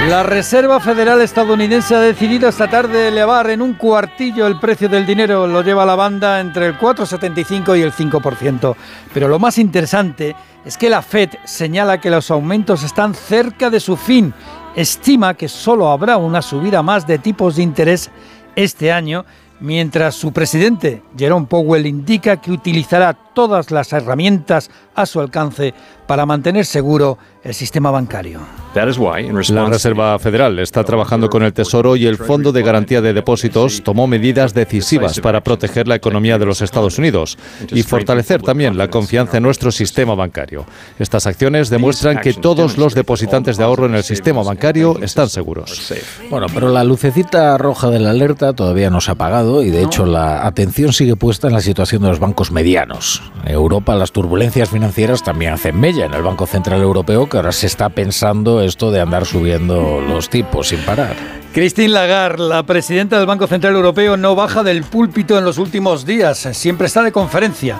La 0.09 0.21
Reserva 0.21 0.79
Federal 0.79 1.19
estadounidense 1.21 1.95
ha 1.95 1.99
decidido 1.99 2.47
esta 2.47 2.69
tarde 2.69 3.07
elevar 3.07 3.49
en 3.49 3.59
un 3.59 3.73
cuartillo 3.73 4.45
el 4.45 4.59
precio 4.59 4.87
del 4.87 5.03
dinero. 5.03 5.47
Lo 5.47 5.63
lleva 5.63 5.83
la 5.83 5.95
banda 5.95 6.39
entre 6.39 6.67
el 6.67 6.77
4,75 6.77 7.75
y 7.75 7.81
el 7.81 7.91
5%. 7.91 8.75
Pero 9.11 9.27
lo 9.27 9.39
más 9.39 9.57
interesante 9.57 10.35
es 10.63 10.77
que 10.77 10.91
la 10.91 11.01
Fed 11.01 11.31
señala 11.43 11.99
que 11.99 12.11
los 12.11 12.29
aumentos 12.29 12.83
están 12.83 13.15
cerca 13.15 13.71
de 13.71 13.79
su 13.79 13.97
fin. 13.97 14.31
Estima 14.75 15.33
que 15.33 15.47
solo 15.47 15.89
habrá 15.89 16.17
una 16.17 16.43
subida 16.43 16.83
más 16.83 17.07
de 17.07 17.17
tipos 17.17 17.55
de 17.55 17.63
interés 17.63 18.11
este 18.55 18.91
año, 18.91 19.25
mientras 19.59 20.13
su 20.13 20.31
presidente, 20.31 21.01
Jerome 21.17 21.47
Powell, 21.47 21.87
indica 21.87 22.37
que 22.37 22.51
utilizará 22.51 23.17
todas 23.35 23.69
las 23.69 23.93
herramientas 23.93 24.71
a 24.95 25.05
su 25.05 25.19
alcance 25.19 25.75
para 26.07 26.25
mantener 26.25 26.65
seguro 26.65 27.19
el 27.43 27.53
sistema 27.53 27.91
bancario. 27.91 28.39
La 28.75 29.65
Reserva 29.65 30.19
Federal 30.19 30.59
está 30.59 30.83
trabajando 30.83 31.29
con 31.29 31.43
el 31.43 31.53
Tesoro 31.53 31.95
y 31.95 32.05
el 32.07 32.17
Fondo 32.17 32.51
de 32.51 32.61
Garantía 32.61 33.01
de 33.01 33.13
Depósitos 33.13 33.83
tomó 33.83 34.07
medidas 34.07 34.53
decisivas 34.53 35.19
para 35.19 35.41
proteger 35.41 35.87
la 35.87 35.95
economía 35.95 36.37
de 36.37 36.45
los 36.45 36.61
Estados 36.61 36.97
Unidos 36.97 37.37
y 37.69 37.83
fortalecer 37.83 38.41
también 38.41 38.77
la 38.77 38.89
confianza 38.89 39.37
en 39.37 39.43
nuestro 39.43 39.71
sistema 39.71 40.15
bancario. 40.15 40.65
Estas 40.99 41.27
acciones 41.27 41.69
demuestran 41.69 42.19
que 42.19 42.33
todos 42.33 42.77
los 42.77 42.95
depositantes 42.95 43.57
de 43.57 43.63
ahorro 43.63 43.85
en 43.85 43.95
el 43.95 44.03
sistema 44.03 44.43
bancario 44.43 44.97
están 45.01 45.29
seguros. 45.29 45.93
Bueno, 46.29 46.47
pero 46.53 46.69
la 46.69 46.83
lucecita 46.83 47.57
roja 47.57 47.89
de 47.89 47.99
la 47.99 48.09
alerta 48.09 48.53
todavía 48.53 48.89
no 48.89 49.01
se 49.01 49.11
ha 49.11 49.13
apagado 49.13 49.63
y 49.63 49.69
de 49.69 49.83
hecho 49.83 50.05
la 50.05 50.45
atención 50.45 50.91
sigue 50.91 51.15
puesta 51.15 51.47
en 51.47 51.53
la 51.53 51.61
situación 51.61 52.01
de 52.01 52.09
los 52.09 52.19
bancos 52.19 52.51
medianos. 52.51 53.24
Europa 53.45 53.95
las 53.95 54.11
turbulencias 54.11 54.69
financieras 54.69 55.23
también 55.23 55.53
hacen 55.53 55.79
mella 55.79 56.05
en 56.05 56.13
el 56.13 56.23
Banco 56.23 56.45
Central 56.45 56.81
Europeo 56.81 57.27
que 57.29 57.37
ahora 57.37 57.51
se 57.51 57.67
está 57.67 57.89
pensando 57.89 58.61
esto 58.61 58.91
de 58.91 59.01
andar 59.01 59.25
subiendo 59.25 60.01
los 60.01 60.29
tipos 60.29 60.69
sin 60.69 60.79
parar. 60.79 61.15
Christine 61.53 61.89
Lagarde, 61.89 62.43
la 62.43 62.63
presidenta 62.63 63.17
del 63.17 63.27
Banco 63.27 63.47
Central 63.47 63.75
Europeo, 63.75 64.17
no 64.17 64.35
baja 64.35 64.61
del 64.61 64.83
púlpito 64.83 65.37
en 65.37 65.45
los 65.45 65.57
últimos 65.57 66.05
días, 66.05 66.37
siempre 66.51 66.87
está 66.87 67.01
de 67.01 67.13
conferencia. 67.13 67.79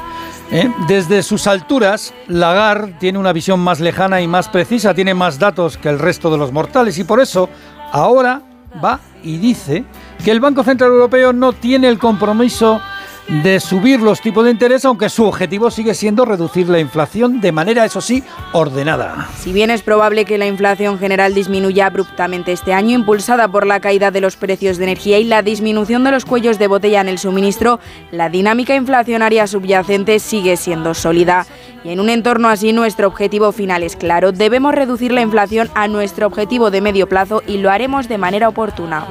¿eh? 0.52 0.70
Desde 0.88 1.22
sus 1.24 1.46
alturas, 1.46 2.14
Lagarde 2.28 2.96
tiene 3.00 3.20
una 3.20 3.34
visión 3.34 3.60
más 3.60 3.82
lejana 3.82 4.22
y 4.22 4.28
más 4.28 4.48
precisa, 4.48 4.94
tiene 4.94 5.14
más 5.14 5.40
datos 5.40 5.78
que 5.78 5.90
el 5.90 6.00
resto 6.00 6.32
de 6.32 6.38
los 6.38 6.54
mortales 6.54 6.98
y 7.00 7.04
por 7.04 7.20
eso 7.20 7.50
ahora 7.92 8.42
va 8.84 9.00
y 9.24 9.38
dice 9.38 9.84
que 10.24 10.32
el 10.32 10.40
Banco 10.40 10.64
Central 10.64 10.92
Europeo 10.92 11.34
no 11.34 11.54
tiene 11.54 11.88
el 11.90 12.00
compromiso 12.00 12.80
de 13.28 13.60
subir 13.60 14.00
los 14.02 14.22
tipos 14.22 14.46
de 14.46 14.52
interés, 14.52 14.86
aunque 14.86 15.10
su 15.10 15.26
objetivo 15.26 15.72
sigue 15.72 15.94
siendo 15.94 16.26
reducir 16.26 16.70
la 16.70 16.80
inflación 16.80 17.42
de 17.42 17.52
manera, 17.52 17.86
eso 17.86 18.02
sí, 18.02 18.24
ordenada. 18.52 19.30
Si 19.38 19.52
bien 19.52 19.72
es 19.72 19.82
probable 19.82 20.26
que 20.26 20.38
la 20.38 20.46
inflación 20.46 21.00
general 21.00 21.34
disminuya 21.34 21.88
abruptamente 21.88 22.52
este 22.52 22.74
año, 22.74 22.96
impulsada 22.96 23.48
por 23.48 23.66
la 23.66 23.80
caída 23.80 24.12
de 24.12 24.22
los 24.22 24.36
precios 24.36 24.78
de 24.78 24.86
energía 24.86 25.20
y 25.20 25.24
la 25.24 25.42
disminución 25.42 26.04
de 26.04 26.12
los 26.12 26.26
cuellos 26.26 26.60
de 26.60 26.68
botella 26.68 27.02
en 27.02 27.10
el 27.10 27.18
suministro, 27.18 27.80
la 28.12 28.30
dinámica 28.30 28.76
inflacionaria 28.76 29.48
subyacente 29.48 30.20
sigue 30.20 30.58
siendo 30.58 30.94
sólida. 30.94 31.46
Y 31.84 31.92
en 31.92 32.00
un 32.00 32.10
entorno 32.10 32.50
así, 32.50 32.74
nuestro 32.74 33.08
objetivo 33.08 33.52
final 33.52 33.84
es 33.84 33.96
claro. 33.96 34.32
Debemos 34.32 34.74
reducir 34.74 35.12
la 35.12 35.22
inflación 35.22 35.70
a 35.76 35.88
nuestro 35.88 36.28
objetivo 36.28 36.72
de 36.72 36.82
medio 36.82 37.08
plazo 37.08 37.44
y 37.46 37.58
lo 37.58 37.70
haremos 37.70 38.08
de 38.08 38.18
manera 38.18 38.50
oportuna. 38.50 39.06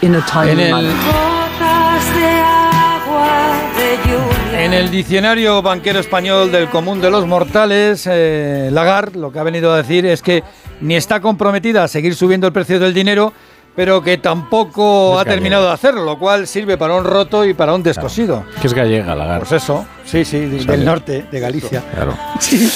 En 0.00 0.60
el, 0.60 0.94
En 4.58 4.72
el 4.72 4.90
diccionario 4.90 5.60
banquero 5.62 5.98
español 5.98 6.50
del 6.52 6.68
común 6.68 7.00
de 7.00 7.10
los 7.10 7.26
mortales, 7.26 8.08
eh, 8.10 8.68
Lagarde 8.72 9.18
lo 9.18 9.32
que 9.32 9.38
ha 9.38 9.42
venido 9.42 9.72
a 9.72 9.76
decir 9.78 10.06
es 10.06 10.22
que 10.22 10.42
ni 10.80 10.96
está 10.96 11.20
comprometida 11.20 11.84
a 11.84 11.88
seguir 11.88 12.14
subiendo 12.14 12.46
el 12.46 12.52
precio 12.52 12.78
del 12.78 12.94
dinero, 12.94 13.32
pero 13.76 14.02
que 14.02 14.18
tampoco 14.18 15.18
ha 15.18 15.24
terminado 15.24 15.66
de 15.66 15.72
hacerlo, 15.72 16.04
lo 16.04 16.18
cual 16.18 16.46
sirve 16.46 16.78
para 16.78 16.94
un 16.94 17.04
roto 17.04 17.44
y 17.44 17.54
para 17.54 17.74
un 17.74 17.82
descosido. 17.82 18.44
Que 18.60 18.68
es 18.68 18.74
gallega, 18.74 19.14
Lagarde. 19.14 19.46
Pues 19.48 19.62
eso, 19.62 19.84
sí, 20.04 20.24
sí, 20.24 20.38
del 20.40 20.64
Sabe. 20.64 20.78
norte, 20.78 21.26
de 21.30 21.40
Galicia. 21.40 21.82
Claro. 21.94 22.16
Sí. 22.40 22.70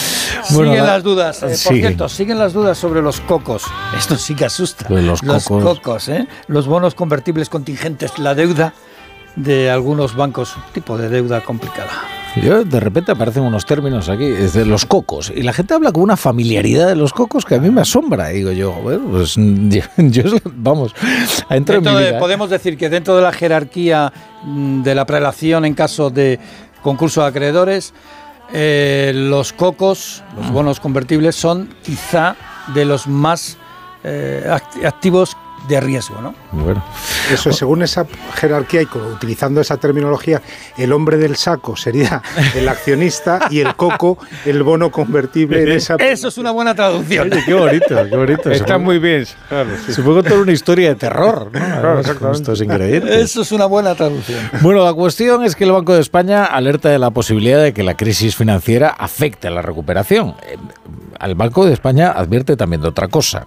Bueno, 0.55 0.71
siguen 0.71 0.87
la- 0.87 0.93
las 0.95 1.03
dudas. 1.03 1.43
eh, 1.43 1.47
por 1.65 1.75
cierto, 1.77 2.09
siguen 2.09 2.39
las 2.39 2.53
dudas 2.53 2.79
sobre 2.79 3.03
los 3.03 3.21
cocos. 3.21 3.65
Esto 3.97 4.17
sí 4.17 4.35
que 4.35 4.45
asusta. 4.47 4.87
Lo 4.89 4.97
de 4.97 5.03
los 5.03 5.21
cocos. 5.21 6.09
¿eh? 6.09 6.27
Los 6.47 6.67
bonos 6.67 6.95
convertibles 6.95 7.49
contingentes, 7.49 8.19
la 8.19 8.35
deuda 8.35 8.73
de 9.39 9.71
algunos 9.71 10.15
bancos, 10.15 10.55
tipo 10.73 10.97
de 10.99 11.09
deuda 11.09 11.43
complicada. 11.43 11.91
Yo, 12.43 12.63
de 12.65 12.79
repente 12.79 13.11
aparecen 13.13 13.43
unos 13.43 13.65
términos 13.67 14.09
aquí, 14.09 14.25
es 14.27 14.53
de 14.53 14.65
los 14.67 14.85
cocos, 14.85 15.33
y 15.35 15.43
la 15.43 15.53
gente 15.53 15.75
habla 15.75 15.91
con 15.93 16.03
una 16.03 16.17
familiaridad 16.17 16.87
de 16.87 16.95
los 16.95 17.13
cocos 17.13 17.45
que 17.45 17.55
a 17.57 17.59
mí 17.59 17.71
me 17.71 17.81
asombra. 17.81 18.29
Digo 18.29 18.53
yo, 18.53 18.73
bueno, 18.73 19.05
pues 19.11 19.35
yo, 19.97 20.23
vamos, 20.55 20.95
entro 21.51 21.77
en 21.77 21.81
mi 21.83 21.85
Dentro 21.87 21.97
de- 21.99 22.11
vida. 22.11 22.19
podemos 22.19 22.51
decir 22.51 22.77
que 22.77 22.89
dentro 22.91 23.17
de 23.17 23.23
la 23.23 23.33
jerarquía 23.33 24.13
mm, 24.45 24.83
de 24.83 24.95
la 24.95 25.07
prelación 25.07 25.65
en 25.65 25.75
caso 25.75 26.11
de 26.11 26.39
concurso 26.83 27.23
de 27.23 27.29
acreedores, 27.29 27.93
eh, 28.53 29.13
los 29.15 29.53
cocos, 29.53 30.23
los 30.37 30.51
bonos 30.53 30.81
convertibles, 30.81 31.35
son 31.35 31.69
quizá 31.83 32.37
de 32.75 32.85
los 32.85 33.07
más 33.09 33.57
eh, 34.05 34.45
act- 34.49 34.85
activos 34.87 35.37
de 35.67 35.81
riesgo. 35.81 36.21
¿no? 36.21 36.35
Bueno. 36.53 36.83
Eso, 37.33 37.53
según 37.53 37.83
esa 37.83 38.07
jerarquía 38.35 38.83
y 38.83 38.87
como 38.87 39.09
utilizando 39.09 39.61
esa 39.61 39.77
terminología, 39.77 40.43
el 40.77 40.93
hombre 40.93 41.17
del 41.17 41.37
saco 41.37 41.77
sería 41.77 42.23
el 42.55 42.69
accionista 42.69 43.41
y 43.51 43.61
el 43.61 43.75
coco 43.75 44.19
el 44.47 44.63
bono 44.63 44.91
convertible 44.91 45.63
en 45.63 45.73
esa. 45.73 45.97
Eso 45.97 46.29
es 46.29 46.39
una 46.39 46.51
buena 46.51 46.75
traducción. 46.75 47.33
Oye, 47.33 47.43
qué 47.45 47.55
bonito, 47.55 48.09
qué 48.09 48.17
bonito. 48.17 48.51
Está 48.51 48.79
muy 48.79 48.99
bien. 48.99 49.27
Claro, 49.49 49.71
sí. 49.87 50.01
Puede 50.01 50.23
contar 50.23 50.39
una 50.39 50.53
historia 50.53 50.89
de 50.91 50.95
terror. 50.95 51.47
¿no? 51.47 51.51
Claro, 51.51 52.01
exactamente. 52.01 52.39
Esto 52.39 52.53
es 52.53 52.61
increíble. 52.63 53.21
Eso 53.21 53.43
es 53.43 53.53
una 53.53 53.67
buena 53.67 53.95
traducción. 53.95 54.39
Bueno, 54.61 54.85
la 54.85 54.93
cuestión 54.95 55.45
es 55.45 55.55
que 55.57 55.65
el 55.65 55.73
Banco 55.73 55.95
de 55.95 56.01
España 56.01 56.45
alerta 56.45 56.89
de 56.89 56.99
la 56.99 57.11
posibilidad 57.11 57.63
de 57.63 57.73
que 57.73 57.83
la 57.83 57.97
crisis 57.97 58.37
financiera 58.37 58.89
afecte 58.89 59.49
a 59.49 59.51
la 59.51 59.63
recuperación. 59.63 60.35
Eh, 60.47 60.57
Al 61.19 61.35
Banco 61.35 61.67
de 61.67 61.73
España 61.73 62.11
advierte 62.11 62.57
también 62.57 62.83
de 62.83 62.89
otra 62.89 63.09
cosa. 63.09 63.47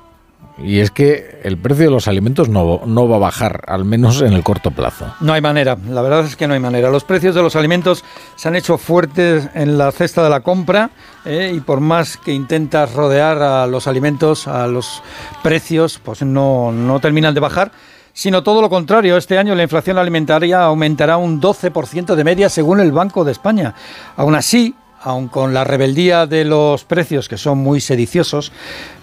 Y 0.58 0.80
es 0.80 0.92
que 0.92 1.40
el 1.44 1.58
precio 1.58 1.86
de 1.86 1.92
los 1.92 2.08
alimentos 2.08 2.50
no, 2.50 2.82
no 2.86 3.08
va 3.08 3.16
a 3.16 3.20
bajar, 3.20 3.64
al 3.68 3.86
menos 3.86 4.22
en 4.22 4.34
el 4.34 4.44
corto 4.44 4.72
plazo. 4.72 5.14
No 5.20 5.34
hay 5.34 5.42
manera, 5.42 5.78
la 5.90 6.02
verdad 6.02 6.26
es 6.26 6.36
que 6.36 6.48
no 6.48 6.54
hay 6.54 6.60
manera. 6.60 6.90
Los 6.90 7.04
precios 7.04 7.34
de 7.36 7.42
los 7.42 7.56
alimentos 7.56 8.04
se 8.36 8.48
han 8.48 8.56
hecho 8.56 8.78
fuertes 8.78 9.50
en 9.54 9.78
la 9.78 9.92
cesta 9.92 10.24
de 10.24 10.30
la 10.30 10.42
compra 10.42 10.92
eh, 11.26 11.52
y 11.56 11.60
por 11.62 11.80
más 11.80 12.18
que 12.18 12.34
intentas 12.34 12.94
rodear 12.94 13.42
a 13.42 13.68
los 13.68 13.88
alimentos, 13.88 14.48
a 14.48 14.68
los 14.68 15.02
precios, 15.44 16.00
pues 16.04 16.22
no, 16.22 16.72
no 16.72 17.00
terminan 17.00 17.34
de 17.34 17.40
bajar. 17.40 17.72
Sino 18.14 18.44
todo 18.44 18.62
lo 18.62 18.70
contrario, 18.70 19.16
este 19.16 19.38
año 19.38 19.56
la 19.56 19.64
inflación 19.64 19.98
alimentaria 19.98 20.64
aumentará 20.64 21.16
un 21.16 21.40
12% 21.40 22.16
de 22.16 22.24
media 22.26 22.50
según 22.50 22.82
el 22.82 22.92
Banco 22.92 23.24
de 23.24 23.32
España. 23.32 23.74
Aún 24.18 24.36
así, 24.36 24.76
aun 25.02 25.28
con 25.28 25.54
la 25.54 25.64
rebeldía 25.64 26.26
de 26.28 26.46
los 26.46 26.84
precios, 26.84 27.28
que 27.28 27.38
son 27.38 27.58
muy 27.58 27.82
sediciosos, 27.82 28.52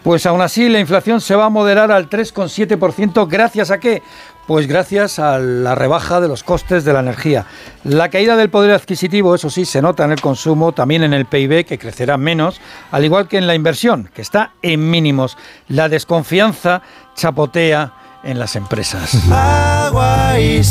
pues 0.02 0.26
aún 0.26 0.40
así 0.40 0.68
la 0.68 0.80
inflación 0.80 1.20
se 1.20 1.34
va 1.34 1.46
a 1.46 1.50
moderar 1.50 1.90
al 1.92 2.08
3,7%. 2.08 3.28
¿Gracias 3.28 3.70
a 3.70 3.78
qué? 3.78 4.02
Pues 4.46 4.66
gracias 4.66 5.18
a 5.18 5.38
la 5.38 5.74
rebaja 5.74 6.20
de 6.20 6.28
los 6.28 6.42
costes 6.42 6.84
de 6.84 6.94
la 6.94 7.00
energía. 7.00 7.44
La 7.84 8.08
caída 8.08 8.34
del 8.34 8.48
poder 8.48 8.70
adquisitivo, 8.70 9.34
eso 9.34 9.50
sí, 9.50 9.66
se 9.66 9.82
nota 9.82 10.04
en 10.04 10.12
el 10.12 10.20
consumo, 10.22 10.72
también 10.72 11.02
en 11.02 11.12
el 11.12 11.26
PIB, 11.26 11.66
que 11.66 11.78
crecerá 11.78 12.16
menos, 12.16 12.58
al 12.90 13.04
igual 13.04 13.28
que 13.28 13.36
en 13.36 13.46
la 13.46 13.54
inversión, 13.54 14.08
que 14.14 14.22
está 14.22 14.52
en 14.62 14.90
mínimos. 14.90 15.36
La 15.68 15.90
desconfianza 15.90 16.80
chapotea 17.14 17.92
en 18.24 18.38
las 18.38 18.56
empresas. 18.56 19.18
Agua 19.30 20.40
y 20.40 20.62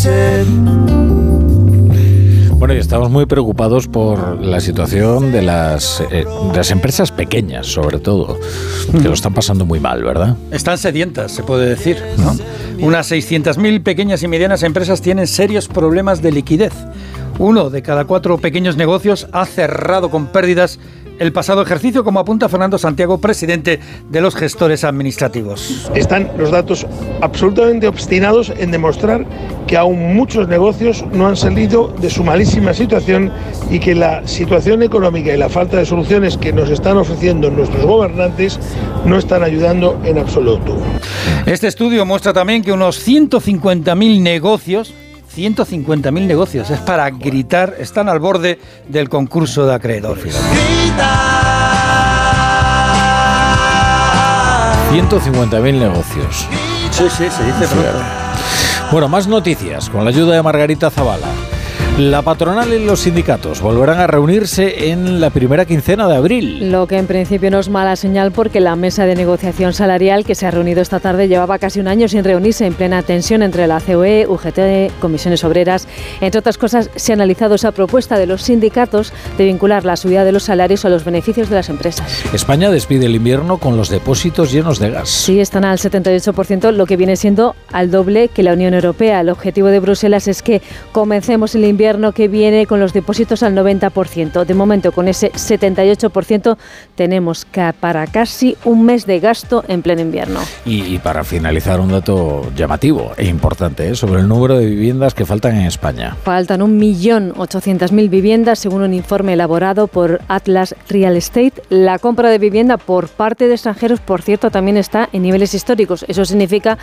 Bueno, 2.68 2.80
y 2.80 2.82
estamos 2.82 3.10
muy 3.10 3.26
preocupados 3.26 3.88
por 3.88 4.44
la 4.44 4.60
situación 4.60 5.32
de 5.32 5.42
las, 5.42 6.02
eh, 6.12 6.26
de 6.52 6.58
las 6.58 6.70
empresas 6.70 7.14
pequeñas, 7.14 7.66
sobre 7.66 7.98
todo, 7.98 8.38
que 8.92 9.08
lo 9.08 9.14
están 9.14 9.34
pasando 9.34 9.64
muy 9.64 9.80
mal, 9.80 10.04
¿verdad? 10.04 10.36
Están 10.52 10.78
sedientas, 10.78 11.32
se 11.32 11.44
puede 11.44 11.70
decir. 11.70 12.04
¿no? 12.18 12.36
Unas 12.86 13.10
600.000 13.10 13.84
pequeñas 13.84 14.22
y 14.22 14.28
medianas 14.28 14.64
empresas 14.64 15.02
tienen 15.02 15.28
serios 15.28 15.70
problemas 15.70 16.22
de 16.22 16.34
liquidez. 16.34 16.74
Uno 17.40 17.70
de 17.70 17.82
cada 17.84 18.04
cuatro 18.04 18.38
pequeños 18.38 18.76
negocios 18.76 19.30
ha 19.32 19.46
cerrado 19.46 20.10
con 20.10 20.28
pérdidas 20.28 20.78
el 21.20 21.34
pasado 21.34 21.62
ejercicio, 21.62 22.04
como 22.04 22.20
apunta 22.20 22.50
Fernando 22.50 22.78
Santiago, 22.78 23.20
presidente 23.20 23.80
de 24.10 24.22
los 24.22 24.36
gestores 24.36 24.84
administrativos. 24.84 25.90
Están 25.96 26.32
los 26.38 26.52
datos 26.52 26.86
absolutamente 27.22 27.88
obstinados 27.88 28.52
en 28.58 28.72
demostrar 28.72 29.26
que 29.68 29.78
aún 29.78 30.16
muchos 30.16 30.48
negocios 30.48 31.06
no 31.12 31.28
han 31.28 31.36
salido 31.36 31.88
de 32.00 32.10
su 32.10 32.24
malísima 32.24 32.74
situación 32.74 33.32
y 33.70 33.80
que 33.80 33.96
la 33.96 34.28
situación 34.28 34.84
económica 34.84 35.34
y 35.34 35.38
la 35.38 35.50
falta 35.50 35.78
de 35.78 35.86
soluciones 35.86 36.38
que 36.38 36.54
nos 36.54 36.70
están 36.70 36.98
ofreciendo 36.98 37.50
nuestros 37.50 37.86
gobernantes 37.86 38.60
no 39.06 39.18
están 39.18 39.44
ayudando 39.44 40.00
en 40.06 40.18
absoluto. 40.18 40.78
Este 41.46 41.68
estudio 41.68 42.06
muestra 42.06 42.34
también 42.34 42.62
que 42.62 42.72
unos 42.72 43.06
150.000 43.06 44.22
negocios 44.22 44.94
150.000 45.38 46.26
negocios, 46.26 46.70
es 46.72 46.80
para 46.80 47.08
gritar, 47.12 47.76
están 47.78 48.10
al 48.10 48.20
borde 48.20 48.60
del 48.88 49.08
concurso 49.08 49.68
de 49.68 49.76
acreedores. 49.76 50.36
150.000 54.92 55.80
negocios. 55.80 56.48
Sí, 56.90 57.04
sí, 57.10 57.30
se 57.30 57.44
dice 57.44 57.68
pronto. 57.68 57.92
Bueno, 58.92 59.08
más 59.10 59.28
noticias 59.28 59.90
con 59.90 60.04
la 60.04 60.10
ayuda 60.10 60.36
de 60.36 60.42
Margarita 60.42 60.90
Zavala. 60.90 61.28
La 61.98 62.22
patronal 62.22 62.72
y 62.72 62.86
los 62.86 63.00
sindicatos 63.00 63.60
volverán 63.60 64.00
a 64.00 64.06
reunirse 64.06 64.92
en 64.92 65.20
la 65.20 65.32
primera 65.32 65.66
quincena 65.66 66.08
de 66.08 66.16
abril. 66.16 66.72
Lo 66.72 66.86
que 66.86 67.00
en 67.00 67.08
principio 67.08 67.50
no 67.50 67.58
es 67.58 67.70
mala 67.70 67.96
señal 67.96 68.32
porque 68.32 68.60
la 68.60 68.76
mesa 68.76 69.08
de 69.08 69.16
negociación 69.16 69.74
salarial 69.74 70.24
que 70.24 70.36
se 70.36 70.46
ha 70.46 70.52
reunido 70.52 70.84
esta 70.84 71.00
tarde 71.00 71.28
llevaba 71.28 71.58
casi 71.58 71.80
un 71.80 71.88
año 71.88 72.08
sin 72.08 72.24
reunirse 72.24 72.68
en 72.68 72.76
plena 72.76 73.02
tensión 73.02 73.42
entre 73.42 73.66
la 73.66 73.82
COE, 73.82 74.28
UGT, 74.28 75.00
comisiones 75.00 75.44
obreras. 75.44 75.88
Entre 76.22 76.38
otras 76.38 76.60
cosas, 76.60 76.92
se 76.96 77.14
ha 77.14 77.16
analizado 77.16 77.56
esa 77.56 77.72
propuesta 77.72 78.20
de 78.20 78.28
los 78.28 78.44
sindicatos 78.44 79.12
de 79.36 79.46
vincular 79.46 79.84
la 79.84 79.96
subida 79.96 80.24
de 80.24 80.34
los 80.34 80.44
salarios 80.44 80.86
a 80.86 80.90
los 80.90 81.04
beneficios 81.04 81.50
de 81.50 81.56
las 81.56 81.70
empresas. 81.70 82.24
España 82.32 82.70
despide 82.70 83.08
el 83.08 83.16
invierno 83.16 83.58
con 83.58 83.76
los 83.76 83.90
depósitos 83.90 84.52
llenos 84.52 84.78
de 84.78 84.92
gas. 84.92 85.10
Sí, 85.10 85.40
están 85.40 85.66
al 85.66 85.80
78%, 85.80 86.74
lo 86.74 86.86
que 86.86 86.96
viene 86.96 87.16
siendo 87.16 87.56
al 87.74 87.90
doble 87.90 88.28
que 88.28 88.44
la 88.44 88.54
Unión 88.54 88.76
Europea. 88.76 89.22
El 89.22 89.30
objetivo 89.30 89.70
de 89.70 89.80
Bruselas 89.80 90.28
es 90.28 90.44
que 90.44 90.62
comencemos 90.92 91.56
el 91.56 91.66
invierno 91.66 91.87
que 92.14 92.28
viene 92.28 92.66
con 92.66 92.80
los 92.80 92.92
depósitos 92.92 93.44
al 93.44 93.56
90%. 93.56 94.46
De 94.46 94.54
momento, 94.54 94.92
con 94.92 95.08
ese 95.08 95.32
78%, 95.32 96.58
tenemos 96.96 97.46
que 97.46 97.74
para 97.80 98.08
casi 98.08 98.58
un 98.66 98.86
mes 98.86 99.06
de 99.06 99.20
gasto 99.20 99.64
en 99.68 99.82
pleno 99.82 100.02
invierno. 100.02 100.42
Y, 100.66 100.84
y 100.84 101.00
para 101.00 101.24
finalizar, 101.24 101.80
un 101.80 101.90
dato 101.90 102.52
llamativo 102.56 103.12
e 103.18 103.26
importante 103.26 103.90
¿eh? 103.90 103.96
sobre 103.96 104.22
el 104.22 104.28
número 104.28 104.58
de 104.58 104.66
viviendas 104.66 105.14
que 105.14 105.26
faltan 105.26 105.56
en 105.56 105.66
España. 105.66 106.16
Faltan 106.24 106.62
1.800.000 106.62 108.10
viviendas, 108.10 108.60
según 108.60 108.82
un 108.82 108.94
informe 108.94 109.34
elaborado 109.34 109.88
por 109.88 110.22
Atlas 110.28 110.76
Real 110.90 111.16
Estate. 111.16 111.54
La 111.70 112.00
compra 112.00 112.30
de 112.30 112.38
vivienda 112.38 112.78
por 112.78 113.08
parte 113.08 113.48
de 113.48 113.54
extranjeros, 113.54 114.00
por 114.00 114.22
cierto, 114.22 114.52
también 114.52 114.78
está 114.78 115.08
en 115.14 115.22
niveles 115.22 115.54
históricos. 115.54 116.06
Eso 116.08 116.26
significa 116.26 116.78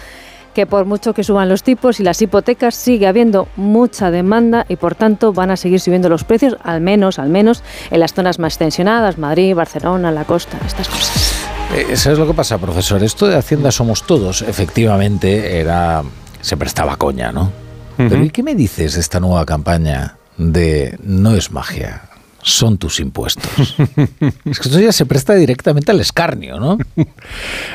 que 0.55 0.67
por 0.67 0.87
mucho 0.87 1.13
que 1.13 1.25
suban 1.25 1.49
los 1.49 1.63
tipos 1.63 2.01
y 2.01 2.03
las 2.03 2.23
hipotecas 2.23 2.75
sigue 2.75 3.07
habiendo 3.07 3.49
mucha 3.57 4.11
demanda 4.11 4.65
y 4.69 4.77
por 4.77 4.95
tanto 4.95 5.33
van 5.33 5.51
a 5.51 5.57
seguir 5.57 5.81
subiendo 5.81 6.09
los 6.09 6.25
precios, 6.25 6.57
al 6.63 6.81
menos, 6.81 7.19
al 7.19 7.29
menos 7.29 7.63
en 7.91 8.01
las 8.01 8.15
zonas 8.15 8.39
más 8.39 8.57
tensionadas, 8.57 9.19
Madrid, 9.19 9.55
Barcelona, 9.55 10.11
la 10.11 10.25
costa, 10.25 10.59
estas 10.65 10.89
cosas. 10.89 11.35
Eh, 11.75 11.97
¿Sabes 11.97 12.19
lo 12.19 12.27
que 12.27 12.35
pasa, 12.35 12.57
profesor? 12.59 13.03
Esto 13.03 13.27
de 13.27 13.37
Hacienda 13.37 13.71
somos 13.71 14.07
todos, 14.07 14.43
efectivamente, 14.43 15.59
era 15.59 16.03
se 16.41 16.57
prestaba 16.57 16.97
coña, 16.97 17.33
¿no? 17.33 17.51
Pero 17.97 18.23
¿y 18.23 18.31
qué 18.31 18.43
me 18.43 18.55
dices 18.55 18.95
de 18.95 19.01
esta 19.01 19.21
nueva 19.21 19.47
campaña 19.47 20.17
de 20.37 20.99
no 21.03 21.35
es 21.35 21.53
magia? 21.53 22.03
Son 22.47 22.77
tus 22.77 23.01
impuestos. 23.01 23.75
es 24.45 24.61
que 24.61 24.69
esto 24.69 24.79
ya 24.79 24.93
se 24.93 25.07
presta 25.07 25.35
directamente 25.35 25.93
al 25.93 26.01
escarnio, 26.01 26.61
¿no? 26.61 26.77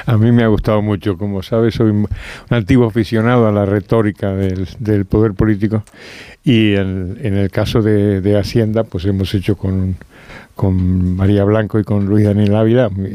A 0.05 0.15
mí 0.15 0.31
me 0.31 0.43
ha 0.43 0.47
gustado 0.47 0.83
mucho, 0.83 1.17
como 1.17 1.41
sabes, 1.41 1.73
soy 1.73 1.89
un 1.89 2.07
antiguo 2.51 2.85
aficionado 2.85 3.47
a 3.47 3.51
la 3.51 3.65
retórica 3.65 4.31
del, 4.31 4.67
del 4.77 5.05
poder 5.05 5.33
político 5.33 5.83
y 6.43 6.75
en, 6.75 7.17
en 7.23 7.35
el 7.35 7.49
caso 7.49 7.81
de, 7.81 8.21
de, 8.21 8.37
Hacienda, 8.37 8.83
pues 8.83 9.05
hemos 9.05 9.33
hecho 9.33 9.57
con, 9.57 9.95
con 10.55 11.15
María 11.15 11.45
Blanco 11.45 11.79
y 11.79 11.83
con 11.83 12.05
Luis 12.05 12.25
Daniel 12.25 12.53
Ávila 12.53 12.89
mi, 12.89 13.09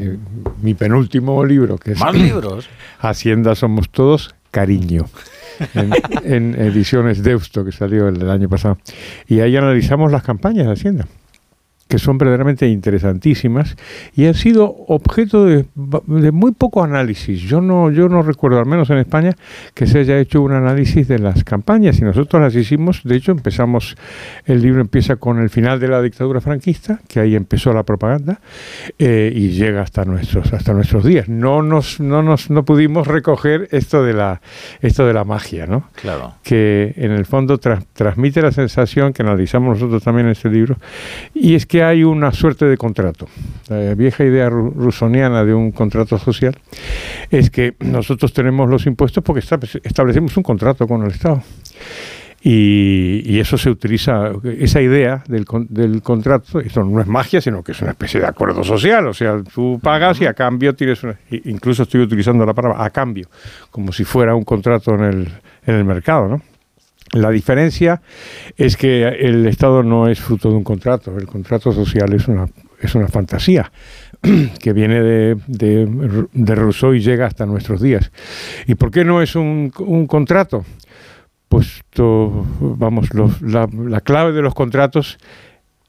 mi 0.61 0.73
penúltimo 0.73 1.45
libro, 1.45 1.77
que 1.77 1.93
es 1.93 1.99
¿Más 2.01 2.15
libros? 2.17 2.67
Hacienda 2.99 3.55
somos 3.55 3.89
todos, 3.89 4.35
cariño. 4.51 5.05
En, 5.73 5.93
en, 6.25 6.61
ediciones 6.61 7.23
Deusto, 7.23 7.63
que 7.63 7.71
salió 7.71 8.09
el, 8.09 8.21
el 8.21 8.29
año 8.29 8.49
pasado. 8.49 8.77
Y 9.25 9.39
ahí 9.39 9.55
analizamos 9.55 10.11
las 10.11 10.21
campañas 10.21 10.67
de 10.67 10.73
Hacienda 10.73 11.07
que 11.95 11.99
son 11.99 12.17
verdaderamente 12.17 12.67
interesantísimas 12.67 13.77
y 14.17 14.25
han 14.25 14.33
sido 14.33 14.65
objeto 14.89 15.45
de, 15.45 15.65
de, 15.75 16.31
muy 16.33 16.51
poco 16.51 16.83
análisis. 16.83 17.39
Yo 17.39 17.61
no, 17.61 17.89
yo 17.89 18.09
no 18.09 18.21
recuerdo, 18.21 18.59
al 18.59 18.65
menos 18.65 18.89
en 18.89 18.97
España, 18.97 19.31
que 19.73 19.87
se 19.87 19.99
haya 19.99 20.19
hecho 20.19 20.41
un 20.41 20.51
análisis 20.51 21.07
de 21.07 21.19
las 21.19 21.45
campañas 21.45 21.97
y 21.99 22.01
nosotros 22.01 22.41
las 22.41 22.53
hicimos. 22.53 22.99
De 23.05 23.15
hecho, 23.15 23.31
empezamos, 23.31 23.95
el 24.45 24.61
libro 24.61 24.81
empieza 24.81 25.15
con 25.15 25.39
el 25.39 25.49
final 25.49 25.79
de 25.79 25.87
la 25.87 26.01
dictadura 26.01 26.41
franquista, 26.41 26.99
que 27.07 27.21
ahí 27.21 27.33
empezó 27.33 27.71
la 27.71 27.83
propaganda 27.83 28.41
eh, 28.99 29.31
y 29.33 29.51
llega 29.51 29.81
hasta 29.81 30.03
nuestros, 30.03 30.51
hasta 30.51 30.73
nuestros 30.73 31.05
días. 31.05 31.29
No 31.29 31.61
nos, 31.61 32.01
no 32.01 32.21
nos, 32.21 32.49
no 32.49 32.65
pudimos 32.65 33.07
recoger 33.07 33.69
esto 33.71 34.03
de 34.03 34.11
la, 34.11 34.41
esto 34.81 35.07
de 35.07 35.13
la 35.13 35.23
magia, 35.23 35.65
¿no? 35.65 35.87
Claro. 35.95 36.33
Que 36.43 36.93
en 36.97 37.11
el 37.11 37.25
fondo 37.25 37.57
tra 37.57 37.81
transmite 37.93 38.41
la 38.41 38.51
sensación 38.51 39.13
que 39.13 39.23
analizamos 39.23 39.79
nosotros 39.79 40.03
también 40.03 40.25
en 40.25 40.33
este 40.33 40.49
libro 40.49 40.75
y 41.33 41.55
es 41.55 41.65
que 41.65 41.84
hay 41.87 42.03
una 42.03 42.31
suerte 42.31 42.65
de 42.65 42.77
contrato. 42.77 43.27
La 43.69 43.95
vieja 43.95 44.23
idea 44.23 44.49
rusoniana 44.49 45.43
de 45.43 45.53
un 45.53 45.71
contrato 45.71 46.17
social 46.17 46.57
es 47.29 47.49
que 47.49 47.75
nosotros 47.79 48.33
tenemos 48.33 48.69
los 48.69 48.85
impuestos 48.85 49.23
porque 49.23 49.41
establecemos 49.83 50.35
un 50.37 50.43
contrato 50.43 50.87
con 50.87 51.03
el 51.03 51.11
Estado. 51.11 51.41
Y, 52.47 53.39
eso 53.39 53.57
se 53.57 53.71
utiliza, 53.71 54.31
esa 54.43 54.79
idea 54.79 55.23
del, 55.27 55.45
del 55.67 56.03
contrato, 56.03 56.59
esto 56.59 56.83
no 56.83 57.01
es 57.01 57.07
magia, 57.07 57.41
sino 57.41 57.63
que 57.63 57.71
es 57.71 57.81
una 57.81 57.89
especie 57.91 58.19
de 58.19 58.27
acuerdo 58.27 58.63
social. 58.63 59.07
O 59.07 59.15
sea, 59.15 59.41
tú 59.41 59.79
pagas 59.81 60.21
y 60.21 60.27
a 60.27 60.33
cambio 60.35 60.75
tienes 60.75 61.03
una. 61.03 61.17
Incluso 61.45 61.83
estoy 61.83 62.01
utilizando 62.01 62.45
la 62.45 62.53
palabra 62.53 62.85
a 62.85 62.91
cambio, 62.91 63.29
como 63.71 63.91
si 63.91 64.03
fuera 64.03 64.35
un 64.35 64.43
contrato 64.43 64.93
en 64.93 65.03
el, 65.05 65.27
en 65.65 65.75
el 65.75 65.85
mercado, 65.85 66.27
¿no? 66.27 66.41
La 67.15 67.31
diferencia 67.31 68.01
es 68.57 68.75
que 68.77 69.03
el 69.07 69.45
Estado 69.47 69.83
no 69.83 70.07
es 70.07 70.19
fruto 70.19 70.49
de 70.49 70.55
un 70.55 70.63
contrato. 70.63 71.17
El 71.17 71.25
contrato 71.27 71.71
social 71.71 72.11
es 72.13 72.27
una, 72.27 72.47
es 72.81 72.93
una 72.93 73.07
fantasía 73.07 73.71
que 74.59 74.73
viene 74.73 75.01
de, 75.01 75.37
de, 75.47 76.25
de 76.33 76.55
Rousseau 76.55 76.93
y 76.93 76.99
llega 76.99 77.25
hasta 77.25 77.45
nuestros 77.45 77.81
días. 77.81 78.11
¿Y 78.67 78.75
por 78.75 78.91
qué 78.91 79.05
no 79.05 79.21
es 79.21 79.35
un, 79.35 79.71
un 79.79 80.07
contrato? 80.07 80.65
Pues 81.47 81.83
to- 81.91 82.45
vamos, 82.59 83.13
los- 83.13 83.41
la, 83.41 83.69
la 83.87 84.01
clave 84.01 84.33
de 84.33 84.41
los 84.41 84.53
contratos 84.53 85.17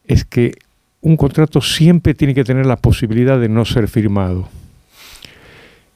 es 0.06 0.24
que 0.24 0.52
un 1.00 1.16
contrato 1.16 1.60
siempre 1.60 2.14
tiene 2.14 2.34
que 2.34 2.44
tener 2.44 2.66
la 2.66 2.76
posibilidad 2.76 3.38
de 3.40 3.48
no 3.48 3.64
ser 3.64 3.88
firmado. 3.88 4.48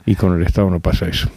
Y 0.07 0.17
con 0.17 0.35
el 0.39 0.45
Estado 0.47 0.71
no 0.71 0.81
pasa 0.81 1.07
eso. 1.09 1.29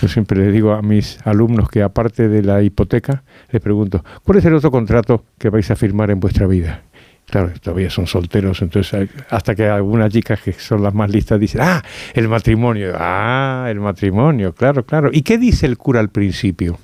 Yo 0.00 0.08
siempre 0.08 0.38
le 0.38 0.50
digo 0.50 0.72
a 0.72 0.82
mis 0.82 1.18
alumnos 1.26 1.68
que 1.68 1.82
aparte 1.82 2.28
de 2.28 2.42
la 2.42 2.62
hipoteca, 2.62 3.22
les 3.50 3.60
pregunto, 3.62 4.04
¿cuál 4.24 4.38
es 4.38 4.44
el 4.44 4.54
otro 4.54 4.70
contrato 4.70 5.24
que 5.38 5.50
vais 5.50 5.70
a 5.70 5.76
firmar 5.76 6.10
en 6.10 6.18
vuestra 6.18 6.46
vida? 6.46 6.82
Claro, 7.26 7.52
todavía 7.62 7.88
son 7.88 8.06
solteros, 8.06 8.62
entonces 8.62 8.92
hay- 8.94 9.10
hasta 9.30 9.54
que 9.54 9.66
algunas 9.66 10.12
chicas 10.12 10.40
que 10.40 10.52
son 10.54 10.82
las 10.82 10.92
más 10.92 11.10
listas 11.10 11.38
dicen, 11.38 11.60
ah, 11.62 11.82
el 12.14 12.28
matrimonio, 12.28 12.92
ah, 12.98 13.66
el 13.70 13.80
matrimonio, 13.80 14.54
claro, 14.54 14.84
claro. 14.84 15.10
¿Y 15.12 15.22
qué 15.22 15.38
dice 15.38 15.66
el 15.66 15.78
cura 15.78 16.00
al 16.00 16.08
principio? 16.08 16.78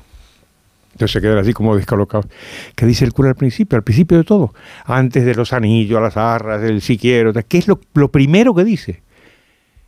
Entonces 0.93 1.12
se 1.12 1.20
quedan 1.20 1.39
así 1.39 1.52
como 1.52 1.76
descolocados. 1.76 2.26
¿Qué 2.74 2.85
dice 2.86 3.05
el 3.05 3.12
cura 3.12 3.28
al 3.30 3.36
principio? 3.36 3.76
Al 3.76 3.85
principio 3.85 4.16
de 4.18 4.24
todo. 4.24 4.52
Antes 4.85 5.24
de 5.24 5.35
los 5.35 5.52
anillos, 5.52 6.01
las 6.02 6.16
arras, 6.16 6.62
el 6.62 6.80
siquiero. 6.82 7.32
¿Qué 7.47 7.59
es 7.59 7.68
lo, 7.68 7.78
lo 7.94 8.10
primero 8.10 8.52
que 8.55 8.64
dice? 8.64 9.02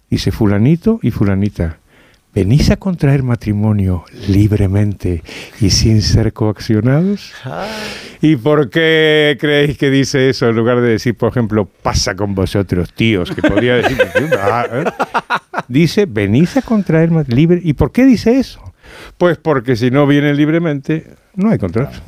Dice 0.08 0.30
fulanito 0.30 1.00
y 1.02 1.10
fulanita. 1.10 1.78
¿Venís 2.32 2.70
a 2.70 2.76
contraer 2.76 3.24
matrimonio 3.24 4.04
libremente 4.28 5.22
y 5.60 5.70
sin 5.70 6.00
ser 6.00 6.32
coaccionados? 6.32 7.32
¿Y 8.22 8.36
por 8.36 8.70
qué 8.70 9.36
creéis 9.40 9.76
que 9.76 9.90
dice 9.90 10.28
eso 10.28 10.48
en 10.48 10.54
lugar 10.54 10.80
de 10.80 10.90
decir, 10.90 11.16
por 11.16 11.30
ejemplo, 11.30 11.68
pasa 11.82 12.14
con 12.14 12.36
vosotros, 12.36 12.92
tíos? 12.94 13.32
Que 13.32 13.42
podría 13.42 13.76
decir, 13.76 13.98
"Ah, 14.38 14.64
¿eh?". 14.70 14.84
dice, 15.66 16.06
venís 16.06 16.56
a 16.56 16.62
contraer 16.62 17.10
matrimonio 17.10 17.36
libre. 17.56 17.60
¿Y 17.64 17.72
por 17.72 17.90
qué 17.90 18.04
dice 18.06 18.38
eso? 18.38 18.60
Pues 19.18 19.36
porque 19.38 19.74
si 19.74 19.90
no 19.90 20.06
vienen 20.06 20.36
libremente, 20.36 21.06
no 21.34 21.50
hay 21.50 21.58
contrato. 21.58 21.98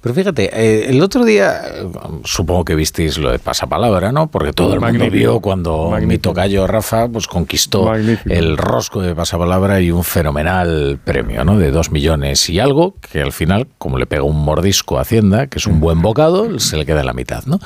Pero 0.00 0.14
fíjate, 0.14 0.50
eh, 0.52 0.90
el 0.90 1.02
otro 1.02 1.24
día, 1.24 1.60
supongo 2.24 2.64
que 2.64 2.74
visteis 2.74 3.18
lo 3.18 3.30
de 3.30 3.38
pasapalabra, 3.38 4.12
¿no? 4.12 4.30
Porque 4.30 4.52
todo 4.52 4.74
el 4.74 4.80
mundo 4.80 5.10
vio 5.10 5.40
cuando 5.40 5.86
mi 5.86 5.90
Magnífico. 5.92 6.30
tocayo 6.30 6.66
Rafa 6.66 7.08
pues 7.08 7.26
conquistó 7.26 7.84
Magnífico. 7.84 8.30
el 8.34 8.56
rosco 8.56 9.00
de 9.00 9.14
pasapalabra 9.14 9.80
y 9.80 9.90
un 9.90 10.04
fenomenal 10.04 10.98
premio, 11.04 11.44
¿no? 11.44 11.58
De 11.58 11.70
dos 11.70 11.90
millones 11.90 12.48
y 12.48 12.58
algo, 12.58 12.94
que 13.12 13.20
al 13.22 13.32
final, 13.32 13.68
como 13.78 13.98
le 13.98 14.06
pega 14.06 14.22
un 14.22 14.42
mordisco 14.44 14.98
a 14.98 15.02
Hacienda, 15.02 15.46
que 15.46 15.58
es 15.58 15.66
un 15.66 15.80
buen 15.80 16.02
bocado, 16.02 16.58
se 16.58 16.76
le 16.76 16.86
queda 16.86 17.00
en 17.00 17.06
la 17.06 17.12
mitad, 17.14 17.44
¿no? 17.46 17.60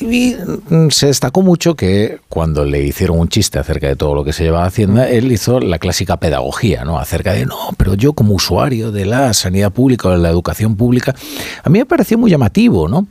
Y 0.00 0.34
mm, 0.68 0.90
se 0.90 1.06
destacó 1.06 1.42
mucho 1.42 1.74
que 1.74 2.20
cuando 2.28 2.64
le 2.64 2.82
hicieron 2.82 3.18
un 3.18 3.28
chiste 3.28 3.58
acerca 3.58 3.88
de 3.88 3.96
todo 3.96 4.14
lo 4.14 4.24
que 4.24 4.32
se 4.32 4.44
llevaba 4.44 4.66
Hacienda, 4.66 5.08
él 5.08 5.30
hizo 5.32 5.60
la 5.60 5.78
clásica 5.78 6.18
pedagogía, 6.18 6.84
¿no? 6.84 6.98
Acerca 6.98 7.32
de, 7.32 7.46
no, 7.46 7.56
pero 7.76 7.94
yo 7.94 8.12
como 8.12 8.34
usuario 8.34 8.92
de 8.92 9.06
la 9.06 9.32
sanidad 9.32 9.72
pública 9.72 10.08
o 10.08 10.12
de 10.12 10.18
la 10.18 10.28
educación 10.28 10.76
pública, 10.76 11.14
a 11.62 11.70
mí 11.70 11.78
me 11.78 11.86
pareció 11.86 12.18
muy 12.18 12.30
llamativo, 12.30 12.88
¿no? 12.88 13.06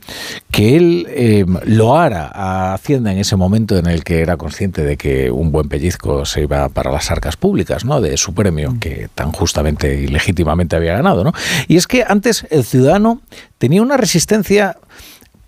Que 0.50 0.76
él 0.76 1.06
eh, 1.10 1.44
loara 1.64 2.30
a 2.32 2.74
Hacienda 2.74 3.12
en 3.12 3.18
ese 3.18 3.36
momento 3.36 3.76
en 3.76 3.86
el 3.86 4.04
que 4.04 4.20
era 4.20 4.36
consciente 4.36 4.82
de 4.82 4.96
que 4.96 5.30
un 5.30 5.52
buen 5.52 5.68
pellizco 5.68 6.24
se 6.24 6.42
iba 6.42 6.68
para 6.68 6.92
las 6.92 7.10
arcas 7.10 7.36
públicas, 7.36 7.84
¿no? 7.84 8.00
De 8.00 8.16
su 8.16 8.34
premio 8.34 8.76
que 8.80 9.08
tan 9.14 9.32
justamente 9.32 10.00
y 10.00 10.06
legítimamente 10.06 10.76
había 10.76 10.94
ganado, 10.94 11.24
¿no? 11.24 11.32
Y 11.68 11.76
es 11.76 11.86
que 11.86 12.04
antes 12.06 12.46
el 12.50 12.64
ciudadano 12.64 13.20
tenía 13.58 13.82
una 13.82 13.96
resistencia 13.96 14.76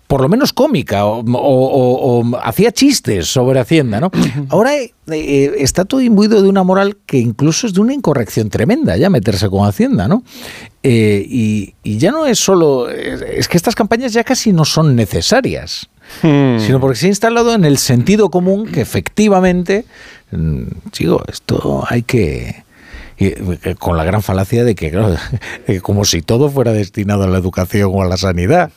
por 0.09 0.21
lo 0.21 0.27
menos 0.27 0.53
cómica 0.53 1.05
o, 1.05 1.19
o- 1.19 1.23
o- 1.37 2.19
o 2.31 2.37
hacía 2.43 2.71
chistes 2.71 3.27
sobre 3.27 3.59
Hacienda, 3.59 3.99
¿no? 3.99 4.09
Ahora 4.49 4.75
eh, 4.75 4.91
eh, 5.07 5.51
está 5.59 5.85
todo 5.85 6.01
imbuido 6.01 6.41
de 6.41 6.49
una 6.49 6.63
moral 6.63 6.97
que 7.05 7.19
incluso 7.19 7.67
es 7.67 7.73
de 7.75 7.81
una 7.81 7.93
incorrección 7.93 8.49
tremenda 8.49 8.97
ya 8.97 9.11
meterse 9.11 9.47
con 9.49 9.67
Hacienda, 9.67 10.07
¿no? 10.07 10.23
Eh, 10.81 11.23
y, 11.27 11.75
y 11.83 11.99
ya 11.99 12.09
no 12.11 12.25
es 12.25 12.39
solo... 12.39 12.89
Es 12.89 13.47
que 13.47 13.55
estas 13.57 13.75
campañas 13.75 14.11
ya 14.11 14.23
casi 14.23 14.51
no 14.51 14.65
son 14.65 14.95
necesarias. 14.95 15.87
Sino 16.21 16.79
porque 16.79 16.97
se 16.97 17.05
ha 17.05 17.09
instalado 17.09 17.53
en 17.53 17.63
el 17.63 17.77
sentido 17.77 18.31
común 18.31 18.65
que 18.65 18.81
efectivamente, 18.81 19.85
mm, 20.31 20.63
digo, 20.97 21.21
esto 21.31 21.83
hay 21.87 22.01
que... 22.01 22.63
con 23.77 23.95
la 23.95 24.03
gran 24.05 24.23
falacia 24.23 24.63
de 24.63 24.73
que, 24.73 24.89
claro, 24.89 25.15
como 25.83 26.03
si 26.03 26.23
todo 26.23 26.49
fuera 26.49 26.73
destinado 26.73 27.25
a 27.25 27.27
la 27.27 27.37
educación 27.37 27.91
o 27.93 28.01
a 28.01 28.07
la 28.07 28.17
sanidad. 28.17 28.71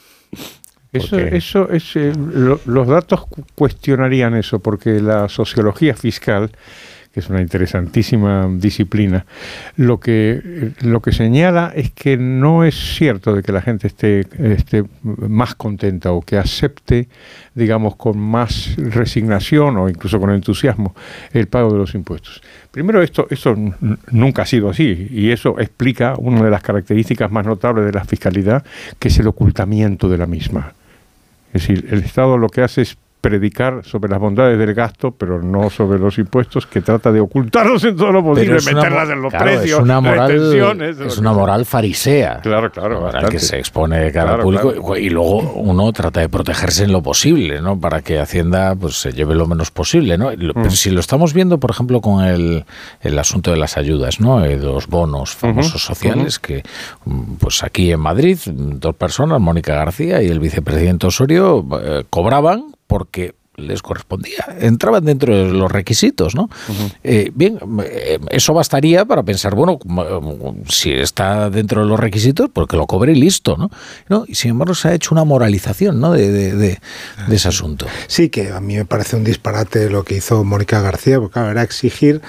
Eso, 0.93 1.17
eso 1.37 1.71
es, 1.71 1.97
eh, 1.97 2.13
lo- 2.17 2.61
los 2.67 2.87
datos 2.87 3.27
cu- 3.27 3.45
cuestionarían 3.55 4.35
eso, 4.35 4.59
porque 4.59 5.01
la 5.01 5.29
sociología 5.29 5.95
fiscal, 5.95 6.51
que 7.13 7.21
es 7.21 7.29
una 7.29 7.43
interesantísima 7.43 8.49
disciplina, 8.57 9.27
lo 9.77 10.01
que, 10.01 10.41
eh, 10.43 10.73
lo 10.81 11.01
que 11.01 11.13
señala 11.13 11.71
es 11.75 11.91
que 11.91 12.17
no 12.17 12.65
es 12.65 12.75
cierto 12.75 13.35
de 13.35 13.43
que 13.43 13.53
la 13.53 13.61
gente 13.61 13.87
esté, 13.87 14.27
esté 14.39 14.85
más 15.05 15.55
contenta 15.55 16.13
o 16.13 16.23
que 16.23 16.39
acepte, 16.39 17.09
digamos, 17.55 17.97
con 17.97 18.19
más 18.19 18.75
resignación 18.79 19.77
o 19.77 19.89
incluso 19.91 20.19
con 20.19 20.31
entusiasmo 20.31 20.95
el 21.35 21.49
pago 21.49 21.71
de 21.73 21.79
los 21.79 21.95
impuestos. 21.95 22.41
Primero, 22.71 23.03
esto, 23.03 23.27
esto 23.29 23.55
nunca 24.11 24.43
ha 24.43 24.47
sido 24.47 24.71
así 24.71 25.09
y 25.11 25.31
eso 25.33 25.61
explica 25.61 26.15
una 26.17 26.43
de 26.43 26.51
las 26.51 26.63
características 26.63 27.31
más 27.31 27.45
notables 27.45 27.85
de 27.85 27.93
la 27.93 28.05
fiscalidad, 28.05 28.65
que 28.99 29.09
es 29.09 29.19
el 29.19 29.27
ocultamiento 29.27 30.09
de 30.09 30.17
la 30.17 30.27
misma. 30.27 30.73
Es 31.53 31.67
decir, 31.67 31.87
el 31.91 32.01
Estado 32.01 32.39
lo 32.39 32.49
que 32.49 32.63
hace 32.63 32.83
es 32.83 32.97
predicar 33.23 33.85
sobre 33.85 34.11
las 34.11 34.19
bondades 34.21 34.59
del 34.59 34.75
gasto, 34.75 35.13
pero 35.13 35.41
no 35.41 35.71
sobre 35.71 35.99
los 35.99 36.19
impuestos, 36.19 36.67
que 36.67 36.81
trata 36.83 37.11
de 37.13 37.21
ocultarlos 37.21 37.83
en 37.85 37.97
todo 37.97 38.11
lo 38.13 38.23
posible, 38.23 38.55
meterlas 38.55 39.09
en 39.09 39.23
los 39.23 39.31
claro, 39.31 39.45
precios, 39.47 39.79
es 39.79 39.85
una 39.85 40.01
moral, 40.01 40.83
es 41.09 41.19
una 41.19 41.33
moral 41.33 41.65
farisea. 41.65 42.41
Claro, 42.43 42.71
claro. 42.71 43.01
moral 43.01 43.29
que 43.31 43.39
se 43.39 43.59
expone 43.59 44.01
de 44.01 44.13
cara 44.13 44.35
al 44.35 44.41
Claro, 44.41 44.43
público 44.43 44.73
claro. 44.73 44.97
y 44.99 45.09
luego 45.09 45.53
uno 45.55 45.93
trata 45.93 46.19
de 46.21 46.29
protegerse 46.29 46.83
en 46.85 46.93
lo 46.93 47.01
posible, 47.01 47.63
¿no? 47.63 47.79
Para 47.79 48.03
que 48.03 48.19
Hacienda 48.19 48.75
pues 48.75 48.97
se 49.01 49.13
lleve 49.13 49.35
lo 49.37 49.47
menos 49.47 49.71
posible, 49.71 50.19
¿no? 50.19 50.31
Pero 50.31 50.53
Mm. 50.55 50.71
si 50.71 50.91
lo 50.91 50.99
estamos 51.01 51.33
viendo, 51.33 51.59
por 51.59 51.71
ejemplo, 51.71 52.01
con 52.01 52.25
el, 52.25 52.65
el 53.03 53.19
asunto 53.21 53.53
de 53.53 53.57
las 53.57 53.77
ayudas, 53.77 54.19
¿no? 54.21 54.45
Eh, 54.45 54.57
de 54.59 54.67
los 54.67 54.89
bonos 54.89 55.35
famosos 55.35 55.85
sociales 55.85 56.41
que 56.41 56.63
pues 57.39 57.63
aquí 57.63 57.93
en 57.93 58.01
Madrid 58.01 58.37
dos 58.47 58.97
personas, 58.97 59.41
Mónica 59.41 59.75
García 59.77 60.21
y 60.23 60.27
el 60.29 60.41
vicepresidente 60.41 61.07
Osorio, 61.07 61.65
eh, 61.81 62.03
cobraban 62.11 62.73
porque 62.93 63.35
les 63.57 63.81
correspondía, 63.83 64.45
entraban 64.61 65.05
dentro 65.05 65.37
de 65.37 65.53
los 65.53 65.71
requisitos, 65.71 66.35
¿no? 66.35 66.49
Eh, 67.05 67.31
bien, 67.35 67.59
eh, 67.85 68.19
eso 68.31 68.55
bastaría 68.55 69.05
para 69.05 69.23
pensar, 69.23 69.55
bueno, 69.55 69.79
si 70.69 70.91
está 70.93 71.51
dentro 71.51 71.83
de 71.83 71.87
los 71.87 72.01
requisitos, 72.01 72.49
pues 72.53 72.67
que 72.67 72.77
lo 72.77 72.87
cobre 72.87 73.13
y 73.13 73.15
listo, 73.17 73.57
¿no? 73.59 73.71
¿No? 74.09 74.25
Y 74.27 74.35
sin 74.37 74.53
embargo 74.53 74.75
se 74.75 74.89
ha 74.89 74.95
hecho 74.95 75.15
una 75.15 75.25
moralización, 75.25 76.01
¿no? 76.01 76.13
De, 76.13 76.31
de- 76.33 76.55
de- 76.57 76.79
de 77.29 77.37
ese 77.37 77.49
asunto. 77.49 77.87
Sí, 78.09 78.31
que 78.31 78.51
a 78.53 78.61
mí 78.61 78.75
me 78.77 78.85
parece 78.87 79.17
un 79.17 79.25
disparate 79.25 79.91
lo 79.91 80.03
que 80.03 80.17
hizo 80.17 80.45
Mónica 80.45 80.81
García, 80.81 81.19
porque 81.21 81.35
claro, 81.35 81.51
era 81.51 81.63
exigir 81.63 82.21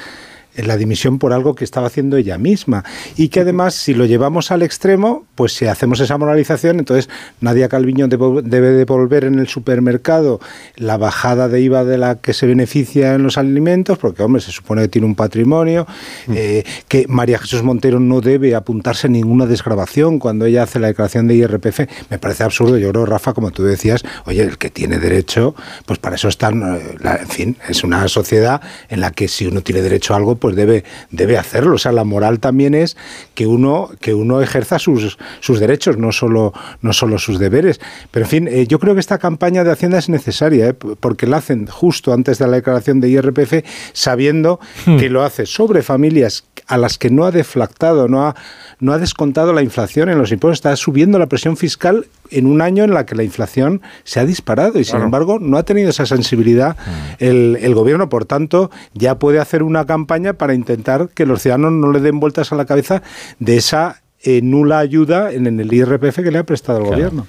la 0.56 0.78
dimisión 0.78 1.20
por 1.20 1.34
algo 1.34 1.56
que 1.56 1.64
estaba 1.64 1.88
haciendo 1.88 2.18
ella 2.18 2.38
misma. 2.38 2.84
Y 3.16 3.30
que 3.30 3.42
además, 3.42 3.76
si 3.76 3.94
lo 3.94 4.06
llevamos 4.06 4.52
al 4.52 4.62
extremo, 4.62 5.26
pues 5.36 5.54
si 5.54 5.66
hacemos 5.66 6.00
esa 6.00 6.18
moralización, 6.18 6.80
entonces 6.80 7.10
Nadia 7.42 7.70
Calviño 7.70 8.08
debe 8.08 8.72
devolver 8.72 9.26
en 9.26 9.40
el 9.40 9.48
supermercado 9.48 10.40
la 10.76 10.98
bajada 10.98 11.48
de 11.48 11.62
IVA 11.62 11.84
de 11.84 11.98
la 11.98 12.16
que 12.16 12.34
se 12.34 12.46
beneficia 12.46 13.16
en 13.16 13.24
los 13.24 13.38
alimentos, 13.38 13.98
porque, 13.98 14.24
hombre, 14.24 14.42
se 14.42 14.52
supone 14.52 14.84
que 14.84 14.88
tiene 14.88 15.08
un 15.08 15.16
patrimonio, 15.16 15.88
eh, 16.34 16.64
que 16.88 17.06
María 17.08 17.40
Jesús 17.40 17.64
Montero 17.64 18.00
no 18.00 18.22
debe 18.22 18.56
apuntarse 18.56 19.08
a 19.08 19.10
ninguna 19.10 19.46
desgrabación 19.46 20.20
cuando 20.20 20.46
ella 20.46 20.64
hace 20.64 20.80
la 20.80 20.88
declaración 20.88 21.28
de 21.28 21.36
IRPF. 21.36 21.82
Me 22.10 22.20
parece 22.20 22.44
absurdo. 22.44 22.78
Yo 22.78 22.92
creo, 22.92 23.06
Rafa, 23.06 23.34
como 23.34 23.52
tú 23.52 23.64
decías, 23.64 24.04
oye, 24.26 24.42
el 24.42 24.58
que 24.58 24.70
tiene 24.70 25.00
derecho, 25.00 25.56
pues 25.86 26.00
para 26.00 26.16
eso 26.16 26.28
están, 26.28 26.62
eh, 26.78 26.96
en 27.22 27.28
fin, 27.28 27.58
es 27.68 27.84
una 27.84 28.08
sociedad 28.08 28.62
en 28.90 29.02
la 29.02 29.12
que 29.12 29.28
si 29.28 29.46
uno 29.46 29.62
tiene 29.62 29.82
derecho 29.82 30.14
a 30.14 30.18
algo, 30.18 30.36
pues 30.44 30.58
debe, 30.58 30.84
debe 31.10 31.38
hacerlo. 31.38 31.76
O 31.76 31.78
sea, 31.78 31.94
la 31.94 32.04
moral 32.04 32.42
también 32.42 32.76
es 32.76 32.98
que 33.34 33.48
uno, 33.48 33.90
que 34.02 34.14
uno 34.14 34.42
ejerza 34.42 34.78
sus, 34.78 35.18
sus 35.40 35.62
derechos, 35.62 35.98
no 35.98 36.12
solo, 36.12 36.52
no 36.82 36.92
solo 36.92 37.18
sus 37.18 37.40
deberes. 37.40 37.80
Pero 38.12 38.26
en 38.26 38.30
fin, 38.30 38.48
eh, 38.50 38.68
yo 38.68 38.78
creo 38.78 38.94
que 38.94 39.00
esta 39.00 39.20
campaña 39.20 39.64
de 39.64 39.72
Hacienda 39.72 39.98
es 40.00 40.10
necesaria, 40.10 40.68
¿eh? 40.68 40.74
porque 40.74 41.28
la 41.28 41.38
hacen 41.38 41.68
justo 41.68 42.12
antes 42.12 42.40
de 42.40 42.48
la 42.48 42.58
declaración 42.58 43.00
de 43.00 43.08
IRPF, 43.08 43.64
sabiendo 43.94 44.60
Hmm. 44.86 44.98
que 44.98 45.10
lo 45.10 45.24
hace 45.24 45.46
sobre 45.46 45.82
familias 45.82 46.44
a 46.68 46.78
las 46.78 46.98
que 46.98 47.10
no 47.10 47.26
ha 47.26 47.32
deflactado, 47.32 48.08
no 48.08 48.26
ha, 48.28 48.36
no 48.80 48.92
ha 48.92 48.98
descontado 48.98 49.54
la 49.54 49.62
inflación 49.62 50.10
en 50.10 50.18
los 50.18 50.32
impuestos, 50.32 50.58
está 50.58 50.76
subiendo 50.76 51.20
la 51.20 51.28
presión 51.28 51.56
fiscal 51.58 52.08
en 52.32 52.48
un 52.48 52.62
año 52.62 52.84
en 52.84 52.94
la 52.94 53.06
que 53.06 53.16
la 53.16 53.24
inflación 53.24 53.82
se 54.04 54.20
ha 54.20 54.26
disparado 54.26 54.80
y 54.80 54.84
sin 54.84 54.94
Claro. 54.94 55.06
embargo 55.06 55.40
no 55.40 55.58
ha 55.58 55.64
tenido 55.64 55.90
esa 55.90 56.06
sensibilidad 56.06 56.76
el, 57.20 57.58
el 57.62 57.76
gobierno, 57.76 58.10
por 58.10 58.26
tanto 58.26 58.72
ya 58.94 59.20
puede 59.20 59.40
hacer 59.40 59.62
una 59.64 59.86
campaña 59.86 60.33
para 60.34 60.54
intentar 60.54 61.10
que 61.10 61.26
los 61.26 61.42
ciudadanos 61.42 61.74
no 61.74 61.92
le 61.92 62.00
den 62.00 62.20
vueltas 62.20 62.52
a 62.52 62.56
la 62.56 62.66
cabeza 62.66 63.02
de 63.40 63.58
esa 63.58 64.03
eh, 64.24 64.42
nula 64.42 64.80
ayuda 64.80 65.32
en, 65.32 65.48
en 65.48 65.60
el 65.60 65.74
IRPF 65.74 66.22
que 66.24 66.32
le 66.32 66.40
ha 66.40 66.44
prestado 66.44 66.80
el 66.80 66.86
gobierno. 66.86 67.28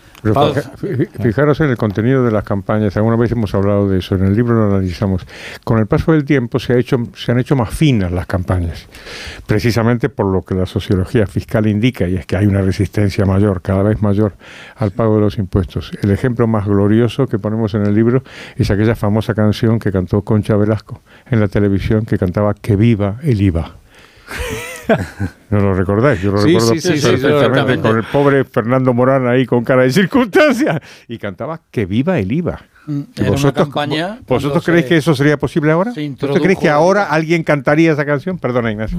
Fijaros 1.23 1.61
en 1.61 1.69
el 1.71 1.77
contenido 1.77 2.25
de 2.25 2.31
las 2.31 2.45
campañas, 2.45 2.97
alguna 2.97 3.17
vez 3.17 3.33
hemos 3.33 3.55
hablado 3.55 3.89
de 3.89 3.99
eso, 3.99 4.15
en 4.15 4.25
el 4.25 4.35
libro 4.35 4.55
lo 4.55 4.75
analizamos. 4.75 5.27
Con 5.65 5.79
el 5.79 5.87
paso 5.87 6.13
del 6.13 6.25
tiempo 6.25 6.59
se, 6.59 6.73
ha 6.73 6.79
hecho, 6.79 6.97
se 7.15 7.33
han 7.33 7.39
hecho 7.39 7.57
más 7.57 7.71
finas 7.71 8.11
las 8.11 8.27
campañas, 8.27 8.87
precisamente 9.47 10.09
por 10.09 10.27
lo 10.27 10.43
que 10.43 10.55
la 10.55 10.65
sociología 10.65 11.27
fiscal 11.27 11.67
indica, 11.67 12.09
y 12.09 12.17
es 12.17 12.25
que 12.25 12.37
hay 12.37 12.47
una 12.47 12.63
resistencia 12.63 13.27
mayor, 13.27 13.61
cada 13.61 13.83
vez 13.83 14.01
mayor, 14.01 14.35
al 14.77 14.93
pago 14.93 15.17
de 15.17 15.21
los 15.21 15.37
impuestos. 15.37 15.91
El 16.03 16.11
ejemplo 16.11 16.47
más 16.47 16.67
glorioso 16.67 17.27
que 17.27 17.39
ponemos 17.39 17.75
en 17.75 17.85
el 17.85 17.95
libro 17.95 18.23
es 18.57 18.71
aquella 18.71 18.95
famosa 18.95 19.35
canción 19.35 19.79
que 19.79 19.93
cantó 19.93 20.23
Concha 20.23 20.57
Velasco 20.57 21.03
en 21.31 21.41
la 21.41 21.49
televisión, 21.49 22.07
que 22.07 22.17
cantaba 22.17 22.55
Que 22.55 22.77
viva 22.77 23.19
el 23.23 23.43
IVA. 23.43 23.75
¿No 25.51 25.61
lo 25.61 25.75
recordáis? 25.75 26.21
Yo 26.21 26.33
lo 26.33 26.39
Sí, 26.39 26.49
recuerdo 26.55 26.75
sí, 26.75 26.81
sí, 26.81 26.99
sí, 26.99 27.07
perfectamente 27.07 27.39
perfectamente. 27.39 27.89
con 27.89 27.97
el 27.99 28.05
pobre 28.05 28.45
Fernando 28.45 28.93
Morán 28.95 29.27
ahí 29.29 29.47
con 29.47 29.65
cara 29.65 29.83
de 29.83 29.91
circunstancia 29.93 30.81
y 31.09 31.19
cantaba 31.19 31.61
que 31.71 31.87
viva 31.87 32.19
el 32.19 32.31
IVA. 32.33 32.61
Mm, 32.87 32.99
¿Y 33.01 33.05
era 33.17 33.23
una 33.23 33.31
vosotros, 33.31 33.65
campaña 33.67 34.19
vo- 34.19 34.25
¿Vosotros 34.29 34.63
cuando 34.63 34.65
creéis 34.65 34.87
que 34.87 34.97
eso 34.99 35.15
sería 35.15 35.39
posible 35.39 35.73
ahora? 35.73 35.93
se 35.93 36.07
¿Vosotros 36.11 36.39
creéis 36.41 36.59
que 36.59 36.69
ahora 36.69 37.05
alguien 37.05 37.43
cantaría 37.43 37.93
esa 37.93 38.05
canción? 38.05 38.37
Perdona, 38.39 38.73
Ignacio. 38.73 38.99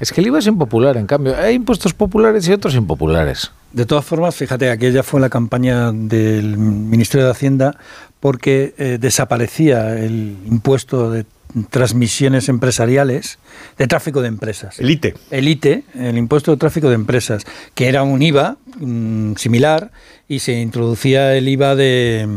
Es 0.00 0.12
que 0.12 0.20
el 0.20 0.26
IVA 0.26 0.40
es 0.40 0.46
impopular, 0.46 0.96
en 0.98 1.06
cambio. 1.06 1.34
Hay 1.34 1.54
impuestos 1.54 1.94
populares 1.94 2.46
y 2.48 2.52
otros 2.52 2.74
impopulares. 2.74 3.52
De 3.72 3.86
todas 3.86 4.04
formas, 4.04 4.34
fíjate, 4.34 4.70
aquella 4.70 5.02
fue 5.02 5.20
la 5.20 5.30
campaña 5.30 5.92
del 5.92 6.58
Ministerio 6.58 7.24
de 7.24 7.32
Hacienda 7.32 7.78
porque 8.20 8.74
eh, 8.76 8.98
desaparecía 9.00 9.98
el 9.98 10.36
impuesto 10.46 11.10
de 11.10 11.24
transmisiones 11.70 12.48
empresariales, 12.48 13.38
de 13.78 13.86
tráfico 13.86 14.22
de 14.22 14.28
empresas. 14.28 14.78
El 14.78 14.90
ITE. 14.90 15.14
El 15.30 15.48
ITE, 15.48 15.84
el 15.94 16.18
impuesto 16.18 16.50
de 16.50 16.56
tráfico 16.56 16.88
de 16.88 16.94
empresas, 16.94 17.44
que 17.74 17.88
era 17.88 18.02
un 18.02 18.22
IVA 18.22 18.56
mm, 18.78 19.34
similar 19.36 19.90
y 20.28 20.40
se 20.40 20.52
introducía 20.60 21.34
el 21.36 21.48
IVA 21.48 21.74
de 21.74 22.28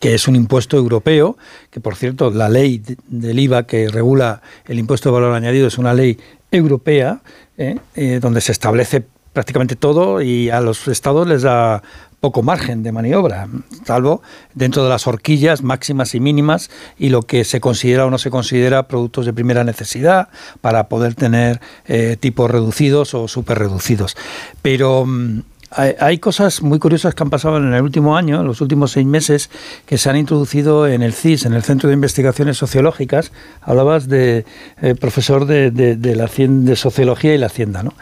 que 0.00 0.14
es 0.14 0.28
un 0.28 0.34
impuesto 0.36 0.76
europeo, 0.78 1.36
que 1.70 1.80
por 1.80 1.94
cierto 1.94 2.30
la 2.30 2.48
ley 2.48 2.78
de- 2.78 2.96
del 3.08 3.38
IVA 3.38 3.66
que 3.66 3.88
regula 3.88 4.40
el 4.66 4.78
impuesto 4.78 5.10
de 5.10 5.12
valor 5.14 5.34
añadido 5.34 5.66
es 5.68 5.76
una 5.76 5.92
ley 5.92 6.18
europea, 6.50 7.20
¿eh? 7.58 7.76
Eh, 7.94 8.18
donde 8.20 8.40
se 8.40 8.52
establece 8.52 9.04
prácticamente 9.32 9.76
todo 9.76 10.22
y 10.22 10.48
a 10.50 10.60
los 10.60 10.88
estados 10.88 11.28
les 11.28 11.42
da 11.42 11.82
poco 12.20 12.42
margen 12.42 12.82
de 12.82 12.92
maniobra, 12.92 13.48
salvo 13.84 14.22
dentro 14.54 14.84
de 14.84 14.90
las 14.90 15.06
horquillas 15.06 15.62
máximas 15.62 16.14
y 16.14 16.20
mínimas 16.20 16.70
y 16.98 17.08
lo 17.08 17.22
que 17.22 17.44
se 17.44 17.60
considera 17.60 18.06
o 18.06 18.10
no 18.10 18.18
se 18.18 18.30
considera 18.30 18.88
productos 18.88 19.26
de 19.26 19.32
primera 19.32 19.64
necesidad 19.64 20.28
para 20.60 20.88
poder 20.88 21.14
tener 21.14 21.60
eh, 21.86 22.16
tipos 22.20 22.50
reducidos 22.50 23.14
o 23.14 23.26
super 23.26 23.58
reducidos. 23.58 24.16
Pero 24.62 25.06
mm, 25.06 25.40
hay, 25.70 25.94
hay 25.98 26.18
cosas 26.18 26.62
muy 26.62 26.78
curiosas 26.78 27.14
que 27.14 27.22
han 27.22 27.30
pasado 27.30 27.58
en 27.58 27.72
el 27.72 27.82
último 27.82 28.16
año, 28.16 28.40
en 28.40 28.46
los 28.46 28.60
últimos 28.60 28.92
seis 28.92 29.06
meses, 29.06 29.50
que 29.86 29.98
se 29.98 30.10
han 30.10 30.16
introducido 30.16 30.86
en 30.86 31.02
el 31.02 31.12
CIS, 31.12 31.46
en 31.46 31.54
el 31.54 31.62
Centro 31.62 31.88
de 31.88 31.94
Investigaciones 31.94 32.58
Sociológicas. 32.58 33.32
Hablabas 33.62 34.08
de 34.08 34.44
eh, 34.82 34.94
profesor 34.94 35.46
de, 35.46 36.76
Sociología 36.76 37.34
y 37.34 37.38
la 37.38 37.46
Hacienda, 37.46 37.82
¿no? 37.82 37.94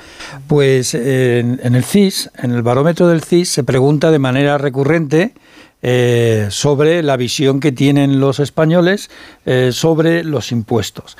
Pues 0.46 0.94
en, 0.94 1.60
en 1.62 1.74
el 1.74 1.84
CIS, 1.84 2.30
en 2.36 2.52
el 2.52 2.62
barómetro 2.62 3.08
del 3.08 3.22
CIS, 3.22 3.50
se 3.50 3.64
pregunta 3.64 4.10
de 4.10 4.18
manera 4.18 4.58
recurrente 4.58 5.34
eh, 5.80 6.48
sobre 6.50 7.04
la 7.04 7.16
visión 7.16 7.60
que 7.60 7.70
tienen 7.70 8.18
los 8.18 8.40
españoles 8.40 9.10
eh, 9.46 9.70
sobre 9.72 10.24
los 10.24 10.50
impuestos. 10.50 11.16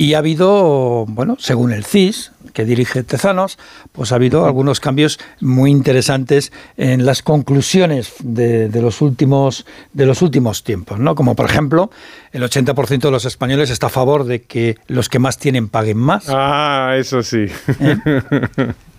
Y 0.00 0.14
ha 0.14 0.18
habido, 0.20 1.04
bueno, 1.06 1.36
según 1.38 1.74
el 1.74 1.84
CIS, 1.84 2.32
que 2.54 2.64
dirige 2.64 3.02
Tezanos, 3.02 3.58
pues 3.92 4.12
ha 4.12 4.14
habido 4.14 4.46
algunos 4.46 4.80
cambios 4.80 5.20
muy 5.42 5.70
interesantes 5.70 6.52
en 6.78 7.04
las 7.04 7.20
conclusiones 7.20 8.14
de, 8.20 8.70
de 8.70 8.80
los, 8.80 9.02
últimos, 9.02 9.66
de 9.92 10.06
los 10.06 10.22
últimos 10.22 10.64
tiempos, 10.64 10.98
¿no? 10.98 11.14
Como 11.14 11.36
por 11.36 11.44
ejemplo, 11.44 11.90
el 12.32 12.42
80% 12.42 12.98
de 12.98 13.10
los 13.10 13.26
españoles 13.26 13.68
está 13.68 13.88
a 13.88 13.90
favor 13.90 14.24
de 14.24 14.40
que 14.40 14.78
los 14.86 15.10
que 15.10 15.18
más 15.18 15.36
tienen 15.36 15.68
paguen 15.68 15.98
más. 15.98 16.24
Ah, 16.30 16.94
eso 16.96 17.22
sí. 17.22 17.44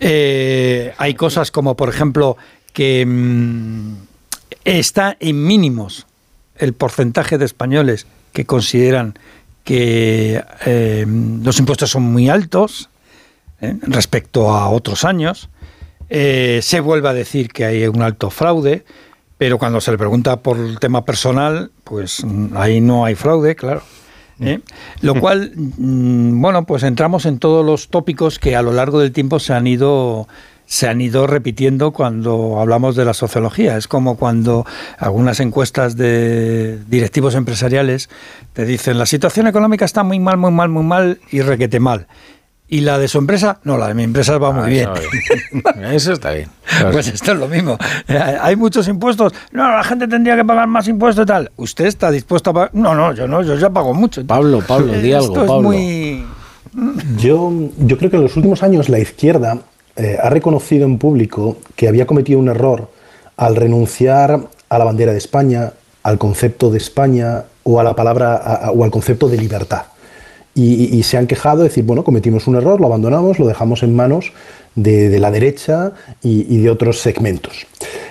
Eh, 0.04 0.94
hay 0.98 1.14
cosas 1.14 1.52
como, 1.52 1.76
por 1.76 1.88
ejemplo, 1.88 2.36
que 2.74 3.06
mm, 3.06 3.94
está 4.66 5.16
en 5.20 5.44
mínimos 5.44 6.08
el 6.58 6.74
porcentaje 6.74 7.38
de 7.38 7.46
españoles 7.46 8.08
que 8.34 8.46
consideran 8.46 9.14
que 9.64 10.44
eh, 10.66 11.06
los 11.08 11.60
impuestos 11.60 11.90
son 11.92 12.04
muy 12.04 12.30
altos 12.30 12.90
¿eh? 13.62 13.78
respecto 13.82 14.52
a 14.52 14.70
otros 14.70 15.06
años. 15.06 15.50
Eh, 16.10 16.60
se 16.62 16.80
vuelve 16.80 17.10
a 17.10 17.14
decir 17.14 17.50
que 17.50 17.66
hay 17.66 17.88
un 17.88 18.02
alto 18.02 18.30
fraude, 18.30 18.84
pero 19.38 19.58
cuando 19.58 19.80
se 19.80 19.92
le 19.92 19.98
pregunta 19.98 20.42
por 20.42 20.58
el 20.58 20.80
tema 20.80 21.06
personal, 21.06 21.72
pues 21.84 22.24
mm, 22.24 22.58
ahí 22.58 22.82
no 22.82 23.06
hay 23.06 23.16
fraude, 23.16 23.56
claro. 23.56 23.82
¿eh? 24.42 24.60
Lo 25.02 25.16
cual, 25.16 25.54
mm, 25.56 26.42
bueno, 26.42 26.66
pues 26.66 26.84
entramos 26.84 27.26
en 27.26 27.40
todos 27.40 27.66
los 27.66 27.88
tópicos 27.88 28.40
que 28.40 28.56
a 28.56 28.62
lo 28.62 28.74
largo 28.74 29.00
del 29.00 29.12
tiempo 29.12 29.40
se 29.40 29.54
han 29.54 29.68
ido 29.68 30.28
se 30.72 30.88
han 30.88 31.02
ido 31.02 31.28
repitiendo 31.28 31.92
cuando 31.92 32.62
hablamos 32.62 32.96
de 32.96 33.04
la 33.04 33.14
sociología. 33.14 33.76
Es 33.76 33.90
como 33.90 34.16
cuando 34.16 34.66
algunas 34.98 35.42
encuestas 35.42 35.98
de 35.98 36.80
directivos 36.88 37.36
empresariales 37.36 38.10
te 38.54 38.64
dicen 38.64 38.98
la 38.98 39.06
situación 39.06 39.48
económica 39.48 39.84
está 39.84 40.04
muy 40.04 40.18
mal, 40.22 40.38
muy 40.38 40.52
mal, 40.52 40.70
muy 40.70 40.84
mal 40.86 41.20
y 41.30 41.42
requete 41.42 41.82
mal. 41.82 42.08
Y 42.70 42.80
la 42.80 42.98
de 42.98 43.10
su 43.10 43.18
empresa, 43.18 43.60
no, 43.66 43.78
la 43.78 43.90
de 43.90 43.96
mi 43.96 44.04
empresa 44.04 44.38
va 44.38 44.54
muy 44.54 44.64
Ah, 44.64 44.68
bien. 44.68 44.90
está 45.52 45.74
bien. 45.74 45.86
Eso 45.92 46.14
está 46.14 46.32
bien. 46.32 46.48
Pues 46.94 47.10
esto 47.10 47.34
es 47.34 47.38
lo 47.38 47.50
mismo. 47.50 47.78
Eh, 48.08 48.18
Hay 48.40 48.56
muchos 48.56 48.88
impuestos. 48.88 49.34
No, 49.52 49.70
la 49.70 49.84
gente 49.84 50.08
tendría 50.08 50.38
que 50.38 50.46
pagar 50.46 50.68
más 50.68 50.88
impuestos 50.88 51.24
y 51.24 51.28
tal. 51.28 51.52
¿Usted 51.58 51.88
está 51.88 52.10
dispuesto 52.12 52.52
a 52.52 52.54
pagar? 52.54 52.70
No, 52.72 52.96
no, 52.96 53.14
yo 53.14 53.28
no, 53.28 53.42
yo 53.44 53.58
ya 53.58 53.70
pago 53.70 53.94
mucho. 53.94 54.26
Pablo, 54.26 54.62
Pablo, 54.66 54.94
di 54.94 55.12
Eh, 55.12 55.16
algo, 55.16 55.28
Esto 55.34 55.42
es 55.42 55.48
Pablo. 55.50 55.68
muy... 55.68 56.26
Yo, 57.18 57.52
yo 57.80 57.98
creo 57.98 58.10
que 58.10 58.16
en 58.16 58.24
los 58.24 58.38
últimos 58.38 58.64
años 58.64 58.88
la 58.88 59.00
izquierda 59.00 59.58
eh, 59.96 60.18
ha 60.22 60.30
reconocido 60.30 60.86
en 60.86 60.98
público 60.98 61.58
que 61.76 61.88
había 61.88 62.06
cometido 62.06 62.40
un 62.40 62.50
error 62.50 62.90
al 63.38 63.56
renunciar 63.56 64.48
a 64.70 64.78
la 64.78 64.86
bandera 64.86 65.12
de 65.12 65.18
España, 65.18 65.74
al 66.04 66.18
concepto 66.18 66.70
de 66.70 66.78
España 66.78 67.44
o 67.64 67.80
a 67.80 67.84
la 67.84 67.96
palabra 67.96 68.72
o 68.74 68.84
al 68.84 68.92
concepto 68.92 69.28
de 69.28 69.38
libertad. 69.38 69.84
Y, 70.54 71.02
se 71.04 71.18
han 71.18 71.28
quejado 71.28 71.60
de 71.60 71.70
decir, 71.70 71.86
bueno, 71.86 72.04
cometimos 72.04 72.46
un 72.46 72.58
error, 72.58 72.82
lo 72.82 72.88
abandonamos, 72.88 73.40
lo 73.40 73.48
dejamos 73.48 73.84
en 73.84 73.96
manos 73.96 74.34
de, 74.76 75.18
la 75.18 75.32
derecha 75.32 75.94
y, 76.22 76.58
de 76.58 76.70
otros 76.70 77.00
segmentos. 77.00 77.68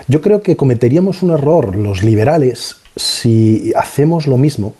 Yo 0.09 0.23
creo 0.23 0.41
que 0.42 0.57
cometeríamos 0.57 1.23
un 1.23 1.33
error 1.33 1.76
los 1.76 2.02
liberales 2.02 2.76
si 2.97 3.73
hacemos 3.76 4.26
lo 4.26 4.39
mismo 4.39 4.75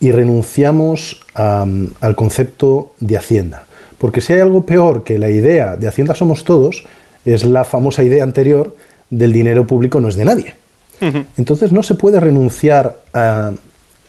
y 0.00 0.10
renunciamos 0.10 1.20
am, 1.34 1.92
al 2.00 2.16
concepto 2.16 2.94
de 2.98 3.16
Hacienda. 3.16 3.67
Porque 3.98 4.20
si 4.20 4.32
hay 4.32 4.40
algo 4.40 4.64
peor 4.64 5.04
que 5.04 5.18
la 5.18 5.28
idea 5.28 5.76
de 5.76 5.88
Hacienda 5.88 6.14
somos 6.14 6.44
todos, 6.44 6.84
es 7.24 7.44
la 7.44 7.64
famosa 7.64 8.02
idea 8.02 8.24
anterior 8.24 8.74
del 9.10 9.32
dinero 9.32 9.66
público 9.66 10.00
no 10.00 10.08
es 10.08 10.16
de 10.16 10.24
nadie. 10.24 10.54
Entonces 11.36 11.70
no 11.70 11.84
se 11.84 11.94
puede 11.94 12.18
renunciar 12.18 12.98
a, 13.12 13.52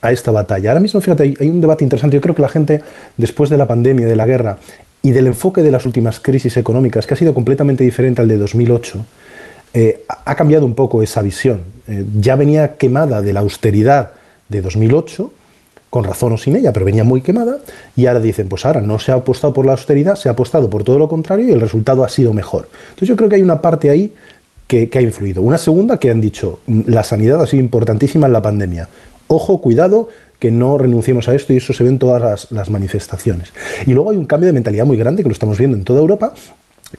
a 0.02 0.12
esta 0.12 0.32
batalla. 0.32 0.72
Ahora 0.72 0.80
mismo, 0.80 1.00
fíjate, 1.02 1.24
hay, 1.24 1.36
hay 1.40 1.50
un 1.50 1.62
debate 1.62 1.84
interesante. 1.84 2.18
Yo 2.18 2.22
creo 2.22 2.34
que 2.34 2.42
la 2.42 2.50
gente, 2.50 2.82
después 3.16 3.50
de 3.50 3.58
la 3.58 3.68
pandemia, 3.68 4.08
de 4.08 4.16
la 4.16 4.26
guerra 4.26 4.58
y 5.02 5.12
del 5.12 5.28
enfoque 5.28 5.62
de 5.62 5.72
las 5.72 5.86
últimas 5.86 6.20
crisis 6.20 6.58
económicas, 6.58 7.06
que 7.06 7.14
ha 7.14 7.18
sido 7.18 7.34
completamente 7.34 7.84
diferente 7.84 8.22
al 8.22 8.28
de 8.28 8.38
2008, 8.38 9.06
eh, 9.74 10.04
ha 10.08 10.20
ha 10.32 10.36
cambiado 10.36 10.66
un 10.66 10.76
poco 10.76 11.02
esa 11.02 11.22
visión. 11.22 11.62
Eh, 11.88 12.06
ya 12.20 12.36
venía 12.36 12.76
quemada 12.76 13.22
de 13.22 13.34
la 13.34 13.40
austeridad 13.40 14.12
de 14.48 14.62
2008, 14.62 15.32
con 15.90 16.04
razón 16.04 16.34
o 16.34 16.38
sin 16.38 16.56
ella, 16.56 16.72
pero 16.72 16.86
venía 16.86 17.04
muy 17.04 17.22
quemada, 17.22 17.58
y 17.96 18.06
ahora 18.06 18.20
dicen, 18.20 18.48
pues 18.48 18.66
ahora 18.66 18.82
no 18.82 19.00
se 19.00 19.12
ha 19.12 19.16
apostado 19.16 19.54
por 19.54 19.66
la 19.66 19.74
austeridad, 19.74 20.16
se 20.16 20.30
ha 20.30 20.34
apostado 20.34 20.70
por 20.70 20.84
todo 20.84 21.00
lo 21.00 21.08
contrario 21.08 21.48
y 21.48 21.52
el 21.52 21.62
resultado 21.62 22.04
ha 22.04 22.10
sido 22.10 22.34
mejor. 22.34 22.70
Entonces 22.90 23.10
yo 23.10 23.16
creo 23.16 23.30
que 23.30 23.36
hay 23.36 23.42
una 23.42 23.62
parte 23.62 23.90
ahí 23.90 24.14
que, 24.68 24.90
ha 24.94 25.02
influido. 25.02 25.42
Una 25.42 25.58
segunda 25.58 25.98
que 25.98 26.12
han 26.12 26.22
dicho, 26.22 26.60
mm, 26.68 26.82
la 26.88 27.04
sanidad 27.04 27.42
ha 27.42 27.48
sido 27.48 27.64
importantísima 27.64 28.28
en 28.28 28.34
la 28.34 28.42
pandemia. 28.42 28.88
Ojo, 29.28 29.62
cuidado, 29.62 30.10
que 30.38 30.52
no 30.52 30.78
renunciemos 30.78 31.28
a 31.28 31.36
esto 31.36 31.54
y 31.54 31.58
eso 31.58 31.74
se 31.74 31.84
ve 31.84 31.90
en 31.90 32.00
todas 32.00 32.52
las 32.52 32.70
manifestaciones. 32.70 33.52
Y 33.86 33.94
luego 33.94 34.12
hay 34.12 34.18
un 34.18 34.26
cambio 34.26 34.48
de 34.48 34.54
mentalidad 34.54 34.86
muy 34.86 34.96
grande 34.96 35.24
que 35.24 35.30
lo 35.30 35.34
estamos 35.34 35.58
viendo 35.58 35.76
en 35.76 35.84
toda 35.84 36.00
Europa 36.00 36.34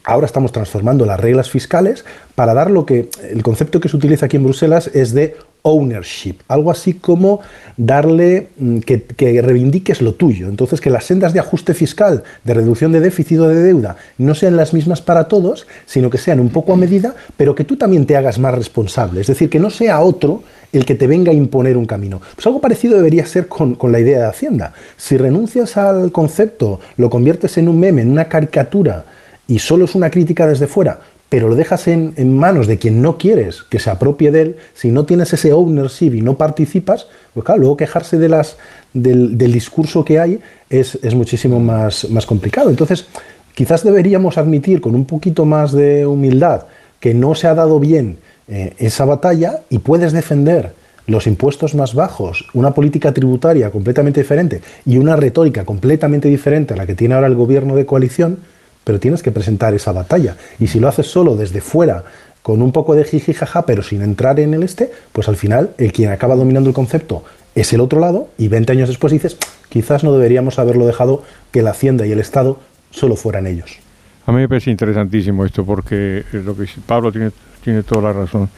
Ahora 0.04 0.26
estamos 0.26 0.52
transformando 0.52 1.04
las 1.04 1.18
reglas 1.18 1.50
fiscales 1.50 2.04
para 2.34 2.54
dar 2.54 2.70
lo 2.70 2.86
que 2.86 3.10
el 3.28 3.42
concepto 3.42 3.80
que 3.80 3.88
se 3.88 3.96
utiliza 3.96 4.26
aquí 4.26 4.36
en 4.36 4.44
Bruselas 4.44 4.88
es 4.94 5.12
de 5.12 5.36
ownership, 5.62 6.36
algo 6.48 6.70
así 6.70 6.94
como 6.94 7.40
darle 7.76 8.48
mm, 8.56 8.78
que, 8.78 9.02
que, 9.02 9.42
reivindiques 9.42 10.00
lo 10.00 10.14
tuyo. 10.14 10.48
Entonces, 10.48 10.80
que 10.80 10.90
las 10.90 11.04
sendas 11.04 11.32
de 11.32 11.40
ajuste 11.40 11.74
fiscal, 11.74 12.22
de 12.44 12.54
reducción 12.54 12.92
de 12.92 13.00
déficit 13.00 13.40
o 13.40 13.48
de 13.48 13.62
deuda, 13.62 13.96
no 14.16 14.34
sean 14.34 14.56
las 14.56 14.72
mismas 14.72 15.02
para 15.02 15.24
todos, 15.28 15.66
sino 15.86 16.08
que 16.08 16.18
sean 16.18 16.40
un 16.40 16.50
poco 16.50 16.72
a 16.72 16.76
medida, 16.76 17.14
pero 17.36 17.54
que 17.54 17.64
tú 17.64 17.76
también 17.76 18.06
te 18.06 18.16
hagas 18.16 18.38
más 18.38 18.54
responsable. 18.54 19.20
Es 19.20 19.26
decir, 19.26 19.50
que 19.50 19.60
no 19.60 19.70
sea 19.70 20.00
otro 20.00 20.42
el 20.72 20.84
que 20.84 20.94
te 20.94 21.06
venga 21.06 21.32
a 21.32 21.34
imponer 21.34 21.76
un 21.76 21.86
camino. 21.86 22.20
Pues 22.34 22.46
algo 22.46 22.60
parecido 22.60 22.96
debería 22.96 23.26
ser 23.26 23.48
con, 23.48 23.74
con 23.74 23.92
la 23.92 23.98
idea 23.98 24.20
de 24.20 24.26
Hacienda. 24.26 24.72
Si 24.96 25.16
renuncias 25.16 25.76
al 25.76 26.12
concepto, 26.12 26.80
lo 26.96 27.10
conviertes 27.10 27.58
en 27.58 27.68
un 27.68 27.80
meme, 27.80 28.02
en 28.02 28.10
una 28.10 28.28
caricatura, 28.28 29.04
y 29.50 29.58
solo 29.58 29.84
es 29.84 29.96
una 29.96 30.10
crítica 30.10 30.46
desde 30.46 30.68
fuera, 30.68 31.00
pero 31.28 31.48
lo 31.48 31.56
dejas 31.56 31.88
en, 31.88 32.14
en, 32.16 32.38
manos 32.38 32.68
de 32.68 32.78
quien 32.78 33.02
no 33.02 33.18
quieres 33.18 33.64
que 33.64 33.80
se 33.80 33.90
apropie 33.90 34.30
de 34.30 34.42
él, 34.42 34.56
si 34.74 34.92
no 34.92 35.04
tienes 35.04 35.32
ese 35.32 35.52
ownership 35.52 36.14
y 36.14 36.22
no 36.22 36.38
participas, 36.38 37.08
pues 37.34 37.44
claro, 37.44 37.60
luego 37.60 37.76
quejarse 37.76 38.16
de 38.16 38.28
las, 38.28 38.56
del, 38.92 39.36
discurso 39.52 40.04
que 40.04 40.20
hay 40.20 40.40
es, 40.68 41.14
muchísimo 41.14 41.58
más, 41.58 42.08
más 42.10 42.26
complicado. 42.26 42.70
Entonces, 42.70 43.06
quizás 43.52 43.82
deberíamos 43.82 44.38
admitir 44.38 44.80
con 44.80 44.94
un 44.94 45.04
poquito 45.04 45.44
más 45.44 45.72
de 45.72 46.06
humildad 46.06 46.66
que 47.00 47.12
no 47.12 47.34
se 47.34 47.48
ha 47.48 47.54
dado 47.54 47.80
bien 47.80 48.18
eh, 48.46 48.74
esa 48.78 49.04
batalla 49.04 49.60
y 49.68 49.78
puedes 49.78 50.12
defender 50.12 50.74
los 51.08 51.26
impuestos 51.26 51.74
más 51.74 51.94
bajos, 51.94 52.46
una 52.54 52.72
política 52.72 53.12
tributaria 53.12 53.72
completamente 53.72 54.20
diferente 54.20 54.60
y 54.86 54.98
una 54.98 55.16
retórica 55.16 55.64
completamente 55.64 56.28
diferente 56.28 56.74
a 56.74 56.76
la 56.76 56.86
que 56.86 56.94
tiene 56.94 57.14
ahora 57.14 57.26
el 57.26 57.34
gobierno 57.34 57.74
de 57.74 57.84
coalición, 57.84 58.38
pero 58.84 59.00
tienes 59.00 59.22
que 59.22 59.32
presentar 59.32 59.74
esa 59.74 59.92
batalla. 59.92 60.36
Y 60.58 60.66
si 60.66 60.80
lo 60.80 60.88
haces 60.88 61.06
solo 61.06 61.36
desde 61.36 61.60
fuera, 61.60 62.04
con 62.42 62.62
un 62.62 62.72
poco 62.72 62.94
de 62.94 63.04
jiji 63.04 63.34
jaja, 63.34 63.66
pero 63.66 63.82
sin 63.82 64.02
entrar 64.02 64.40
en 64.40 64.54
el 64.54 64.62
este, 64.62 64.90
pues 65.12 65.28
al 65.28 65.36
final 65.36 65.70
el 65.78 65.92
quien 65.92 66.10
acaba 66.10 66.36
dominando 66.36 66.68
el 66.68 66.74
concepto 66.74 67.24
es 67.54 67.72
el 67.72 67.80
otro 67.80 68.00
lado 68.00 68.28
y 68.38 68.48
20 68.48 68.72
años 68.72 68.88
después 68.88 69.12
dices, 69.12 69.36
quizás 69.68 70.04
no 70.04 70.12
deberíamos 70.12 70.58
haberlo 70.58 70.86
dejado 70.86 71.22
que 71.50 71.62
la 71.62 71.70
Hacienda 71.70 72.06
y 72.06 72.12
el 72.12 72.20
Estado 72.20 72.60
solo 72.90 73.16
fueran 73.16 73.46
ellos. 73.46 73.78
A 74.26 74.32
mí 74.32 74.38
me 74.38 74.48
parece 74.48 74.70
interesantísimo 74.70 75.44
esto 75.44 75.64
porque 75.64 76.24
lo 76.32 76.56
que 76.56 76.66
Pablo 76.86 77.10
tiene, 77.10 77.30
tiene 77.62 77.82
toda 77.82 78.02
la 78.02 78.12
razón 78.12 78.48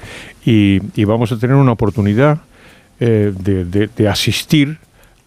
y, 0.45 1.05
vamos 1.05 1.33
a 1.33 1.39
tener 1.39 1.57
una 1.57 1.73
oportunidad 1.73 2.39
eh, 3.01 3.33
de, 3.35 4.09
asistir 4.09 4.79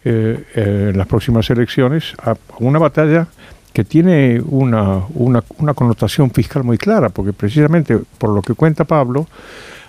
eh, 0.04 0.44
eh, 0.54 0.90
en 0.90 0.98
las 0.98 1.06
próximas 1.06 1.50
elecciones 1.50 2.14
a 2.22 2.36
una 2.60 2.78
batalla 2.78 3.26
que 3.76 3.84
tiene 3.84 4.40
una, 4.40 5.02
una, 5.16 5.74
connotación 5.74 6.30
fiscal 6.30 6.64
muy 6.64 6.78
clara, 6.78 7.10
porque 7.10 7.34
precisamente 7.34 7.98
por 8.16 8.30
lo 8.30 8.40
que 8.40 8.54
cuenta 8.54 8.84
Pablo, 8.84 9.26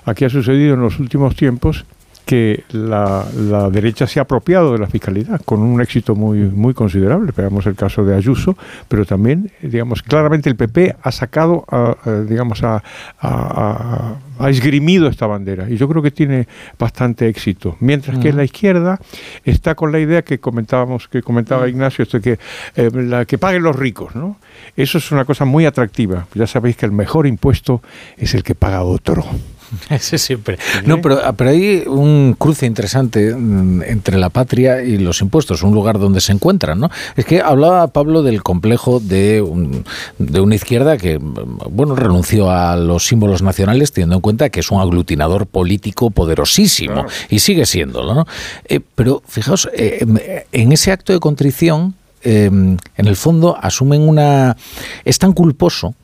aquí 0.03 0.25
ha 0.25 0.30
sucedido 0.30 0.74
en 0.74 0.82
los 0.82 0.99
últimos 0.99 1.38
tiempos 1.38 1.85
que 2.27 2.65
la, 2.72 3.25
la, 3.35 3.69
derecha 3.69 4.06
se 4.06 4.19
ha 4.19 4.23
apropiado 4.23 4.73
de 4.73 4.80
la 4.80 4.88
fiscalidad 4.88 5.41
con 5.45 5.61
un 5.61 5.80
éxito 5.81 6.14
muy, 6.14 6.39
muy 6.39 6.73
considerable. 6.73 7.31
Veamos 7.35 7.65
el 7.67 7.75
caso 7.75 8.03
de 8.03 8.14
Ayuso, 8.14 8.57
pero 8.89 9.06
también, 9.06 9.49
digamos, 9.61 10.03
claramente 10.03 10.49
el 10.49 10.57
PP 10.57 10.97
ha 11.01 11.11
sacado, 11.14 11.64
a, 11.72 11.95
a, 12.03 12.11
digamos, 12.23 12.64
ha, 12.64 12.83
ha, 13.22 14.49
esgrimido 14.49 15.07
esta 15.07 15.25
bandera 15.25 15.69
y 15.69 15.77
yo 15.77 15.88
creo 15.88 16.03
que 16.03 16.11
tiene 16.11 16.49
bastante 16.77 17.30
éxito. 17.30 17.77
Mientras 17.80 18.19
que 18.19 18.33
la 18.33 18.43
izquierda 18.43 18.99
está 19.45 19.73
con 19.73 19.93
la 19.93 19.99
idea 19.99 20.22
que 20.22 20.39
comentábamos, 20.39 21.07
que 21.07 21.22
comentaba 21.23 21.69
Ignacio, 21.69 22.03
esto 22.03 22.19
que, 22.19 22.38
eh, 22.75 22.91
la, 22.93 23.23
que 23.23 23.38
paguen 23.38 23.64
los 23.64 23.75
ricos, 23.75 24.15
¿no? 24.15 24.38
Eso 24.75 24.97
es 24.97 25.11
una 25.14 25.23
cosa 25.23 25.45
muy 25.45 25.65
atractiva. 25.65 26.27
Ya 26.35 26.45
sabéis 26.45 26.75
que 26.75 26.85
el 26.85 26.91
mejor 26.91 27.25
impuesto 27.25 27.81
es 28.17 28.35
el 28.35 28.43
que 28.43 28.53
paga 28.53 28.83
otro. 28.83 29.23
Ese 29.90 30.18
siempre. 30.18 30.58
No, 30.86 31.02
pero, 31.02 31.20
pero 31.36 31.50
hay 31.50 31.84
un 31.88 32.36
cruce 32.38 32.66
interesante 32.66 33.34
mm, 33.36 33.84
entre 33.84 34.18
la 34.18 34.30
patria 34.30 34.82
y 34.82 34.98
los 34.98 35.22
impuestos, 35.22 35.64
un 35.64 35.74
lugar 35.74 36.00
donde 36.00 36.22
se 36.22 36.32
encuentran, 36.32 36.80
¿no? 36.80 36.90
Es 37.16 37.26
que 37.26 37.42
hablaba 37.42 37.88
Pablo 37.88 38.24
del 38.24 38.44
complejo 38.44 39.00
de, 39.00 39.42
un, 39.42 39.84
de 40.18 40.40
una 40.40 40.56
izquierda 40.56 40.98
que, 40.98 41.18
bueno, 41.18 41.96
renunció 41.96 42.50
a 42.50 42.76
los 42.76 43.06
símbolos 43.06 43.42
nacionales 43.42 43.92
teniendo 43.92 44.16
en 44.16 44.22
cuenta 44.22 44.50
que 44.50 44.60
es 44.60 44.72
un 44.72 44.80
aglutinador 44.80 45.48
político 45.48 46.10
poderosísimo 46.10 46.94
claro. 46.94 47.10
y 47.30 47.40
sigue 47.40 47.66
siéndolo, 47.66 48.14
¿no? 48.14 48.26
Eh, 48.66 48.80
pero 48.96 49.22
fijaos, 49.28 49.70
eh, 49.74 50.06
en 50.52 50.72
ese 50.72 50.92
acto 50.92 51.14
de 51.14 51.20
contrición, 51.20 51.96
eh, 52.24 52.46
en 52.46 52.80
el 52.98 53.16
fondo 53.16 53.58
asumen 53.62 54.02
una... 54.08 54.58
es 55.06 55.20
tan 55.20 55.34
culposo 55.34 55.96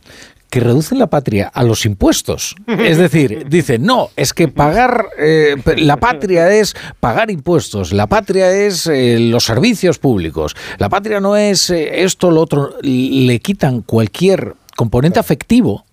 que 0.53 0.59
reducen 0.59 0.99
la 0.99 1.07
patria 1.07 1.47
a 1.51 1.63
los 1.63 1.83
impuestos. 1.83 2.55
Es 2.67 2.99
decir, 2.99 3.45
dicen, 3.49 3.83
no, 3.83 4.11
es 4.15 4.33
que 4.33 4.47
pagar, 4.47 5.07
eh, 5.17 5.55
la 5.77 5.97
patria 5.97 6.53
es 6.53 6.75
pagar 6.99 7.31
impuestos, 7.31 7.91
la 7.91 8.05
patria 8.05 8.51
es 8.51 8.85
eh, 8.85 9.17
los 9.19 9.45
servicios 9.45 9.97
públicos, 9.97 10.55
la 10.77 10.89
patria 10.89 11.19
no 11.19 11.35
es 11.35 11.71
eh, 11.71 12.03
esto, 12.03 12.29
lo 12.29 12.41
otro, 12.41 12.75
le 12.83 13.39
quitan 13.39 13.81
cualquier 13.81 14.53
componente 14.75 15.19
afectivo 15.19 15.85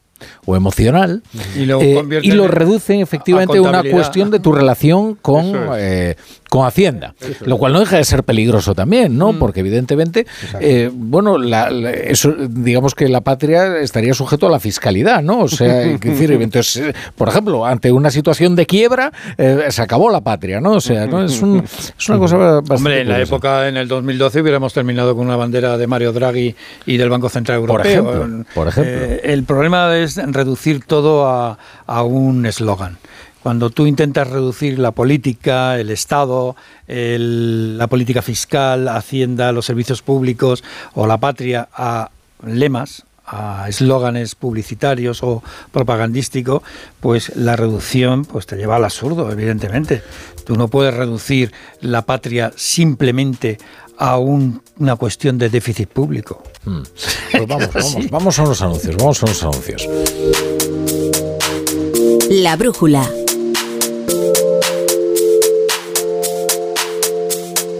o 0.47 0.57
emocional 0.57 1.23
y 1.57 1.67
lo, 1.67 1.81
eh, 1.81 2.21
y 2.23 2.33
lo 2.33 2.49
reducen 2.49 3.01
efectivamente 3.01 3.59
a 3.59 3.63
una 3.63 3.83
cuestión 3.83 4.31
de 4.31 4.41
tu 4.41 4.53
relación 4.53 5.15
con, 5.15 5.53
eh, 5.77 6.17
con 6.51 6.67
Hacienda, 6.67 7.15
eso 7.20 7.45
lo 7.47 7.59
cual 7.59 7.73
no 7.73 7.79
deja 7.79 7.97
de 7.97 8.05
ser 8.05 8.25
peligroso 8.25 8.75
también, 8.75 9.17
¿no? 9.17 9.33
Mm. 9.33 9.39
Porque 9.39 9.61
evidentemente, 9.61 10.27
eh, 10.61 10.91
bueno, 10.93 11.39
la, 11.39 11.70
la, 11.70 11.93
eso, 11.93 12.35
digamos 12.49 12.97
que 12.97 13.09
la 13.09 13.20
patria 13.20 13.79
estaría 13.79 14.12
sujeto 14.15 14.49
a 14.49 14.51
la 14.51 14.59
fiscalidad, 14.59 15.23
¿no? 15.23 15.43
O 15.43 15.49
sea, 15.49 15.75
decir, 16.01 16.33
entonces, 16.33 16.93
por 17.15 17.29
ejemplo, 17.29 17.65
ante 17.65 17.93
una 17.93 18.11
situación 18.11 18.57
de 18.57 18.67
quiebra, 18.67 19.12
eh, 19.39 19.67
se 19.70 19.81
acabó 19.81 20.11
la 20.11 20.23
patria, 20.23 20.61
¿no? 20.61 20.73
O 20.73 20.81
sea, 20.81 21.07
¿no? 21.07 21.25
Es, 21.25 21.41
un, 21.41 21.62
es 21.62 22.09
una 22.09 22.19
cosa 22.19 22.37
bastante 22.37 22.75
Hombre, 22.75 23.01
en 23.03 23.09
la 23.09 23.20
época, 23.20 23.69
en 23.69 23.77
el 23.77 23.87
2012, 23.87 24.41
hubiéramos 24.41 24.75
terminado 24.75 25.15
con 25.15 25.27
una 25.27 25.37
bandera 25.37 25.79
de 25.79 25.87
Mario 25.87 26.12
Draghi 26.12 26.57
y 26.85 26.97
del 26.97 27.11
Banco 27.11 27.29
Central 27.29 27.59
Europeo. 27.59 28.05
Por 28.05 28.17
ejemplo, 28.17 28.45
por 28.55 28.69
ejemplo. 28.69 28.93
Eh, 28.93 29.20
el 29.23 29.45
problema 29.45 29.97
es 29.97 30.17
reducir 30.17 30.85
todo 30.85 31.29
a, 31.29 31.59
a 31.87 32.03
un 32.03 32.45
eslogan. 32.45 32.99
Cuando 33.43 33.70
tú 33.70 33.86
intentas 33.86 34.28
reducir 34.28 34.78
la 34.78 34.91
política, 34.91 35.78
el 35.78 35.91
Estado, 35.91 36.57
el, 36.86 37.78
la 37.78 37.86
política 37.86 38.20
fiscal, 38.20 38.89
Hacienda, 38.89 39.52
los 39.52 39.67
servicios 39.67 40.02
públicos 40.02 40.62
o 40.94 41.07
la 41.07 41.19
patria 41.19 41.69
a 41.73 42.10
lemas, 42.47 43.05
a 43.25 43.67
eslóganes 43.69 44.35
publicitarios 44.35 45.23
o 45.23 45.43
propagandísticos, 45.73 46.62
pues 47.01 47.35
la 47.36 47.57
reducción 47.57 48.25
pues 48.25 48.47
te 48.47 48.57
lleva 48.57 48.77
al 48.77 48.85
absurdo, 48.85 49.31
evidentemente. 49.31 50.02
Tú 50.44 50.57
no 50.57 50.69
puedes 50.69 50.93
reducir 50.93 51.52
la 51.81 52.02
patria 52.02 52.52
simplemente 52.57 53.59
a 53.97 54.19
un, 54.19 54.62
una 54.78 54.97
cuestión 54.97 55.39
de 55.39 55.49
déficit 55.49 55.89
público. 55.89 56.43
Hmm. 56.65 56.83
Pues 57.31 57.47
vamos, 57.47 57.73
vamos, 57.73 58.10
vamos 58.10 58.39
a 58.39 58.43
unos 58.43 58.60
anuncios, 58.60 58.97
vamos 58.97 59.23
a 59.23 59.27
unos 59.27 59.43
anuncios. 59.44 59.89
La 62.28 62.57
brújula. 62.57 63.09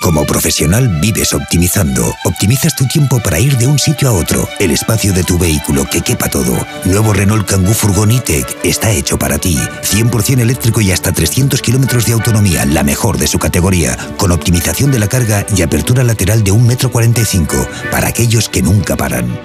Como 0.00 0.24
profesional 0.24 0.88
vives 1.00 1.34
optimizando. 1.34 2.14
Optimizas 2.24 2.74
tu 2.74 2.86
tiempo 2.86 3.20
para 3.20 3.38
ir 3.38 3.58
de 3.58 3.66
un 3.66 3.78
sitio 3.78 4.08
a 4.08 4.12
otro. 4.12 4.48
El 4.58 4.70
espacio 4.70 5.12
de 5.12 5.22
tu 5.22 5.38
vehículo 5.38 5.84
que 5.84 6.00
quepa 6.00 6.28
todo. 6.28 6.56
Nuevo 6.86 7.12
Renault 7.12 7.46
Kangoo 7.46 7.74
E-Tech 8.10 8.46
está 8.64 8.90
hecho 8.90 9.18
para 9.18 9.38
ti. 9.38 9.58
100% 9.82 10.40
eléctrico 10.40 10.80
y 10.80 10.90
hasta 10.90 11.12
300 11.12 11.60
kilómetros 11.60 12.06
de 12.06 12.14
autonomía, 12.14 12.64
la 12.64 12.82
mejor 12.82 13.18
de 13.18 13.26
su 13.26 13.38
categoría, 13.38 13.96
con 14.16 14.32
optimización 14.32 14.90
de 14.90 15.00
la 15.00 15.06
carga 15.06 15.44
y 15.54 15.60
apertura 15.60 16.02
lateral 16.02 16.42
de 16.42 16.52
1,45 16.52 17.54
m 17.54 17.90
para 17.90 18.08
aquellos 18.08 18.48
que 18.48 18.62
nunca 18.62 18.96
paran. 18.96 19.38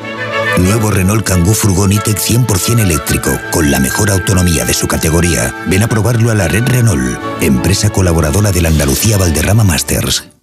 Nuevo 0.58 0.90
Renault 0.90 1.26
Kangoo 1.26 1.54
Furgon 1.54 1.92
E-Tech 1.92 2.18
100% 2.18 2.80
eléctrico, 2.80 3.38
con 3.52 3.70
la 3.72 3.82
mejor 3.82 4.10
autonomía 4.10 4.64
de 4.64 4.74
su 4.74 4.88
categoría. 4.88 5.54
Ven 5.68 5.84
a 5.84 5.88
probarlo 5.88 6.32
a 6.32 6.34
la 6.34 6.48
red 6.48 6.64
Renault, 6.64 7.20
empresa 7.42 7.90
colaboradora 7.90 8.54
de 8.54 8.62
la 8.62 8.70
Andalucía 8.70 9.18
Valderrama 9.18 9.66
Masters. 9.66 10.35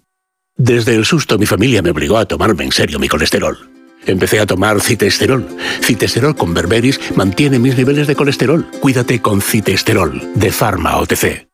Desde 0.57 0.95
el 0.95 1.05
susto 1.05 1.37
mi 1.37 1.45
familia 1.45 1.81
me 1.81 1.89
obligó 1.89 2.17
a 2.17 2.25
tomarme 2.25 2.63
en 2.63 2.71
serio 2.71 2.99
mi 2.99 3.07
colesterol. 3.07 3.57
Empecé 4.05 4.39
a 4.39 4.45
tomar 4.45 4.81
citesterol. 4.81 5.45
Citesterol 5.81 6.35
con 6.35 6.53
berberis 6.53 6.99
mantiene 7.15 7.59
mis 7.59 7.77
niveles 7.77 8.07
de 8.07 8.15
colesterol. 8.15 8.65
Cuídate 8.79 9.21
con 9.21 9.41
citesterol 9.41 10.21
de 10.35 10.51
Pharma 10.51 10.97
OTC. 10.97 11.52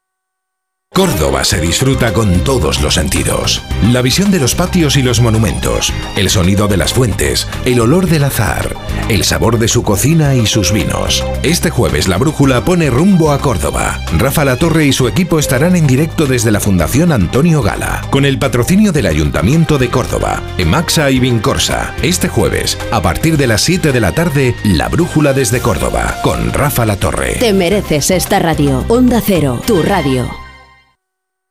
Córdoba 1.00 1.46
se 1.46 1.62
disfruta 1.62 2.12
con 2.14 2.44
todos 2.44 2.82
los 2.82 2.96
sentidos. 2.96 3.62
La 3.92 4.02
visión 4.02 4.32
de 4.32 4.40
los 4.40 4.54
patios 4.54 4.98
y 4.98 5.02
los 5.02 5.22
monumentos, 5.22 5.94
el 6.18 6.30
sonido 6.30 6.68
de 6.68 6.76
las 6.76 6.94
fuentes, 6.94 7.48
el 7.64 7.80
olor 7.80 8.08
del 8.08 8.26
azar, 8.26 8.76
el 9.08 9.24
sabor 9.24 9.60
de 9.60 9.70
su 9.70 9.84
cocina 9.84 10.36
y 10.36 10.46
sus 10.46 10.74
vinos. 10.74 11.24
Este 11.42 11.70
jueves 11.70 12.10
la 12.10 12.18
brújula 12.18 12.66
pone 12.66 12.90
rumbo 12.90 13.32
a 13.32 13.40
Córdoba. 13.40 14.02
Rafa 14.18 14.44
La 14.44 14.58
Torre 14.58 14.88
y 14.88 14.92
su 14.92 15.08
equipo 15.08 15.40
estarán 15.40 15.78
en 15.78 15.88
directo 15.88 16.26
desde 16.26 16.52
la 16.52 16.60
Fundación 16.60 17.14
Antonio 17.14 17.62
Gala, 17.62 18.02
con 18.10 18.26
el 18.26 18.38
patrocinio 18.38 18.92
del 18.92 19.06
Ayuntamiento 19.06 19.78
de 19.78 19.90
Córdoba, 19.90 20.42
Emaxa 20.58 21.12
y 21.12 21.20
Vincorsa. 21.20 21.94
Este 22.02 22.28
jueves, 22.28 22.78
a 22.92 23.02
partir 23.02 23.38
de 23.38 23.48
las 23.48 23.62
7 23.62 23.94
de 23.94 24.00
la 24.02 24.12
tarde, 24.12 24.56
la 24.66 24.90
brújula 24.90 25.34
desde 25.34 25.62
Córdoba, 25.62 26.18
con 26.24 26.52
Rafa 26.52 26.86
La 26.86 26.98
Torre. 26.98 27.38
Te 27.40 27.54
mereces 27.54 28.12
esta 28.12 28.40
radio. 28.40 28.84
Onda 28.90 29.22
Cero, 29.26 29.62
tu 29.66 29.82
radio. 29.82 30.30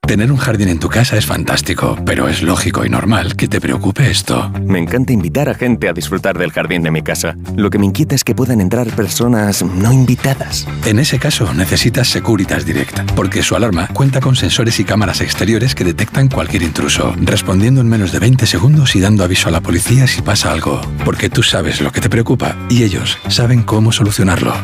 Tener 0.08 0.32
un 0.32 0.38
jardín 0.38 0.70
en 0.70 0.78
tu 0.78 0.88
casa 0.88 1.18
es 1.18 1.26
fantástico, 1.26 1.98
pero 2.06 2.28
es 2.28 2.40
lógico 2.40 2.82
y 2.82 2.88
normal 2.88 3.36
que 3.36 3.46
te 3.46 3.60
preocupe 3.60 4.10
esto. 4.10 4.50
Me 4.64 4.78
encanta 4.78 5.12
invitar 5.12 5.50
a 5.50 5.54
gente 5.54 5.86
a 5.86 5.92
disfrutar 5.92 6.38
del 6.38 6.50
jardín 6.50 6.82
de 6.82 6.90
mi 6.90 7.02
casa. 7.02 7.36
Lo 7.56 7.68
que 7.68 7.78
me 7.78 7.84
inquieta 7.84 8.14
es 8.14 8.24
que 8.24 8.34
puedan 8.34 8.62
entrar 8.62 8.88
personas 8.96 9.62
no 9.62 9.92
invitadas. 9.92 10.66
En 10.86 10.98
ese 10.98 11.18
caso, 11.18 11.52
necesitas 11.52 12.08
Securitas 12.08 12.64
Direct, 12.64 13.12
porque 13.12 13.42
su 13.42 13.54
alarma 13.54 13.88
cuenta 13.88 14.22
con 14.22 14.34
sensores 14.34 14.80
y 14.80 14.84
cámaras 14.84 15.20
exteriores 15.20 15.74
que 15.74 15.84
detectan 15.84 16.28
cualquier 16.28 16.62
intruso, 16.62 17.14
respondiendo 17.20 17.82
en 17.82 17.90
menos 17.90 18.10
de 18.10 18.18
20 18.18 18.46
segundos 18.46 18.96
y 18.96 19.00
dando 19.00 19.24
aviso 19.24 19.48
a 19.48 19.52
la 19.52 19.60
policía 19.60 20.06
si 20.06 20.22
pasa 20.22 20.52
algo. 20.52 20.80
Porque 21.04 21.28
tú 21.28 21.42
sabes 21.42 21.82
lo 21.82 21.92
que 21.92 22.00
te 22.00 22.08
preocupa 22.08 22.56
y 22.70 22.82
ellos 22.82 23.18
saben 23.28 23.62
cómo 23.62 23.92
solucionarlo. 23.92 24.54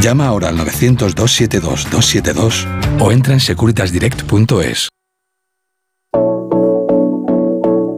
Llama 0.00 0.26
ahora 0.26 0.48
al 0.48 0.58
900-272-272 0.58 2.66
o 2.98 3.12
entra 3.12 3.34
en 3.34 3.40
securitasdirect.es. 3.40 4.87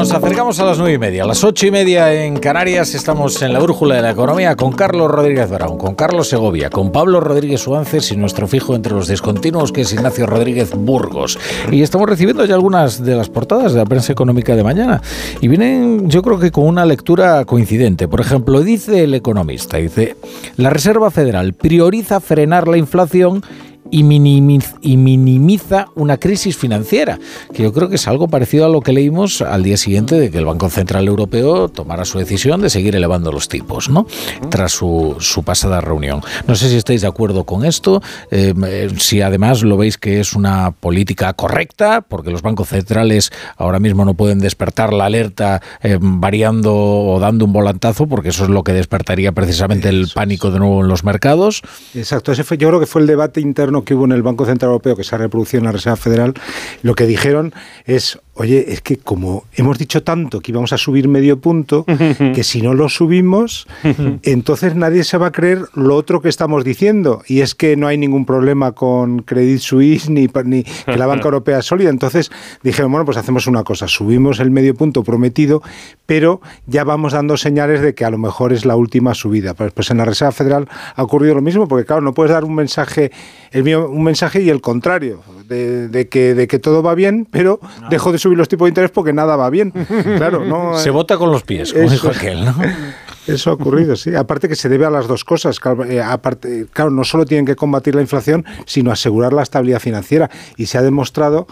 Nos 0.00 0.12
acercamos 0.12 0.58
a 0.58 0.64
las 0.64 0.78
nueve 0.78 0.94
y 0.94 0.98
media. 0.98 1.24
A 1.24 1.26
las 1.26 1.44
ocho 1.44 1.66
y 1.66 1.70
media 1.70 2.24
en 2.24 2.38
Canarias 2.38 2.94
estamos 2.94 3.42
en 3.42 3.52
la 3.52 3.58
brújula 3.58 3.96
de 3.96 4.00
la 4.00 4.12
economía 4.12 4.56
con 4.56 4.72
Carlos 4.72 5.10
Rodríguez 5.10 5.50
Brown, 5.50 5.76
con 5.76 5.94
Carlos 5.94 6.26
Segovia, 6.26 6.70
con 6.70 6.90
Pablo 6.90 7.20
Rodríguez 7.20 7.60
Suances 7.60 8.10
y 8.10 8.16
nuestro 8.16 8.48
fijo 8.48 8.74
entre 8.74 8.94
los 8.94 9.08
discontinuos 9.08 9.72
que 9.72 9.82
es 9.82 9.92
Ignacio 9.92 10.24
Rodríguez 10.24 10.74
Burgos. 10.74 11.38
Y 11.70 11.82
estamos 11.82 12.08
recibiendo 12.08 12.46
ya 12.46 12.54
algunas 12.54 13.04
de 13.04 13.14
las 13.14 13.28
portadas 13.28 13.74
de 13.74 13.80
la 13.80 13.84
prensa 13.84 14.10
económica 14.10 14.56
de 14.56 14.64
mañana. 14.64 15.02
Y 15.42 15.48
vienen, 15.48 16.08
yo 16.08 16.22
creo 16.22 16.38
que 16.38 16.50
con 16.50 16.66
una 16.66 16.86
lectura 16.86 17.44
coincidente. 17.44 18.08
Por 18.08 18.22
ejemplo, 18.22 18.62
dice 18.62 19.04
el 19.04 19.12
economista, 19.12 19.76
dice, 19.76 20.16
la 20.56 20.70
Reserva 20.70 21.10
Federal 21.10 21.52
prioriza 21.52 22.20
frenar 22.20 22.68
la 22.68 22.78
inflación 22.78 23.42
y, 23.90 24.02
minimiz- 24.04 24.76
y 24.80 24.96
minimiza 24.96 25.86
una 25.94 26.16
crisis 26.16 26.56
financiera, 26.56 27.18
que 27.52 27.62
yo 27.62 27.72
creo 27.72 27.88
que 27.88 27.96
es 27.96 28.06
algo 28.08 28.28
parecido 28.28 28.66
a 28.66 28.68
lo 28.68 28.80
que 28.80 28.92
leímos 28.92 29.42
al 29.42 29.62
día 29.62 29.76
siguiente 29.76 30.18
de 30.18 30.30
que 30.30 30.38
el 30.38 30.44
Banco 30.44 30.68
Central 30.70 31.06
Europeo 31.08 31.68
tomara 31.68 32.04
su 32.04 32.18
decisión 32.18 32.60
de 32.60 32.70
seguir 32.70 32.94
elevando 32.96 33.32
los 33.32 33.48
tipos, 33.48 33.88
¿no? 33.88 34.06
Tras 34.48 34.72
su, 34.72 35.16
su 35.18 35.42
pasada 35.42 35.80
reunión. 35.80 36.20
No 36.46 36.54
sé 36.54 36.68
si 36.68 36.76
estáis 36.76 37.00
de 37.00 37.08
acuerdo 37.08 37.44
con 37.44 37.64
esto, 37.64 38.02
eh, 38.30 38.54
eh, 38.66 38.90
si 38.98 39.22
además 39.22 39.62
lo 39.62 39.76
veis 39.76 39.98
que 39.98 40.20
es 40.20 40.34
una 40.34 40.70
política 40.72 41.32
correcta, 41.32 42.00
porque 42.02 42.30
los 42.30 42.42
bancos 42.42 42.68
centrales 42.68 43.30
ahora 43.56 43.78
mismo 43.78 44.04
no 44.04 44.14
pueden 44.14 44.38
despertar 44.38 44.92
la 44.92 45.06
alerta 45.06 45.62
eh, 45.82 45.98
variando 46.00 46.74
o 46.74 47.18
dando 47.20 47.44
un 47.44 47.52
volantazo, 47.52 48.06
porque 48.06 48.30
eso 48.30 48.44
es 48.44 48.50
lo 48.50 48.62
que 48.62 48.72
despertaría 48.72 49.32
precisamente 49.32 49.88
el 49.88 50.08
pánico 50.14 50.50
de 50.50 50.58
nuevo 50.58 50.80
en 50.82 50.88
los 50.88 51.04
mercados. 51.04 51.62
Exacto, 51.94 52.32
ese 52.32 52.44
fue, 52.44 52.58
yo 52.58 52.68
creo 52.68 52.80
que 52.80 52.86
fue 52.86 53.00
el 53.00 53.06
debate 53.06 53.40
interno 53.40 53.69
que 53.84 53.94
hubo 53.94 54.04
en 54.04 54.12
el 54.12 54.22
Banco 54.22 54.44
Central 54.44 54.70
Europeo 54.70 54.96
que 54.96 55.04
se 55.04 55.14
ha 55.14 55.18
reproducido 55.18 55.60
en 55.60 55.64
la 55.64 55.72
Reserva 55.72 55.96
Federal. 55.96 56.34
Lo 56.82 56.94
que 56.94 57.06
dijeron 57.06 57.54
es, 57.84 58.18
oye, 58.40 58.72
es 58.72 58.80
que 58.80 58.96
como 58.96 59.44
hemos 59.54 59.76
dicho 59.76 60.02
tanto 60.02 60.40
que 60.40 60.50
íbamos 60.50 60.72
a 60.72 60.78
subir 60.78 61.08
medio 61.08 61.40
punto, 61.40 61.84
que 62.34 62.42
si 62.42 62.62
no 62.62 62.72
lo 62.72 62.88
subimos, 62.88 63.68
entonces 64.22 64.74
nadie 64.74 65.04
se 65.04 65.18
va 65.18 65.26
a 65.26 65.30
creer 65.30 65.66
lo 65.74 65.94
otro 65.94 66.22
que 66.22 66.30
estamos 66.30 66.64
diciendo. 66.64 67.22
Y 67.26 67.42
es 67.42 67.54
que 67.54 67.76
no 67.76 67.86
hay 67.86 67.98
ningún 67.98 68.24
problema 68.24 68.72
con 68.72 69.20
Credit 69.22 69.60
Suisse 69.60 70.08
ni, 70.08 70.26
ni 70.44 70.64
que 70.64 70.96
la 70.96 71.06
banca 71.06 71.24
europea 71.26 71.58
es 71.58 71.66
sólida. 71.66 71.90
Entonces 71.90 72.30
dijeron, 72.62 72.90
bueno, 72.90 73.04
pues 73.04 73.18
hacemos 73.18 73.46
una 73.46 73.62
cosa, 73.62 73.88
subimos 73.88 74.40
el 74.40 74.50
medio 74.50 74.74
punto 74.74 75.04
prometido, 75.04 75.62
pero 76.06 76.40
ya 76.66 76.84
vamos 76.84 77.12
dando 77.12 77.36
señales 77.36 77.82
de 77.82 77.94
que 77.94 78.06
a 78.06 78.10
lo 78.10 78.16
mejor 78.16 78.54
es 78.54 78.64
la 78.64 78.74
última 78.74 79.12
subida. 79.12 79.52
Pues, 79.52 79.72
pues 79.72 79.90
en 79.90 79.98
la 79.98 80.06
Reserva 80.06 80.32
Federal 80.32 80.66
ha 80.96 81.02
ocurrido 81.02 81.34
lo 81.34 81.42
mismo, 81.42 81.68
porque 81.68 81.84
claro, 81.84 82.00
no 82.00 82.14
puedes 82.14 82.32
dar 82.32 82.44
un 82.44 82.54
mensaje, 82.54 83.12
el 83.50 83.64
mío, 83.64 83.86
un 83.90 84.02
mensaje 84.02 84.40
y 84.40 84.48
el 84.48 84.62
contrario, 84.62 85.20
de, 85.46 85.88
de 85.88 86.08
que, 86.08 86.34
de 86.34 86.46
que 86.46 86.58
todo 86.58 86.82
va 86.82 86.94
bien, 86.94 87.26
pero 87.30 87.60
dejo 87.90 88.12
de 88.12 88.18
subir 88.18 88.29
los 88.36 88.48
tipos 88.48 88.66
de 88.66 88.70
interés 88.70 88.90
porque 88.90 89.12
nada 89.12 89.36
va 89.36 89.50
bien. 89.50 89.72
Claro, 90.16 90.44
no. 90.44 90.78
Se 90.78 90.90
vota 90.90 91.16
con 91.16 91.30
los 91.32 91.42
pies, 91.42 91.72
como 91.72 91.84
Eso- 91.84 91.92
dijo 91.94 92.08
aquel, 92.08 92.44
¿no? 92.44 92.54
Eso 93.26 93.50
ha 93.50 93.52
ocurrido, 93.52 93.94
sí. 93.96 94.14
Aparte 94.14 94.48
que 94.48 94.56
se 94.56 94.68
debe 94.68 94.86
a 94.86 94.90
las 94.90 95.06
dos 95.06 95.24
cosas. 95.24 95.60
Claro, 95.60 95.84
eh, 95.84 96.02
aparte, 96.02 96.66
claro, 96.72 96.90
no 96.90 97.04
solo 97.04 97.26
tienen 97.26 97.44
que 97.46 97.54
combatir 97.54 97.94
la 97.94 98.00
inflación, 98.00 98.44
sino 98.66 98.90
asegurar 98.90 99.32
la 99.32 99.42
estabilidad 99.42 99.78
financiera. 99.78 100.30
Y 100.56 100.66
se 100.66 100.78
ha 100.78 100.82
demostrado 100.82 101.46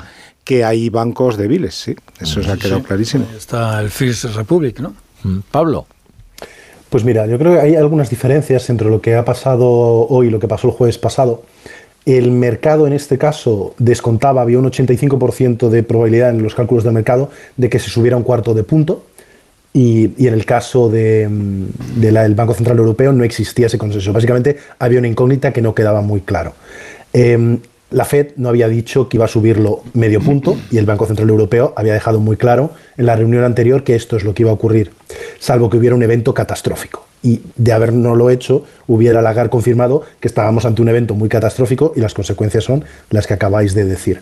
que 0.44 0.64
hay 0.64 0.88
bancos 0.88 1.36
débiles, 1.36 1.74
sí. 1.74 1.94
Eso 2.20 2.42
se 2.42 2.50
ha 2.50 2.56
quedado 2.56 2.82
clarísimo. 2.82 3.26
Está 3.36 3.80
el 3.80 3.90
First 3.90 4.24
Republic, 4.34 4.80
¿no? 4.80 4.94
Pablo. 5.50 5.86
Pues 6.88 7.04
mira, 7.04 7.26
yo 7.26 7.38
creo 7.38 7.52
que 7.52 7.60
hay 7.60 7.76
algunas 7.76 8.08
diferencias 8.08 8.70
entre 8.70 8.88
lo 8.88 9.02
que 9.02 9.14
ha 9.14 9.24
pasado 9.24 9.68
hoy 9.68 10.28
y 10.28 10.30
lo 10.30 10.40
que 10.40 10.48
pasó 10.48 10.68
el 10.68 10.72
jueves 10.72 10.96
pasado. 10.96 11.42
El 12.08 12.30
mercado 12.32 12.86
en 12.86 12.94
este 12.94 13.18
caso 13.18 13.74
descontaba, 13.78 14.40
había 14.40 14.58
un 14.58 14.64
85% 14.64 15.68
de 15.68 15.82
probabilidad 15.82 16.30
en 16.30 16.42
los 16.42 16.54
cálculos 16.54 16.82
del 16.82 16.94
mercado 16.94 17.30
de 17.58 17.68
que 17.68 17.78
se 17.78 17.90
subiera 17.90 18.16
un 18.16 18.22
cuarto 18.22 18.54
de 18.54 18.62
punto. 18.64 19.04
Y, 19.74 20.26
en 20.26 20.32
el 20.32 20.46
caso 20.46 20.90
la- 20.90 22.22
del 22.22 22.34
Banco 22.34 22.54
Central 22.54 22.78
Europeo 22.78 23.12
no 23.12 23.24
existía 23.24 23.66
ese 23.66 23.76
consenso. 23.76 24.14
Básicamente 24.14 24.56
había 24.78 24.98
una 25.00 25.08
incógnita 25.08 25.52
que 25.52 25.60
no 25.60 25.74
quedaba 25.74 26.00
muy 26.00 26.22
claro. 26.22 26.54
Em, 27.12 27.58
la 27.90 28.06
Fed 28.06 28.28
no 28.36 28.48
había 28.48 28.68
dicho 28.68 29.10
que 29.10 29.18
iba 29.18 29.26
a 29.26 29.28
subirlo 29.28 29.82
medio 29.92 30.22
punto 30.22 30.56
y 30.70 30.78
el 30.78 30.86
Banco 30.86 31.04
Central 31.04 31.28
Europeo 31.28 31.74
había 31.76 31.92
dejado 31.92 32.20
muy 32.20 32.38
claro 32.38 32.70
en 32.96 33.04
la 33.04 33.16
reunión 33.16 33.44
anterior 33.44 33.84
que 33.84 33.94
esto 33.94 34.16
es 34.16 34.24
lo 34.24 34.32
que 34.32 34.44
iba 34.44 34.50
a 34.50 34.54
ocurrir, 34.54 34.92
salvo 35.38 35.68
que 35.68 35.76
hubiera 35.76 35.94
un 35.94 36.02
evento 36.02 36.32
catastrófico. 36.32 37.07
Y 37.22 37.40
de 37.56 37.72
habernoslo 37.72 38.30
hecho, 38.30 38.64
hubiera 38.86 39.20
Lagarde 39.22 39.50
confirmado 39.50 40.02
que 40.20 40.28
estábamos 40.28 40.64
ante 40.64 40.82
un 40.82 40.88
evento 40.88 41.14
muy 41.14 41.28
catastrófico 41.28 41.92
y 41.96 42.00
las 42.00 42.14
consecuencias 42.14 42.64
son 42.64 42.84
las 43.10 43.26
que 43.26 43.34
acabáis 43.34 43.74
de 43.74 43.84
decir. 43.84 44.20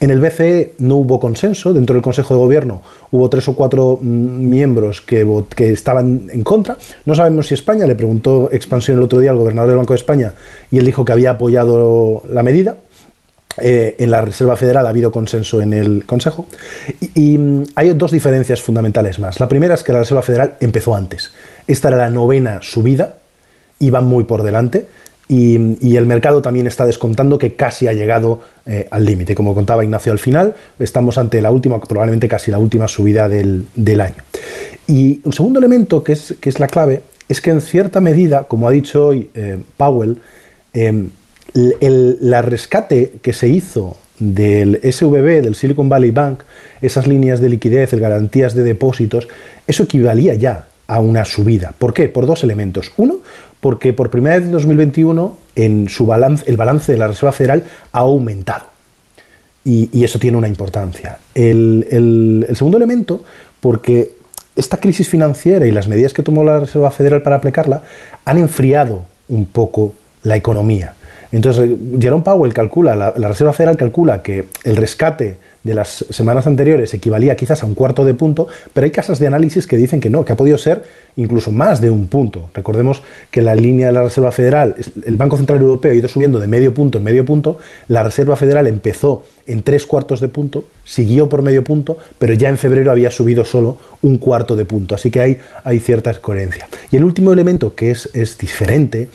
En 0.00 0.10
el 0.10 0.20
BCE 0.20 0.74
no 0.78 0.96
hubo 0.96 1.20
consenso, 1.20 1.74
dentro 1.74 1.94
del 1.94 2.02
Consejo 2.02 2.34
de 2.34 2.40
Gobierno 2.40 2.82
hubo 3.10 3.28
tres 3.28 3.48
o 3.48 3.54
cuatro 3.54 3.98
mm, 4.00 4.48
miembros 4.48 5.00
que, 5.00 5.26
que 5.54 5.72
estaban 5.72 6.28
en 6.32 6.42
contra. 6.42 6.76
No 7.04 7.14
sabemos 7.14 7.48
si 7.48 7.54
España, 7.54 7.86
le 7.86 7.94
preguntó 7.94 8.48
Expansión 8.52 8.98
el 8.98 9.04
otro 9.04 9.20
día 9.20 9.30
al 9.30 9.36
gobernador 9.36 9.70
del 9.70 9.78
Banco 9.78 9.92
de 9.92 9.98
España 9.98 10.32
y 10.70 10.78
él 10.78 10.86
dijo 10.86 11.04
que 11.04 11.12
había 11.12 11.32
apoyado 11.32 12.22
la 12.30 12.42
medida. 12.42 12.76
Eh, 13.60 13.96
en 13.98 14.10
la 14.10 14.20
Reserva 14.20 14.56
Federal 14.56 14.86
ha 14.86 14.90
habido 14.90 15.10
consenso 15.10 15.60
en 15.60 15.72
el 15.72 16.04
Consejo. 16.06 16.46
Y, 17.14 17.38
mm, 17.38 17.64
hay 17.74 17.92
dos 17.94 18.12
diferencias 18.12 18.62
fundamentales 18.62 19.18
más. 19.18 19.40
La 19.40 19.48
primera 19.48 19.74
es 19.74 19.82
que 19.82 19.92
la 19.92 20.00
Reserva 20.00 20.22
Federal 20.22 20.54
empezó 20.60 20.94
antes. 20.94 21.32
Esta 21.66 21.88
era 21.88 21.96
la 21.96 22.10
novena 22.10 22.60
subida, 22.62 23.16
iba 23.78 24.00
muy 24.00 24.24
por 24.24 24.42
delante. 24.42 24.86
Y, 25.30 25.96
el 25.96 26.06
mercado 26.06 26.40
también 26.40 26.66
está 26.66 26.86
descontando 26.86 27.38
que 27.38 27.54
casi 27.54 27.86
ha 27.86 27.92
llegado 27.92 28.40
eh, 28.64 28.88
al 28.90 29.04
límite. 29.04 29.34
Como 29.34 29.54
contaba 29.54 29.84
Ignacio 29.84 30.10
al 30.10 30.18
final, 30.18 30.54
estamos 30.78 31.18
ante 31.18 31.42
la 31.42 31.50
última, 31.50 31.78
probablemente 31.80 32.28
casi 32.28 32.50
la 32.50 32.58
última 32.58 32.88
subida 32.88 33.28
del, 33.28 33.66
año. 34.00 34.22
Y 34.86 35.20
un 35.24 35.34
segundo 35.34 35.58
elemento 35.58 36.02
que 36.02 36.12
es, 36.12 36.34
que 36.40 36.48
es, 36.48 36.58
la 36.58 36.66
clave 36.66 37.02
es 37.28 37.42
que 37.42 37.50
en 37.50 37.60
cierta 37.60 38.00
medida, 38.00 38.44
como 38.44 38.68
ha 38.68 38.70
dicho 38.70 39.08
hoy 39.08 39.28
eh, 39.34 39.58
Powell, 39.76 40.18
eh, 40.72 41.08
el, 41.54 42.34
rescate 42.42 43.14
que 43.22 43.32
se 43.32 43.48
hizo 43.48 43.96
del 44.18 44.80
SVB, 44.82 45.42
del 45.42 45.54
Silicon 45.54 45.88
Valley 45.88 46.10
Bank, 46.10 46.42
esas 46.80 47.06
líneas 47.06 47.40
de 47.40 47.48
liquidez, 47.48 47.94
garantías 47.94 48.54
de 48.54 48.64
depósitos, 48.64 49.28
eso 49.66 49.84
equivalía 49.84 50.34
ya 50.34 50.66
a 50.86 51.00
una 51.00 51.24
subida. 51.24 51.74
¿Por 51.78 51.92
qué? 51.92 52.08
Por 52.08 52.26
dos 52.26 52.42
elementos. 52.44 52.92
Uno, 52.96 53.18
porque 53.60 53.92
por 53.92 54.10
primera 54.10 54.36
vez 54.36 54.46
en 54.46 54.52
2021 54.52 55.36
en 55.56 55.88
su 55.88 56.06
balance, 56.06 56.44
el 56.48 56.56
balance 56.56 56.92
de 56.92 56.98
la 56.98 57.08
Reserva 57.08 57.32
Federal 57.32 57.64
ha 57.92 57.98
aumentado. 58.00 58.66
Y, 59.64 60.02
eso 60.02 60.18
tiene 60.18 60.38
una 60.38 60.48
importancia. 60.48 61.18
El, 61.34 61.86
el, 61.90 62.46
el, 62.48 62.56
segundo 62.56 62.78
elemento, 62.78 63.22
porque 63.60 64.12
esta 64.56 64.78
crisis 64.78 65.08
financiera 65.08 65.66
y 65.66 65.70
las 65.72 65.88
medidas 65.88 66.14
que 66.14 66.22
tomó 66.22 66.42
la 66.42 66.60
Reserva 66.60 66.90
Federal 66.90 67.20
para 67.20 67.36
aplicarla 67.36 67.82
han 68.24 68.38
enfriado 68.38 69.04
un 69.28 69.44
poco 69.44 69.92
la 70.22 70.36
economía. 70.36 70.94
Entonces, 71.30 71.70
Jerome 72.00 72.24
Powell 72.24 72.54
calcula, 72.54 72.96
la, 72.96 73.28
Reserva 73.28 73.52
Federal 73.52 73.76
calcula 73.76 74.22
que 74.22 74.46
el 74.64 74.76
rescate 74.76 75.36
de 75.62 75.74
las 75.74 76.06
semanas 76.08 76.46
anteriores 76.46 76.94
equivalía 76.94 77.36
quizás 77.36 77.62
a 77.62 77.66
un 77.66 77.74
cuarto 77.74 78.04
de 78.04 78.14
punto, 78.14 78.48
pero 78.72 78.86
hay 78.86 78.90
casas 78.90 79.18
de 79.18 79.26
análisis 79.26 79.66
que 79.66 79.76
dicen 79.76 80.00
que 80.00 80.08
no, 80.08 80.24
que 80.24 80.32
ha 80.32 80.36
podido 80.36 80.56
ser 80.56 80.84
incluso 81.16 81.50
más 81.52 81.80
de 81.80 81.90
un 81.90 82.06
punto. 82.06 82.48
Recordemos 82.54 83.02
que 83.30 83.42
la 83.42 83.54
línea 83.54 83.88
de 83.88 83.92
la 83.92 84.04
Reserva 84.04 84.32
Federal, 84.32 84.76
el 85.04 85.16
Banco 85.16 85.36
Central 85.36 85.60
Europeo 85.60 85.92
ha 85.92 85.94
ido 85.94 86.08
subiendo 86.08 86.38
de 86.38 86.46
medio 86.46 86.72
punto 86.72 86.98
en 86.98 87.04
medio 87.04 87.24
punto, 87.24 87.58
la 87.88 88.02
Reserva 88.02 88.36
Federal 88.36 88.66
empezó 88.66 89.24
en 89.46 89.62
tres 89.62 89.84
cuartos 89.84 90.20
de 90.20 90.28
punto, 90.28 90.64
siguió 90.84 91.28
por 91.28 91.42
medio 91.42 91.64
punto, 91.64 91.98
pero 92.18 92.34
ya 92.34 92.48
en 92.48 92.56
febrero 92.56 92.90
había 92.90 93.10
subido 93.10 93.44
solo 93.44 93.78
un 94.00 94.18
cuarto 94.18 94.56
de 94.56 94.64
punto, 94.64 94.94
así 94.94 95.10
que 95.10 95.20
hay, 95.20 95.38
hay 95.64 95.80
cierta 95.80 96.14
coherencia. 96.14 96.68
Y 96.90 96.96
el 96.96 97.04
último 97.04 97.32
elemento 97.32 97.74
que 97.74 97.90
es, 97.90 98.08
es 98.14 98.38
diferente 98.38 99.08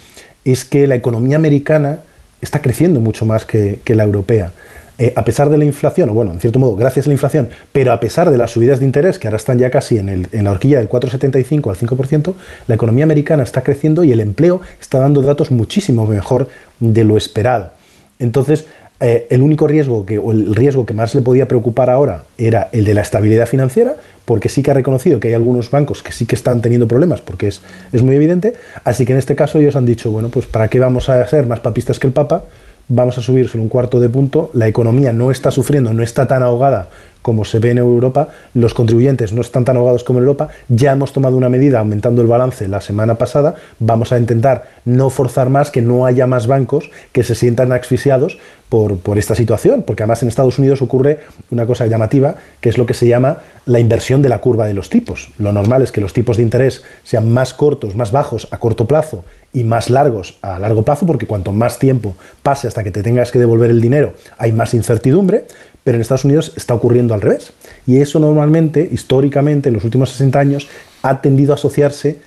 es 0.45 0.65
que 0.65 0.87
la 0.87 0.95
economía 0.95 1.37
americana 1.37 1.99
está 2.41 2.61
creciendo 2.61 2.99
mucho 2.99 3.25
más 3.25 3.45
que, 3.45 3.79
que 3.83 3.95
la 3.95 4.03
europea 4.03 4.51
eh, 4.99 5.11
a 5.15 5.25
pesar 5.25 5.49
de 5.49 5.57
la 5.57 5.65
inflación, 5.65 6.09
o 6.11 6.13
bueno, 6.13 6.31
en 6.31 6.39
cierto 6.39 6.59
modo, 6.59 6.75
gracias 6.75 7.07
a 7.07 7.09
la 7.09 7.13
inflación, 7.13 7.49
pero 7.71 7.91
a 7.91 7.99
pesar 7.99 8.29
de 8.29 8.37
las 8.37 8.51
subidas 8.51 8.79
de 8.79 8.85
interés, 8.85 9.17
que 9.17 9.27
ahora 9.27 9.37
están 9.37 9.57
ya 9.57 9.71
casi 9.71 9.97
en, 9.97 10.07
el, 10.07 10.27
en 10.31 10.43
la 10.43 10.51
horquilla 10.51 10.77
del 10.77 10.87
4,75 10.87 11.69
al 11.69 11.75
5%, 11.75 12.33
la 12.67 12.75
economía 12.75 13.03
americana 13.03 13.41
está 13.41 13.63
creciendo 13.63 14.03
y 14.03 14.11
el 14.11 14.19
empleo 14.19 14.61
está 14.79 14.99
dando 14.99 15.23
datos 15.23 15.49
muchísimo 15.49 16.05
mejor 16.05 16.47
de 16.79 17.03
lo 17.03 17.17
esperado. 17.17 17.71
Entonces, 18.19 18.65
eh, 18.99 19.25
el 19.31 19.41
único 19.41 19.65
riesgo 19.65 20.05
que, 20.05 20.19
o 20.19 20.31
el 20.31 20.53
riesgo 20.53 20.85
que 20.85 20.93
más 20.93 21.15
le 21.15 21.21
podía 21.21 21.47
preocupar 21.47 21.89
ahora 21.89 22.25
era 22.37 22.69
el 22.71 22.85
de 22.85 22.93
la 22.93 23.01
estabilidad 23.01 23.47
financiera, 23.47 23.95
porque 24.25 24.49
sí 24.49 24.63
que 24.63 24.71
ha 24.71 24.73
reconocido 24.73 25.19
que 25.19 25.29
hay 25.29 25.33
algunos 25.33 25.69
bancos 25.69 26.01
que 26.01 26.11
sí 26.11 26.25
que 26.25 26.35
están 26.35 26.61
teniendo 26.61 26.87
problemas, 26.87 27.21
porque 27.21 27.47
es, 27.47 27.61
es 27.91 28.01
muy 28.01 28.15
evidente. 28.15 28.53
Así 28.83 29.05
que 29.05 29.13
en 29.13 29.19
este 29.19 29.35
caso 29.35 29.59
ellos 29.59 29.75
han 29.75 29.85
dicho, 29.85 30.11
bueno, 30.11 30.29
pues 30.29 30.45
¿para 30.45 30.67
qué 30.67 30.79
vamos 30.79 31.09
a 31.09 31.25
ser 31.27 31.45
más 31.45 31.59
papistas 31.59 31.99
que 31.99 32.07
el 32.07 32.13
Papa? 32.13 32.45
vamos 32.87 33.17
a 33.17 33.21
subir 33.21 33.47
solo 33.47 33.63
un 33.63 33.69
cuarto 33.69 33.99
de 33.99 34.09
punto, 34.09 34.49
la 34.53 34.67
economía 34.67 35.13
no 35.13 35.31
está 35.31 35.51
sufriendo, 35.51 35.93
no 35.93 36.03
está 36.03 36.27
tan 36.27 36.43
ahogada 36.43 36.89
como 37.23 37.45
se 37.45 37.57
ve 37.57 37.71
en 37.71 37.79
Europa, 37.79 38.27
los 38.53 38.75
contribuyentes 38.75 39.33
no 39.33 39.41
están 39.41 39.65
tan 39.65 39.77
ahogados 39.77 40.03
como 40.03 40.19
en 40.19 40.25
Europa, 40.25 40.49
ya 40.67 40.91
hemos 40.91 41.11
tomado 41.13 41.35
una 41.35 41.49
medida 41.49 41.79
aumentando 41.79 42.21
el 42.21 42.27
balance 42.27 42.67
la 42.67 42.81
semana 42.81 43.15
pasada, 43.15 43.55
vamos 43.79 44.11
a 44.11 44.19
intentar 44.19 44.65
no 44.85 45.09
forzar 45.09 45.49
más, 45.49 45.71
que 45.71 45.81
no 45.81 46.05
haya 46.05 46.27
más 46.27 46.45
bancos 46.45 46.91
que 47.11 47.23
se 47.23 47.33
sientan 47.33 47.71
asfixiados 47.71 48.37
por, 48.69 48.97
por 48.99 49.17
esta 49.17 49.35
situación, 49.35 49.83
porque 49.83 50.03
además 50.03 50.21
en 50.21 50.29
Estados 50.29 50.59
Unidos 50.59 50.81
ocurre 50.81 51.21
una 51.49 51.65
cosa 51.65 51.87
llamativa, 51.87 52.35
que 52.59 52.69
es 52.69 52.77
lo 52.77 52.85
que 52.85 52.93
se 52.93 53.07
llama 53.07 53.37
la 53.65 53.79
inversión 53.79 54.21
de 54.21 54.29
la 54.29 54.39
curva 54.39 54.67
de 54.67 54.73
los 54.73 54.89
tipos. 54.89 55.29
Lo 55.37 55.53
normal 55.53 55.81
es 55.81 55.91
que 55.91 56.01
los 56.01 56.11
tipos 56.11 56.37
de 56.37 56.43
interés 56.43 56.83
sean 57.03 57.31
más 57.31 57.53
cortos, 57.53 57.95
más 57.95 58.11
bajos 58.11 58.47
a 58.51 58.57
corto 58.57 58.85
plazo 58.85 59.23
y 59.53 59.63
más 59.63 59.89
largos 59.89 60.37
a 60.41 60.59
largo 60.59 60.83
plazo, 60.83 61.05
porque 61.05 61.27
cuanto 61.27 61.51
más 61.51 61.79
tiempo 61.79 62.15
pase 62.41 62.67
hasta 62.67 62.83
que 62.83 62.91
te 62.91 63.03
tengas 63.03 63.31
que 63.31 63.39
devolver 63.39 63.69
el 63.69 63.79
dinero, 63.79 64.13
hay 64.37 64.51
más 64.51 64.73
incertidumbre, 64.73 65.45
pero 65.83 65.95
en 65.95 66.01
Estados 66.01 66.25
Unidos 66.25 66.53
está 66.55 66.73
ocurriendo 66.73 67.13
al 67.13 67.21
revés. 67.21 67.53
Y 67.85 67.97
eso 67.97 68.19
normalmente, 68.19 68.87
históricamente, 68.91 69.69
en 69.69 69.75
los 69.75 69.83
últimos 69.83 70.11
60 70.11 70.39
años, 70.39 70.67
ha 71.01 71.21
tendido 71.21 71.51
a 71.53 71.55
asociarse 71.55 72.19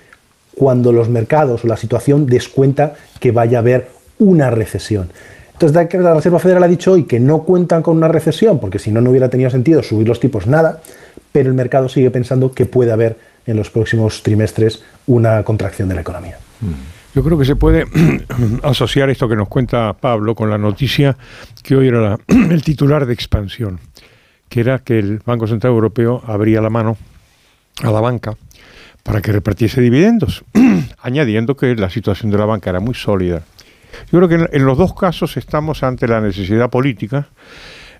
cuando 0.55 0.91
los 0.91 1.09
mercados 1.09 1.63
o 1.63 1.67
la 1.67 1.77
situación 1.77 2.25
descuenta 2.25 2.93
que 3.19 3.31
vaya 3.31 3.59
a 3.59 3.61
haber 3.61 3.89
una 4.19 4.49
recesión. 4.49 5.09
Entonces, 5.53 5.75
la 5.93 6.13
Reserva 6.13 6.37
Federal 6.37 6.63
ha 6.63 6.67
dicho 6.67 6.91
hoy 6.91 7.05
que 7.05 7.19
no 7.19 7.43
cuentan 7.43 7.81
con 7.81 7.97
una 7.97 8.07
recesión, 8.07 8.59
porque 8.59 8.77
si 8.77 8.91
no, 8.91 9.01
no 9.01 9.09
hubiera 9.09 9.29
tenido 9.29 9.49
sentido 9.49 9.81
subir 9.81 10.07
los 10.07 10.19
tipos 10.19 10.45
nada, 10.45 10.81
pero 11.31 11.49
el 11.49 11.55
mercado 11.55 11.89
sigue 11.89 12.11
pensando 12.11 12.51
que 12.51 12.65
puede 12.65 12.91
haber 12.91 13.17
en 13.47 13.57
los 13.57 13.71
próximos 13.71 14.21
trimestres 14.21 14.83
una 15.07 15.43
contracción 15.43 15.89
de 15.89 15.95
la 15.95 16.01
economía. 16.01 16.37
Yo 17.15 17.23
creo 17.23 17.37
que 17.37 17.45
se 17.45 17.55
puede 17.55 17.85
asociar 18.63 19.09
esto 19.09 19.27
que 19.27 19.35
nos 19.35 19.47
cuenta 19.47 19.93
Pablo 19.93 20.35
con 20.35 20.49
la 20.49 20.57
noticia 20.57 21.17
que 21.63 21.75
hoy 21.75 21.87
era 21.87 22.01
la, 22.01 22.19
el 22.27 22.61
titular 22.61 23.05
de 23.05 23.13
expansión, 23.13 23.79
que 24.49 24.59
era 24.59 24.79
que 24.79 24.99
el 24.99 25.21
Banco 25.25 25.47
Central 25.47 25.73
Europeo 25.73 26.21
abría 26.25 26.61
la 26.61 26.69
mano 26.69 26.97
a 27.83 27.91
la 27.91 28.01
banca 28.01 28.35
para 29.03 29.21
que 29.21 29.31
repartiese 29.31 29.81
dividendos, 29.81 30.43
añadiendo 31.01 31.55
que 31.55 31.75
la 31.75 31.89
situación 31.89 32.31
de 32.31 32.37
la 32.37 32.45
banca 32.45 32.69
era 32.69 32.79
muy 32.79 32.93
sólida. 32.93 33.43
Yo 34.11 34.19
creo 34.19 34.27
que 34.27 34.55
en, 34.55 34.65
los 34.65 34.77
dos 34.77 34.93
casos 34.93 35.37
estamos 35.37 35.81
ante 35.81 36.07
la 36.07 36.19
necesidad 36.19 36.69
política. 36.69 37.29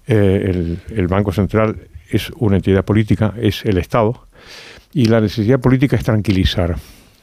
Eh, 0.05 0.41
el, 0.45 0.79
el 0.95 1.07
Banco 1.07 1.31
Central 1.31 1.87
es 2.09 2.29
una 2.37 2.57
entidad 2.57 2.83
política, 2.83 3.33
es 3.41 3.65
el 3.65 3.77
Estado, 3.77 4.27
y 4.93 5.05
la 5.05 5.21
necesidad 5.21 5.59
política 5.59 5.95
es 5.95 6.03
tranquilizar 6.03 6.75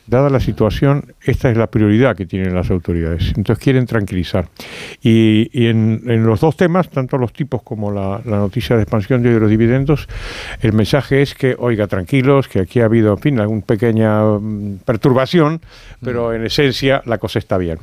dada 0.06 0.28
la 0.28 0.40
situación, 0.40 1.14
esta 1.22 1.50
es 1.50 1.56
la 1.56 1.66
prioridad 1.68 2.16
que 2.16 2.26
tienen 2.26 2.54
las 2.54 2.70
autoridades. 2.70 3.32
Entonces 3.36 3.62
quieren 3.62 3.86
tranquilizar. 3.86 4.48
Y, 5.02 5.50
y 5.52 5.68
en, 5.68 6.02
en, 6.06 6.26
los 6.26 6.40
dos 6.40 6.56
temas, 6.56 6.90
tanto 6.90 7.16
los 7.16 7.32
tipos 7.32 7.62
como 7.62 7.90
la, 7.90 8.20
la, 8.24 8.36
noticia 8.36 8.76
de 8.76 8.82
expansión 8.82 9.22
de 9.22 9.38
los 9.40 9.48
dividendos, 9.48 10.08
el 10.60 10.72
mensaje 10.72 11.22
es 11.22 11.34
que, 11.34 11.56
oiga, 11.58 11.86
tranquilos, 11.86 12.48
que 12.48 12.60
aquí 12.60 12.80
ha 12.80 12.86
habido, 12.86 13.12
en 13.12 13.18
fin, 13.18 13.40
alguna 13.40 13.62
pequeña 13.62 14.24
um, 14.24 14.78
perturbación, 14.78 15.60
pero 16.02 16.30
mm. 16.30 16.34
en 16.34 16.46
esencia 16.46 17.02
la 17.06 17.18
cosa 17.18 17.38
está 17.38 17.56
bien. 17.56 17.78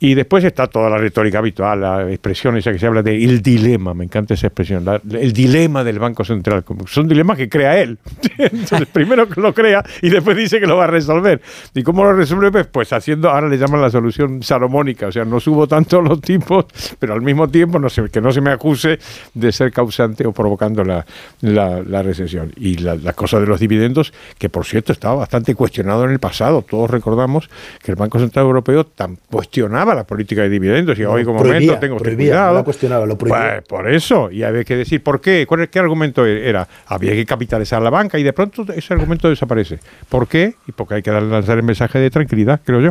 Y 0.00 0.14
después 0.14 0.44
está 0.44 0.66
toda 0.66 0.90
la 0.90 0.98
retórica 0.98 1.38
habitual, 1.38 1.80
la 1.80 2.10
expresión 2.10 2.56
esa 2.56 2.72
que 2.72 2.78
se 2.78 2.86
habla 2.86 3.02
de 3.02 3.22
el 3.22 3.42
dilema, 3.42 3.94
me 3.94 4.04
encanta 4.04 4.34
esa 4.34 4.48
expresión, 4.48 4.84
la, 4.84 5.00
el 5.12 5.32
dilema 5.32 5.84
del 5.84 5.98
Banco 5.98 6.24
Central. 6.24 6.64
Son 6.86 7.06
dilemas 7.06 7.36
que 7.36 7.48
crea 7.48 7.80
él. 7.80 7.98
Entonces, 8.38 8.88
primero 8.88 9.28
lo 9.36 9.54
crea 9.54 9.84
y 10.02 10.08
después 10.08 10.36
dice 10.36 10.58
que 10.58 10.66
lo 10.66 10.76
va 10.76 10.84
a 10.84 10.88
resolver. 10.88 11.40
¿Y 11.74 11.82
cómo 11.82 12.04
lo 12.04 12.12
resuelve? 12.12 12.50
Pues, 12.50 12.66
pues 12.66 12.92
haciendo, 12.92 13.30
ahora 13.30 13.48
le 13.48 13.58
llaman 13.58 13.80
la 13.80 13.90
solución 13.90 14.42
salomónica, 14.42 15.06
o 15.08 15.12
sea, 15.12 15.24
no 15.24 15.40
subo 15.40 15.66
tanto 15.66 16.00
los 16.00 16.20
tipos, 16.20 16.66
pero 16.98 17.14
al 17.14 17.22
mismo 17.22 17.48
tiempo 17.48 17.78
no 17.78 17.88
se, 17.88 18.08
que 18.08 18.20
no 18.20 18.32
se 18.32 18.40
me 18.40 18.50
acuse 18.50 18.98
de 19.34 19.52
ser 19.52 19.72
causante 19.72 20.26
o 20.26 20.32
provocando 20.32 20.84
la, 20.84 21.04
la, 21.40 21.82
la 21.82 22.02
recesión. 22.02 22.52
Y 22.56 22.76
la, 22.78 22.96
la, 22.96 23.12
cosa 23.12 23.40
de 23.40 23.46
los 23.46 23.60
dividendos, 23.60 24.12
que 24.38 24.48
por 24.48 24.64
cierto 24.64 24.92
estaba 24.92 25.14
bastante 25.16 25.54
cuestionado 25.54 26.04
en 26.04 26.10
el 26.10 26.18
pasado, 26.18 26.62
todos 26.62 26.90
recordamos 26.90 27.50
que 27.82 27.92
el 27.92 27.96
Banco 27.96 28.18
Central 28.18 28.46
Europeo 28.46 28.84
tan 28.84 29.18
cuestionaba 29.30 29.94
la 29.94 30.04
política 30.04 30.42
de 30.42 30.48
dividendos 30.48 30.98
y 30.98 31.04
hoy 31.04 31.24
como 31.24 31.42
momento 31.44 31.78
tengo 31.78 31.98
que 31.98 32.14
cuidado. 32.14 32.58
No 32.58 32.64
cuestionaba, 32.64 33.06
lo 33.06 33.16
pues, 33.16 33.62
por 33.68 33.90
eso, 33.90 34.30
y 34.30 34.42
había 34.42 34.64
que 34.64 34.76
decir, 34.76 35.02
¿por 35.02 35.20
qué? 35.20 35.46
¿Cuál, 35.46 35.68
¿Qué 35.68 35.78
argumento 35.78 36.26
era? 36.26 36.66
Había 36.86 37.12
que 37.12 37.24
capitalizar 37.26 37.80
la 37.82 37.90
banca 37.90 38.18
y 38.18 38.22
de 38.22 38.32
pronto 38.32 38.66
ese 38.74 38.94
argumento 38.94 39.28
desaparece. 39.28 39.78
¿Por 40.08 40.26
qué? 40.26 40.54
Y 40.66 40.72
porque 40.72 40.94
hay 40.94 41.02
que 41.02 41.10
el 41.58 41.64
mensaje 41.64 41.98
de 41.98 42.10
tranquilidad, 42.10 42.60
creo 42.64 42.80
yo. 42.80 42.90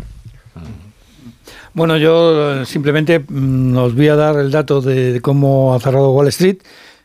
Bueno, 1.73 1.97
yo 1.97 2.65
simplemente 2.65 3.19
mm, 3.19 3.77
os 3.77 3.95
voy 3.95 4.07
a 4.07 4.15
dar 4.15 4.38
el 4.38 4.51
dato 4.51 4.81
de 4.81 5.21
cómo 5.21 5.75
ha 5.75 5.79
cerrado 5.79 6.11
Wall 6.11 6.27
Street. 6.27 6.57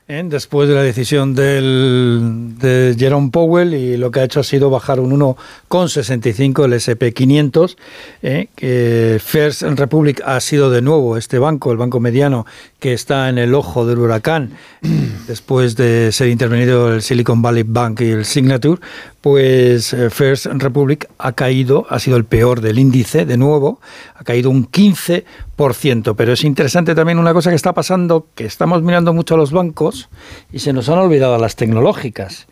¿eh? 0.08 0.22
después 0.24 0.68
de 0.68 0.74
la 0.74 0.82
decisión 0.82 1.34
del, 1.34 2.54
de 2.58 2.94
Jerome 2.98 3.30
Powell 3.30 3.74
y 3.74 3.96
lo 3.96 4.10
que 4.10 4.20
ha 4.20 4.24
hecho 4.24 4.40
ha 4.40 4.44
sido 4.44 4.70
bajar 4.70 5.00
un 5.00 5.18
1,65 5.18 6.64
el 6.64 6.72
SP500, 6.74 7.76
¿eh? 8.22 8.48
que 8.54 9.20
First 9.22 9.62
Republic 9.62 10.22
ha 10.24 10.40
sido 10.40 10.70
de 10.70 10.82
nuevo 10.82 11.16
este 11.16 11.38
banco, 11.38 11.72
el 11.72 11.78
banco 11.78 12.00
mediano, 12.00 12.46
que 12.84 12.92
está 12.92 13.30
en 13.30 13.38
el 13.38 13.54
ojo 13.54 13.86
del 13.86 13.98
huracán 13.98 14.50
después 15.26 15.74
de 15.74 16.12
ser 16.12 16.28
intervenido 16.28 16.92
el 16.92 17.00
Silicon 17.00 17.40
Valley 17.40 17.62
Bank 17.62 18.02
y 18.02 18.10
el 18.10 18.26
Signature, 18.26 18.78
pues 19.22 19.94
eh, 19.94 20.10
First 20.10 20.44
Republic 20.44 21.08
ha 21.16 21.32
caído, 21.32 21.86
ha 21.88 21.98
sido 21.98 22.18
el 22.18 22.26
peor 22.26 22.60
del 22.60 22.78
índice, 22.78 23.24
de 23.24 23.38
nuevo, 23.38 23.80
ha 24.14 24.22
caído 24.22 24.50
un 24.50 24.70
15%. 24.70 26.14
Pero 26.14 26.34
es 26.34 26.44
interesante 26.44 26.94
también 26.94 27.18
una 27.18 27.32
cosa 27.32 27.48
que 27.48 27.56
está 27.56 27.72
pasando, 27.72 28.26
que 28.34 28.44
estamos 28.44 28.82
mirando 28.82 29.14
mucho 29.14 29.36
a 29.36 29.38
los 29.38 29.50
bancos 29.50 30.10
y 30.52 30.58
se 30.58 30.74
nos 30.74 30.90
han 30.90 30.98
olvidado 30.98 31.38
las 31.38 31.56
tecnológicas 31.56 32.48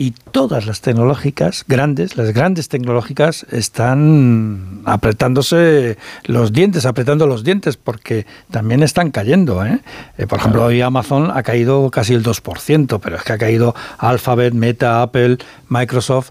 y 0.00 0.12
todas 0.12 0.64
las 0.64 0.80
tecnológicas 0.80 1.62
grandes, 1.68 2.16
las 2.16 2.32
grandes 2.32 2.70
tecnológicas 2.70 3.44
están 3.50 4.80
apretándose 4.86 5.98
los 6.24 6.54
dientes, 6.54 6.86
apretando 6.86 7.26
los 7.26 7.44
dientes 7.44 7.76
porque 7.76 8.24
también 8.50 8.82
están 8.82 9.10
cayendo. 9.10 9.62
¿eh? 9.62 9.80
Eh, 10.16 10.26
por 10.26 10.38
ejemplo, 10.38 10.64
hoy 10.64 10.80
Amazon 10.80 11.30
ha 11.30 11.42
caído 11.42 11.90
casi 11.90 12.14
el 12.14 12.22
2%, 12.24 12.98
pero 12.98 13.16
es 13.16 13.22
que 13.24 13.34
ha 13.34 13.36
caído 13.36 13.74
Alphabet, 13.98 14.54
Meta, 14.54 15.02
Apple, 15.02 15.36
Microsoft 15.68 16.30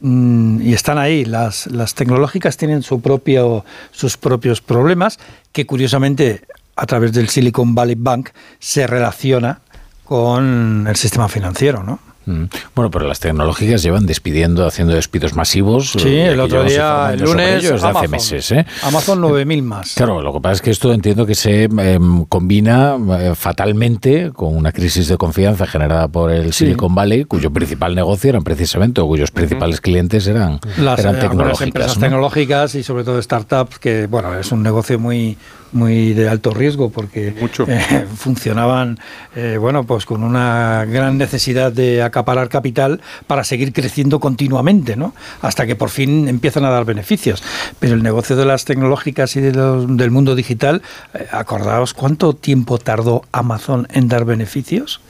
mm, 0.00 0.62
y 0.62 0.72
están 0.72 0.96
ahí. 0.96 1.26
Las, 1.26 1.66
las 1.66 1.94
tecnológicas 1.94 2.56
tienen 2.56 2.82
su 2.82 3.02
propio, 3.02 3.66
sus 3.90 4.16
propios 4.16 4.62
problemas 4.62 5.18
que 5.52 5.66
curiosamente 5.66 6.40
a 6.76 6.86
través 6.86 7.12
del 7.12 7.28
Silicon 7.28 7.74
Valley 7.74 7.96
Bank 7.98 8.30
se 8.58 8.86
relaciona 8.86 9.60
con 10.04 10.86
el 10.88 10.96
sistema 10.96 11.28
financiero, 11.28 11.82
¿no? 11.82 12.11
Mm. 12.26 12.44
Bueno, 12.74 12.90
pero 12.90 13.06
las 13.06 13.20
tecnológicas 13.20 13.82
llevan 13.82 14.06
despidiendo, 14.06 14.66
haciendo 14.66 14.94
despidos 14.94 15.34
masivos. 15.34 15.92
Sí, 15.92 16.16
el 16.16 16.40
otro 16.40 16.64
día, 16.64 17.10
el 17.12 17.20
lunes, 17.20 17.62
desde 17.62 17.86
hace 17.86 18.08
meses. 18.08 18.52
¿eh? 18.52 18.66
Amazon 18.82 19.20
9.000 19.20 19.62
más. 19.62 19.94
Claro, 19.94 20.22
lo 20.22 20.32
que 20.32 20.40
pasa 20.40 20.54
es 20.54 20.62
que 20.62 20.70
esto 20.70 20.92
entiendo 20.92 21.26
que 21.26 21.34
se 21.34 21.64
em, 21.64 22.24
combina 22.26 22.96
eh, 23.18 23.32
fatalmente 23.34 24.30
con 24.32 24.56
una 24.56 24.72
crisis 24.72 25.08
de 25.08 25.16
confianza 25.16 25.66
generada 25.66 26.08
por 26.08 26.30
el 26.30 26.52
Silicon 26.52 26.94
Valley, 26.94 27.24
cuyo 27.24 27.52
principal 27.52 27.94
negocio 27.94 28.30
eran 28.30 28.44
precisamente, 28.44 29.00
o 29.00 29.06
cuyos 29.06 29.30
principales 29.30 29.80
clientes 29.80 30.26
eran, 30.26 30.60
las, 30.78 30.98
eran 30.98 31.16
eh, 31.16 31.20
tecnológicas. 31.20 31.66
empresas 31.66 31.98
tecnológicas 31.98 32.74
y 32.74 32.82
sobre 32.82 33.04
todo 33.04 33.20
startups, 33.20 33.78
que 33.78 34.06
bueno, 34.06 34.38
es 34.38 34.52
un 34.52 34.62
negocio 34.62 34.98
muy 34.98 35.36
muy 35.72 36.12
de 36.12 36.28
alto 36.28 36.52
riesgo 36.52 36.90
porque 36.90 37.34
eh, 37.68 38.06
funcionaban 38.16 38.98
eh, 39.34 39.56
bueno 39.58 39.84
pues 39.84 40.04
con 40.04 40.22
una 40.22 40.84
gran 40.84 41.18
necesidad 41.18 41.72
de 41.72 42.02
acaparar 42.02 42.48
capital 42.48 43.00
para 43.26 43.44
seguir 43.44 43.72
creciendo 43.72 44.20
continuamente 44.20 44.96
no 44.96 45.14
hasta 45.40 45.66
que 45.66 45.76
por 45.76 45.90
fin 45.90 46.28
empiezan 46.28 46.64
a 46.64 46.70
dar 46.70 46.84
beneficios. 46.84 47.42
Pero 47.78 47.94
el 47.94 48.02
negocio 48.02 48.36
de 48.36 48.44
las 48.44 48.64
tecnológicas 48.64 49.36
y 49.36 49.40
del 49.40 50.10
mundo 50.10 50.34
digital 50.34 50.82
eh, 51.14 51.26
acordaos 51.30 51.94
cuánto 51.94 52.34
tiempo 52.34 52.78
tardó 52.78 53.24
Amazon 53.32 53.88
en 53.90 54.08
dar 54.08 54.24
beneficios 54.24 55.00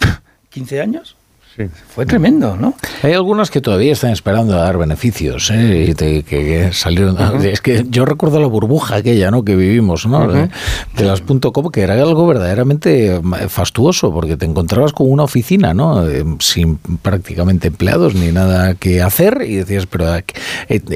15 0.50 0.80
años 0.80 1.17
fue 1.66 2.06
tremendo, 2.06 2.56
¿no? 2.56 2.74
Hay 3.02 3.12
algunos 3.12 3.50
que 3.50 3.60
todavía 3.60 3.92
están 3.92 4.10
esperando 4.10 4.54
a 4.54 4.62
dar 4.62 4.78
beneficios, 4.78 5.50
¿eh? 5.50 5.88
y 5.88 6.22
que, 6.22 6.70
salieron. 6.72 7.16
Es 7.44 7.60
que 7.60 7.84
yo 7.88 8.04
recuerdo 8.04 8.40
la 8.40 8.46
burbuja 8.46 8.96
aquella, 8.96 9.30
¿no? 9.30 9.44
Que 9.44 9.56
vivimos, 9.56 10.06
¿no? 10.06 10.28
De 10.28 11.04
las 11.04 11.22
.com, 11.22 11.70
que 11.70 11.82
era 11.82 11.94
algo 11.94 12.26
verdaderamente 12.26 13.16
eh, 13.16 13.20
fastuoso, 13.48 14.12
porque 14.12 14.36
te 14.36 14.46
encontrabas 14.46 14.92
con 14.92 15.10
una 15.10 15.24
oficina, 15.24 15.74
¿no? 15.74 16.08
Eh, 16.08 16.24
sin 16.40 16.76
prácticamente 16.76 17.68
empleados 17.68 18.14
ni 18.14 18.32
nada 18.32 18.74
que 18.74 19.02
hacer, 19.02 19.44
y 19.46 19.56
decías, 19.56 19.86
pero 19.86 20.16
eh, 20.16 20.22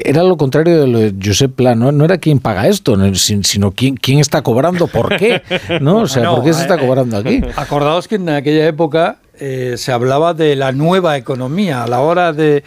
era 0.05 0.23
lo 0.23 0.37
contrario 0.37 0.81
de 0.81 0.87
lo 0.87 0.99
de 0.99 1.13
Josep 1.23 1.53
Plan, 1.53 1.79
¿no? 1.79 1.91
No 1.91 2.05
era 2.05 2.17
quien 2.17 2.39
paga 2.39 2.67
esto, 2.67 2.97
sino 3.15 3.71
quién, 3.71 3.95
quién 3.95 4.19
está 4.19 4.41
cobrando, 4.41 4.87
por 4.87 5.17
qué, 5.17 5.41
¿no? 5.81 6.01
O 6.01 6.07
sea, 6.07 6.29
¿por 6.31 6.43
qué 6.43 6.53
se 6.53 6.61
está 6.61 6.77
cobrando 6.77 7.17
aquí? 7.17 7.41
Acordaos 7.55 8.07
que 8.07 8.15
en 8.15 8.29
aquella 8.29 8.67
época 8.67 9.17
eh, 9.39 9.75
se 9.77 9.91
hablaba 9.91 10.35
de 10.35 10.55
la 10.55 10.71
nueva 10.71 11.17
economía 11.17 11.83
a 11.83 11.87
la 11.87 12.01
hora 12.01 12.33
de, 12.33 12.63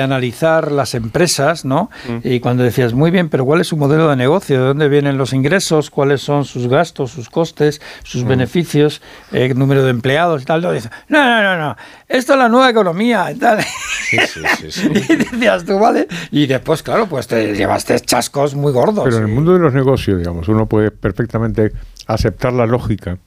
analizar 0.00 0.70
las 0.70 0.94
empresas, 0.94 1.64
¿no? 1.64 1.90
Mm. 2.08 2.18
Y 2.22 2.40
cuando 2.40 2.62
decías, 2.62 2.94
muy 2.94 3.10
bien, 3.10 3.28
pero 3.28 3.44
¿cuál 3.44 3.60
es 3.60 3.66
su 3.66 3.76
modelo 3.76 4.08
de 4.08 4.16
negocio? 4.16 4.60
¿De 4.60 4.66
dónde 4.68 4.88
vienen 4.88 5.18
los 5.18 5.32
ingresos? 5.32 5.90
¿Cuáles 5.90 6.22
son 6.22 6.44
sus 6.44 6.68
gastos, 6.68 7.10
sus 7.10 7.28
costes, 7.28 7.80
sus 8.04 8.24
mm. 8.24 8.28
beneficios, 8.28 9.02
el 9.32 9.50
eh, 9.50 9.54
número 9.54 9.82
de 9.82 9.90
empleados 9.90 10.42
y 10.42 10.44
tal? 10.44 10.62
No, 10.62 10.72
no, 11.08 11.42
no, 11.42 11.58
no, 11.58 11.76
esto 12.08 12.34
es 12.34 12.38
la 12.38 12.48
nueva 12.48 12.70
economía 12.70 13.30
y 13.32 13.34
tal. 13.34 13.62
Sí, 14.08 14.18
sí, 14.26 14.70
sí, 14.70 14.88
y 15.08 15.16
decías 15.16 15.64
tú, 15.64 15.78
¿vale? 15.78 16.06
Y 16.30 16.46
después, 16.46 16.82
claro, 16.82 17.06
pues 17.08 17.26
te 17.26 17.54
llevaste 17.54 17.98
chascos 17.98 18.54
muy 18.54 18.72
gordos. 18.72 19.04
Pero 19.04 19.16
en 19.16 19.24
el 19.24 19.28
mundo 19.28 19.52
de 19.52 19.58
los 19.58 19.74
negocios, 19.74 20.18
digamos, 20.18 20.48
uno 20.48 20.66
puede 20.66 20.92
perfectamente 20.92 21.72
aceptar 22.06 22.52
la 22.52 22.66
lógica 22.66 23.18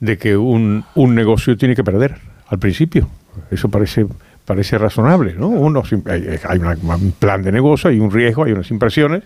de 0.00 0.18
que 0.18 0.36
un, 0.36 0.84
un 0.94 1.14
negocio 1.14 1.56
tiene 1.56 1.74
que 1.74 1.84
perder 1.84 2.16
al 2.48 2.58
principio. 2.58 3.08
Eso 3.50 3.68
parece 3.68 4.06
parece 4.46 4.78
razonable, 4.78 5.34
¿no? 5.34 5.48
Uno, 5.48 5.82
hay 6.06 6.58
un 6.58 7.12
plan 7.18 7.42
de 7.42 7.52
negocio, 7.52 7.90
hay 7.90 7.98
un 7.98 8.10
riesgo, 8.10 8.44
hay 8.44 8.52
unas 8.52 8.70
impresiones, 8.70 9.24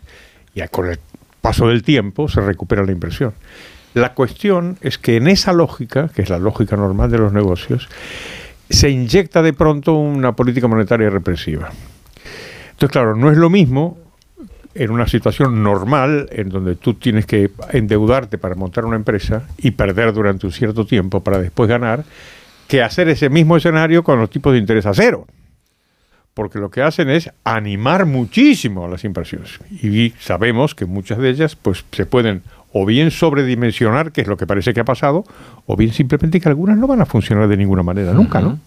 y 0.54 0.66
con 0.68 0.88
el 0.88 0.98
paso 1.40 1.68
del 1.68 1.82
tiempo 1.82 2.28
se 2.28 2.40
recupera 2.40 2.82
la 2.82 2.92
impresión. 2.92 3.34
La 3.92 4.14
cuestión 4.14 4.78
es 4.80 4.98
que 4.98 5.16
en 5.16 5.28
esa 5.28 5.52
lógica, 5.52 6.08
que 6.08 6.22
es 6.22 6.30
la 6.30 6.38
lógica 6.38 6.74
normal 6.76 7.10
de 7.10 7.18
los 7.18 7.32
negocios, 7.32 7.88
se 8.70 8.88
inyecta 8.88 9.42
de 9.42 9.52
pronto 9.52 9.94
una 9.94 10.32
política 10.32 10.68
monetaria 10.68 11.10
represiva. 11.10 11.70
Entonces, 12.70 12.90
claro, 12.90 13.14
no 13.14 13.30
es 13.30 13.36
lo 13.36 13.50
mismo 13.50 13.98
en 14.74 14.90
una 14.90 15.06
situación 15.08 15.62
normal 15.62 16.28
en 16.30 16.48
donde 16.48 16.76
tú 16.76 16.94
tienes 16.94 17.26
que 17.26 17.50
endeudarte 17.72 18.38
para 18.38 18.54
montar 18.54 18.84
una 18.84 18.96
empresa 18.96 19.48
y 19.58 19.72
perder 19.72 20.12
durante 20.12 20.46
un 20.46 20.52
cierto 20.52 20.86
tiempo 20.86 21.20
para 21.20 21.38
después 21.38 21.68
ganar, 21.68 22.04
que 22.68 22.82
hacer 22.82 23.08
ese 23.08 23.30
mismo 23.30 23.56
escenario 23.56 24.04
con 24.04 24.20
los 24.20 24.30
tipos 24.30 24.52
de 24.52 24.58
interés 24.58 24.86
a 24.86 24.94
cero. 24.94 25.26
Porque 26.34 26.60
lo 26.60 26.70
que 26.70 26.82
hacen 26.82 27.10
es 27.10 27.30
animar 27.42 28.06
muchísimo 28.06 28.84
a 28.84 28.88
las 28.88 29.04
inversiones. 29.04 29.58
Y 29.82 30.10
sabemos 30.20 30.76
que 30.76 30.86
muchas 30.86 31.18
de 31.18 31.30
ellas 31.30 31.56
pues, 31.56 31.84
se 31.90 32.06
pueden 32.06 32.42
o 32.72 32.86
bien 32.86 33.10
sobredimensionar, 33.10 34.12
que 34.12 34.20
es 34.20 34.28
lo 34.28 34.36
que 34.36 34.46
parece 34.46 34.72
que 34.72 34.80
ha 34.80 34.84
pasado, 34.84 35.24
o 35.66 35.76
bien 35.76 35.92
simplemente 35.92 36.40
que 36.40 36.48
algunas 36.48 36.78
no 36.78 36.86
van 36.86 37.00
a 37.00 37.06
funcionar 37.06 37.48
de 37.48 37.56
ninguna 37.56 37.82
manera, 37.82 38.12
nunca, 38.12 38.40
¿no? 38.40 38.58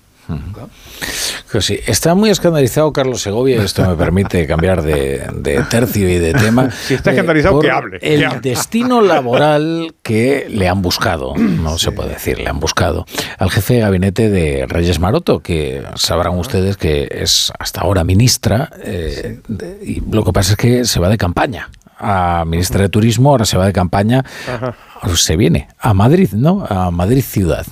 Sí, 1.62 1.80
está 1.86 2.16
muy 2.16 2.30
escandalizado 2.30 2.92
Carlos 2.94 3.22
Segovia, 3.22 3.58
y 3.58 3.60
esto 3.60 3.88
me 3.88 3.96
permite 3.96 4.46
cambiar 4.48 4.82
de, 4.82 5.64
tercio 5.70 6.10
y 6.10 6.20
de 6.20 6.34
tema. 6.34 6.70
Si 6.84 6.96
está 6.96 7.12
escandalizado, 7.12 7.60
que 7.60 7.72
hable. 7.72 8.00
El 8.02 8.42
destino 8.42 9.02
laboral 9.02 9.96
que 10.02 10.48
le 10.50 10.68
han 10.68 10.82
buscado, 10.82 11.36
no 11.36 11.78
se 11.78 11.92
puede 11.92 12.10
decir, 12.10 12.40
le 12.40 12.50
han 12.50 12.60
buscado 12.60 13.06
al 13.38 13.50
jefe 13.52 13.76
de 13.76 13.80
gabinete 13.82 14.30
de 14.30 14.66
Reyes 14.68 15.00
Maroto, 15.00 15.40
que 15.40 15.84
sabrán 15.96 16.38
ustedes 16.38 16.78
que 16.78 17.08
es 17.10 17.52
hasta 17.60 17.82
ahora 17.82 18.04
ministra, 18.04 18.70
eh, 18.84 19.40
y 19.82 20.02
lo 20.12 20.24
que 20.24 20.34
pasa 20.34 20.52
es 20.52 20.58
que 20.58 20.86
se 20.86 21.00
va 21.00 21.10
de 21.10 21.18
campaña 21.18 21.70
a 22.04 22.44
ministra 22.46 22.82
de 22.82 22.90
Turismo, 22.90 23.30
ahora 23.30 23.46
se 23.46 23.58
va 23.58 23.66
de 23.66 23.74
campaña, 23.74 24.26
se 25.16 25.38
viene 25.38 25.70
a 25.80 25.94
Madrid, 25.94 26.30
¿no? 26.34 26.66
A 26.68 26.92
Madrid 26.92 27.24
ciudad. 27.24 27.66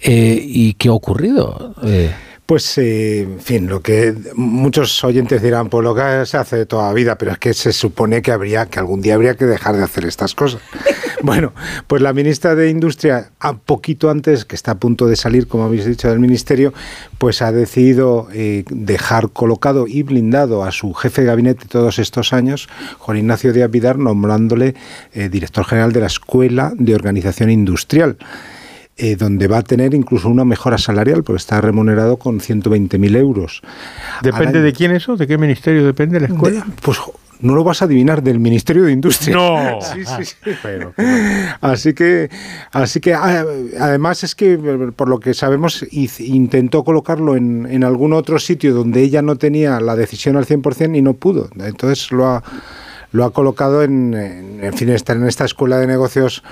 Eh, 0.00 0.40
¿Y 0.40 0.74
qué 0.74 0.88
ha 0.88 0.92
ocurrido? 0.92 1.74
Eh, 1.82 2.12
pues, 2.46 2.76
eh, 2.76 3.22
en 3.22 3.40
fin, 3.40 3.66
lo 3.66 3.80
que 3.80 4.14
muchos 4.34 5.02
oyentes 5.04 5.40
dirán, 5.42 5.68
pues 5.68 5.84
lo 5.84 5.94
que 5.94 6.26
se 6.26 6.36
hace 6.36 6.66
toda 6.66 6.88
la 6.88 6.92
vida, 6.92 7.16
pero 7.16 7.32
es 7.32 7.38
que 7.38 7.54
se 7.54 7.72
supone 7.72 8.20
que 8.20 8.32
habría, 8.32 8.66
que 8.66 8.78
algún 8.78 9.00
día 9.00 9.14
habría 9.14 9.36
que 9.36 9.46
dejar 9.46 9.76
de 9.76 9.84
hacer 9.84 10.04
estas 10.04 10.34
cosas. 10.34 10.60
bueno, 11.22 11.52
pues 11.86 12.02
la 12.02 12.12
ministra 12.12 12.54
de 12.54 12.68
Industria, 12.68 13.30
a 13.38 13.54
poquito 13.56 14.10
antes, 14.10 14.44
que 14.44 14.56
está 14.56 14.72
a 14.72 14.74
punto 14.74 15.06
de 15.06 15.16
salir, 15.16 15.46
como 15.46 15.64
habéis 15.64 15.86
dicho, 15.86 16.10
del 16.10 16.18
ministerio, 16.18 16.74
pues 17.18 17.42
ha 17.42 17.52
decidido 17.52 18.28
eh, 18.32 18.64
dejar 18.68 19.30
colocado 19.30 19.86
y 19.86 20.02
blindado 20.02 20.64
a 20.64 20.72
su 20.72 20.92
jefe 20.94 21.22
de 21.22 21.28
gabinete 21.28 21.66
todos 21.68 21.98
estos 22.00 22.32
años, 22.32 22.68
Juan 22.98 23.18
Ignacio 23.18 23.52
Díaz 23.52 23.70
Vidar, 23.70 23.98
nombrándole 23.98 24.74
eh, 25.14 25.28
director 25.28 25.64
general 25.64 25.92
de 25.92 26.00
la 26.00 26.06
Escuela 26.06 26.72
de 26.76 26.94
Organización 26.94 27.50
Industrial. 27.50 28.16
Eh, 28.98 29.16
donde 29.16 29.48
va 29.48 29.58
a 29.58 29.62
tener 29.62 29.94
incluso 29.94 30.28
una 30.28 30.44
mejora 30.44 30.76
salarial, 30.76 31.24
porque 31.24 31.38
está 31.38 31.62
remunerado 31.62 32.18
con 32.18 32.40
120.000 32.40 33.16
euros. 33.16 33.62
¿Depende 34.22 34.60
de 34.60 34.72
quién 34.74 34.92
eso? 34.92 35.16
¿De 35.16 35.26
qué 35.26 35.38
ministerio 35.38 35.86
depende 35.86 36.20
la 36.20 36.26
escuela? 36.26 36.66
pues 36.82 36.98
no 37.42 37.54
lo 37.54 37.64
vas 37.64 37.82
a 37.82 37.86
adivinar, 37.86 38.22
del 38.22 38.38
Ministerio 38.38 38.84
de 38.84 38.92
Industria. 38.92 39.34
No. 39.34 39.80
sí, 39.82 40.04
sí, 40.04 40.24
sí. 40.24 40.52
así 41.60 41.92
que, 41.92 42.30
así 42.70 43.00
que 43.00 43.14
ah, 43.14 43.44
además 43.80 44.24
es 44.24 44.34
que, 44.34 44.56
por 44.94 45.08
lo 45.08 45.20
que 45.20 45.34
sabemos, 45.34 45.84
intentó 45.90 46.84
colocarlo 46.84 47.36
en, 47.36 47.66
en 47.70 47.84
algún 47.84 48.12
otro 48.12 48.38
sitio 48.38 48.72
donde 48.72 49.02
ella 49.02 49.22
no 49.22 49.36
tenía 49.36 49.80
la 49.80 49.96
decisión 49.96 50.36
al 50.36 50.46
100% 50.46 50.96
y 50.96 51.02
no 51.02 51.14
pudo. 51.14 51.50
Entonces 51.58 52.12
lo 52.12 52.26
ha 52.26 52.42
lo 53.12 53.24
ha 53.24 53.32
colocado 53.32 53.82
en, 53.82 54.14
en, 54.14 54.72
fin, 54.72 54.88
estar 54.88 55.16
en 55.16 55.26
esta 55.26 55.44
escuela 55.44 55.78
de 55.78 55.86
negocios 55.86 56.42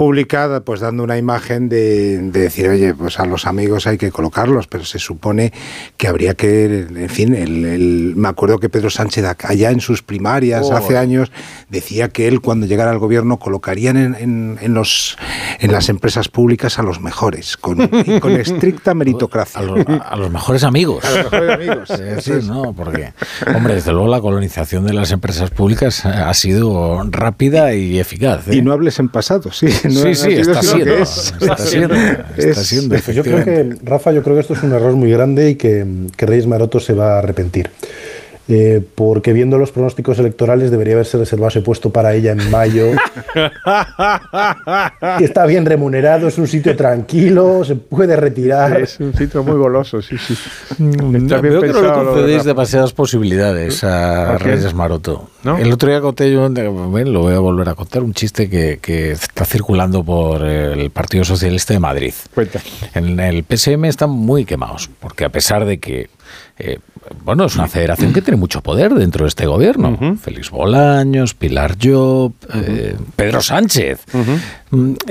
publicada 0.00 0.60
pues 0.60 0.80
dando 0.80 1.04
una 1.04 1.18
imagen 1.18 1.68
de, 1.68 2.16
de, 2.16 2.40
decir, 2.40 2.70
oye, 2.70 2.94
pues 2.94 3.20
a 3.20 3.26
los 3.26 3.46
amigos 3.46 3.86
hay 3.86 3.98
que 3.98 4.10
colocarlos, 4.10 4.66
pero 4.66 4.86
se 4.86 4.98
supone 4.98 5.52
que 5.98 6.08
habría 6.08 6.32
que, 6.32 6.86
en 6.88 7.08
fin, 7.10 7.34
el, 7.34 7.66
el, 7.66 8.14
me 8.16 8.28
acuerdo 8.28 8.58
que 8.58 8.70
Pedro 8.70 8.88
Sánchez 8.88 9.26
allá 9.44 9.70
en 9.70 9.82
sus 9.82 10.02
primarias 10.02 10.68
oh. 10.70 10.74
hace 10.74 10.96
años 10.96 11.30
decía 11.68 12.08
que 12.08 12.28
él 12.28 12.40
cuando 12.40 12.64
llegara 12.64 12.92
al 12.92 12.98
gobierno 12.98 13.38
colocarían 13.38 13.98
en, 13.98 14.14
en, 14.14 14.58
en 14.62 14.72
los, 14.72 15.18
en 15.58 15.70
las 15.70 15.90
empresas 15.90 16.30
públicas 16.30 16.78
a 16.78 16.82
los 16.82 17.02
mejores, 17.02 17.58
con, 17.58 17.86
con 18.20 18.32
estricta 18.40 18.94
meritocracia. 18.94 19.60
A 19.60 19.64
los, 19.64 19.84
a 19.86 20.16
los, 20.16 20.30
mejores 20.30 20.64
amigos. 20.64 21.04
A 21.04 21.10
los 21.10 21.30
mejores 21.30 21.54
amigos. 21.56 21.92
Sí, 22.24 22.32
no, 22.46 22.72
porque, 22.72 23.12
hombre, 23.54 23.74
desde 23.74 23.92
luego 23.92 24.08
la 24.08 24.22
colonización 24.22 24.86
de 24.86 24.94
las 24.94 25.10
empresas 25.10 25.50
públicas 25.50 26.06
ha 26.06 26.32
sido 26.32 27.02
rápida 27.10 27.74
y 27.74 27.98
eficaz. 27.98 28.48
¿eh? 28.48 28.56
Y 28.56 28.62
no 28.62 28.72
hables 28.72 28.98
en 28.98 29.10
pasado, 29.10 29.52
sí. 29.52 29.66
No 29.90 30.00
sí, 30.02 30.14
sí, 30.14 30.32
está 30.32 30.62
siendo, 30.62 30.94
está 30.94 31.56
siendo. 31.56 31.94
Está 32.36 32.64
siendo, 32.64 32.96
yo 32.96 33.22
creo 33.22 33.44
que, 33.44 33.76
Rafa, 33.82 34.12
yo 34.12 34.22
creo 34.22 34.36
que 34.36 34.40
esto 34.40 34.54
es 34.54 34.62
un 34.62 34.72
error 34.72 34.92
muy 34.94 35.10
grande 35.10 35.50
y 35.50 35.54
que, 35.56 35.86
que 36.16 36.26
Reyes 36.26 36.46
Maroto 36.46 36.80
se 36.80 36.92
va 36.94 37.16
a 37.16 37.18
arrepentir. 37.18 37.70
Eh, 38.52 38.82
porque 38.96 39.32
viendo 39.32 39.58
los 39.58 39.70
pronósticos 39.70 40.18
electorales 40.18 40.72
debería 40.72 40.94
haberse 40.94 41.16
reservado 41.16 41.50
ese 41.50 41.60
puesto 41.60 41.90
para 41.90 42.14
ella 42.14 42.32
en 42.32 42.50
mayo. 42.50 42.86
Está 45.20 45.46
bien 45.46 45.64
remunerado, 45.64 46.26
es 46.26 46.36
un 46.36 46.48
sitio 46.48 46.74
tranquilo, 46.74 47.62
se 47.64 47.76
puede 47.76 48.16
retirar. 48.16 48.80
Es 48.80 48.98
un 48.98 49.14
sitio 49.14 49.44
muy 49.44 49.56
goloso, 49.56 50.02
sí, 50.02 50.16
sí. 50.18 50.34
Está 50.34 51.40
bien 51.40 51.54
yo 51.54 51.60
creo 51.60 51.60
que 51.60 51.80
le 51.80 51.92
concedéis 51.92 52.44
demasiadas 52.44 52.92
posibilidades 52.92 53.84
a. 53.84 54.36
Reyes 54.38 54.74
Maroto. 54.74 55.30
¿No? 55.44 55.56
El 55.56 55.72
otro 55.72 55.88
día 55.88 56.00
conté 56.00 56.32
yo, 56.32 56.50
bueno, 56.50 57.10
lo 57.12 57.20
voy 57.20 57.34
a 57.34 57.38
volver 57.38 57.68
a 57.68 57.74
contar, 57.74 58.02
un 58.02 58.14
chiste 58.14 58.50
que, 58.50 58.80
que 58.82 59.12
está 59.12 59.44
circulando 59.44 60.02
por 60.02 60.44
el 60.44 60.90
Partido 60.90 61.24
Socialista 61.24 61.72
de 61.72 61.80
Madrid. 61.80 62.14
Cuenta. 62.34 62.60
En 62.94 63.20
el 63.20 63.44
PSM 63.44 63.84
están 63.84 64.10
muy 64.10 64.44
quemados, 64.44 64.90
porque 64.98 65.24
a 65.24 65.28
pesar 65.28 65.64
de 65.64 65.78
que 65.78 66.10
eh, 66.60 66.78
bueno, 67.24 67.46
es 67.46 67.54
una 67.56 67.66
federación 67.66 68.12
que 68.12 68.22
tiene 68.22 68.38
mucho 68.38 68.62
poder 68.62 68.94
dentro 68.94 69.24
de 69.24 69.28
este 69.28 69.46
gobierno. 69.46 69.90
Uh 69.90 69.96
-huh. 69.96 70.18
Félix 70.18 70.50
Bolaños, 70.50 71.34
Pilar 71.34 71.76
Job, 71.82 72.32
eh, 72.52 72.96
Pedro 73.16 73.40
Sánchez. 73.40 74.00
Uh 74.12 74.18
-huh. 74.18 74.40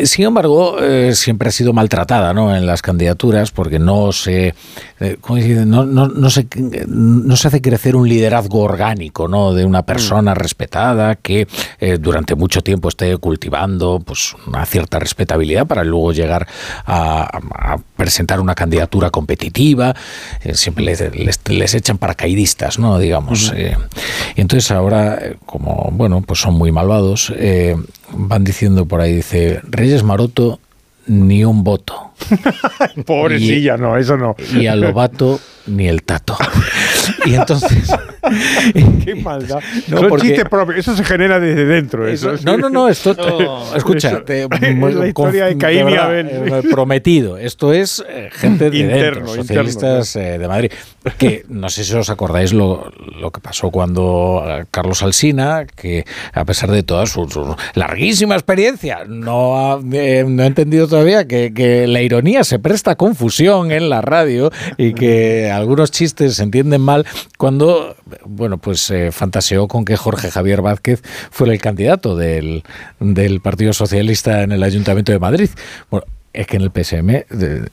Sin 0.04 0.26
embargo, 0.26 0.82
eh, 0.82 1.14
siempre 1.16 1.50
ha 1.50 1.52
sido 1.52 1.74
maltratada 1.74 2.34
¿no? 2.34 2.56
en 2.56 2.66
las 2.66 2.82
candidaturas 2.82 3.52
porque 3.52 3.78
no 3.78 4.14
se, 4.14 4.54
eh, 5.02 5.18
no, 5.66 5.86
no, 5.86 6.08
no, 6.08 6.30
se, 6.30 6.48
no 6.88 7.36
se 7.36 7.48
hace 7.50 7.62
crecer 7.62 7.98
un 7.98 8.08
liderazgo 8.08 8.62
orgánico 8.62 9.28
¿no? 9.28 9.54
de 9.54 9.66
una 9.66 9.84
persona 9.84 10.32
uh 10.32 10.36
-huh. 10.36 10.38
respetada 10.38 11.16
que 11.16 11.46
eh, 11.82 11.98
durante 12.00 12.36
mucho 12.36 12.62
tiempo 12.62 12.88
esté 12.88 13.18
cultivando 13.18 14.00
pues, 14.00 14.34
una 14.48 14.66
cierta 14.66 14.98
respetabilidad 14.98 15.68
para 15.68 15.84
luego 15.84 16.14
llegar 16.14 16.48
a, 16.86 17.24
a 17.24 17.78
presentar 17.98 18.40
una 18.40 18.56
candidatura 18.56 19.10
competitiva. 19.10 19.94
Eh, 20.42 20.56
siempre 20.56 20.86
les, 20.86 21.02
les, 21.14 21.40
les, 21.50 21.74
echan 21.74 21.98
paracaidistas, 21.98 22.80
¿no? 22.80 22.98
Digamos. 22.98 23.54
Y 24.36 24.42
entonces 24.42 24.72
ahora, 24.72 25.20
como, 25.46 25.90
bueno, 25.92 26.22
pues 26.22 26.40
son 26.40 26.54
muy 26.54 26.72
malvados, 26.72 27.34
van 28.14 28.44
diciendo 28.44 28.86
por 28.86 29.02
ahí, 29.02 29.16
dice, 29.16 29.62
Reyes 29.64 30.04
Maroto, 30.04 30.60
ni 31.08 31.44
un 31.44 31.64
voto. 31.64 32.12
Pobrecilla, 33.06 33.76
y, 33.76 33.82
no, 33.82 33.98
eso 33.98 34.18
no. 34.18 34.36
Y 34.54 34.68
a 34.68 34.76
Lobato, 34.76 35.40
ni 35.68 35.88
el 35.88 36.04
tato. 36.04 36.38
y 37.26 37.34
entonces. 37.34 37.90
Qué 39.06 39.16
maldad. 39.24 39.60
No, 39.88 39.98
Son 39.98 40.10
porque, 40.10 40.46
propio. 40.50 40.76
Eso 40.76 40.96
se 40.96 41.04
genera 41.04 41.40
desde 41.40 41.66
dentro. 41.66 42.08
Eso, 42.08 42.34
eso 42.34 42.44
no, 42.46 42.58
no, 42.58 42.70
no. 42.70 42.88
Esto. 42.88 43.16
No, 43.40 43.76
escucha, 43.76 44.10
eso, 44.10 44.22
te, 44.24 44.44
es 44.44 44.96
la 44.96 45.08
historia 45.08 45.46
de 45.46 45.58
Caín 45.58 45.90
y 45.90 45.96
Abel. 45.96 46.28
Eh, 46.30 46.64
prometido. 46.70 47.38
Esto 47.38 47.74
es 47.74 48.04
eh, 48.08 48.30
gente 48.32 48.70
de 48.70 48.78
interno, 48.78 49.28
dentro, 49.28 49.36
socialistas 49.36 50.16
interno, 50.16 50.36
eh, 50.36 50.40
de 50.40 50.48
Madrid. 50.48 50.72
Que 51.18 51.46
no 51.48 51.70
sé 51.70 51.84
si 51.84 51.94
os 51.94 52.10
acordáis 52.10 52.54
lo, 52.54 52.92
lo 53.20 53.32
que 53.32 53.40
pasó 53.40 53.72
cuando 53.72 54.44
Carlos 54.72 55.02
Alsina, 55.04 55.66
que 55.66 56.06
a 56.34 56.46
pesar 56.46 56.72
de 56.72 56.84
toda 56.84 57.06
su, 57.06 57.28
su 57.30 57.56
larguísima 57.76 58.36
experiencia, 58.36 59.06
no 59.08 59.74
ha, 59.74 59.80
eh, 59.92 60.26
no 60.28 60.44
ha 60.44 60.46
entendido 60.46 60.88
todavía 60.88 61.28
que, 61.28 61.54
que 61.54 61.88
la 61.88 62.02
ironía 62.02 62.44
se 62.44 62.60
presta 62.60 62.92
a 62.92 62.96
confusión 62.96 63.72
en 63.72 63.90
la 63.90 64.02
radio 64.02 64.52
y 64.78 64.94
que 64.94 65.50
algunos 65.52 65.92
chistes 65.92 66.36
se 66.36 66.44
entienden 66.44 66.82
mal 66.82 67.06
cuando, 67.38 67.96
bueno, 68.26 68.58
pues 68.58 68.90
eh, 68.92 69.12
fantaseó 69.12 69.68
con 69.68 69.86
que 69.86 69.98
Jorge 69.98 70.32
Javier 70.32 70.62
Vázquez 70.62 71.02
fuera 71.32 71.54
el 71.54 71.62
candidato 71.62 72.16
del, 72.16 72.64
del 73.00 73.42
Partido 73.42 73.74
Socialista 73.74 74.44
en 74.44 74.52
el 74.52 74.64
Ayuntamiento 74.64 75.12
de 75.12 75.20
Madrid. 75.20 75.50
Bueno, 75.90 76.06
es 76.32 76.46
que 76.46 76.58
en 76.58 76.62
el 76.62 76.72
PSM 76.72 77.08
de, 77.30 77.62
de, 77.62 77.70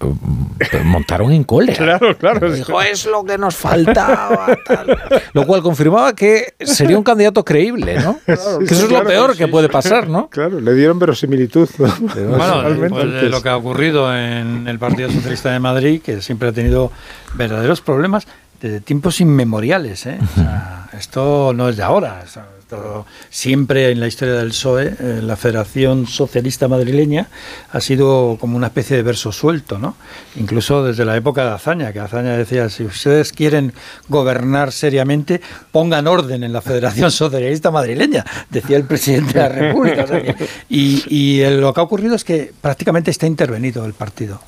montaron 0.84 1.30
en 1.32 1.44
cólera. 1.44 1.98
Claro, 1.98 2.16
claro. 2.16 2.50
Dijo, 2.50 2.80
es 2.80 3.04
lo 3.04 3.22
que 3.24 3.36
nos 3.36 3.54
faltaba. 3.54 4.58
Tal. 4.64 4.98
Lo 5.34 5.46
cual 5.46 5.62
confirmaba 5.62 6.14
que 6.14 6.54
sería 6.60 6.96
un 6.96 7.04
candidato 7.04 7.44
creíble, 7.44 7.96
¿no? 8.00 8.18
Claro, 8.26 8.58
que 8.58 8.64
eso 8.64 8.74
sí, 8.74 8.84
es 8.84 8.90
lo 8.90 9.04
peor 9.04 9.32
sí, 9.32 9.38
que 9.38 9.48
puede 9.48 9.68
pasar, 9.68 10.08
¿no? 10.08 10.28
Claro, 10.30 10.60
le 10.60 10.74
dieron 10.74 10.98
verosimilitud. 10.98 11.68
¿no? 11.78 11.94
Bueno, 12.36 12.62
después 12.70 13.12
de 13.12 13.28
lo 13.28 13.42
que 13.42 13.48
ha 13.48 13.56
ocurrido 13.56 14.14
en 14.14 14.66
el 14.68 14.78
Partido 14.78 15.10
Socialista 15.10 15.52
de 15.52 15.60
Madrid, 15.60 16.00
que 16.02 16.22
siempre 16.22 16.48
ha 16.48 16.52
tenido 16.52 16.90
verdaderos 17.34 17.80
problemas 17.80 18.26
desde 18.60 18.80
tiempos 18.80 19.20
inmemoriales. 19.20 20.06
¿eh? 20.06 20.18
O 20.22 20.34
sea, 20.34 20.88
esto 20.98 21.52
no 21.54 21.68
es 21.68 21.76
de 21.76 21.82
ahora. 21.82 22.22
O 22.24 22.28
sea, 22.28 22.46
todo, 22.68 23.06
siempre 23.30 23.92
en 23.92 24.00
la 24.00 24.08
historia 24.08 24.34
del 24.34 24.48
PSOE, 24.48 24.96
eh, 24.98 25.20
la 25.22 25.36
Federación 25.36 26.06
Socialista 26.06 26.66
Madrileña 26.66 27.28
ha 27.70 27.80
sido 27.80 28.36
como 28.40 28.56
una 28.56 28.68
especie 28.68 28.96
de 28.96 29.02
verso 29.04 29.30
suelto, 29.30 29.78
¿no? 29.78 29.94
Incluso 30.34 30.84
desde 30.84 31.04
la 31.04 31.16
época 31.16 31.44
de 31.44 31.50
Azaña, 31.52 31.92
que 31.92 32.00
Azaña 32.00 32.36
decía, 32.36 32.68
si 32.68 32.84
ustedes 32.84 33.32
quieren 33.32 33.72
gobernar 34.08 34.72
seriamente, 34.72 35.40
pongan 35.70 36.08
orden 36.08 36.42
en 36.42 36.52
la 36.52 36.60
Federación 36.60 37.10
Socialista 37.12 37.70
Madrileña, 37.70 38.24
decía 38.50 38.76
el 38.76 38.84
presidente 38.84 39.34
de 39.34 39.40
la 39.40 39.48
República. 39.48 40.04
O 40.04 40.06
sea 40.08 40.22
que, 40.22 40.34
y, 40.68 41.04
y 41.08 41.48
lo 41.50 41.72
que 41.72 41.80
ha 41.80 41.84
ocurrido 41.84 42.16
es 42.16 42.24
que 42.24 42.52
prácticamente 42.60 43.12
está 43.12 43.26
intervenido 43.26 43.84
el 43.84 43.94
partido. 43.94 44.40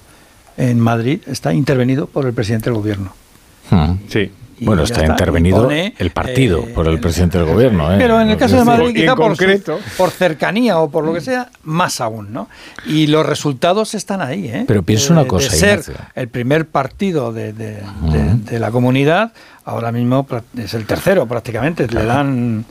En 0.57 0.81
Madrid 0.81 1.20
está 1.27 1.55
intervenido 1.55 2.09
por 2.09 2.27
el 2.27 2.33
presidente 2.33 2.69
del 2.69 2.75
gobierno. 2.75 3.15
Hmm. 3.71 3.95
Sí. 4.09 4.31
Bueno, 4.61 4.83
está, 4.83 5.03
está, 5.03 5.13
intervenido 5.13 5.59
impone, 5.59 5.95
el 5.99 6.11
partido 6.11 6.61
eh, 6.61 6.73
por 6.75 6.89
el 6.89 6.99
presidente 6.99 7.39
del 7.39 7.47
gobierno. 7.47 7.93
¿eh? 7.93 7.97
Pero 7.99 8.21
en 8.21 8.31
el 8.31 8.37
caso 8.37 8.57
de 8.57 8.65
Madrid, 8.65 8.95
quizá 8.95 9.15
por, 9.15 9.37
su, 9.37 9.79
por, 9.97 10.11
cercanía 10.11 10.79
o 10.79 10.91
por 10.91 11.05
lo 11.05 11.13
que 11.15 11.21
sea, 11.21 11.49
más 11.63 12.01
aún, 12.01 12.33
¿no? 12.33 12.49
Y 12.87 13.07
los 13.07 13.25
resultados 13.25 13.95
están 13.95 14.21
ahí, 14.21 14.49
¿eh? 14.49 14.65
Pero 14.67 14.83
pienso 14.83 15.13
una 15.13 15.27
cosa, 15.27 15.51
de 15.51 15.57
ser 15.57 15.79
Ignacio. 15.81 15.95
el 16.15 16.29
primer 16.29 16.67
partido 16.67 17.33
de, 17.33 17.53
de, 17.53 17.83
uh 17.83 18.07
-huh. 18.07 18.13
de, 18.13 18.53
de, 18.53 18.59
la 18.59 18.71
comunidad, 18.71 19.33
ahora 19.65 19.93
mismo 19.93 20.27
es 20.57 20.75
el 20.75 20.87
tercero 20.87 21.27
prácticamente. 21.27 21.87
Claro. 21.87 22.07
Le 22.07 22.13
dan 22.13 22.65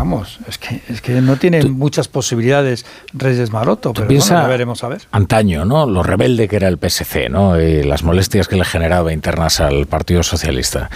Vamos, 0.00 0.38
es 0.48 0.56
que, 0.56 0.80
es 0.88 1.02
que 1.02 1.20
no 1.20 1.36
tiene 1.36 1.62
muchas 1.64 2.08
posibilidades 2.08 2.86
Reyes 3.12 3.52
Maroto, 3.52 3.92
pero 3.92 4.08
piensa 4.08 4.36
bueno, 4.36 4.48
veremos 4.48 4.82
a 4.82 4.88
ver. 4.88 5.02
Antaño, 5.12 5.66
¿no? 5.66 5.84
Lo 5.84 6.02
rebelde 6.02 6.48
que 6.48 6.56
era 6.56 6.68
el 6.68 6.78
PSC, 6.78 7.28
¿no? 7.28 7.60
Y 7.60 7.82
las 7.82 8.02
molestias 8.02 8.48
que 8.48 8.56
le 8.56 8.64
generaba 8.64 9.12
internas 9.12 9.60
al 9.60 9.86
Partido 9.86 10.22
Socialista 10.22 10.88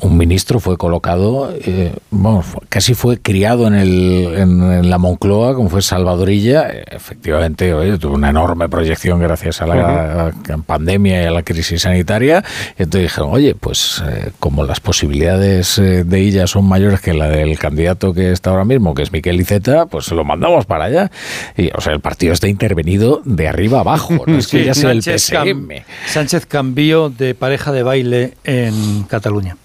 un 0.00 0.16
ministro 0.18 0.60
fue 0.60 0.76
colocado, 0.76 1.54
eh, 1.54 1.94
bueno, 2.10 2.44
casi 2.68 2.92
fue 2.94 3.18
criado 3.18 3.66
en, 3.66 3.74
el, 3.74 4.34
en, 4.36 4.72
en, 4.72 4.90
la 4.90 4.98
Moncloa, 4.98 5.54
como 5.54 5.70
fue 5.70 5.80
Salvadorilla. 5.80 6.68
Efectivamente, 6.68 7.72
oye, 7.72 7.96
tuvo 7.98 8.14
una 8.14 8.28
enorme 8.28 8.68
proyección 8.68 9.20
gracias 9.20 9.62
a 9.62 9.66
la 9.66 9.74
uh 9.74 9.78
-huh. 9.78 10.62
pandemia 10.64 11.22
y 11.22 11.26
a 11.26 11.30
la 11.30 11.42
crisis 11.42 11.82
sanitaria. 11.82 12.44
Entonces 12.76 13.10
dijeron, 13.10 13.30
oye, 13.32 13.54
pues 13.54 14.02
eh, 14.06 14.32
como 14.38 14.64
las 14.64 14.80
posibilidades 14.80 15.78
eh, 15.78 16.04
de 16.04 16.20
ella 16.20 16.46
son 16.46 16.66
mayores 16.66 17.00
que 17.00 17.14
la 17.14 17.28
del 17.28 17.58
candidato 17.58 18.12
que 18.12 18.32
está 18.32 18.50
ahora 18.50 18.64
mismo, 18.64 18.94
que 18.94 19.02
es 19.02 19.12
Miquel 19.12 19.40
Iceta, 19.40 19.86
pues 19.86 20.10
lo 20.10 20.24
mandamos 20.24 20.66
para 20.66 20.84
allá. 20.84 21.10
Y, 21.56 21.70
o 21.74 21.80
sea, 21.80 21.94
el 21.94 22.00
partido 22.00 22.34
está 22.34 22.48
intervenido 22.48 23.22
de 23.24 23.48
arriba 23.48 23.80
abajo, 23.80 24.24
no 24.26 24.36
es 24.38 24.46
que 24.48 24.58
sí, 24.58 24.64
ya 24.64 24.74
sea 24.74 24.90
el 24.90 25.02
PSM. 25.02 25.32
Cam 25.32 25.68
Sánchez 26.06 26.44
cambió 26.46 27.08
de 27.08 27.34
pareja 27.34 27.72
de 27.72 27.82
baile 27.82 28.34
en 28.44 29.04
Cataluña. 29.04 29.56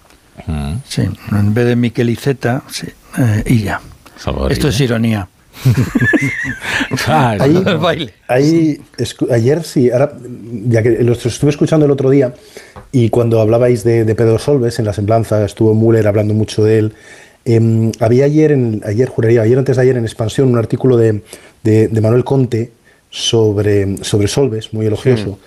Sí, 0.88 1.02
en 1.30 1.54
vez 1.54 1.66
de 1.66 1.76
Miquel 1.76 2.10
Iceta, 2.10 2.62
sí, 2.70 2.86
eh, 3.18 3.42
Illa. 3.46 3.80
Esto 4.50 4.68
es 4.68 4.80
ironía. 4.80 5.28
ah, 7.06 7.36
ahí, 7.38 7.62
baile. 7.78 8.14
ahí 8.26 8.80
ayer 9.30 9.62
sí, 9.62 9.90
ahora, 9.90 10.12
ya 10.66 10.82
que 10.82 10.90
los 11.02 11.24
estuve 11.26 11.50
escuchando 11.50 11.84
el 11.84 11.92
otro 11.92 12.08
día 12.08 12.34
y 12.90 13.10
cuando 13.10 13.40
hablabais 13.40 13.84
de, 13.84 14.04
de 14.04 14.14
Pedro 14.14 14.38
Solves 14.38 14.78
en 14.78 14.86
la 14.86 14.92
semblanza, 14.92 15.44
estuvo 15.44 15.74
Müller 15.74 16.06
hablando 16.08 16.34
mucho 16.34 16.64
de 16.64 16.78
él. 16.78 16.94
Eh, 17.44 17.92
había 18.00 18.24
ayer, 18.24 18.52
en, 18.52 18.82
ayer 18.84 19.08
juraría, 19.08 19.42
ayer 19.42 19.58
antes 19.58 19.76
de 19.76 19.82
ayer 19.82 19.96
en 19.96 20.04
Expansión, 20.04 20.48
un 20.48 20.58
artículo 20.58 20.96
de, 20.96 21.22
de, 21.62 21.88
de 21.88 22.00
Manuel 22.00 22.24
Conte 22.24 22.72
sobre, 23.10 24.02
sobre 24.04 24.28
Solves, 24.28 24.72
muy 24.72 24.86
elogioso, 24.86 25.38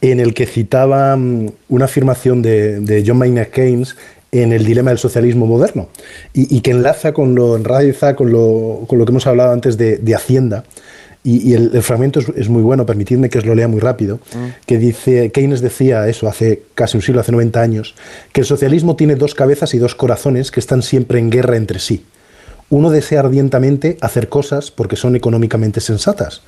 sí. 0.00 0.10
en 0.10 0.20
el 0.20 0.32
que 0.32 0.46
citaba 0.46 1.14
um, 1.14 1.50
una 1.68 1.84
afirmación 1.84 2.42
de, 2.42 2.80
de 2.80 3.04
John 3.06 3.18
Maynard 3.18 3.48
Keynes 3.48 3.96
en 4.32 4.52
el 4.52 4.64
dilema 4.64 4.90
del 4.90 4.98
socialismo 4.98 5.46
moderno 5.46 5.88
y, 6.32 6.56
y 6.56 6.60
que 6.60 6.70
enlaza 6.70 7.12
con 7.12 7.34
lo, 7.34 7.56
enraiza 7.56 8.14
con 8.14 8.30
lo, 8.30 8.84
con 8.86 8.98
lo 8.98 9.04
que 9.04 9.10
hemos 9.10 9.26
hablado 9.26 9.52
antes 9.52 9.76
de, 9.76 9.98
de 9.98 10.14
Hacienda 10.14 10.64
Y, 11.22 11.52
el, 11.52 11.82
fragmento 11.82 12.20
es, 12.34 12.48
muy 12.48 12.62
bueno, 12.62 12.86
permitidme 12.86 13.28
que 13.28 13.38
os 13.38 13.44
lo 13.44 13.54
lea 13.54 13.68
muy 13.68 13.80
rápido, 13.80 14.20
mm. 14.34 14.64
que 14.64 14.78
dice, 14.78 15.30
Keynes 15.30 15.60
decía 15.60 16.08
eso 16.08 16.28
hace 16.28 16.62
casi 16.74 16.96
un 16.96 17.02
siglo, 17.02 17.20
hace 17.20 17.32
90 17.32 17.60
años, 17.60 17.94
que 18.32 18.40
el 18.40 18.46
socialismo 18.46 18.96
tiene 18.96 19.16
dos 19.16 19.34
cabezas 19.34 19.74
y 19.74 19.78
dos 19.78 19.94
corazones 19.94 20.50
que 20.50 20.60
están 20.60 20.80
siempre 20.80 21.18
en 21.18 21.28
guerra 21.28 21.56
entre 21.56 21.78
sí. 21.78 22.06
Uno 22.70 22.88
desea 22.88 23.20
ardientemente 23.20 23.98
hacer 24.00 24.30
cosas 24.30 24.70
porque 24.70 24.96
son 24.96 25.14
económicamente 25.14 25.80
sensatas. 25.80 26.40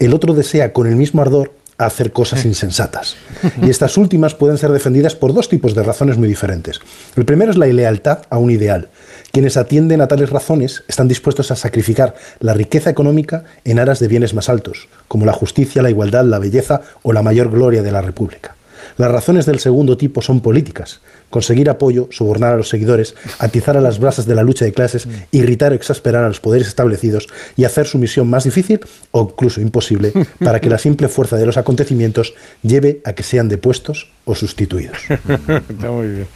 El 0.00 0.12
otro 0.12 0.34
desea 0.34 0.72
con 0.72 0.88
el 0.88 0.96
mismo 0.96 1.22
ardor 1.22 1.52
hacer 1.78 2.12
cosas 2.12 2.44
insensatas. 2.44 3.16
Y 3.62 3.70
estas 3.70 3.96
últimas 3.96 4.34
pueden 4.34 4.58
ser 4.58 4.70
defendidas 4.70 5.14
por 5.14 5.34
dos 5.34 5.48
tipos 5.48 5.74
de 5.74 5.82
razones 5.82 6.16
muy 6.16 6.28
diferentes. 6.28 6.80
El 7.16 7.24
primero 7.24 7.50
es 7.50 7.58
la 7.58 7.68
ilealtad 7.68 8.22
a 8.30 8.38
un 8.38 8.50
ideal. 8.50 8.88
Quienes 9.32 9.56
atienden 9.56 10.00
a 10.00 10.08
tales 10.08 10.30
razones 10.30 10.84
están 10.88 11.08
dispuestos 11.08 11.50
a 11.50 11.56
sacrificar 11.56 12.14
la 12.40 12.54
riqueza 12.54 12.90
económica 12.90 13.44
en 13.64 13.78
aras 13.78 13.98
de 13.98 14.08
bienes 14.08 14.32
más 14.32 14.48
altos, 14.48 14.88
como 15.08 15.26
la 15.26 15.32
justicia, 15.32 15.82
la 15.82 15.90
igualdad, 15.90 16.24
la 16.24 16.38
belleza 16.38 16.80
o 17.02 17.12
la 17.12 17.22
mayor 17.22 17.50
gloria 17.50 17.82
de 17.82 17.92
la 17.92 18.00
República. 18.00 18.56
Las 18.96 19.10
razones 19.10 19.44
del 19.44 19.58
segundo 19.58 19.98
tipo 19.98 20.22
son 20.22 20.40
políticas. 20.40 21.00
Conseguir 21.30 21.68
apoyo, 21.68 22.08
sobornar 22.10 22.54
a 22.54 22.56
los 22.56 22.68
seguidores, 22.68 23.14
atizar 23.38 23.76
a 23.76 23.80
las 23.80 23.98
brasas 23.98 24.26
de 24.26 24.34
la 24.34 24.42
lucha 24.42 24.64
de 24.64 24.72
clases, 24.72 25.08
irritar 25.32 25.72
o 25.72 25.74
exasperar 25.74 26.24
a 26.24 26.28
los 26.28 26.40
poderes 26.40 26.68
establecidos 26.68 27.28
y 27.56 27.64
hacer 27.64 27.86
su 27.86 27.98
misión 27.98 28.28
más 28.28 28.44
difícil 28.44 28.80
o 29.10 29.28
incluso 29.32 29.60
imposible 29.60 30.12
para 30.38 30.60
que 30.60 30.70
la 30.70 30.78
simple 30.78 31.08
fuerza 31.08 31.36
de 31.36 31.46
los 31.46 31.56
acontecimientos 31.56 32.34
lleve 32.62 33.00
a 33.04 33.12
que 33.12 33.22
sean 33.22 33.48
depuestos 33.48 34.08
o 34.24 34.34
sustituidos. 34.34 34.98
Está 35.08 35.90
muy 35.90 36.08
bien. 36.08 36.26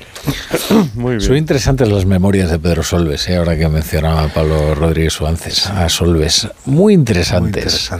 muy 0.94 1.16
bien. 1.16 1.20
Son 1.20 1.36
interesantes 1.36 1.88
las 1.88 2.06
memorias 2.06 2.48
de 2.50 2.58
Pedro 2.58 2.84
Solves, 2.84 3.28
¿eh? 3.28 3.36
ahora 3.36 3.58
que 3.58 3.68
mencionaba 3.68 4.28
Pablo 4.28 4.76
Rodríguez 4.76 5.14
Suárez 5.14 5.66
a 5.66 5.88
Solves. 5.88 6.48
Muy 6.66 6.94
interesantes. 6.94 7.90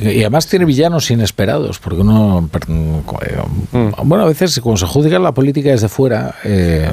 y, 0.00 0.20
además 0.20 0.46
tiene 0.46 0.64
villanos 0.64 1.10
inesperados, 1.10 1.78
porque 1.78 2.00
uno. 2.00 2.48
Mm. 2.66 3.90
Bueno, 4.04 4.24
a 4.24 4.28
veces 4.28 4.58
cuando 4.60 4.78
se 4.78 4.86
juzga 4.86 5.18
la 5.18 5.32
política 5.32 5.70
desde 5.70 5.88
fuera, 5.94 6.34
eh, 6.42 6.90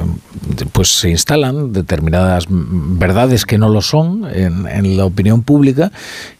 pues 0.70 1.00
se 1.00 1.10
instalan 1.10 1.72
determinadas 1.72 2.46
verdades 2.48 3.44
que 3.44 3.58
no 3.58 3.68
lo 3.68 3.82
son 3.82 4.28
en, 4.32 4.68
en, 4.68 4.96
la 4.96 5.04
opinión 5.04 5.42
pública. 5.42 5.90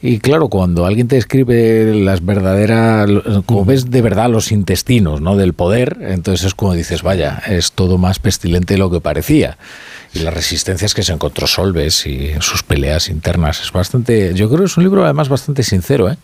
Y 0.00 0.20
claro, 0.20 0.48
cuando 0.48 0.86
alguien 0.86 1.08
te 1.08 1.16
describe 1.16 1.92
las 1.92 2.24
verdaderas. 2.24 3.10
como 3.46 3.64
ves 3.64 3.90
de 3.90 4.00
verdad 4.00 4.30
los 4.30 4.52
intestinos 4.52 5.20
¿no? 5.20 5.36
del 5.36 5.54
poder, 5.54 5.98
entonces 6.02 6.46
es 6.46 6.54
como 6.54 6.74
dices, 6.74 7.02
vaya, 7.02 7.42
es 7.48 7.72
todo 7.72 7.98
más 7.98 8.20
pestilente 8.20 8.74
de 8.74 8.78
lo 8.78 8.90
que 8.90 9.00
parecía 9.00 9.58
y 10.14 10.20
las 10.20 10.34
resistencias 10.34 10.94
que 10.94 11.02
se 11.02 11.12
encontró 11.12 11.46
Solves 11.46 12.06
y 12.06 12.32
sus 12.40 12.62
peleas 12.62 13.08
internas. 13.08 13.62
Es 13.62 13.72
bastante, 13.72 14.34
yo 14.34 14.48
creo 14.48 14.60
que 14.60 14.66
es 14.66 14.76
un 14.76 14.84
libro 14.84 15.04
además 15.04 15.28
bastante 15.28 15.62
sincero. 15.62 16.10
¿eh? 16.10 16.16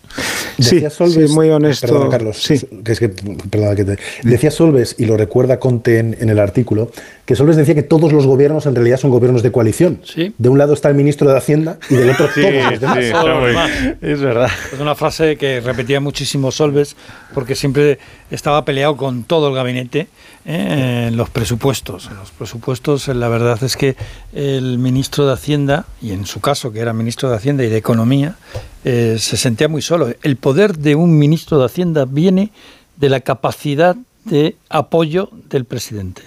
Sí, 0.59 0.83
Solves, 0.89 1.31
muy 1.31 1.49
honesto. 1.49 1.87
Perdona, 1.87 2.09
Carlos. 2.09 2.37
Sí. 2.37 2.59
Que 2.83 2.91
es 2.91 2.99
que, 2.99 3.09
perdona, 3.09 3.75
que 3.75 3.85
te, 3.85 3.97
decía 4.23 4.51
Solves, 4.51 4.95
y 4.99 5.05
lo 5.05 5.17
recuerda 5.17 5.59
Conte 5.59 5.99
en, 5.99 6.29
el 6.29 6.39
artículo, 6.39 6.91
que 7.25 7.35
Solves 7.35 7.55
decía 7.55 7.73
que 7.73 7.83
todos 7.83 8.13
los 8.13 8.27
gobiernos 8.27 8.65
en 8.67 8.75
realidad 8.75 8.97
son 8.97 9.09
gobiernos 9.09 9.41
de 9.41 9.51
coalición. 9.51 10.01
¿Sí? 10.03 10.33
De 10.37 10.49
un 10.49 10.57
lado 10.57 10.73
está 10.73 10.89
el 10.89 10.95
ministro 10.95 11.29
de 11.29 11.37
Hacienda 11.37 11.79
y 11.89 11.95
del 11.95 12.11
otro 12.11 12.27
todos 12.33 13.25
los 13.27 13.47
demás. 13.47 13.71
es 14.01 14.19
verdad. 14.19 14.49
Es 14.71 14.79
una 14.79 14.95
frase 14.95 15.35
que 15.37 15.61
repetía 15.61 15.99
muchísimo 15.99 16.51
Solves 16.51 16.95
porque 17.33 17.55
siempre 17.55 17.97
estaba 18.29 18.65
peleado 18.65 18.97
con 18.97 19.23
todo 19.23 19.49
el 19.49 19.55
gabinete 19.55 20.07
¿eh? 20.49 21.07
en 21.07 21.17
los 21.17 21.29
presupuestos. 21.29 22.07
En 22.07 22.17
los 22.17 22.31
presupuestos, 22.31 23.07
la 23.07 23.27
verdad 23.29 23.63
es 23.63 23.77
que 23.77 23.95
el 24.33 24.79
ministro 24.79 25.27
de 25.27 25.33
Hacienda, 25.33 25.85
y 26.01 26.11
en 26.11 26.25
su 26.25 26.41
caso 26.41 26.71
que 26.71 26.79
era 26.79 26.93
ministro 26.93 27.29
de 27.29 27.35
Hacienda 27.35 27.63
y 27.63 27.69
de 27.69 27.77
Economía, 27.77 28.35
eh, 28.83 29.17
se 29.19 29.37
sentía 29.37 29.67
muy 29.67 29.81
solo. 29.81 30.09
El 30.23 30.35
poder 30.37 30.77
de 30.77 30.95
un 30.95 31.17
ministro 31.17 31.59
de 31.59 31.65
Hacienda 31.65 32.05
viene 32.05 32.51
de 32.97 33.09
la 33.09 33.19
capacidad 33.19 33.95
de 34.25 34.55
apoyo 34.69 35.29
del 35.49 35.65
presidente. 35.65 36.23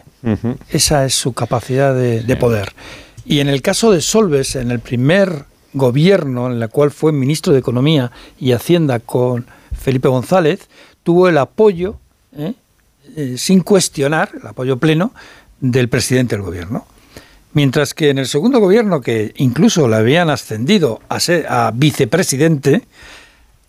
Esa 0.71 1.05
es 1.05 1.15
su 1.15 1.33
capacidad 1.33 1.95
de, 1.95 2.37
poder. 2.37 2.73
Y 3.25 3.41
en 3.41 3.49
el 3.49 3.61
caso 3.61 3.91
de 3.91 4.01
Solves, 4.01 4.55
en 4.55 4.71
el 4.71 4.79
primer 4.79 5.47
gobierno 5.73 6.47
en 6.47 6.63
el 6.63 6.69
cual 6.69 6.93
fue 6.93 7.11
ministro 7.13 7.53
de 7.53 7.59
Economía 7.59 8.13
y 8.39 8.53
Hacienda 8.53 9.01
con 9.01 9.47
Felipe 9.77 10.07
González, 10.07 10.69
tuvo 11.03 11.29
el 11.29 11.39
apoyo 11.39 11.97
¿eh? 12.37 12.55
Eh, 13.15 13.35
sin 13.37 13.61
cuestionar 13.61 14.31
el 14.41 14.47
apoyo 14.47 14.79
pleno 14.79 15.13
del 15.61 15.89
presidente 15.89 16.35
del 16.35 16.45
gobierno. 16.45 16.87
Mientras 17.53 17.93
que 17.93 18.09
en 18.09 18.17
el 18.17 18.27
segundo 18.27 18.59
gobierno, 18.59 19.03
que 19.03 19.35
incluso 19.37 19.87
le 19.87 19.97
habían 19.97 20.31
ascendido 20.31 21.01
a, 21.11 21.21
ser, 21.21 21.47
a 21.47 21.73
vicepresidente, 21.75 22.83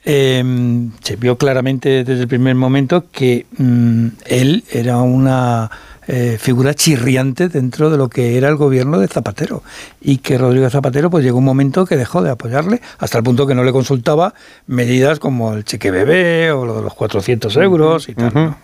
em, 0.06 0.92
se 1.04 1.18
vio 1.18 1.38
claramente 1.38 2.06
desde 2.06 2.22
el 2.22 2.28
primer 2.30 2.56
momento 2.56 3.12
que 3.12 3.46
mm, 3.58 4.08
él 4.26 4.64
era 4.72 5.02
una 5.02 5.70
eh, 6.08 6.38
figura 6.40 6.74
chirriante 6.74 7.50
dentro 7.50 7.90
de 7.90 7.98
lo 7.98 8.10
que 8.10 8.38
era 8.38 8.50
el 8.50 8.56
gobierno 8.56 9.00
de 9.00 9.08
Zapatero 9.08 9.64
y 10.02 10.18
que 10.18 10.38
Rodrigo 10.38 10.70
Zapatero 10.70 11.10
pues 11.10 11.24
llegó 11.24 11.38
un 11.38 11.46
momento 11.46 11.86
que 11.86 11.96
dejó 11.96 12.22
de 12.22 12.30
apoyarle 12.30 12.82
hasta 13.00 13.18
el 13.18 13.24
punto 13.24 13.48
que 13.48 13.56
no 13.56 13.64
le 13.64 13.72
consultaba 13.72 14.34
medidas 14.68 15.20
como 15.20 15.54
el 15.54 15.64
cheque 15.64 15.92
bebé 15.92 16.52
o 16.52 16.66
lo 16.66 16.78
de 16.78 16.82
los 16.84 16.94
400 16.94 17.56
euros 17.58 18.10
y 18.10 18.16
tal. 18.16 18.56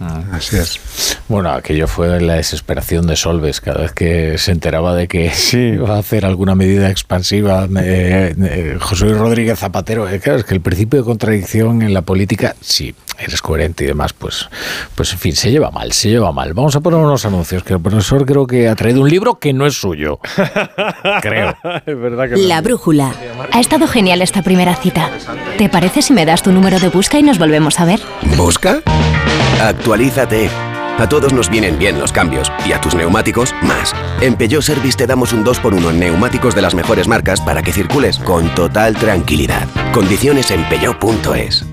Ah, 0.00 0.22
así 0.32 0.56
es. 0.56 0.80
Bueno, 1.28 1.50
aquello 1.50 1.86
fue 1.86 2.20
la 2.20 2.34
desesperación 2.34 3.06
de 3.06 3.16
Solves 3.16 3.60
cada 3.60 3.82
vez 3.82 3.92
que 3.92 4.38
se 4.38 4.52
enteraba 4.52 4.94
de 4.94 5.08
que 5.08 5.30
iba 5.52 5.96
a 5.96 5.98
hacer 5.98 6.24
alguna 6.24 6.54
medida 6.54 6.90
expansiva 6.90 7.68
eh, 7.80 8.34
eh, 8.38 8.76
José 8.80 9.06
Luis 9.06 9.18
Rodríguez 9.18 9.58
Zapatero. 9.58 10.06
claro, 10.22 10.38
es 10.38 10.44
que 10.44 10.54
el 10.54 10.60
principio 10.60 11.00
de 11.00 11.04
contradicción 11.04 11.82
en 11.82 11.94
la 11.94 12.02
política, 12.02 12.56
sí, 12.60 12.94
eres 13.18 13.42
coherente 13.42 13.84
y 13.84 13.86
demás, 13.86 14.12
pues, 14.12 14.48
pues 14.94 15.12
en 15.12 15.18
fin, 15.18 15.34
se 15.34 15.50
lleva 15.50 15.70
mal, 15.70 15.92
se 15.92 16.10
lleva 16.10 16.32
mal. 16.32 16.54
Vamos 16.54 16.76
a 16.76 16.80
poner 16.80 17.00
unos 17.00 17.24
anuncios, 17.24 17.62
que 17.62 17.74
el 17.74 17.80
profesor 17.80 18.24
creo 18.24 18.46
que 18.46 18.68
ha 18.68 18.74
traído 18.74 19.02
un 19.02 19.10
libro 19.10 19.38
que 19.38 19.52
no 19.52 19.66
es 19.66 19.74
suyo. 19.74 20.20
creo. 21.22 21.56
es 21.86 21.98
verdad 22.00 22.28
que 22.28 22.36
La 22.36 22.60
brújula. 22.60 23.12
Ha 23.52 23.60
estado 23.60 23.86
genial 23.86 24.22
esta 24.22 24.42
primera 24.42 24.74
cita. 24.76 25.10
¿Te 25.56 25.68
parece 25.68 26.02
si 26.02 26.12
me 26.12 26.24
das 26.24 26.42
tu 26.42 26.52
número 26.52 26.78
de 26.78 26.88
busca 26.88 27.18
y 27.18 27.22
nos 27.22 27.38
volvemos 27.38 27.80
a 27.80 27.84
ver? 27.84 28.00
¿Busca? 28.36 28.80
Actualízate. 29.60 30.50
A 30.98 31.08
todos 31.08 31.32
nos 31.32 31.48
vienen 31.48 31.78
bien 31.78 32.00
los 32.00 32.10
cambios 32.10 32.50
y 32.66 32.72
a 32.72 32.80
tus 32.80 32.94
neumáticos 32.96 33.54
más. 33.62 33.94
En 34.20 34.34
Peugeot 34.34 34.62
Service 34.62 34.96
te 34.96 35.06
damos 35.06 35.32
un 35.32 35.44
2x1 35.44 35.90
en 35.90 36.00
neumáticos 36.00 36.56
de 36.56 36.62
las 36.62 36.74
mejores 36.74 37.06
marcas 37.06 37.40
para 37.40 37.62
que 37.62 37.72
circules 37.72 38.18
con 38.18 38.52
total 38.56 38.96
tranquilidad. 38.96 39.68
Condiciones 39.92 40.50
en 40.50 40.68
peugeot.es. 40.68 41.64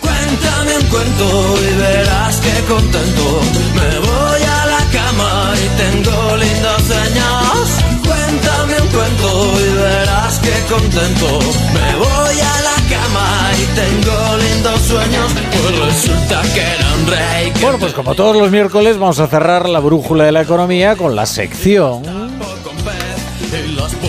Cuéntame 0.00 0.76
un 0.76 0.86
cuento 0.86 1.54
y 1.60 1.74
verás 1.78 2.36
que 2.36 2.64
contento 2.72 3.40
me 3.74 3.98
voy 3.98 4.42
a 4.42 4.66
la 4.66 4.84
cama 4.92 5.54
y 5.56 5.68
tengo 5.76 6.36
lindos 6.36 6.82
sueños. 6.82 7.68
Cuéntame 8.06 8.80
un 8.80 8.88
cuento 8.88 9.52
y 9.58 9.74
verás 9.74 10.38
que 10.38 10.52
contento 10.72 11.38
me 11.74 11.96
voy 11.96 12.40
a 12.40 12.60
la 12.62 12.76
cama 12.94 13.50
y 13.56 13.64
tengo 13.74 14.36
lindos 14.36 14.80
sueños. 14.82 15.32
Pues 15.52 15.78
resulta 15.86 16.42
que 16.54 16.60
era 16.60 16.94
un 16.94 17.06
rey. 17.06 17.52
Bueno, 17.60 17.78
pues 17.78 17.92
como 17.92 18.14
todos 18.14 18.36
los 18.36 18.50
miércoles 18.50 18.98
vamos 18.98 19.18
a 19.20 19.26
cerrar 19.26 19.68
la 19.68 19.80
brújula 19.80 20.24
de 20.24 20.32
la 20.32 20.42
economía 20.42 20.96
con 20.96 21.16
la 21.16 21.26
sección. 21.26 22.02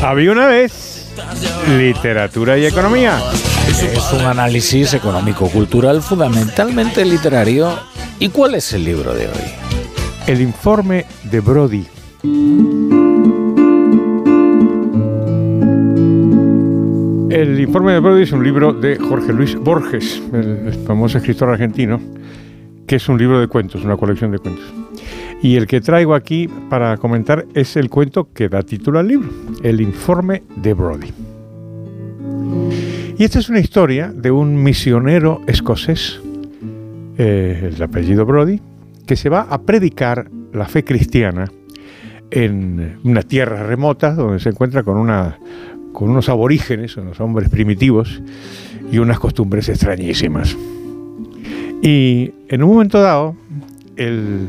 Había 0.04 0.32
una 0.32 0.48
vez 0.48 1.06
literatura 1.78 2.58
y 2.58 2.66
economía. 2.66 3.20
Es 3.70 4.12
un 4.14 4.22
análisis 4.22 4.96
económico-cultural 4.96 6.02
fundamentalmente 6.02 7.06
literario. 7.06 7.70
¿Y 8.18 8.30
cuál 8.30 8.56
es 8.56 8.74
el 8.74 8.84
libro 8.84 9.14
de 9.14 9.28
hoy? 9.28 9.44
El 10.26 10.42
informe 10.42 11.06
de 11.26 11.40
Brody. 11.40 11.86
El 17.30 17.60
informe 17.60 17.94
de 17.94 18.00
Brody 18.00 18.24
es 18.24 18.32
un 18.32 18.44
libro 18.44 18.74
de 18.74 18.98
Jorge 18.98 19.32
Luis 19.34 19.56
Borges, 19.56 20.20
el 20.34 20.74
famoso 20.88 21.20
escritor 21.20 21.50
argentino, 21.50 22.02
que 22.88 22.96
es 22.96 23.08
un 23.08 23.20
libro 23.20 23.40
de 23.40 23.48
cuentos, 23.48 23.84
una 23.86 23.98
colección 23.98 24.32
de 24.32 24.40
cuentos. 24.40 24.66
Y 25.44 25.58
el 25.58 25.68
que 25.68 25.80
traigo 25.80 26.16
aquí 26.16 26.50
para 26.72 26.98
comentar 26.98 27.46
es 27.54 27.76
el 27.76 27.92
cuento 27.92 28.34
que 28.34 28.50
da 28.50 28.64
título 28.64 28.98
al 28.98 29.08
libro, 29.08 29.30
El 29.62 29.80
informe 29.80 30.42
de 30.56 30.74
Brody. 30.74 31.14
Y 33.20 33.26
esta 33.26 33.40
es 33.40 33.50
una 33.50 33.60
historia 33.60 34.14
de 34.16 34.32
un 34.32 34.64
misionero 34.64 35.42
escocés, 35.46 36.22
eh, 37.18 37.70
el 37.76 37.84
apellido 37.84 38.26
Brody, 38.26 38.62
que 39.06 39.18
se 39.18 39.28
va 39.28 39.42
a 39.42 39.64
predicar 39.64 40.32
la 40.54 40.66
fe 40.68 40.86
cristiana 40.86 41.52
en 42.32 42.98
una 43.04 43.22
tierra 43.24 43.64
remota 43.64 44.14
donde 44.14 44.40
se 44.40 44.48
encuentra 44.48 44.84
con, 44.84 44.96
una, 44.96 45.38
con 45.92 46.10
unos 46.10 46.30
aborígenes, 46.30 46.96
unos 46.96 47.20
hombres 47.20 47.50
primitivos 47.50 48.22
y 48.90 49.00
unas 49.00 49.20
costumbres 49.20 49.68
extrañísimas. 49.68 50.56
Y 51.82 52.32
en 52.48 52.64
un 52.64 52.70
momento 52.70 53.02
dado, 53.02 53.36
el 53.98 54.48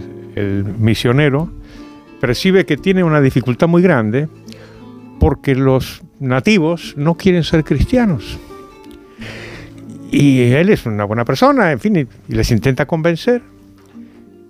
misionero 0.78 1.50
percibe 2.20 2.64
que 2.66 2.76
tiene 2.76 3.02
una 3.02 3.20
dificultad 3.20 3.66
muy 3.66 3.82
grande 3.82 4.28
porque 5.18 5.56
los 5.56 6.02
nativos 6.20 6.94
no 6.96 7.16
quieren 7.16 7.42
ser 7.42 7.64
cristianos. 7.64 8.38
Y 10.10 10.42
él 10.42 10.70
es 10.70 10.86
una 10.86 11.04
buena 11.04 11.24
persona, 11.24 11.72
en 11.72 11.80
fin, 11.80 11.96
y, 11.96 12.00
y 12.00 12.34
les 12.34 12.50
intenta 12.50 12.86
convencer. 12.86 13.42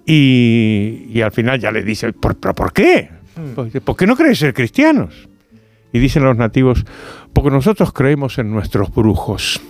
Y, 0.06 1.06
y 1.12 1.20
al 1.20 1.32
final 1.32 1.60
ya 1.60 1.70
le 1.70 1.82
dice, 1.82 2.12
¿por, 2.12 2.36
pero 2.36 2.54
¿por 2.54 2.72
qué? 2.72 3.10
Pues, 3.54 3.72
¿Por 3.80 3.96
qué 3.96 4.06
no 4.06 4.16
queréis 4.16 4.38
ser 4.38 4.54
cristianos? 4.54 5.28
Y 5.92 5.98
dicen 5.98 6.24
los 6.24 6.36
nativos, 6.36 6.84
porque 7.32 7.50
nosotros 7.50 7.92
creemos 7.92 8.38
en 8.38 8.50
nuestros 8.50 8.92
brujos. 8.92 9.60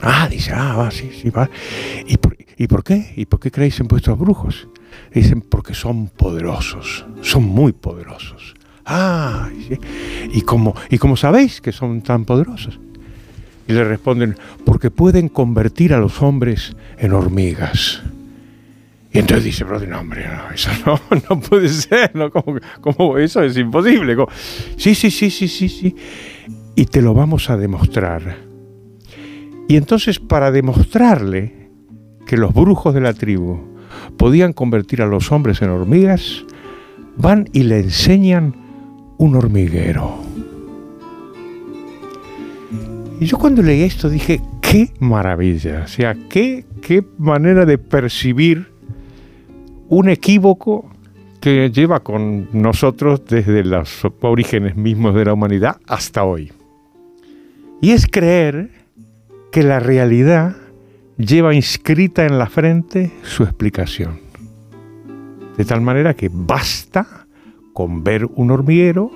Ah, 0.00 0.28
dice, 0.30 0.52
ah, 0.54 0.76
va, 0.76 0.90
sí, 0.90 1.10
sí, 1.20 1.30
va. 1.30 1.48
¿Y 2.06 2.16
por, 2.18 2.36
¿Y 2.56 2.66
por 2.66 2.84
qué? 2.84 3.12
¿Y 3.16 3.26
por 3.26 3.40
qué 3.40 3.50
creéis 3.50 3.80
en 3.80 3.88
vuestros 3.88 4.18
brujos? 4.18 4.68
Dicen, 5.12 5.40
porque 5.42 5.74
son 5.74 6.08
poderosos, 6.08 7.06
son 7.22 7.44
muy 7.44 7.72
poderosos. 7.72 8.54
Ah, 8.84 9.48
sí. 9.68 9.78
¿Y 10.32 10.42
cómo, 10.42 10.74
¿y 10.90 10.98
cómo 10.98 11.16
sabéis 11.16 11.60
que 11.60 11.72
son 11.72 12.02
tan 12.02 12.24
poderosos? 12.24 12.78
Y 13.68 13.72
le 13.72 13.84
responden, 13.84 14.36
porque 14.64 14.90
pueden 14.90 15.28
convertir 15.28 15.92
a 15.92 15.98
los 15.98 16.22
hombres 16.22 16.76
en 16.98 17.12
hormigas. 17.12 18.02
Y 19.12 19.18
entonces 19.18 19.44
dice, 19.44 19.64
brother, 19.64 19.88
no, 19.88 20.00
hombre, 20.00 20.26
no, 20.28 20.50
eso 20.54 20.70
no, 20.84 21.00
no 21.30 21.40
puede 21.40 21.68
ser, 21.68 22.14
¿no? 22.14 22.30
¿Cómo, 22.30 22.58
cómo 22.80 23.16
eso 23.18 23.42
es 23.42 23.56
imposible? 23.56 24.14
Sí, 24.76 24.94
sí, 24.94 25.10
sí, 25.10 25.30
sí, 25.30 25.48
sí, 25.48 25.68
sí. 25.68 25.96
Y 26.74 26.84
te 26.84 27.00
lo 27.00 27.14
vamos 27.14 27.48
a 27.48 27.56
demostrar. 27.56 28.36
Y 29.68 29.76
entonces, 29.76 30.20
para 30.20 30.52
demostrarle 30.52 31.70
que 32.26 32.36
los 32.36 32.52
brujos 32.52 32.94
de 32.94 33.00
la 33.00 33.14
tribu 33.14 33.58
podían 34.18 34.52
convertir 34.52 35.00
a 35.00 35.06
los 35.06 35.32
hombres 35.32 35.62
en 35.62 35.70
hormigas, 35.70 36.44
van 37.16 37.48
y 37.52 37.62
le 37.62 37.80
enseñan 37.80 38.54
un 39.18 39.36
hormiguero. 39.36 40.25
Y 43.18 43.24
yo 43.24 43.38
cuando 43.38 43.62
leí 43.62 43.82
esto 43.82 44.10
dije, 44.10 44.40
qué 44.60 44.90
maravilla, 45.00 45.82
o 45.84 45.88
sea, 45.88 46.14
qué, 46.28 46.66
qué 46.82 47.02
manera 47.18 47.64
de 47.64 47.78
percibir 47.78 48.66
un 49.88 50.08
equívoco 50.08 50.90
que 51.40 51.70
lleva 51.70 52.00
con 52.00 52.48
nosotros 52.52 53.24
desde 53.24 53.64
los 53.64 54.02
orígenes 54.20 54.76
mismos 54.76 55.14
de 55.14 55.24
la 55.24 55.32
humanidad 55.32 55.76
hasta 55.86 56.24
hoy. 56.24 56.52
Y 57.80 57.92
es 57.92 58.06
creer 58.06 58.70
que 59.50 59.62
la 59.62 59.80
realidad 59.80 60.56
lleva 61.16 61.54
inscrita 61.54 62.26
en 62.26 62.38
la 62.38 62.46
frente 62.46 63.12
su 63.22 63.44
explicación. 63.44 64.20
De 65.56 65.64
tal 65.64 65.80
manera 65.80 66.14
que 66.14 66.30
basta 66.30 67.26
con 67.72 68.04
ver 68.04 68.26
un 68.26 68.50
hormiguero 68.50 69.10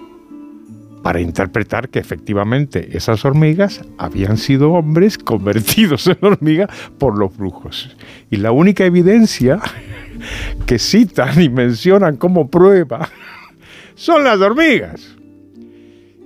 para 1.03 1.21
interpretar 1.21 1.89
que 1.89 1.99
efectivamente 1.99 2.97
esas 2.97 3.25
hormigas 3.25 3.83
habían 3.99 4.37
sido 4.37 4.73
hombres 4.73 5.19
convertidos 5.25 6.07
en 6.07 6.19
hormigas 6.21 6.69
por 6.99 7.19
los 7.19 7.37
brujos. 7.37 7.97
Y 8.31 8.37
la 8.37 8.53
única 8.53 8.85
evidencia 8.85 9.61
que 10.67 10.79
citan 10.79 11.41
y 11.41 11.49
mencionan 11.49 12.17
como 12.17 12.49
prueba 12.49 13.09
son 13.95 14.25
las 14.25 14.41
hormigas. 14.41 15.17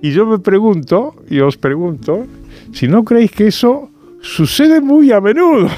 Y 0.01 0.11
yo 0.11 0.25
me 0.25 0.39
pregunto, 0.39 1.15
y 1.29 1.39
os 1.39 1.57
pregunto, 1.57 2.27
si 2.73 2.87
no 2.87 3.03
creéis 3.03 3.31
que 3.31 3.47
eso 3.47 3.89
sucede 4.21 4.81
muy 4.81 5.11
a 5.11 5.21
menudo, 5.21 5.69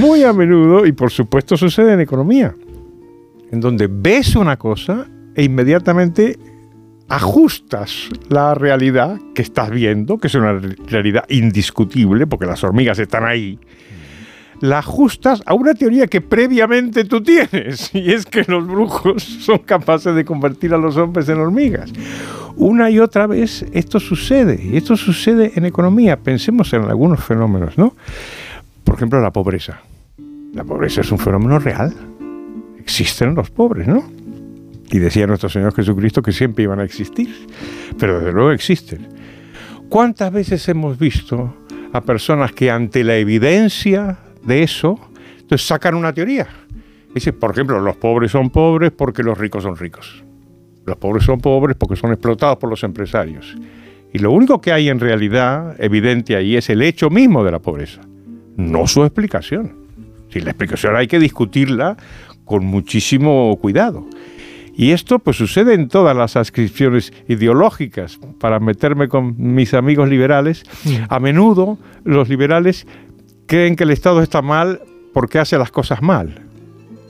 muy 0.00 0.22
a 0.22 0.32
menudo, 0.32 0.86
y 0.86 0.92
por 0.92 1.10
supuesto 1.10 1.56
sucede 1.56 1.92
en 1.92 2.00
economía, 2.00 2.54
en 3.50 3.60
donde 3.60 3.88
ves 3.90 4.36
una 4.36 4.56
cosa 4.56 5.06
e 5.34 5.44
inmediatamente 5.44 6.38
ajustas 7.08 8.08
la 8.28 8.54
realidad 8.54 9.18
que 9.34 9.42
estás 9.42 9.70
viendo, 9.70 10.18
que 10.18 10.26
es 10.26 10.34
una 10.34 10.58
realidad 10.88 11.24
indiscutible, 11.28 12.26
porque 12.26 12.46
las 12.46 12.64
hormigas 12.64 12.98
están 12.98 13.24
ahí, 13.24 13.58
la 14.60 14.78
ajustas 14.78 15.42
a 15.46 15.54
una 15.54 15.74
teoría 15.74 16.06
que 16.06 16.20
previamente 16.20 17.04
tú 17.04 17.22
tienes, 17.22 17.90
y 17.94 18.12
es 18.12 18.26
que 18.26 18.44
los 18.48 18.66
brujos 18.66 19.22
son 19.22 19.58
capaces 19.58 20.14
de 20.14 20.24
convertir 20.24 20.74
a 20.74 20.78
los 20.78 20.96
hombres 20.96 21.28
en 21.28 21.38
hormigas. 21.38 21.92
Una 22.56 22.90
y 22.90 22.98
otra 22.98 23.26
vez 23.26 23.66
esto 23.72 24.00
sucede, 24.00 24.60
y 24.62 24.76
esto 24.76 24.96
sucede 24.96 25.52
en 25.56 25.66
economía. 25.66 26.16
Pensemos 26.16 26.72
en 26.72 26.84
algunos 26.84 27.22
fenómenos, 27.22 27.76
¿no? 27.76 27.94
Por 28.82 28.94
ejemplo, 28.94 29.20
la 29.20 29.30
pobreza. 29.30 29.82
La 30.54 30.64
pobreza 30.64 31.02
es 31.02 31.12
un 31.12 31.18
fenómeno 31.18 31.58
real. 31.58 31.92
Existen 32.78 33.34
los 33.34 33.50
pobres, 33.50 33.86
¿no? 33.86 34.04
Y 34.90 34.98
decía 34.98 35.26
nuestro 35.26 35.48
Señor 35.48 35.74
Jesucristo 35.74 36.22
que 36.22 36.32
siempre 36.32 36.64
iban 36.64 36.80
a 36.80 36.84
existir, 36.84 37.34
pero 37.98 38.18
desde 38.18 38.32
luego 38.32 38.52
existen. 38.52 39.08
¿Cuántas 39.88 40.32
veces 40.32 40.68
hemos 40.68 40.98
visto 40.98 41.56
a 41.92 42.00
personas 42.00 42.52
que 42.52 42.70
ante 42.70 43.04
la 43.04 43.16
evidencia 43.16 44.18
de 44.42 44.62
eso, 44.62 44.98
entonces 45.40 45.66
sacan 45.66 45.94
una 45.94 46.12
teoría? 46.12 46.46
Dice, 47.14 47.32
por 47.32 47.52
ejemplo, 47.52 47.80
los 47.80 47.96
pobres 47.96 48.32
son 48.32 48.50
pobres 48.50 48.92
porque 48.92 49.22
los 49.22 49.38
ricos 49.38 49.62
son 49.62 49.76
ricos. 49.76 50.24
Los 50.84 50.96
pobres 50.98 51.24
son 51.24 51.40
pobres 51.40 51.76
porque 51.76 51.96
son 51.96 52.12
explotados 52.12 52.58
por 52.58 52.70
los 52.70 52.82
empresarios. 52.84 53.56
Y 54.12 54.18
lo 54.18 54.30
único 54.30 54.60
que 54.60 54.72
hay 54.72 54.88
en 54.88 55.00
realidad 55.00 55.74
evidente 55.78 56.36
ahí 56.36 56.56
es 56.56 56.70
el 56.70 56.82
hecho 56.82 57.10
mismo 57.10 57.44
de 57.44 57.50
la 57.50 57.58
pobreza, 57.58 58.02
no 58.56 58.86
su 58.86 59.02
explicación. 59.02 59.74
Si 60.30 60.40
la 60.40 60.50
explicación 60.50 60.94
hay 60.96 61.06
que 61.06 61.18
discutirla 61.18 61.96
con 62.44 62.64
muchísimo 62.64 63.56
cuidado. 63.60 64.06
Y 64.78 64.92
esto 64.92 65.18
pues 65.18 65.38
sucede 65.38 65.72
en 65.72 65.88
todas 65.88 66.14
las 66.14 66.36
ascripciones 66.36 67.10
ideológicas. 67.28 68.20
Para 68.38 68.60
meterme 68.60 69.08
con 69.08 69.34
mis 69.38 69.72
amigos 69.72 70.08
liberales, 70.10 70.64
a 71.08 71.18
menudo 71.18 71.78
los 72.04 72.28
liberales 72.28 72.86
creen 73.46 73.74
que 73.74 73.84
el 73.84 73.90
Estado 73.90 74.20
está 74.20 74.42
mal 74.42 74.82
porque 75.14 75.38
hace 75.38 75.56
las 75.56 75.70
cosas 75.70 76.02
mal. 76.02 76.42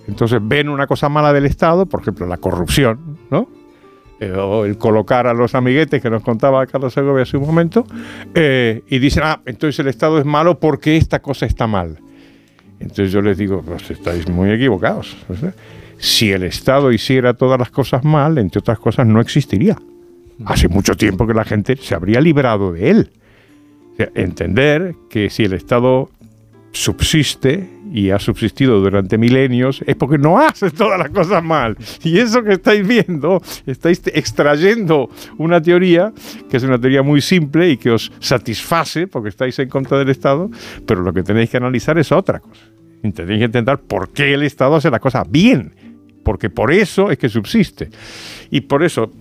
Entonces 0.07 0.39
ven 0.41 0.69
una 0.69 0.87
cosa 0.87 1.09
mala 1.09 1.33
del 1.33 1.45
Estado, 1.45 1.87
por 1.87 2.03
ejemplo 2.03 2.27
la 2.27 2.37
corrupción, 2.37 3.19
¿no? 3.33 3.49
Eh, 4.21 4.31
o 4.31 4.65
el 4.65 4.79
colocar 4.79 5.27
a 5.27 5.35
los 5.35 5.57
amiguetes 5.57 6.01
que 6.01 6.09
nos 6.09 6.23
contaba 6.23 6.65
Carlos 6.67 6.95
Segovia 6.95 7.25
hace 7.25 7.37
un 7.37 7.47
momento, 7.47 7.85
eh, 8.35 8.83
y 8.89 9.01
dicen, 9.01 9.25
ah, 9.27 9.43
entonces 9.45 9.81
el 9.81 9.89
Estado 9.89 10.19
es 10.21 10.25
malo 10.25 10.61
porque 10.61 10.97
esta 10.97 11.21
cosa 11.21 11.47
está 11.47 11.67
mal. 11.67 11.99
Entonces 12.79 13.11
yo 13.11 13.21
les 13.21 13.37
digo, 13.37 13.63
pues 13.63 13.91
estáis 13.91 14.29
muy 14.29 14.51
equivocados. 14.51 15.17
Si 15.99 16.31
el 16.33 16.43
Estado 16.43 16.93
hiciera 16.93 17.35
todas 17.35 17.59
las 17.59 17.71
cosas 17.71 18.05
mal, 18.05 18.39
entre 18.39 18.61
otras 18.61 18.79
cosas, 18.79 19.07
no 19.07 19.21
existiría. 19.21 19.77
Hace 20.45 20.69
mucho 20.69 20.95
tiempo 20.95 21.27
que 21.27 21.35
la 21.35 21.45
gente 21.45 21.77
se 21.77 21.95
habría 21.95 22.21
librado 22.21 22.73
de 22.73 22.91
él. 22.91 23.11
Entender 24.15 24.95
que 25.09 25.31
si 25.31 25.45
el 25.45 25.55
Estado 25.55 26.11
subsiste 26.73 27.71
y 27.91 28.11
ha 28.11 28.19
subsistido 28.19 28.81
durante 28.81 29.17
milenios 29.17 29.83
es 29.87 29.97
porque 29.97 30.19
no 30.19 30.39
hace 30.39 30.71
todas 30.71 30.99
las 30.99 31.11
cosas 31.11 31.43
mal. 31.43 31.77
Y 32.03 32.19
eso 32.19 32.43
que 32.43 32.53
estáis 32.55 32.87
viendo, 32.87 33.41
estáis 33.67 34.03
extrayendo 34.13 35.09
una 35.39 35.63
teoría 35.63 36.13
que 36.51 36.59
es 36.59 36.63
una 36.63 36.79
teoría 36.79 37.03
muy 37.03 37.23
simple 37.23 37.71
y 37.71 37.77
que 37.79 37.91
os 37.91 38.13
satisface 38.21 39.07
porque 39.07 39.31
estáis 39.31 39.59
en 39.59 39.69
contra 39.69 39.99
del 39.99 40.11
Estado, 40.11 40.51
pero 40.87 41.03
lo 41.03 41.13
que 41.13 41.23
tenéis 41.23 41.51
que 41.51 41.57
analizar 41.57 41.99
es 41.99 42.13
otra 42.13 42.41
cosa. 42.41 42.61
Tenéis 43.15 43.39
que 43.39 43.45
entender 43.45 43.79
por 43.79 44.13
qué 44.13 44.35
el 44.35 44.43
Estado 44.43 44.77
hace 44.77 44.91
la 44.91 44.99
cosa 44.99 45.25
bien, 45.29 45.73
porque 46.27 46.51
por 46.51 46.73
eso 46.73 47.13
es 47.13 47.19
que 47.19 47.29
subsiste. 47.29 47.89
Y 48.51 48.63
por 48.63 48.83
eso 48.83 49.13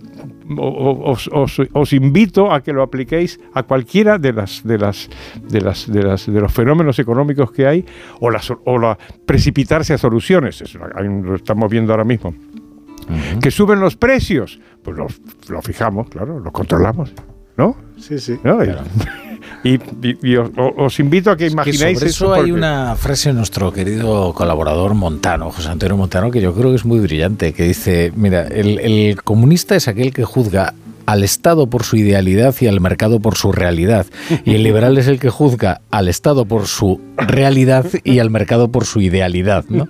os, 0.58 1.30
os, 1.32 1.62
os, 1.72 1.92
invito 1.92 2.52
a 2.52 2.60
que 2.64 2.72
lo 2.72 2.82
apliquéis 2.82 3.38
a 3.54 3.62
cualquiera 3.62 4.18
de 4.18 4.32
las 4.32 4.64
de 4.64 4.76
las 4.76 5.08
de 5.40 5.60
las 5.60 5.86
de, 5.86 6.02
las, 6.02 6.26
de 6.26 6.40
los 6.40 6.52
fenómenos 6.52 6.98
económicos 6.98 7.52
que 7.52 7.64
hay 7.64 7.86
o 8.18 8.28
las 8.28 8.50
o 8.50 8.78
la 8.78 8.98
precipitarse 9.24 9.94
a 9.94 9.98
soluciones. 9.98 10.60
Eso 10.60 10.80
lo 10.80 11.36
estamos 11.36 11.70
viendo 11.70 11.92
ahora 11.92 12.02
mismo. 12.04 12.30
Uh 12.30 13.12
-huh. 13.12 13.40
Que 13.40 13.52
suben 13.52 13.78
los 13.78 13.94
precios, 13.94 14.58
pues 14.82 14.96
lo, 14.96 15.06
lo, 15.48 15.62
fijamos, 15.62 16.08
claro, 16.08 16.40
lo 16.40 16.50
controlamos, 16.50 17.12
¿no? 17.56 17.76
Sí, 17.98 18.18
sí. 18.18 18.36
¿No? 18.42 18.58
Claro. 18.58 18.82
Y, 19.64 19.74
y, 19.74 20.18
y 20.22 20.36
os, 20.36 20.50
os, 20.56 21.00
invito 21.00 21.30
a 21.30 21.36
que 21.36 21.46
imaginéis 21.48 21.98
es 21.98 22.02
que 22.02 22.08
eso. 22.10 22.26
Sobre 22.26 22.38
eso 22.38 22.44
hay 22.46 22.52
una 22.52 22.94
frase 22.96 23.30
de 23.30 23.34
nuestro 23.34 23.72
querido 23.72 24.32
colaborador 24.32 24.94
Montano, 24.94 25.50
José 25.50 25.68
Antonio 25.68 25.96
Montano, 25.96 26.30
que 26.30 26.40
yo 26.40 26.54
creo 26.54 26.70
que 26.70 26.76
es 26.76 26.84
muy 26.84 27.00
brillante, 27.00 27.52
que 27.52 27.64
dice, 27.64 28.12
mira, 28.14 28.46
el, 28.46 28.78
el 28.78 29.22
comunista 29.22 29.74
es 29.76 29.88
aquel 29.88 30.12
que 30.12 30.24
juzga 30.24 30.74
al 31.06 31.22
Estado 31.22 31.68
por 31.68 31.84
su 31.84 31.96
idealidad 31.96 32.54
y 32.60 32.66
al 32.66 32.80
mercado 32.80 33.20
por 33.20 33.36
su 33.36 33.52
realidad. 33.52 34.06
Y 34.44 34.54
el 34.54 34.62
liberal 34.62 34.98
es 34.98 35.06
el 35.06 35.18
que 35.18 35.30
juzga 35.30 35.80
al 35.90 36.08
Estado 36.08 36.44
por 36.44 36.66
su 36.66 37.00
realidad 37.16 37.86
y 38.04 38.18
al 38.18 38.30
mercado 38.30 38.70
por 38.70 38.84
su 38.84 39.00
idealidad. 39.00 39.64
¿no? 39.68 39.86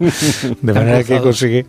De 0.62 0.72
manera 0.72 1.02
que 1.02 1.18
consigue 1.18 1.66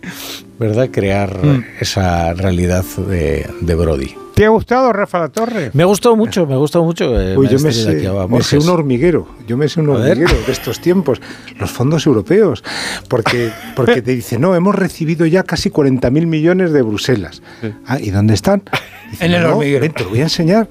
¿verdad? 0.59 0.89
crear 0.91 1.43
mm. 1.43 1.65
esa 1.79 2.33
realidad 2.33 2.85
de, 3.07 3.49
de 3.61 3.75
Brody. 3.75 4.26
¿Te 4.37 4.45
ha 4.45 4.49
gustado 4.49 4.93
Rafa 4.93 5.17
La 5.17 5.29
Torre? 5.29 5.71
Me 5.73 5.81
ha 5.81 5.87
gustado 5.87 6.15
mucho, 6.15 6.45
me 6.45 6.53
ha 6.53 6.57
gustado 6.57 6.85
mucho. 6.85 7.19
Eh, 7.19 7.35
Uy, 7.35 7.47
yo 7.47 7.57
me 7.57 7.73
sé, 7.73 8.07
me 8.29 8.41
sé, 8.43 8.59
un 8.59 8.69
hormiguero, 8.69 9.27
yo 9.47 9.57
me 9.57 9.67
sé 9.67 9.79
un 9.79 9.89
hormiguero 9.89 10.31
de 10.45 10.51
estos 10.51 10.79
tiempos, 10.79 11.19
los 11.59 11.71
fondos 11.71 12.05
europeos, 12.05 12.63
porque, 13.09 13.49
porque 13.75 14.03
te 14.03 14.11
dice, 14.11 14.37
no, 14.37 14.53
hemos 14.53 14.75
recibido 14.75 15.25
ya 15.25 15.41
casi 15.41 15.71
40.000 15.71 16.27
millones 16.27 16.71
de 16.71 16.83
Bruselas. 16.83 17.41
Sí. 17.61 17.73
Ah, 17.87 17.97
¿Y 17.99 18.11
dónde 18.11 18.35
están? 18.35 18.61
En 19.21 19.33
el 19.33 19.41
"No, 19.41 19.53
hormiguero". 19.55 19.81
ven, 19.83 19.93
te 19.93 20.03
lo 20.03 20.09
voy 20.09 20.19
a 20.19 20.23
enseñar. 20.23 20.67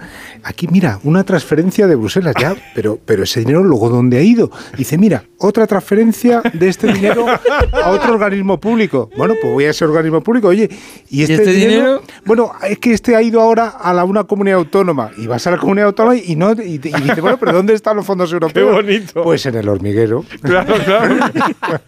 Aquí, 0.49 0.69
mira, 0.69 1.01
una 1.03 1.25
transferencia 1.25 1.89
de 1.89 1.97
Bruselas, 1.97 2.33
ya, 2.41 2.55
pero, 2.75 3.01
pero 3.05 3.25
ese 3.25 3.41
dinero 3.41 3.65
luego, 3.65 3.89
¿dónde 3.89 4.19
ha 4.19 4.23
ido? 4.23 4.53
Dice, 4.79 4.97
mira, 4.97 5.25
otra 5.39 5.67
transferencia 5.67 6.41
de 6.53 6.69
este 6.69 6.93
dinero 6.93 7.27
a 7.27 7.91
otro 7.91 8.13
organismo 8.13 8.61
público. 8.61 9.11
Bueno, 9.17 9.35
pues 9.41 9.53
voy 9.53 9.65
a 9.65 9.71
ese 9.71 9.85
organismo 9.85 10.21
público, 10.21 10.47
oye, 10.47 10.71
¿y 11.11 11.23
este, 11.23 11.35
este 11.35 11.51
dinero? 11.51 12.01
Bueno, 12.25 12.53
es 12.63 12.79
que 12.79 12.93
este 12.93 13.17
ha 13.17 13.23
ido 13.23 13.41
ahora 13.41 13.71
a 13.71 13.93
la, 13.93 14.05
una 14.05 14.23
comunidad 14.23 14.59
autónoma. 14.59 15.11
Y 15.19 15.27
vas 15.27 15.45
a 15.49 15.51
la 15.51 15.59
comunidad 15.59 15.89
autónoma 15.89 16.17
y 16.17 16.37
no 16.37 16.53
y, 16.53 16.75
y 16.75 16.79
dice, 16.79 17.21
bueno, 17.21 17.39
pero 17.39 17.53
¿dónde 17.53 17.75
están 17.75 17.97
los 17.97 18.07
fondos 18.07 18.33
europeos? 18.33 18.73
bonito. 18.73 19.25
Pues 19.25 19.45
en 19.47 19.57
el 19.57 19.69
hormiguero. 19.69 20.25
Claro, 20.43 20.75
claro. 20.85 21.17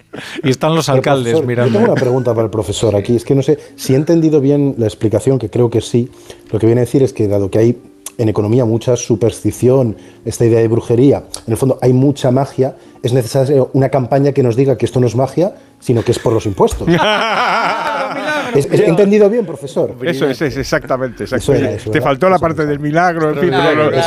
Y 0.42 0.50
están 0.50 0.74
los 0.74 0.88
alcaldes 0.88 1.34
profesor, 1.34 1.46
mirando. 1.46 1.72
Yo 1.74 1.78
tengo 1.78 1.92
una 1.92 2.00
pregunta 2.00 2.34
para 2.34 2.46
el 2.46 2.50
profesor 2.50 2.96
aquí. 2.96 3.14
Es 3.14 3.24
que 3.24 3.36
no 3.36 3.42
sé 3.42 3.56
si 3.76 3.92
he 3.92 3.96
entendido 3.96 4.40
bien 4.40 4.74
la 4.76 4.86
explicación, 4.86 5.38
que 5.38 5.48
creo 5.48 5.70
que 5.70 5.80
sí. 5.80 6.10
Lo 6.50 6.58
que 6.58 6.66
viene 6.66 6.80
a 6.80 6.84
decir 6.84 7.04
es 7.04 7.12
que, 7.12 7.28
dado 7.28 7.50
que 7.52 7.58
hay 7.58 7.78
en 8.18 8.28
economía 8.28 8.64
mucha 8.64 8.96
superstición, 8.96 9.96
esta 10.24 10.44
idea 10.44 10.58
de 10.60 10.68
brujería, 10.68 11.24
en 11.46 11.52
el 11.52 11.56
fondo 11.56 11.78
hay 11.80 11.92
mucha 11.92 12.30
magia, 12.30 12.76
es 13.02 13.12
necesaria 13.12 13.64
una 13.72 13.88
campaña 13.88 14.32
que 14.32 14.42
nos 14.42 14.56
diga 14.56 14.76
que 14.76 14.84
esto 14.84 15.00
no 15.00 15.06
es 15.06 15.16
magia, 15.16 15.54
sino 15.78 16.02
que 16.02 16.10
es 16.10 16.18
por 16.18 16.32
los 16.32 16.44
impuestos. 16.44 16.88
Es- 18.54 18.66
es- 18.66 18.80
¿He 18.80 18.86
entendido 18.86 19.28
bien, 19.30 19.44
profesor? 19.46 19.94
Eso 20.02 20.26
es, 20.28 20.40
es 20.42 20.56
exactamente. 20.56 21.24
Eso 21.24 21.36
exacto. 21.36 21.54
era, 21.54 21.70
eso 21.72 21.90
Te 21.90 22.00
faltó 22.00 22.28
la 22.28 22.38
parte 22.38 22.66
del 22.66 22.78
milagro, 22.80 23.30
en 23.30 23.38
fin, 23.38 23.50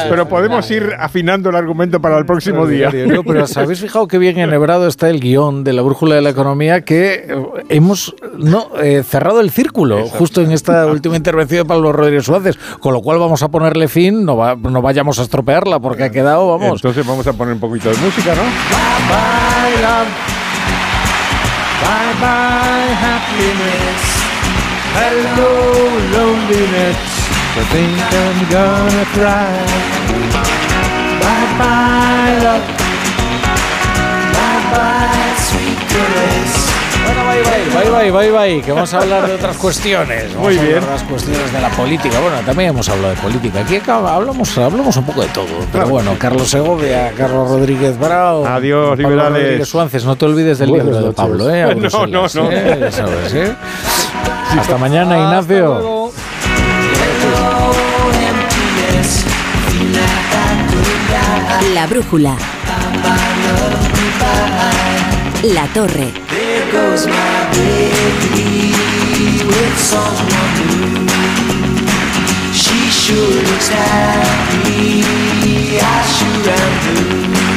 pero, 0.10 0.28
podemos 0.28 0.70
ir 0.72 0.94
afinando 0.98 1.50
el 1.50 1.56
argumento 1.56 2.00
para 2.02 2.18
el 2.18 2.26
próximo 2.26 2.66
día. 2.68 2.90
No, 3.08 3.24
pero 3.24 3.44
¿os 3.44 3.58
habéis 3.58 3.80
fijado 3.82 4.08
qué 4.08 4.18
bien 4.18 4.38
enhebrado 4.40 4.88
está 4.88 5.10
el 5.10 5.20
guion 5.20 5.64
de 5.64 5.74
la 5.74 5.82
brújula 5.82 6.16
de 6.16 6.22
la 6.22 6.30
economía 6.30 6.82
que 6.82 7.26
eh, 7.28 7.36
hemos 7.70 8.16
no 8.38 8.68
eh, 8.82 9.04
cerrado 9.08 9.40
el 9.42 9.52
círculo 9.52 10.08
justo 10.08 10.42
en 10.42 10.52
esta 10.52 10.86
última 10.88 11.16
intervención 11.16 11.64
de 11.64 11.66
Pablo 11.66 11.92
Rodríguez 11.92 12.26
Suárez, 12.26 12.58
con 12.80 12.94
lo 12.94 13.02
cual 13.02 13.20
vamos 13.20 13.44
a 13.44 13.50
ponerle 13.50 13.88
fin, 13.88 14.26
no, 14.26 14.38
va- 14.38 14.56
no 14.56 14.82
vayamos 14.82 15.20
a 15.20 15.24
estropearla 15.24 15.80
porque 15.80 16.04
ha 16.04 16.12
quedado, 16.12 16.48
vamos. 16.58 16.80
Entonces 16.80 17.06
vamos 17.06 17.26
a 17.28 17.34
poner 17.34 17.54
un 17.56 17.60
poquito 17.60 17.90
de 17.90 17.98
música, 17.98 18.34
¿no? 18.36 18.42
Bye 18.42 19.82
love. 19.82 20.08
Bye 21.82 22.14
bye 22.20 22.94
happiness. 23.02 24.31
Hello 24.98 25.52
loneliness. 26.16 27.00
I 27.54 27.64
think 27.74 27.98
I'm 28.24 28.40
gonna 28.56 29.06
cry. 29.16 29.54
Bye 31.22 31.50
bye 31.60 32.34
love. 32.46 32.66
Bye 34.36 34.62
bye 34.74 35.36
sweet 35.48 35.80
caress. 35.90 36.61
Bueno, 37.14 37.26
bye 37.28 37.44
bye, 37.44 37.92
bye 37.92 38.12
bye, 38.12 38.12
bye 38.12 38.32
bye, 38.32 38.62
que 38.62 38.72
vamos 38.72 38.94
a 38.94 39.00
hablar 39.00 39.28
de 39.28 39.34
otras 39.34 39.58
cuestiones. 39.58 40.34
Vamos 40.36 40.48
Muy 40.48 40.58
a 40.58 40.60
hablar 40.60 40.74
bien. 40.74 40.86
de 40.86 40.92
las 40.92 41.04
cuestiones 41.04 41.54
de 41.54 41.62
la 41.62 41.70
política. 41.70 42.20
Bueno, 42.20 42.38
también 42.46 42.70
hemos 42.70 42.88
hablado 42.90 43.10
de 43.14 43.22
política. 43.22 43.60
Aquí 43.60 43.82
hablamos, 43.88 44.58
hablamos 44.58 44.96
un 44.98 45.04
poco 45.06 45.22
de 45.22 45.28
todo. 45.30 45.48
Pero 45.72 45.88
bueno, 45.88 46.16
Carlos 46.18 46.50
Segovia, 46.50 47.12
Carlos 47.18 47.50
Rodríguez 47.50 47.98
Bravo. 48.00 48.46
Adiós, 48.48 48.90
Pablo 48.92 49.10
liberales. 49.10 49.44
Rodríguez 49.44 49.68
Suárez, 49.68 50.06
no 50.06 50.16
te 50.16 50.26
olvides 50.26 50.60
del 50.60 50.70
Buenas 50.70 50.88
libro 50.88 51.08
de. 51.08 51.14
Pablo, 51.14 51.50
¿eh? 51.54 51.76
No, 51.92 52.08
no, 52.08 52.26
no. 52.34 52.52
¿eh? 52.52 52.90
Sabes, 52.92 53.34
¿eh? 53.34 53.56
Hasta 54.58 54.78
mañana, 54.78 55.18
Ignacio. 55.18 56.12
La 61.74 61.88
brújula. 61.88 62.36
La 65.44 65.66
torre. 65.74 66.12
Goes 66.72 67.06
my 67.06 67.52
baby 67.52 68.72
with 69.46 69.78
someone 69.78 70.54
new. 70.70 71.08
She 72.54 72.90
sure 72.90 73.44
looks 73.44 73.68
happy. 73.68 74.71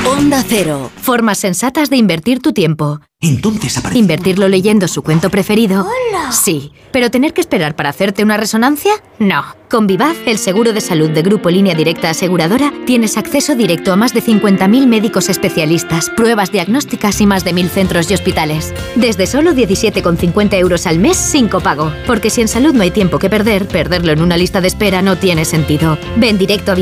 Onda 0.06 0.44
Cero. 0.46 0.90
Formas 0.96 1.38
sensatas 1.38 1.90
de 1.90 1.96
invertir 1.96 2.40
tu 2.40 2.52
tiempo. 2.52 3.00
Entonces 3.20 3.78
aparece. 3.78 3.98
¿Invertirlo 3.98 4.48
leyendo 4.48 4.86
su 4.86 5.02
cuento 5.02 5.30
preferido? 5.30 5.86
Sí. 6.30 6.72
¿Pero 6.92 7.10
tener 7.10 7.32
que 7.32 7.40
esperar 7.40 7.74
para 7.74 7.88
hacerte 7.88 8.22
una 8.22 8.36
resonancia? 8.36 8.92
No. 9.18 9.44
Con 9.70 9.86
Vivaz, 9.86 10.16
el 10.26 10.38
seguro 10.38 10.72
de 10.72 10.80
salud 10.80 11.10
de 11.10 11.22
Grupo 11.22 11.50
Línea 11.50 11.74
Directa 11.74 12.10
Aseguradora, 12.10 12.72
tienes 12.86 13.16
acceso 13.16 13.56
directo 13.56 13.92
a 13.92 13.96
más 13.96 14.12
de 14.12 14.22
50.000 14.22 14.86
médicos 14.86 15.28
especialistas, 15.28 16.10
pruebas 16.10 16.52
diagnósticas 16.52 17.20
y 17.20 17.26
más 17.26 17.44
de 17.44 17.52
1.000 17.52 17.68
centros 17.70 18.10
y 18.10 18.14
hospitales. 18.14 18.74
Desde 18.94 19.26
solo 19.26 19.52
17,50 19.52 20.54
euros 20.58 20.86
al 20.86 20.98
mes 20.98 21.16
sin 21.16 21.48
copago. 21.48 21.92
Porque 22.06 22.30
si 22.30 22.42
en 22.42 22.48
salud 22.48 22.74
no 22.74 22.82
hay 22.82 22.90
tiempo 22.90 23.18
que 23.18 23.30
perder, 23.30 23.66
perderlo 23.66 24.12
en 24.12 24.20
una 24.20 24.36
lista 24.36 24.60
de 24.60 24.68
espera 24.68 25.02
no 25.02 25.16
tiene 25.16 25.44
sentido. 25.44 25.98
Ven 26.16 26.38
directo 26.38 26.70
a 26.70 26.74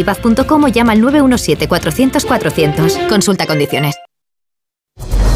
llama 0.73 0.92
al 0.92 1.02
917-400-400. 1.02 3.09
Consulta 3.09 3.47
condiciones. 3.47 3.97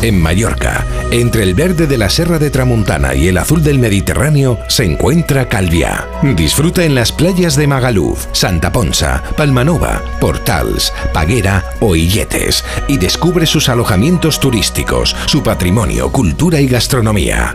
En 0.03 0.21
Mallorca, 0.21 0.85
entre 1.11 1.43
el 1.43 1.55
verde 1.55 1.87
de 1.87 1.97
la 1.97 2.11
Serra 2.11 2.39
de 2.39 2.51
Tramuntana 2.51 3.15
y 3.15 3.29
el 3.29 3.39
azul 3.39 3.65
del 3.65 3.79
Mediterráneo, 3.79 4.59
se 4.69 4.85
encuentra 4.85 5.49
Calviá. 5.49 6.07
Disfruta 6.37 6.85
en 6.85 6.95
las 6.95 7.13
playas 7.13 7.57
de 7.57 7.67
Magaluf, 7.67 8.27
Santa 8.33 8.71
Ponsa, 8.71 9.23
Palmanova, 9.37 10.03
Portals, 10.21 10.93
Paguera 11.13 11.65
o 11.81 11.97
Illetes 11.97 12.65
y 12.89 12.99
descubre 12.99 13.47
sus 13.47 13.69
alojamientos 13.69 14.39
turísticos, 14.39 15.17
su 15.27 15.43
patrimonio, 15.43 16.13
cultura 16.13 16.61
y 16.61 16.69
gastronomía. 16.69 17.55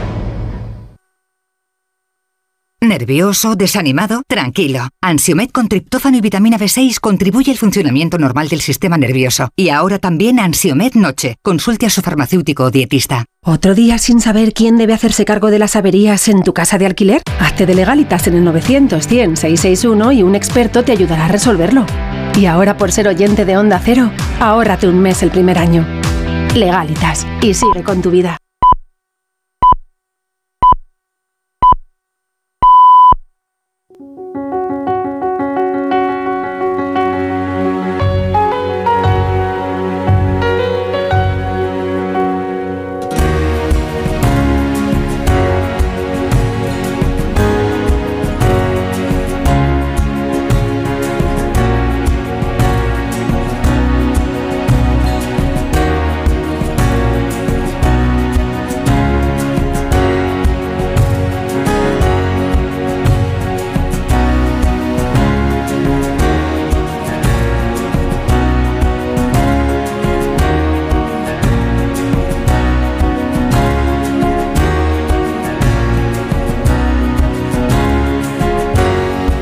¿Nervioso? 2.83 3.55
¿Desanimado? 3.55 4.23
Tranquilo. 4.27 4.89
Ansiomed 5.03 5.51
con 5.51 5.67
triptófano 5.67 6.17
y 6.17 6.21
vitamina 6.21 6.57
B6 6.57 6.99
contribuye 6.99 7.51
al 7.51 7.57
funcionamiento 7.59 8.17
normal 8.17 8.49
del 8.49 8.59
sistema 8.59 8.97
nervioso. 8.97 9.49
Y 9.55 9.69
ahora 9.69 9.99
también 9.99 10.39
Ansiomed 10.39 10.95
Noche. 10.95 11.35
Consulte 11.43 11.85
a 11.85 11.91
su 11.91 12.01
farmacéutico 12.01 12.63
o 12.63 12.71
dietista. 12.71 13.25
¿Otro 13.45 13.75
día 13.75 13.99
sin 13.99 14.19
saber 14.19 14.53
quién 14.53 14.77
debe 14.77 14.95
hacerse 14.95 15.25
cargo 15.25 15.51
de 15.51 15.59
las 15.59 15.75
averías 15.75 16.27
en 16.27 16.41
tu 16.41 16.55
casa 16.55 16.79
de 16.79 16.87
alquiler? 16.87 17.21
Hazte 17.39 17.67
de 17.67 17.75
legalitas 17.75 18.25
en 18.25 18.33
el 18.33 18.43
900 18.43 19.07
100 19.07 19.37
661 19.37 20.11
y 20.13 20.23
un 20.23 20.33
experto 20.33 20.83
te 20.83 20.91
ayudará 20.91 21.25
a 21.25 21.29
resolverlo. 21.29 21.85
Y 22.35 22.47
ahora 22.47 22.77
por 22.77 22.91
ser 22.91 23.07
oyente 23.07 23.45
de 23.45 23.57
Onda 23.57 23.79
Cero, 23.83 24.11
ahórrate 24.39 24.87
un 24.87 24.99
mes 24.99 25.21
el 25.21 25.29
primer 25.29 25.59
año. 25.59 25.85
Legalitas 26.55 27.27
y 27.43 27.53
sigue 27.53 27.83
con 27.83 28.01
tu 28.01 28.09
vida. 28.09 28.37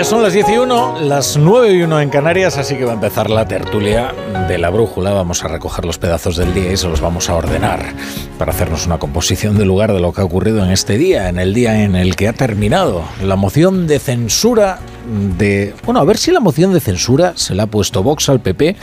Ya 0.00 0.04
son 0.04 0.22
las 0.22 0.32
10 0.32 0.48
y 0.48 0.56
1, 0.56 1.00
las 1.02 1.36
9 1.36 1.74
y 1.74 1.82
1 1.82 2.00
en 2.00 2.08
Canarias, 2.08 2.56
así 2.56 2.74
que 2.74 2.86
va 2.86 2.92
a 2.92 2.94
empezar 2.94 3.28
la 3.28 3.46
tertulia 3.46 4.14
de 4.48 4.56
la 4.56 4.70
brújula. 4.70 5.12
Vamos 5.12 5.44
a 5.44 5.48
recoger 5.48 5.84
los 5.84 5.98
pedazos 5.98 6.38
del 6.38 6.54
día 6.54 6.72
y 6.72 6.78
se 6.78 6.88
los 6.88 7.02
vamos 7.02 7.28
a 7.28 7.34
ordenar 7.34 7.84
para 8.38 8.52
hacernos 8.52 8.86
una 8.86 8.96
composición 8.96 9.58
del 9.58 9.68
lugar 9.68 9.92
de 9.92 10.00
lo 10.00 10.14
que 10.14 10.22
ha 10.22 10.24
ocurrido 10.24 10.64
en 10.64 10.70
este 10.70 10.96
día, 10.96 11.28
en 11.28 11.38
el 11.38 11.52
día 11.52 11.84
en 11.84 11.96
el 11.96 12.16
que 12.16 12.28
ha 12.28 12.32
terminado 12.32 13.04
la 13.22 13.36
moción 13.36 13.86
de 13.86 13.98
censura 13.98 14.78
de... 15.36 15.74
Bueno, 15.84 16.00
a 16.00 16.04
ver 16.04 16.16
si 16.16 16.30
la 16.30 16.40
moción 16.40 16.72
de 16.72 16.80
censura 16.80 17.34
se 17.36 17.54
la 17.54 17.64
ha 17.64 17.66
puesto 17.66 18.02
Vox 18.02 18.30
al 18.30 18.40
PP 18.40 18.76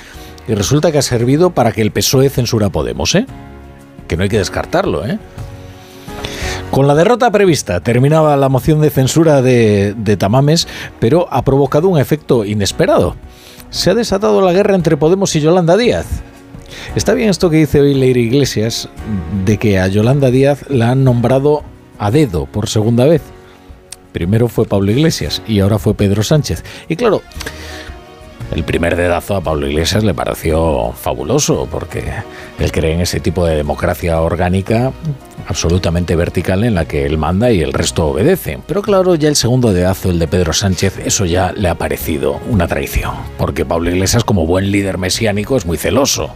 y 0.47 0.53
resulta 0.53 0.91
que 0.91 0.99
ha 0.99 1.01
servido 1.01 1.49
para 1.49 1.71
que 1.71 1.81
el 1.81 1.89
PSOE 1.89 2.29
censura 2.29 2.67
a 2.67 2.69
Podemos, 2.69 3.15
¿eh? 3.15 3.25
Que 4.07 4.17
no 4.17 4.21
hay 4.21 4.29
que 4.29 4.37
descartarlo, 4.37 5.03
¿eh? 5.03 5.17
Con 6.71 6.85
la 6.87 6.95
derrota 6.95 7.31
prevista 7.31 7.79
terminaba 7.79 8.35
la 8.37 8.49
moción 8.49 8.81
de 8.81 8.89
censura 8.89 9.41
de, 9.41 10.17
Tamames, 10.19 10.67
pero 10.99 11.27
ha 11.31 11.41
provocado 11.43 11.87
un 11.87 11.99
efecto 11.99 12.45
inesperado. 12.45 13.15
Se 13.69 13.89
ha 13.89 13.95
desatado 13.95 14.41
la 14.41 14.53
guerra 14.53 14.75
entre 14.75 14.97
Podemos 14.97 15.35
y 15.35 15.41
Yolanda 15.41 15.75
Díaz. 15.77 16.05
Está 16.95 17.13
bien 17.13 17.29
esto 17.29 17.49
que 17.49 17.57
dice 17.57 17.79
hoy 17.79 17.93
Leire 17.93 18.19
Iglesias, 18.19 18.89
de 19.45 19.57
que 19.57 19.79
a 19.79 19.87
Yolanda 19.87 20.29
Díaz 20.29 20.65
la 20.69 20.91
han 20.91 21.03
nombrado 21.03 21.63
a 21.97 22.11
dedo 22.11 22.45
por 22.45 22.69
segunda 22.69 23.05
vez. 23.05 23.21
Primero 24.11 24.47
fue 24.47 24.65
Pablo 24.65 24.91
Iglesias 24.91 25.41
y 25.47 25.61
ahora 25.61 25.79
fue 25.79 25.93
Pedro 25.93 26.21
Sánchez. 26.23 26.63
Y 26.87 26.95
claro, 26.95 27.21
el 28.53 28.63
primer 28.63 28.95
dedazo 28.95 29.35
a 29.35 29.41
Pablo 29.41 29.67
Iglesias 29.67 30.03
le 30.03 30.13
pareció 30.13 30.91
fabuloso, 30.93 31.67
porque 31.71 32.03
él 32.59 32.71
cree 32.71 32.93
en 32.93 33.01
ese 33.01 33.19
tipo 33.19 33.45
de 33.45 33.55
democracia 33.55 34.21
orgánica 34.21 34.91
absolutamente 35.45 36.15
vertical 36.15 36.63
en 36.63 36.75
la 36.75 36.85
que 36.85 37.05
él 37.05 37.17
manda 37.17 37.51
y 37.51 37.61
el 37.61 37.73
resto 37.73 38.07
obedece. 38.07 38.59
Pero 38.65 38.81
claro, 38.81 39.15
ya 39.15 39.29
el 39.29 39.35
segundo 39.35 39.73
dedazo, 39.73 40.09
el 40.09 40.19
de 40.19 40.27
Pedro 40.27 40.53
Sánchez, 40.53 40.99
eso 41.05 41.25
ya 41.25 41.53
le 41.53 41.69
ha 41.69 41.75
parecido 41.75 42.39
una 42.49 42.67
traición, 42.67 43.13
porque 43.37 43.65
Pablo 43.65 43.89
Iglesias, 43.89 44.23
como 44.23 44.45
buen 44.45 44.71
líder 44.71 44.97
mesiánico, 44.97 45.57
es 45.57 45.65
muy 45.65 45.77
celoso. 45.77 46.33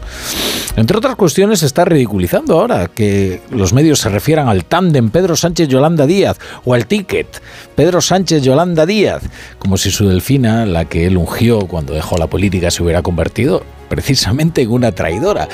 Entre 0.75 0.97
otras 0.97 1.15
cuestiones, 1.15 1.63
está 1.63 1.85
ridiculizando 1.85 2.59
ahora 2.59 2.87
que 2.87 3.41
los 3.49 3.73
medios 3.73 3.99
se 3.99 4.09
refieran 4.09 4.47
al 4.47 4.65
tándem 4.65 5.09
Pedro 5.09 5.35
Sánchez-Yolanda 5.35 6.05
Díaz 6.05 6.37
o 6.63 6.73
al 6.73 6.87
ticket 6.87 7.41
Pedro 7.75 8.01
Sánchez-Yolanda 8.01 8.85
Díaz, 8.85 9.23
como 9.59 9.77
si 9.77 9.91
su 9.91 10.07
delfina, 10.07 10.65
la 10.65 10.85
que 10.85 11.07
él 11.07 11.17
ungió 11.17 11.67
cuando 11.67 11.93
dejó 11.93 12.17
la 12.17 12.27
política, 12.27 12.71
se 12.71 12.83
hubiera 12.83 13.01
convertido 13.01 13.63
precisamente 13.91 14.61
en 14.61 14.71
una 14.71 14.93
traidora. 14.93 15.49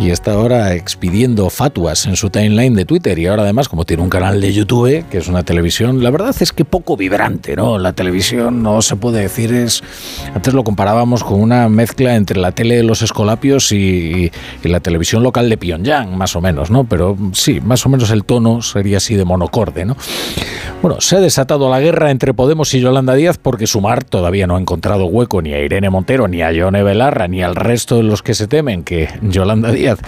Y 0.00 0.10
está 0.10 0.32
ahora 0.32 0.74
expidiendo 0.74 1.48
fatuas 1.50 2.06
en 2.06 2.16
su 2.16 2.30
timeline 2.30 2.74
de 2.74 2.84
Twitter 2.84 3.16
y 3.16 3.28
ahora 3.28 3.44
además 3.44 3.68
como 3.68 3.84
tiene 3.84 4.02
un 4.02 4.10
canal 4.10 4.40
de 4.40 4.52
YouTube, 4.52 5.04
que 5.08 5.18
es 5.18 5.28
una 5.28 5.44
televisión, 5.44 6.02
la 6.02 6.10
verdad 6.10 6.34
es 6.40 6.50
que 6.50 6.64
poco 6.64 6.96
vibrante, 6.96 7.54
¿no? 7.54 7.78
La 7.78 7.92
televisión 7.92 8.60
no 8.60 8.82
se 8.82 8.96
puede 8.96 9.20
decir 9.20 9.54
es... 9.54 9.84
Antes 10.34 10.52
lo 10.52 10.64
comparábamos 10.64 11.22
con 11.22 11.40
una 11.40 11.68
mezcla 11.68 12.16
entre 12.16 12.40
la 12.40 12.50
tele 12.50 12.74
de 12.74 12.82
los 12.82 13.02
escolapios 13.02 13.70
y, 13.70 14.32
la 14.64 14.80
televisión 14.80 15.22
local 15.22 15.48
de 15.48 15.56
Pyongyang, 15.56 16.16
más 16.16 16.34
o 16.34 16.40
menos, 16.40 16.72
¿no? 16.72 16.82
Pero 16.88 17.16
sí, 17.34 17.60
más 17.60 17.86
o 17.86 17.88
menos 17.88 18.10
el 18.10 18.24
tono 18.24 18.62
sería 18.62 18.96
así 18.96 19.14
de 19.14 19.24
monocorde, 19.24 19.84
¿no? 19.84 19.96
Bueno, 20.82 21.00
se 21.00 21.16
ha 21.16 21.20
desatado 21.20 21.70
la 21.70 21.78
guerra 21.78 22.10
entre 22.10 22.34
Podemos 22.34 22.74
y 22.74 22.80
Yolanda 22.80 23.14
Díaz 23.14 23.38
porque 23.38 23.68
Sumar 23.68 24.02
todavía 24.02 24.48
no 24.48 24.56
ha 24.56 24.60
encontrado 24.60 25.06
hueco 25.06 25.40
ni 25.40 25.52
a 25.52 25.62
Irene 25.62 25.88
Montero, 25.88 26.26
ni 26.26 26.42
a 26.42 26.50
Yone 26.50 26.82
Belarra, 26.82 27.28
ni 27.28 27.42
al 27.42 27.54
resto 27.54 27.75
de 27.76 28.02
los 28.02 28.22
que 28.22 28.34
se 28.34 28.46
temen 28.46 28.82
que 28.82 29.08
Yolanda 29.22 29.70
Díaz 29.70 29.98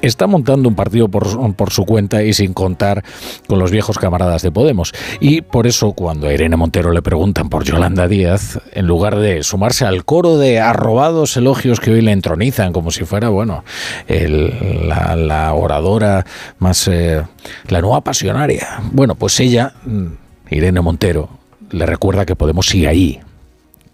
está 0.00 0.26
montando 0.26 0.68
un 0.68 0.74
partido 0.74 1.08
por, 1.08 1.26
su 1.70 1.84
cuenta 1.84 2.22
y 2.22 2.32
sin 2.32 2.54
contar 2.54 3.02
con 3.48 3.58
los 3.58 3.70
viejos 3.70 3.98
camaradas 3.98 4.42
de 4.42 4.52
Podemos. 4.52 4.92
Y 5.20 5.40
por 5.40 5.66
eso 5.66 5.92
cuando 5.92 6.28
a 6.28 6.32
Irene 6.32 6.56
Montero 6.56 6.92
le 6.92 7.02
preguntan 7.02 7.48
por 7.48 7.64
Yolanda 7.64 8.06
Díaz, 8.06 8.60
en 8.72 8.86
lugar 8.86 9.16
de 9.16 9.42
sumarse 9.42 9.84
al 9.84 10.04
coro 10.04 10.38
de 10.38 10.60
arrobados 10.60 11.36
elogios 11.36 11.80
que 11.80 11.90
hoy 11.90 12.02
le 12.02 12.12
entronizan 12.12 12.72
como 12.72 12.90
si 12.90 13.04
fuera, 13.04 13.28
bueno, 13.28 13.64
la, 14.08 15.52
oradora 15.54 16.24
más... 16.58 16.88
Eh, 16.88 17.22
la 17.68 17.80
nueva 17.80 18.00
pasionaria. 18.00 18.80
Bueno, 18.92 19.14
pues 19.14 19.38
ella, 19.40 19.74
Irene 20.50 20.80
Montero, 20.80 21.28
le 21.70 21.86
recuerda 21.86 22.26
que 22.26 22.36
Podemos 22.36 22.66
sigue 22.66 22.88
ahí 22.88 23.20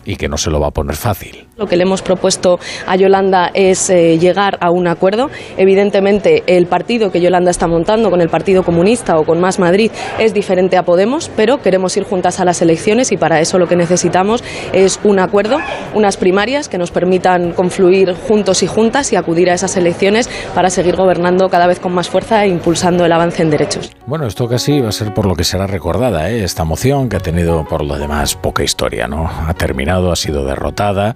y 0.04 0.16
que 0.16 0.28
no 0.28 0.36
se 0.36 0.50
lo 0.50 0.60
va 0.60 0.68
a 0.68 0.70
poner 0.70 0.96
fácil. 0.96 1.46
Lo 1.56 1.66
que 1.66 1.76
le 1.76 1.82
hemos 1.82 2.02
propuesto 2.02 2.58
a 2.86 2.96
Yolanda 2.96 3.50
es 3.54 3.90
eh, 3.90 4.18
llegar 4.18 4.58
a 4.60 4.70
un 4.70 4.88
acuerdo. 4.88 5.30
Evidentemente, 5.56 6.42
el 6.46 6.66
partido 6.66 7.12
que 7.12 7.20
Yolanda 7.20 7.50
está 7.50 7.66
montando 7.66 8.10
con 8.10 8.20
el 8.20 8.28
Partido 8.28 8.62
Comunista 8.62 9.18
o 9.18 9.24
con 9.24 9.40
Más 9.40 9.58
Madrid 9.58 9.90
es 10.18 10.34
diferente 10.34 10.76
a 10.76 10.82
Podemos, 10.82 11.30
pero 11.36 11.60
queremos 11.60 11.96
ir 11.96 12.04
juntas 12.04 12.40
a 12.40 12.44
las 12.44 12.62
elecciones 12.62 13.12
y 13.12 13.16
para 13.16 13.40
eso 13.40 13.58
lo 13.58 13.68
que 13.68 13.76
necesitamos 13.76 14.42
es 14.72 14.98
un 15.04 15.18
acuerdo, 15.18 15.58
unas 15.94 16.16
primarias 16.16 16.68
que 16.68 16.78
nos 16.78 16.90
permitan 16.90 17.52
confluir 17.52 18.14
juntos 18.14 18.62
y 18.62 18.66
juntas 18.66 19.12
y 19.12 19.16
acudir 19.16 19.50
a 19.50 19.54
esas 19.54 19.76
elecciones 19.76 20.28
para 20.54 20.70
seguir 20.70 20.96
gobernando 20.96 21.48
cada 21.48 21.66
vez 21.66 21.78
con 21.80 21.94
más 21.94 22.08
fuerza 22.08 22.44
e 22.44 22.48
impulsando 22.48 23.04
el 23.04 23.12
avance 23.12 23.42
en 23.42 23.50
derechos. 23.50 23.92
Bueno, 24.06 24.26
esto 24.26 24.48
casi 24.48 24.80
va 24.80 24.88
a 24.88 24.92
ser 24.92 25.12
por 25.14 25.26
lo 25.26 25.34
que 25.34 25.44
será 25.44 25.66
recordada, 25.66 26.30
¿eh? 26.30 26.42
esta 26.42 26.64
moción 26.64 27.08
que 27.08 27.16
ha 27.16 27.20
tenido 27.20 27.64
por 27.64 27.84
lo 27.84 27.98
demás 27.98 28.34
poca 28.34 28.64
historia, 28.64 29.06
¿no? 29.06 29.28
Ha 29.28 29.54
terminado, 29.54 29.91
ha 29.92 30.16
sido 30.16 30.44
derrotada. 30.44 31.14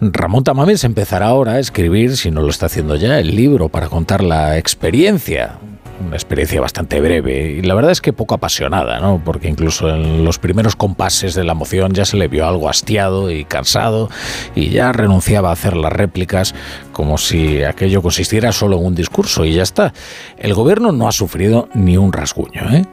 Ramón 0.00 0.44
Tamames 0.44 0.84
empezará 0.84 1.26
ahora 1.26 1.52
a 1.52 1.58
escribir, 1.58 2.16
si 2.16 2.30
no 2.30 2.42
lo 2.42 2.50
está 2.50 2.66
haciendo 2.66 2.96
ya, 2.96 3.18
el 3.18 3.34
libro 3.34 3.68
para 3.68 3.88
contar 3.88 4.22
la 4.22 4.58
experiencia 4.58 5.58
una 6.04 6.16
experiencia 6.16 6.60
bastante 6.60 7.00
breve 7.00 7.52
y 7.52 7.62
la 7.62 7.74
verdad 7.74 7.92
es 7.92 8.00
que 8.00 8.12
poco 8.12 8.34
apasionada, 8.34 9.00
¿no? 9.00 9.22
Porque 9.24 9.48
incluso 9.48 9.88
en 9.88 10.24
los 10.24 10.38
primeros 10.38 10.76
compases 10.76 11.34
de 11.34 11.44
la 11.44 11.54
moción 11.54 11.92
ya 11.92 12.04
se 12.04 12.16
le 12.16 12.28
vio 12.28 12.46
algo 12.46 12.68
hastiado 12.68 13.30
y 13.30 13.44
cansado 13.44 14.10
y 14.54 14.70
ya 14.70 14.92
renunciaba 14.92 15.50
a 15.50 15.52
hacer 15.52 15.76
las 15.76 15.92
réplicas 15.92 16.54
como 16.92 17.18
si 17.18 17.62
aquello 17.62 18.02
consistiera 18.02 18.52
solo 18.52 18.78
en 18.78 18.86
un 18.86 18.94
discurso 18.94 19.44
y 19.44 19.54
ya 19.54 19.62
está. 19.62 19.92
El 20.36 20.54
gobierno 20.54 20.92
no 20.92 21.08
ha 21.08 21.12
sufrido 21.12 21.68
ni 21.74 21.96
un 21.96 22.12
rasguño, 22.12 22.62
¿eh? 22.72 22.84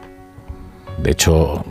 De 1.02 1.10
hecho, 1.10 1.64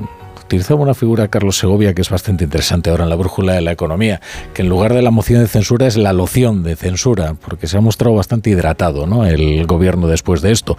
utilizaba 0.50 0.82
una 0.82 0.96
figura 0.96 1.28
Carlos 1.28 1.60
Segovia 1.60 1.94
que 1.94 2.02
es 2.02 2.10
bastante 2.10 2.44
interesante 2.44 2.90
ahora 2.90 3.04
en 3.04 3.12
la 3.12 3.16
brújula 3.16 3.54
de 3.54 3.62
la 3.62 3.72
economía, 3.72 4.20
que 4.56 4.64
en 4.64 4.70
lugar 4.70 4.96
de 4.96 5.04
la 5.04 5.12
moción 5.12 5.42
de 5.42 5.48
censura 5.48 5.86
es 5.86 5.96
la 5.96 6.12
loción 6.12 6.64
de 6.64 6.76
censura, 6.76 7.36
porque 7.36 7.68
se 7.68 7.78
ha 7.78 7.82
mostrado 7.82 8.16
bastante 8.16 8.50
hidratado 8.50 9.06
¿no? 9.06 9.28
el 9.28 9.68
gobierno 9.68 10.08
después 10.08 10.42
de 10.42 10.52
esto. 10.52 10.76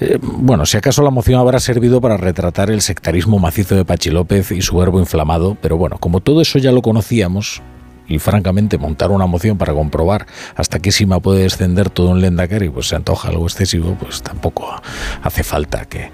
Eh, 0.00 0.18
bueno, 0.20 0.66
si 0.66 0.76
acaso 0.76 1.04
la 1.04 1.10
moción 1.10 1.38
habrá 1.38 1.60
servido 1.60 2.00
para 2.00 2.16
retratar 2.16 2.68
el 2.68 2.80
sectarismo 2.80 3.38
macizo 3.38 3.76
de 3.76 3.84
Pachi 3.84 4.10
López 4.10 4.50
y 4.50 4.60
su 4.60 4.76
verbo 4.76 4.98
inflamado, 4.98 5.56
pero 5.60 5.76
bueno, 5.76 5.98
como 5.98 6.18
todo 6.18 6.40
eso 6.40 6.58
ya 6.58 6.72
lo 6.72 6.82
conocíamos, 6.82 7.62
y 8.08 8.18
francamente 8.18 8.78
montar 8.78 9.10
una 9.10 9.26
moción 9.26 9.58
para 9.58 9.72
comprobar 9.72 10.26
hasta 10.54 10.78
qué 10.78 10.92
cima 10.92 11.20
puede 11.20 11.42
descender 11.42 11.90
todo 11.90 12.10
un 12.10 12.20
Lendakari, 12.20 12.68
pues 12.68 12.88
se 12.88 12.96
antoja 12.96 13.28
algo 13.28 13.44
excesivo, 13.44 13.96
pues 13.98 14.22
tampoco 14.22 14.74
hace 15.22 15.42
falta 15.42 15.84
que, 15.84 16.10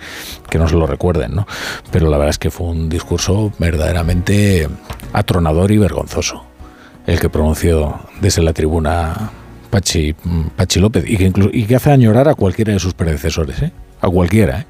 que 0.49 0.59
nos 0.59 0.73
lo 0.73 0.87
recuerden, 0.87 1.35
¿no? 1.35 1.47
Pero 1.91 2.09
la 2.09 2.17
verdad 2.17 2.31
es 2.31 2.39
que 2.39 2.51
fue 2.51 2.67
un 2.69 2.89
discurso 2.89 3.53
verdaderamente 3.59 4.69
atronador 5.13 5.71
y 5.71 5.79
vergonzoso 5.79 6.45
el 7.07 7.19
que 7.19 7.29
pronunció 7.29 8.01
desde 8.21 8.43
la 8.43 8.53
tribuna 8.53 9.31
Pachi, 9.71 10.15
Pachi 10.57 10.81
López 10.81 11.05
y 11.07 11.17
que, 11.17 11.25
incluso, 11.25 11.51
y 11.53 11.65
que 11.65 11.77
hace 11.77 11.91
añorar 11.91 12.29
a 12.29 12.35
cualquiera 12.35 12.73
de 12.73 12.79
sus 12.79 12.95
predecesores, 12.95 13.63
¿eh? 13.63 13.73
A 14.01 14.09
cualquiera, 14.09 14.61
¿eh? 14.61 14.67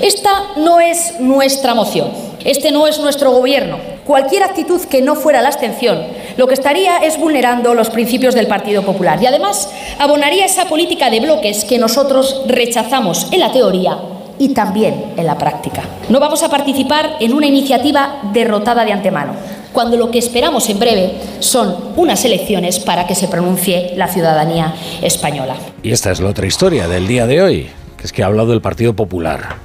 Esta 0.00 0.30
no 0.56 0.80
es 0.80 1.20
nuestra 1.20 1.74
moción, 1.74 2.10
este 2.44 2.70
no 2.70 2.86
es 2.86 2.98
nuestro 2.98 3.32
gobierno. 3.32 3.78
Cualquier 4.06 4.42
actitud 4.42 4.80
que 4.82 5.02
no 5.02 5.14
fuera 5.14 5.42
la 5.42 5.48
abstención 5.48 6.04
lo 6.36 6.46
que 6.46 6.54
estaría 6.54 6.98
es 6.98 7.18
vulnerando 7.18 7.74
los 7.74 7.90
principios 7.90 8.34
del 8.34 8.46
Partido 8.46 8.82
Popular 8.82 9.22
y 9.22 9.26
además 9.26 9.68
abonaría 9.98 10.46
esa 10.46 10.64
política 10.64 11.10
de 11.10 11.20
bloques 11.20 11.64
que 11.64 11.78
nosotros 11.78 12.42
rechazamos 12.46 13.26
en 13.30 13.40
la 13.40 13.52
teoría 13.52 13.98
y 14.38 14.54
también 14.54 15.12
en 15.18 15.26
la 15.26 15.36
práctica. 15.36 15.82
No 16.08 16.18
vamos 16.18 16.42
a 16.42 16.48
participar 16.48 17.16
en 17.20 17.34
una 17.34 17.46
iniciativa 17.46 18.20
derrotada 18.32 18.86
de 18.86 18.92
antemano, 18.92 19.34
cuando 19.74 19.98
lo 19.98 20.10
que 20.10 20.18
esperamos 20.18 20.68
en 20.70 20.78
breve 20.78 21.12
son 21.40 21.92
unas 21.96 22.24
elecciones 22.24 22.80
para 22.80 23.06
que 23.06 23.14
se 23.14 23.28
pronuncie 23.28 23.92
la 23.96 24.08
ciudadanía 24.08 24.74
española. 25.02 25.56
Y 25.82 25.92
esta 25.92 26.10
es 26.10 26.20
la 26.20 26.30
otra 26.30 26.46
historia 26.46 26.88
del 26.88 27.06
día 27.06 27.26
de 27.26 27.42
hoy, 27.42 27.70
es 28.04 28.12
que 28.12 28.22
ha 28.22 28.26
hablado 28.26 28.50
del 28.50 28.60
Partido 28.60 28.94
Popular. 28.94 29.56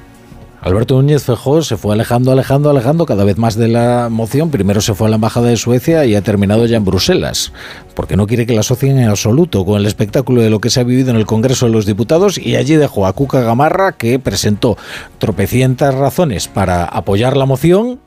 Alberto 0.66 0.96
Núñez 0.96 1.24
Feijóo 1.24 1.62
se 1.62 1.78
fue 1.78 1.94
alejando, 1.94 2.32
alejando, 2.32 2.72
alejando 2.72 3.06
cada 3.06 3.24
vez 3.24 3.38
más 3.38 3.56
de 3.56 3.68
la 3.68 4.10
moción. 4.10 4.50
Primero 4.50 4.82
se 4.82 4.96
fue 4.96 5.06
a 5.06 5.10
la 5.12 5.18
Embajada 5.18 5.50
de 5.50 5.58
Suecia 5.58 6.06
y 6.06 6.16
ha 6.16 6.24
terminado 6.24 6.66
ya 6.66 6.78
en 6.78 6.86
Bruselas, 6.86 7.54
porque 7.94 8.18
no 8.18 8.26
quiere 8.26 8.48
que 8.48 8.54
la 8.54 8.62
asocien 8.62 8.98
en 8.98 9.08
absoluto 9.08 9.64
con 9.64 9.80
el 9.80 9.86
espectáculo 9.86 10.42
de 10.42 10.50
lo 10.50 10.60
que 10.60 10.72
se 10.72 10.80
ha 10.80 10.84
vivido 10.84 11.12
en 11.12 11.18
el 11.18 11.28
Congreso 11.28 11.68
de 11.68 11.72
los 11.72 11.86
Diputados 11.86 12.40
y 12.40 12.56
allí 12.56 12.78
dejó 12.78 13.06
a 13.06 13.14
Cuca 13.14 13.42
Gamarra, 13.42 13.92
que 13.92 14.18
presentó 14.18 14.76
tropecientas 15.20 15.94
razones 15.94 16.48
para 16.48 16.86
apoyar 16.86 17.38
la 17.38 17.46
moción 17.46 18.00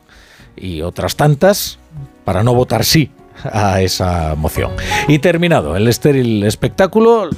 y 0.57 0.81
otras 0.81 1.15
tantas 1.15 1.79
para 2.25 2.43
no 2.43 2.53
votar 2.53 2.83
sí 2.83 3.09
a 3.45 3.81
esa 3.81 4.35
moción. 4.35 4.71
Y 5.07 5.19
terminado 5.19 5.77
el 5.77 5.87
estéril 5.87 6.43
espectáculo 6.43 7.29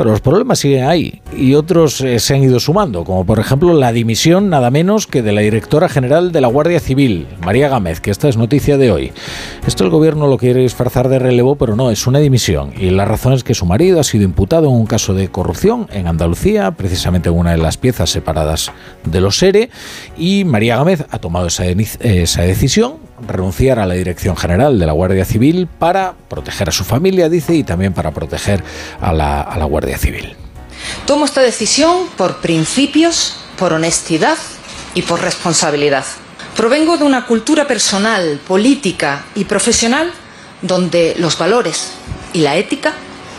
pero 0.00 0.12
los 0.12 0.22
problemas 0.22 0.60
siguen 0.60 0.84
ahí 0.84 1.20
y 1.36 1.52
otros 1.52 2.00
eh, 2.00 2.18
se 2.20 2.34
han 2.34 2.42
ido 2.42 2.58
sumando, 2.58 3.04
como 3.04 3.26
por 3.26 3.38
ejemplo 3.38 3.74
la 3.74 3.92
dimisión 3.92 4.48
nada 4.48 4.70
menos 4.70 5.06
que 5.06 5.20
de 5.20 5.32
la 5.32 5.42
directora 5.42 5.90
general 5.90 6.32
de 6.32 6.40
la 6.40 6.48
Guardia 6.48 6.80
Civil, 6.80 7.26
María 7.44 7.68
Gámez, 7.68 8.00
que 8.00 8.10
esta 8.10 8.26
es 8.26 8.38
noticia 8.38 8.78
de 8.78 8.90
hoy. 8.90 9.12
Esto 9.66 9.84
el 9.84 9.90
gobierno 9.90 10.26
lo 10.26 10.38
quiere 10.38 10.62
disfrazar 10.62 11.10
de 11.10 11.18
relevo, 11.18 11.56
pero 11.56 11.76
no, 11.76 11.90
es 11.90 12.06
una 12.06 12.18
dimisión 12.18 12.72
y 12.78 12.88
la 12.88 13.04
razón 13.04 13.34
es 13.34 13.44
que 13.44 13.52
su 13.52 13.66
marido 13.66 14.00
ha 14.00 14.04
sido 14.04 14.24
imputado 14.24 14.70
en 14.70 14.74
un 14.74 14.86
caso 14.86 15.12
de 15.12 15.28
corrupción 15.28 15.86
en 15.92 16.06
Andalucía, 16.06 16.70
precisamente 16.70 17.28
en 17.28 17.34
una 17.34 17.50
de 17.50 17.58
las 17.58 17.76
piezas 17.76 18.08
separadas 18.08 18.72
de 19.04 19.20
los 19.20 19.36
SERE, 19.36 19.68
y 20.16 20.44
María 20.44 20.78
Gámez 20.78 21.04
ha 21.10 21.18
tomado 21.18 21.48
esa, 21.48 21.66
esa 21.66 22.40
decisión, 22.40 23.09
renunciar 23.26 23.78
a 23.78 23.86
la 23.86 23.94
dirección 23.94 24.36
general 24.36 24.78
de 24.78 24.86
la 24.86 24.92
Guardia 24.92 25.24
Civil 25.24 25.66
para 25.66 26.14
proteger 26.28 26.68
a 26.68 26.72
su 26.72 26.84
familia, 26.84 27.28
dice, 27.28 27.54
y 27.54 27.64
también 27.64 27.92
para 27.92 28.10
proteger 28.12 28.62
a 29.00 29.12
la, 29.12 29.40
a 29.42 29.58
la 29.58 29.64
Guardia 29.64 29.98
Civil. 29.98 30.36
Tomo 31.06 31.24
esta 31.24 31.40
decisión 31.40 32.06
por 32.16 32.40
principios, 32.40 33.36
por 33.58 33.72
honestidad 33.72 34.38
y 34.94 35.02
por 35.02 35.20
responsabilidad. 35.20 36.04
Provengo 36.56 36.96
de 36.96 37.04
una 37.04 37.26
cultura 37.26 37.66
personal, 37.66 38.40
política 38.46 39.24
y 39.34 39.44
profesional 39.44 40.12
donde 40.62 41.14
los 41.18 41.38
valores 41.38 41.92
y 42.32 42.40
la 42.40 42.56
ética 42.56 42.92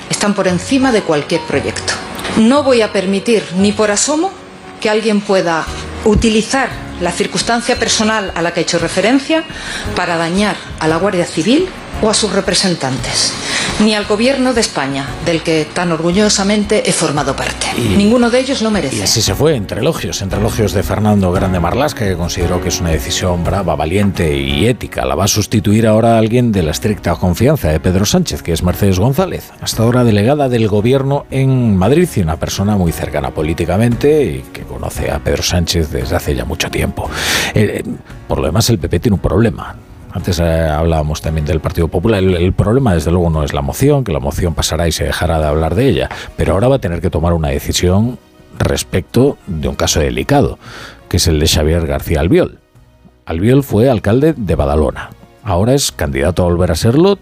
están 0.09 0.33
por 0.33 0.47
encima 0.47 0.91
de 0.91 1.01
cualquier 1.01 1.41
proyecto. 1.41 1.93
No 2.37 2.63
voy 2.63 2.81
a 2.81 2.91
permitir 2.91 3.43
ni 3.57 3.71
por 3.71 3.91
asomo 3.91 4.31
que 4.79 4.89
alguien 4.89 5.21
pueda 5.21 5.65
utilizar 6.05 6.69
la 6.99 7.11
circunstancia 7.11 7.77
personal 7.77 8.31
a 8.35 8.41
la 8.41 8.53
que 8.53 8.61
he 8.61 8.63
hecho 8.63 8.79
referencia 8.79 9.43
para 9.95 10.17
dañar 10.17 10.55
a 10.79 10.87
la 10.87 10.97
Guardia 10.97 11.25
Civil 11.25 11.69
o 12.01 12.09
a 12.09 12.13
sus 12.13 12.31
representantes, 12.33 13.33
ni 13.79 13.93
al 13.93 14.05
Gobierno 14.05 14.53
de 14.53 14.61
España, 14.61 15.07
del 15.25 15.41
que 15.43 15.67
tan 15.71 15.91
orgullosamente 15.91 16.89
he 16.89 16.93
formado 16.93 17.35
parte. 17.35 17.67
Ninguno 17.95 18.29
de 18.29 18.39
ellos 18.39 18.61
lo 18.61 18.71
merece. 18.71 18.97
Y 18.97 19.01
así 19.01 19.21
se 19.21 19.35
fue, 19.35 19.55
entre 19.55 19.81
elogios, 19.81 20.21
entre 20.21 20.39
elogios 20.39 20.73
de 20.73 20.83
Fernando 20.83 21.31
Grande 21.31 21.59
Marlasca, 21.59 22.05
que 22.05 22.15
consideró 22.15 22.61
que 22.61 22.69
es 22.69 22.79
una 22.79 22.89
decisión 22.89 23.43
brava, 23.43 23.75
valiente 23.75 24.37
y 24.37 24.67
ética. 24.67 25.05
La 25.05 25.15
va 25.15 25.25
a 25.25 25.27
sustituir 25.27 25.87
ahora 25.87 26.17
alguien 26.17 26.51
de 26.51 26.63
la 26.63 26.71
estricta 26.71 27.15
confianza 27.15 27.69
de 27.69 27.79
Pedro 27.79 28.05
Sánchez, 28.05 28.41
que 28.41 28.53
es 28.53 28.63
Mercedes 28.63 28.99
González, 28.99 29.51
hasta 29.61 29.83
ahora 29.83 30.03
delegada 30.03 30.49
del 30.49 30.67
Gobierno 30.67 31.25
en 31.29 31.77
Madrid 31.77 32.09
y 32.15 32.21
una 32.21 32.37
persona 32.37 32.75
muy 32.77 32.91
cercana 32.91 33.31
políticamente 33.31 34.23
y 34.23 34.41
que 34.51 34.63
conoce 34.63 35.11
a 35.11 35.19
Pedro 35.19 35.43
Sánchez 35.43 35.91
desde 35.91 36.15
hace 36.15 36.35
ya 36.35 36.45
mucho 36.45 36.69
tiempo. 36.69 37.09
Eh, 37.53 37.83
por 38.27 38.39
lo 38.39 38.45
demás, 38.47 38.69
el 38.69 38.79
PP 38.79 38.99
tiene 38.99 39.15
un 39.15 39.21
problema 39.21 39.75
antes 40.13 40.39
eh, 40.39 40.43
hablábamos 40.43 41.21
también 41.21 41.45
del 41.45 41.59
Partido 41.59 41.87
Popular. 41.87 42.23
El, 42.23 42.53
problema, 42.53 42.93
desde 42.93 43.11
luego, 43.11 43.29
no 43.29 43.43
es 43.43 43.53
la 43.53 43.61
moción, 43.61 44.03
que 44.03 44.11
la 44.11 44.19
moción 44.19 44.53
pasará 44.53 44.87
y 44.87 44.91
se 44.91 45.05
dejará 45.05 45.39
de 45.39 45.47
hablar 45.47 45.75
de 45.75 45.87
ella, 45.87 46.09
pero 46.35 46.53
ahora 46.53 46.67
va 46.67 46.75
a 46.75 46.79
tener 46.79 47.01
que 47.01 47.09
tomar 47.09 47.33
una 47.33 47.49
decisión 47.49 48.17
respecto 48.57 49.37
de 49.47 49.67
un 49.67 49.75
caso 49.75 49.99
delicado, 49.99 50.59
que 51.09 51.17
es 51.17 51.27
el 51.27 51.39
de 51.39 51.47
Xavier 51.47 51.87
García 51.87 52.19
Albiol. 52.19 52.59
Albiol 53.25 53.63
fue 53.63 53.89
alcalde 53.89 54.33
de 54.35 54.55
Badalona. 54.55 55.11
Ahora 55.43 55.73
es 55.73 55.91
candidato 55.91 56.43
a 56.43 56.45
volver 56.45 56.71
a 56.71 56.75
serlo. 56.75 57.17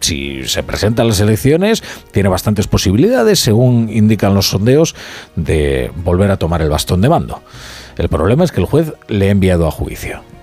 Si 0.00 0.44
se 0.46 0.62
presenta 0.62 1.02
a 1.02 1.04
las 1.06 1.20
elecciones, 1.20 1.82
tiene 2.10 2.28
bastantes 2.28 2.66
posibilidades, 2.66 3.40
según 3.40 3.88
indican 3.90 4.34
los 4.34 4.48
sondeos, 4.48 4.94
de 5.36 5.90
volver 5.96 6.30
a 6.30 6.36
tomar 6.36 6.60
el 6.60 6.68
bastón 6.68 7.00
de 7.00 7.08
mando. 7.08 7.42
El 7.96 8.08
problema 8.08 8.44
es 8.44 8.52
que 8.52 8.60
el 8.60 8.66
juez 8.66 8.92
le 9.08 9.28
ha 9.28 9.30
enviado 9.30 9.66
a 9.66 9.70
juicio. 9.70 10.33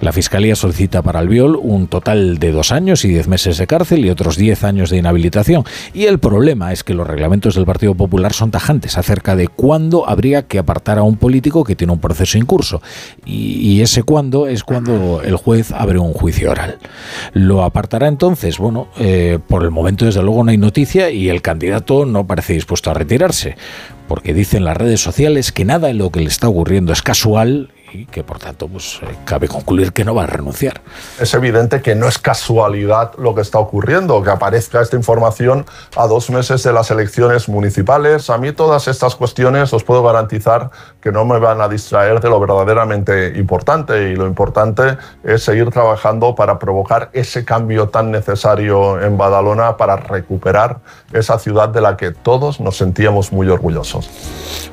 La 0.00 0.12
Fiscalía 0.12 0.54
solicita 0.54 1.02
para 1.02 1.18
Albiol 1.18 1.58
un 1.60 1.88
total 1.88 2.38
de 2.38 2.52
dos 2.52 2.70
años 2.70 3.04
y 3.04 3.08
diez 3.08 3.26
meses 3.26 3.58
de 3.58 3.66
cárcel 3.66 4.04
y 4.04 4.10
otros 4.10 4.36
diez 4.36 4.62
años 4.62 4.90
de 4.90 4.98
inhabilitación. 4.98 5.64
Y 5.92 6.04
el 6.04 6.20
problema 6.20 6.72
es 6.72 6.84
que 6.84 6.94
los 6.94 7.06
reglamentos 7.06 7.56
del 7.56 7.66
Partido 7.66 7.96
Popular 7.96 8.32
son 8.32 8.52
tajantes 8.52 8.96
acerca 8.96 9.34
de 9.34 9.48
cuándo 9.48 10.08
habría 10.08 10.46
que 10.46 10.60
apartar 10.60 10.98
a 10.98 11.02
un 11.02 11.16
político 11.16 11.64
que 11.64 11.74
tiene 11.74 11.92
un 11.92 11.98
proceso 11.98 12.38
en 12.38 12.46
curso. 12.46 12.80
Y, 13.26 13.78
ese 13.78 14.02
cuándo 14.02 14.48
es 14.48 14.64
cuando 14.64 15.22
el 15.22 15.36
juez 15.36 15.72
abre 15.72 15.98
un 15.98 16.12
juicio 16.12 16.50
oral. 16.50 16.78
¿Lo 17.32 17.64
apartará 17.64 18.08
entonces? 18.08 18.58
Bueno, 18.58 18.88
eh, 18.98 19.38
por 19.46 19.62
el 19.62 19.70
momento 19.70 20.04
desde 20.04 20.22
luego 20.22 20.44
no 20.44 20.50
hay 20.50 20.58
noticia 20.58 21.10
y 21.10 21.28
el 21.28 21.42
candidato 21.42 22.06
no 22.06 22.26
parece 22.26 22.54
dispuesto 22.54 22.90
a 22.90 22.94
retirarse 22.94 23.56
porque 24.08 24.32
dicen 24.34 24.64
las 24.64 24.76
redes 24.76 25.00
sociales 25.00 25.52
que 25.52 25.64
nada 25.64 25.90
en 25.90 25.98
lo 25.98 26.10
que 26.10 26.20
le 26.20 26.26
está 26.26 26.48
ocurriendo 26.48 26.92
es 26.92 27.02
casual 27.02 27.70
y 27.92 28.06
que 28.06 28.22
por 28.22 28.38
tanto 28.38 28.68
pues, 28.68 29.00
eh, 29.02 29.14
cabe 29.24 29.48
concluir 29.48 29.92
que 29.92 30.04
no 30.04 30.14
va 30.14 30.24
a 30.24 30.26
renunciar. 30.26 30.80
Es 31.18 31.32
evidente 31.34 31.80
que 31.80 31.94
no 31.94 32.08
es 32.08 32.18
casualidad 32.18 33.12
lo 33.18 33.34
que 33.34 33.40
está 33.40 33.58
ocurriendo, 33.58 34.22
que 34.22 34.30
aparezca 34.30 34.80
esta 34.80 34.96
información 34.96 35.64
a 35.96 36.06
dos 36.06 36.30
meses 36.30 36.62
de 36.62 36.72
las 36.72 36.90
elecciones 36.90 37.48
municipales. 37.48 38.30
A 38.30 38.38
mí 38.38 38.52
todas 38.52 38.88
estas 38.88 39.14
cuestiones 39.16 39.72
os 39.72 39.84
puedo 39.84 40.02
garantizar 40.02 40.70
que 41.00 41.12
no 41.12 41.24
me 41.24 41.38
van 41.38 41.60
a 41.60 41.68
distraer 41.68 42.20
de 42.20 42.28
lo 42.28 42.40
verdaderamente 42.40 43.32
importante 43.36 44.10
y 44.10 44.16
lo 44.16 44.26
importante 44.26 44.98
es 45.24 45.42
seguir 45.42 45.70
trabajando 45.70 46.34
para 46.34 46.58
provocar 46.58 47.10
ese 47.12 47.44
cambio 47.44 47.88
tan 47.88 48.10
necesario 48.10 49.00
en 49.00 49.16
Badalona 49.16 49.76
para 49.76 49.96
recuperar 49.96 50.80
esa 51.12 51.38
ciudad 51.38 51.68
de 51.68 51.80
la 51.80 51.96
que 51.96 52.10
todos 52.10 52.60
nos 52.60 52.76
sentíamos 52.76 53.32
muy 53.32 53.48
orgullosos. 53.48 54.10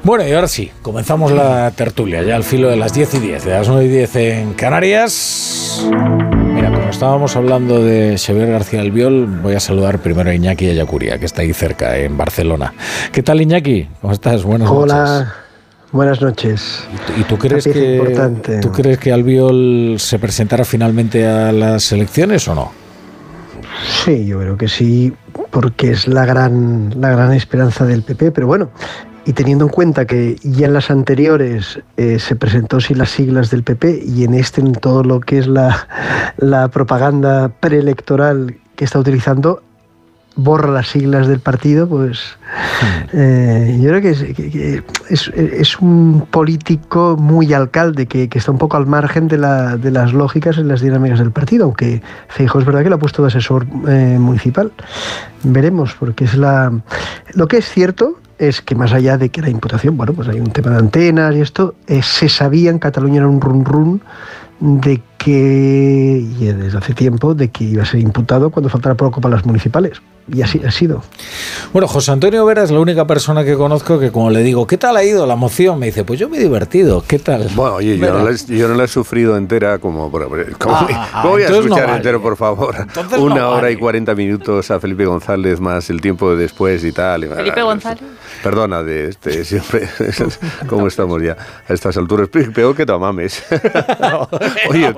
Bueno, 0.04 0.28
y 0.28 0.34
ahora 0.34 0.48
sí, 0.48 0.72
comenzamos 0.82 1.32
la 1.32 1.72
tertulia 1.72 2.22
ya 2.24 2.36
al 2.36 2.44
filo 2.44 2.70
de 2.70 2.76
las 2.76 2.94
10 2.94 3.05
y 3.14 3.20
10, 3.20 3.46
de 3.46 3.52
las 3.52 3.68
9 3.68 3.86
y 3.86 3.88
10 3.90 4.16
en 4.16 4.54
Canarias. 4.54 5.86
Mira, 6.54 6.72
como 6.72 6.90
estábamos 6.90 7.36
hablando 7.36 7.84
de 7.84 8.18
Xavier 8.18 8.50
García 8.50 8.82
Albiol, 8.82 9.28
voy 9.44 9.54
a 9.54 9.60
saludar 9.60 10.00
primero 10.00 10.32
a 10.32 10.34
Iñaki 10.34 10.70
Ayacuría, 10.70 11.20
que 11.20 11.26
está 11.26 11.44
ahí 11.44 11.54
cerca, 11.54 11.98
en 11.98 12.18
Barcelona. 12.18 12.74
¿Qué 13.12 13.22
tal, 13.22 13.42
Iñaki? 13.42 13.88
¿Cómo 14.02 14.12
estás? 14.12 14.44
Buenas 14.44 14.70
Hola. 14.70 14.96
noches. 14.96 15.34
Buenas 15.92 16.22
noches. 16.22 16.88
¿Y 17.20 17.24
tú 17.24 17.38
crees, 17.38 17.66
que, 17.66 18.60
¿tú 18.62 18.72
crees 18.72 18.98
que 18.98 19.12
Albiol 19.14 19.96
se 20.00 20.18
presentará 20.18 20.66
finalmente 20.66 21.28
a 21.28 21.52
las 21.52 21.92
elecciones 21.92 22.48
o 22.48 22.56
no? 22.56 22.72
Sí, 24.04 24.26
yo 24.26 24.40
creo 24.40 24.58
que 24.58 24.68
sí, 24.68 25.14
porque 25.52 25.92
es 25.92 26.08
la 26.08 26.26
gran, 26.26 27.00
la 27.00 27.12
gran 27.12 27.34
esperanza 27.34 27.86
del 27.86 28.02
PP, 28.02 28.32
pero 28.32 28.48
bueno, 28.48 28.72
y 29.26 29.34
teniendo 29.34 29.66
en 29.66 29.72
cuenta 29.72 30.06
que 30.06 30.38
ya 30.44 30.68
en 30.68 30.74
las 30.74 30.92
anteriores 30.92 31.80
eh, 31.98 32.20
se 32.20 32.36
presentó 32.36 32.80
sin 32.80 33.00
las 33.00 33.10
siglas 33.10 33.50
del 33.50 33.64
PP 33.64 34.04
y 34.06 34.24
en 34.24 34.36
este 34.36 34.62
en 34.62 34.74
todo 34.74 35.04
lo 35.04 35.20
que 35.20 35.40
es 35.40 35.48
la, 35.48 35.88
la 36.38 36.68
propaganda 36.70 37.50
preelectoral 37.50 38.58
que 38.76 38.86
está 38.86 39.00
utilizando, 39.00 39.64
borra 40.36 40.70
las 40.70 40.90
siglas 40.90 41.28
del 41.28 41.40
partido, 41.40 41.88
pues 41.88 42.38
eh, 43.14 43.80
yo 43.82 43.90
creo 43.90 44.02
que, 44.02 44.84
es, 45.10 45.30
es, 45.30 45.80
un 45.80 46.28
político 46.30 47.16
muy 47.18 47.54
alcalde 47.54 48.06
que, 48.06 48.28
que 48.28 48.38
está 48.38 48.52
un 48.52 48.58
poco 48.58 48.76
al 48.76 48.86
margen 48.86 49.28
de, 49.28 49.38
la, 49.38 49.78
de, 49.78 49.92
las 49.92 50.14
lógicas 50.14 50.58
y 50.58 50.64
las 50.64 50.82
dinámicas 50.82 51.20
del 51.20 51.32
partido, 51.32 51.66
aunque 51.66 52.02
Feijóo 52.28 52.60
es 52.60 52.66
verdad 52.66 52.84
que 52.84 52.90
lo 52.90 52.96
ha 52.96 53.00
puesto 53.00 53.22
de 53.22 53.30
asesor 53.30 53.66
eh, 53.88 54.18
municipal. 54.20 54.72
Veremos, 55.44 55.96
porque 55.98 56.26
es 56.26 56.36
la... 56.36 56.72
Lo 57.34 57.48
que 57.48 57.58
es 57.58 57.70
cierto 57.70 58.20
es 58.38 58.62
que 58.62 58.76
más 58.76 58.94
allá 58.94 59.18
de 59.18 59.30
que 59.30 59.42
la 59.42 59.50
imputación, 59.50 59.98
bueno, 59.98 60.14
pues 60.14 60.28
hay 60.28 60.40
un 60.40 60.52
tema 60.52 60.72
de 60.72 60.78
antenas 60.78 61.36
y 61.36 61.42
esto, 61.42 61.76
eh, 61.88 62.02
se 62.02 62.30
sabía 62.30 62.70
en 62.70 62.80
Cataluña 62.80 63.18
era 63.18 63.28
un 63.28 63.42
run 63.42 63.66
run 63.66 64.02
de 64.60 65.02
que, 65.18 66.24
y 66.40 66.46
desde 66.46 66.78
hace 66.78 66.94
tiempo, 66.94 67.34
de 67.34 67.50
que 67.50 67.64
iba 67.64 67.84
a 67.84 67.86
ser 67.86 68.00
imputado 68.00 68.50
cuando 68.50 68.70
faltara 68.70 68.96
poco 68.96 69.22
para 69.22 69.36
las 69.36 69.46
municipales. 69.46 70.02
Y 70.28 70.42
así 70.42 70.60
ha 70.66 70.72
sido. 70.72 71.04
Bueno, 71.72 71.88
José 71.88 72.12
Antonio 72.12 72.44
Vera 72.46 72.64
es 72.64 72.72
la 72.72 72.80
única 72.80 73.06
persona 73.06 73.44
que 73.44 73.56
conozco 73.56 74.00
que 74.00 74.12
como 74.12 74.32
le 74.32 74.42
digo, 74.42 74.66
¿qué 74.66 74.76
tal 74.76 74.98
ha 74.98 75.04
ido 75.04 75.28
la 75.28 75.36
moción? 75.36 75.78
Me 75.78 75.88
dice, 75.88 76.04
pues 76.04 76.20
yo 76.20 76.30
me 76.30 76.38
he 76.38 76.40
divertido, 76.40 77.04
¿qué 77.08 77.20
tal? 77.20 77.48
Bueno, 77.54 77.76
oye, 77.76 77.96
yo 78.00 78.12
no, 78.68 78.74
la, 78.74 78.84
he 78.84 78.88
sufrido 78.88 79.38
entera 79.38 79.78
como... 79.78 80.10
¿Cómo, 80.10 80.36
ah, 80.76 81.22
voy 81.24 81.44
a 81.44 81.48
escuchar 81.48 81.90
entero, 81.92 82.24
por 82.24 82.38
favor? 82.38 82.76
Una 83.20 83.50
hora 83.50 83.70
y 83.70 83.76
cuarenta 83.76 84.16
minutos 84.16 84.72
a 84.72 84.80
Felipe 84.80 85.06
González 85.06 85.60
más 85.60 85.92
el 85.92 86.02
tiempo 86.02 86.32
de 86.32 86.38
después 86.38 86.84
y 86.84 86.92
tal. 86.92 87.28
Felipe 87.28 87.62
González. 87.62 88.04
Perdona, 88.42 88.82
de 88.82 89.10
este, 89.10 89.46
siempre... 89.46 89.88
¿Cómo 90.68 90.88
estamos 90.88 91.22
ya 91.22 91.38
a 91.68 91.74
estas 91.74 91.98
alturas? 91.98 92.30
Peor 92.30 92.76
que 92.76 92.86
Tamames. 92.86 93.44
oye, 94.70 94.92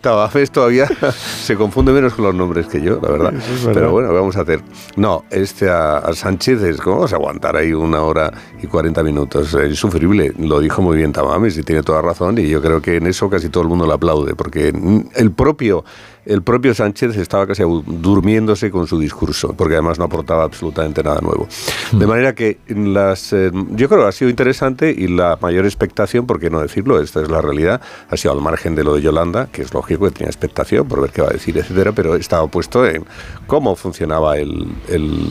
Tamames 0.00 0.50
todavía 0.50 0.86
se 1.42 1.56
confunde 1.56 1.92
menos 1.92 2.14
con 2.14 2.24
los 2.24 2.34
nombres 2.34 2.66
que 2.66 2.80
yo, 2.80 3.00
la 3.02 3.10
verdad. 3.10 3.34
Pero 3.72 3.92
bueno, 3.92 4.12
vamos 4.12 4.36
a 4.36 4.40
hacer? 4.40 4.60
No, 4.96 5.24
este 5.30 5.68
a, 5.68 6.02
Sánchez 6.12 6.62
es 6.62 6.80
como 6.80 6.96
vamos 6.96 7.12
a 7.12 7.16
aguantar 7.16 7.56
ahí 7.56 7.72
una 7.72 8.02
hora 8.02 8.32
y 8.62 8.66
40 8.66 9.02
minutos. 9.02 9.54
Es 9.54 9.70
insufrible. 9.70 10.32
Lo 10.38 10.60
dijo 10.60 10.82
muy 10.82 10.96
bien 10.96 11.12
Tamames 11.12 11.56
y 11.56 11.62
tiene 11.62 11.82
toda 11.82 12.02
razón. 12.02 12.38
Y 12.38 12.48
yo 12.48 12.60
creo 12.60 12.80
que 12.80 12.96
en 12.96 13.06
eso 13.06 13.30
casi 13.30 13.48
todo 13.48 13.62
el 13.62 13.68
mundo 13.68 13.86
le 13.86 13.94
aplaude, 13.94 14.34
porque 14.34 14.72
el 15.14 15.32
propio 15.32 15.84
el 16.30 16.42
propio 16.42 16.74
Sánchez 16.74 17.16
estaba 17.16 17.44
casi 17.44 17.64
durmiéndose 17.86 18.70
con 18.70 18.86
su 18.86 19.00
discurso, 19.00 19.52
porque 19.56 19.74
además 19.74 19.98
no 19.98 20.04
aportaba 20.04 20.44
absolutamente 20.44 21.02
nada 21.02 21.20
nuevo. 21.20 21.48
De 21.90 22.06
manera 22.06 22.36
que 22.36 22.58
las, 22.68 23.32
eh, 23.32 23.50
yo 23.70 23.88
creo 23.88 24.02
que 24.02 24.08
ha 24.08 24.12
sido 24.12 24.30
interesante 24.30 24.94
y 24.96 25.08
la 25.08 25.38
mayor 25.42 25.64
expectación, 25.64 26.26
por 26.26 26.38
qué 26.38 26.48
no 26.48 26.60
decirlo, 26.60 27.00
esta 27.00 27.20
es 27.20 27.28
la 27.28 27.40
realidad, 27.40 27.80
ha 28.08 28.16
sido 28.16 28.32
al 28.32 28.40
margen 28.40 28.76
de 28.76 28.84
lo 28.84 28.94
de 28.94 29.02
Yolanda, 29.02 29.48
que 29.50 29.62
es 29.62 29.74
lógico 29.74 30.04
que 30.04 30.12
tenía 30.12 30.28
expectación 30.28 30.86
por 30.86 31.00
ver 31.00 31.10
qué 31.10 31.20
va 31.20 31.28
a 31.28 31.32
decir, 31.32 31.58
etcétera, 31.58 31.90
pero 31.90 32.14
estaba 32.14 32.46
puesto 32.46 32.86
en 32.86 33.04
cómo 33.48 33.74
funcionaba 33.74 34.38
el, 34.38 34.68
el, 34.86 35.26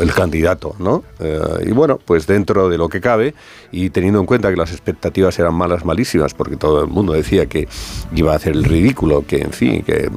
el 0.00 0.12
candidato, 0.14 0.74
¿no? 0.78 1.04
Eh, 1.20 1.66
y 1.66 1.72
bueno, 1.72 1.98
pues 2.02 2.26
dentro 2.26 2.70
de 2.70 2.78
lo 2.78 2.88
que 2.88 3.02
cabe 3.02 3.34
y 3.70 3.90
teniendo 3.90 4.18
en 4.18 4.24
cuenta 4.24 4.48
que 4.48 4.56
las 4.56 4.70
expectativas 4.70 5.38
eran 5.38 5.54
malas, 5.54 5.84
malísimas, 5.84 6.32
porque 6.32 6.56
todo 6.56 6.80
el 6.80 6.88
mundo 6.88 7.12
decía 7.12 7.44
que 7.44 7.68
iba 8.14 8.32
a 8.32 8.36
hacer 8.36 8.54
el 8.54 8.64
ridículo, 8.64 9.26
que 9.26 9.42
en 9.42 9.52
fin, 9.52 9.82
que 9.82 10.04
eh, 10.04 10.10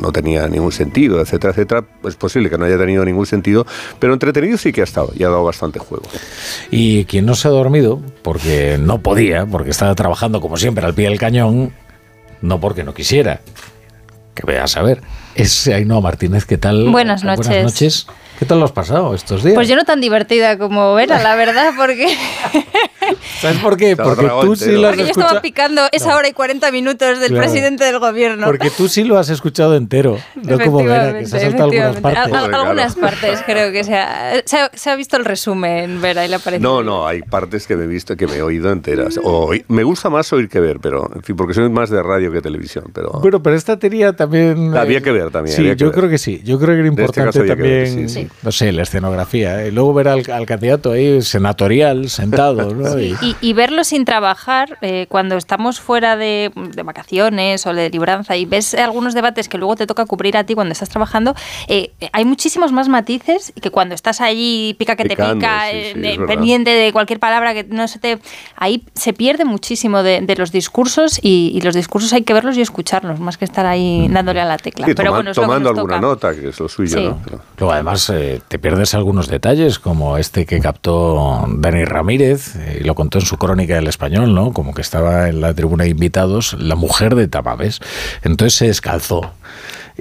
no 0.00 0.12
tenía 0.12 0.46
ningún 0.48 0.72
sentido, 0.72 1.20
etcétera, 1.20 1.52
etcétera, 1.52 1.84
es 2.04 2.16
posible 2.16 2.50
que 2.50 2.58
no 2.58 2.64
haya 2.64 2.78
tenido 2.78 3.04
ningún 3.04 3.26
sentido, 3.26 3.66
pero 3.98 4.12
entretenido 4.12 4.58
sí 4.58 4.72
que 4.72 4.80
ha 4.80 4.84
estado 4.84 5.12
y 5.14 5.22
ha 5.24 5.28
dado 5.28 5.44
bastante 5.44 5.78
juego. 5.78 6.04
Y 6.70 7.04
quien 7.04 7.26
no 7.26 7.34
se 7.34 7.48
ha 7.48 7.50
dormido, 7.50 8.00
porque 8.22 8.78
no 8.80 9.00
podía, 9.02 9.46
porque 9.46 9.70
estaba 9.70 9.94
trabajando 9.94 10.40
como 10.40 10.56
siempre 10.56 10.84
al 10.84 10.94
pie 10.94 11.08
del 11.08 11.18
cañón, 11.18 11.72
no 12.42 12.60
porque 12.60 12.84
no 12.84 12.94
quisiera, 12.94 13.40
que 14.34 14.46
vea 14.46 14.64
a 14.64 14.68
saber, 14.68 15.02
es 15.34 15.66
Ainhoa 15.68 16.00
Martínez. 16.00 16.44
¿Qué 16.44 16.58
tal? 16.58 16.88
Buenas 16.90 17.22
Buenas 17.22 17.46
noches. 17.46 17.64
noches. 17.64 18.06
¿Qué 18.40 18.46
tal 18.46 18.58
lo 18.58 18.64
has 18.64 18.72
pasado 18.72 19.14
estos 19.14 19.44
días? 19.44 19.54
Pues 19.54 19.68
yo 19.68 19.76
no 19.76 19.84
tan 19.84 20.00
divertida 20.00 20.56
como 20.58 20.94
Vera, 20.94 21.22
la 21.22 21.36
verdad, 21.36 21.72
porque, 21.76 22.08
¿Sabes 23.40 23.58
por 23.58 23.76
qué? 23.76 23.96
Porque 23.96 24.26
tú 24.40 24.56
sí 24.56 24.72
lo 24.72 24.88
has 24.88 24.92
porque 24.92 25.02
yo 25.02 25.08
escuchado. 25.08 25.26
estaba 25.26 25.42
picando 25.42 25.82
esa 25.92 26.16
hora 26.16 26.26
y 26.28 26.32
40 26.32 26.72
minutos 26.72 27.20
del 27.20 27.28
Claro. 27.28 27.42
presidente 27.46 27.84
del 27.84 27.98
gobierno. 27.98 28.46
Porque 28.46 28.70
tú 28.70 28.88
sí 28.88 29.04
lo 29.04 29.18
has 29.18 29.28
escuchado 29.28 29.76
entero, 29.76 30.16
no 30.36 30.58
como 30.58 30.78
Vera, 30.84 31.18
que 31.18 31.26
se 31.26 31.36
ha 31.36 31.40
saltado 31.40 31.64
algunas 31.70 31.96
partes. 32.00 32.18
Al- 32.32 32.34
al- 32.34 32.54
algunas 32.54 32.94
partes 32.96 33.42
creo 33.44 33.72
que 33.72 33.84
se 33.84 33.94
ha, 33.96 34.40
se, 34.46 34.56
ha, 34.58 34.70
se 34.72 34.88
ha 34.90 34.96
visto 34.96 35.18
el 35.18 35.26
resumen, 35.26 36.00
Vera, 36.00 36.24
y 36.24 36.28
le 36.28 36.36
ha 36.36 36.38
parecido. 36.38 36.76
No, 36.76 36.82
no, 36.82 37.06
hay 37.06 37.20
partes 37.20 37.66
que 37.66 37.76
me 37.76 37.84
he 37.84 37.88
visto, 37.88 38.16
que 38.16 38.26
me 38.26 38.36
he 38.36 38.42
oído 38.42 38.72
enteras. 38.72 39.20
O 39.22 39.50
me 39.68 39.82
gusta 39.84 40.08
más 40.08 40.32
oír 40.32 40.48
que 40.48 40.60
ver, 40.60 40.78
pero, 40.80 41.10
en 41.14 41.22
fin, 41.22 41.36
porque 41.36 41.52
soy 41.52 41.68
más 41.68 41.90
de 41.90 42.02
radio 42.02 42.32
que 42.32 42.40
televisión, 42.40 42.86
pero... 42.94 43.10
Bueno, 43.20 43.42
pero 43.42 43.54
esta 43.54 43.78
tenía 43.78 44.14
también. 44.14 44.74
Había 44.74 45.02
que 45.02 45.12
ver 45.12 45.30
también, 45.30 45.54
Sí, 45.56 45.62
yo 45.76 45.86
ver. 45.88 45.94
creo 45.94 46.08
que 46.08 46.16
sí. 46.18 46.40
Yo 46.42 46.58
creo 46.58 46.68
que 46.74 46.80
era 46.80 46.88
este 46.88 46.88
importante 47.02 47.32
que 47.40 47.54
ver, 47.54 47.86
también, 47.88 48.08
sí, 48.08 48.22
sí. 48.22 48.28
No 48.42 48.52
sé, 48.52 48.72
la 48.72 48.82
escenografía. 48.82 49.62
¿eh? 49.64 49.68
Y 49.68 49.70
luego 49.70 49.92
ver 49.94 50.08
al, 50.08 50.30
al 50.30 50.46
candidato 50.46 50.92
ahí 50.92 51.20
senatorial, 51.22 52.08
sentado, 52.08 52.74
¿no? 52.74 52.94
Sí, 52.94 53.14
Y- 53.22 53.36
y, 53.40 53.52
verlo 53.52 53.84
sin 53.84 54.04
trabajar, 54.04 54.78
eh, 54.80 55.06
cuando 55.08 55.36
estamos 55.36 55.80
fuera 55.80 56.16
de, 56.16 56.50
de 56.54 56.82
vacaciones 56.82 57.66
o 57.66 57.74
de 57.74 57.90
libranza 57.90 58.36
y 58.36 58.46
ves 58.46 58.74
algunos 58.74 59.14
debates 59.14 59.48
que 59.48 59.58
luego 59.58 59.76
te 59.76 59.86
toca 59.86 60.06
cubrir 60.06 60.36
a 60.36 60.44
ti 60.44 60.54
cuando 60.54 60.72
estás 60.72 60.88
trabajando, 60.88 61.34
eh, 61.68 61.90
hay 62.12 62.24
muchísimos 62.24 62.72
más 62.72 62.88
matices 62.88 63.52
que 63.60 63.70
cuando 63.70 63.94
estás 63.94 64.20
allí 64.20 64.74
pica 64.78 64.96
que 64.96 65.04
Picando, 65.04 65.32
te 65.34 65.34
pica, 65.40 65.62
sí, 65.70 65.92
sí, 66.14 66.18
pendiente 66.26 66.70
de 66.70 66.92
cualquier 66.92 67.18
palabra 67.18 67.52
que 67.54 67.64
no 67.64 67.88
se 67.88 67.98
te... 67.98 68.18
Ahí 68.56 68.84
se 68.94 69.12
pierde 69.12 69.44
muchísimo 69.44 70.02
de, 70.02 70.20
de 70.20 70.36
los 70.36 70.50
discursos 70.52 71.18
y, 71.22 71.52
y 71.54 71.60
los 71.60 71.74
discursos 71.74 72.12
hay 72.12 72.22
que 72.22 72.32
verlos 72.32 72.56
y 72.56 72.60
escucharlos, 72.60 73.20
más 73.20 73.36
que 73.38 73.44
estar 73.44 73.66
ahí 73.66 74.08
dándole 74.10 74.40
a 74.40 74.44
la 74.46 74.56
tecla. 74.56 74.86
Sí, 74.86 74.94
Pero 74.94 75.08
toma- 75.08 75.16
bueno, 75.18 75.30
es 75.32 75.36
lo 75.36 75.42
que 75.42 75.46
tomando 75.46 75.68
alguna 75.70 75.94
toca. 75.96 76.00
nota, 76.00 76.34
que 76.34 76.48
es 76.48 76.58
lo 76.60 76.68
suyo, 76.68 76.96
Sí. 76.98 77.04
¿no? 77.04 77.20
Pero- 77.24 77.40
Luego, 77.58 77.72
además, 77.74 78.08
eh, 78.20 78.40
te 78.46 78.58
pierdes 78.58 78.94
algunos 78.94 79.28
detalles, 79.28 79.78
como 79.78 80.18
este 80.18 80.46
que 80.46 80.60
captó 80.60 81.46
Dani 81.48 81.84
Ramírez, 81.84 82.56
eh, 82.56 82.78
y 82.80 82.84
lo 82.84 82.94
contó 82.94 83.18
en 83.18 83.24
su 83.24 83.36
crónica 83.38 83.74
del 83.74 83.88
español, 83.88 84.34
¿no? 84.34 84.52
Como 84.52 84.74
que 84.74 84.82
estaba 84.82 85.28
en 85.28 85.40
la 85.40 85.54
tribuna 85.54 85.84
de 85.84 85.90
invitados 85.90 86.54
la 86.58 86.76
mujer 86.76 87.14
de 87.14 87.28
Tamames. 87.28 87.80
Entonces 88.22 88.56
se 88.56 88.66
descalzó 88.66 89.32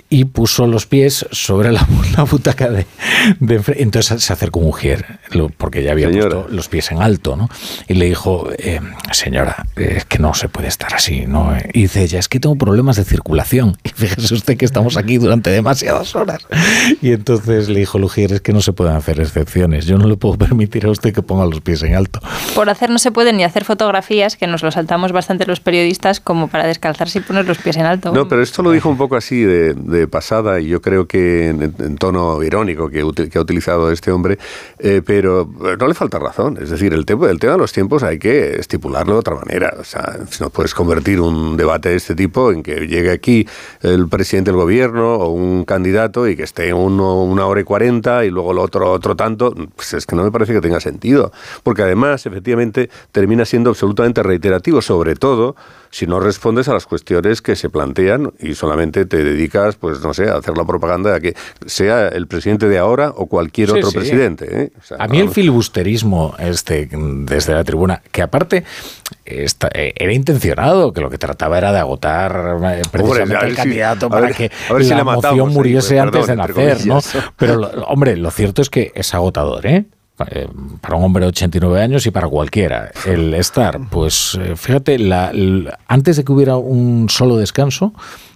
y 0.09 0.25
puso 0.25 0.67
los 0.67 0.85
pies 0.85 1.25
sobre 1.31 1.71
la, 1.71 1.85
la 2.17 2.23
butaca 2.23 2.69
de, 2.69 2.85
de 3.39 3.61
Entonces 3.77 4.23
se 4.23 4.33
acercó 4.33 4.59
Mujer, 4.59 5.19
lo- 5.31 5.49
porque 5.49 5.83
ya 5.83 5.91
había 5.91 6.09
puesto 6.09 6.47
los 6.49 6.67
pies 6.69 6.91
en 6.91 7.01
alto, 7.01 7.35
¿no? 7.35 7.49
Y 7.87 7.93
le 7.95 8.05
dijo, 8.05 8.49
eh, 8.57 8.79
señora, 9.11 9.65
es 9.75 10.05
que 10.05 10.19
no 10.19 10.33
se 10.33 10.49
puede 10.49 10.67
estar 10.67 10.93
así, 10.93 11.25
¿no? 11.27 11.53
Y 11.73 11.83
dice 11.83 12.03
ella, 12.03 12.19
es 12.19 12.27
que 12.27 12.39
tengo 12.39 12.55
problemas 12.55 12.95
de 12.97 13.03
circulación. 13.03 13.77
Y 13.83 13.89
fíjese 13.89 14.33
usted 14.33 14.57
que 14.57 14.65
estamos 14.65 14.97
aquí 14.97 15.17
durante 15.17 15.49
demasiadas 15.49 16.15
horas. 16.15 16.45
Y 17.01 17.11
entonces 17.11 17.67
le 17.69 17.79
dijo 17.79 17.97
Lugier, 17.99 18.31
es 18.33 18.41
que 18.41 18.53
no 18.53 18.61
se 18.61 18.71
pueden 18.73 18.95
hacer 18.95 19.19
excepciones. 19.19 19.85
Yo 19.85 19.97
no 19.97 20.07
le 20.07 20.15
puedo 20.17 20.37
permitir 20.37 20.85
a 20.85 20.89
usted 20.91 21.13
que 21.13 21.21
ponga 21.21 21.45
los 21.45 21.61
pies 21.61 21.81
en 21.83 21.95
alto. 21.95 22.19
Por 22.55 22.69
hacer 22.69 22.89
no 22.89 22.99
se 22.99 23.11
puede 23.11 23.33
ni 23.33 23.43
hacer 23.43 23.65
fotografías, 23.65 24.35
que 24.37 24.47
nos 24.47 24.63
lo 24.63 24.71
saltamos 24.71 25.11
bastante 25.11 25.45
los 25.45 25.59
periodistas, 25.59 26.19
como 26.19 26.47
para 26.47 26.67
descalzarse 26.67 27.19
y 27.19 27.21
poner 27.21 27.45
los 27.45 27.57
pies 27.57 27.77
en 27.77 27.85
alto. 27.85 28.11
No, 28.13 28.27
pero 28.27 28.41
esto 28.43 28.61
lo 28.61 28.71
dijo 28.71 28.89
un 28.89 28.97
poco 28.97 29.15
así 29.15 29.41
de, 29.41 29.73
de 29.89 30.07
pasada 30.07 30.59
y 30.59 30.67
yo 30.67 30.81
creo 30.81 31.07
que 31.07 31.49
en, 31.49 31.97
tono 31.97 32.41
irónico 32.43 32.89
que, 32.89 33.01
ha 33.01 33.41
utilizado 33.41 33.91
este 33.91 34.11
hombre, 34.11 34.37
eh, 34.79 35.01
pero 35.05 35.49
eh, 35.65 35.75
no 35.79 35.87
le 35.87 35.93
falta 35.93 36.19
razón. 36.19 36.57
Es 36.61 36.69
decir, 36.69 36.93
el, 36.93 37.05
tema 37.05 37.29
el 37.29 37.39
tema 37.39 37.53
de 37.53 37.59
los 37.59 37.73
tiempos 37.73 38.03
hay 38.03 38.19
que 38.19 38.59
estipularlo 38.59 39.13
de 39.13 39.19
otra 39.19 39.35
manera. 39.35 39.75
O 39.79 39.83
sea, 39.83 40.19
si 40.29 40.43
no 40.43 40.49
puedes 40.49 40.73
convertir 40.73 41.21
un 41.21 41.57
debate 41.57 41.89
de 41.89 41.95
este 41.95 42.15
tipo 42.15 42.51
en 42.51 42.63
que 42.63 42.87
llegue 42.87 43.11
aquí 43.11 43.47
el 43.81 44.07
presidente 44.07 44.51
del 44.51 44.59
gobierno 44.59 45.15
o 45.15 45.29
un 45.31 45.65
candidato 45.65 46.27
y 46.27 46.35
que 46.35 46.43
esté 46.43 46.73
uno 46.73 47.23
una 47.23 47.45
hora 47.45 47.61
y 47.61 47.63
cuarenta 47.63 48.25
y 48.25 48.29
luego 48.29 48.51
el 48.51 48.59
otro 48.59 48.91
otro 48.91 49.15
tanto, 49.15 49.53
pues 49.75 49.93
es 49.93 50.05
que 50.05 50.15
no 50.15 50.23
me 50.23 50.31
parece 50.31 50.53
que 50.53 50.61
tenga 50.61 50.79
sentido. 50.79 51.31
Porque 51.63 51.83
además, 51.83 52.25
efectivamente, 52.25 52.89
termina 53.11 53.45
siendo 53.45 53.69
absolutamente 53.69 54.23
reiterativo, 54.23 54.81
sobre 54.81 55.15
todo 55.15 55.55
si 55.91 56.05
no 56.05 56.19
respondes 56.19 56.67
a 56.67 56.73
las 56.73 56.85
cuestiones 56.85 57.41
que 57.41 57.55
se 57.55 57.69
plantean 57.69 58.31
y 58.39 58.53
solamente 58.53 59.05
te 59.05 59.23
dedicas, 59.23 59.75
pues 59.79 60.01
no 60.01 60.13
sé, 60.13 60.29
hacer 60.29 60.57
la 60.57 60.65
propaganda 60.65 61.13
de 61.13 61.21
que 61.21 61.35
sea 61.65 62.07
el 62.09 62.27
presidente 62.27 62.67
de 62.67 62.77
ahora 62.77 63.13
o 63.15 63.27
cualquier 63.27 63.69
Sí, 63.69 63.77
otro 63.77 63.91
sí. 63.91 63.97
presidente. 63.97 64.63
¿eh? 64.63 64.71
O 64.79 64.83
sea, 64.83 64.97
A 64.99 65.07
mí 65.07 65.19
el 65.19 65.29
filibusterismo 65.29 66.35
este 66.39 66.89
desde 66.91 67.53
la 67.53 67.63
tribuna, 67.63 68.01
que 68.11 68.21
aparte 68.21 68.63
esta- 69.25 69.69
eh, 69.73 69.93
era 69.95 70.13
intencionado, 70.13 70.91
que 70.93 71.01
lo 71.01 71.09
que 71.09 71.17
trataba 71.17 71.57
era 71.57 71.71
de 71.71 71.79
agotar 71.79 72.57
eh, 72.73 72.81
precisamente 72.91 73.35
al 73.35 73.49
si- 73.51 73.55
candidato 73.55 74.09
para 74.09 74.27
ver- 74.27 74.35
que 74.35 74.51
si 74.83 74.89
la 74.89 75.03
matamos 75.03 75.37
moción 75.39 75.53
muriese 75.53 75.95
perdón, 75.95 76.07
antes 76.07 76.27
de 76.27 76.35
nacer, 76.35 76.85
¿no? 76.87 76.99
Pero 77.37 77.55
lo- 77.57 77.67
hombre, 77.87 78.17
lo 78.17 78.31
cierto 78.31 78.61
es 78.61 78.69
que 78.69 78.91
es 78.95 79.13
agotador, 79.13 79.65
¿eh? 79.65 79.85
Para 80.81 80.97
un 80.97 81.03
hombre 81.05 81.23
de 81.23 81.29
89 81.29 81.81
años 81.81 82.05
y 82.05 82.11
para 82.11 82.27
cualquiera. 82.27 82.91
El 83.05 83.33
estar, 83.33 83.79
pues 83.89 84.37
fíjate, 84.57 84.99
la- 84.99 85.31
antes 85.87 86.17
de 86.17 86.25
que 86.25 86.31
hubiera 86.33 86.57
un 86.57 87.07
solo 87.09 87.37
descanso, 87.37 87.93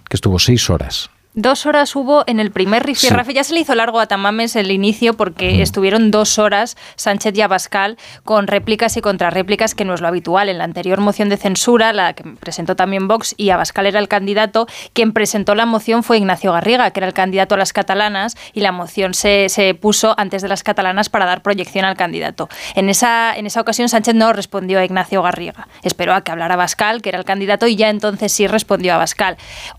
que 0.08 0.16
estuvo 0.16 0.38
seis 0.38 0.70
horas. 0.70 1.10
Dos 1.36 1.66
horas 1.66 1.96
hubo 1.96 2.22
en 2.28 2.38
el 2.38 2.52
primer 2.52 2.86
rifirrafe. 2.86 3.34
Ya 3.34 3.42
se 3.42 3.54
le 3.54 3.60
hizo 3.60 3.74
largo 3.74 3.98
a 3.98 4.06
Tamames 4.06 4.54
el 4.54 4.70
inicio 4.70 5.14
porque 5.14 5.62
estuvieron 5.62 6.12
dos 6.12 6.38
horas 6.38 6.76
Sánchez 6.94 7.36
y 7.36 7.40
Abascal 7.40 7.98
con 8.22 8.46
réplicas 8.46 8.96
y 8.96 9.00
contrarréplicas, 9.00 9.74
que 9.74 9.84
no 9.84 9.94
es 9.94 10.00
lo 10.00 10.06
habitual. 10.06 10.48
En 10.48 10.58
la 10.58 10.64
anterior 10.64 11.00
moción 11.00 11.28
de 11.28 11.36
censura, 11.36 11.92
la 11.92 12.12
que 12.12 12.22
presentó 12.38 12.76
también 12.76 13.08
Vox 13.08 13.34
y 13.36 13.50
Abascal 13.50 13.86
era 13.86 13.98
el 13.98 14.06
candidato, 14.06 14.68
quien 14.92 15.12
presentó 15.12 15.56
la 15.56 15.66
moción 15.66 16.04
fue 16.04 16.18
Ignacio 16.18 16.52
Garriga, 16.52 16.92
que 16.92 17.00
era 17.00 17.08
el 17.08 17.14
candidato 17.14 17.56
a 17.56 17.58
las 17.58 17.72
catalanas, 17.72 18.36
y 18.52 18.60
la 18.60 18.70
moción 18.70 19.12
se, 19.12 19.48
se 19.48 19.74
puso 19.74 20.14
antes 20.16 20.40
de 20.40 20.46
las 20.46 20.62
catalanas 20.62 21.08
para 21.08 21.26
dar 21.26 21.42
proyección 21.42 21.84
al 21.84 21.96
candidato. 21.96 22.48
En 22.76 22.88
esa, 22.88 23.36
en 23.36 23.46
esa 23.46 23.60
ocasión 23.60 23.88
Sánchez 23.88 24.14
no 24.14 24.32
respondió 24.32 24.78
a 24.78 24.84
Ignacio 24.84 25.20
Garriga. 25.20 25.66
Esperó 25.82 26.14
a 26.14 26.22
que 26.22 26.30
hablara 26.30 26.54
Abascal, 26.54 27.02
que 27.02 27.08
era 27.08 27.18
el 27.18 27.24
candidato, 27.24 27.66
y 27.66 27.74
ya 27.74 27.90
entonces 27.90 28.30
sí 28.30 28.46
respondió 28.46 28.92
a 28.92 28.96
Abascal. 28.96 29.36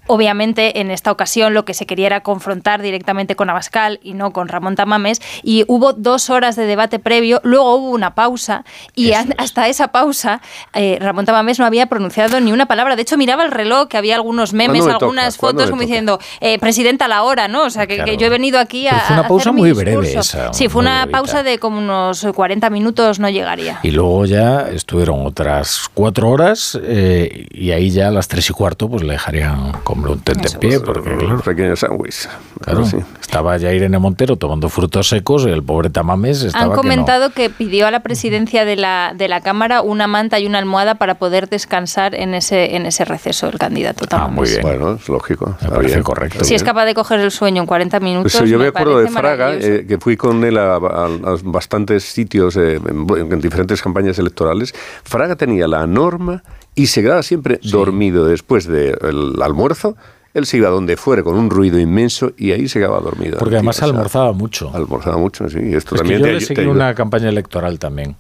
Obviamente, 0.08 0.82
en 0.82 0.92
esta 0.92 1.14
ocasión 1.14 1.44
lo 1.49 1.65
que 1.65 1.74
se 1.74 1.85
quería 1.85 2.07
era 2.07 2.22
confrontar 2.22 2.82
directamente 2.82 3.35
con 3.35 3.49
Abascal 3.49 3.99
y 4.03 4.14
no 4.14 4.32
con 4.32 4.48
Ramón 4.48 4.75
Tamames, 4.75 5.22
y 5.43 5.64
hubo 5.67 5.93
dos 5.93 6.30
horas 6.30 6.56
de 6.56 6.65
debate 6.65 6.99
previo, 6.99 7.40
luego 7.43 7.75
hubo 7.75 7.90
una 7.91 8.15
pausa, 8.15 8.64
y 8.95 9.11
hasta 9.14 9.67
esa 9.67 9.90
pausa 9.90 10.41
eh, 10.74 10.98
Ramón 11.01 11.25
Tamames 11.25 11.59
no 11.59 11.65
había 11.65 11.85
pronunciado 11.88 12.40
ni 12.40 12.51
una 12.51 12.65
palabra. 12.65 12.95
De 12.95 13.01
hecho, 13.03 13.17
miraba 13.17 13.43
el 13.43 13.51
reloj, 13.51 13.88
que 13.88 13.98
había 13.98 14.15
algunos 14.15 14.53
memes, 14.53 14.82
¿Cuándo 14.82 14.85
me 14.88 14.93
toca? 14.93 15.06
algunas 15.06 15.38
¿Cuándo 15.38 15.59
fotos 15.61 15.69
como 15.72 15.82
toca? 15.82 15.88
diciendo, 15.88 16.19
eh, 16.41 16.59
presidenta 16.59 17.06
a 17.06 17.07
la 17.07 17.24
hora, 17.24 17.48
¿no? 17.48 17.64
O 17.64 17.69
sea, 17.69 17.88
que, 17.88 17.98
que 17.98 18.03
Claro. 18.03 18.19
yo 18.19 18.25
he 18.27 18.30
venido 18.30 18.59
aquí 18.59 18.88
a. 18.88 18.91
Pero 18.91 19.03
fue 19.06 19.14
una 19.15 19.27
pausa 19.27 19.51
muy 19.51 19.72
breve 19.72 20.14
esa, 20.14 20.53
Sí, 20.53 20.67
fue 20.69 20.82
una 20.82 21.01
brevita. 21.01 21.17
pausa 21.17 21.43
de 21.43 21.59
como 21.59 21.77
unos 21.80 22.25
40 22.35 22.69
minutos, 22.69 23.19
no 23.19 23.30
llegaría. 23.30 23.80
Y 23.83 23.91
luego 23.91 24.25
ya 24.25 24.67
estuvieron 24.72 25.25
otras 25.25 25.90
cuatro 25.93 26.30
horas 26.30 26.77
eh, 26.83 27.48
y 27.51 27.72
ahí 27.72 27.90
ya 27.90 28.07
a 28.07 28.11
las 28.11 28.27
tres 28.27 28.49
y 28.49 28.53
cuarto 28.53 28.90
pues 28.90 29.03
le 29.03 29.14
dejarían 29.14 29.72
como 29.83 30.11
un 30.11 30.19
tentempié. 30.19 30.80
Porque, 30.80 31.09
claro, 31.41 31.55
pequeño 31.55 31.75
sándwich. 31.75 32.27
claro, 32.61 32.85
Sí. 32.85 32.97
estaba 33.22 33.57
ya 33.57 33.72
Irene 33.73 33.99
Montero 33.99 34.35
tomando 34.38 34.69
frutos 34.69 35.09
secos 35.09 35.45
y 35.45 35.49
el 35.49 35.64
pobre 35.64 35.89
Tamames 35.89 36.43
estaba 36.43 36.64
Han 36.65 36.69
que 36.72 36.75
no. 36.75 36.81
comentado 36.81 37.30
que, 37.31 37.49
pidió 37.49 37.88
a 37.88 37.91
la 37.91 38.01
presidencia 38.01 38.65
de 38.65 38.75
la, 38.75 39.14
de 39.15 39.27
la 39.27 39.41
Cámara 39.41 39.81
una 39.81 40.07
manta 40.07 40.39
y 40.39 40.45
una 40.47 40.59
almohada 40.59 40.95
para 40.95 41.15
poder 41.15 41.47
descansar 41.49 42.15
en 42.15 42.33
ese, 42.33 42.75
en 42.75 42.85
ese 42.85 43.05
receso 43.05 43.47
el 43.47 43.57
candidato. 43.57 44.05
Ah, 44.05 44.07
Tamames. 44.07 44.35
muy 44.35 44.47
bien. 44.49 44.61
Bueno, 44.61 44.95
es 44.95 45.07
lógico. 45.09 45.45
Me 45.47 45.51
está 45.53 45.69
parece 45.69 45.93
bien. 45.95 46.03
correcto. 46.03 46.43
Si 46.43 46.55
es 46.55 46.64
capaz 46.64 46.85
de 46.85 46.93
coger 46.93 47.19
el 47.19 47.31
sueño 47.31 47.61
en 47.61 47.67
40 47.67 47.99
minutos. 47.99 48.35
Pues 48.38 48.49
yo 48.49 48.57
me, 48.59 48.67
acuerdo 48.67 48.99
de 48.99 49.07
Fraga, 49.09 49.53
eh, 49.55 49.85
que 49.88 49.97
fui 49.97 50.17
con 50.17 50.43
él 50.43 50.57
a, 50.57 50.75
a- 50.75 51.05
a 51.05 51.38
bastantes 51.43 52.03
sitios 52.03 52.55
eh, 52.57 52.75
en, 52.75 53.31
en 53.33 53.41
diferentes 53.41 53.81
campañas 53.81 54.17
electorales. 54.19 54.73
Fraga 55.03 55.35
tenía 55.35 55.67
la 55.67 55.85
norma 55.88 56.43
y 56.75 56.88
se 56.88 57.01
quedaba 57.01 57.23
siempre 57.23 57.59
dormido 57.64 58.25
después 58.25 58.65
del 58.67 58.97
almuerzo 59.41 59.95
él 60.35 60.45
se 60.45 60.57
iba 60.57 60.69
donde 60.69 60.97
fuera 60.97 61.23
con 61.23 61.38
un 61.38 61.49
ruido 61.49 61.80
inmenso 61.80 62.33
y 62.38 62.51
ahí 62.51 62.67
se 62.67 62.80
quedaba 62.80 62.99
dormido. 62.99 63.38
Porque 63.39 63.55
además 63.55 63.81
almorzaba 63.81 64.33
mucho. 64.33 64.69
Almorzaba 64.73 65.17
mucho, 65.17 65.49
sí. 65.49 65.59
Esto 65.73 65.95
Es 65.95 66.01
que 66.01 66.07
también 66.09 66.19
yo 66.19 66.25
te 66.25 66.33
le 66.33 66.39
te 66.39 66.45
seguí 66.45 66.65
una 66.65 66.93
campaña 66.93 67.30
electoral 67.30 67.80
también. 67.80 68.17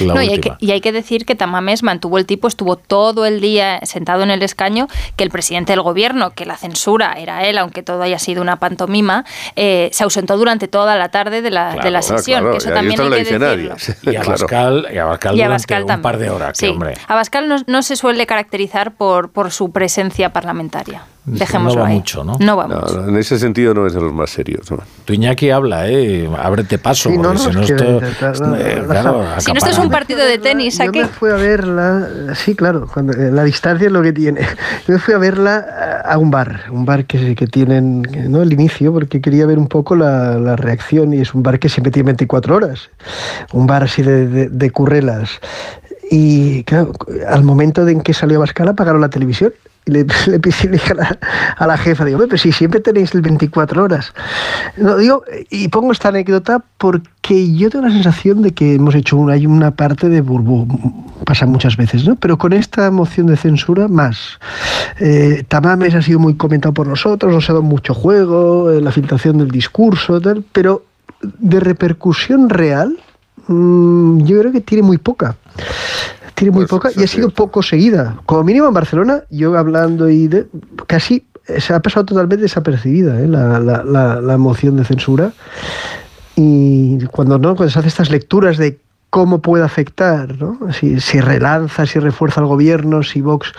La 0.00 0.14
No, 0.14 0.22
y, 0.22 0.30
hay 0.30 0.40
que, 0.40 0.54
y 0.58 0.70
hay 0.70 0.80
que 0.80 0.90
decir 0.90 1.26
que 1.26 1.34
Tamames 1.34 1.82
mantuvo 1.82 2.16
el 2.16 2.24
tipo, 2.24 2.48
estuvo 2.48 2.76
todo 2.76 3.26
el 3.26 3.42
día 3.42 3.78
sentado 3.82 4.22
en 4.22 4.30
el 4.30 4.42
escaño, 4.42 4.88
que 5.16 5.24
el 5.24 5.28
presidente 5.30 5.74
del 5.74 5.82
gobierno, 5.82 6.30
que 6.30 6.46
la 6.46 6.56
censura 6.56 7.12
era 7.18 7.44
él, 7.46 7.58
aunque 7.58 7.82
todo 7.82 8.00
haya 8.00 8.18
sido 8.18 8.40
una 8.40 8.56
pantomima, 8.56 9.26
eh, 9.54 9.90
se 9.92 10.02
ausentó 10.02 10.38
durante 10.38 10.66
toda 10.66 10.96
la 10.96 11.10
tarde 11.10 11.42
de 11.42 11.50
la, 11.50 11.74
de 11.74 11.90
la 11.90 12.00
sesión, 12.00 12.40
claro, 12.40 12.52
que 12.52 12.56
eso 12.56 12.70
y 12.70 12.72
también 12.72 13.00
esto 13.00 13.14
hay 13.14 13.22
que 13.22 13.38
decirlo. 13.38 13.76
Y 14.10 14.16
a 14.16 14.20
Claro. 14.22 14.30
Bascal, 14.30 14.86
y 14.94 14.96
a 14.98 15.04
Bascal 15.04 15.36
Y 15.36 15.42
a 15.42 15.44
durante 15.44 15.74
Abascal 15.74 15.96
un 15.96 16.02
par 16.02 16.18
de 16.18 16.30
horas, 16.30 16.58
que 16.58 16.66
Sí. 16.66 16.72
hombre. 16.72 16.94
Abascal 17.06 17.48
no, 17.48 17.56
no 17.66 17.82
se 17.82 17.96
suele 17.96 18.26
caracterizar 18.26 18.94
por, 18.94 19.30
por 19.30 19.50
su 19.50 19.72
presencia 19.72 20.32
parlamentaria. 20.32 21.02
Dejémoslo 21.26 21.76
no 21.80 21.82
va 21.82 21.88
ahí. 21.88 21.94
mucho, 21.96 22.24
¿no? 22.24 22.36
No 22.40 22.56
va 22.56 22.66
No, 22.66 22.80
mucho. 22.80 23.02
no, 23.02 23.08
en 23.08 23.16
ese 23.18 23.38
sentido 23.38 23.74
no 23.74 23.86
es 23.86 23.92
de 23.92 24.00
los 24.00 24.12
más 24.12 24.30
serios. 24.30 24.70
¿no? 24.70 24.78
Tu 25.04 25.12
Iñaki 25.12 25.50
habla, 25.50 25.86
¿eh? 25.88 26.28
Ábrete 26.42 26.78
paso, 26.78 27.10
Sí, 27.10 27.18
no, 27.18 27.36
si 27.36 27.50
no 27.50 27.60
esto... 27.60 27.72
intentar- 27.84 28.34
eh, 28.58 28.82
claro. 28.88 29.24
Si 29.38 29.52
no, 29.52 29.58
esto 29.58 29.70
es 29.70 29.78
un 29.78 29.90
partido 29.90 30.24
de 30.24 30.38
tenis 30.38 30.78
Yo 30.78 30.84
aquí. 30.84 31.00
me 31.00 31.06
fui 31.08 31.30
a 31.30 31.34
verla, 31.34 32.08
sí, 32.34 32.54
claro, 32.54 32.88
cuando, 32.92 33.12
eh, 33.12 33.30
la 33.30 33.44
distancia 33.44 33.86
es 33.86 33.92
lo 33.92 34.02
que 34.02 34.12
tiene. 34.14 34.40
Yo 34.88 34.94
me 34.94 34.98
fui 34.98 35.12
a 35.14 35.18
verla 35.18 36.02
a 36.04 36.16
un 36.16 36.30
bar, 36.30 36.62
un 36.70 36.84
bar 36.86 37.04
que, 37.04 37.34
que 37.34 37.46
tienen, 37.46 38.02
no 38.28 38.40
el 38.42 38.52
inicio, 38.52 38.92
porque 38.92 39.20
quería 39.20 39.44
ver 39.46 39.58
un 39.58 39.68
poco 39.68 39.94
la, 39.96 40.38
la 40.38 40.56
reacción 40.56 41.12
y 41.12 41.20
es 41.20 41.34
un 41.34 41.42
bar 41.42 41.58
que 41.58 41.68
siempre 41.68 41.90
tiene 41.92 42.06
24 42.06 42.56
horas, 42.56 42.88
un 43.52 43.66
bar 43.66 43.84
así 43.84 44.02
de, 44.02 44.26
de- 44.26 44.48
de 44.48 44.70
currelas. 44.70 45.30
Y 46.10 46.64
claro, 46.64 46.92
al 47.28 47.44
momento 47.44 47.84
de 47.84 47.92
en 47.92 48.00
que 48.00 48.14
salió 48.14 48.40
Bascal 48.40 48.68
apagaron 48.68 49.00
la 49.00 49.10
televisión. 49.10 49.52
Y 49.86 49.92
le, 49.92 50.04
le, 50.26 50.38
le 50.38 50.80
a 50.90 50.94
la, 50.94 51.18
a 51.56 51.66
la 51.66 51.78
jefa, 51.78 52.04
digo, 52.04 52.16
"Hombre, 52.16 52.28
pero 52.28 52.38
si 52.42 52.52
siempre 52.52 52.80
tenéis 52.80 53.14
el 53.14 53.22
24 53.22 53.82
horas. 53.82 54.12
No, 54.76 54.96
digo, 54.96 55.24
y 55.48 55.68
pongo 55.68 55.92
esta 55.92 56.08
anécdota 56.08 56.62
porque 56.78 57.54
yo 57.54 57.70
tengo 57.70 57.86
la 57.86 57.92
sensación 57.92 58.42
de 58.42 58.52
que 58.52 58.74
hemos 58.74 58.94
hecho 58.94 59.16
una, 59.16 59.34
una 59.36 59.70
parte 59.70 60.08
de 60.08 60.20
burbu, 60.20 60.66
pasa 61.24 61.46
muchas 61.46 61.76
veces, 61.76 62.06
¿no? 62.06 62.16
Pero 62.16 62.38
con 62.38 62.52
esta 62.52 62.90
moción 62.90 63.26
de 63.26 63.36
censura, 63.36 63.88
más. 63.88 64.38
Eh, 64.98 65.44
Tamames 65.48 65.94
ha 65.94 66.02
sido 66.02 66.18
muy 66.18 66.34
comentado 66.34 66.74
por 66.74 66.86
nosotros, 66.86 67.32
nos 67.32 67.48
ha 67.48 67.54
dado 67.54 67.62
mucho 67.62 67.94
juego, 67.94 68.70
eh, 68.70 68.80
la 68.80 68.92
filtración 68.92 69.38
del 69.38 69.50
discurso, 69.50 70.20
pero 70.52 70.84
de 71.22 71.60
repercusión 71.60 72.48
real, 72.48 72.96
mm, 73.46 74.24
yo 74.24 74.40
creo 74.40 74.52
que 74.52 74.60
tiene 74.60 74.82
muy 74.82 74.98
poca. 74.98 75.36
Tiene 76.40 76.52
muy 76.52 76.64
poca 76.64 76.88
y 76.96 77.02
ha 77.02 77.06
sido 77.06 77.28
poco 77.28 77.62
seguida. 77.62 78.16
Como 78.24 78.44
mínimo 78.44 78.66
en 78.66 78.72
Barcelona, 78.72 79.24
yo 79.28 79.58
hablando 79.58 80.08
y 80.08 80.26
de, 80.26 80.46
casi 80.86 81.26
eh, 81.46 81.60
se 81.60 81.74
ha 81.74 81.80
pasado 81.80 82.06
totalmente 82.06 82.40
desapercibida 82.40 83.20
¿eh? 83.20 83.28
la, 83.28 83.60
la, 83.60 83.84
la, 83.84 84.22
la 84.22 84.38
moción 84.38 84.76
de 84.76 84.86
censura. 84.86 85.34
Y 86.36 87.04
cuando 87.08 87.38
no, 87.38 87.54
cuando 87.54 87.70
se 87.70 87.78
hace 87.78 87.88
estas 87.88 88.10
lecturas 88.10 88.56
de 88.56 88.78
cómo 89.10 89.40
puede 89.40 89.64
afectar, 89.64 90.38
¿no? 90.38 90.72
si, 90.72 91.00
si 91.00 91.20
relanza, 91.20 91.84
si 91.84 91.98
refuerza 91.98 92.40
al 92.40 92.46
gobierno, 92.46 93.02
si 93.02 93.20
Vox 93.20 93.52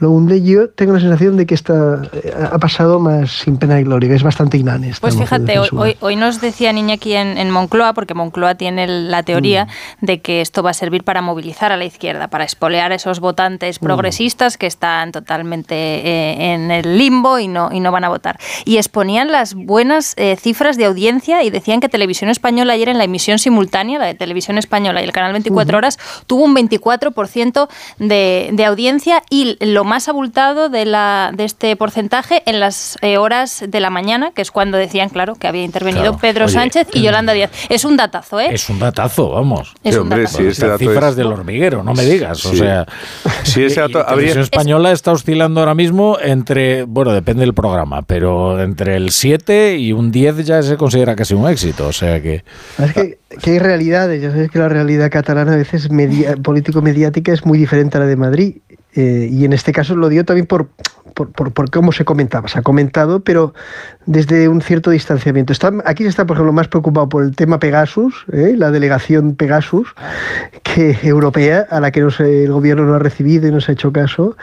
lo 0.00 0.10
hunde, 0.10 0.42
yo 0.42 0.68
tengo 0.68 0.94
la 0.94 1.00
sensación 1.00 1.36
de 1.36 1.46
que 1.46 1.54
esta 1.54 2.02
eh, 2.12 2.34
ha 2.52 2.58
pasado 2.58 2.98
más 2.98 3.30
sin 3.30 3.56
pena 3.56 3.80
y 3.80 3.84
gloria, 3.84 4.08
que 4.08 4.16
es 4.16 4.24
bastante 4.24 4.58
inane. 4.58 4.92
Pues 5.00 5.16
fíjate, 5.16 5.60
hoy, 5.60 5.96
hoy, 6.00 6.16
nos 6.16 6.40
decía 6.40 6.72
Iñaki 6.72 7.14
en, 7.14 7.38
en 7.38 7.50
Moncloa, 7.50 7.92
porque 7.94 8.14
Moncloa 8.14 8.56
tiene 8.56 8.88
la 8.88 9.22
teoría 9.22 9.68
de 10.00 10.20
que 10.20 10.40
esto 10.40 10.64
va 10.64 10.70
a 10.70 10.74
servir 10.74 11.04
para 11.04 11.22
movilizar 11.22 11.70
a 11.70 11.76
la 11.76 11.84
izquierda, 11.84 12.28
para 12.28 12.44
espolear 12.44 12.90
a 12.90 12.96
esos 12.96 13.20
votantes 13.20 13.78
progresistas 13.78 14.58
que 14.58 14.66
están 14.66 15.12
totalmente 15.12 15.74
eh, 15.74 16.54
en 16.54 16.72
el 16.72 16.98
limbo 16.98 17.38
y 17.38 17.46
no, 17.46 17.70
y 17.72 17.78
no 17.78 17.92
van 17.92 18.02
a 18.02 18.08
votar. 18.08 18.40
Y 18.64 18.78
exponían 18.78 19.30
las 19.30 19.54
buenas 19.54 20.14
eh, 20.16 20.36
cifras 20.36 20.76
de 20.76 20.86
audiencia 20.86 21.44
y 21.44 21.50
decían 21.50 21.80
que 21.80 21.88
Televisión 21.88 22.28
Española 22.28 22.72
ayer 22.72 22.88
en 22.88 22.98
la 22.98 23.04
emisión 23.04 23.38
simultánea, 23.38 24.00
la 24.00 24.06
de 24.06 24.14
Televisión 24.14 24.58
Española 24.58 24.95
y 25.00 25.04
el 25.04 25.12
canal 25.12 25.32
24 25.32 25.78
Horas, 25.78 25.98
tuvo 26.26 26.44
un 26.44 26.54
24% 26.54 27.68
de, 27.98 28.50
de 28.52 28.64
audiencia 28.64 29.22
y 29.30 29.56
lo 29.64 29.84
más 29.84 30.08
abultado 30.08 30.68
de, 30.68 30.84
la, 30.84 31.30
de 31.34 31.44
este 31.44 31.76
porcentaje 31.76 32.42
en 32.46 32.60
las 32.60 32.96
eh, 33.02 33.18
horas 33.18 33.64
de 33.66 33.80
la 33.80 33.90
mañana, 33.90 34.30
que 34.34 34.42
es 34.42 34.50
cuando 34.50 34.78
decían, 34.78 35.08
claro, 35.08 35.34
que 35.34 35.46
había 35.46 35.64
intervenido 35.64 35.96
Claro. 36.12 36.18
Pedro 36.18 36.44
Oye, 36.46 36.54
Sánchez 36.54 36.88
y 36.92 37.02
Yolanda 37.02 37.32
Díaz. 37.32 37.50
Es 37.68 37.84
un 37.84 37.96
datazo, 37.96 38.40
¿eh? 38.40 38.48
Es 38.52 38.68
un 38.68 38.78
datazo, 38.78 39.30
vamos. 39.30 39.74
Es 39.82 39.94
Sí, 39.94 39.96
un 39.98 40.02
hombre, 40.02 40.18
datazo. 40.22 40.38
sí, 40.38 40.46
ese 40.46 40.66
dato 40.66 40.78
cifras 40.78 41.10
es- 41.10 41.16
del 41.16 41.26
hormiguero, 41.28 41.82
no 41.82 41.94
me 41.94 42.04
digas. 42.04 42.44
O 42.46 42.50
Sí. 42.50 42.58
sea, 42.58 42.86
Sí, 43.44 43.64
ese 43.64 43.80
dato 43.80 43.98
y 43.98 44.02
habría- 44.02 44.14
Televisión 44.16 44.42
Española 44.42 44.92
está 44.92 45.12
oscilando 45.12 45.60
ahora 45.60 45.74
mismo 45.74 46.18
entre, 46.20 46.84
bueno, 46.84 47.12
depende 47.12 47.40
del 47.40 47.54
programa, 47.54 48.02
pero 48.02 48.60
entre 48.60 48.96
el 48.96 49.10
7 49.10 49.76
y 49.78 49.92
un 49.92 50.10
10 50.10 50.44
ya 50.44 50.62
se 50.62 50.76
considera 50.76 51.16
casi 51.16 51.34
un 51.34 51.48
éxito. 51.48 51.86
O 51.88 51.92
sea 51.92 52.20
que. 52.20 52.44
Es 52.78 52.92
que, 52.92 53.18
que 53.28 53.50
hay 53.50 53.58
realidades, 53.58 54.22
ya 54.22 54.30
sabes 54.30 54.50
que 54.50 54.58
la 54.58 54.68
realidad 54.68 55.10
catalana 55.10 55.54
a 55.54 55.56
veces 55.56 55.88
político-mediática 56.42 57.32
es 57.32 57.44
muy 57.44 57.58
diferente 57.58 57.96
a 57.96 58.00
la 58.00 58.06
de 58.06 58.16
Madrid. 58.16 58.56
eh, 58.94 59.28
y 59.30 59.44
en 59.44 59.52
este 59.52 59.72
caso 59.72 59.96
lo 59.96 60.08
dio 60.08 60.24
también 60.24 60.46
por, 60.46 60.68
por, 61.16 61.30
por- 61.32 61.50
por 61.50 61.70
cómo 61.70 61.92
se 61.92 62.04
comentaba. 62.04 62.46
Se 62.48 62.58
ha 62.58 62.62
comentado, 62.62 63.20
pero 63.20 63.54
desde 64.04 64.48
un 64.48 64.60
cierto 64.60 64.90
distanciamiento. 64.90 65.52
Está, 65.52 65.72
aquí 65.86 66.02
se 66.02 66.10
está, 66.10 66.26
por 66.26 66.36
ejemplo, 66.36 66.52
más 66.52 66.68
preocupado 66.68 67.08
por 67.08 67.24
el 67.24 67.34
tema 67.34 67.58
Pegasus, 67.58 68.24
¿eh? 68.32 68.54
la 68.56 68.70
delegación 68.70 69.34
Pegasus, 69.34 69.88
que 70.62 70.96
europea, 71.02 71.66
a 71.70 71.80
la 71.80 71.90
que 71.90 72.00
el 72.00 72.52
gobierno 72.52 72.84
no 72.84 72.94
ha 72.94 72.98
recibido 72.98 73.48
y 73.48 73.50
no 73.50 73.60
se 73.60 73.72
ha 73.72 73.74
hecho 73.74 73.92
caso, 73.92 74.36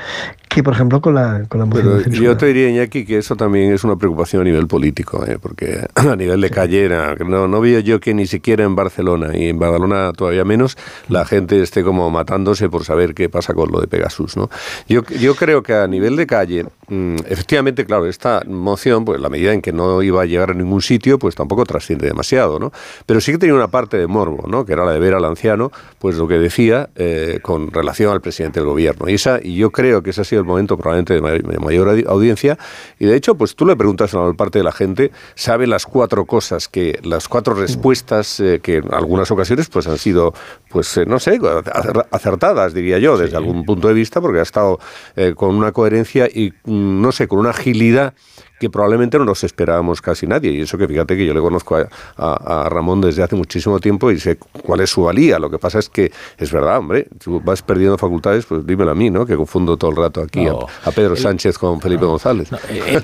que, 0.50 0.62
por 0.64 0.74
ejemplo, 0.74 1.02
con 1.02 1.16
la, 1.16 1.44
con 1.48 1.60
la 1.60 1.66
moción 1.66 2.04
de 2.04 2.12
yo 2.12 2.38
te 2.38 2.48
diría, 2.48 2.70
Iñaki, 2.70 3.06
que 3.06 3.18
eso 3.20 3.36
también 3.36 3.72
es 3.74 3.84
una 3.84 3.96
preocupación 3.96 4.42
a 4.42 4.46
nivel 4.46 4.68
político, 4.68 5.24
¿eh? 5.26 5.38
porque 5.42 5.88
a 5.96 6.16
nivel 6.16 6.42
de 6.42 6.50
calle, 6.50 6.84
era- 6.86 7.16
no, 7.16 7.48
no 7.48 7.62
veo 7.62 7.80
yo 7.80 8.00
que 8.00 8.14
ni 8.14 8.26
siquiera 8.28 8.64
en 8.64 8.76
Barcelona, 8.76 9.36
y 9.38 9.50
en 9.50 9.60
Badalona 9.60 10.12
todavía 10.14 10.44
menos, 10.46 10.78
la 11.10 11.26
gente 11.26 11.62
esté 11.62 11.84
como 11.84 12.10
matándose 12.10 12.70
por 12.70 12.84
saber 12.84 13.14
qué 13.14 13.30
pasa 13.30 13.54
con 13.54 13.72
lo 13.72 13.80
de 13.82 13.88
Pegasus. 13.88 14.36
¿no? 14.38 14.50
Yo, 14.88 15.04
yo 15.20 15.36
creo 15.36 15.64
que 15.64 15.74
a 15.74 15.88
nivel 15.88 16.16
de 16.16 16.28
calle, 16.28 16.63
mm, 16.88 17.16
efectivamente, 17.28 17.86
claro, 17.86 18.06
esta 18.08 18.42
moción, 18.48 19.06
pues 19.06 19.20
la 19.22 19.30
medida 19.30 19.54
en 19.54 19.62
que 19.62 19.72
no 19.74 20.02
iba 20.02 20.22
a 20.22 20.26
llegar 20.26 20.52
a 20.52 20.54
ningún 20.54 20.82
sitio, 20.82 21.20
pues 21.20 21.36
tampoco 21.36 21.66
trasciende 21.66 22.08
demasiado, 22.08 22.60
¿no? 22.60 22.72
Pero 23.06 23.22
sí 23.22 23.32
que 23.32 23.38
tenía 23.38 23.56
una 23.56 23.68
parte 23.70 23.98
de 23.98 24.08
morbo, 24.08 24.48
¿no? 24.48 24.66
Que 24.66 24.74
era 24.74 24.86
la 24.86 24.92
de 24.94 25.00
ver 25.00 25.14
al 25.14 25.26
anciano, 25.26 25.72
pues 26.00 26.18
lo 26.18 26.28
que 26.28 26.38
decía 26.40 26.90
eh, 26.96 27.40
con 27.42 27.72
relación 27.72 28.12
al 28.12 28.22
presidente 28.22 28.60
del 28.60 28.68
gobierno. 28.70 29.10
Y, 29.10 29.14
esa, 29.16 29.40
y 29.42 29.56
yo 29.56 29.72
creo 29.72 30.02
que 30.04 30.10
ese 30.12 30.22
ha 30.22 30.24
sido 30.24 30.42
el 30.42 30.48
momento 30.48 30.78
probablemente 30.78 31.14
de 31.14 31.22
may- 31.22 31.40
de 31.42 31.58
mayor 31.60 31.88
audi- 31.90 32.06
audiencia. 32.08 32.58
Y 33.00 33.06
de 33.06 33.16
hecho, 33.16 33.36
pues 33.36 33.56
tú 33.56 33.66
le 33.66 33.76
preguntas 33.76 34.14
a 34.14 34.18
la 34.18 34.24
mayor 34.24 34.36
parte 34.38 34.60
de 34.60 34.64
la 34.64 34.72
gente, 34.72 35.12
sabe 35.36 35.68
las 35.68 35.86
cuatro 35.86 36.26
cosas, 36.26 36.68
que 36.68 37.00
las 37.04 37.28
cuatro 37.28 37.54
respuestas 37.54 38.40
eh, 38.40 38.60
que 38.62 38.78
en 38.78 38.94
algunas 38.94 39.30
ocasiones 39.32 39.68
pues 39.70 39.88
han 39.88 39.98
sido, 39.98 40.34
pues 40.70 40.98
eh, 40.98 41.06
no 41.06 41.20
sé, 41.20 41.40
acer- 41.40 42.06
acertadas, 42.12 42.74
diría 42.74 43.00
yo, 43.00 43.18
desde 43.18 43.38
algún 43.38 43.66
punto 43.66 43.88
de 43.88 43.94
vista, 43.94 44.22
porque 44.22 44.40
ha 44.40 44.44
estado 44.44 44.80
con 45.36 45.56
una 45.56 45.72
coherencia 45.72 46.28
y, 46.34 46.43
mm, 46.52 47.02
no 47.02 47.12
sé, 47.12 47.28
con 47.28 47.40
una 47.40 47.52
agilidad 47.52 48.14
que 48.64 48.70
probablemente 48.70 49.18
no 49.20 49.26
nos 49.26 49.44
esperábamos 49.44 50.02
casi 50.02 50.26
nadie. 50.26 50.52
Y 50.52 50.62
eso 50.62 50.78
que 50.78 50.88
fíjate 50.88 51.16
que 51.18 51.26
yo 51.26 51.34
le 51.34 51.42
conozco 51.42 51.76
a, 51.76 51.88
a- 52.18 52.64
a 52.66 52.70
Ramón 52.70 53.02
desde 53.02 53.22
hace 53.24 53.36
muchísimo 53.36 53.80
tiempo 53.80 54.10
y 54.12 54.20
sé 54.20 54.38
cuál 54.38 54.80
es 54.80 54.90
su 54.90 55.04
valía. 55.04 55.38
Lo 55.40 55.50
que 55.50 55.60
pasa 55.60 55.80
es 55.80 55.90
que 55.90 56.12
es 56.38 56.52
verdad, 56.52 56.78
hombre, 56.78 57.08
tú 57.24 57.42
vas 57.44 57.62
perdiendo 57.62 57.98
facultades, 57.98 58.46
pues 58.46 58.66
dímelo 58.66 58.92
a 58.92 58.96
mí, 58.96 59.10
¿no? 59.10 59.26
Que 59.26 59.36
confundo 59.36 59.76
todo 59.78 59.92
el 59.92 59.98
rato 59.98 60.22
aquí 60.22 60.46
No. 60.46 60.68
a, 60.86 60.90
a 60.90 60.92
Pedro 60.92 61.16
Sánchez 61.16 61.58
con 61.58 61.82
Felipe 61.82 62.06
González. 62.06 62.50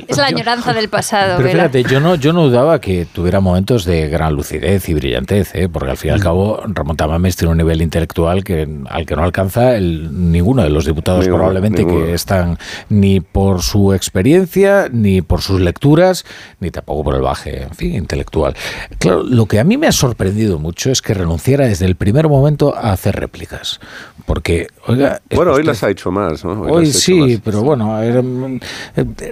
Es 0.07 0.17
la 0.17 0.27
añoranza 0.27 0.73
del 0.73 0.89
pasado. 0.89 1.38
Pero 1.38 1.49
fíjate, 1.49 1.83
yo 1.83 1.99
no, 1.99 2.15
yo 2.15 2.31
no 2.33 2.43
dudaba 2.47 2.79
que 2.79 3.05
tuviera 3.05 3.39
momentos 3.41 3.83
de 3.85 4.07
gran 4.07 4.33
lucidez 4.33 4.88
y 4.89 4.93
brillantez, 4.93 5.53
¿eh? 5.55 5.67
porque 5.69 5.91
al 5.91 5.97
fin 5.97 6.11
y 6.11 6.13
al 6.13 6.21
cabo 6.21 6.61
Ramón 6.67 6.95
Tamames 6.97 7.35
tiene 7.35 7.51
un 7.51 7.57
nivel 7.57 7.81
intelectual 7.81 8.43
que, 8.43 8.67
al 8.89 9.05
que 9.05 9.15
no 9.15 9.23
alcanza 9.23 9.75
el, 9.75 10.31
ninguno 10.31 10.63
de 10.63 10.69
los 10.69 10.85
diputados 10.85 11.21
Ninguno, 11.25 11.38
probablemente 11.43 11.83
ninguno. 11.83 12.05
que 12.05 12.13
están 12.13 12.57
ni 12.89 13.19
por 13.19 13.61
su 13.61 13.93
experiencia, 13.93 14.89
ni 14.91 15.21
por 15.21 15.41
sus 15.49 15.61
lecturas, 15.61 16.25
ni 16.59 16.71
tampoco 16.71 17.03
por 17.03 17.15
el 17.15 17.21
baje, 17.21 17.63
en 17.63 17.71
fin, 17.75 17.95
intelectual. 17.95 18.55
Claro, 18.99 19.23
lo 19.23 19.45
que 19.45 19.59
a 19.59 19.63
mí 19.63 19.77
me 19.77 19.87
ha 19.87 19.91
sorprendido 19.91 20.59
mucho 20.59 20.91
es 20.91 21.01
que 21.01 21.13
renunciara 21.13 21.65
desde 21.67 21.85
el 21.85 21.95
primer 21.95 22.29
momento 22.29 22.75
a 22.75 22.91
hacer 22.93 23.15
réplicas. 23.15 23.79
Porque, 24.25 24.67
oiga... 24.85 25.21
Bueno, 25.33 25.53
hoy 25.53 25.63
las 25.63 25.81
ha 25.83 25.89
hecho 25.89 26.11
más, 26.11 26.45
¿no? 26.45 26.61
Hoy 26.61 26.91
sí, 26.91 27.15
más. 27.15 27.41
pero 27.43 27.63
bueno, 27.63 27.99
eran- 28.01 28.61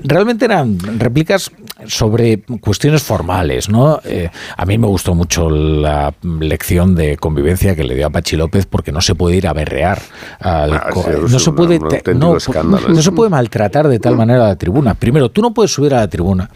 realmente 0.04 0.46
eran 0.46 0.80
réplicas 0.98 1.52
sobre 1.86 2.42
cuestiones 2.62 3.04
formales, 3.04 3.70
¿no? 3.70 4.00
Eh, 4.04 4.30
a 4.56 4.66
mí 4.66 4.78
me 4.80 4.88
gustó 4.88 5.14
mucho 5.14 5.50
la 5.52 6.14
lección 6.40 6.96
de 6.96 7.18
convivencia 7.18 7.76
que 7.76 7.84
le 7.84 7.94
dio 7.96 8.08
a 8.08 8.10
Pachi 8.10 8.38
López 8.38 8.66
porque 8.66 8.92
no 8.92 9.02
se 9.02 9.14
puede 9.14 9.36
ir 9.38 9.48
a 9.48 9.54
berrear. 9.54 10.02
al 10.40 10.74
Ah, 10.74 10.90
sí, 10.94 11.00
no 11.30 11.40
se 11.40 11.52
puede, 11.52 11.80
no, 12.16 12.40
se 12.40 13.12
puede 13.12 13.30
maltratar 13.30 13.88
de 13.88 14.00
tal 14.00 14.16
manera 14.18 14.46
a 14.46 14.48
la 14.50 14.56
tribuna. 14.56 14.96
Primero, 14.96 15.30
tú 15.30 15.42
no 15.44 15.54
puedes 15.54 15.72
subir 15.72 15.94
a 15.94 15.98
la 15.98 16.07
tribuna 16.08 16.50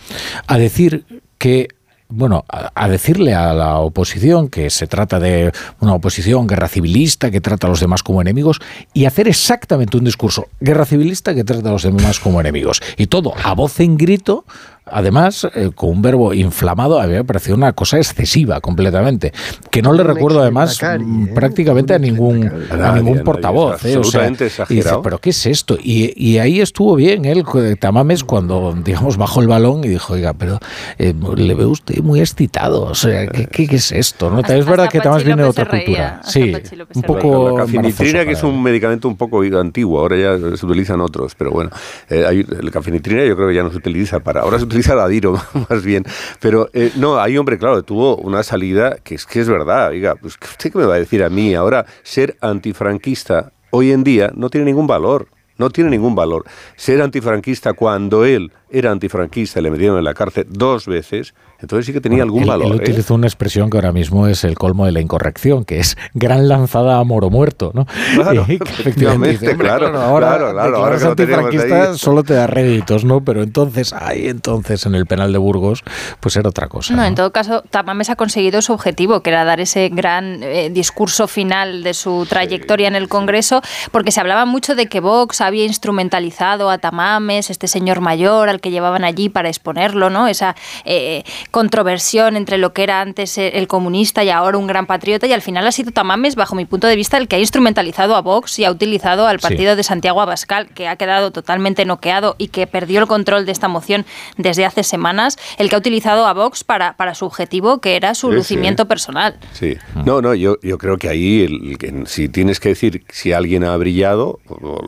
a 0.47 0.57
decir 0.57 1.05
que 1.37 1.67
bueno, 2.13 2.43
a, 2.49 2.89
decirle 2.89 3.33
a 3.33 3.53
la 3.53 3.77
oposición 3.77 4.49
que 4.49 4.69
se 4.69 4.85
trata 4.85 5.19
de 5.19 5.51
una 5.79 5.93
oposición 5.93 6.45
guerra 6.45 6.67
civilista 6.67 7.31
que 7.31 7.39
trata 7.39 7.67
a 7.67 7.69
los 7.69 7.79
demás 7.79 8.03
como 8.03 8.21
enemigos 8.21 8.59
y 8.93 9.05
hacer 9.05 9.27
exactamente 9.27 9.97
un 9.97 10.03
discurso 10.03 10.47
guerra 10.59 10.85
civilista 10.85 11.33
que 11.33 11.43
trata 11.43 11.69
a 11.69 11.71
los 11.71 11.83
demás 11.83 12.19
como 12.19 12.41
enemigos. 12.41 12.81
Y 12.97 13.07
todo 13.07 13.33
a 13.41 13.53
voz 13.53 13.79
en 13.79 13.97
grito 13.97 14.45
además, 14.85 15.47
eh, 15.55 15.71
con 15.73 15.89
un 15.89 16.01
verbo 16.01 16.33
inflamado, 16.33 16.99
a 16.99 17.07
mí 17.07 17.13
me 17.13 17.23
pareció 17.23 17.53
una 17.55 17.73
cosa 17.73 17.97
excesiva 17.97 18.59
completamente, 18.61 19.31
que 19.69 19.81
no 19.81 19.93
le 19.93 20.03
recuerdo 20.03 20.41
además 20.41 20.79
mm, 20.99 21.33
prácticamente 21.33 21.93
a 21.93 21.99
ningún, 21.99 22.51
a 22.69 22.75
Nadie, 22.75 23.01
ningún 23.03 23.17
no, 23.19 23.23
portavoz. 23.23 23.83
es 23.85 23.95
eh, 23.95 23.97
o 23.97 24.03
sea, 24.03 24.21
absolutamente 24.25 24.43
y 24.43 24.47
dice, 24.47 24.61
exagerado. 24.63 25.01
pero 25.01 25.17
¿qué 25.19 25.29
es 25.29 25.45
esto? 25.45 25.77
Y, 25.81 26.13
y 26.15 26.39
ahí 26.39 26.59
estuvo 26.61 26.95
bien 26.95 27.25
él, 27.25 27.43
eh, 27.55 27.75
Tamames, 27.79 28.23
cuando, 28.23 28.75
digamos, 28.83 29.17
bajó 29.17 29.41
el 29.41 29.47
balón 29.47 29.83
y 29.83 29.87
dijo, 29.89 30.13
oiga, 30.13 30.33
pero 30.33 30.59
eh, 30.97 31.13
le 31.35 31.53
veo 31.53 31.69
usted 31.69 31.99
muy 32.01 32.19
excitado, 32.19 32.83
o 32.83 32.95
sea, 32.95 33.27
¿qué, 33.27 33.47
qué- 33.47 33.67
qué 33.67 33.75
es 33.75 33.91
esto? 33.91 34.29
¿no? 34.29 34.39
es 34.41 34.65
verdad 34.65 34.89
que 34.89 34.99
Tamames 34.99 35.23
viene 35.23 35.43
de 35.43 35.49
otra 35.49 35.65
cultura. 35.69 36.21
Sí, 36.23 36.53
un 36.95 37.01
poco 37.03 37.57
La 37.57 37.63
cafinitrina, 37.65 38.25
que 38.25 38.31
es 38.31 38.43
un 38.43 38.61
medicamento 38.61 39.07
un 39.07 39.15
poco 39.15 39.41
antiguo, 39.41 39.99
ahora 39.99 40.17
ya 40.17 40.57
se 40.57 40.65
utilizan 40.65 41.01
otros, 41.01 41.35
pero 41.35 41.51
bueno, 41.51 41.69
eh, 42.09 42.25
hay, 42.27 42.39
el 42.59 42.71
cafinitrina 42.71 43.23
yo 43.25 43.35
creo 43.35 43.47
que 43.49 43.55
ya 43.55 43.63
no 43.63 43.71
se 43.71 43.77
utiliza 43.77 44.19
para, 44.19 44.41
ahora 44.41 44.57
se 44.59 44.65
utiliza 44.71 44.95
la 44.95 45.07
Diro 45.07 45.33
más 45.69 45.83
bien, 45.83 46.05
pero 46.39 46.69
eh, 46.73 46.91
no, 46.95 47.19
hay 47.19 47.37
hombre, 47.37 47.57
claro, 47.57 47.83
tuvo 47.83 48.15
una 48.17 48.41
salida 48.41 48.97
que 49.03 49.15
es 49.15 49.25
que 49.25 49.41
es 49.41 49.49
verdad, 49.49 49.89
oiga, 49.89 50.15
pues 50.15 50.37
¿usted 50.41 50.71
qué 50.71 50.77
me 50.77 50.85
va 50.85 50.95
a 50.95 50.99
decir 50.99 51.23
a 51.23 51.29
mí? 51.29 51.53
Ahora, 51.53 51.85
ser 52.03 52.37
antifranquista 52.41 53.51
hoy 53.71 53.91
en 53.91 54.03
día 54.03 54.31
no 54.33 54.49
tiene 54.49 54.65
ningún 54.65 54.87
valor. 54.87 55.27
No 55.57 55.69
tiene 55.69 55.91
ningún 55.91 56.15
valor. 56.15 56.45
Ser 56.75 57.03
antifranquista 57.03 57.73
cuando 57.73 58.25
él 58.25 58.51
era 58.71 58.91
antifranquista 58.91 59.59
y 59.59 59.63
le 59.63 59.71
metieron 59.71 59.97
en 59.97 60.03
la 60.03 60.13
cárcel 60.13 60.45
dos 60.49 60.85
veces, 60.85 61.33
entonces 61.59 61.85
sí 61.85 61.93
que 61.93 62.01
tenía 62.01 62.23
algún 62.23 62.43
él, 62.43 62.49
valor. 62.49 62.67
él 62.67 62.73
¿eh? 62.73 62.75
utilizó 62.77 63.15
una 63.15 63.27
expresión 63.27 63.69
que 63.69 63.77
ahora 63.77 63.91
mismo 63.91 64.27
es 64.27 64.43
el 64.43 64.55
colmo 64.55 64.85
de 64.85 64.91
la 64.91 65.01
incorrección, 65.01 65.65
que 65.65 65.79
es 65.79 65.97
gran 66.13 66.47
lanzada 66.47 66.97
a 66.97 67.03
moro 67.03 67.29
muerto, 67.29 67.71
¿no? 67.73 67.85
Claro, 68.15 68.45
Y 68.51 68.57
que 68.57 68.71
efectivamente, 68.71 69.29
dice, 69.31 69.51
"Hombre, 69.51 69.67
claro, 69.67 69.99
ahora 69.99 70.27
claro, 70.29 70.51
claro, 70.53 70.77
ahora 70.77 70.97
que 70.97 71.05
antifranquista 71.05 71.91
ahí". 71.91 71.97
solo 71.97 72.23
te 72.23 72.33
da 72.33 72.47
réditos, 72.47 73.03
¿no? 73.03 73.23
Pero 73.23 73.43
entonces, 73.43 73.93
ahí 73.93 74.27
entonces 74.27 74.85
en 74.85 74.95
el 74.95 75.05
penal 75.05 75.31
de 75.33 75.37
Burgos, 75.37 75.83
pues 76.19 76.35
era 76.37 76.49
otra 76.49 76.67
cosa. 76.67 76.95
No, 76.95 77.03
en 77.03 77.15
todo 77.15 77.31
caso, 77.31 77.63
Tamames 77.69 78.09
ha 78.09 78.15
conseguido 78.15 78.61
su 78.61 78.73
objetivo, 78.73 79.21
que 79.21 79.29
era 79.31 79.43
dar 79.43 79.59
ese 79.59 79.89
gran 79.89 80.41
eh, 80.43 80.69
discurso 80.71 81.27
final 81.27 81.83
de 81.83 81.93
su 81.93 82.25
trayectoria 82.27 82.87
en 82.87 82.95
el 82.95 83.09
Congreso, 83.09 83.61
porque 83.91 84.11
se 84.11 84.21
hablaba 84.21 84.45
mucho 84.45 84.75
de 84.75 84.87
que 84.87 84.99
Vox 85.01 85.41
había 85.41 85.65
instrumentalizado 85.65 86.69
a 86.69 86.77
Tamames, 86.77 87.49
este 87.49 87.67
señor 87.67 87.99
mayor 88.01 88.49
al 88.49 88.60
que 88.61 88.71
llevaban 88.71 89.03
allí 89.03 89.29
para 89.29 89.49
exponerlo, 89.49 90.09
¿no? 90.09 90.27
Esa 90.27 90.55
eh, 90.85 91.23
controversión 91.51 92.35
entre 92.35 92.57
lo 92.57 92.73
que 92.73 92.83
era 92.83 93.01
antes 93.01 93.37
eh, 93.37 93.51
el 93.55 93.67
comunista 93.67 94.23
y 94.23 94.29
ahora 94.29 94.57
un 94.57 94.67
gran 94.67 94.85
patriota, 94.85 95.27
y 95.27 95.33
al 95.33 95.41
final 95.41 95.67
ha 95.67 95.71
sido 95.71 95.91
Tamames, 95.91 96.35
bajo 96.35 96.55
mi 96.55 96.65
punto 96.65 96.87
de 96.87 96.95
vista, 96.95 97.17
el 97.17 97.27
que 97.27 97.35
ha 97.35 97.39
instrumentalizado 97.39 98.15
a 98.15 98.21
Vox 98.21 98.57
y 98.59 98.65
ha 98.65 98.71
utilizado 98.71 99.27
al 99.27 99.39
Sí. 99.39 99.43
partido 99.47 99.75
de 99.75 99.83
Santiago 99.83 100.21
Abascal, 100.21 100.67
que 100.69 100.87
ha 100.87 100.95
quedado 100.95 101.31
totalmente 101.31 101.85
noqueado 101.85 102.35
y 102.37 102.47
que 102.49 102.67
perdió 102.67 102.99
el 102.99 103.07
control 103.07 103.45
de 103.45 103.51
esta 103.51 103.67
moción 103.67 104.05
desde 104.37 104.65
hace 104.65 104.83
semanas, 104.83 105.37
el 105.57 105.69
que 105.69 105.75
ha 105.75 105.79
utilizado 105.79 106.25
a 106.27 106.33
Vox 106.33 106.63
para, 106.63 106.93
para 106.97 107.15
su 107.15 107.25
objetivo, 107.25 107.79
que 107.81 107.95
era 107.95 108.13
su 108.15 108.27
Sí, 108.27 108.31
sí. 108.31 108.35
lucimiento 108.37 108.87
personal. 108.87 109.37
Sí. 109.53 109.77
No, 110.05 110.21
no, 110.21 110.33
yo, 110.35 110.57
yo 110.61 110.77
creo 110.77 110.97
que 110.97 111.09
ahí, 111.09 111.41
el- 111.43 112.07
si 112.07 112.29
tienes 112.29 112.59
que 112.59 112.69
decir 112.69 113.03
si 113.09 113.33
alguien 113.33 113.63
ha 113.63 113.75
brillado, 113.77 114.39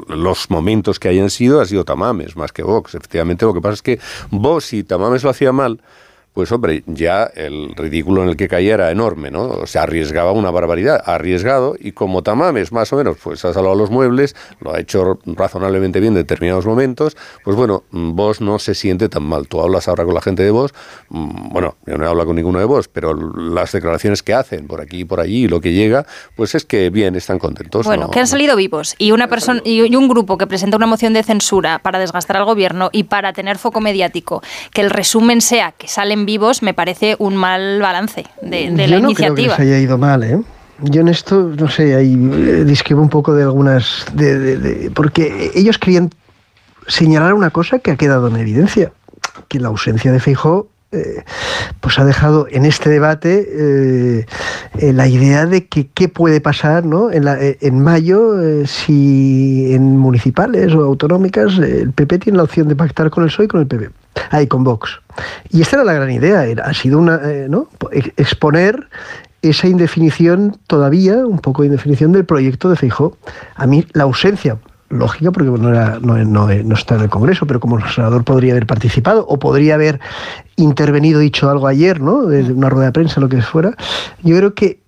los 0.07 0.49
momentos 0.49 0.99
que 0.99 1.07
hayan 1.09 1.29
sido, 1.29 1.61
ha 1.61 1.65
sido 1.65 1.83
Tamames 1.85 2.35
más 2.35 2.51
que 2.51 2.63
Vox. 2.63 2.95
Efectivamente, 2.95 3.45
lo 3.45 3.53
que 3.53 3.61
pasa 3.64 3.74
es 3.74 3.82
que 3.82 4.00
Vox, 4.30 4.66
si 4.66 4.83
Tamames 4.83 5.24
lo 5.24 5.32
hacía 5.32 5.51
mal, 5.51 5.82
pues 6.33 6.51
hombre, 6.51 6.83
ya 6.87 7.23
el 7.35 7.75
ridículo 7.75 8.23
en 8.23 8.29
el 8.29 8.37
que 8.37 8.47
caía 8.47 8.73
era 8.73 8.91
enorme, 8.91 9.29
¿no? 9.29 9.43
O 9.43 9.67
sea, 9.67 9.83
arriesgaba 9.83 10.31
una 10.31 10.49
barbaridad, 10.49 11.01
arriesgado, 11.05 11.75
y 11.79 11.91
como 11.91 12.23
Tamames 12.23 12.71
más 12.71 12.91
o 12.91 12.97
menos 12.97 13.17
pues 13.23 13.45
ha 13.45 13.53
salvado 13.53 13.75
los 13.75 13.91
muebles, 13.91 14.35
lo 14.59 14.73
ha 14.73 14.79
hecho 14.79 15.19
razonablemente 15.25 15.99
bien 15.99 16.13
en 16.13 16.19
determinados 16.19 16.65
momentos, 16.65 17.15
pues 17.43 17.55
bueno, 17.55 17.83
mm, 17.91 18.15
vos 18.15 18.41
no 18.41 18.57
se 18.57 18.73
siente 18.73 19.09
tan 19.09 19.23
mal. 19.23 19.47
Tú 19.47 19.61
hablas 19.61 19.87
ahora 19.87 20.05
con 20.05 20.15
la 20.15 20.21
gente 20.21 20.43
de 20.43 20.51
vos, 20.51 20.73
mm, 21.09 21.49
bueno, 21.49 21.75
yo 21.85 21.97
no 21.97 22.05
he 22.05 22.07
hablado 22.07 22.27
con 22.27 22.35
ninguno 22.35 22.59
de 22.59 22.65
vos, 22.65 22.87
pero 22.87 23.13
las 23.13 23.71
declaraciones 23.71 24.23
que 24.23 24.33
hacen 24.33 24.67
por 24.67 24.81
aquí 24.81 25.01
y 25.01 25.05
por 25.05 25.19
allí, 25.19 25.47
lo 25.47 25.61
que 25.61 25.73
llega, 25.73 26.05
pues 26.35 26.55
es 26.55 26.65
que 26.65 26.89
bien, 26.89 27.15
están 27.15 27.37
contentos. 27.37 27.85
Bueno, 27.85 28.05
¿no? 28.05 28.11
que 28.11 28.19
han 28.19 28.27
salido 28.27 28.55
vivos 28.55 28.95
y 28.97 29.11
una 29.11 29.27
persona 29.27 29.61
y 29.63 29.95
un 29.95 30.07
grupo 30.07 30.37
que 30.37 30.47
presenta 30.47 30.77
una 30.77 30.87
moción 30.87 31.13
de 31.13 31.21
censura 31.21 31.79
para 31.79 31.99
desgastar 31.99 32.37
al 32.37 32.45
gobierno 32.45 32.89
y 32.91 33.03
para 33.03 33.33
tener 33.33 33.57
foco 33.57 33.81
mediático, 33.81 34.41
que 34.73 34.81
el 34.81 34.89
resumen 34.89 35.41
sea 35.41 35.73
que 35.73 35.87
salen 35.87 36.22
vivos, 36.25 36.61
me 36.63 36.73
parece 36.73 37.15
un 37.19 37.35
mal 37.35 37.79
balance 37.81 38.25
de, 38.41 38.71
de 38.71 38.87
la 38.87 38.97
Yo 38.97 39.01
no 39.01 39.13
creo 39.13 39.33
que 39.35 39.41
iniciativa. 39.43 39.57
les 39.57 39.59
haya 39.59 39.79
ido 39.79 39.97
mal, 39.97 40.23
¿eh? 40.23 40.39
Yo 40.81 41.01
en 41.01 41.07
esto, 41.07 41.51
no 41.57 41.69
sé, 41.69 41.95
ahí 41.95 42.13
eh, 42.13 42.63
discrepo 42.65 43.01
un 43.01 43.09
poco 43.09 43.33
de 43.33 43.43
algunas... 43.43 44.05
De, 44.13 44.37
de- 44.39 44.57
de- 44.57 44.91
porque 44.91 45.51
ellos 45.55 45.77
querían 45.77 46.09
señalar 46.87 47.33
una 47.33 47.51
cosa 47.51 47.79
que 47.79 47.91
ha 47.91 47.95
quedado 47.95 48.27
en 48.27 48.35
evidencia, 48.37 48.91
que 49.47 49.59
la 49.59 49.69
ausencia 49.69 50.11
de 50.11 50.19
Feijó 50.19 50.67
eh, 50.91 51.23
pues 51.79 51.97
ha 51.97 52.05
dejado 52.05 52.47
en 52.51 52.65
este 52.65 52.89
debate 52.89 53.47
eh, 53.49 54.25
eh, 54.77 54.93
la 54.93 55.07
idea 55.07 55.45
de 55.47 55.65
que 55.67 55.87
qué 55.87 56.07
puede 56.09 56.39
pasar 56.41 56.85
¿no? 56.85 57.11
en, 57.11 57.25
la- 57.25 57.37
en 57.39 57.79
mayo 57.79 58.65
si 58.67 59.73
en 59.73 59.97
municipales 59.97 60.73
o 60.73 60.81
autonómicas 60.83 61.57
el 61.57 61.91
PP 61.93 62.19
tiene 62.19 62.37
la 62.37 62.43
opción 62.43 62.67
de 62.67 62.75
pactar 62.75 63.09
con 63.09 63.23
el 63.23 63.29
PSOE 63.29 63.45
y 63.45 63.47
con 63.47 63.61
el 63.61 63.67
PP. 63.67 63.89
Ahí, 64.31 64.47
con 64.47 64.63
Vox. 64.63 64.99
Y 65.50 65.61
esta 65.61 65.77
era 65.77 65.85
la 65.85 65.93
gran 65.93 66.11
idea, 66.11 66.45
era, 66.45 66.66
ha 66.66 66.74
sido 66.74 67.00
una, 67.00 67.19
eh, 67.24 67.48
¿no? 67.50 67.67
Ex- 67.92 68.11
exponer 68.17 68.88
esa 69.42 69.67
indefinición 69.67 70.58
todavía, 70.67 71.25
un 71.25 71.40
poco 71.40 71.61
de 71.64 71.67
indefinición 71.67 72.11
del 72.14 72.25
proyecto 72.25 72.69
de 72.69 72.75
Feijó. 72.77 73.17
A 73.56 73.67
mí 73.67 73.85
la 73.93 74.03
ausencia, 74.03 74.58
lógica, 74.90 75.32
porque 75.32 75.50
no, 75.50 75.69
no, 76.00 76.24
no- 76.24 76.74
está 76.75 76.95
en 76.95 77.01
el 77.01 77.09
Congreso, 77.09 77.45
pero 77.48 77.59
como 77.59 77.80
senador 77.90 78.24
podría 78.24 78.53
haber 78.53 78.67
participado 78.67 79.25
o 79.27 79.40
podría 79.40 79.74
haber 79.75 80.00
intervenido, 80.56 81.19
dicho 81.19 81.50
algo 81.50 81.67
ayer, 81.67 82.00
¿no? 82.00 82.25
De 82.27 82.43
de 82.43 82.53
una 82.53 82.69
rueda 82.69 82.85
de 82.88 82.92
prensa, 82.93 83.19
lo 83.19 83.27
que 83.27 83.42
fuera. 83.42 83.75
Yo 84.22 84.38
creo 84.38 84.53
que 84.53 84.80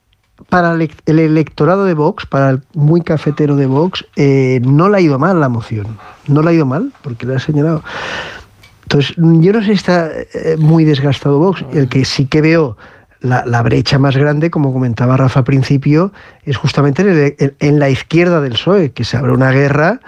para 0.50 0.74
el 0.74 0.92
el 1.06 1.20
electorado 1.20 1.86
de 1.86 1.94
Vox, 1.95 2.26
para 2.28 2.52
el 2.52 2.62
muy 2.76 3.02
cafetero 3.02 3.56
de 3.56 3.66
Vox, 3.66 4.06
eh, 4.16 4.62
no 4.64 4.90
le 4.90 4.98
ha 4.98 5.02
ido 5.02 5.18
mal 5.18 5.40
la 5.40 5.50
moción. 5.50 5.98
No 6.28 6.42
le 6.44 6.50
ha 6.52 6.54
ido 6.54 6.66
mal, 6.66 6.94
porque 7.02 7.26
le 7.26 7.36
ha 7.36 7.40
señalado. 7.40 7.84
Entonces, 8.85 9.15
yo 9.17 9.51
no 9.51 9.59
sé 9.61 9.65
si 9.67 9.72
está 9.73 10.11
eh, 10.14 10.55
muy 10.59 10.83
desgastado 10.85 11.39
Vox. 11.39 11.65
El 11.73 11.89
que 11.89 12.05
sí 12.05 12.27
que 12.27 12.41
veo 12.41 12.77
la, 13.19 13.43
brecha 13.64 13.97
más 13.97 14.15
grande, 14.15 14.51
como 14.51 14.72
comentaba 14.72 15.17
Rafa 15.17 15.39
al 15.39 15.43
principio, 15.45 16.14
es 16.43 16.55
justamente 16.55 17.01
en, 17.01 17.35
el- 17.39 17.55
en- 17.59 17.80
la 17.80 17.89
izquierda 17.89 18.41
del 18.41 18.51
PSOE, 18.53 18.91
que 18.91 19.03
se 19.03 19.17
abre 19.17 19.31
una 19.31 19.49
guerra 19.51 19.99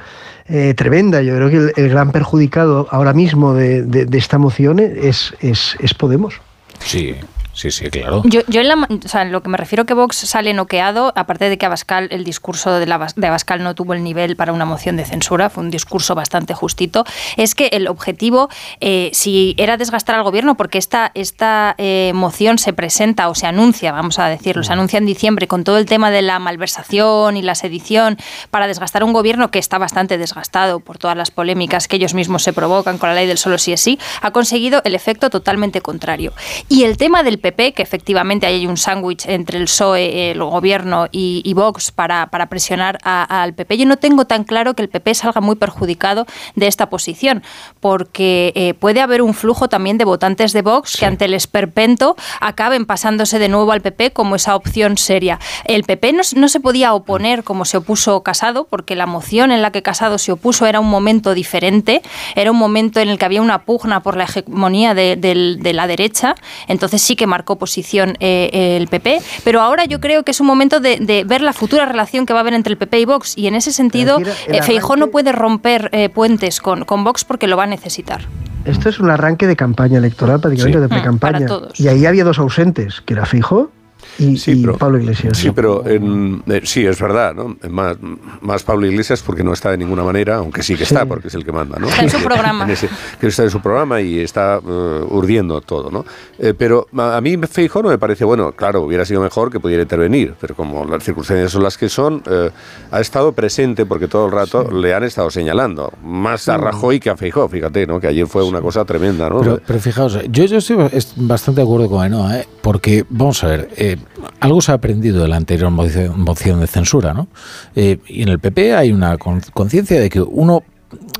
eh, 0.48 0.76
tremenda. 0.76 1.24
Yo 1.24 1.36
creo 1.36 1.50
que 1.50 1.82
el, 1.82 1.90
gran 1.90 2.12
perjudicado 2.12 2.88
ahora 2.92 3.14
mismo 3.14 3.56
de, 3.56 3.82
de- 3.82 4.06
de 4.06 4.18
esta 4.20 4.38
moción 4.38 4.78
es, 4.80 5.34
es, 5.42 5.76
es 5.80 5.94
Podemos. 5.96 6.40
Sí, 6.80 7.16
sí, 7.58 7.72
sí, 7.72 7.90
claro. 7.90 8.22
Yo, 8.26 8.42
yo 8.48 8.62
en, 8.62 8.68
la, 8.68 8.76
o 8.76 9.08
sea, 9.08 9.24
en 9.24 9.32
lo 9.32 9.42
que 9.42 9.50
me 9.50 9.58
refiero 9.58 9.86
que 9.86 9.94
Vox 9.94 10.16
sale 10.18 10.54
noqueado, 10.54 11.12
aparte 11.16 11.50
de 11.50 11.58
que 11.58 11.66
Abascal, 11.66 12.08
el 12.12 12.24
discurso 12.24 12.80
de, 12.80 12.86
la, 12.86 13.08
de 13.16 13.28
Abascal 13.28 13.64
no 13.64 13.76
tuvo 13.76 13.94
el 13.94 14.04
nivel 14.04 14.36
para 14.36 14.54
una 14.54 14.66
moción 14.66 14.98
de 14.98 15.06
censura, 15.06 15.50
fue 15.50 15.64
un 15.64 15.72
discurso 15.72 16.16
bastante 16.16 16.54
justito, 16.54 17.04
es 17.36 17.56
que 17.56 17.68
el 17.74 17.88
objetivo, 17.88 18.50
eh, 18.80 19.10
si 19.14 19.56
era 19.58 19.78
desgastar 19.78 20.16
al 20.16 20.24
gobierno, 20.24 20.56
porque 20.56 20.78
esta, 20.78 21.12
esta 21.16 21.76
eh, 21.78 22.12
moción 22.14 22.58
se 22.60 22.74
presenta 22.74 23.30
o 23.30 23.36
se 23.36 23.48
anuncia, 23.48 23.92
vamos 23.92 24.20
a 24.20 24.28
decirlo, 24.28 24.64
se 24.64 24.74
anuncia 24.74 24.98
en 24.98 25.06
diciembre 25.06 25.48
con 25.48 25.64
todo 25.64 25.78
el 25.78 25.86
tema 25.86 26.12
de 26.12 26.22
la 26.22 26.40
malversación 26.40 27.38
y 27.38 27.42
la 27.42 27.56
sedición 27.56 28.18
para 28.52 28.68
desgastar 28.68 29.04
un 29.04 29.14
gobierno 29.14 29.50
que 29.50 29.60
está 29.60 29.78
bastante 29.78 30.18
desgastado 30.18 30.80
por 30.80 30.98
todas 30.98 31.18
las 31.18 31.32
polémicas 31.32 31.88
que 31.88 31.96
ellos 31.96 32.14
mismos 32.14 32.44
se 32.44 32.54
provocan 32.54 32.98
con 32.98 33.10
la 33.10 33.16
ley 33.16 33.28
del 33.28 33.38
solo 33.38 33.58
sí 33.58 33.74
es 33.74 33.82
sí, 33.82 34.00
ha 34.22 34.32
conseguido 34.32 34.82
el 34.84 34.96
efecto 34.96 35.30
totalmente 35.30 35.82
contrario. 35.82 36.34
Y 36.70 36.84
el 36.84 36.98
tema 36.98 37.24
del 37.24 37.40
PP, 37.52 37.74
que 37.74 37.82
efectivamente 37.82 38.46
hay 38.46 38.68
un 38.68 38.78
sándwich 38.78 39.26
entre 39.28 39.58
el 39.58 39.66
PSOE, 39.66 40.32
el 40.32 40.44
gobierno 40.44 41.08
y, 41.12 41.42
y 41.46 41.54
Vox 41.54 41.92
para, 41.92 42.28
para 42.28 42.48
presionar 42.48 42.98
al 43.04 43.54
PP, 43.54 43.78
yo 43.78 43.86
no 43.86 43.98
tengo 43.98 44.26
tan 44.26 44.44
claro 44.44 44.74
que 44.74 44.82
el 44.82 44.90
PP 44.90 45.14
salga 45.16 45.40
muy 45.42 45.56
perjudicado 45.56 46.26
de 46.56 46.68
esta 46.68 46.90
posición, 46.90 47.44
porque 47.80 48.52
eh, 48.56 48.74
puede 48.74 49.02
haber 49.02 49.22
un 49.22 49.34
flujo 49.34 49.70
también 49.70 49.98
de 49.98 50.06
votantes 50.06 50.52
de 50.54 50.62
Vox 50.62 50.98
que 50.98 51.06
ante 51.06 51.26
el 51.26 51.34
esperpento 51.34 52.16
acaben 52.42 52.86
pasándose 52.86 53.40
de 53.40 53.48
nuevo 53.48 53.72
al 53.72 53.82
PP 53.82 54.12
como 54.12 54.36
esa 54.36 54.56
opción 54.56 54.98
seria. 54.98 55.40
El 55.66 55.84
PP 55.84 56.14
no, 56.14 56.24
no 56.36 56.50
se 56.50 56.60
podía 56.60 56.94
oponer 56.94 57.44
como 57.44 57.66
se 57.66 57.78
opuso 57.78 58.24
Casado, 58.24 58.66
porque 58.70 58.96
la 58.96 59.06
moción 59.06 59.52
en 59.52 59.62
la 59.62 59.72
que 59.72 59.82
Casado 59.82 60.18
se 60.18 60.34
opuso 60.34 60.66
era 60.66 60.80
un 60.80 60.90
momento 60.90 61.34
diferente, 61.34 62.02
era 62.36 62.52
un 62.52 62.58
momento 62.58 63.00
en 63.00 63.10
el 63.10 63.18
que 63.18 63.26
había 63.26 63.42
una 63.42 63.64
pugna 63.64 64.02
por 64.02 64.18
la 64.18 64.26
hegemonía 64.26 64.94
de, 64.94 65.16
de 65.16 65.74
la 65.74 65.88
derecha, 65.88 66.36
entonces 66.68 67.02
sí 67.02 67.16
que 67.16 67.28
marcó 67.38 67.58
posición 67.60 68.16
eh, 68.20 68.78
el 68.80 68.88
PP, 68.88 69.20
pero 69.44 69.62
ahora 69.62 69.86
yo 69.86 70.00
creo 70.00 70.24
que 70.24 70.32
es 70.32 70.40
un 70.42 70.48
momento 70.48 70.80
de, 70.80 70.98
de 70.98 71.24
ver 71.24 71.42
la 71.42 71.54
futura 71.54 71.86
relación 71.86 72.26
que 72.26 72.34
va 72.34 72.40
a 72.40 72.42
haber 72.42 72.56
entre 72.56 72.72
el 72.72 72.78
PP 72.78 73.00
y 73.02 73.06
Vox, 73.06 73.38
y 73.38 73.46
en 73.46 73.54
ese 73.54 73.72
sentido 73.72 74.20
eh, 74.48 74.64
Feijó 74.64 74.96
no 74.96 75.08
puede 75.10 75.32
romper 75.32 75.90
eh, 75.94 76.10
puentes 76.10 76.60
con, 76.62 76.84
con 76.84 77.04
Vox 77.04 77.24
porque 77.26 77.48
lo 77.48 77.56
va 77.56 77.64
a 77.66 77.68
necesitar. 77.68 78.22
Esto 78.66 78.90
es 78.90 79.00
un 79.00 79.12
arranque 79.12 79.46
de 79.46 79.56
campaña 79.56 80.00
electoral, 80.00 80.42
prácticamente 80.42 80.78
Sí. 80.80 80.82
de 80.82 80.90
para 80.90 81.02
pre-campaña. 81.02 81.46
todos. 81.46 81.80
Y 81.80 81.88
ahí 81.88 82.06
había 82.08 82.24
dos 82.24 82.40
ausentes, 82.40 83.02
que 83.02 83.14
era 83.14 83.26
Fijo 83.28 83.72
y, 84.20 84.52
y 84.52 84.68
Pablo 84.78 85.00
Iglesias. 85.00 85.38
Sí, 85.38 85.52
pero 85.52 85.86
en- 85.88 86.44
eh, 86.48 86.62
sí, 86.64 86.86
es 86.86 87.00
verdad, 87.00 87.34
¿no? 87.36 87.56
Más, 87.70 87.98
más 88.42 88.64
Pablo 88.64 88.88
Iglesias 88.88 89.22
porque 89.26 89.44
no 89.44 89.54
está 89.54 89.72
de 89.72 89.78
ninguna 89.78 90.04
manera, 90.04 90.38
aunque 90.38 90.64
sí 90.64 90.76
que 90.76 90.84
está, 90.84 91.06
porque 91.06 91.28
es 91.28 91.34
el 91.36 91.44
que 91.46 91.52
manda, 91.52 91.78
¿no? 91.80 91.88
Está 91.88 92.04
en 92.04 92.10
su 92.10 92.18
programa. 92.24 92.66
En 92.66 92.72
ese- 92.72 92.90
que 93.20 93.28
está 93.28 93.44
en 93.44 93.50
su 93.50 93.62
programa 93.62 94.02
y 94.02 94.20
está 94.20 94.60
eh, 94.66 95.04
urdiendo 95.10 95.62
todo, 95.62 95.90
¿no? 95.92 96.06
Eh, 96.40 96.54
pero 96.58 96.88
a, 96.98 97.18
a 97.18 97.22
mí 97.22 97.38
Feijóo 97.50 97.84
no 97.84 97.90
me 97.90 97.98
parece, 97.98 98.26
bueno, 98.26 98.52
claro, 98.52 98.82
hubiera 98.82 99.06
sido 99.06 99.22
mejor 99.22 99.52
que 99.52 99.60
pudiera 99.60 99.84
intervenir, 99.84 100.34
pero 100.40 100.56
como 100.56 100.86
las 100.86 101.04
circunstancias 101.04 101.52
son 101.52 101.64
las 101.64 101.78
que 101.78 101.90
son, 101.90 102.24
eh, 102.30 102.50
ha 102.92 103.00
estado 103.00 103.32
presente 103.34 103.86
porque 103.86 104.08
todo 104.08 104.26
el 104.28 104.32
rato 104.32 104.70
le 104.72 104.94
han 104.94 105.04
estado 105.04 105.30
señalando, 105.30 105.92
más 106.04 106.48
a 106.50 106.58
Rajoy 106.58 107.00
que 107.00 107.10
a 107.10 107.18
Feijóo, 107.18 107.48
fíjate, 107.48 107.86
¿no? 107.88 108.00
Que 108.00 108.08
ayer 108.08 108.28
fue 108.28 108.44
una 108.44 108.62
cosa 108.62 108.86
tremenda, 108.86 109.30
¿no? 109.30 109.40
Pero, 109.42 109.60
pero 109.66 109.80
fijaos, 109.80 110.18
yo, 110.30 110.46
yo 110.46 110.58
estoy 110.58 110.78
bast- 110.78 111.14
bastante 111.16 111.62
de 111.62 111.66
acuerdo 111.68 111.90
con 111.90 112.02
Ainhoa, 112.04 112.40
¿eh? 112.40 112.48
porque, 112.62 113.06
vamos 113.10 113.44
a 113.44 113.48
ver, 113.48 113.70
eh, 113.78 113.98
algo 114.40 114.62
se 114.62 114.72
ha 114.72 114.76
aprendido 114.76 115.22
de 115.22 115.28
la 115.28 115.36
anterior 115.38 115.70
moción, 115.72 116.24
de 116.60 116.68
censura, 116.68 117.14
¿no? 117.14 117.28
Eh, 117.76 118.00
y 118.08 118.24
en 118.24 118.30
el 118.30 118.40
PP 118.40 118.74
hay 118.76 118.92
una 118.92 119.18
con- 119.18 119.42
conciencia 119.54 120.00
de 120.00 120.10
que 120.10 120.22
uno 120.22 120.64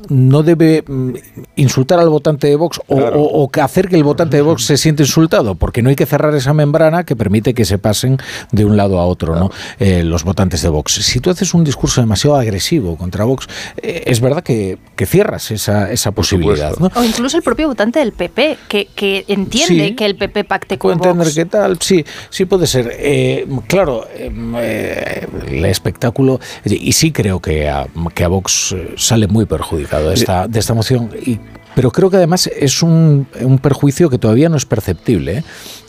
no 0.08 0.42
debe 0.42 0.82
mm, 0.86 1.12
insultar 1.56 1.98
al 2.00 2.08
votante 2.08 2.46
de 2.46 2.56
Vox 2.56 2.80
o, 2.86 2.96
o- 2.96 3.42
o 3.42 3.48
que 3.50 3.60
hacer 3.60 3.88
que 3.88 3.96
el 3.96 4.04
votante 4.04 4.36
de 4.36 4.42
Vox 4.42 4.64
se 4.64 4.76
siente 4.76 5.02
insultado, 5.02 5.54
porque 5.54 5.82
no 5.82 5.90
hay 5.90 5.96
que 5.96 6.06
cerrar 6.06 6.34
esa 6.34 6.54
membrana 6.54 7.04
que 7.04 7.14
permite 7.16 7.52
que 7.54 7.64
se 7.64 7.78
pasen 7.78 8.18
de 8.52 8.64
un 8.64 8.76
lado 8.76 8.98
a 8.98 9.06
otro 9.06 9.34
¿no? 9.36 9.50
Eh, 9.78 10.02
los 10.04 10.24
votantes 10.24 10.62
de 10.62 10.68
Vox. 10.68 10.92
Si 10.94 11.20
tú 11.20 11.30
haces 11.30 11.52
un 11.54 11.64
discurso 11.64 12.00
demasiado 12.00 12.36
agresivo 12.36 12.96
contra 12.96 13.24
Vox, 13.24 13.46
eh, 13.82 14.04
es 14.06 14.20
verdad 14.20 14.42
que, 14.42 14.78
que 14.96 15.04
cierras 15.06 15.50
esa, 15.50 15.90
esa 15.92 16.12
posibilidad. 16.12 16.76
¿no? 16.78 16.90
O 16.94 17.04
incluso 17.04 17.36
el 17.36 17.42
propio 17.42 17.68
votante 17.68 17.98
del 17.98 18.12
PP, 18.12 18.56
que, 18.68 18.86
que 18.94 19.24
entiende 19.28 19.88
Sí. 19.88 19.94
que 19.94 20.06
el 20.06 20.16
PP 20.16 20.44
pacte 20.44 20.78
Puedo 20.78 20.96
con 20.98 21.08
entender 21.08 21.26
Vox. 21.26 21.34
qué 21.34 21.44
tal, 21.44 21.78
sí, 21.80 22.04
sí 22.30 22.44
puede 22.46 22.66
ser. 22.66 22.90
Eh, 22.98 23.46
claro, 23.66 24.06
eh, 24.14 24.30
eh, 24.56 25.26
el 25.48 25.64
espectáculo, 25.66 26.40
y 26.64 26.92
sí 26.92 27.12
creo 27.12 27.40
que 27.40 27.68
a, 27.68 27.86
que 28.14 28.24
a 28.24 28.28
Vox 28.28 28.74
sale 28.96 29.26
muy 29.26 29.44
perjudicado 29.58 30.08
de 30.08 30.14
esta, 30.14 30.46
de 30.48 30.58
esta 30.58 30.74
moción, 30.74 31.10
y, 31.20 31.38
pero 31.74 31.90
creo 31.90 32.10
que 32.10 32.16
además 32.16 32.46
es 32.46 32.82
un, 32.82 33.26
un 33.40 33.58
perjuicio 33.58 34.10
que 34.10 34.18
todavía 34.18 34.48
no 34.48 34.56
es 34.56 34.66
perceptible. 34.66 35.38
¿eh? 35.38 35.44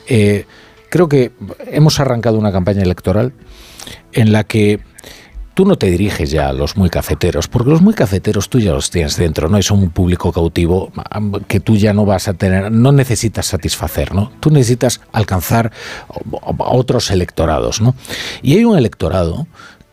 Eh, 0.08 0.44
creo 0.88 1.08
que 1.08 1.32
hemos 1.66 1.98
arrancado 2.00 2.38
una 2.38 2.52
campaña 2.52 2.82
electoral 2.82 3.32
en 4.12 4.32
la 4.32 4.44
que 4.44 4.80
tú 5.54 5.64
no 5.64 5.76
te 5.76 5.90
diriges 5.90 6.30
ya 6.30 6.48
a 6.48 6.52
los 6.52 6.76
muy 6.76 6.90
cafeteros, 6.90 7.48
porque 7.48 7.70
los 7.70 7.82
muy 7.82 7.94
cafeteros 7.94 8.48
tú 8.48 8.60
ya 8.60 8.72
los 8.72 8.90
tienes 8.90 9.16
dentro, 9.16 9.48
¿no? 9.48 9.58
Es 9.58 9.70
un 9.70 9.90
público 9.90 10.32
cautivo 10.32 10.92
que 11.48 11.60
tú 11.60 11.76
ya 11.76 11.92
no 11.92 12.04
vas 12.04 12.28
a 12.28 12.34
tener, 12.34 12.70
no 12.70 12.92
necesitas 12.92 13.46
satisfacer, 13.46 14.14
¿no? 14.14 14.30
Tú 14.40 14.50
necesitas 14.50 15.00
alcanzar 15.12 15.72
a 16.40 16.70
otros 16.70 17.10
electorados, 17.10 17.80
¿no? 17.80 17.94
Y 18.42 18.54
hay 18.54 18.64
un 18.64 18.78
electorado 18.78 19.46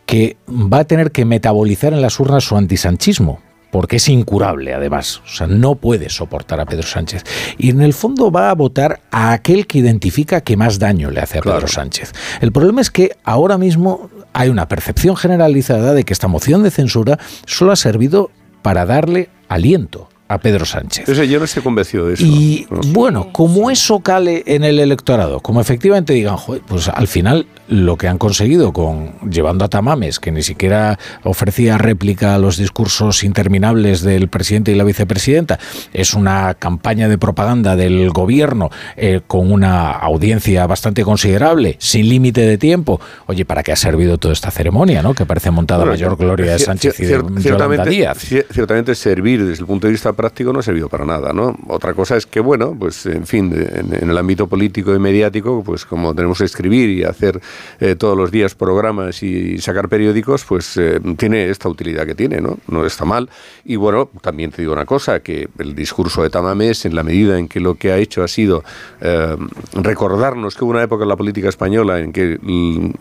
que 0.06 0.36
va 0.48 0.78
a 0.78 0.84
tener 0.84 1.10
que 1.10 1.24
metabolizar 1.24 1.92
en 1.92 2.02
las 2.02 2.18
urnas 2.18 2.44
su 2.44 2.56
antisanchismo, 2.56 3.40
porque 3.70 3.96
es 3.96 4.08
incurable 4.08 4.74
además, 4.74 5.20
o 5.24 5.28
sea, 5.28 5.46
no 5.46 5.74
puede 5.74 6.08
soportar 6.08 6.60
a 6.60 6.66
Pedro 6.66 6.86
Sánchez. 6.86 7.24
Y 7.58 7.70
en 7.70 7.82
el 7.82 7.92
fondo 7.92 8.30
va 8.30 8.50
a 8.50 8.54
votar 8.54 9.00
a 9.10 9.32
aquel 9.32 9.66
que 9.66 9.78
identifica 9.78 10.40
que 10.40 10.56
más 10.56 10.78
daño 10.78 11.10
le 11.10 11.20
hace 11.20 11.38
a 11.38 11.42
Pedro 11.42 11.68
Sánchez. 11.68 12.12
El 12.40 12.52
problema 12.52 12.80
es 12.80 12.90
que 12.90 13.16
ahora 13.24 13.58
mismo 13.58 14.10
hay 14.32 14.48
una 14.48 14.68
percepción 14.68 15.16
generalizada 15.16 15.94
de 15.94 16.04
que 16.04 16.12
esta 16.12 16.28
moción 16.28 16.62
de 16.62 16.70
censura 16.70 17.18
solo 17.46 17.72
ha 17.72 17.76
servido 17.76 18.30
para 18.62 18.86
darle 18.86 19.30
aliento 19.48 20.08
a 20.28 20.38
Pedro 20.38 20.64
Sánchez. 20.66 21.06
Yo 21.28 21.38
no 21.38 21.44
estoy 21.46 21.62
convencido 21.62 22.06
de 22.06 22.14
eso. 22.14 22.24
Y 22.24 22.66
bueno, 22.88 23.32
como 23.32 23.70
eso 23.70 24.00
cale 24.00 24.42
en 24.46 24.62
el 24.64 24.78
electorado, 24.78 25.40
como 25.40 25.60
efectivamente 25.60 26.12
digan, 26.12 26.36
"Joder, 26.36 26.62
pues 26.66 26.88
al 26.88 27.08
final 27.08 27.46
lo 27.68 27.96
que 27.96 28.08
han 28.08 28.18
conseguido 28.18 28.72
con 28.72 29.12
llevando 29.30 29.64
a 29.64 29.68
Tamames, 29.68 30.18
que 30.20 30.30
ni 30.32 30.42
siquiera 30.42 30.98
ofrecía 31.24 31.76
réplica 31.78 32.34
a 32.34 32.38
los 32.38 32.56
discursos 32.56 33.24
interminables 33.24 34.02
del 34.02 34.28
presidente 34.28 34.72
y 34.72 34.74
la 34.74 34.84
vicepresidenta, 34.84 35.58
es 35.92 36.14
una 36.14 36.54
campaña 36.54 37.08
de 37.08 37.18
propaganda 37.18 37.76
del 37.76 38.10
gobierno 38.10 38.70
eh, 38.96 39.20
con 39.26 39.52
una 39.52 39.90
audiencia 39.90 40.66
bastante 40.66 41.04
considerable, 41.04 41.76
sin 41.78 42.08
límite 42.08 42.40
de 42.42 42.56
tiempo. 42.58 43.00
Oye, 43.26 43.44
¿para 43.44 43.62
qué 43.62 43.72
ha 43.72 43.76
servido 43.76 44.18
toda 44.18 44.32
esta 44.32 44.50
ceremonia, 44.50 45.02
no? 45.02 45.14
Que 45.14 45.26
parece 45.26 45.50
montada 45.50 45.82
a 45.82 45.84
Bueno, 45.86 45.92
mayor 45.92 46.16
gloria 46.16 46.52
de 46.52 46.58
Sánchez 46.58 46.98
y 47.00 47.04
de 47.06 47.22
Yolanda 47.42 47.84
Díaz. 47.84 48.18
cier- 48.30 48.46
ciertamente 48.50 48.94
servir 48.94 49.44
desde 49.44 49.60
el 49.60 49.66
punto 49.66 49.86
de 49.86 49.92
vista 49.92 50.12
práctico 50.18 50.52
no 50.52 50.58
ha 50.58 50.62
servido 50.62 50.88
para 50.88 51.04
nada, 51.04 51.32
¿no? 51.32 51.56
Otra 51.68 51.94
cosa 51.94 52.16
es 52.16 52.26
que, 52.26 52.40
bueno, 52.40 52.76
pues 52.76 53.06
en 53.06 53.24
fin, 53.24 53.54
en, 53.54 54.10
el 54.10 54.18
ámbito 54.18 54.48
político 54.48 54.92
y 54.92 54.98
mediático, 54.98 55.62
pues 55.64 55.86
como 55.86 56.12
tenemos 56.12 56.38
que 56.38 56.44
escribir 56.44 56.90
y 56.90 57.04
hacer 57.04 57.40
eh, 57.78 57.94
todos 57.94 58.16
los 58.16 58.32
días 58.32 58.56
programas 58.56 59.22
y 59.22 59.58
sacar 59.58 59.88
periódicos, 59.88 60.44
pues 60.44 60.76
eh, 60.76 61.00
tiene 61.16 61.48
esta 61.50 61.68
utilidad 61.68 62.04
que 62.04 62.16
tiene, 62.16 62.40
¿no? 62.40 62.58
No 62.66 62.84
está 62.84 63.04
mal. 63.04 63.30
Y 63.64 63.76
bueno, 63.76 64.10
también 64.20 64.50
te 64.50 64.62
digo 64.62 64.72
una 64.72 64.86
cosa, 64.86 65.20
que 65.20 65.48
el 65.58 65.76
discurso 65.76 66.24
de 66.24 66.30
Tamames, 66.30 66.84
en 66.84 66.96
la 66.96 67.04
medida 67.04 67.38
en 67.38 67.46
que 67.46 67.60
lo 67.60 67.76
que 67.76 67.92
ha 67.92 67.96
hecho 67.98 68.24
ha 68.24 68.28
sido 68.28 68.64
eh, 69.00 69.36
recordarnos 69.74 70.56
que 70.56 70.64
hubo 70.64 70.72
una 70.72 70.82
época 70.82 71.04
en 71.04 71.10
la 71.10 71.16
política 71.16 71.48
española 71.48 72.00
en 72.00 72.12
que 72.12 72.22
el, 72.22 72.40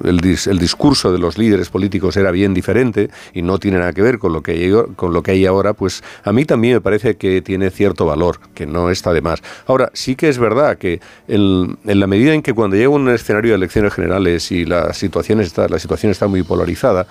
el 0.04 0.22
dis- 0.22 0.48
el 0.48 0.60
discurso 0.60 1.12
de 1.12 1.18
los 1.18 1.40
líderes 1.40 1.70
políticos 1.70 2.16
era 2.16 2.30
bien 2.30 2.54
diferente 2.54 3.10
y 3.34 3.42
no 3.42 3.58
tiene 3.58 3.80
nada 3.80 3.92
que 3.94 4.04
ver 4.04 4.20
con 4.20 4.34
lo 4.34 4.42
que 4.44 4.58
con 4.96 5.14
lo 5.14 5.24
que 5.24 5.32
hay 5.32 5.46
ahora, 5.48 5.74
pues 5.74 6.04
a 6.24 6.32
mí 6.32 6.46
también 6.46 6.76
me 6.76 6.82
parece 6.82 7.07
que 7.16 7.42
tiene 7.42 7.70
cierto 7.70 8.06
valor, 8.06 8.40
que 8.54 8.66
no 8.66 8.90
está 8.90 9.14
de 9.14 9.22
más. 9.22 9.42
Ahora, 9.66 9.90
sí 9.94 10.16
que 10.16 10.30
es 10.30 10.38
verdad 10.38 10.78
que 10.78 11.00
en, 11.28 11.78
en 11.86 12.00
la 12.00 12.08
medida 12.08 12.34
en 12.34 12.42
que 12.42 12.54
cuando 12.54 12.76
llega 12.76 12.90
un 12.90 13.10
escenario 13.10 13.52
de 13.52 13.58
elecciones 13.58 13.94
generales 13.94 14.52
y 14.52 14.66
la 14.66 14.94
situación 14.94 15.40
está, 15.40 15.68
la 15.68 15.80
situación 15.80 16.12
está 16.12 16.28
muy 16.28 16.44
polarizada, 16.44 17.08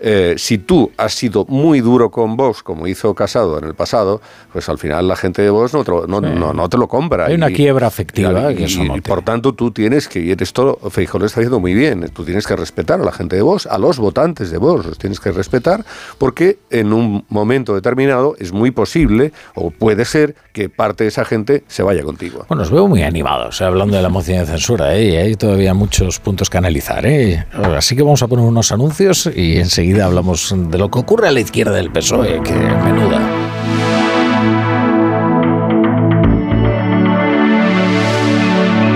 eh, 0.00 0.34
si 0.38 0.58
tú 0.58 0.90
has 0.96 1.14
sido 1.14 1.44
muy 1.48 1.80
duro 1.80 2.10
con 2.10 2.36
Vox, 2.36 2.62
como 2.62 2.86
hizo 2.86 3.14
Casado 3.14 3.58
en 3.58 3.64
el 3.64 3.74
pasado, 3.74 4.20
pues 4.52 4.68
al 4.68 4.78
final 4.78 5.08
la 5.08 5.16
gente 5.16 5.42
de 5.42 5.50
Vox 5.50 5.74
no 5.74 5.84
te 5.84 5.90
lo, 5.90 6.06
no, 6.06 6.20
Sí. 6.20 6.26
no- 6.34 6.52
no 6.52 6.68
te 6.68 6.76
lo 6.78 6.86
compra. 6.88 7.26
Hay 7.26 7.34
una 7.34 7.50
quiebra 7.50 7.86
afectiva 7.86 8.52
y- 8.52 8.56
que 8.56 8.64
eso 8.64 8.84
no 8.84 8.96
y 8.96 9.00
por 9.00 9.22
tanto 9.22 9.52
tú 9.54 9.70
tienes 9.70 10.08
que, 10.08 10.20
y 10.20 10.32
esto 10.38 10.78
Feijóo 10.90 11.20
lo 11.20 11.26
está 11.26 11.40
haciendo 11.40 11.60
muy 11.60 11.74
bien, 11.74 12.08
tú 12.12 12.24
tienes 12.24 12.46
que 12.46 12.54
respetar 12.56 13.00
a 13.00 13.04
la 13.04 13.12
gente 13.12 13.36
de 13.36 13.42
Vox, 13.42 13.66
a 13.66 13.78
los 13.78 13.98
votantes 13.98 14.50
de 14.50 14.58
Vox, 14.58 14.86
los 14.86 14.98
tienes 14.98 15.20
que 15.20 15.32
respetar, 15.32 15.84
porque 16.18 16.58
en 16.70 16.92
un 16.92 17.24
momento 17.28 17.74
determinado 17.74 18.34
es 18.38 18.52
muy 18.52 18.70
posible, 18.70 19.32
o 19.54 19.70
puede 19.70 20.04
ser, 20.04 20.34
que 20.52 20.68
parte 20.68 21.04
de 21.04 21.08
esa 21.08 21.24
gente 21.24 21.62
se 21.68 21.82
vaya 21.82 22.02
contigo. 22.02 22.44
Bueno, 22.48 22.62
os 22.64 22.70
veo 22.70 22.86
muy 22.88 23.02
animados 23.02 23.60
eh, 23.60 23.64
hablando 23.64 23.96
de 23.96 24.02
la 24.02 24.08
moción 24.08 24.38
de 24.40 24.46
censura, 24.46 24.94
¿eh? 24.96 25.04
y 25.04 25.16
hay 25.16 25.34
todavía 25.36 25.72
muchos 25.74 26.18
puntos 26.18 26.50
que 26.50 26.58
analizar. 26.58 27.06
¿eh? 27.06 27.44
Así 27.52 27.94
que 27.96 28.02
vamos 28.02 28.22
a 28.22 28.26
poner 28.28 28.44
unos 28.44 28.72
anuncios 28.72 29.28
y 29.34 29.56
enseguida 29.58 29.87
hablamos 29.96 30.54
de 30.56 30.78
lo 30.78 30.90
que 30.90 30.98
ocurre 30.98 31.28
a 31.28 31.32
la 31.32 31.40
izquierda 31.40 31.72
del 31.72 31.90
PSOE, 31.90 32.42
que 32.42 32.52
menuda. 32.52 33.20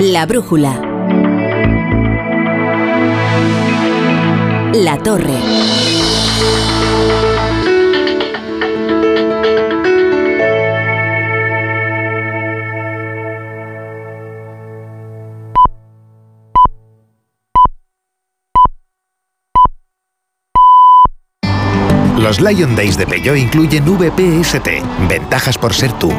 La 0.01 0.27
brújula. 0.27 0.81
La 4.75 4.99
torre. 4.99 5.92
Los 22.23 22.41
Lion 22.41 22.77
Days 22.77 22.97
de 22.97 23.05
Peugeot 23.05 23.37
incluyen 23.37 23.85
VPST, 23.85 24.69
ventajas 25.09 25.59
por 25.59 25.75
ser 25.75 25.93
tú. 25.99 26.13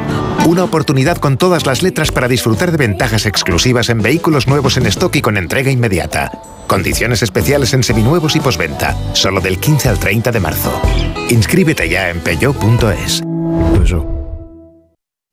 Una 0.45 0.65
oportunidad 0.65 1.17
con 1.17 1.38
todas 1.38 1.65
las 1.65 1.82
letras 1.82 2.11
para 2.11 2.27
disfrutar 2.27 2.72
de 2.72 2.77
ventajas 2.77 3.25
exclusivas 3.25 3.88
en 3.88 4.01
vehículos 4.01 4.45
nuevos 4.45 4.75
en 4.75 4.85
stock 4.88 5.15
y 5.15 5.22
con 5.22 5.38
entrega 5.38 5.72
inmediata. 5.72 6.30
Condiciones 6.67 7.23
especiales 7.23 7.73
en 7.73 7.83
seminuevos 7.83 8.35
y 8.35 8.41
posventa, 8.41 8.98
solo 9.14 9.40
del 9.40 9.59
15 9.59 9.88
al 9.88 9.98
30 9.98 10.32
de 10.33 10.40
marzo. 10.41 10.82
Inscríbete 11.30 11.88
ya 11.88 12.09
en 12.09 12.19
peugeot.es. 12.19 13.23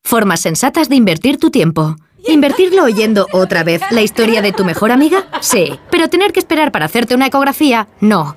Formas 0.04 0.40
sensatas 0.40 0.88
de 0.88 0.94
invertir 0.94 1.38
tu 1.38 1.50
tiempo. 1.50 1.96
¿Invertirlo 2.28 2.84
oyendo 2.84 3.26
otra 3.32 3.64
vez 3.64 3.82
la 3.90 4.02
historia 4.02 4.40
de 4.40 4.52
tu 4.52 4.64
mejor 4.64 4.92
amiga? 4.92 5.24
Sí. 5.40 5.80
Pero 5.90 6.08
tener 6.08 6.32
que 6.32 6.38
esperar 6.38 6.70
para 6.70 6.84
hacerte 6.84 7.16
una 7.16 7.26
ecografía? 7.26 7.88
No. 8.00 8.36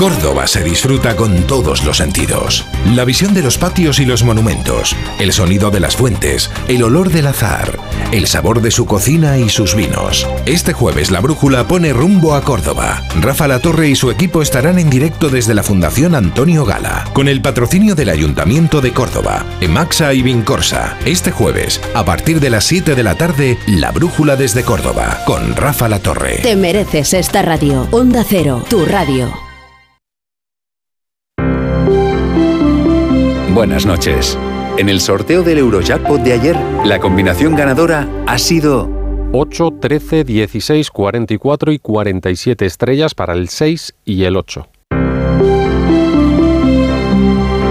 Córdoba 0.00 0.46
se 0.46 0.64
disfruta 0.64 1.14
con 1.14 1.46
todos 1.46 1.84
los 1.84 1.98
sentidos. 1.98 2.64
La 2.94 3.04
visión 3.04 3.34
de 3.34 3.42
los 3.42 3.58
patios 3.58 4.00
y 4.00 4.06
los 4.06 4.24
monumentos, 4.24 4.96
el 5.18 5.30
sonido 5.30 5.70
de 5.70 5.78
las 5.78 5.94
fuentes, 5.94 6.50
el 6.68 6.82
olor 6.84 7.10
del 7.10 7.26
azar, 7.26 7.78
el 8.10 8.26
sabor 8.26 8.62
de 8.62 8.70
su 8.70 8.86
cocina 8.86 9.36
y 9.36 9.50
sus 9.50 9.74
vinos. 9.74 10.26
Este 10.46 10.72
jueves 10.72 11.10
la 11.10 11.20
brújula 11.20 11.68
pone 11.68 11.92
rumbo 11.92 12.34
a 12.34 12.40
Córdoba. 12.40 13.02
Rafa 13.20 13.46
La 13.46 13.58
Torre 13.58 13.90
y 13.90 13.94
su 13.94 14.10
equipo 14.10 14.40
estarán 14.40 14.78
en 14.78 14.88
directo 14.88 15.28
desde 15.28 15.52
la 15.52 15.62
Fundación 15.62 16.14
Antonio 16.14 16.64
Gala, 16.64 17.04
con 17.12 17.28
el 17.28 17.42
patrocinio 17.42 17.94
del 17.94 18.08
Ayuntamiento 18.08 18.80
de 18.80 18.94
Córdoba, 18.94 19.44
Emaxa 19.60 20.14
y 20.14 20.22
Vincorsa. 20.22 20.96
Este 21.04 21.30
jueves, 21.30 21.78
a 21.92 22.06
partir 22.06 22.40
de 22.40 22.48
las 22.48 22.64
7 22.64 22.94
de 22.94 23.02
la 23.02 23.16
tarde, 23.16 23.58
la 23.66 23.90
brújula 23.90 24.36
desde 24.36 24.62
Córdoba, 24.62 25.18
con 25.26 25.54
Rafa 25.56 25.90
La 25.90 25.98
Torre. 25.98 26.38
Te 26.42 26.56
mereces 26.56 27.12
esta 27.12 27.42
radio. 27.42 27.86
Onda 27.90 28.24
Cero, 28.26 28.64
tu 28.66 28.86
radio. 28.86 29.49
Buenas 33.60 33.84
noches. 33.84 34.38
En 34.78 34.88
el 34.88 35.02
sorteo 35.02 35.42
del 35.42 35.58
Eurojackpot 35.58 36.22
de 36.22 36.32
ayer, 36.32 36.56
la 36.82 36.98
combinación 36.98 37.54
ganadora 37.54 38.08
ha 38.26 38.38
sido 38.38 38.88
8, 39.32 39.74
13, 39.78 40.24
16, 40.24 40.90
44 40.90 41.70
y 41.70 41.78
47 41.78 42.64
estrellas 42.64 43.14
para 43.14 43.34
el 43.34 43.50
6 43.50 43.96
y 44.06 44.24
el 44.24 44.38
8. 44.38 44.66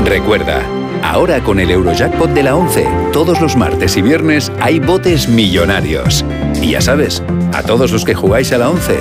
Recuerda, 0.05 0.61
ahora 1.01 1.43
con 1.43 1.59
el 1.59 1.71
Eurojackpot 1.71 2.29
de 2.35 2.43
la 2.43 2.55
11, 2.55 2.85
todos 3.11 3.41
los 3.41 3.55
martes 3.55 3.97
y 3.97 4.03
viernes 4.03 4.51
hay 4.61 4.79
botes 4.79 5.27
millonarios. 5.27 6.23
Y 6.61 6.73
ya 6.73 6.81
sabes, 6.81 7.23
a 7.51 7.63
todos 7.63 7.91
los 7.91 8.05
que 8.05 8.13
jugáis 8.13 8.53
a 8.53 8.59
la 8.59 8.69
11, 8.69 8.95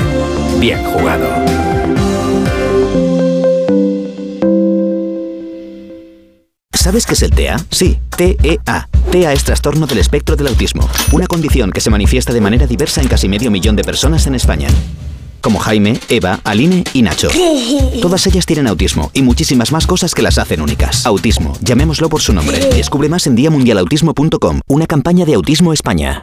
bien 0.58 0.82
jugado. 0.84 1.57
¿Sabes 6.88 7.04
qué 7.04 7.12
es 7.12 7.22
el 7.22 7.32
TEA? 7.32 7.62
Sí, 7.70 7.98
TEA. 8.16 8.88
TEA 9.10 9.32
es 9.34 9.44
trastorno 9.44 9.86
del 9.86 9.98
espectro 9.98 10.36
del 10.36 10.46
autismo, 10.46 10.88
una 11.12 11.26
condición 11.26 11.70
que 11.70 11.82
se 11.82 11.90
manifiesta 11.90 12.32
de 12.32 12.40
manera 12.40 12.66
diversa 12.66 13.02
en 13.02 13.08
casi 13.08 13.28
medio 13.28 13.50
millón 13.50 13.76
de 13.76 13.84
personas 13.84 14.26
en 14.26 14.34
España. 14.34 14.68
Como 15.42 15.58
Jaime, 15.58 16.00
Eva, 16.08 16.40
Aline 16.44 16.84
y 16.94 17.02
Nacho. 17.02 17.28
Todas 18.00 18.26
ellas 18.26 18.46
tienen 18.46 18.68
autismo 18.68 19.10
y 19.12 19.20
muchísimas 19.20 19.70
más 19.70 19.86
cosas 19.86 20.14
que 20.14 20.22
las 20.22 20.38
hacen 20.38 20.62
únicas. 20.62 21.04
Autismo, 21.04 21.58
llamémoslo 21.60 22.08
por 22.08 22.22
su 22.22 22.32
nombre. 22.32 22.58
Descubre 22.74 23.10
más 23.10 23.26
en 23.26 23.36
diamundialautismo.com, 23.36 24.60
una 24.66 24.86
campaña 24.86 25.26
de 25.26 25.34
Autismo 25.34 25.74
España. 25.74 26.22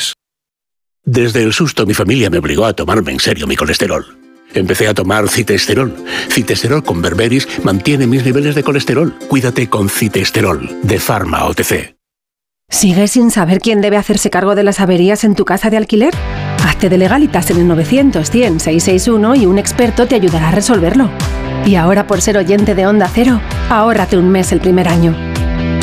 Desde 1.03 1.43
el 1.43 1.53
susto 1.53 1.85
mi 1.85 1.93
familia 1.93 2.29
me 2.29 2.37
obligó 2.37 2.65
a 2.65 2.73
tomarme 2.73 3.11
en 3.11 3.19
serio 3.19 3.47
mi 3.47 3.55
colesterol. 3.55 4.05
Empecé 4.53 4.87
a 4.87 4.93
tomar 4.93 5.29
citesterol. 5.29 5.93
Citesterol 6.29 6.83
con 6.83 7.01
berberis 7.01 7.47
mantiene 7.63 8.07
mis 8.07 8.25
niveles 8.25 8.55
de 8.55 8.63
colesterol. 8.63 9.13
Cuídate 9.27 9.69
con 9.69 9.89
citesterol 9.89 10.69
de 10.83 10.99
Pharma 10.99 11.45
OTC. 11.45 11.95
¿Sigues 12.69 13.11
sin 13.11 13.31
saber 13.31 13.59
quién 13.59 13.81
debe 13.81 13.97
hacerse 13.97 14.29
cargo 14.29 14.55
de 14.55 14.63
las 14.63 14.79
averías 14.79 15.23
en 15.23 15.35
tu 15.35 15.43
casa 15.43 15.69
de 15.69 15.77
alquiler? 15.77 16.13
Hazte 16.65 16.89
de 16.89 16.97
legalitas 16.97 17.49
en 17.49 17.57
el 17.57 17.67
900 17.67 18.29
100 18.29 18.59
661 18.59 19.35
y 19.35 19.45
un 19.45 19.57
experto 19.57 20.07
te 20.07 20.15
ayudará 20.15 20.49
a 20.49 20.51
resolverlo. 20.51 21.09
Y 21.65 21.75
ahora 21.75 22.07
por 22.07 22.21
ser 22.21 22.37
oyente 22.37 22.75
de 22.75 22.87
Onda 22.87 23.09
Cero, 23.13 23.41
ahórrate 23.69 24.17
un 24.17 24.29
mes 24.29 24.51
el 24.51 24.61
primer 24.61 24.87
año. 24.87 25.15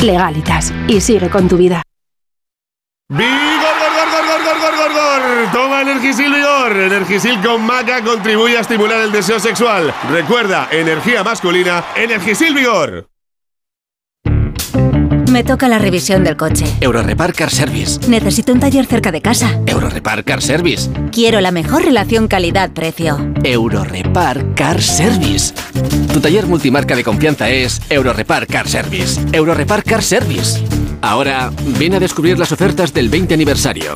Legalitas 0.01 0.73
y 0.87 1.01
sigue 1.01 1.29
con 1.29 1.47
tu 1.47 1.57
vida. 1.57 1.83
¡Vigor, 3.09 3.27
gor, 3.27 3.93
gor, 3.95 4.09
gor, 4.11 4.43
gor, 4.43 4.59
gor, 4.59 4.77
gor, 4.77 4.93
gor! 4.93 5.28
Toma 5.47 5.81
Energisil 5.81 6.33
Vigor. 6.33 6.75
Energisil 6.75 7.39
con 7.41 7.65
maca 7.65 8.03
contribuye 8.03 8.57
a 8.57 8.61
estimular 8.61 8.99
el 8.99 9.11
deseo 9.11 9.39
sexual. 9.39 9.93
Recuerda, 10.11 10.67
energía 10.71 11.23
masculina, 11.23 11.83
Energisil 11.95 12.53
Vigor. 12.53 13.07
Me 15.31 15.43
toca 15.43 15.67
la 15.67 15.77
revisión 15.77 16.23
del 16.23 16.35
coche. 16.35 16.65
Eurorepar 16.81 17.33
Car 17.33 17.51
Service. 17.51 17.99
Necesito 18.09 18.51
un 18.51 18.59
taller 18.59 18.85
cerca 18.85 19.11
de 19.11 19.21
casa. 19.21 19.59
Eurorepar 19.67 20.23
Car 20.23 20.41
Service. 20.41 20.89
Quiero 21.11 21.39
la 21.39 21.51
mejor 21.51 21.85
relación 21.85 22.27
calidad-precio. 22.27 23.33
Eurorepar 23.43 24.55
Car 24.55 24.81
Service. 24.81 25.53
Tu 26.11 26.19
taller 26.19 26.47
multimarca 26.47 26.95
de 26.95 27.03
confianza 27.03 27.49
es 27.49 27.79
Eurorepar 27.89 28.47
Car 28.47 28.67
Service. 28.67 29.21
Eurorepar 29.31 29.83
Car 29.83 30.01
Service. 30.01 30.63
Ahora, 31.01 31.51
ven 31.77 31.93
a 31.93 31.99
descubrir 31.99 32.37
las 32.37 32.51
ofertas 32.51 32.93
del 32.93 33.09
20 33.09 33.35
aniversario. 33.35 33.95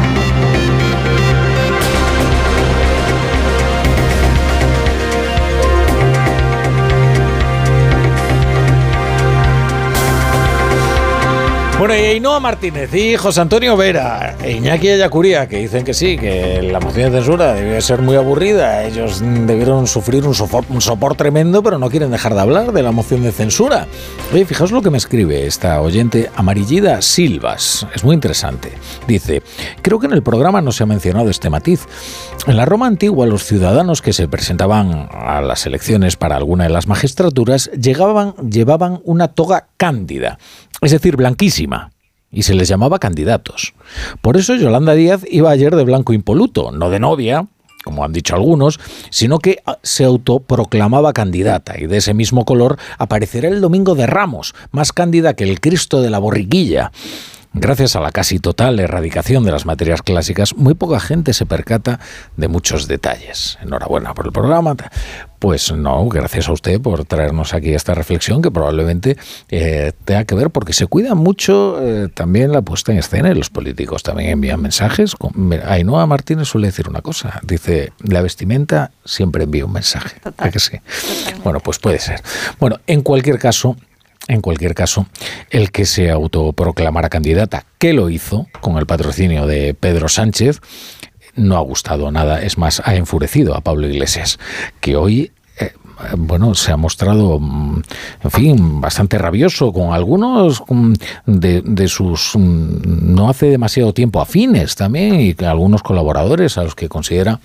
Bueno, 11.81 11.95
y 11.95 12.05
Ainhoa 12.05 12.39
Martínez 12.39 12.93
y 12.93 13.17
José 13.17 13.41
Antonio 13.41 13.75
Vera 13.75 14.35
e 14.43 14.51
Iñaki 14.51 14.87
Ayacuría, 14.87 15.47
que 15.47 15.57
dicen 15.57 15.83
que 15.83 15.95
sí, 15.95 16.15
que 16.15 16.61
la 16.61 16.79
moción 16.79 17.11
de 17.11 17.17
censura 17.17 17.55
debe 17.55 17.81
ser 17.81 18.03
muy 18.03 18.15
aburrida. 18.15 18.83
Ellos 18.83 19.19
debieron 19.19 19.87
sufrir 19.87 20.27
un 20.27 20.35
sopor, 20.35 20.63
un 20.69 20.79
sopor 20.79 21.15
tremendo, 21.15 21.63
pero 21.63 21.79
no 21.79 21.89
quieren 21.89 22.11
dejar 22.11 22.35
de 22.35 22.41
hablar 22.41 22.71
de 22.71 22.83
la 22.83 22.91
moción 22.91 23.23
de 23.23 23.31
censura. 23.31 23.87
Oye, 24.31 24.45
fijaos 24.45 24.71
lo 24.71 24.83
que 24.83 24.91
me 24.91 24.99
escribe 24.99 25.47
esta 25.47 25.81
oyente 25.81 26.29
amarillida 26.35 27.01
Silvas. 27.01 27.87
Es 27.95 28.03
muy 28.03 28.13
interesante. 28.13 28.71
Dice, 29.07 29.41
creo 29.81 29.97
que 29.97 30.05
en 30.05 30.13
el 30.13 30.21
programa 30.21 30.61
no 30.61 30.71
se 30.71 30.83
ha 30.83 30.85
mencionado 30.85 31.31
este 31.31 31.49
matiz. 31.49 31.87
En 32.45 32.57
la 32.57 32.65
Roma 32.65 32.85
antigua, 32.85 33.25
los 33.25 33.43
ciudadanos 33.43 34.03
que 34.03 34.13
se 34.13 34.27
presentaban 34.27 35.09
a 35.11 35.41
las 35.41 35.65
elecciones 35.65 36.15
para 36.15 36.35
alguna 36.35 36.65
de 36.65 36.69
las 36.69 36.87
magistraturas 36.87 37.71
llegaban, 37.71 38.35
llevaban 38.35 39.01
una 39.03 39.29
toga 39.29 39.67
cándida, 39.77 40.37
es 40.81 40.91
decir, 40.91 41.15
blanquísima 41.15 41.91
y 42.31 42.43
se 42.43 42.55
les 42.55 42.67
llamaba 42.67 42.99
candidatos. 42.99 43.73
Por 44.21 44.37
eso 44.37 44.55
Yolanda 44.55 44.93
Díaz 44.93 45.21
iba 45.29 45.51
ayer 45.51 45.75
de 45.75 45.83
blanco 45.83 46.13
impoluto, 46.13 46.71
no 46.71 46.89
de 46.89 46.99
novia, 46.99 47.47
como 47.83 48.03
han 48.03 48.13
dicho 48.13 48.35
algunos, 48.35 48.79
sino 49.09 49.39
que 49.39 49.59
ah, 49.65 49.77
se 49.83 50.03
autoproclamaba 50.03 51.13
candidata 51.13 51.79
y 51.79 51.87
de 51.87 51.97
ese 51.97 52.13
mismo 52.13 52.45
color 52.45 52.77
aparecerá 52.97 53.47
el 53.49 53.61
domingo 53.61 53.95
de 53.95 54.07
Ramos, 54.07 54.53
más 54.71 54.91
cándida 54.91 55.33
que 55.33 55.43
el 55.43 55.59
Cristo 55.59 56.01
de 56.01 56.09
la 56.09 56.19
borriquilla. 56.19 56.91
Gracias 57.53 57.97
a 57.97 57.99
la 57.99 58.11
casi 58.11 58.39
total 58.39 58.79
erradicación 58.79 59.43
de 59.43 59.51
las 59.51 59.65
materias 59.65 60.01
clásicas, 60.01 60.55
muy 60.55 60.73
poca 60.73 61.01
gente 61.01 61.33
se 61.33 61.45
percata 61.45 61.99
de 62.37 62.47
muchos 62.47 62.87
detalles. 62.87 63.57
Enhorabuena 63.61 64.13
por 64.13 64.27
el 64.27 64.31
programa. 64.31 64.73
Pues 65.37 65.69
no, 65.73 66.07
gracias 66.07 66.47
a 66.47 66.53
usted 66.53 66.79
por 66.79 67.03
traernos 67.03 67.53
aquí 67.53 67.73
esta 67.73 67.93
reflexión 67.93 68.41
que 68.41 68.51
probablemente 68.51 69.17
eh, 69.49 69.91
tenga 70.05 70.23
que 70.23 70.35
ver 70.35 70.51
porque 70.51 70.71
se 70.71 70.87
cuida 70.87 71.13
mucho 71.13 71.77
eh, 71.81 72.07
también 72.13 72.53
la 72.53 72.61
puesta 72.61 72.93
en 72.93 72.99
escena 72.99 73.31
y 73.31 73.35
los 73.35 73.49
políticos 73.49 74.01
también 74.01 74.29
envían 74.29 74.61
mensajes. 74.61 75.13
Ainhoa 75.65 76.05
Martínez 76.05 76.47
suele 76.47 76.67
decir 76.67 76.87
una 76.87 77.01
cosa, 77.01 77.41
dice, 77.43 77.91
la 77.99 78.21
vestimenta 78.21 78.91
siempre 79.03 79.43
envía 79.43 79.65
un 79.65 79.73
mensaje. 79.73 80.21
¿A 80.37 80.49
que 80.49 80.59
sí? 80.61 80.77
Bueno, 81.43 81.59
pues 81.59 81.79
puede 81.79 81.99
ser. 81.99 82.21
Bueno, 82.59 82.77
en 82.87 83.01
cualquier 83.01 83.39
caso, 83.39 83.75
en 84.27 84.41
cualquier 84.41 84.75
caso, 84.75 85.07
el 85.49 85.71
que 85.71 85.85
se 85.85 86.11
autoproclamara 86.11 87.09
candidata, 87.09 87.65
que 87.77 87.93
lo 87.93 88.09
hizo 88.09 88.47
con 88.61 88.77
el 88.77 88.85
patrocinio 88.85 89.47
de 89.47 89.73
Pedro 89.73 90.09
Sánchez, 90.09 90.61
no 91.35 91.57
ha 91.57 91.61
gustado 91.61 92.11
nada. 92.11 92.41
Es 92.41 92.57
más, 92.57 92.81
ha 92.85 92.95
enfurecido 92.95 93.55
a 93.55 93.61
Pablo 93.61 93.87
Iglesias, 93.87 94.39
que 94.79 94.95
hoy 94.95 95.31
eh, 95.59 95.71
bueno, 96.17 96.55
se 96.55 96.71
ha 96.71 96.77
mostrado, 96.77 97.39
mm, 97.39 97.81
en 98.23 98.31
fin, 98.31 98.81
bastante 98.81 99.17
rabioso 99.17 99.71
con 99.73 99.93
algunos 99.93 100.63
mm, 100.67 100.93
de, 101.25 101.61
de, 101.61 101.87
sus 101.87 102.35
mm, 102.35 103.13
no 103.13 103.29
hace 103.29 103.47
demasiado 103.47 103.93
tiempo 103.93 104.21
afines 104.21 104.75
también 104.75 105.19
y 105.19 105.35
algunos 105.43 105.83
colaboradores 105.83 106.57
a 106.57 106.63
los 106.63 106.75
que 106.75 106.89
considera 106.89 107.39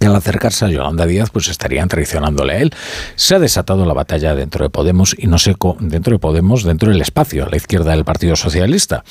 que 0.00 0.06
al 0.06 0.16
acercarse 0.16 0.64
a 0.64 0.68
Yolanda 0.68 1.06
Díaz 1.06 1.30
pues 1.30 1.48
estarían 1.48 1.88
traicionándole 1.88 2.54
a 2.54 2.58
él. 2.58 2.74
Se 3.14 3.34
ha 3.34 3.38
desatado 3.38 3.84
la 3.86 3.94
batalla 3.94 4.34
dentro 4.34 4.64
de 4.64 4.70
Podemos 4.70 5.14
y 5.16 5.26
no 5.26 5.38
sé 5.38 5.54
dentro 5.80 6.12
de 6.14 6.18
Podemos, 6.18 6.64
dentro 6.64 6.90
del 6.90 7.00
espacio, 7.00 7.44
a 7.44 7.48
la 7.48 7.56
izquierda 7.56 7.92
del 7.92 8.04
Partido 8.04 8.36
Socialista. 8.36 9.04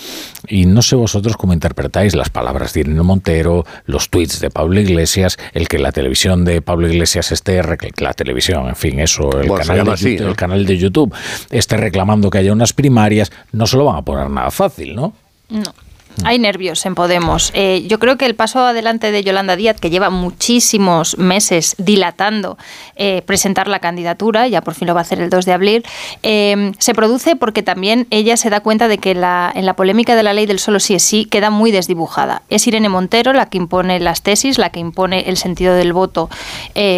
Y 0.48 0.66
no 0.66 0.82
sé 0.82 0.96
vosotros 0.96 1.38
cómo 1.38 1.54
interpretáis 1.54 2.16
las 2.16 2.30
palabras 2.30 2.74
de 2.74 2.82
Irene 2.82 3.02
Montero, 3.02 3.66
los 3.86 4.10
tweets 4.10 4.40
de 4.40 4.50
Pablo 4.50 4.80
Iglesias, 4.80 5.38
el 5.54 5.68
que 5.68 5.80
la 5.80 5.92
televisión 5.92 6.46
de 6.46 6.62
Pablo 6.62 6.88
Iglesias 6.88 7.32
esté, 7.32 7.62
la 8.00 8.14
televisión, 8.14 8.68
en 8.68 8.76
fin, 8.76 9.00
eso, 9.00 9.30
el, 9.40 9.48
canal, 9.54 9.86
de 9.86 9.96
YouTube, 9.96 10.28
el 10.28 10.36
canal 10.36 10.66
de 10.66 10.78
YouTube 10.78 11.16
esté 11.50 11.78
reclamando 11.78 12.30
que 12.30 12.40
haya 12.40 12.52
unas 12.52 12.74
primarias, 12.74 13.32
no 13.52 13.66
se 13.68 13.78
lo 13.78 13.86
van 13.86 13.98
a 13.98 14.02
poner 14.02 14.30
nada 14.30 14.52
fácil, 14.52 14.96
¿no? 14.96 15.14
No. 15.50 15.85
Hay 16.24 16.40
nervios 16.40 16.86
en 16.86 16.96
Podemos. 16.96 17.52
Eh, 17.54 17.86
yo 17.88 18.00
creo 18.00 18.18
que 18.18 18.26
el 18.26 18.36
paso 18.36 18.60
adelante 18.60 19.12
de 19.12 19.24
Yolanda 19.24 19.56
Díaz, 19.56 19.80
que 19.80 19.90
lleva 19.90 20.10
muchísimos 20.10 21.18
meses 21.18 21.76
dilatando 21.78 22.58
eh, 22.96 23.22
presentar 23.26 23.68
la 23.68 23.80
candidatura, 23.80 24.48
ya 24.48 24.62
por 24.62 24.74
fin 24.74 24.88
lo 24.88 24.94
va 24.94 25.02
a 25.02 25.04
hacer 25.04 25.20
el 25.20 25.30
2 25.30 25.46
de 25.46 25.54
abril, 25.54 25.86
eh, 26.24 26.72
se 26.80 26.94
produce 26.94 27.36
porque 27.36 27.64
también 27.64 28.08
ella 28.10 28.38
se 28.38 28.50
da 28.50 28.62
cuenta 28.62 28.88
de 28.88 28.98
que 28.98 29.14
la, 29.14 29.52
en 29.54 29.66
la 29.66 29.76
polémica 29.76 30.16
de 30.16 30.24
la 30.24 30.34
ley 30.34 30.46
del 30.46 30.60
solo 30.60 30.80
sí 30.80 30.96
es 30.96 31.04
sí 31.04 31.26
queda 31.26 31.50
muy 31.50 31.72
desdibujada. 31.72 32.44
Es 32.50 32.66
Irene 32.66 32.90
Montero 32.90 33.34
la 33.34 33.48
que 33.48 33.58
impone 33.58 34.00
las 34.00 34.22
tesis, 34.22 34.58
la 34.58 34.70
que 34.70 34.80
impone 34.80 35.30
el 35.30 35.38
sentido 35.38 35.76
del 35.76 35.94
voto 35.94 36.30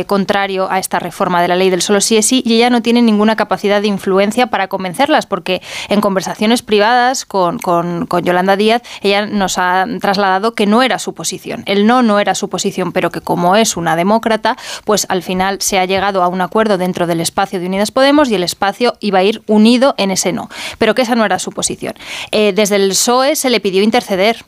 contrario 0.06 0.70
a 0.70 0.80
esta 0.80 1.00
reforma 1.00 1.42
de 1.42 1.48
la 1.48 1.56
ley 1.56 1.70
del 1.70 1.82
solo 1.82 2.02
sí 2.02 2.18
es 2.18 2.26
sí, 2.26 2.44
y 2.46 2.56
ella 2.56 2.70
no 2.70 2.82
tiene 2.82 3.02
ninguna 3.02 3.36
capacidad 3.36 3.82
de 3.82 3.88
influencia 3.88 4.48
para 4.48 4.68
convencerlas, 4.68 5.26
porque 5.26 5.62
en 5.90 6.02
conversaciones 6.02 6.62
privadas 6.62 7.26
con, 7.26 7.60
con, 7.60 8.06
con 8.06 8.24
Yolanda 8.24 8.56
Díaz, 8.56 8.82
ella 9.08 9.26
nos 9.26 9.58
ha 9.58 9.86
trasladado 10.00 10.54
que 10.54 10.66
no 10.66 10.84
era 10.84 11.00
su 11.00 11.14
posición. 11.14 11.64
El 11.66 11.86
no 11.88 12.04
no 12.04 12.20
era 12.20 12.36
su 12.36 12.50
posición, 12.50 12.92
pero 12.92 13.10
que 13.10 13.22
como 13.22 13.56
es 13.56 13.78
una 13.78 13.96
demócrata, 13.96 14.58
pues 14.86 15.06
al 15.10 15.24
final 15.24 15.62
se 15.62 15.80
ha 15.80 15.86
llegado 15.86 16.24
a 16.24 16.28
un 16.28 16.42
acuerdo 16.42 16.78
dentro 16.78 17.08
del 17.08 17.22
espacio 17.22 17.60
de 17.60 17.68
Unidas 17.68 17.92
Podemos 17.92 18.30
y 18.30 18.36
el 18.36 18.44
espacio 18.44 18.96
iba 19.00 19.20
a 19.20 19.24
ir 19.24 19.42
unido 19.48 19.96
en 19.98 20.12
ese 20.12 20.32
no. 20.32 20.50
Pero 20.78 20.96
que 20.96 21.02
esa 21.02 21.16
no 21.16 21.26
era 21.26 21.40
su 21.40 21.52
posición. 21.52 21.94
Eh, 22.32 22.54
desde 22.54 22.76
el 22.76 22.90
PSOE 22.90 23.36
se 23.36 23.50
le 23.50 23.60
pidió 23.60 23.82
interceder 23.84 24.46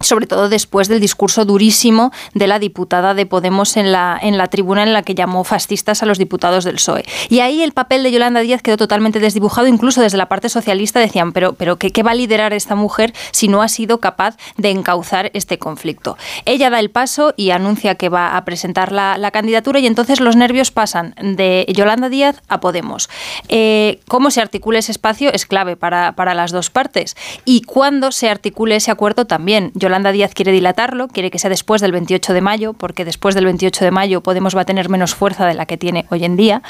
sobre 0.00 0.26
todo 0.26 0.48
después 0.48 0.88
del 0.88 1.00
discurso 1.00 1.44
durísimo 1.44 2.10
de 2.34 2.46
la 2.46 2.58
diputada 2.58 3.14
de 3.14 3.26
Podemos 3.26 3.76
en 3.76 3.92
la, 3.92 4.18
en 4.20 4.38
la 4.38 4.48
tribuna 4.48 4.82
en 4.82 4.92
la 4.92 5.02
que 5.02 5.14
llamó 5.14 5.44
fascistas 5.44 6.02
a 6.02 6.06
los 6.06 6.18
diputados 6.18 6.64
del 6.64 6.76
PSOE. 6.76 7.04
Y 7.28 7.40
ahí 7.40 7.62
el 7.62 7.72
papel 7.72 8.02
de 8.02 8.10
Yolanda 8.10 8.40
Díaz 8.40 8.62
quedó 8.62 8.76
totalmente 8.76 9.20
desdibujado, 9.20 9.66
incluso 9.66 10.00
desde 10.00 10.18
la 10.18 10.28
parte 10.28 10.48
socialista 10.48 11.00
decían, 11.00 11.32
pero, 11.32 11.52
pero 11.52 11.76
¿qué, 11.76 11.90
¿qué 11.90 12.02
va 12.02 12.12
a 12.12 12.14
liderar 12.14 12.52
esta 12.52 12.74
mujer 12.74 13.12
si 13.30 13.48
no 13.48 13.62
ha 13.62 13.68
sido 13.68 13.98
capaz 13.98 14.36
de 14.56 14.70
encauzar 14.70 15.30
este 15.34 15.58
conflicto? 15.58 16.16
Ella 16.44 16.70
da 16.70 16.80
el 16.80 16.90
paso 16.90 17.34
y 17.36 17.50
anuncia 17.50 17.94
que 17.94 18.08
va 18.08 18.36
a 18.36 18.44
presentar 18.44 18.92
la, 18.92 19.18
la 19.18 19.30
candidatura 19.30 19.80
y 19.80 19.86
entonces 19.86 20.20
los 20.20 20.34
nervios 20.34 20.70
pasan 20.70 21.14
de 21.20 21.66
Yolanda 21.68 22.08
Díaz 22.08 22.42
a 22.48 22.60
Podemos. 22.60 23.10
Eh, 23.48 24.00
¿Cómo 24.08 24.30
se 24.30 24.40
articula 24.40 24.78
ese 24.78 24.92
espacio? 24.92 25.32
Es 25.32 25.46
clave 25.46 25.76
para, 25.76 26.12
para 26.12 26.34
las 26.34 26.52
dos 26.52 26.70
partes. 26.70 27.16
Y 27.44 27.62
cuándo 27.62 28.12
se 28.12 28.28
articule 28.28 28.76
ese 28.76 28.90
acuerdo 28.90 29.26
también. 29.26 29.72
Díaz 30.12 30.32
quiere 30.34 30.52
dilatarlo, 30.52 31.08
quiere 31.08 31.30
que 31.30 31.38
sea 31.38 31.50
después 31.50 31.80
del 31.80 31.92
28 31.92 32.32
de 32.32 32.40
mayo, 32.40 32.72
porque 32.72 33.04
después 33.04 33.34
del 33.34 33.44
28 33.44 33.84
de 33.84 33.90
mayo 33.90 34.20
Podemos 34.22 34.56
va 34.56 34.62
a 34.62 34.64
tener 34.64 34.88
menos 34.88 35.14
fuerza 35.14 35.46
de 35.46 35.54
la 35.54 35.66
que 35.66 35.76
tiene 35.76 36.06
hoy 36.10 36.24
en 36.24 36.36
día. 36.36 36.62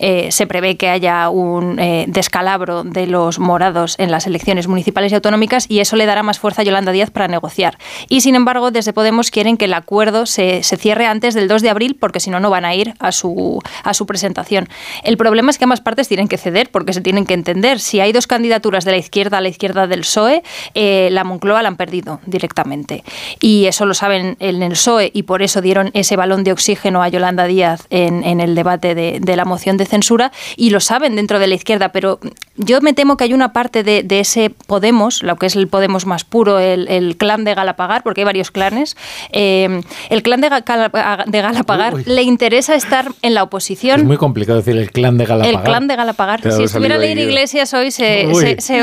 Eh, 0.00 0.30
se 0.32 0.46
prevé 0.46 0.76
que 0.76 0.88
haya 0.88 1.28
un 1.28 1.78
eh, 1.78 2.04
descalabro 2.08 2.84
de 2.84 3.06
los 3.06 3.38
morados 3.38 3.94
en 3.98 4.10
las 4.10 4.26
elecciones 4.26 4.66
municipales 4.66 5.12
y 5.12 5.14
autonómicas 5.14 5.66
y 5.68 5.80
eso 5.80 5.96
le 5.96 6.06
dará 6.06 6.22
más 6.22 6.38
fuerza 6.38 6.62
a 6.62 6.64
Yolanda 6.64 6.92
Díaz 6.92 7.10
para 7.10 7.28
negociar. 7.28 7.78
Y 8.08 8.20
sin 8.22 8.34
embargo, 8.34 8.70
desde 8.70 8.92
Podemos 8.92 9.30
quieren 9.30 9.56
que 9.56 9.66
el 9.66 9.74
acuerdo 9.74 10.26
se, 10.26 10.62
cierre 10.62 11.06
antes 11.06 11.34
del 11.34 11.48
2 11.48 11.62
de 11.62 11.70
abril 11.70 11.96
porque 11.98 12.20
si 12.20 12.30
no, 12.30 12.40
no 12.40 12.50
van 12.50 12.64
a 12.64 12.74
ir 12.74 12.94
a 12.98 13.12
su, 13.12 13.60
a 13.82 13.94
su 13.94 14.06
presentación. 14.06 14.68
El 15.02 15.16
problema 15.16 15.50
es 15.50 15.58
que 15.58 15.64
ambas 15.64 15.80
partes 15.80 16.08
tienen 16.08 16.28
que 16.28 16.38
ceder 16.38 16.70
porque 16.70 16.92
se 16.92 17.00
tienen 17.00 17.26
que 17.26 17.34
entender. 17.34 17.80
Si 17.80 18.00
hay 18.00 18.12
dos 18.12 18.26
candidaturas 18.26 18.84
de 18.84 18.92
la 18.92 18.96
izquierda 18.96 19.38
a 19.38 19.40
la 19.40 19.48
izquierda 19.48 19.86
del 19.86 20.00
PSOE, 20.00 20.42
eh, 20.74 21.08
la 21.10 21.24
Moncloa 21.24 21.62
la 21.62 21.68
han 21.68 21.76
perdido 21.76 22.20
directamente 22.26 23.04
y 23.40 23.66
eso 23.66 23.86
lo 23.86 23.94
saben 23.94 24.36
en 24.40 24.62
el 24.62 24.72
PSOE 24.72 25.10
y 25.12 25.24
por 25.24 25.42
eso 25.42 25.60
dieron 25.60 25.90
ese 25.94 26.16
balón 26.16 26.44
de 26.44 26.52
oxígeno 26.52 27.02
a 27.02 27.08
Yolanda 27.08 27.44
Díaz 27.46 27.86
en, 27.90 28.24
el 28.40 28.54
debate 28.54 28.94
de, 28.94 29.36
la 29.36 29.44
moción 29.44 29.76
de 29.76 29.83
censura 29.86 30.32
y 30.56 30.70
lo 30.70 30.80
saben 30.80 31.16
dentro 31.16 31.38
de 31.38 31.46
la 31.46 31.54
izquierda, 31.54 31.90
pero 31.92 32.18
yo 32.56 32.80
me 32.80 32.92
temo 32.92 33.16
que 33.16 33.24
hay 33.24 33.34
una 33.34 33.52
parte 33.52 33.82
de, 33.82 34.04
ese 34.20 34.50
Podemos, 34.50 35.22
lo 35.22 35.36
que 35.36 35.46
es 35.46 35.56
el 35.56 35.68
Podemos 35.68 36.06
más 36.06 36.24
puro, 36.24 36.58
el, 36.58 37.16
clan 37.16 37.44
de 37.44 37.54
Galapagar, 37.54 38.02
porque 38.02 38.20
hay 38.20 38.24
varios 38.24 38.50
clanes, 38.50 38.96
eh, 39.32 39.80
el 40.10 40.22
clan 40.22 40.40
de, 40.40 40.48
Galapagar 40.48 41.94
le 42.06 42.22
interesa 42.22 42.74
estar 42.74 43.10
en 43.22 43.34
la 43.34 43.42
oposición. 43.42 44.00
Es 44.00 44.06
muy 44.06 44.16
complicado 44.16 44.58
decir 44.58 44.76
el 44.76 44.90
clan 44.90 45.18
de 45.18 45.26
Galapagar. 45.26 45.54
El 45.54 45.62
clan 45.62 45.88
de 45.88 45.96
Galapagar. 45.96 46.52
si 46.52 46.64
estuviera 46.64 46.98
Leir 46.98 47.18
Iglesias 47.18 47.72
hoy 47.74 47.90
se, 47.90 48.26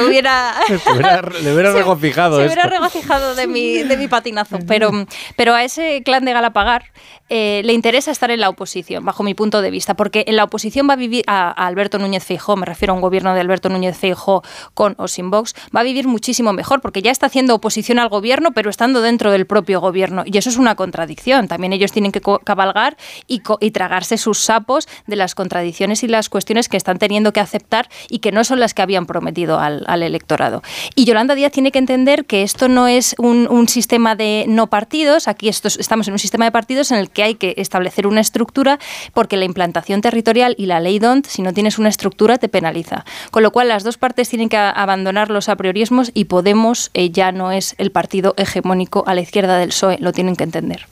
hubiera... 0.06 0.54
Le 1.42 1.54
hubiera 1.54 1.72
regocijado 1.74 2.40
Se 2.40 2.46
hubiera 2.46 2.64
regocijado 2.64 3.36
de 3.36 3.48
mi 3.48 3.84
de 3.84 3.98
mi 3.98 4.08
patinazo. 4.08 4.60
Pero, 4.68 4.92
pero 5.36 5.54
a 5.54 5.64
ese 5.64 6.02
clan 6.04 6.26
de 6.26 6.34
Galapagar 6.34 6.86
eh, 7.34 7.62
le 7.64 7.72
interesa 7.72 8.12
estar 8.12 8.30
en 8.30 8.42
la 8.42 8.50
oposición, 8.50 9.06
bajo 9.06 9.24
mi 9.24 9.34
punto 9.34 9.62
de 9.62 9.72
vista, 9.72 9.94
porque 9.94 10.26
en 10.28 10.36
la 10.36 10.44
oposición 10.44 10.90
va 10.90 10.96
a 10.96 10.98
vivir 10.98 11.24
a, 11.28 11.50
Alberto 11.50 11.98
Núñez 11.98 12.26
Feijó, 12.26 12.58
me 12.58 12.66
refiero 12.66 12.92
a 12.92 12.96
un 12.96 13.02
gobierno 13.02 13.34
de 13.34 13.40
Alberto 13.40 13.70
Núñez 13.70 13.98
Feijó 13.98 14.44
con 14.74 14.96
o 14.98 15.08
sin 15.08 15.32
Vox, 15.32 15.56
va 15.74 15.80
a 15.80 15.84
vivir 15.84 16.10
muchísimo 16.10 16.52
mejor, 16.52 16.82
porque 16.82 17.02
ya 17.02 17.10
está 17.10 17.28
haciendo 17.28 17.56
oposición 17.56 18.00
al 18.00 18.10
gobierno, 18.10 18.52
pero 18.52 18.70
estando 18.70 19.02
dentro 19.02 19.32
del 19.32 19.48
propio 19.48 19.80
gobierno. 19.80 20.24
Y 20.26 20.38
eso 20.38 20.50
es 20.50 20.58
una 20.58 20.76
contradicción. 20.76 21.48
También 21.48 21.72
ellos 21.72 21.94
tienen 21.94 22.12
que 22.12 22.22
cabalgar 22.44 22.98
y, 23.28 23.40
tragarse 23.72 24.18
sus 24.18 24.40
sapos 24.40 24.90
de 25.08 25.16
las 25.16 25.34
contradicciones 25.34 26.04
y 26.04 26.10
las 26.10 26.28
cuestiones 26.28 26.68
que 26.68 26.76
están 26.76 27.00
teniendo 27.00 27.32
que 27.32 27.40
aceptar 27.40 27.88
y 28.10 28.20
que 28.20 28.34
no 28.34 28.44
son 28.44 28.60
las 28.60 28.74
que 28.74 28.82
habían 28.82 29.06
prometido 29.06 29.58
al, 29.58 30.04
electorado. 30.04 30.64
Y 30.96 31.06
Yolanda 31.06 31.36
Díaz 31.36 31.54
tiene 31.54 31.72
que 31.72 31.80
entender 31.80 32.26
que 32.26 32.44
esto 32.44 32.68
no 32.68 32.90
es 32.90 33.16
un 33.20 33.68
sistema 33.70 34.16
de 34.16 34.44
no 34.50 34.68
partidos, 34.68 35.30
aquí 35.30 35.48
estamos 35.48 36.10
en 36.10 36.14
un 36.14 36.20
sistema 36.20 36.44
de 36.44 36.52
partidos 36.52 36.92
en 36.92 36.98
el 36.98 37.10
que 37.10 37.21
hay 37.22 37.36
que 37.36 37.54
establecer 37.58 38.08
una 38.08 38.22
estructura 38.22 38.80
porque 39.14 39.38
la 39.38 39.46
implantación 39.46 40.02
territorial 40.02 40.56
y 40.58 40.66
la 40.66 40.80
ley 40.80 41.00
DONT, 41.00 41.28
si 41.28 41.42
no 41.42 41.54
tienes 41.54 41.80
una 41.80 41.90
estructura, 41.90 42.38
te 42.38 42.50
penaliza. 42.50 43.06
Con 43.32 43.44
lo 43.44 43.52
cual 43.52 43.68
las 43.68 43.84
dos 43.84 43.98
partes 43.98 44.30
tienen 44.30 44.50
que 44.50 44.58
abandonar 44.58 45.30
los 45.30 45.50
apriorismos 45.50 46.12
y 46.14 46.26
Podemos 46.26 46.92
eh, 46.94 47.12
ya 47.12 47.32
no 47.32 47.52
es 47.52 47.76
el 47.78 47.92
partido 47.92 48.34
hegemónico 48.38 49.04
a 49.06 49.14
la 49.14 49.22
izquierda 49.22 49.58
del 49.58 49.70
PSOE, 49.70 49.98
lo 50.00 50.12
tienen 50.12 50.36
que 50.36 50.44
entender. 50.44 50.88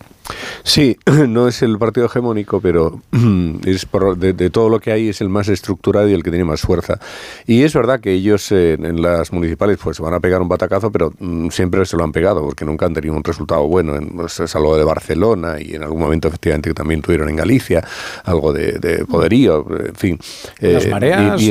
Sí, 0.64 0.98
no 1.27 1.48
es 1.48 1.61
el 1.61 1.77
partido 1.77 2.06
hegemónico, 2.06 2.61
pero 2.61 3.01
es 3.66 3.88
de, 4.17 4.49
todo 4.49 4.69
lo 4.69 4.80
que 4.80 4.91
hay 4.91 5.09
es 5.09 5.22
el 5.22 5.30
más 5.30 5.48
estructurado 5.48 6.08
y 6.09 6.14
el 6.14 6.24
que 6.24 6.30
tiene 6.30 6.45
más 6.45 6.61
fuerza. 6.61 6.99
Y 7.48 7.64
es 7.64 7.74
verdad 7.74 7.99
que 7.99 8.14
ellos 8.14 8.51
eh, 8.51 8.74
en 8.74 9.01
las 9.01 9.32
municipales 9.32 9.80
pues 9.82 9.98
se 9.98 10.03
van 10.03 10.14
a 10.14 10.19
pegar 10.19 10.41
un 10.41 10.48
batacazo, 10.48 10.91
pero 10.91 11.14
mm, 11.19 11.49
siempre 11.49 11.85
se 11.85 11.98
lo 11.98 12.03
han 12.03 12.11
pegado 12.11 12.41
porque 12.41 12.66
nunca 12.66 12.85
han 12.85 12.93
tenido 12.93 13.16
un 13.16 13.24
resultado 13.24 13.67
bueno. 13.67 13.95
En, 13.95 14.09
pues, 14.09 14.41
salvo 14.45 14.77
de 14.77 14.83
Barcelona 14.83 15.56
y 15.59 15.75
en 15.75 15.83
algún 15.83 16.01
momento 16.01 16.27
efectivamente 16.27 16.74
también 16.74 17.01
tuvieron 17.01 17.30
en 17.30 17.35
Galicia 17.35 17.83
algo 18.24 18.53
de, 18.53 19.06
poderío, 19.09 19.66
en 19.88 19.95
fin. 19.95 20.19
Las 20.59 20.85
eh, 20.85 20.90
mareas 20.90 21.41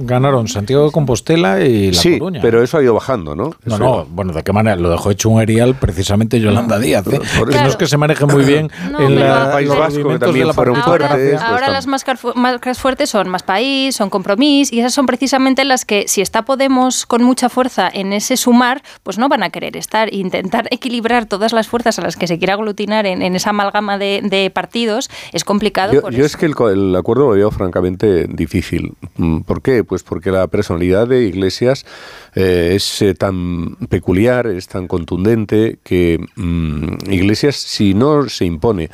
ganaron 0.00 0.48
Santiago 0.48 0.86
de 0.86 0.92
Compostela 0.92 1.64
y 1.64 1.92
La 1.92 2.00
sí, 2.00 2.18
Coruña. 2.18 2.40
pero 2.40 2.62
eso 2.62 2.78
ha 2.78 2.82
ido 2.82 2.94
bajando, 2.94 3.34
¿no? 3.34 3.54
No, 3.64 3.78
no, 3.78 4.06
bueno, 4.06 4.32
¿de 4.32 4.42
qué 4.42 4.52
manera? 4.52 4.76
Lo 4.76 4.90
dejó 4.90 5.10
hecho 5.10 5.30
un 5.30 5.40
erial 5.40 5.74
precisamente 5.76 6.40
Yolanda 6.40 6.78
Díaz. 6.78 7.06
¿eh? 7.08 7.20
No 7.38 7.68
es 7.68 7.76
que 7.76 7.86
se 7.86 7.96
maneje 7.96 8.25
muy 8.26 8.44
bien 8.44 8.70
en 8.98 9.18
el 9.18 9.50
País 9.50 9.68
Vasco, 9.68 10.08
que 10.08 10.18
también 10.18 10.52
fueron 10.52 10.76
fuertes. 10.82 11.40
Ahora, 11.40 11.70
las 11.70 11.86
marcas 11.86 12.78
fuertes 12.78 13.10
son 13.10 13.28
Más 13.28 13.42
País, 13.42 13.96
son 13.96 14.10
Compromís, 14.10 14.72
y 14.72 14.80
esas 14.80 14.94
son 14.94 15.06
precisamente 15.06 15.64
las 15.64 15.84
que, 15.84 16.08
si 16.08 16.20
está 16.20 16.42
Podemos 16.42 17.06
con 17.06 17.22
mucha 17.24 17.48
fuerza 17.48 17.90
en 17.92 18.12
ese 18.12 18.36
sumar, 18.36 18.82
pues 19.02 19.18
no 19.18 19.28
van 19.28 19.42
a 19.42 19.50
querer 19.50 19.76
estar. 19.76 20.12
Intentar 20.12 20.68
equilibrar 20.70 21.26
todas 21.26 21.52
las 21.52 21.68
fuerzas 21.68 21.98
a 21.98 22.02
las 22.02 22.16
que 22.16 22.26
se 22.26 22.38
quiera 22.38 22.54
aglutinar 22.54 23.06
en, 23.06 23.22
esa 23.34 23.50
amalgama 23.50 23.98
de, 23.98 24.50
partidos 24.54 25.10
es 25.32 25.44
complicado. 25.44 26.10
Yo, 26.10 26.24
es 26.24 26.36
que 26.36 26.46
el, 26.46 26.96
acuerdo 26.96 27.26
lo 27.26 27.30
veo 27.30 27.50
francamente 27.50 28.26
difícil. 28.28 28.94
Mm, 29.16 29.40
¿Por 29.40 29.62
qué? 29.62 29.84
Pues 29.84 30.02
porque 30.02 30.30
la 30.30 30.46
personalidad 30.46 31.08
de 31.08 31.24
Iglesias 31.24 31.84
eh, 32.36 32.74
es 32.74 33.00
eh, 33.00 33.14
tan 33.14 33.76
peculiar, 33.88 34.46
es 34.46 34.68
tan 34.68 34.86
contundente, 34.86 35.78
que 35.82 36.20
mm, 36.36 37.10
Iglesias, 37.10 37.56
si 37.56 37.94
no 37.94 38.28
se 38.28 38.44
impone 38.44 38.90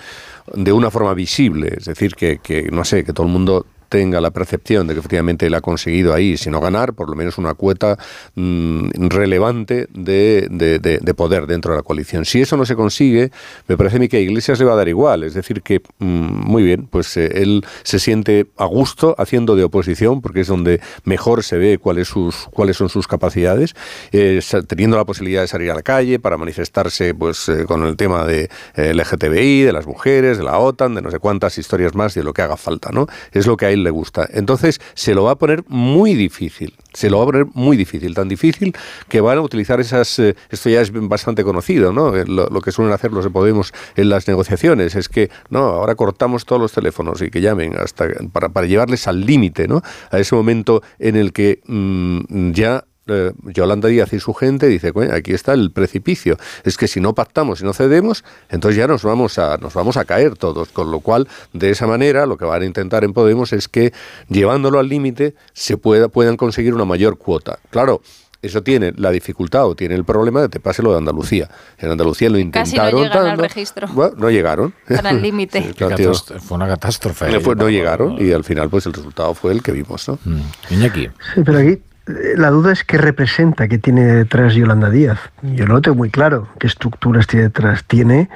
de 0.54 0.72
una 0.72 0.92
forma 0.92 1.12
visible, 1.12 1.74
es 1.76 1.86
decir, 1.86 2.14
que, 2.14 2.38
que, 2.38 2.70
no 2.70 2.84
sé, 2.84 3.04
que 3.04 3.12
todo 3.12 3.26
el 3.26 3.32
mundo 3.32 3.66
tenga 3.92 4.22
la 4.22 4.30
percepción 4.30 4.86
de 4.86 4.94
que 4.94 5.00
efectivamente 5.00 5.44
él 5.44 5.54
ha 5.54 5.60
conseguido 5.60 6.14
ahí, 6.14 6.38
si 6.38 6.48
no 6.48 6.62
ganar, 6.62 6.94
por 6.94 7.10
lo 7.10 7.14
menos 7.14 7.36
una 7.36 7.52
cuota 7.52 7.98
mm, 8.36 8.88
relevante 9.10 9.86
de, 9.92 10.48
de, 10.48 11.14
poder 11.14 11.46
dentro 11.46 11.72
de 11.72 11.76
la 11.76 11.82
coalición. 11.82 12.24
Si 12.24 12.40
eso 12.40 12.56
no 12.56 12.64
se 12.64 12.74
consigue, 12.74 13.30
me 13.68 13.76
parece 13.76 13.96
a 13.96 13.98
mí 13.98 14.08
que 14.08 14.16
a 14.16 14.20
Iglesias 14.20 14.58
le 14.58 14.64
va 14.64 14.72
a 14.72 14.76
dar 14.76 14.88
igual. 14.88 15.24
Es 15.24 15.34
decir, 15.34 15.60
que 15.60 15.82
mm, 15.98 16.04
muy 16.06 16.62
bien, 16.62 16.86
pues 16.86 17.14
eh, 17.18 17.42
él 17.42 17.66
se 17.82 17.98
siente 17.98 18.46
a 18.56 18.64
gusto 18.64 19.14
haciendo 19.18 19.56
de 19.56 19.64
oposición, 19.64 20.22
porque 20.22 20.40
es 20.40 20.46
donde 20.46 20.80
mejor 21.04 21.44
se 21.44 21.58
ve 21.58 21.76
cuáles, 21.76 22.08
sus, 22.08 22.48
cuáles 22.50 22.78
son 22.78 22.88
sus 22.88 23.06
capacidades, 23.06 23.74
eh, 24.12 24.40
teniendo 24.66 24.96
la 24.96 25.04
posibilidad 25.04 25.42
de 25.42 25.48
salir 25.48 25.70
a 25.70 25.74
la 25.74 25.82
calle 25.82 26.18
para 26.18 26.38
manifestarse 26.38 27.14
pues 27.14 27.46
eh, 27.50 27.66
con 27.66 27.84
el 27.84 27.98
tema 27.98 28.24
de 28.24 28.48
LGTBI, 28.74 29.64
de 29.64 29.72
las 29.74 29.86
mujeres, 29.86 30.38
de 30.38 30.44
la 30.44 30.58
OTAN, 30.58 30.94
de 30.94 31.02
no 31.02 31.10
sé 31.10 31.18
cuántas 31.18 31.58
historias 31.58 31.94
más, 31.94 32.14
de 32.14 32.24
lo 32.24 32.32
que 32.32 32.40
haga 32.40 32.56
falta, 32.56 32.88
¿no? 32.90 33.06
Es 33.32 33.46
lo 33.46 33.58
que 33.58 33.66
a 33.66 33.70
él 33.70 33.81
le 33.82 33.90
gusta. 33.90 34.28
Entonces, 34.32 34.80
se 34.94 35.14
lo 35.14 35.24
va 35.24 35.32
a 35.32 35.36
poner 35.36 35.64
muy 35.68 36.14
difícil. 36.14 36.74
Se 36.92 37.10
lo 37.10 37.18
va 37.18 37.24
a 37.24 37.26
poner 37.26 37.46
muy 37.54 37.76
difícil, 37.76 38.14
tan 38.14 38.28
difícil 38.28 38.74
que 39.08 39.20
van 39.20 39.38
a 39.38 39.40
utilizar 39.40 39.80
esas. 39.80 40.18
esto 40.18 40.68
ya 40.68 40.80
es 40.80 40.92
bastante 40.92 41.44
conocido, 41.44 41.92
¿no? 41.92 42.12
Lo, 42.12 42.60
que 42.60 42.72
suelen 42.72 42.92
hacer 42.92 43.12
los 43.12 43.24
de 43.24 43.30
Podemos 43.30 43.72
en 43.96 44.08
las 44.08 44.28
negociaciones 44.28 44.94
es 44.94 45.08
que, 45.08 45.30
no, 45.50 45.60
ahora 45.60 45.94
cortamos 45.94 46.44
todos 46.44 46.60
los 46.60 46.72
teléfonos 46.72 47.22
y 47.22 47.30
que 47.30 47.40
llamen 47.40 47.74
hasta 47.78 48.08
para, 48.32 48.50
para 48.50 48.66
llevarles 48.66 49.08
al 49.08 49.24
límite, 49.24 49.68
¿no? 49.68 49.82
A 50.10 50.18
ese 50.18 50.34
momento 50.34 50.82
en 50.98 51.16
el 51.16 51.32
que 51.32 51.60
mm, 51.66 52.52
ya 52.52 52.84
eh, 53.08 53.32
Yolanda 53.42 53.88
Díaz 53.88 54.12
y 54.12 54.20
su 54.20 54.32
gente 54.34 54.68
dice, 54.68 54.92
aquí 55.12 55.32
está 55.32 55.52
el 55.54 55.70
precipicio. 55.70 56.36
Es 56.64 56.76
que 56.76 56.86
si 56.86 57.00
no 57.00 57.14
pactamos 57.14 57.60
y 57.60 57.64
no 57.64 57.72
cedemos, 57.72 58.24
entonces 58.48 58.76
ya 58.76 58.86
nos 58.86 59.02
vamos 59.02 59.38
a 59.38 59.56
nos 59.56 59.74
vamos 59.74 59.96
a 59.96 60.04
caer 60.04 60.36
todos. 60.36 60.68
Con 60.68 60.90
lo 60.90 61.00
cual, 61.00 61.28
de 61.52 61.70
esa 61.70 61.86
manera, 61.86 62.26
lo 62.26 62.36
que 62.36 62.44
van 62.44 62.62
a 62.62 62.64
intentar 62.64 63.04
en 63.04 63.12
Podemos 63.12 63.52
es 63.52 63.68
que 63.68 63.92
llevándolo 64.28 64.78
al 64.78 64.88
límite 64.88 65.34
se 65.52 65.76
pueda 65.76 66.08
puedan 66.08 66.36
conseguir 66.36 66.74
una 66.74 66.84
mayor 66.84 67.18
cuota. 67.18 67.58
Claro, 67.70 68.02
eso 68.40 68.62
tiene 68.62 68.92
la 68.96 69.10
dificultad 69.10 69.66
o 69.66 69.76
tiene 69.76 69.94
el 69.94 70.04
problema 70.04 70.40
de 70.42 70.48
te 70.48 70.58
pase 70.60 70.82
lo 70.82 70.90
de 70.92 70.98
Andalucía. 70.98 71.48
En 71.78 71.90
Andalucía 71.90 72.28
lo 72.28 72.38
intentaron. 72.38 73.02
Casi 73.02 73.18
no 73.18 73.30
al 73.30 73.38
registro. 73.38 73.88
Bueno, 73.92 74.14
no 74.16 74.30
llegaron. 74.30 74.74
al 74.88 75.22
límite. 75.22 75.72
fue 75.72 76.56
una 76.56 76.66
catástrofe. 76.68 77.26
no 77.56 77.68
llegaron 77.68 78.16
y 78.20 78.32
al 78.32 78.44
final 78.44 78.68
pues 78.68 78.86
el 78.86 78.92
resultado 78.92 79.34
fue 79.34 79.52
el 79.52 79.62
que 79.62 79.72
vimos. 79.72 80.08
¿no? 80.08 80.18
Mm. 80.24 80.40
Iñaki. 80.70 81.08
Sí, 81.34 81.42
pero 81.44 81.58
aquí 81.58 81.78
la 82.06 82.50
duda 82.50 82.72
es 82.72 82.82
qué 82.82 82.98
representa, 82.98 83.68
qué 83.68 83.78
tiene 83.78 84.02
detrás 84.02 84.54
Yolanda 84.54 84.90
Díaz. 84.90 85.20
Yo 85.42 85.66
no 85.66 85.74
lo 85.74 85.82
tengo 85.82 85.96
muy 85.96 86.10
claro 86.10 86.48
qué 86.58 86.66
estructuras 86.66 87.28
tiene 87.28 87.44
detrás. 87.44 87.84
Tiene 87.84 88.28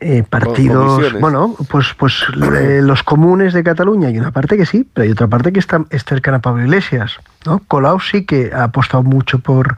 eh, 0.00 0.24
partidos, 0.28 1.20
bueno, 1.20 1.54
pues, 1.70 1.94
pues 1.96 2.24
eh, 2.58 2.80
los 2.82 3.02
comunes 3.04 3.52
de 3.52 3.62
Cataluña 3.62 4.08
hay 4.08 4.18
una 4.18 4.32
parte 4.32 4.56
que 4.56 4.66
sí, 4.66 4.88
pero 4.92 5.04
hay 5.04 5.12
otra 5.12 5.28
parte 5.28 5.52
que 5.52 5.60
está, 5.60 5.84
es 5.90 6.04
cercana 6.04 6.38
a 6.38 6.40
Pablo 6.40 6.62
Iglesias. 6.62 7.20
¿no? 7.46 7.60
Colau 7.68 8.00
sí 8.00 8.24
que 8.24 8.50
ha 8.52 8.64
apostado 8.64 9.02
mucho 9.02 9.38
por, 9.38 9.76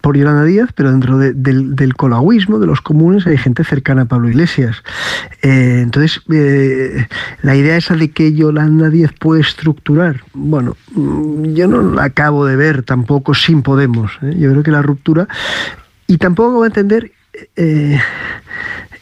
por 0.00 0.16
Yolanda 0.16 0.44
Díaz, 0.44 0.70
pero 0.74 0.90
dentro 0.90 1.18
del, 1.18 1.74
del 1.76 1.94
colauismo, 1.94 2.58
de 2.58 2.66
los 2.66 2.80
comunes, 2.80 3.26
hay 3.26 3.36
gente 3.36 3.64
cercana 3.64 4.02
a 4.02 4.04
Pablo 4.06 4.28
Iglesias. 4.28 4.82
Eh, 5.42 5.80
entonces, 5.82 6.22
la 7.42 7.54
idea 7.56 7.76
esa 7.76 7.94
de 7.94 8.10
que 8.10 8.32
Yolanda 8.32 8.90
Díaz 8.90 9.12
puede 9.18 9.42
estructurar, 9.42 10.22
bueno, 10.32 10.76
mm, 10.94 11.54
yo 11.54 11.68
no 11.68 11.82
la 11.82 12.04
acabo 12.04 12.46
de 12.46 12.56
ver 12.56 12.82
tampoco 12.82 13.34
sin 13.34 13.62
Podemos. 13.62 14.12
¿eh? 14.22 14.34
Yo 14.38 14.50
creo 14.50 14.62
que 14.62 14.70
la 14.70 14.80
ruptura. 14.80 15.28
Y 16.06 16.16
tampoco 16.16 16.60
va 16.60 16.64
a 16.64 16.68
entender 16.68 17.12
eh, 17.54 18.00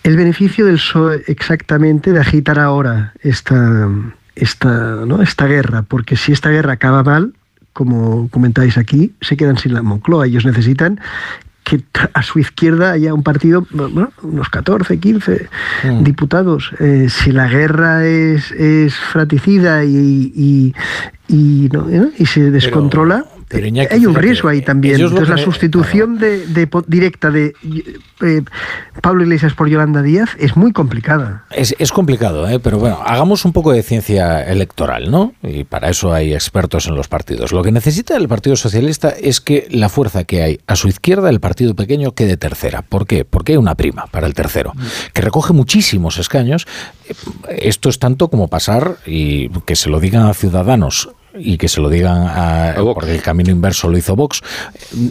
el 0.02 0.16
beneficio 0.16 0.66
del 0.66 0.74
PSOE 0.74 1.22
exactamente 1.28 2.12
de 2.12 2.18
agitar 2.18 2.58
ahora 2.58 3.12
esta, 3.20 3.88
esta, 4.34 5.04
¿no? 5.06 5.22
esta 5.22 5.46
guerra, 5.46 5.82
porque 5.82 6.16
si 6.16 6.32
esta 6.32 6.50
guerra 6.50 6.72
acaba 6.72 7.04
mal, 7.04 7.34
como 7.76 8.30
comentáis 8.30 8.78
aquí, 8.78 9.12
se 9.20 9.36
quedan 9.36 9.58
sin 9.58 9.74
la 9.74 9.82
Moncloa. 9.82 10.24
Ellos 10.24 10.46
necesitan 10.46 10.98
que 11.62 11.82
a 12.14 12.22
su 12.22 12.38
izquierda 12.38 12.92
haya 12.92 13.12
un 13.12 13.22
partido, 13.22 13.66
bueno, 13.70 14.12
unos 14.22 14.48
14, 14.48 14.98
15 14.98 15.48
mm. 15.84 16.02
diputados. 16.02 16.72
Eh, 16.80 17.08
si 17.10 17.32
la 17.32 17.48
guerra 17.48 18.06
es, 18.06 18.50
es 18.52 18.94
fraticida 18.94 19.84
y, 19.84 20.32
y, 20.34 20.72
y 21.28 22.26
se 22.26 22.50
descontrola, 22.50 23.26
hay 23.50 24.06
un 24.06 24.14
riesgo 24.14 24.48
ahí 24.48 24.62
también. 24.62 25.00
Entonces, 25.00 25.28
la 25.28 25.38
sustitución 25.38 26.18
de, 26.18 26.68
directa 26.86 27.30
de 27.30 27.54
eh, 28.22 28.42
Pablo 29.00 29.22
Iglesias 29.22 29.54
por 29.54 29.68
Yolanda 29.68 30.02
Díaz 30.02 30.30
es 30.38 30.56
muy 30.56 30.72
complicada. 30.72 31.44
Es, 31.50 31.92
complicado, 31.92 32.48
¿eh? 32.48 32.58
pero 32.58 32.78
bueno, 32.78 33.00
hagamos 33.04 33.44
un 33.44 33.52
poco 33.52 33.72
de 33.72 33.82
ciencia 33.82 34.42
electoral, 34.42 35.10
¿no? 35.10 35.34
Y 35.42 35.64
para 35.64 35.90
eso 35.90 36.12
hay 36.12 36.34
expertos 36.34 36.86
en 36.88 36.94
los 36.94 37.08
partidos. 37.08 37.52
Lo 37.52 37.62
que 37.62 37.72
necesita 37.72 38.16
el 38.16 38.28
Partido 38.28 38.56
Socialista 38.56 39.10
es 39.10 39.40
que 39.40 39.66
la 39.70 39.88
fuerza 39.88 40.24
que 40.24 40.42
hay 40.42 40.60
a 40.66 40.76
su 40.76 40.88
izquierda, 40.88 41.30
el 41.30 41.40
partido 41.40 41.74
pequeño, 41.74 42.12
quede 42.12 42.36
tercera. 42.36 42.82
¿Por 42.82 43.06
qué? 43.06 43.24
Porque 43.24 43.52
hay 43.52 43.58
una 43.58 43.74
prima 43.74 44.06
para 44.06 44.26
el 44.26 44.34
tercero, 44.34 44.72
que 45.12 45.22
recoge 45.22 45.52
muchísimos 45.52 46.18
escaños. 46.18 46.66
Esto 47.48 47.88
es 47.88 47.98
tanto 47.98 48.28
como 48.28 48.48
pasar, 48.48 48.96
y 49.06 49.48
que 49.60 49.76
se 49.76 49.88
lo 49.88 50.00
digan 50.00 50.26
a 50.26 50.34
ciudadanos, 50.34 51.10
y 51.38 51.58
que 51.58 51.68
se 51.68 51.80
lo 51.80 51.88
digan 51.88 52.26
a, 52.26 52.74
porque 52.94 53.14
el 53.14 53.22
camino 53.22 53.50
inverso 53.50 53.88
lo 53.88 53.96
hizo 53.98 54.16
Vox, 54.16 54.42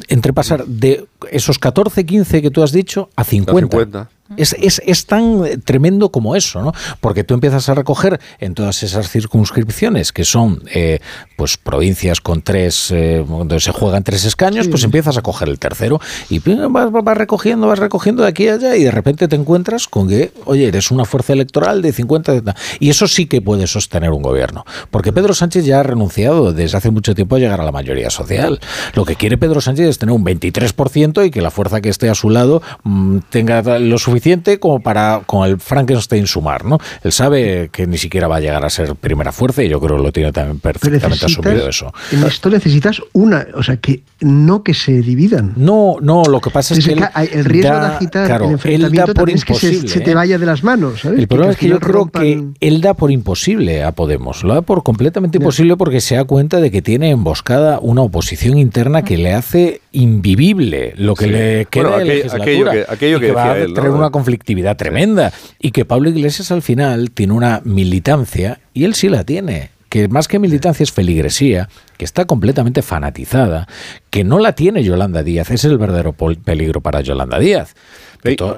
entre 0.08 0.34
pasar 0.34 0.66
de 0.66 1.06
esos 1.32 1.60
14, 1.60 2.06
15 2.06 2.42
que 2.42 2.52
tú 2.52 2.64
has 2.64 2.72
dicho 2.72 3.10
a 3.16 3.24
50. 3.24 3.58
A 3.58 3.60
50. 3.60 4.10
Es, 4.38 4.56
es, 4.60 4.82
es, 4.84 5.06
tan 5.06 5.44
tremendo 5.66 6.10
como 6.10 6.36
eso, 6.36 6.60
¿no? 6.60 6.74
Porque 7.00 7.24
tú 7.24 7.36
empiezas 7.36 7.70
a 7.70 7.76
recoger 7.76 8.20
en 8.40 8.56
todas 8.56 8.82
esas 8.82 9.08
circunscripciones 9.08 10.12
que 10.12 10.26
son 10.26 10.64
eh, 10.74 11.00
pues 11.36 11.58
provincias 11.58 12.22
con 12.22 12.42
tres, 12.42 12.90
eh, 12.90 13.24
donde 13.28 13.60
se 13.60 13.72
juegan 13.72 14.04
tres 14.04 14.26
escaños, 14.26 14.68
pues 14.68 14.84
empiezas 14.84 15.18
a 15.18 15.22
coger 15.22 15.48
el 15.48 15.60
tercero 15.60 16.02
y 16.32 16.40
vas, 16.40 16.92
vas, 16.92 17.18
recogiendo, 17.18 17.68
vas 17.68 17.78
recogiendo 17.78 18.24
de 18.24 18.30
aquí 18.30 18.48
a 18.48 18.56
allá 18.56 18.76
y 18.76 18.84
de 18.84 18.90
repente 18.90 19.28
te 19.28 19.36
encuentras 19.36 19.88
con 19.88 20.10
que, 20.10 20.32
oye, 20.45 20.70
eres 20.70 20.90
una 20.90 21.06
fuerza 21.06 21.34
electoral 21.34 21.84
de 21.84 21.94
50. 21.94 22.56
Y 22.80 22.90
eso 22.90 23.08
sí 23.08 23.28
que 23.28 23.44
puede 23.44 23.68
sostener 23.68 24.10
un 24.10 24.24
gobierno. 24.24 24.66
Porque 24.90 25.14
Pedro 25.14 25.36
Sánchez 25.36 25.66
ya 25.66 25.82
ha 25.82 25.84
renunciado 25.84 26.52
desde 26.52 26.78
hace 26.78 26.90
mucho 26.90 27.14
tiempo 27.14 27.36
a 27.36 27.40
llegar 27.40 27.62
a 27.62 27.64
la 27.64 27.72
mayoría 27.72 28.10
social. 28.10 28.60
Lo 28.95 29.06
que 29.06 29.16
quiere 29.16 29.38
Pedro 29.38 29.62
Sánchez 29.62 29.88
es 29.88 30.00
tener 30.00 30.16
un 30.16 30.26
23% 30.26 31.28
y 31.28 31.30
que 31.30 31.42
la 31.42 31.52
fuerza 31.52 31.80
que 31.80 31.90
esté 31.90 32.10
a 32.10 32.16
su 32.16 32.32
lado 32.32 32.64
mm, 32.84 33.20
tenga 33.30 33.62
lo 33.78 34.00
suficiente 34.00 34.15
suficiente 34.16 34.60
como 34.60 34.80
para 34.80 35.24
con 35.26 35.48
el 35.48 35.60
Frankenstein 35.60 36.26
sumar, 36.26 36.64
¿no? 36.64 36.77
Él 37.03 37.11
sabe 37.11 37.69
que 37.72 37.85
ni 37.85 37.98
siquiera 37.98 38.27
va 38.27 38.38
a 38.38 38.40
llegar 38.40 38.64
a 38.64 38.69
ser 38.69 38.95
primera 38.95 39.34
fuerza 39.34 39.61
y 39.61 39.68
yo 39.68 39.82
creo 39.82 39.98
que 39.98 40.03
lo 40.03 40.11
tiene 40.14 40.32
también 40.32 40.60
perfectamente 40.60 41.26
asumido 41.26 41.68
eso. 41.68 41.94
En 42.11 42.24
esto 42.24 42.50
necesitas 42.50 43.02
una, 43.11 43.45
o 43.56 43.61
sea, 43.61 43.77
que 43.77 44.03
no 44.22 44.64
que 44.64 44.74
se 44.74 45.02
dividan. 45.02 45.53
No, 45.58 45.98
no, 46.02 46.24
lo 46.24 46.40
que 46.40 46.50
pasa 46.50 46.76
es, 46.76 46.85
que 46.85 46.94
el 46.94 47.45
riesgo 47.45 47.77
de 47.77 47.85
agitar 47.85 48.42
el 48.42 48.52
enfrentamiento 48.52 49.27
es 49.27 49.44
que 49.44 49.53
se, 49.53 50.00
te 50.00 50.11
¿eh? 50.11 50.16
vaya 50.16 50.38
de 50.38 50.45
las 50.45 50.64
manos. 50.64 51.03
El 51.03 51.27
problema 51.27 51.52
es 51.52 51.58
que 51.58 51.68
yo 51.68 51.80
creo 51.80 52.08
que 52.08 52.45
él 52.60 52.82
da 52.82 52.94
por 52.94 53.11
imposible 53.11 53.84
a 53.84 53.92
Podemos, 53.92 54.44
lo 54.44 54.53
da 54.53 54.61
por 54.61 54.84
completamente 54.84 55.38
imposible 55.38 55.76
porque 55.76 56.00
se 56.00 56.16
da 56.16 56.24
cuenta 56.24 56.61
de 56.61 56.72
que 56.72 56.82
tiene 56.82 57.10
emboscada 57.10 57.80
una 57.82 58.02
oposición 58.02 58.58
interna 58.58 59.03
que 59.03 59.18
le 59.18 59.34
hace 59.34 59.82
invivible 59.92 60.94
lo 60.98 61.16
que 61.16 61.27
le 61.27 61.66
queda 61.69 61.98
de 61.98 62.06
legislatura 62.06 62.74
aquello 62.90 63.19
que, 63.19 63.32
va 63.32 63.52
a 63.52 63.56
tener 63.56 63.90
una 64.06 64.11
conflictividad 64.11 64.77
tremenda 64.77 65.34
y 65.59 65.72
que 65.72 65.85
Pablo 65.85 66.09
Iglesias 66.09 66.51
al 66.51 66.61
final 66.61 67.11
tiene 67.11 67.34
una 67.34 67.61
militancia 67.66 68.59
y 68.74 68.84
él 68.85 68.95
sí 68.95 69.09
la 69.09 69.24
tiene 69.24 69.75
que 69.95 70.09
más 70.09 70.27
que 70.27 70.40
militancia 70.40 70.84
es 70.84 70.92
feligresía, 70.92 71.69
que 71.98 72.06
está 72.06 72.25
completamente 72.25 72.82
fanatizada, 72.82 73.67
que 74.09 74.24
no 74.24 74.40
la 74.40 74.53
tiene 74.53 74.83
Yolanda 74.83 75.24
Díaz, 75.24 75.48
ese 75.48 75.67
es 75.67 75.72
el 75.72 75.77
verdadero 75.77 76.14
peligro 76.14 76.82
para 76.82 77.01
Yolanda 77.01 77.40
Díaz 77.40 77.75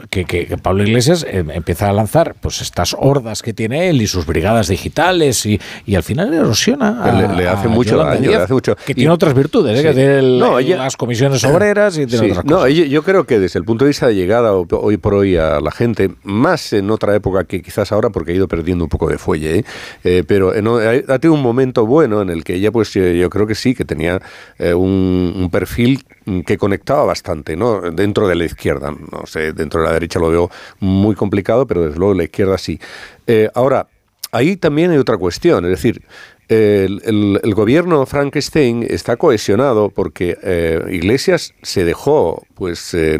que, 0.09 0.57
Pablo 0.61 0.83
Iglesias 0.83 1.25
eh, 1.29 1.43
empieza 1.53 1.89
a 1.89 1.93
lanzar 1.93 2.35
pues 2.39 2.61
estas 2.61 2.95
hordas 2.97 3.41
que 3.41 3.53
tiene 3.53 3.89
él 3.89 4.01
y 4.01 4.07
sus 4.07 4.25
brigadas 4.25 4.69
digitales 4.69 5.45
y, 5.45 5.59
y 5.85 5.95
al 5.95 6.03
final 6.03 6.33
erosiona. 6.33 7.33
le, 7.35 7.47
hace 7.47 7.67
mucho 7.67 7.97
daño, 7.97 8.29
le 8.31 8.35
hace 8.37 8.53
mucho. 8.53 8.75
Que 8.85 8.93
tiene 8.93 9.11
otras 9.11 9.33
virtudes, 9.33 9.79
¿eh? 9.79 9.83
que 9.83 9.93
tiene 9.93 10.21
las 10.21 10.95
comisiones 10.95 11.43
obreras 11.43 11.97
y 11.97 12.05
tiene 12.05 12.31
otras 12.31 12.45
cosas. 12.45 12.45
No, 12.45 12.67
yo, 12.67 13.03
creo 13.03 13.25
que 13.25 13.39
desde 13.39 13.59
el 13.59 13.65
punto 13.65 13.85
de 13.85 13.89
vista 13.89 14.07
de 14.07 14.15
llegada 14.15 14.53
hoy 14.53 14.97
por 14.97 15.13
hoy 15.13 15.35
a 15.35 15.59
la 15.59 15.71
gente, 15.71 16.11
más 16.23 16.73
en 16.73 16.89
otra 16.89 17.15
época 17.15 17.43
que 17.43 17.61
quizás 17.61 17.91
ahora, 17.91 18.09
porque 18.09 18.31
ha 18.31 18.35
ido 18.35 18.47
perdiendo 18.47 18.85
un 18.85 18.89
poco 18.89 19.09
de 19.09 19.17
fuelle, 19.17 19.63
¿eh? 20.03 20.23
pero 20.27 20.51
ha 20.51 21.19
tenido 21.19 21.33
un 21.33 21.41
momento 21.41 21.85
bueno 21.85 22.21
en 22.21 22.29
el 22.29 22.43
que 22.43 22.55
ella, 22.55 22.71
pues 22.71 22.89
yo 23.27 23.29
creo 23.29 23.45
que 23.47 23.55
sí, 23.55 23.75
que 23.75 23.85
tenía 23.85 24.21
un, 24.59 25.33
un 25.35 25.49
perfil 25.51 26.05
que 26.45 26.57
conectaba 26.57 27.03
bastante, 27.05 27.55
¿no? 27.55 27.81
Dentro 27.91 28.27
de 28.27 28.35
la 28.35 28.45
izquierda, 28.45 28.91
no 28.91 29.25
sé, 29.25 29.53
dentro 29.53 29.81
de 29.81 29.87
la 29.87 29.93
derecha 29.93 30.19
lo 30.19 30.29
veo 30.29 30.49
muy 30.79 31.15
complicado, 31.15 31.65
pero 31.67 31.83
desde 31.85 31.97
luego 31.99 32.13
la 32.13 32.23
izquierda 32.23 32.57
sí. 32.57 32.79
Eh, 33.27 33.49
ahora, 33.53 33.87
ahí 34.31 34.55
también 34.57 34.91
hay 34.91 34.97
otra 34.97 35.17
cuestión, 35.17 35.65
es 35.65 35.71
decir, 35.71 36.01
el, 36.49 37.01
el- 37.03 37.39
el 37.43 37.53
gobierno 37.55 38.05
Frankenstein 38.05 38.85
está 38.89 39.17
cohesionado 39.17 39.89
porque 39.89 40.37
eh, 40.43 40.79
Iglesias 40.91 41.53
se 41.61 41.83
dejó, 41.83 42.43
pues 42.55 42.93
eh, 42.93 43.17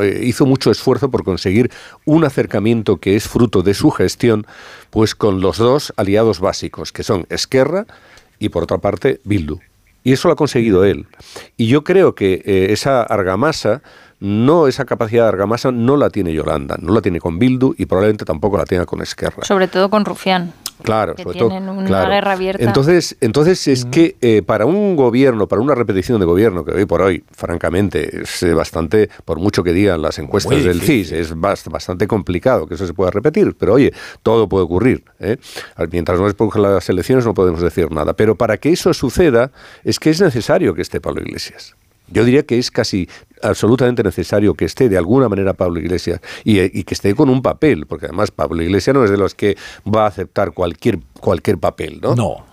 eh, 0.00 0.20
hizo 0.24 0.46
mucho 0.46 0.70
esfuerzo 0.70 1.10
por 1.10 1.24
conseguir 1.24 1.70
un 2.06 2.24
acercamiento 2.24 2.96
que 2.98 3.16
es 3.16 3.28
fruto 3.28 3.62
de 3.62 3.74
su 3.74 3.90
gestión, 3.90 4.46
pues 4.90 5.14
con 5.14 5.40
los 5.42 5.58
dos 5.58 5.92
aliados 5.96 6.40
básicos, 6.40 6.90
que 6.92 7.02
son 7.02 7.26
Esquerra 7.28 7.86
y 8.42 8.48
por 8.48 8.64
otra 8.64 8.78
parte 8.78 9.20
Bildu. 9.24 9.60
Y 10.04 10.12
eso 10.12 10.28
lo 10.28 10.34
ha 10.34 10.36
conseguido 10.36 10.84
él. 10.84 11.06
Y 11.56 11.68
yo 11.68 11.84
creo 11.84 12.14
que 12.14 12.42
eh, 12.44 12.66
esa 12.70 13.02
argamasa, 13.02 13.82
no 14.18 14.66
esa 14.66 14.84
capacidad 14.84 15.22
de 15.24 15.28
argamasa, 15.28 15.70
no 15.70 15.96
la 15.96 16.10
tiene 16.10 16.32
Yolanda, 16.32 16.76
no 16.80 16.92
la 16.92 17.00
tiene 17.00 17.20
con 17.20 17.38
Bildu 17.38 17.74
y 17.78 17.86
probablemente 17.86 18.24
tampoco 18.24 18.58
la 18.58 18.64
tenga 18.64 18.84
con 18.84 19.00
Esquerra. 19.00 19.44
Sobre 19.44 19.68
todo 19.68 19.90
con 19.90 20.04
Rufián. 20.04 20.52
Claro, 20.82 21.14
que 21.14 21.22
sobre 21.22 21.38
todo. 21.38 21.48
tienen 21.50 21.68
una 21.68 21.86
claro. 21.86 22.10
guerra 22.10 22.32
abierta. 22.32 22.64
Entonces, 22.64 23.16
entonces 23.20 23.66
es 23.68 23.84
que 23.86 24.16
eh, 24.20 24.42
para 24.42 24.66
un 24.66 24.96
gobierno, 24.96 25.46
para 25.46 25.62
una 25.62 25.74
repetición 25.74 26.18
de 26.20 26.26
gobierno, 26.26 26.64
que 26.64 26.72
hoy 26.72 26.84
por 26.86 27.02
hoy, 27.02 27.24
francamente, 27.32 28.22
es 28.22 28.42
eh, 28.42 28.54
bastante, 28.54 29.08
por 29.24 29.38
mucho 29.38 29.62
que 29.64 29.72
digan 29.72 30.02
las 30.02 30.18
encuestas 30.18 30.52
Muy 30.54 30.62
del 30.62 30.80
difícil. 30.80 31.04
CIS, 31.04 31.12
es 31.12 31.34
bast- 31.36 31.70
bastante 31.70 32.06
complicado 32.06 32.66
que 32.66 32.74
eso 32.74 32.86
se 32.86 32.94
pueda 32.94 33.10
repetir. 33.10 33.54
Pero 33.58 33.74
oye, 33.74 33.92
todo 34.22 34.48
puede 34.48 34.64
ocurrir. 34.64 35.04
¿eh? 35.20 35.36
Mientras 35.90 36.18
no 36.20 36.28
se 36.28 36.34
produzcan 36.34 36.62
las 36.62 36.88
elecciones 36.88 37.24
no 37.24 37.34
podemos 37.34 37.60
decir 37.60 37.90
nada. 37.90 38.12
Pero 38.14 38.34
para 38.34 38.56
que 38.56 38.70
eso 38.70 38.92
suceda, 38.94 39.50
es 39.84 39.98
que 39.98 40.10
es 40.10 40.20
necesario 40.20 40.74
que 40.74 40.82
esté 40.82 41.00
Pablo 41.00 41.22
Iglesias. 41.22 41.74
Yo 42.08 42.24
diría 42.24 42.42
que 42.42 42.58
es 42.58 42.70
casi 42.70 43.08
absolutamente 43.42 44.02
necesario 44.02 44.54
que 44.54 44.64
esté 44.64 44.88
de 44.88 44.96
alguna 44.98 45.28
manera 45.28 45.52
Pablo 45.54 45.80
Iglesias 45.80 46.20
y, 46.44 46.58
eh, 46.58 46.70
y 46.72 46.84
que 46.84 46.94
esté 46.94 47.14
con 47.14 47.28
un 47.30 47.42
papel, 47.42 47.86
porque 47.86 48.06
además 48.06 48.30
Pablo 48.30 48.62
Iglesias 48.62 48.94
no 48.94 49.04
es 49.04 49.10
de 49.10 49.16
los 49.18 49.34
que 49.34 49.56
va 49.86 50.04
a 50.04 50.06
aceptar 50.08 50.52
cualquier 50.52 50.98
cualquier 51.20 51.56
papel, 51.58 52.00
¿no? 52.02 52.16
No. 52.16 52.44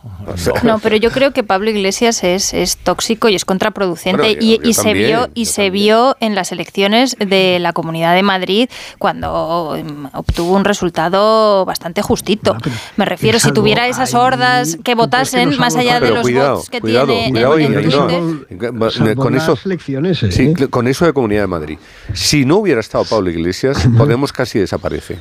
No, 0.64 0.78
pero 0.78 0.96
yo 0.96 1.10
creo 1.10 1.32
que 1.34 1.44
Pablo 1.44 1.72
Iglesias 1.72 2.24
es, 2.24 2.54
es 2.54 2.78
tóxico 2.78 3.28
y 3.28 3.34
es 3.34 3.44
contraproducente 3.44 4.22
Bueno, 4.22 4.34
yo- 4.40 4.46
y, 4.48 4.58
yo 4.60 4.70
y 4.70 4.74
se 4.76 4.94
vio 4.94 5.28
y 5.34 5.46
se 5.46 5.70
vio 5.72 6.16
en 6.20 6.36
las 6.36 6.52
elecciones 6.52 7.16
de 7.18 7.58
la 7.60 7.74
Comunidad 7.74 8.14
de 8.14 8.22
Madrid 8.22 8.70
cuando 9.00 9.76
em, 9.76 10.06
obtuvo 10.14 10.56
un 10.56 10.66
resultado 10.66 11.66
bastante 11.66 12.04
justito. 12.04 12.56
Me 12.96 13.06
refiero, 13.06 13.40
si 13.40 13.52
tuviera 13.52 13.88
esas 13.88 14.14
ahí, 14.14 14.22
hordas 14.22 14.78
que 14.84 14.94
votasen 14.94 15.50
no 15.50 15.58
más 15.58 15.76
allá 15.76 16.00
de 16.00 16.12
los 16.12 16.22
cuidado, 16.22 16.56
votos 16.58 16.70
que 16.70 16.80
cuidado, 16.80 17.08
tiene 17.08 17.26
en- 17.26 17.32
cuidado, 17.32 17.58
en. 17.58 18.92
Salvo 18.92 19.24
con 19.24 19.34
las 19.34 19.44
eso, 19.44 19.58
elecciones, 19.66 20.22
¿eh? 20.24 20.32
sí, 20.32 20.54
con 20.70 20.79
eso 20.88 21.06
de 21.06 21.14
Comunidad 21.14 21.42
de 21.42 21.48
Madrid. 21.48 21.78
Si 22.14 22.46
no 22.46 22.58
hubiera 22.58 22.80
estado 22.80 23.06
Pablo 23.06 23.30
Iglesias, 23.30 23.88
Podemos 23.98 24.32
casi 24.34 24.60
desaparece. 24.60 25.20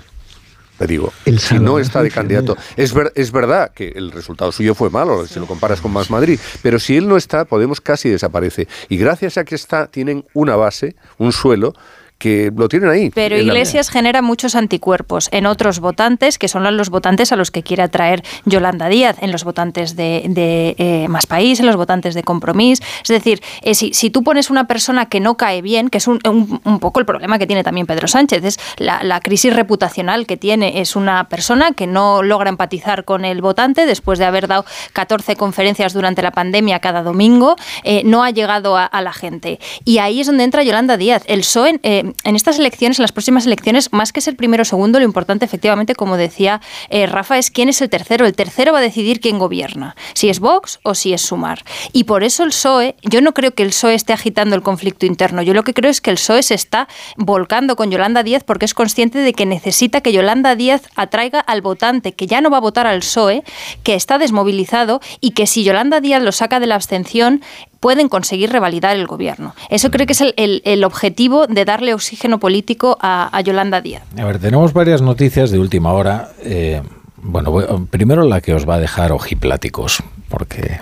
Te 0.78 0.86
digo, 0.86 1.12
El 1.24 1.40
si 1.40 1.58
no 1.58 1.80
está 1.80 2.02
de 2.04 2.10
candidato. 2.10 2.56
Es, 2.76 2.94
ver- 2.94 3.12
es 3.16 3.32
verdad 3.32 3.72
que 3.74 3.88
el 3.96 4.12
resultado 4.12 4.52
suyo 4.52 4.76
fue 4.76 4.90
malo, 4.90 5.26
si 5.26 5.40
lo 5.40 5.46
comparas 5.46 5.80
con 5.80 5.92
Más 5.92 6.08
Madrid, 6.08 6.38
pero 6.62 6.78
si 6.78 6.96
él 6.96 7.08
no 7.08 7.16
está, 7.16 7.44
Podemos 7.46 7.80
casi 7.80 8.08
desaparece. 8.08 8.68
Y 8.88 8.96
gracias 8.96 9.38
a 9.38 9.44
que 9.44 9.56
está, 9.56 9.88
tienen 9.88 10.24
una 10.34 10.54
base, 10.54 10.94
un 11.18 11.32
suelo, 11.32 11.74
que 12.18 12.50
lo 12.55 12.68
tienen 12.68 12.90
ahí. 12.90 13.10
Pero 13.10 13.36
Iglesias 13.38 13.90
genera 13.90 14.22
muchos 14.22 14.56
anticuerpos 14.56 15.28
en 15.32 15.47
otros 15.47 15.78
votantes, 15.78 16.36
que 16.38 16.48
son 16.48 16.64
los 16.76 16.90
votantes 16.90 17.30
a 17.32 17.36
los 17.36 17.50
que 17.52 17.62
quiere 17.62 17.84
atraer 17.84 18.24
Yolanda 18.44 18.88
Díaz, 18.88 19.16
en 19.20 19.30
los 19.30 19.44
votantes 19.44 19.94
de, 19.94 20.24
de, 20.28 20.74
eh, 20.78 21.06
Más 21.08 21.26
País, 21.26 21.60
en 21.60 21.66
los 21.66 21.76
votantes 21.76 22.14
de 22.14 22.24
Compromís. 22.24 22.80
Es 23.02 23.08
decir, 23.08 23.40
eh, 23.62 23.74
si, 23.74 23.94
si 23.94 24.10
tú 24.10 24.24
pones 24.24 24.50
una 24.50 24.66
persona 24.66 25.06
que 25.06 25.20
no 25.20 25.36
cae 25.36 25.62
bien, 25.62 25.88
que 25.90 25.98
es 25.98 26.08
un, 26.08 26.18
un- 26.28 26.60
un 26.64 26.80
poco 26.80 26.98
el 26.98 27.06
problema 27.06 27.38
que 27.38 27.47
tiene 27.47 27.62
también 27.62 27.86
Pedro 27.86 28.08
Sánchez, 28.08 28.44
es 28.44 28.58
la, 28.78 29.02
la 29.05 29.20
crisis 29.20 29.55
reputacional 29.55 30.26
que 30.26 30.36
tiene, 30.36 30.80
es 30.80 30.97
una 30.97 31.28
persona 31.28 31.70
que 31.72 31.86
no 31.86 32.22
logra 32.24 32.48
empatizar 32.48 33.05
con 33.05 33.24
el 33.24 33.40
votante 33.42 33.86
después 33.86 34.18
de 34.18 34.24
haber 34.24 34.48
dado 34.48 34.64
14 34.92 35.36
conferencias 35.36 35.92
durante 35.92 36.22
la 36.22 36.32
pandemia 36.32 36.80
cada 36.80 37.02
domingo, 37.05 37.55
eh, 37.84 38.02
no 38.05 38.24
ha 38.24 38.30
llegado 38.30 38.76
a, 38.76 38.84
a 38.86 39.02
la 39.02 39.12
gente. 39.12 39.60
Y 39.84 39.98
ahí 39.98 40.20
es 40.20 40.26
donde 40.26 40.42
entra 40.44 40.64
Yolanda 40.64 40.97
Díaz. 40.97 41.22
El 41.26 41.40
PSOE, 41.40 41.78
en 42.24 42.36
estas 42.36 42.58
elecciones, 42.58 42.98
en 42.98 43.02
las 43.02 43.12
próximas 43.12 43.46
elecciones, 43.46 43.92
más 43.92 44.12
que 44.12 44.20
ser 44.20 44.36
primero 44.36 44.62
o 44.62 44.64
segundo, 44.64 44.98
lo 44.98 45.04
importante, 45.04 45.44
efectivamente, 45.44 45.94
como 45.94 46.16
decía 46.16 46.60
eh, 46.90 47.06
Rafa, 47.06 47.38
es 47.38 47.50
quién 47.50 47.68
es 47.68 47.80
el 47.82 47.90
tercero. 47.90 48.26
El 48.26 48.34
tercero 48.34 48.72
va 48.72 48.78
a 48.78 48.82
decidir 48.82 49.20
quién 49.20 49.38
gobierna, 49.38 49.96
si 50.14 50.28
es 50.28 50.40
Vox 50.40 50.80
o 50.82 50.94
si 50.94 51.12
es 51.12 51.22
Sumar. 51.22 51.64
Y 51.92 52.04
por 52.04 52.24
eso 52.24 52.42
el 52.44 52.50
PSOE, 52.50 52.96
yo 53.02 53.20
no 53.20 53.34
creo 53.34 53.52
que 53.52 53.62
el 53.62 53.70
PSOE 53.70 53.94
esté 53.94 54.12
agitando 54.12 54.54
el 54.56 54.62
conflicto 54.62 55.06
interno. 55.06 55.42
Yo 55.42 55.54
lo 55.54 55.62
que 55.62 55.74
creo 55.74 55.90
es 55.90 56.00
que 56.00 56.10
el 56.10 56.16
PSOE 56.16 56.42
se 56.42 56.54
está 56.54 56.88
volcando 57.16 57.76
con 57.76 57.90
Yolanda 57.90 58.22
Díaz 58.22 58.44
porque 58.44 58.64
es 58.64 58.74
consciente 58.74 59.18
de 59.18 59.32
que 59.32 59.46
necesita 59.46 60.00
que 60.00 60.12
Yolanda 60.12 60.54
Díaz 60.54 60.82
atraiga 60.96 61.40
al 61.40 61.62
votante 61.62 62.12
que 62.12 62.26
ya 62.26 62.40
no 62.40 62.50
va 62.50 62.58
a 62.58 62.60
votar 62.60 62.86
al 62.86 63.00
PSOE, 63.00 63.44
que 63.82 63.94
está 63.94 64.18
desmovilizado 64.18 65.00
y 65.20 65.32
que 65.32 65.46
si 65.46 65.64
Yolanda 65.64 66.00
Díaz 66.00 66.22
lo 66.22 66.32
saca 66.32 66.60
de 66.60 66.66
la 66.66 66.74
abstención, 66.74 67.42
pueden 67.81 68.08
conseguir 68.08 68.50
revalidar 68.50 68.97
el 68.97 69.07
gobierno. 69.07 69.55
Eso 69.70 69.90
creo 69.90 70.07
que 70.07 70.12
es 70.12 70.24
el, 70.36 70.84
objetivo 70.84 71.47
de 71.47 71.65
darle 71.65 71.94
oxígeno 71.94 72.39
político 72.39 72.98
a, 73.00 73.40
Yolanda 73.42 73.81
Díaz. 73.81 74.02
A 74.18 74.24
ver, 74.24 74.39
tenemos 74.39 74.73
varias 74.73 75.02
noticias 75.02 75.50
de 75.50 75.58
última 75.58 75.92
hora. 75.92 76.31
Eh, 76.42 76.82
bueno, 77.16 77.86
primero 77.90 78.24
la 78.24 78.40
que 78.40 78.55
os 78.55 78.68
va 78.68 78.76
a 78.76 78.81
dejar 78.81 79.12
ojipláticos, 79.12 80.02
porque 80.28 80.81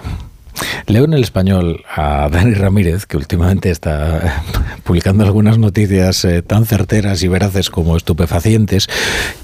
leo 0.86 1.04
en 1.04 1.12
el 1.12 1.22
español 1.22 1.84
a 1.94 2.28
Dani 2.30 2.54
Ramírez, 2.54 3.06
que 3.06 3.16
últimamente 3.16 3.70
está 3.70 4.44
publicando 4.84 5.24
algunas 5.24 5.58
noticias 5.58 6.24
eh, 6.24 6.42
tan 6.42 6.66
certeras 6.66 7.22
y 7.22 7.28
veraces 7.28 7.70
como 7.70 7.96
estupefacientes, 7.96 8.88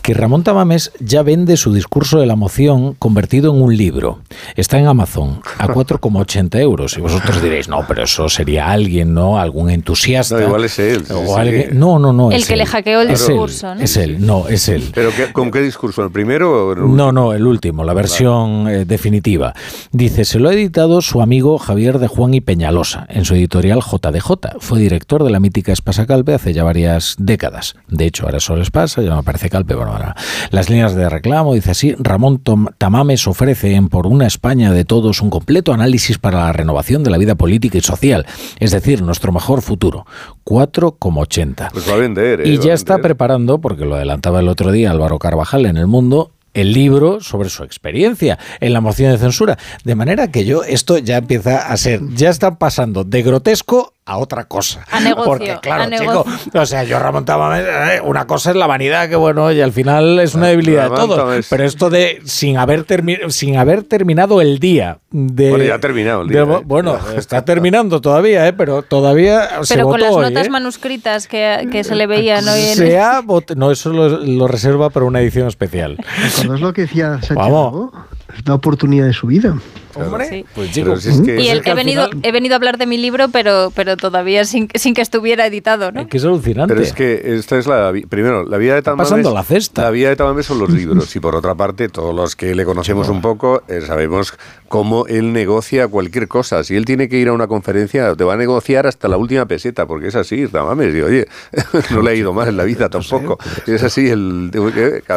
que 0.03 0.15
Ramón 0.15 0.43
Tamames 0.45 0.93
ya 1.01 1.23
vende 1.23 1.57
su 1.57 1.73
discurso 1.73 2.19
de 2.21 2.27
la 2.27 2.37
moción 2.37 2.95
convertido 2.95 3.55
en 3.55 3.63
un 3.63 3.77
libro. 3.77 4.21
Está 4.57 4.79
en 4.79 4.87
Amazon 4.87 5.41
a 5.59 5.69
4,80 5.69 6.59
euros. 6.61 6.97
Y 6.97 7.01
vosotros 7.01 7.43
diréis, 7.43 7.69
no, 7.69 7.85
pero 7.87 8.05
eso 8.05 8.29
sería 8.29 8.71
alguien, 8.71 9.15
¿no? 9.15 9.39
Algún 9.39 9.71
entusiasta. 9.71 10.37
No, 10.39 10.47
igual 10.47 10.65
es 10.65 10.79
él, 10.79 11.05
sí, 11.07 11.13
O 11.13 11.27
sí. 11.27 11.33
alguien- 11.37 11.79
No, 11.79 11.99
no, 11.99 12.13
no. 12.13 12.31
El 12.31 12.43
es 12.43 12.49
que 12.49 12.57
le 12.57 12.67
hackeó 12.67 13.01
el 13.03 13.11
Es 13.11 13.23
él, 13.23 13.29
discurso, 13.29 13.75
¿no? 13.75 13.81
Es 13.81 13.97
él, 13.97 14.25
no, 14.25 14.49
es 14.49 14.69
él. 14.69 14.91
¿Pero 14.95 15.11
qué- 15.15 15.33
con 15.33 15.51
qué 15.51 15.61
discurso? 15.61 16.03
¿El 16.05 16.11
primero 16.11 16.69
o 16.69 16.73
el 16.73 16.79
último? 16.81 16.97
No, 16.97 17.13
no, 17.13 17.33
el 17.33 17.47
último, 17.47 17.85
la 17.85 17.93
versión 17.95 18.69
eh, 18.69 18.85
definitiva. 18.85 19.55
Dice, 19.91 20.25
se 20.25 20.39
lo 20.39 20.49
ha 20.49 20.55
editado 20.55 21.02
su 21.03 21.21
amigo 21.21 21.59
Javier 21.59 21.99
de 21.99 22.07
Juan 22.09 22.33
y 22.35 22.41
Peñalosa 22.41 23.07
en 23.11 23.25
su 23.25 23.35
editorial 23.35 23.81
JDJ. 23.81 24.59
Fue 24.61 24.79
director 24.81 25.23
de 25.25 25.31
la 25.31 25.41
mítica 25.41 25.73
Espasa 25.73 26.07
Calpe 26.07 26.35
hace 26.35 26.53
ya 26.55 26.65
varias 26.65 27.17
décadas. 27.19 27.75
De 27.89 28.07
hecho, 28.07 28.25
ahora 28.25 28.41
solo 28.41 28.63
Espasa, 28.63 29.03
ya 29.03 29.11
no 29.11 29.19
aparece 29.19 29.51
Calpe. 29.51 29.75
Bueno, 29.75 29.93
ahora. 29.93 30.17
Las 30.51 30.71
líneas 30.71 30.95
de 30.95 31.09
reclamo, 31.09 31.55
dice 31.55 31.73
así, 31.73 31.95
Ramón 31.99 32.39
Tom- 32.39 32.69
Tamames 32.79 33.27
ofrece 33.27 33.75
en 33.75 33.89
Por 33.89 34.07
una 34.07 34.27
España 34.27 34.73
de 34.73 34.85
todos 34.85 35.21
un 35.21 35.31
completo 35.31 35.73
análisis 35.73 36.19
para 36.19 36.45
la 36.45 36.53
renovación 36.53 37.03
de 37.05 37.11
la 37.11 37.19
vida 37.19 37.35
política 37.35 37.79
y 37.79 37.83
social, 37.83 38.25
es 38.61 38.71
decir, 38.71 39.03
nuestro 39.03 39.33
mejor 39.33 39.61
futuro. 39.63 40.07
4,80. 40.45 41.71
Pues 41.73 41.89
va 41.89 41.95
a 41.95 41.97
vender, 41.97 42.41
¿eh? 42.41 42.49
Y 42.49 42.59
ya 42.59 42.73
está 42.75 42.99
preparando, 42.99 43.59
porque 43.61 43.85
lo 43.85 43.95
adelantaba 43.97 44.41
el 44.41 44.49
otro 44.49 44.71
día 44.73 44.91
Álvaro 44.91 45.19
Carvajal 45.19 45.67
en 45.67 45.77
El 45.77 45.87
Mundo, 45.87 46.31
el 46.55 46.73
libro 46.73 47.21
sobre 47.21 47.49
su 47.49 47.65
experiencia 47.65 48.39
en 48.61 48.73
la 48.73 48.81
moción 48.81 49.13
de 49.13 49.19
censura. 49.19 49.59
De 49.85 49.95
manera 49.95 50.31
que 50.31 50.45
yo, 50.45 50.65
esto 50.65 50.99
ya 50.99 51.19
empieza 51.19 51.69
a 51.69 51.77
ser, 51.77 52.01
ya 52.15 52.31
están 52.31 52.57
pasando 52.57 53.05
de 53.05 53.23
grotesco 53.23 53.95
a 54.05 54.19
otra 54.19 54.45
cosa. 54.47 54.85
A 54.91 54.99
negocio, 55.01 55.25
Porque 55.25 55.57
claro, 55.63 55.85
a 55.85 55.91
chico, 55.91 56.11
negocio. 56.25 56.61
o 56.61 56.67
sea, 56.67 56.83
yo 56.83 56.99
remontaba, 56.99 57.61
eh, 57.61 58.01
una 58.03 58.27
cosa 58.27 58.51
es 58.51 58.57
la 58.57 58.67
vanidad, 58.67 59.09
que 59.09 59.15
bueno, 59.15 59.53
y 59.53 59.61
al 59.61 59.73
final 59.73 60.19
es 60.19 60.35
una 60.35 60.49
debilidad 60.49 60.91
de 60.91 60.97
todos. 60.97 61.47
Pero 61.49 61.65
esto 61.65 61.89
de 61.89 62.21
sin 62.25 62.59
haber, 62.59 62.85
termi- 62.85 63.31
sin 63.31 63.57
haber 63.59 63.85
terminado 63.85 64.41
el 64.41 64.59
día 64.59 64.99
de... 65.13 65.51
Bueno, 65.51 65.65
ya 65.65 65.75
ha 65.77 65.79
terminado 65.79 66.23
el 66.23 66.29
de- 66.29 66.45
día, 66.45 66.57
¿eh? 66.59 66.63
Bueno, 66.65 66.99
está 67.17 67.45
terminando 67.45 68.01
todavía, 68.01 68.49
¿eh? 68.49 68.53
pero 68.53 68.83
todavía 68.83 69.63
se 69.65 69.75
Pero 69.75 69.87
con 69.87 69.93
votó 70.01 70.05
las 70.07 70.15
hoy, 70.15 70.25
notas 70.25 70.47
¿eh? 70.49 70.51
manuscritas 70.51 71.29
que, 71.29 71.69
que 71.71 71.85
se 71.85 71.95
le 71.95 72.09
veían 72.09 72.47
hoy 72.49 72.61
en... 72.61 72.75
Se 72.77 72.99
ha 72.99 73.23
No, 73.55 73.71
eso 73.71 73.91
lo, 73.93 74.09
lo 74.09 74.49
reserva 74.49 74.91
para 74.91 75.07
una 75.07 75.21
edición 75.21 75.47
especial. 75.47 75.97
¿Recuerdas 76.39 76.61
lo 76.61 76.73
que 76.73 76.83
decía 76.83 77.19
Sánchez 77.23 77.37
Vamos. 77.37 77.91
Es 78.37 78.49
la 78.49 78.55
oportunidad 78.55 79.07
de 79.07 79.13
su 79.13 79.27
vida. 79.27 79.55
Hombre, 79.95 80.29
Sí. 80.29 80.45
pues 80.55 80.71
chico, 80.73 80.97
si 80.97 81.09
es 81.11 81.21
que- 81.21 81.41
Y 81.41 81.49
es 81.49 81.53
el- 81.55 81.63
que 81.63 81.71
he, 81.71 81.75
venido, 81.75 82.09
final- 82.09 82.21
he 82.27 82.33
venido 82.33 82.55
a 82.55 82.57
hablar 82.57 82.79
de 82.79 82.87
mi 82.87 82.97
libro, 82.99 83.29
pero, 83.29 83.73
pero 83.75 83.97
todavía 83.97 84.45
sin, 84.45 84.69
sin 84.75 84.95
que 84.95 85.03
estuviera 85.03 85.47
editado, 85.47 85.93
¿no? 85.93 86.07
que 86.09 86.17
es 86.17 86.25
alucinante. 86.25 86.73
Pero 86.75 86.85
es 86.87 86.93
que 86.93 87.23
esta 87.37 87.59
es 87.59 87.67
la... 87.67 87.93
Primero, 88.09 88.45
la 88.45 88.57
vida 88.59 88.75
de 88.75 88.83
Tamames... 88.83 89.09
pasando 89.11 89.33
la 89.35 89.43
cesta. 89.43 89.83
La 89.83 89.91
vida 89.91 90.09
de 90.09 90.17
Tamames 90.17 90.47
son 90.47 90.59
los 90.59 90.71
libros. 90.73 91.15
Y 91.17 91.21
por 91.21 91.35
otra 91.37 91.55
parte, 91.55 91.89
todos 91.89 92.15
los 92.15 92.37
que 92.37 92.55
le 92.55 92.65
conocemos 92.65 93.09
un 93.09 93.21
poco, 93.21 93.63
eh, 93.69 93.81
sabemos 93.87 94.35
cómo 94.69 95.07
él 95.07 95.33
negocia 95.33 95.89
cualquier 95.89 96.29
cosa. 96.29 96.65
Si 96.65 96.75
él 96.77 96.85
tiene 96.85 97.09
que 97.09 97.19
ir 97.19 97.29
a 97.29 97.33
una 97.33 97.47
conferencia, 97.47 98.15
te 98.15 98.25
va 98.25 98.35
a 98.35 98.37
negociar 98.37 98.87
hasta 98.87 99.09
la 99.09 99.17
última 99.17 99.47
peseta, 99.47 99.87
porque 99.87 100.09
es 100.09 100.15
así, 100.15 100.47
mames. 100.53 100.95
Y, 100.95 101.03
oye, 101.03 101.29
no 101.91 102.03
le 102.03 102.11
ha 102.11 102.15
ido 102.15 102.33
mal 102.33 102.49
en 102.49 102.57
la 102.57 102.65
vida 102.65 102.89
tampoco. 102.91 103.39
Es 103.67 103.83
así 103.83 104.09
el... 104.09 104.51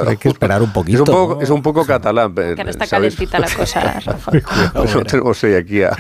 Hay 0.08 0.18
que 0.18 0.30
esperar 0.30 0.62
un 0.62 0.74
poquito. 0.74 1.04
Es 1.04 1.10
un 1.10 1.16
poco, 1.16 1.42
es 1.42 1.50
un 1.50 1.62
poco 1.62 1.86
catalán. 1.86 2.34
Que 2.36 2.64
no 2.64 2.70
está 2.70 2.88
calentita 2.88 3.40
la 3.40 3.48
cosa, 3.50 4.00
Rafa. 4.06 4.32
No 4.74 5.04
tenemos 5.04 5.44
hoy 5.44 5.54
aquí 5.54 5.84
a... 5.84 5.92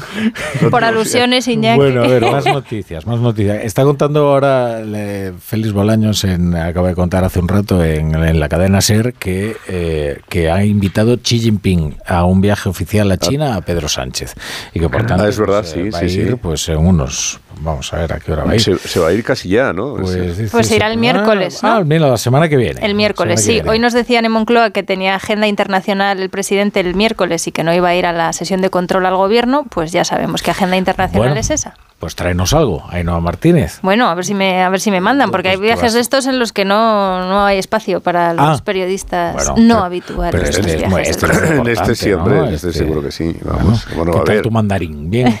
Por 0.70 0.84
alusiones, 0.84 1.48
Iñaki. 1.48 1.76
Bueno, 1.78 2.04
a 2.04 2.08
ver, 2.08 2.22
más 2.30 2.44
noticias, 2.46 3.06
más 3.06 3.20
noticias. 3.20 3.64
Está 3.64 3.84
contando 3.84 4.28
ahora 4.28 4.80
eh, 4.84 5.32
Félix 5.38 5.72
Bolaños, 5.72 6.24
en, 6.24 6.54
acaba 6.54 6.88
de 6.88 6.94
contar 6.94 7.24
hace 7.24 7.38
un 7.38 7.48
rato 7.48 7.82
en, 7.84 8.14
en 8.14 8.40
la 8.40 8.48
cadena 8.48 8.80
SER, 8.80 9.14
que, 9.14 9.56
eh, 9.68 10.20
que 10.28 10.50
ha 10.50 10.64
invitado 10.64 11.16
Xi 11.18 11.40
Jinping 11.40 11.96
a 12.06 12.24
un 12.24 12.40
viaje 12.40 12.68
oficial 12.68 13.10
a 13.12 13.16
China 13.16 13.56
a 13.56 13.60
Pedro 13.62 13.88
Sánchez. 13.88 14.34
Y 14.74 14.80
que 14.80 14.88
por 14.88 15.02
Ah, 15.02 15.06
tanto 15.06 15.28
es 15.28 15.38
verdad, 15.38 15.60
pues, 15.60 15.70
sí, 15.70 15.80
eh, 15.80 15.90
va 15.90 15.98
sí, 16.00 16.04
a 16.04 16.08
ir 16.08 16.28
sí. 16.30 16.36
pues 16.40 16.68
en 16.68 16.78
unos... 16.78 17.40
Vamos 17.58 17.92
a 17.92 17.96
ver 17.98 18.12
a 18.12 18.20
qué 18.20 18.32
hora 18.32 18.44
va 18.44 18.52
a 18.52 18.54
ir. 18.54 18.60
Se, 18.60 18.76
se 18.78 19.00
va 19.00 19.08
a 19.08 19.12
ir 19.12 19.24
casi 19.24 19.48
ya, 19.48 19.72
¿no? 19.72 19.94
Pues, 19.96 20.36
dice 20.36 20.48
Pues 20.52 20.70
irá 20.70 20.86
el 20.88 20.94
se- 20.94 20.98
miércoles, 21.00 21.58
Ah, 21.62 21.66
¿no? 21.68 21.74
ah, 21.76 21.84
mira, 21.84 22.06
la 22.08 22.18
semana 22.18 22.48
que 22.48 22.56
viene. 22.56 22.84
El 22.84 22.94
miércoles, 22.94 23.42
sí. 23.42 23.62
Hoy 23.66 23.78
nos 23.78 23.92
decían 23.94 24.24
en 24.26 24.32
Moncloa 24.32 24.70
que 24.70 24.82
tenía 24.82 25.14
agenda 25.14 25.46
internacional 25.46 26.20
el 26.20 26.28
presidente 26.30 26.80
el 26.80 26.94
miércoles 26.94 27.46
y 27.46 27.52
que 27.52 27.64
no 27.64 27.74
iba 27.74 27.88
a 27.88 27.94
ir 27.94 28.04
a 28.06 28.12
la 28.12 28.32
sesión 28.34 28.60
de 28.60 28.68
control 28.70 29.06
al 29.06 29.16
gobierno, 29.16 29.64
pues 29.70 29.90
ya 29.90 30.04
sabemos 30.04 30.42
qué 30.42 30.50
agenda 30.50 30.76
internacional 30.76 31.28
Bueno. 31.28 31.40
es 31.40 31.50
esa. 31.50 31.74
Pues 31.98 32.14
tráenos 32.14 32.52
algo, 32.52 32.84
Ainhoa 32.90 33.20
Martínez. 33.20 33.78
Bueno, 33.80 34.06
a 34.10 34.14
ver 34.14 34.26
si 34.26 34.34
me, 34.34 34.62
a 34.62 34.68
ver 34.68 34.80
si 34.80 34.90
me 34.90 35.00
mandan, 35.00 35.30
porque 35.30 35.48
hay 35.48 35.56
Pues 35.56 35.64
viajes 35.66 35.94
de 35.94 36.00
estos 36.00 36.26
en 36.26 36.38
los 36.38 36.52
que 36.52 36.66
no, 36.66 37.26
no 37.26 37.46
hay 37.46 37.56
espacio 37.56 38.00
para 38.02 38.34
los 38.34 38.60
Ah, 38.60 38.64
periodistas 38.64 39.32
bueno, 39.34 39.54
no 39.56 39.74
pero- 39.76 39.84
habituales. 39.84 40.32
pero 40.32 40.44
este 40.44 40.60
es 40.60 40.76
viajes 40.88 41.08
este 41.08 41.26
es 41.26 41.32
En 41.52 41.66
este 41.68 41.94
siempre, 41.94 42.40
este 42.54 42.54
Este- 42.68 42.72
seguro 42.74 43.02
que 43.02 43.10
sí. 43.10 43.34
Vamos, 43.42 43.86
bueno, 43.96 44.12
¿Qué 44.12 44.18
a 44.18 44.24
tal 44.24 44.34
ver. 44.34 44.42
tu 44.42 44.50
mandarín? 44.50 45.08
Bien. 45.08 45.40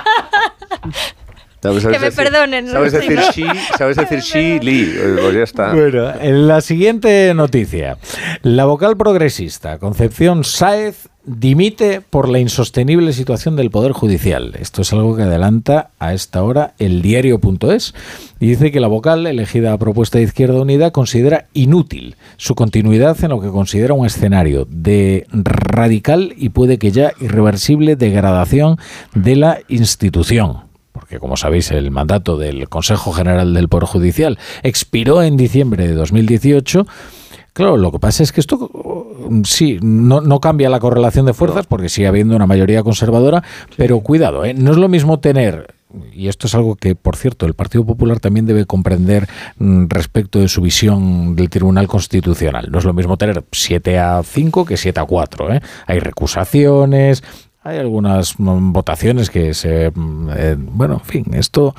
Bueno, 0.81 0.95
¿Sabes, 1.61 1.85
Que 1.85 1.99
me 1.99 2.11
perdonen, 2.11 2.67
no 2.67 2.71
¿Sabes 2.71 2.93
decir 2.93 3.19
sí? 3.33 3.43
¿Sabes 3.77 3.97
decir 3.97 4.21
sí, 4.21 4.59
Lee? 4.61 4.93
Eh, 4.95 5.17
Pues 5.21 5.35
ya 5.35 5.43
está. 5.43 5.73
Bueno, 5.73 6.13
en 6.21 6.47
la 6.47 6.61
siguiente 6.61 7.33
noticia. 7.33 7.97
La 8.43 8.63
vocal 8.63 8.95
progresista 8.95 9.77
Concepción 9.77 10.45
Sáez 10.45 11.09
dimite 11.25 11.99
por 11.99 12.29
la 12.29 12.39
insostenible 12.39 13.11
situación 13.11 13.57
del 13.57 13.71
Poder 13.71 13.91
Judicial. 13.91 14.55
Esto 14.57 14.81
es 14.81 14.93
algo 14.93 15.17
que 15.17 15.23
adelanta 15.23 15.91
a 15.99 16.13
esta 16.13 16.43
hora 16.43 16.73
el 16.79 17.01
diario.es 17.01 17.93
y 18.39 18.47
dice 18.47 18.71
que 18.71 18.79
la 18.79 18.87
vocal, 18.87 19.27
elegida 19.27 19.73
a 19.73 19.77
propuesta 19.77 20.17
de 20.17 20.23
Izquierda 20.23 20.61
Unida, 20.61 20.91
considera 20.91 21.47
inútil 21.53 22.15
su 22.37 22.55
continuidad 22.55 23.21
en 23.21 23.31
lo 23.31 23.41
que 23.41 23.49
considera 23.49 23.93
un 23.93 24.05
escenario 24.05 24.65
de 24.69 25.27
radical 25.29 26.33
y 26.37 26.49
puede 26.49 26.79
que 26.79 26.91
ya 26.91 27.11
irreversible 27.19 27.97
degradación 27.97 28.77
de 29.13 29.35
la 29.35 29.59
institución 29.67 30.68
porque 30.91 31.19
como 31.19 31.37
sabéis 31.37 31.71
el 31.71 31.91
mandato 31.91 32.37
del 32.37 32.69
Consejo 32.69 33.11
General 33.11 33.53
del 33.53 33.69
Poder 33.69 33.85
Judicial 33.85 34.37
expiró 34.63 35.21
en 35.23 35.37
diciembre 35.37 35.87
de 35.87 35.93
2018. 35.93 36.85
Claro, 37.53 37.77
lo 37.77 37.91
que 37.91 37.99
pasa 37.99 38.23
es 38.23 38.31
que 38.31 38.41
esto 38.41 38.69
mm, 39.29 39.43
sí, 39.43 39.79
no, 39.81 40.21
no 40.21 40.39
cambia 40.39 40.69
la 40.69 40.79
correlación 40.79 41.25
de 41.25 41.33
fuerzas 41.33 41.65
porque 41.67 41.89
sigue 41.89 42.07
habiendo 42.07 42.35
una 42.35 42.47
mayoría 42.47 42.83
conservadora, 42.83 43.43
pero 43.75 43.99
cuidado, 44.01 44.45
¿eh? 44.45 44.53
no 44.53 44.71
es 44.71 44.77
lo 44.77 44.87
mismo 44.87 45.19
tener 45.19 45.79
y 46.13 46.27
esto 46.27 46.47
es 46.47 46.53
algo 46.53 46.75
que, 46.75 46.95
por 46.95 47.15
cierto, 47.15 47.45
el 47.45 47.55
Partido 47.55 47.83
Popular 47.85 48.19
también 48.19 48.45
debe 48.45 48.65
comprender 48.65 49.27
mm, 49.57 49.85
respecto 49.89 50.39
de 50.39 50.47
su 50.47 50.61
visión 50.61 51.35
del 51.35 51.49
Tribunal 51.49 51.87
Constitucional. 51.87 52.69
No 52.71 52.77
es 52.77 52.85
lo 52.85 52.93
mismo 52.93 53.17
tener 53.17 53.43
7 53.51 53.97
a 53.97 54.21
5 54.23 54.65
que 54.65 54.77
7 54.77 54.99
a 54.99 55.05
4. 55.05 55.53
¿eh? 55.53 55.61
Hay 55.87 55.99
recusaciones, 55.99 57.23
hay 57.61 57.77
algunas 57.77 58.39
mm, 58.39 58.71
votaciones 58.71 59.29
que 59.29 59.53
se... 59.53 59.91
mm, 59.93 60.29
eh, 60.35 60.55
bueno, 60.57 60.95
en 60.95 61.05
fin, 61.05 61.25
esto... 61.33 61.75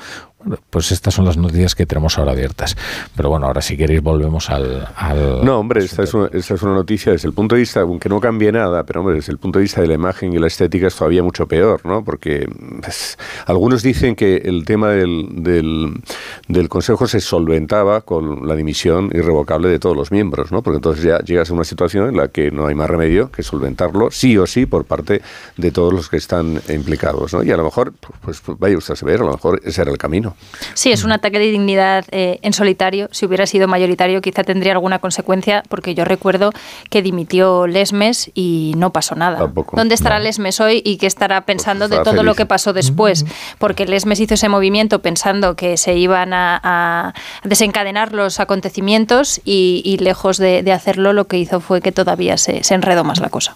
Pues 0.69 0.91
estas 0.91 1.13
son 1.13 1.25
las 1.25 1.37
noticias 1.37 1.75
que 1.75 1.85
tenemos 1.85 2.17
ahora 2.17 2.31
abiertas. 2.31 2.75
Pero 3.15 3.29
bueno, 3.29 3.45
ahora 3.47 3.61
si 3.61 3.77
queréis 3.77 4.01
volvemos 4.01 4.49
al... 4.49 4.87
al- 4.95 5.43
No, 5.45 5.59
hombre, 5.59 5.83
esta 5.83 6.03
es, 6.03 6.13
una, 6.13 6.27
esta 6.33 6.53
es 6.55 6.61
una 6.63 6.73
noticia 6.73 7.11
desde 7.11 7.27
el 7.27 7.33
punto 7.33 7.55
de 7.55 7.61
vista, 7.61 7.81
aunque 7.81 8.09
no 8.09 8.19
cambie 8.19 8.51
nada, 8.51 8.83
pero 8.83 9.01
hombre, 9.01 9.15
desde 9.15 9.31
el 9.31 9.37
punto 9.37 9.59
de 9.59 9.63
vista 9.63 9.81
de 9.81 9.87
la 9.87 9.93
imagen 9.93 10.33
y 10.33 10.39
la 10.39 10.47
estética 10.47 10.87
es 10.87 10.95
todavía 10.95 11.23
mucho 11.23 11.47
peor, 11.47 11.85
¿no? 11.85 12.03
Porque 12.03 12.47
pues, 12.81 13.17
algunos 13.45 13.83
dicen 13.83 14.15
que 14.15 14.37
el 14.37 14.65
tema 14.65 14.89
del, 14.89 15.43
del, 15.43 16.01
del 16.47 16.69
Consejo 16.69 17.07
se 17.07 17.19
solventaba 17.19 18.01
con 18.01 18.47
la 18.47 18.55
dimisión 18.55 19.09
irrevocable 19.13 19.69
de 19.69 19.79
todos 19.79 19.95
los 19.95 20.11
miembros, 20.11 20.51
¿no? 20.51 20.61
Porque 20.61 20.77
entonces 20.77 21.03
ya 21.03 21.19
llegas 21.19 21.49
a 21.49 21.53
una 21.53 21.63
situación 21.63 22.09
en 22.09 22.17
la 22.17 22.29
que 22.29 22.51
no 22.51 22.67
hay 22.67 22.75
más 22.75 22.89
remedio 22.89 23.31
que 23.31 23.43
solventarlo 23.43 24.09
sí 24.11 24.37
o 24.37 24.47
sí 24.47 24.65
por 24.65 24.85
parte 24.85 25.21
de 25.57 25.71
todos 25.71 25.93
los 25.93 26.09
que 26.09 26.17
están 26.17 26.61
implicados, 26.69 27.33
¿no? 27.33 27.43
Y 27.43 27.51
a 27.51 27.57
lo 27.57 27.63
mejor, 27.63 27.93
pues, 28.23 28.41
pues 28.41 28.57
vaya 28.59 28.77
usted 28.77 28.93
a 28.93 28.97
saber, 28.97 29.21
a 29.21 29.25
lo 29.25 29.31
mejor 29.33 29.61
ese 29.63 29.81
era 29.81 29.91
el 29.91 29.97
camino. 29.97 30.30
Sí, 30.73 30.91
es 30.91 31.03
un 31.03 31.11
ataque 31.11 31.39
de 31.39 31.51
dignidad 31.51 32.05
eh, 32.11 32.39
en 32.41 32.53
solitario. 32.53 33.09
Si 33.11 33.25
hubiera 33.25 33.45
sido 33.45 33.67
mayoritario, 33.67 34.21
quizá 34.21 34.43
tendría 34.43 34.73
alguna 34.73 34.99
consecuencia, 34.99 35.63
porque 35.69 35.95
yo 35.95 36.05
recuerdo 36.05 36.51
que 36.89 37.01
dimitió 37.01 37.67
Lesmes 37.67 38.31
y 38.33 38.73
no 38.77 38.91
pasó 38.91 39.15
nada. 39.15 39.37
Tampoco. 39.39 39.75
¿Dónde 39.75 39.95
estará 39.95 40.19
Lesmes 40.19 40.59
hoy 40.59 40.81
y 40.85 40.97
qué 40.97 41.07
estará 41.07 41.41
pensando 41.41 41.87
de 41.87 41.99
todo 41.99 42.23
lo 42.23 42.35
que 42.35 42.45
pasó 42.45 42.73
después? 42.73 43.25
Porque 43.57 43.85
Lesmes 43.85 44.19
hizo 44.19 44.33
ese 44.35 44.49
movimiento 44.49 45.01
pensando 45.01 45.55
que 45.55 45.77
se 45.77 45.95
iban 45.95 46.33
a, 46.33 46.59
a 46.63 47.13
desencadenar 47.43 48.13
los 48.13 48.39
acontecimientos 48.39 49.41
y, 49.45 49.81
y 49.85 49.97
lejos 49.97 50.37
de, 50.37 50.63
de 50.63 50.71
hacerlo, 50.71 51.13
lo 51.13 51.27
que 51.27 51.37
hizo 51.37 51.59
fue 51.59 51.81
que 51.81 51.91
todavía 51.91 52.37
se, 52.37 52.63
se 52.63 52.73
enredó 52.73 53.03
más 53.03 53.19
la 53.19 53.29
cosa. 53.29 53.53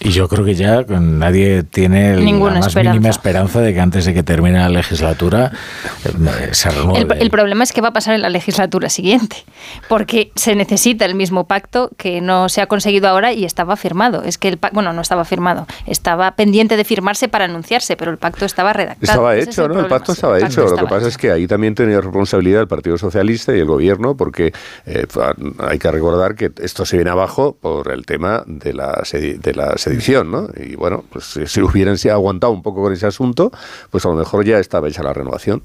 Y 0.00 0.10
yo 0.10 0.28
creo 0.28 0.44
que 0.44 0.54
ya 0.54 0.82
nadie 0.82 1.62
tiene 1.62 2.16
Ninguna 2.16 2.54
la 2.54 2.58
más 2.60 2.66
esperanza. 2.68 2.92
mínima 2.92 3.08
esperanza 3.08 3.60
de 3.60 3.72
que 3.72 3.80
antes 3.80 4.04
de 4.04 4.12
que 4.14 4.22
termine 4.22 4.58
la 4.58 4.68
legislatura 4.68 5.52
eh, 6.04 6.48
se 6.52 6.70
renueve. 6.70 7.14
El, 7.16 7.22
el 7.22 7.30
problema 7.30 7.64
es 7.64 7.72
que 7.72 7.80
va 7.80 7.88
a 7.88 7.92
pasar 7.92 8.14
en 8.14 8.22
la 8.22 8.28
legislatura 8.28 8.90
siguiente, 8.90 9.36
porque 9.88 10.30
se 10.34 10.54
necesita 10.54 11.04
el 11.04 11.14
mismo 11.14 11.46
pacto 11.46 11.90
que 11.96 12.20
no 12.20 12.48
se 12.48 12.60
ha 12.60 12.66
conseguido 12.66 13.08
ahora 13.08 13.32
y 13.32 13.44
estaba 13.44 13.76
firmado. 13.76 14.22
Es 14.24 14.36
que 14.36 14.48
el 14.48 14.58
pacto, 14.58 14.74
bueno, 14.74 14.92
no 14.92 15.00
estaba 15.00 15.24
firmado, 15.24 15.66
estaba 15.86 16.32
pendiente 16.32 16.76
de 16.76 16.84
firmarse 16.84 17.28
para 17.28 17.46
anunciarse, 17.46 17.96
pero 17.96 18.10
el 18.10 18.18
pacto 18.18 18.44
estaba 18.44 18.72
redactado. 18.72 19.12
Estaba 19.12 19.36
Ese 19.36 19.50
es 19.50 19.56
hecho, 19.56 19.64
el 19.66 19.72
¿no? 19.72 19.80
El 19.80 19.86
pacto 19.86 20.12
estaba 20.12 20.36
el 20.36 20.44
hecho. 20.44 20.64
pacto 20.64 20.76
Lo 20.76 20.86
que 20.86 20.94
pasa 20.94 21.08
es 21.08 21.16
que 21.16 21.30
ahí 21.30 21.46
también 21.46 21.74
tenía 21.74 22.00
responsabilidad 22.00 22.60
el 22.62 22.68
Partido 22.68 22.98
Socialista 22.98 23.56
y 23.56 23.60
el 23.60 23.66
gobierno, 23.66 24.16
porque 24.16 24.52
eh, 24.86 25.06
hay 25.60 25.78
que 25.78 25.90
recordar 25.90 26.34
que 26.34 26.50
esto 26.62 26.84
se 26.84 26.96
viene 26.96 27.10
abajo 27.10 27.56
por 27.60 27.90
el 27.90 28.04
tema 28.04 28.42
de 28.46 28.74
la, 28.74 29.02
de 29.12 29.54
la 29.54 29.67
sedición, 29.76 30.30
¿no? 30.30 30.48
Y 30.56 30.74
bueno, 30.76 31.04
pues 31.12 31.38
si, 31.46 31.60
hubieran 31.60 31.96
aguantado 32.10 32.52
un 32.52 32.62
poco 32.62 32.82
con 32.82 32.92
ese 32.92 33.06
asunto, 33.06 33.50
pues 33.90 34.04
a 34.06 34.08
lo 34.08 34.14
mejor 34.14 34.44
ya 34.44 34.58
estaba 34.58 34.88
hecha 34.88 35.02
la 35.02 35.12
renovación. 35.12 35.62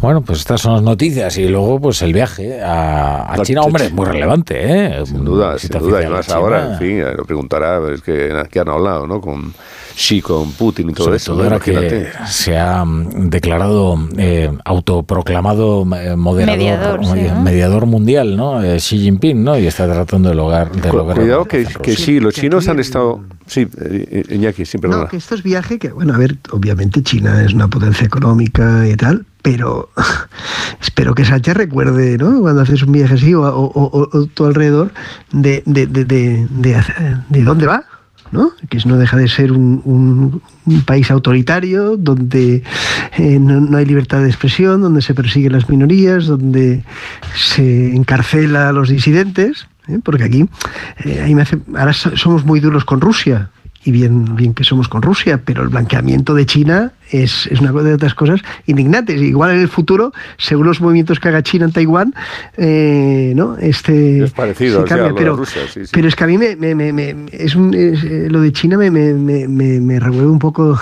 Bueno, 0.00 0.20
pues 0.20 0.40
estas 0.40 0.60
son 0.60 0.74
las 0.74 0.82
noticias 0.82 1.38
y 1.38 1.48
luego 1.48 1.80
pues 1.80 2.02
el 2.02 2.12
viaje 2.12 2.60
a, 2.62 3.34
China, 3.42 3.62
ch- 3.62 3.66
hombre, 3.66 3.88
muy 3.88 4.04
relevante, 4.04 4.56
¿eh? 4.62 5.06
Sin 5.06 5.24
duda, 5.24 5.58
sin 5.58 5.70
duda. 5.70 6.02
Y 6.02 6.08
más 6.08 6.28
ahora, 6.28 6.72
en 6.72 6.78
fin 6.78 6.98
eh, 7.00 7.14
lo 7.16 7.24
preguntará, 7.24 7.80
es 7.92 8.02
que, 8.02 8.30
que 8.50 8.60
han 8.60 8.68
hablado, 8.68 9.06
¿no? 9.06 9.20
Con 9.20 9.54
Xi, 9.96 10.20
con 10.22 10.50
Putin 10.52 10.90
y 10.90 10.92
todo 10.92 11.04
Sobre 11.04 11.16
eso. 11.18 11.32
todo 11.34 11.44
ahora 11.44 11.60
que 11.60 12.08
se 12.26 12.58
ha 12.58 12.84
mm, 12.84 13.28
declarado 13.30 13.96
eh, 14.16 14.50
autoproclamado 14.64 15.82
eh, 15.96 16.16
moderador, 16.16 16.58
Mediador, 16.58 17.04
sí, 17.04 17.22
¿no? 17.32 17.40
mediador 17.42 17.86
mundial, 17.86 18.36
¿no? 18.36 18.62
Eh, 18.62 18.78
Xi 18.78 18.98
Jinping, 18.98 19.44
¿no? 19.44 19.58
Y 19.58 19.66
está 19.66 19.86
tratando 19.86 20.30
de 20.30 20.34
lograr, 20.34 20.70
de 20.72 20.88
Cu- 20.88 20.96
lograr 20.96 21.18
Cuidado 21.18 21.44
que, 21.44 21.64
sí, 21.96 22.18
los 22.20 22.34
que 22.34 22.40
chinos 22.42 22.64
aquí 22.64 22.70
han 22.72 22.80
estado... 22.80 23.20
Sí, 23.46 23.68
eh, 23.78 24.24
Iñaki, 24.30 24.64
sí, 24.64 24.78
perdona. 24.78 25.02
No, 25.04 25.08
que 25.08 25.18
esto 25.18 25.34
es 25.34 25.42
viaje 25.42 25.78
que, 25.78 25.90
bueno, 25.90 26.14
a 26.14 26.18
ver, 26.18 26.38
obviamente 26.50 27.02
China 27.02 27.42
es 27.44 27.52
una 27.52 27.68
potencia 27.68 28.06
económica 28.06 28.88
y 28.88 28.96
tal, 28.96 29.26
pero 29.42 29.90
espero 30.82 31.14
que 31.14 31.24
Sánchez 31.24 31.54
recuerde, 31.54 32.16
¿no? 32.18 32.40
Cuando 32.40 32.62
haces 32.62 32.82
un 32.82 32.92
viaje 32.92 33.14
así 33.14 33.34
o, 33.34 33.42
o, 33.42 33.64
o- 33.66 34.08
o 34.18 34.26
tu 34.26 34.46
alrededor, 34.46 34.92
de, 35.32 35.62
de, 35.66 35.86
de, 35.86 36.04
de, 36.04 36.46
de 36.50 36.74
hacer- 36.76 37.22
de 37.28 37.42
dónde 37.44 37.66
va, 37.66 37.84
¿no? 38.32 38.52
Que 38.68 38.78
no 38.86 38.96
deja 38.98 39.16
de 39.16 39.28
ser 39.28 39.52
un, 39.52 40.40
país 40.86 41.10
autoritario, 41.10 41.96
donde 41.96 42.62
eh, 43.18 43.38
no, 43.38 43.76
hay 43.76 43.84
libertad 43.86 44.20
de 44.22 44.28
expresión, 44.28 44.80
donde 44.82 45.02
se 45.02 45.14
persiguen 45.14 45.52
las 45.52 45.68
minorías, 45.68 46.26
donde 46.26 46.82
se 47.36 47.94
encarcela 47.94 48.68
a 48.68 48.72
los 48.72 48.88
disidentes, 48.88 49.66
¿eh? 49.88 49.98
porque 50.02 50.24
aquí 50.24 50.46
eh, 51.04 51.20
ahí 51.24 51.34
me 51.34 51.42
hace- 51.42 51.58
ahora 51.76 51.92
so- 51.92 52.16
somos 52.16 52.44
muy 52.44 52.60
duros 52.60 52.84
con 52.84 53.00
Rusia, 53.00 53.50
y 53.84 53.90
bien, 53.92 54.34
bien 54.36 54.54
que 54.54 54.64
somos 54.64 54.88
con 54.88 55.02
Rusia, 55.02 55.40
pero 55.44 55.62
el 55.62 55.68
blanqueamiento 55.68 56.34
de 56.34 56.46
China 56.46 56.92
es, 57.10 57.46
es 57.48 57.60
una 57.60 57.70
cosa 57.72 57.84
de 57.84 57.94
otras 57.94 58.14
cosas 58.14 58.40
indignantes. 58.66 59.20
Igual 59.20 59.52
en 59.52 59.60
el 59.60 59.68
futuro, 59.68 60.12
según 60.38 60.66
los 60.66 60.80
movimientos 60.80 61.20
que 61.20 61.28
haga 61.28 61.42
China 61.42 61.66
en 61.66 61.72
Taiwán, 61.72 62.14
eh, 62.56 63.32
¿no? 63.36 63.56
Este, 63.58 64.24
Es 64.24 64.30
parecido, 64.32 64.78
se 64.78 64.84
o 64.84 64.86
sea, 64.86 64.96
cambia, 64.96 65.14
pero, 65.16 65.36
Rusia, 65.36 65.62
sí, 65.72 65.84
sí. 65.84 65.90
pero 65.92 66.08
es 66.08 66.16
que 66.16 66.24
a 66.24 66.26
mí 66.26 66.38
me, 66.38 66.56
me- 66.56 66.74
me- 66.74 66.92
me- 66.92 67.26
es 67.30 67.54
un- 67.54 67.74
es, 67.74 68.02
eh, 68.04 68.28
lo 68.30 68.40
de 68.40 68.52
China 68.52 68.78
me, 68.78 68.90
me, 68.90 69.12
me, 69.14 69.46
me- 69.48 69.80
me 69.80 70.00
revuelve 70.00 70.30
un 70.30 70.38
poco, 70.38 70.78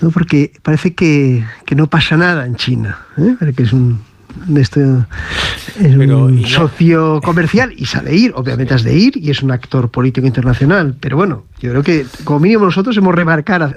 ¿no? 0.00 0.10
porque 0.10 0.52
parece 0.62 0.94
que, 0.94 1.44
que 1.66 1.74
no 1.74 1.88
pasa 1.88 2.16
nada 2.16 2.46
en 2.46 2.56
China. 2.56 2.98
¿eh? 3.18 3.36
Que 3.54 3.62
es 3.64 3.72
un, 3.72 4.00
este 4.56 4.80
es 5.80 5.96
un 5.96 6.44
socio 6.46 7.20
comercial 7.22 7.72
y 7.76 7.86
sabe 7.86 8.14
ir, 8.14 8.32
obviamente 8.34 8.74
has 8.74 8.82
de 8.82 8.94
ir 8.94 9.16
y 9.16 9.30
es 9.30 9.42
un 9.42 9.50
actor 9.50 9.90
político 9.90 10.26
internacional, 10.26 10.96
pero 10.98 11.16
bueno, 11.16 11.44
yo 11.60 11.70
creo 11.70 11.82
que 11.82 12.06
como 12.24 12.40
mínimo 12.40 12.64
nosotros 12.64 12.96
hemos 12.96 13.14
remarcar 13.14 13.62
a, 13.62 13.74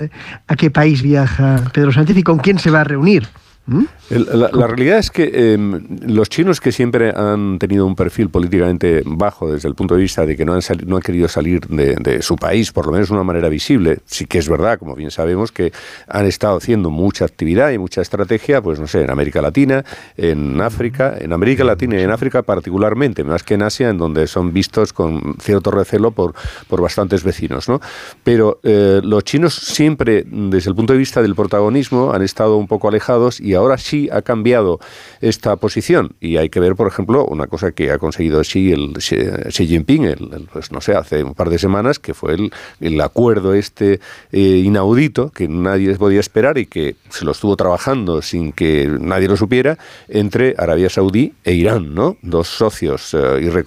a 0.48 0.56
qué 0.56 0.72
país 0.72 1.02
viaja 1.02 1.64
Pedro 1.74 1.92
Sánchez 1.92 2.18
y 2.18 2.24
con 2.24 2.40
quién 2.40 2.60
se 2.60 2.72
va 2.72 2.82
a 2.82 2.84
reunir. 2.84 3.28
¿Mm? 3.72 3.86
La, 4.10 4.68
realidad 4.68 4.98
es 4.98 5.10
que 5.10 5.54
em, 5.54 5.88
los 6.06 6.28
chinos 6.28 6.60
que 6.60 6.74
siempre 6.74 7.14
han 7.16 7.58
tenido 7.58 7.86
un 7.86 7.96
perfil 7.96 8.30
políticamente 8.30 9.02
bajo 9.06 9.50
desde 9.50 9.70
el 9.70 9.76
punto 9.76 9.96
de 9.96 10.02
vista 10.02 10.26
de 10.26 10.36
que 10.36 10.44
no 10.44 10.54
han, 10.54 10.62
no 10.86 10.98
han 10.98 11.02
querido 11.02 11.30
salir 11.30 11.62
de, 11.68 12.22
su 12.22 12.36
país, 12.36 12.74
por 12.74 12.86
lo 12.88 12.92
menos 12.92 13.08
de 13.08 13.14
una 13.14 13.24
manera 13.24 13.48
visible, 13.48 14.00
sí 14.06 14.26
que 14.26 14.40
es 14.40 14.50
verdad, 14.50 14.78
como 14.78 14.94
bien 14.94 15.10
sabemos, 15.10 15.54
que 15.54 15.72
han 16.10 16.26
estado 16.26 16.58
haciendo 16.58 16.90
mucha 16.90 17.24
actividad 17.24 17.72
y 17.72 17.78
mucha 17.78 18.02
estrategia, 18.02 18.62
pues 18.62 18.78
no 18.78 18.88
sé, 18.88 19.04
en 19.04 19.10
América 19.10 19.42
Latina, 19.42 19.86
en 20.18 20.60
África, 20.60 21.16
en 21.18 21.32
América 21.32 21.64
Latina 21.64 21.98
y 21.98 22.04
en 22.04 22.12
África 22.12 22.42
particularmente, 22.42 23.24
más 23.24 23.44
que 23.44 23.54
en 23.54 23.64
Asia, 23.64 23.90
en 23.90 23.98
donde 23.98 24.28
son 24.28 24.52
vistos 24.52 24.92
con 24.92 25.38
cierto 25.40 25.72
recelo 25.72 26.12
por, 26.12 26.34
por 26.68 26.82
bastantes 26.82 27.24
vecinos. 27.24 27.70
¿no? 27.70 27.80
Pero 28.26 28.60
eh, 28.64 29.00
los 29.02 29.24
chinos 29.24 29.56
siempre, 29.56 30.26
desde 30.28 30.70
el 30.70 30.76
punto 30.76 30.92
de 30.92 31.00
vista 31.00 31.22
del 31.22 31.36
protagonismo, 31.36 32.12
han 32.12 32.24
estado 32.24 32.58
un 32.58 32.68
poco 32.68 32.90
alejados 32.90 33.40
y 33.40 33.54
ahora 33.54 33.61
sí 33.78 34.10
ha 34.12 34.22
cambiado 34.22 34.80
esta 35.22 35.56
posición. 35.56 36.16
Y 36.20 36.38
hay 36.38 36.50
que 36.50 36.60
ver, 36.60 36.76
por 36.76 36.88
ejemplo, 36.88 37.26
una 37.26 37.48
cosa 37.48 37.72
que 37.72 37.92
ha 37.92 37.98
conseguido 37.98 38.42
Xi, 38.42 38.72
el, 38.72 38.94
Xi 38.98 39.68
Jinping, 39.68 40.06
el, 40.06 40.48
pues 40.52 40.72
no 40.72 40.82
sé, 40.82 40.94
hace 40.94 41.24
un 41.24 41.34
par 41.34 41.50
de 41.50 41.58
semanas, 41.58 42.00
que 42.00 42.14
fue 42.14 42.34
el, 42.34 42.52
el 42.80 43.00
acuerdo 43.02 43.54
este 43.54 44.00
eh, 44.32 44.62
inaudito 44.66 45.30
que 45.30 45.48
nadie 45.48 45.96
podía 45.96 46.20
esperar 46.20 46.58
y 46.58 46.66
que 46.66 46.96
se 47.10 47.26
lo 47.26 47.32
estuvo 47.32 47.56
trabajando 47.56 48.22
sin 48.22 48.52
que 48.52 48.90
nadie 49.00 49.28
lo 49.28 49.38
supiera 49.38 49.78
entre 50.08 50.56
Arabia 50.58 50.90
Saudí 50.90 51.34
e 51.44 51.54
Irán, 51.54 51.94
¿no? 51.94 52.18
Dos 52.22 52.48
socios, 52.48 53.14
eh, 53.14 53.64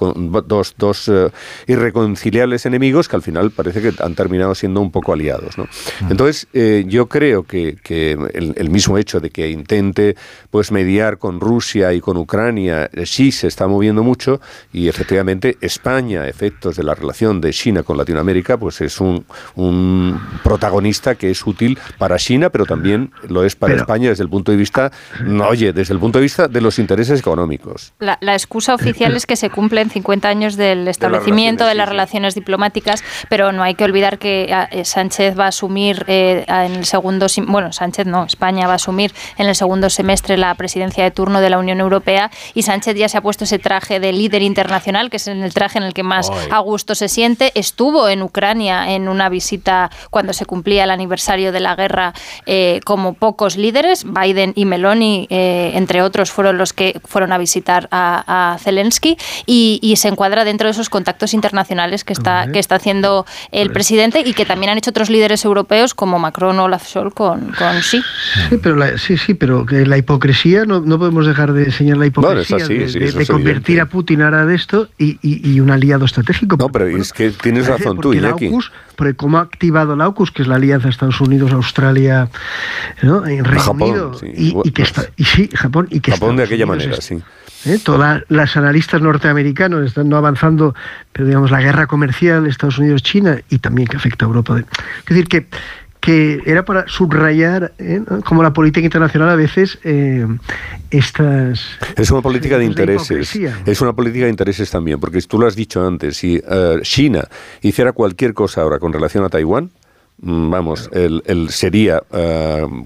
dos, 0.47 0.74
dos 0.76 1.08
eh, 1.08 1.31
irreconciliables 1.66 2.66
enemigos 2.66 3.08
que 3.08 3.16
al 3.16 3.23
final 3.23 3.50
parece 3.50 3.81
que 3.81 3.92
han 4.02 4.14
terminado 4.14 4.55
siendo 4.55 4.81
un 4.81 4.90
poco 4.90 5.12
aliados, 5.12 5.58
¿no? 5.58 5.66
Entonces, 6.10 6.48
yo 6.86 7.08
creo 7.08 7.44
que, 7.44 7.76
que 7.82 8.12
el, 8.12 8.55
el 8.56 8.70
mismo 8.70 8.98
hecho 8.98 9.20
de 9.20 9.31
que 9.31 9.50
intente 9.76 10.16
pues 10.50 10.70
mediar 10.70 11.18
con 11.18 11.40
Rusia 11.40 11.92
y 11.92 12.00
con 12.00 12.16
Ucrania, 12.16 12.88
eh, 12.92 13.06
sí 13.06 13.32
se 13.32 13.48
está 13.48 13.66
moviendo 13.66 14.02
mucho 14.02 14.40
y 14.72 14.88
efectivamente 14.88 15.56
España, 15.60 16.26
efectos 16.28 16.76
de 16.76 16.84
la 16.84 16.94
relación 16.94 17.40
de 17.40 17.52
China 17.52 17.82
con 17.82 17.96
Latinoamérica, 17.96 18.56
pues 18.56 18.80
es 18.80 19.00
un, 19.00 19.26
un 19.56 20.20
protagonista 20.42 21.14
que 21.14 21.30
es 21.30 21.46
útil 21.46 21.78
para 21.98 22.16
China, 22.18 22.50
pero 22.50 22.66
también 22.66 23.10
lo 23.28 23.44
es 23.44 23.56
para 23.56 23.74
España 23.74 24.10
desde 24.10 24.22
el 24.22 24.30
punto 24.30 24.52
de 24.52 24.58
vista, 24.58 24.92
no, 25.24 25.48
oye, 25.48 25.72
desde 25.72 25.94
el 25.94 26.00
punto 26.00 26.18
de 26.18 26.22
vista 26.22 26.48
de 26.48 26.60
los 26.60 26.78
intereses 26.78 27.18
económicos. 27.20 27.92
La, 27.98 28.18
excusa 28.34 28.74
oficial 28.74 29.14
es 29.16 29.26
que 29.26 29.36
se 29.36 29.50
cumplen 29.50 29.90
50 29.90 30.28
años 30.28 30.56
del 30.56 30.88
establecimiento 30.88 31.66
de 31.66 31.74
las 31.74 31.88
relaciones, 31.88 32.34
diplomáticas, 32.34 33.02
pero 33.28 33.52
no 33.52 33.62
hay 33.62 33.74
que 33.74 33.84
olvidar 33.84 34.18
que 34.18 34.54
eh, 34.70 34.84
Sánchez 34.84 35.38
va 35.38 35.46
a 35.46 35.48
asumir 35.48 36.04
eh, 36.08 36.44
en 36.48 36.74
el 36.74 36.84
segundo, 36.84 37.26
bueno, 37.46 37.72
Sánchez 37.72 38.06
no, 38.06 38.24
España 38.24 38.66
va 38.66 38.74
a 38.74 38.76
asumir 38.76 39.12
en 39.38 39.46
el 39.46 39.54
segundo 39.54 39.63
semestre 39.88 40.36
la 40.36 40.54
presidencia 40.54 41.04
de 41.04 41.10
turno 41.10 41.40
de 41.40 41.50
la 41.50 41.58
Unión 41.58 41.80
Europea 41.80 42.30
y 42.54 42.62
Sánchez 42.62 42.96
ya 42.96 43.08
se 43.08 43.18
ha 43.18 43.20
puesto 43.20 43.44
ese 43.44 43.58
traje 43.58 44.00
de 44.00 44.12
líder 44.12 44.42
internacional, 44.42 45.10
que 45.10 45.16
es 45.16 45.26
el 45.28 45.52
traje 45.52 45.78
en 45.78 45.84
el 45.84 45.94
que 45.94 46.02
más 46.02 46.30
a 46.50 46.58
gusto 46.60 46.94
se 46.94 47.08
siente. 47.08 47.52
Estuvo 47.54 48.08
en 48.08 48.22
Ucrania 48.22 48.92
en 48.92 49.08
una 49.08 49.28
visita 49.28 49.90
cuando 50.10 50.32
se 50.32 50.46
cumplía 50.46 50.84
el 50.84 50.90
aniversario 50.90 51.52
de 51.52 51.60
la 51.60 51.74
guerra 51.76 52.12
eh, 52.46 52.80
como 52.84 53.14
pocos 53.14 53.56
líderes. 53.56 54.04
Biden 54.04 54.52
y 54.54 54.64
Meloni, 54.64 55.26
eh, 55.30 55.72
entre 55.74 56.02
otros, 56.02 56.30
fueron 56.30 56.58
los 56.58 56.72
que 56.72 57.00
fueron 57.04 57.32
a 57.32 57.38
visitar 57.38 57.88
a, 57.90 58.56
Zelensky 58.60 59.16
y, 59.46 59.94
se 59.94 60.08
encuadra 60.08 60.44
dentro 60.44 60.66
de 60.66 60.72
esos 60.72 60.88
contactos 60.88 61.34
internacionales 61.34 62.04
que 62.04 62.12
está, 62.12 62.48
que 62.52 62.58
está 62.58 62.74
haciendo 62.74 63.26
el 63.52 63.70
presidente 63.70 64.20
y 64.20 64.34
que 64.34 64.44
también 64.44 64.70
han 64.70 64.78
hecho 64.78 64.90
otros 64.90 65.08
líderes 65.08 65.44
europeos 65.44 65.94
como 65.94 66.18
Macron 66.18 66.58
o 66.58 66.64
Olaf 66.64 66.86
Scholz 66.88 67.14
con, 67.14 67.52
con 67.52 67.80
sí. 67.82 68.02
Sí, 68.50 68.56
pero 68.60 68.98
sí, 68.98 69.16
sí, 69.16 69.34
pero 69.34 69.53
que 69.66 69.86
la 69.86 69.97
hipocresía, 69.97 70.65
no, 70.65 70.81
no 70.81 70.99
podemos 70.99 71.26
dejar 71.26 71.52
de 71.52 71.65
enseñar 71.65 71.97
la 71.97 72.07
hipocresía 72.07 72.66
de, 72.66 73.26
convertir 73.26 73.81
a 73.81 73.86
Putin 73.86 74.23
ahora 74.23 74.44
de 74.44 74.55
esto 74.55 74.89
y, 74.99 75.18
y, 75.23 75.60
un 75.60 75.70
aliado 75.70 76.05
estratégico. 76.05 76.57
No, 76.57 76.68
pero 76.68 76.86
es 76.86 77.12
que 77.12 77.31
tienes 77.31 77.66
razón 77.66 77.99
tú, 78.00 78.12
Iñaki. 78.12 78.50
porque 78.97 79.15
cómo 79.15 79.39
ha 79.39 79.42
activado 79.42 79.97
la 79.97 80.05
AUKUS, 80.05 80.31
que 80.31 80.42
es 80.42 80.49
la 80.49 80.57
alianza 80.57 80.89
Estados 80.89 81.20
Unidos, 81.20 81.52
Australia, 81.52 82.28
¿no? 83.02 83.26
en 83.26 83.44
Reino 83.44 83.60
Japón, 83.60 83.83
Unido, 83.83 84.20
y, 84.65 84.70
que 84.73 84.83
está, 84.83 85.07
y 85.16 85.24
sí, 85.24 85.49
Japón, 85.55 85.89
y 85.91 86.00
que 86.00 86.12
Japón 86.12 86.36
de 86.36 86.44
aquella 86.44 86.66
manera, 86.66 87.00
sí. 87.00 87.23
¿eh? 87.65 87.78
Todas 87.83 88.23
las 88.28 88.57
analistas 88.57 89.00
norteamericanos 89.00 89.84
están 89.86 90.08
no 90.08 90.16
avanzando, 90.16 90.74
pero 91.12 91.26
digamos, 91.26 91.50
la 91.50 91.60
guerra 91.60 91.86
comercial 91.86 92.47
Estados 92.47 92.78
Unidos-China 92.78 93.41
y 93.50 93.58
también 93.58 93.89
que 93.89 93.97
afecta 93.97 94.24
a 94.24 94.28
Europa. 94.28 94.58
Es 94.58 95.07
decir, 95.07 95.28
que 95.28 95.47
que 96.05 96.42
era 96.44 96.66
para 96.66 96.86
subrayar 96.86 97.73
¿eh? 97.78 98.02
como 98.26 98.42
la 98.42 98.52
política 98.52 98.84
internacional 98.84 99.31
a 99.31 99.36
veces 99.36 99.78
eh, 99.84 100.26
estas... 100.91 101.66
Es 101.97 102.10
una 102.10 102.20
política 102.20 102.58
de 102.58 102.66
intereses. 102.66 103.34
Es 103.65 103.81
una 103.81 103.94
política 103.94 104.26
de 104.26 104.31
intereses 104.31 104.70
también, 104.70 105.00
porque 105.00 105.23
tú 105.23 105.39
lo 105.39 105.47
has 105.47 105.57
dicho 105.57 105.86
antes, 105.86 106.18
si 106.18 106.42
eh, 106.47 106.78
China 106.83 107.26
hiciera 107.62 107.92
cualquier 107.92 108.34
cosa 108.34 108.60
ahora 108.60 108.78
con 108.78 108.92
relación 108.92 109.24
a 109.24 109.31
Taiwán, 109.31 109.70
mm, 110.20 110.50
vamos, 110.50 110.91
el, 110.92 111.49
sería 111.49 112.02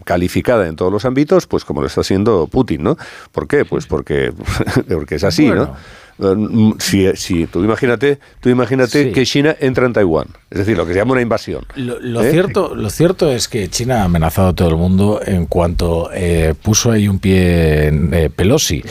calificada 0.04 0.68
en 0.68 0.76
todos 0.76 0.92
los 0.92 1.04
ámbitos, 1.04 1.48
pues 1.48 1.64
como 1.64 1.80
lo 1.80 1.88
está 1.88 2.02
haciendo 2.02 2.46
Putin, 2.46 2.84
¿no? 2.84 2.96
¿Por 3.32 3.48
qué? 3.48 3.64
Pues 3.64 3.88
porque, 3.88 4.32
porque 4.88 5.16
es 5.16 5.24
así, 5.24 5.48
¿no? 5.48 5.74
Eh, 6.20 6.74
si, 6.78 7.06
si, 7.14 7.46
tú 7.46 7.62
imagínate, 7.62 8.18
tú 8.40 8.48
imagínate 8.48 9.12
que 9.12 9.24
China 9.24 9.54
entra 9.60 9.86
en 9.86 9.92
Taiwán, 9.92 10.26
es 10.50 10.58
decir, 10.58 10.76
lo 10.76 10.84
que 10.84 10.92
se 10.92 10.98
llama 10.98 11.12
una 11.12 11.22
invasión. 11.22 11.64
Lo, 11.76 12.22
¿Eh? 12.22 12.30
cierto, 12.30 12.74
lo 12.74 12.90
cierto 12.90 13.30
es 13.30 13.48
que 13.48 13.68
China 13.68 14.02
ha 14.02 14.04
amenazado 14.04 14.48
a 14.48 14.52
todo 14.52 14.68
el 14.68 14.76
mundo 14.76 15.20
en 15.24 15.46
cuanto 15.46 16.10
eh, 16.12 16.54
puso 16.60 16.90
ahí 16.90 17.06
un 17.06 17.20
pie 17.20 17.86
en 17.86 18.32
Pelosi 18.34 18.82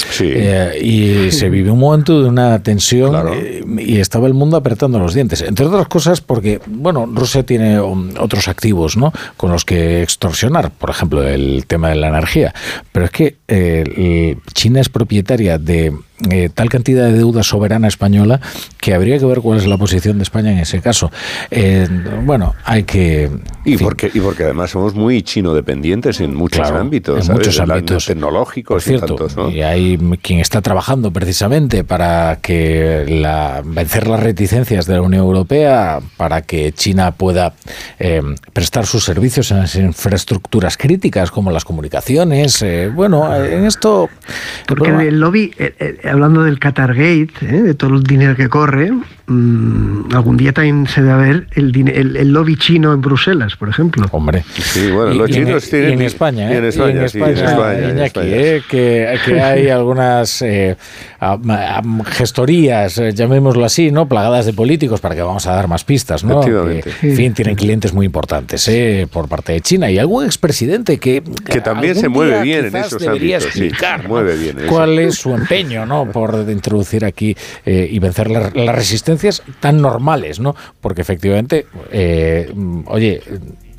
y 0.82 1.32
se 1.32 1.50
vivió 1.50 1.74
un 1.74 1.80
momento 1.80 2.22
de 2.22 2.30
una 2.30 2.64
tensión 2.64 3.78
y 3.78 4.00
estaba 4.00 4.28
el 4.28 4.34
mundo 4.34 4.56
apretando 4.56 4.98
los 5.00 5.14
dientes, 5.14 5.42
entre 5.42 5.66
otras 5.66 5.88
cosas 5.88 6.22
porque, 6.22 6.62
bueno, 6.66 7.10
Rusia 7.12 7.44
tiene 7.44 7.80
um, 7.80 8.12
otros 8.20 8.48
activos, 8.48 8.96
¿no? 8.96 9.12
Con 9.36 9.52
los 9.52 9.66
que 9.66 10.02
extorsionar, 10.02 10.72
por 10.72 10.90
ejemplo, 10.90 11.24
el 11.24 11.66
tema 11.68 11.90
de 11.90 11.96
la 11.96 12.08
energía, 12.08 12.54
pero 12.92 13.06
es 13.06 13.12
que 13.12 14.38
China 14.54 14.80
es 14.80 14.90
propietaria 14.90 15.58
de 15.58 15.94
eh, 16.32 16.50
tal 16.52 16.68
cantidad 16.70 17.06
de 17.06 17.14
deuda 17.14 17.44
soberana 17.44 17.88
española 17.88 18.42
que 18.80 18.96
habría 18.96 19.20
que 19.20 19.26
ver 19.26 19.42
cuál 19.42 19.60
es 19.60 19.68
la 19.68 19.78
posición 19.78 20.18
de 20.18 20.24
España 20.24 20.52
en 20.52 20.58
ese 20.58 20.82
caso. 20.82 21.12
Eh, 21.52 21.88
bueno, 22.24 22.56
hay 22.66 22.84
que... 22.84 23.30
Y 23.66 23.78
porque, 23.78 24.10
y 24.12 24.20
porque 24.20 24.46
además 24.46 24.72
somos 24.72 24.96
muy 24.96 25.22
chino 25.22 25.54
dependientes 25.54 26.20
en 26.20 26.34
muchos 26.34 26.72
ámbitos. 26.72 27.28
En 27.28 27.36
muchos 27.36 27.60
ámbitos. 27.60 28.06
Tecnológicos 28.08 28.84
cierto, 28.84 29.28
y, 29.52 29.62
hay 29.62 29.98
quien 30.22 30.40
está 30.40 30.62
trabajando 30.62 31.12
precisamente 31.12 31.84
para 31.84 32.40
que 32.42 33.06
la, 33.08 33.62
vencer 33.64 34.08
las 34.08 34.22
reticencias 34.22 34.88
de 34.88 34.96
la 34.96 35.02
Unión 35.02 35.24
Europea, 35.24 36.00
para 36.16 36.42
que 36.42 36.72
China 36.72 37.12
pueda 37.12 37.54
eh, 38.00 38.24
prestar 38.54 38.88
sus 38.88 39.04
servicios 39.04 39.52
en 39.52 39.60
las 39.60 39.76
infraestructuras 39.76 40.78
críticas 40.78 41.30
como 41.30 41.52
las 41.52 41.64
comunicaciones. 41.64 42.66
bueno, 42.96 43.36
en 43.36 43.66
esto... 43.66 44.10
Porque 44.66 44.90
el 44.90 45.20
lobby 45.20 45.52
hablando 46.10 46.44
del 46.44 46.60
Qatargate, 46.60 47.30
¿eh? 47.42 47.62
de 47.62 47.74
todo 47.74 47.96
el 47.96 48.04
dinero 48.04 48.36
que 48.36 48.50
corre, 48.50 48.92
mm, 48.92 50.14
algún 50.14 50.38
día 50.38 50.54
también 50.54 50.88
se 50.88 51.02
debe 51.02 51.22
ver 51.22 51.48
el, 51.54 52.18
el, 52.18 52.32
lobby 52.32 52.56
chino 52.56 52.94
en 52.94 53.02
Bruselas, 53.02 53.56
por 53.56 53.70
ejemplo. 53.70 54.06
Hombre. 54.12 54.44
Sí, 54.54 54.92
bueno, 54.92 55.14
los 55.14 55.30
chinos 55.30 55.70
tienen... 55.70 55.94
en 55.94 56.02
España, 56.04 56.52
¿eh? 56.52 56.58
en 56.58 56.66
España, 56.66 56.92
en 56.92 58.00
España, 58.00 58.26
¿eh? 58.26 58.62
que, 58.70 59.18
que, 59.26 59.42
hay 59.42 59.70
algunas 59.70 60.42
eh, 60.42 60.76
gestorías, 62.06 63.02
llamémoslo 63.14 63.66
así, 63.66 63.92
¿no? 63.92 64.08
Plagadas 64.08 64.46
de 64.46 64.54
políticos 64.54 65.02
para 65.02 65.16
que 65.16 65.22
vamos 65.22 65.48
a 65.48 65.54
dar 65.54 65.68
más 65.68 65.84
pistas, 65.84 66.24
¿no? 66.24 66.42
Que, 66.42 66.84
en 67.02 67.16
fin, 67.16 67.34
tienen 67.34 67.56
clientes 67.56 67.94
muy 67.94 68.06
importantes 68.06 68.68
¿eh? 68.68 69.08
por 69.12 69.28
parte 69.28 69.54
de 69.54 69.62
China 69.62 69.90
y 69.90 69.98
algún 69.98 70.26
expresidente 70.26 71.00
que... 71.00 71.24
Que 71.46 71.62
también 71.62 71.96
se 71.96 72.10
mueve 72.10 72.42
bien 72.42 72.66
en 72.66 72.76
esos 72.76 73.06
ámbitos. 73.06 73.46
Explicar, 73.46 74.08
mueve 74.08 74.38
bien 74.38 74.58
¿Cuál 74.68 75.00
es 75.00 75.16
su 75.16 75.34
empeño, 75.34 75.86
no? 75.86 75.97
Por 76.06 76.50
introducir 76.50 77.06
aquí 77.06 77.36
eh, 77.66 77.88
y 77.90 78.00
vencer 78.00 78.30
las, 78.30 78.54
resistencias 78.54 79.44
tan 79.60 79.82
normales, 79.82 80.40
¿no? 80.40 80.56
Porque 80.82 81.02
efectivamente, 81.02 81.66
eh, 81.92 82.52
oye, 82.88 83.22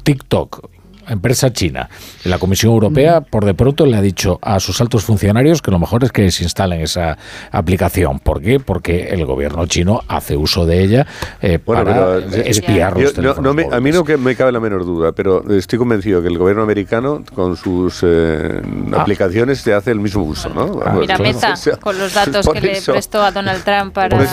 TikTok, 0.03 0.69
empresa 1.09 1.53
china. 1.53 1.89
La 2.25 2.39
Comisión 2.39 2.73
Europea, 2.73 3.21
por 3.21 3.45
de 3.45 3.55
pronto, 3.55 3.87
le 3.87 3.97
ha 3.97 4.03
dicho 4.03 4.39
a 4.43 4.61
sus 4.61 4.81
altos 4.81 5.05
funcionarios 5.05 5.63
que 5.63 5.71
lo 5.71 5.79
mejor 5.79 6.05
es 6.05 6.13
que 6.13 6.31
se 6.31 6.45
instalen 6.45 6.81
esa 6.81 7.19
aplicación. 7.51 8.19
¿Por 8.19 8.41
qué? 8.41 8.61
Porque 8.61 9.09
el 9.09 9.25
gobierno 9.25 9.67
chino 9.67 10.03
hace 10.09 10.37
uso 10.37 10.67
de 10.67 10.83
ella 10.83 11.07
eh, 11.41 11.59
para 11.59 12.19
espiar 12.19 12.99
los 12.99 13.15
yo, 13.15 13.35
no, 13.41 13.55
me, 13.55 13.67
A 13.71 13.81
mí 13.81 13.91
no 13.91 14.05
que 14.05 14.17
me 14.17 14.37
cabe 14.37 14.53
la 14.53 14.61
menor 14.61 14.85
duda, 14.85 15.13
pero 15.13 15.43
estoy 15.51 15.79
convencido 15.79 16.23
que 16.23 16.29
el 16.29 16.39
gobierno 16.39 16.63
americano, 16.63 17.25
con 17.35 17.57
sus 17.57 18.01
eh, 18.03 18.61
Ah. 18.93 19.03
aplicaciones, 19.03 19.63
te 19.63 19.75
hace 19.75 19.91
el 19.91 20.01
mismo 20.01 20.23
uso, 20.23 20.49
¿no? 20.51 20.75
Vamos, 20.75 21.01
Mira, 21.01 21.19
Meta, 21.19 21.53
o 21.55 21.57
sea, 21.57 21.77
con 21.77 21.99
los 21.99 22.15
datos 22.15 22.49
que 22.49 22.61
le 22.61 22.81
prestó 22.81 23.23
a 23.23 23.33
Donald 23.33 23.63
Trump 23.65 23.93
para... 23.93 24.17
Por 24.17 24.29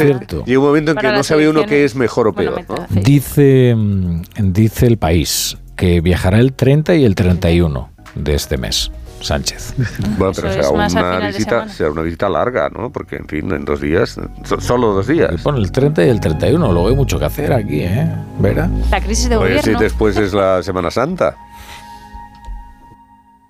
llega 0.45 0.59
un 0.59 0.65
momento 0.65 0.91
en 0.91 0.97
que 0.97 1.11
no 1.11 1.23
sabe 1.23 1.49
uno 1.49 1.65
qué 1.65 1.85
es 1.85 1.95
mejor 1.95 2.27
o 2.27 2.33
Bueno, 2.33 2.55
peor. 2.55 2.69
Meta, 2.69 2.87
¿no? 2.89 3.01
Dice, 3.01 3.73
mm, 3.75 4.21
dice 4.37 4.87
el 4.87 4.97
país 4.97 5.57
que 5.75 6.01
viajará 6.01 6.39
el 6.39 6.53
30 6.53 6.95
y 6.95 7.05
el 7.05 7.15
31 7.15 7.89
de 8.15 8.33
este 8.35 8.57
mes. 8.57 8.91
Sánchez. 9.21 9.73
Bueno, 10.19 10.33
pero 10.35 10.51
será 10.51 10.69
una, 10.69 11.27
visita, 11.27 11.67
será 11.69 11.89
una 11.91 12.01
visita 12.03 12.29
larga, 12.29 12.69
¿no? 12.69 12.91
Porque, 12.91 13.15
en 13.15 13.27
fin, 13.27 13.51
en 13.51 13.65
dos 13.65 13.81
días, 13.81 14.19
so- 14.43 14.61
solo 14.61 14.93
dos 14.93 15.07
días. 15.07 15.41
Bueno, 15.41 15.57
el 15.57 15.71
30 15.71 16.05
y 16.05 16.09
el 16.09 16.19
31, 16.19 16.71
luego 16.71 16.89
hay 16.89 16.95
mucho 16.95 17.17
que 17.17 17.25
hacer 17.25 17.51
aquí, 17.53 17.79
¿eh? 17.81 18.07
¿Verá? 18.39 18.69
La 18.91 19.01
crisis 19.01 19.29
de 19.29 19.37
Oye, 19.37 19.61
si 19.63 19.73
después 19.73 20.15
es 20.17 20.33
la 20.33 20.61
Semana 20.61 20.91
Santa. 20.91 21.35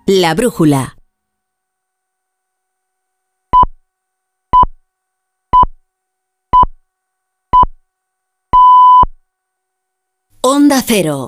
La 0.06 0.34
brújula. 0.36 0.96
Onda 10.42 10.82
Cero. 10.86 11.28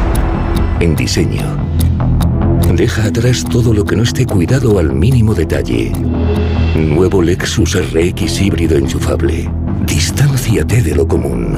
En 0.81 0.95
diseño. 0.95 1.43
Deja 2.73 3.05
atrás 3.05 3.43
todo 3.43 3.71
lo 3.71 3.85
que 3.85 3.95
no 3.95 4.01
esté 4.01 4.25
cuidado 4.25 4.79
al 4.79 4.91
mínimo 4.91 5.35
detalle. 5.35 5.91
Nuevo 6.75 7.21
Lexus 7.21 7.75
RX 7.75 8.41
híbrido 8.41 8.75
enchufable. 8.75 9.47
Distánciate 9.85 10.81
de 10.81 10.95
lo 10.95 11.07
común. 11.07 11.55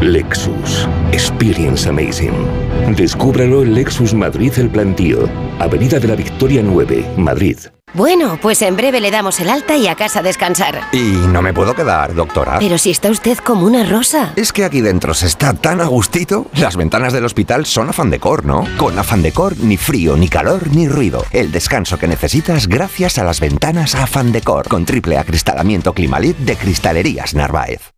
Lexus. 0.00 0.86
Experience 1.10 1.88
Amazing. 1.88 2.94
Descúbralo 2.96 3.62
en 3.62 3.74
Lexus 3.74 4.14
Madrid 4.14 4.52
El 4.58 4.68
Plantío. 4.68 5.28
Avenida 5.58 5.98
de 5.98 6.06
la 6.06 6.14
Victoria 6.14 6.62
9, 6.62 7.04
Madrid. 7.16 7.58
Bueno, 7.96 8.38
pues 8.42 8.60
en 8.60 8.76
breve 8.76 9.00
le 9.00 9.10
damos 9.10 9.40
el 9.40 9.48
alta 9.48 9.76
y 9.76 9.86
a 9.86 9.94
casa 9.94 10.18
a 10.18 10.22
descansar. 10.22 10.88
Y 10.92 10.98
no 10.98 11.40
me 11.40 11.54
puedo 11.54 11.74
quedar, 11.74 12.14
doctora. 12.14 12.58
Pero 12.58 12.76
si 12.76 12.90
está 12.90 13.10
usted 13.10 13.38
como 13.38 13.64
una 13.64 13.84
rosa. 13.84 14.32
Es 14.36 14.52
que 14.52 14.64
aquí 14.64 14.82
dentro 14.82 15.14
se 15.14 15.26
está 15.26 15.54
tan 15.54 15.80
a 15.80 15.86
gustito. 15.86 16.46
Las 16.54 16.76
ventanas 16.76 17.14
del 17.14 17.24
hospital 17.24 17.64
son 17.64 17.88
Afan 17.88 18.10
Decor, 18.10 18.44
¿no? 18.44 18.66
Con 18.76 18.98
Afan 18.98 19.22
Decor 19.22 19.56
ni 19.60 19.78
frío, 19.78 20.16
ni 20.16 20.28
calor, 20.28 20.68
ni 20.74 20.88
ruido. 20.88 21.24
El 21.30 21.52
descanso 21.52 21.96
que 21.96 22.06
necesitas 22.06 22.66
gracias 22.66 23.16
a 23.16 23.24
las 23.24 23.40
ventanas 23.40 23.94
Afan 23.94 24.30
Decor. 24.30 24.68
Con 24.68 24.84
triple 24.84 25.16
acristalamiento 25.16 25.94
Climalit 25.94 26.36
de 26.36 26.56
Cristalerías 26.56 27.34
Narváez. 27.34 27.92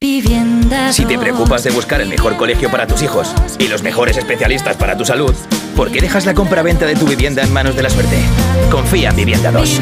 Si 0.93 1.07
te 1.07 1.19
preocupas 1.19 1.65
de 1.65 1.71
buscar 1.71 2.01
el 2.01 2.09
mejor 2.09 2.37
colegio 2.37 2.71
para 2.71 2.87
tus 2.87 3.03
hijos 3.03 3.35
y 3.59 3.67
los 3.67 3.83
mejores 3.83 4.17
especialistas 4.17 4.77
para 4.77 4.97
tu 4.97 5.05
salud, 5.05 5.35
¿por 5.79 5.93
qué 5.93 6.01
dejas 6.01 6.27
la 6.27 6.35
compra-venta 6.35 6.87
de 6.87 6.97
tu 6.97 7.07
vivienda 7.07 7.41
en 7.41 7.53
manos 7.53 7.77
de 7.77 7.85
la 7.85 7.89
suerte? 7.89 8.19
Confía 8.69 9.11
en 9.11 9.17
Vivienda 9.17 9.53
2. 9.53 9.79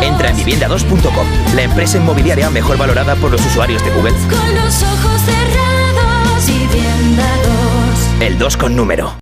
Entra 0.00 0.30
en 0.30 0.36
vivienda2.com, 0.38 1.26
la 1.54 1.62
empresa 1.62 1.98
inmobiliaria 1.98 2.48
mejor 2.48 2.78
valorada 2.78 3.14
por 3.16 3.30
los 3.30 3.44
usuarios 3.44 3.84
de 3.84 3.90
Google. 3.90 4.14
Con 4.30 4.54
los 4.54 4.82
ojos 4.82 5.20
cerrados, 5.20 6.46
vivienda 6.46 7.28
2. 8.18 8.22
El 8.22 8.38
2 8.38 8.56
con 8.56 8.74
número. 8.74 9.18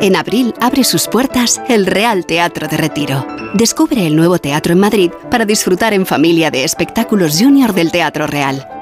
En 0.00 0.16
abril 0.16 0.52
abre 0.60 0.82
sus 0.82 1.06
puertas 1.06 1.62
el 1.68 1.86
Real 1.86 2.26
Teatro 2.26 2.66
de 2.66 2.76
Retiro. 2.76 3.24
Descubre 3.54 4.04
el 4.04 4.16
nuevo 4.16 4.38
teatro 4.38 4.72
en 4.72 4.80
Madrid 4.80 5.12
para 5.30 5.44
disfrutar 5.44 5.94
en 5.94 6.06
familia 6.06 6.50
de 6.50 6.64
espectáculos 6.64 7.38
junior 7.38 7.72
del 7.72 7.92
Teatro 7.92 8.26
Real. 8.26 8.81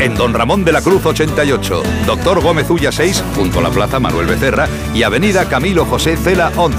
En 0.00 0.14
Don 0.14 0.32
Ramón 0.32 0.64
de 0.64 0.70
la 0.70 0.80
Cruz 0.80 1.04
88, 1.04 1.82
Doctor 2.06 2.40
Gómez 2.40 2.70
Ulla 2.70 2.92
6, 2.92 3.24
junto 3.34 3.58
a 3.58 3.62
la 3.62 3.70
Plaza 3.70 3.98
Manuel 3.98 4.26
Becerra 4.26 4.68
y 4.94 5.02
Avenida 5.02 5.48
Camilo 5.48 5.84
José 5.84 6.16
Cela 6.16 6.52
11. 6.56 6.78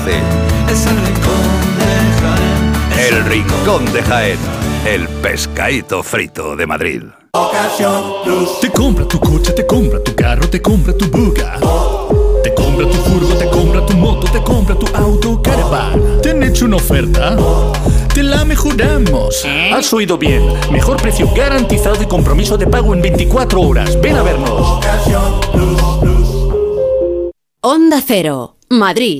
Es 0.70 0.86
el 3.12 3.26
rincón 3.26 3.92
de 3.92 4.04
Jaén. 4.04 4.38
El 4.86 5.08
pescadito 5.22 6.02
frito 6.02 6.56
de 6.56 6.66
Madrid. 6.66 7.04
Te 8.62 8.72
compra 8.72 9.06
tu 9.06 9.20
coche, 9.20 9.52
te 9.52 9.68
compra 9.68 10.02
tu 10.02 10.16
carro, 10.16 10.50
te 10.50 10.62
compra 10.62 10.94
tu 10.94 11.10
buga. 11.10 11.60
Te 12.50 12.56
compra 12.56 12.88
tu 12.88 12.98
furgo, 12.98 13.36
te 13.36 13.48
compra 13.48 13.86
tu 13.86 13.94
moto, 13.94 14.32
te 14.32 14.42
compra 14.42 14.74
tu 14.74 14.88
auto, 14.96 15.40
caravan. 15.40 16.20
¿Te 16.20 16.32
han 16.32 16.42
hecho 16.42 16.66
una 16.66 16.78
oferta? 16.78 17.38
Te 18.12 18.24
la 18.24 18.44
mejoramos. 18.44 19.46
Has 19.72 19.94
oído 19.94 20.18
bien. 20.18 20.42
Mejor 20.72 20.98
precio 21.00 21.30
garantizado 21.36 22.02
y 22.02 22.08
compromiso 22.08 22.58
de 22.58 22.66
pago 22.66 22.96
en 22.96 23.04
24 23.04 23.62
horas. 23.62 24.02
Ven 24.02 24.16
a 24.16 24.24
vernos. 24.24 24.80
Onda 27.62 28.02
Cero, 28.04 28.56
Madrid. 28.70 29.20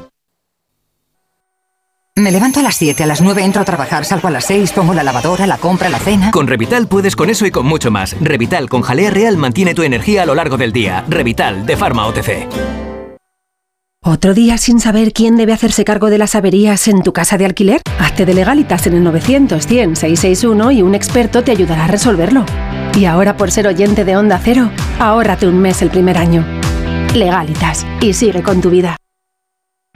Me 2.17 2.29
levanto 2.29 2.59
a 2.59 2.63
las 2.63 2.75
7, 2.75 3.03
a 3.03 3.07
las 3.07 3.21
9 3.21 3.41
entro 3.41 3.61
a 3.61 3.65
trabajar, 3.65 4.03
salgo 4.03 4.27
a 4.27 4.31
las 4.31 4.43
6, 4.45 4.73
pongo 4.73 4.93
la 4.93 5.01
lavadora, 5.01 5.47
la 5.47 5.57
compra, 5.57 5.87
la 5.87 5.97
cena. 5.97 6.31
Con 6.31 6.45
Revital 6.45 6.87
puedes 6.87 7.15
con 7.15 7.29
eso 7.29 7.45
y 7.45 7.51
con 7.51 7.65
mucho 7.65 7.89
más. 7.89 8.17
Revital 8.19 8.67
con 8.67 8.81
jalea 8.81 9.09
real 9.09 9.37
mantiene 9.37 9.73
tu 9.73 9.83
energía 9.83 10.23
a 10.23 10.25
lo 10.25 10.35
largo 10.35 10.57
del 10.57 10.73
día. 10.73 11.05
Revital, 11.07 11.65
de 11.65 11.77
Pharma 11.77 12.05
OTC. 12.07 12.49
¿Otro 14.03 14.33
día 14.33 14.57
sin 14.57 14.81
saber 14.81 15.13
quién 15.13 15.37
debe 15.37 15.53
hacerse 15.53 15.85
cargo 15.85 16.09
de 16.09 16.17
las 16.17 16.35
averías 16.35 16.87
en 16.89 17.01
tu 17.01 17.13
casa 17.13 17.37
de 17.37 17.45
alquiler? 17.45 17.81
Hazte 17.97 18.25
de 18.25 18.33
legalitas 18.33 18.87
en 18.87 18.95
el 18.95 19.03
900 19.03 19.65
100 19.65 19.95
661 19.95 20.71
y 20.71 20.81
un 20.81 20.95
experto 20.95 21.43
te 21.43 21.51
ayudará 21.51 21.85
a 21.85 21.87
resolverlo. 21.87 22.45
Y 22.93 23.05
ahora 23.05 23.37
por 23.37 23.51
ser 23.51 23.67
oyente 23.67 24.03
de 24.03 24.17
Onda 24.17 24.41
Cero, 24.43 24.69
ahórrate 24.99 25.47
un 25.47 25.59
mes 25.59 25.81
el 25.81 25.89
primer 25.89 26.17
año. 26.17 26.45
Legalitas 27.15 27.85
y 28.01 28.11
sigue 28.13 28.43
con 28.43 28.59
tu 28.59 28.69
vida. 28.69 28.97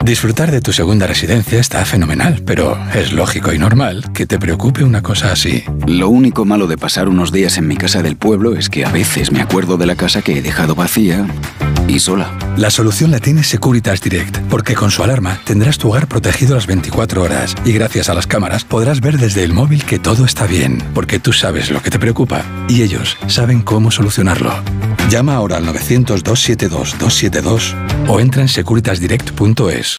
Disfrutar 0.06 0.52
de 0.52 0.60
tu 0.60 0.72
segunda 0.72 1.08
residencia 1.08 1.58
está 1.58 1.84
fenomenal, 1.84 2.40
pero 2.46 2.78
es 2.94 3.12
lógico 3.12 3.52
y 3.52 3.58
normal 3.58 4.12
que 4.12 4.24
te 4.24 4.38
preocupe 4.38 4.84
una 4.84 5.02
cosa 5.02 5.32
así. 5.32 5.64
Lo 5.88 6.08
único 6.10 6.44
malo 6.44 6.68
de 6.68 6.78
pasar 6.78 7.08
unos 7.08 7.32
días 7.32 7.58
en 7.58 7.66
mi 7.66 7.76
casa 7.76 8.04
del 8.04 8.14
pueblo 8.14 8.54
es 8.54 8.68
que 8.68 8.84
a 8.84 8.92
veces 8.92 9.32
me 9.32 9.42
acuerdo 9.42 9.76
de 9.76 9.86
la 9.86 9.96
casa 9.96 10.22
que 10.22 10.38
he 10.38 10.42
dejado 10.42 10.76
vacía 10.76 11.26
y 11.88 12.00
sola. 12.00 12.32
La 12.56 12.70
solución 12.70 13.10
la 13.10 13.20
tiene 13.20 13.44
Securitas 13.44 14.00
Direct, 14.00 14.38
porque 14.48 14.74
con 14.74 14.90
su 14.90 15.02
alarma 15.02 15.38
tendrás 15.44 15.76
tu 15.78 15.88
hogar 15.88 16.08
protegido 16.08 16.54
las 16.54 16.66
24 16.66 17.22
horas 17.22 17.54
y 17.64 17.72
gracias 17.72 18.08
a 18.08 18.14
las 18.14 18.26
cámaras 18.26 18.64
podrás 18.64 19.00
ver 19.00 19.18
desde 19.18 19.44
el 19.44 19.52
móvil 19.52 19.84
que 19.84 19.98
todo 19.98 20.24
está 20.24 20.46
bien, 20.46 20.82
porque 20.94 21.18
tú 21.18 21.32
sabes 21.32 21.70
lo 21.70 21.82
que 21.82 21.90
te 21.90 21.98
preocupa 21.98 22.44
y 22.68 22.82
ellos 22.82 23.16
saben 23.26 23.62
cómo 23.62 23.90
solucionarlo. 23.90 24.52
Llama 25.10 25.34
ahora 25.34 25.56
al 25.58 25.66
900-272-272 25.66 27.74
o 28.08 28.20
entra 28.20 28.42
en 28.42 28.48
securitasdirect.es. 28.48 29.98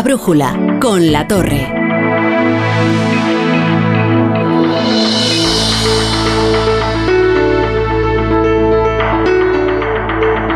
La 0.00 0.04
brújula 0.04 0.78
con 0.80 1.12
la 1.12 1.28
torre. 1.28 1.74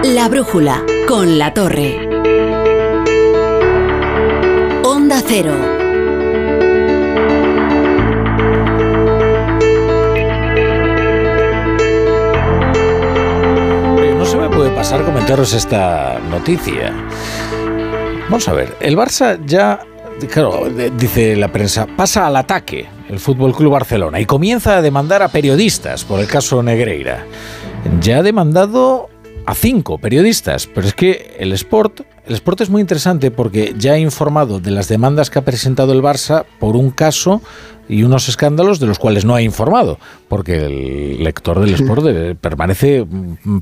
La 0.02 0.28
brújula 0.31 0.82
con 1.06 1.39
la 1.39 1.52
torre. 1.52 2.08
Onda 4.82 5.20
Cero. 5.26 5.52
No 14.16 14.24
se 14.24 14.39
me 14.39 14.48
puede 14.48 14.70
pasar 14.70 15.05
comentaros 15.05 15.52
esta 15.52 16.18
noticia. 16.31 16.94
Vamos 18.25 18.49
a 18.49 18.55
ver, 18.55 18.75
el 18.81 18.97
Barça 18.97 19.39
ya, 19.44 19.81
claro, 20.31 20.69
dice 20.97 21.36
la 21.36 21.53
prensa, 21.53 21.86
pasa 21.86 22.27
al 22.27 22.36
ataque 22.36 22.86
el 23.11 23.20
Fútbol 23.20 23.55
Club 23.55 23.73
Barcelona 23.73 24.19
y 24.19 24.25
comienza 24.25 24.78
a 24.78 24.83
demandar 24.83 25.23
a 25.23 25.28
periodistas 25.28 26.05
por 26.05 26.20
el 26.20 26.27
caso 26.27 26.62
Negreira. 26.62 27.27
Ya 28.01 28.19
ha 28.19 28.23
demandado 28.23 29.11
a 29.44 29.55
cinco 29.55 29.99
periodistas, 29.99 30.67
pero 30.67 30.86
es 30.86 30.94
que 30.94 31.36
el 31.39 31.53
Sport, 31.53 32.01
el 32.27 32.35
Sport 32.35 32.62
es 32.62 32.70
muy 32.70 32.81
interesante 32.81 33.31
porque 33.31 33.75
ya 33.77 33.93
ha 33.93 33.99
informado 33.99 34.59
de 34.59 34.70
las 34.70 34.89
demandas 34.89 35.28
que 35.28 35.39
ha 35.39 35.44
presentado 35.44 35.93
el 35.93 36.03
Barça 36.03 36.47
por 36.59 36.77
un 36.77 36.91
caso 36.91 37.43
y 37.89 38.03
unos 38.03 38.29
escándalos 38.29 38.81
de 38.81 38.87
los 38.87 38.99
cuales 38.99 39.25
no 39.25 39.35
ha 39.35 39.43
informado, 39.43 39.99
porque 40.29 40.67
el 40.67 41.25
lector 41.25 41.61
del 41.61 41.75
Sport 41.75 42.39
permanece 42.41 43.07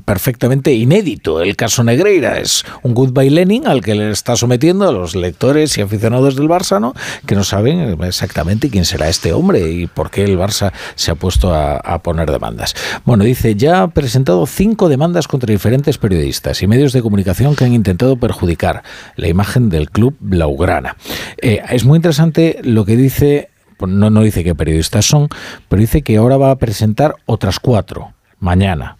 perfectamente 0.05 0.73
inédito. 0.73 1.41
El 1.41 1.55
caso 1.55 1.83
Negreira 1.83 2.39
es 2.39 2.65
un 2.83 2.93
goodbye 2.93 3.29
Lenin 3.29 3.67
al 3.67 3.81
que 3.81 3.95
le 3.95 4.11
está 4.11 4.35
sometiendo 4.35 4.87
a 4.87 4.91
los 4.91 5.15
lectores 5.15 5.77
y 5.77 5.81
aficionados 5.81 6.35
del 6.35 6.47
Barça, 6.47 6.79
¿no? 6.79 6.93
que 7.25 7.35
no 7.35 7.43
saben 7.43 8.01
exactamente 8.03 8.69
quién 8.69 8.85
será 8.85 9.09
este 9.09 9.33
hombre 9.33 9.71
y 9.71 9.87
por 9.87 10.09
qué 10.09 10.23
el 10.23 10.37
Barça 10.37 10.71
se 10.95 11.11
ha 11.11 11.15
puesto 11.15 11.53
a, 11.53 11.77
a 11.77 11.99
poner 11.99 12.31
demandas. 12.31 12.75
Bueno, 13.05 13.23
dice, 13.23 13.55
ya 13.55 13.83
ha 13.83 13.87
presentado 13.89 14.45
cinco 14.45 14.89
demandas 14.89 15.27
contra 15.27 15.51
diferentes 15.51 15.97
periodistas 15.97 16.61
y 16.61 16.67
medios 16.67 16.93
de 16.93 17.01
comunicación 17.01 17.55
que 17.55 17.65
han 17.65 17.73
intentado 17.73 18.17
perjudicar 18.17 18.83
la 19.15 19.27
imagen 19.27 19.69
del 19.69 19.89
club 19.89 20.15
Blaugrana. 20.19 20.95
Eh, 21.41 21.61
es 21.69 21.85
muy 21.85 21.97
interesante 21.97 22.59
lo 22.63 22.85
que 22.85 22.95
dice 22.95 23.49
no, 23.87 24.09
no 24.09 24.21
dice 24.21 24.43
qué 24.43 24.55
periodistas 24.55 25.05
son, 25.05 25.29
pero 25.69 25.79
dice 25.79 26.01
que 26.01 26.17
ahora 26.17 26.37
va 26.37 26.51
a 26.51 26.55
presentar 26.57 27.15
otras 27.25 27.59
cuatro 27.59 28.13
mañana. 28.39 28.97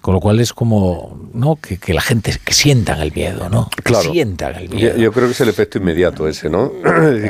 Con 0.00 0.14
lo 0.14 0.20
cual 0.20 0.40
es 0.40 0.52
como 0.52 1.16
¿no? 1.32 1.54
que, 1.54 1.78
que 1.78 1.94
la 1.94 2.00
gente 2.00 2.34
que 2.44 2.52
sientan 2.54 3.00
el 3.00 3.12
miedo, 3.12 3.48
¿no? 3.48 3.70
Que 3.70 3.82
Claro. 3.84 4.10
sientan 4.10 4.56
el 4.56 4.68
miedo. 4.68 4.96
Yo, 4.96 5.00
yo 5.00 5.12
creo 5.12 5.26
que 5.26 5.32
es 5.32 5.40
el 5.42 5.48
efecto 5.48 5.78
inmediato 5.78 6.26
ese, 6.26 6.50
¿no? 6.50 6.72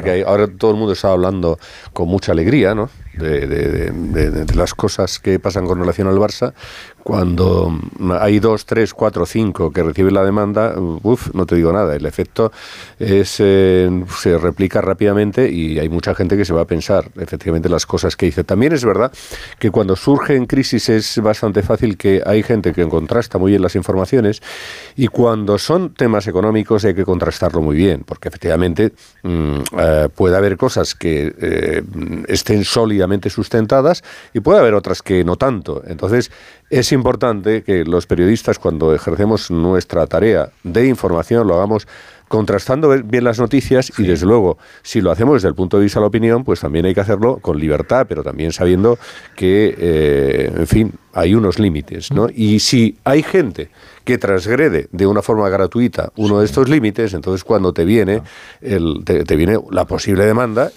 Que 0.02 0.24
ahora 0.26 0.48
todo 0.48 0.70
el 0.70 0.78
mundo 0.78 0.94
está 0.94 1.10
hablando 1.12 1.58
con 1.92 2.08
mucha 2.08 2.32
alegría, 2.32 2.74
¿no? 2.74 2.88
De, 3.12 3.46
de- 3.46 3.68
de- 3.90 3.90
de- 4.30 4.44
de 4.46 4.54
las 4.54 4.72
cosas 4.72 5.18
que 5.18 5.38
pasan 5.38 5.66
con 5.66 5.78
relación 5.80 6.08
al 6.08 6.16
Barça. 6.16 6.54
Cuando 7.02 7.80
hay 8.20 8.38
dos, 8.38 8.64
tres, 8.64 8.94
cuatro, 8.94 9.26
cinco 9.26 9.72
que 9.72 9.82
reciben 9.82 10.14
la 10.14 10.24
demanda, 10.24 10.74
uff, 11.02 11.34
no 11.34 11.46
te 11.46 11.56
digo 11.56 11.72
nada. 11.72 11.96
El 11.96 12.06
efecto 12.06 12.52
es 12.98 13.36
eh, 13.40 14.04
se 14.18 14.38
replica 14.38 14.80
rápidamente 14.80 15.50
y 15.50 15.78
hay 15.78 15.88
mucha 15.88 16.14
gente 16.14 16.36
que 16.36 16.44
se 16.44 16.52
va 16.52 16.62
a 16.62 16.66
pensar 16.66 17.10
efectivamente 17.16 17.68
las 17.68 17.86
cosas 17.86 18.14
que 18.16 18.26
dice. 18.26 18.44
También 18.44 18.72
es 18.72 18.84
verdad 18.84 19.12
que 19.58 19.70
cuando 19.70 19.96
surgen 19.96 20.46
crisis 20.46 20.88
es 20.88 21.18
bastante 21.20 21.62
fácil 21.62 21.96
que 21.96 22.22
hay 22.24 22.42
gente 22.42 22.72
que 22.72 22.86
contrasta 22.88 23.38
muy 23.38 23.50
bien 23.50 23.62
las 23.62 23.74
informaciones 23.74 24.40
y 24.96 25.08
cuando 25.08 25.58
son 25.58 25.94
temas 25.94 26.26
económicos 26.28 26.84
hay 26.84 26.94
que 26.94 27.04
contrastarlo 27.04 27.62
muy 27.62 27.76
bien, 27.76 28.04
porque 28.04 28.28
efectivamente 28.28 28.92
mm, 29.22 29.56
eh, 29.78 30.08
puede 30.14 30.36
haber 30.36 30.56
cosas 30.56 30.94
que 30.94 31.34
eh, 31.40 31.82
estén 32.28 32.64
sólidamente 32.64 33.28
sustentadas 33.28 34.04
y 34.32 34.40
puede 34.40 34.60
haber 34.60 34.74
otras 34.74 35.02
que 35.02 35.24
no 35.24 35.36
tanto. 35.36 35.82
Entonces 35.86 36.30
es 36.72 36.90
importante 36.90 37.62
que 37.62 37.84
los 37.84 38.06
periodistas 38.06 38.58
cuando 38.58 38.94
ejercemos 38.94 39.50
nuestra 39.50 40.06
tarea 40.06 40.48
de 40.64 40.86
información 40.86 41.46
lo 41.46 41.54
hagamos 41.54 41.86
contrastando 42.28 42.88
bien 43.04 43.24
las 43.24 43.38
noticias 43.38 43.92
y 43.98 44.04
desde 44.04 44.24
luego 44.24 44.56
si 44.82 45.02
lo 45.02 45.10
hacemos 45.10 45.34
desde 45.34 45.48
el 45.48 45.54
punto 45.54 45.76
de 45.76 45.82
vista 45.82 46.00
de 46.00 46.04
la 46.04 46.06
opinión 46.06 46.44
pues 46.44 46.60
también 46.60 46.86
hay 46.86 46.94
que 46.94 47.02
hacerlo 47.02 47.40
con 47.42 47.60
libertad 47.60 48.06
pero 48.08 48.22
también 48.22 48.52
sabiendo 48.52 48.98
que 49.36 49.74
eh, 49.76 50.50
en 50.56 50.66
fin 50.66 50.92
hay 51.12 51.34
unos 51.34 51.58
límites 51.58 52.10
¿no? 52.10 52.28
y 52.34 52.60
si 52.60 52.96
hay 53.04 53.22
gente 53.22 53.68
que 54.04 54.16
transgrede 54.16 54.88
de 54.92 55.06
una 55.06 55.20
forma 55.20 55.50
gratuita 55.50 56.10
uno 56.16 56.38
de 56.38 56.46
estos 56.46 56.70
límites 56.70 57.12
entonces 57.12 57.44
cuando 57.44 57.74
te 57.74 57.84
viene 57.84 58.22
el, 58.62 59.04
te, 59.04 59.24
te 59.24 59.36
viene 59.36 59.58
la 59.70 59.84
posible 59.84 60.24
demanda 60.24 60.72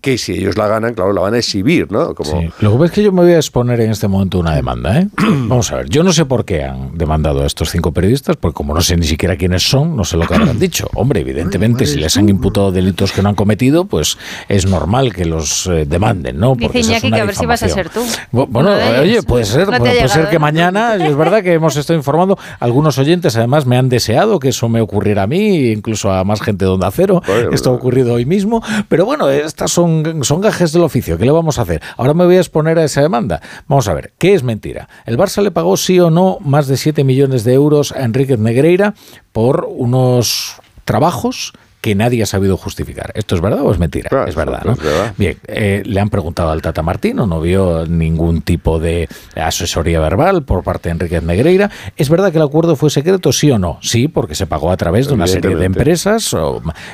que 0.00 0.18
si 0.18 0.32
ellos 0.34 0.56
la 0.56 0.66
ganan 0.68 0.94
claro 0.94 1.12
la 1.12 1.20
van 1.20 1.34
a 1.34 1.38
exhibir 1.38 1.90
¿no? 1.90 2.14
como 2.14 2.28
Sí. 2.40 2.50
Lo 2.60 2.72
que 2.72 2.76
pasa 2.78 2.84
es 2.86 2.90
que 2.92 3.02
yo 3.02 3.12
me 3.12 3.22
voy 3.22 3.32
a 3.32 3.36
exponer 3.36 3.80
en 3.80 3.90
este 3.90 4.08
momento 4.08 4.38
una 4.38 4.54
demanda. 4.54 4.98
¿eh? 5.00 5.08
Vamos 5.16 5.70
a 5.72 5.76
ver, 5.76 5.88
yo 5.88 6.02
no 6.02 6.12
sé 6.12 6.24
por 6.24 6.44
qué 6.44 6.64
han 6.64 6.96
demandado 6.96 7.42
a 7.42 7.46
estos 7.46 7.70
cinco 7.70 7.92
periodistas, 7.92 8.36
porque 8.36 8.54
como 8.54 8.74
no 8.74 8.80
sé 8.80 8.96
ni 8.96 9.06
siquiera 9.06 9.36
quiénes 9.36 9.62
son, 9.68 9.96
no 9.96 10.04
sé 10.04 10.16
lo 10.16 10.26
que 10.26 10.34
habrán 10.34 10.58
dicho. 10.60 10.88
Hombre, 10.94 11.20
evidentemente, 11.20 11.86
si 11.86 11.96
les 11.98 12.16
han 12.16 12.28
imputado 12.28 12.72
delitos 12.72 13.12
que 13.12 13.22
no 13.22 13.28
han 13.30 13.34
cometido, 13.34 13.84
pues 13.86 14.18
es 14.48 14.66
normal 14.66 15.12
que 15.14 15.24
los 15.24 15.66
eh, 15.66 15.84
demanden, 15.86 16.38
¿no? 16.38 16.54
Dice 16.54 16.66
Porque 16.66 16.80
Iñaki 16.80 17.06
una 17.08 17.16
que 17.16 17.22
a 17.22 17.26
ver 17.26 17.34
si 17.36 17.46
vas 17.46 17.62
a 17.62 17.68
ser 17.68 17.88
tú. 17.90 18.00
Bu- 18.32 18.46
Bueno, 18.48 18.70
oye, 19.00 19.22
puede 19.22 19.44
ser, 19.44 19.68
No 19.68 19.78
puede, 19.78 20.08
ser 20.08 20.28
que 20.28 20.38
mañana, 20.38 20.96
es 20.96 21.16
verdad 21.16 21.42
que 21.42 21.52
hemos 21.54 21.76
estado 21.76 21.96
informando, 21.96 22.38
algunos 22.60 22.98
oyentes 22.98 23.36
además 23.36 23.66
me 23.66 23.76
han 23.76 23.88
deseado 23.88 24.38
que 24.38 24.48
eso 24.50 24.68
me 24.68 24.80
ocurriera 24.80 25.22
a 25.24 25.26
mí, 25.26 25.68
incluso 25.70 26.12
a 26.12 26.24
más 26.24 26.40
gente 26.42 26.64
de 26.64 26.70
Onda 26.70 26.90
Cero, 26.90 27.22
esto 27.52 27.70
ha 27.70 27.72
ocurrido 27.72 28.14
hoy 28.14 28.26
mismo, 28.26 28.62
pero 28.88 29.04
bueno, 29.04 29.28
estas 29.30 29.77
son, 29.78 30.40
gajes 30.40 30.72
del 30.72 30.82
oficio, 30.82 31.16
¿qué 31.18 31.24
le 31.24 31.30
vamos 31.30 31.58
a 31.58 31.62
hacer? 31.62 31.80
Ahora 31.96 32.12
me 32.12 32.24
voy 32.24 32.34
a 32.34 32.40
exponer 32.40 32.80
a 32.80 32.84
esa 32.84 33.00
demanda. 33.00 33.40
Vamos 33.68 33.86
a 33.86 33.94
ver, 33.94 34.12
¿qué 34.18 34.34
es 34.34 34.42
mentira? 34.42 34.88
¿El 35.06 35.16
Barça 35.16 35.40
le 35.40 35.52
pagó 35.52 35.76
sí 35.76 36.00
o 36.00 36.10
no 36.10 36.38
más 36.40 36.66
de 36.66 36.76
7 36.76 37.04
millones 37.04 37.44
de 37.44 37.54
euros 37.54 37.92
a 37.92 38.02
Enriquez 38.02 38.40
Negreira 38.40 38.94
por 39.30 39.68
unos 39.70 40.56
trabajos 40.84 41.52
que 41.80 41.94
nadie 41.94 42.22
ha 42.22 42.26
sabido 42.26 42.56
justificar. 42.56 43.12
¿Esto 43.14 43.36
es 43.36 43.40
verdad 43.40 43.60
o 43.62 43.70
es 43.70 43.78
mentira? 43.78 44.10
es 44.26 44.34
verdad, 44.34 44.62
¿no? 44.64 44.76
Bien, 45.16 45.36
eh, 45.46 45.82
le 45.84 46.00
han 46.00 46.10
preguntado 46.10 46.50
al 46.50 46.60
Tata 46.60 46.82
Martino, 46.82 47.26
no 47.26 47.40
vio 47.40 47.86
ningún 47.86 48.42
tipo 48.42 48.80
de 48.80 49.08
asesoría 49.36 50.00
verbal 50.00 50.42
por 50.42 50.64
parte 50.64 50.88
de 50.88 50.94
Enriquez 50.94 51.22
Negreira. 51.22 51.70
¿Es 51.96 52.08
verdad 52.08 52.32
que 52.32 52.38
el 52.38 52.44
acuerdo 52.44 52.74
fue 52.74 52.90
secreto, 52.90 53.32
sí 53.32 53.50
o 53.50 53.58
no? 53.58 53.78
Sí, 53.80 54.08
porque 54.08 54.34
se 54.34 54.46
pagó 54.46 54.72
a 54.72 54.76
través 54.76 55.06
de 55.06 55.14
una 55.14 55.26
serie 55.26 55.54
de 55.54 55.64
empresas 55.64 56.34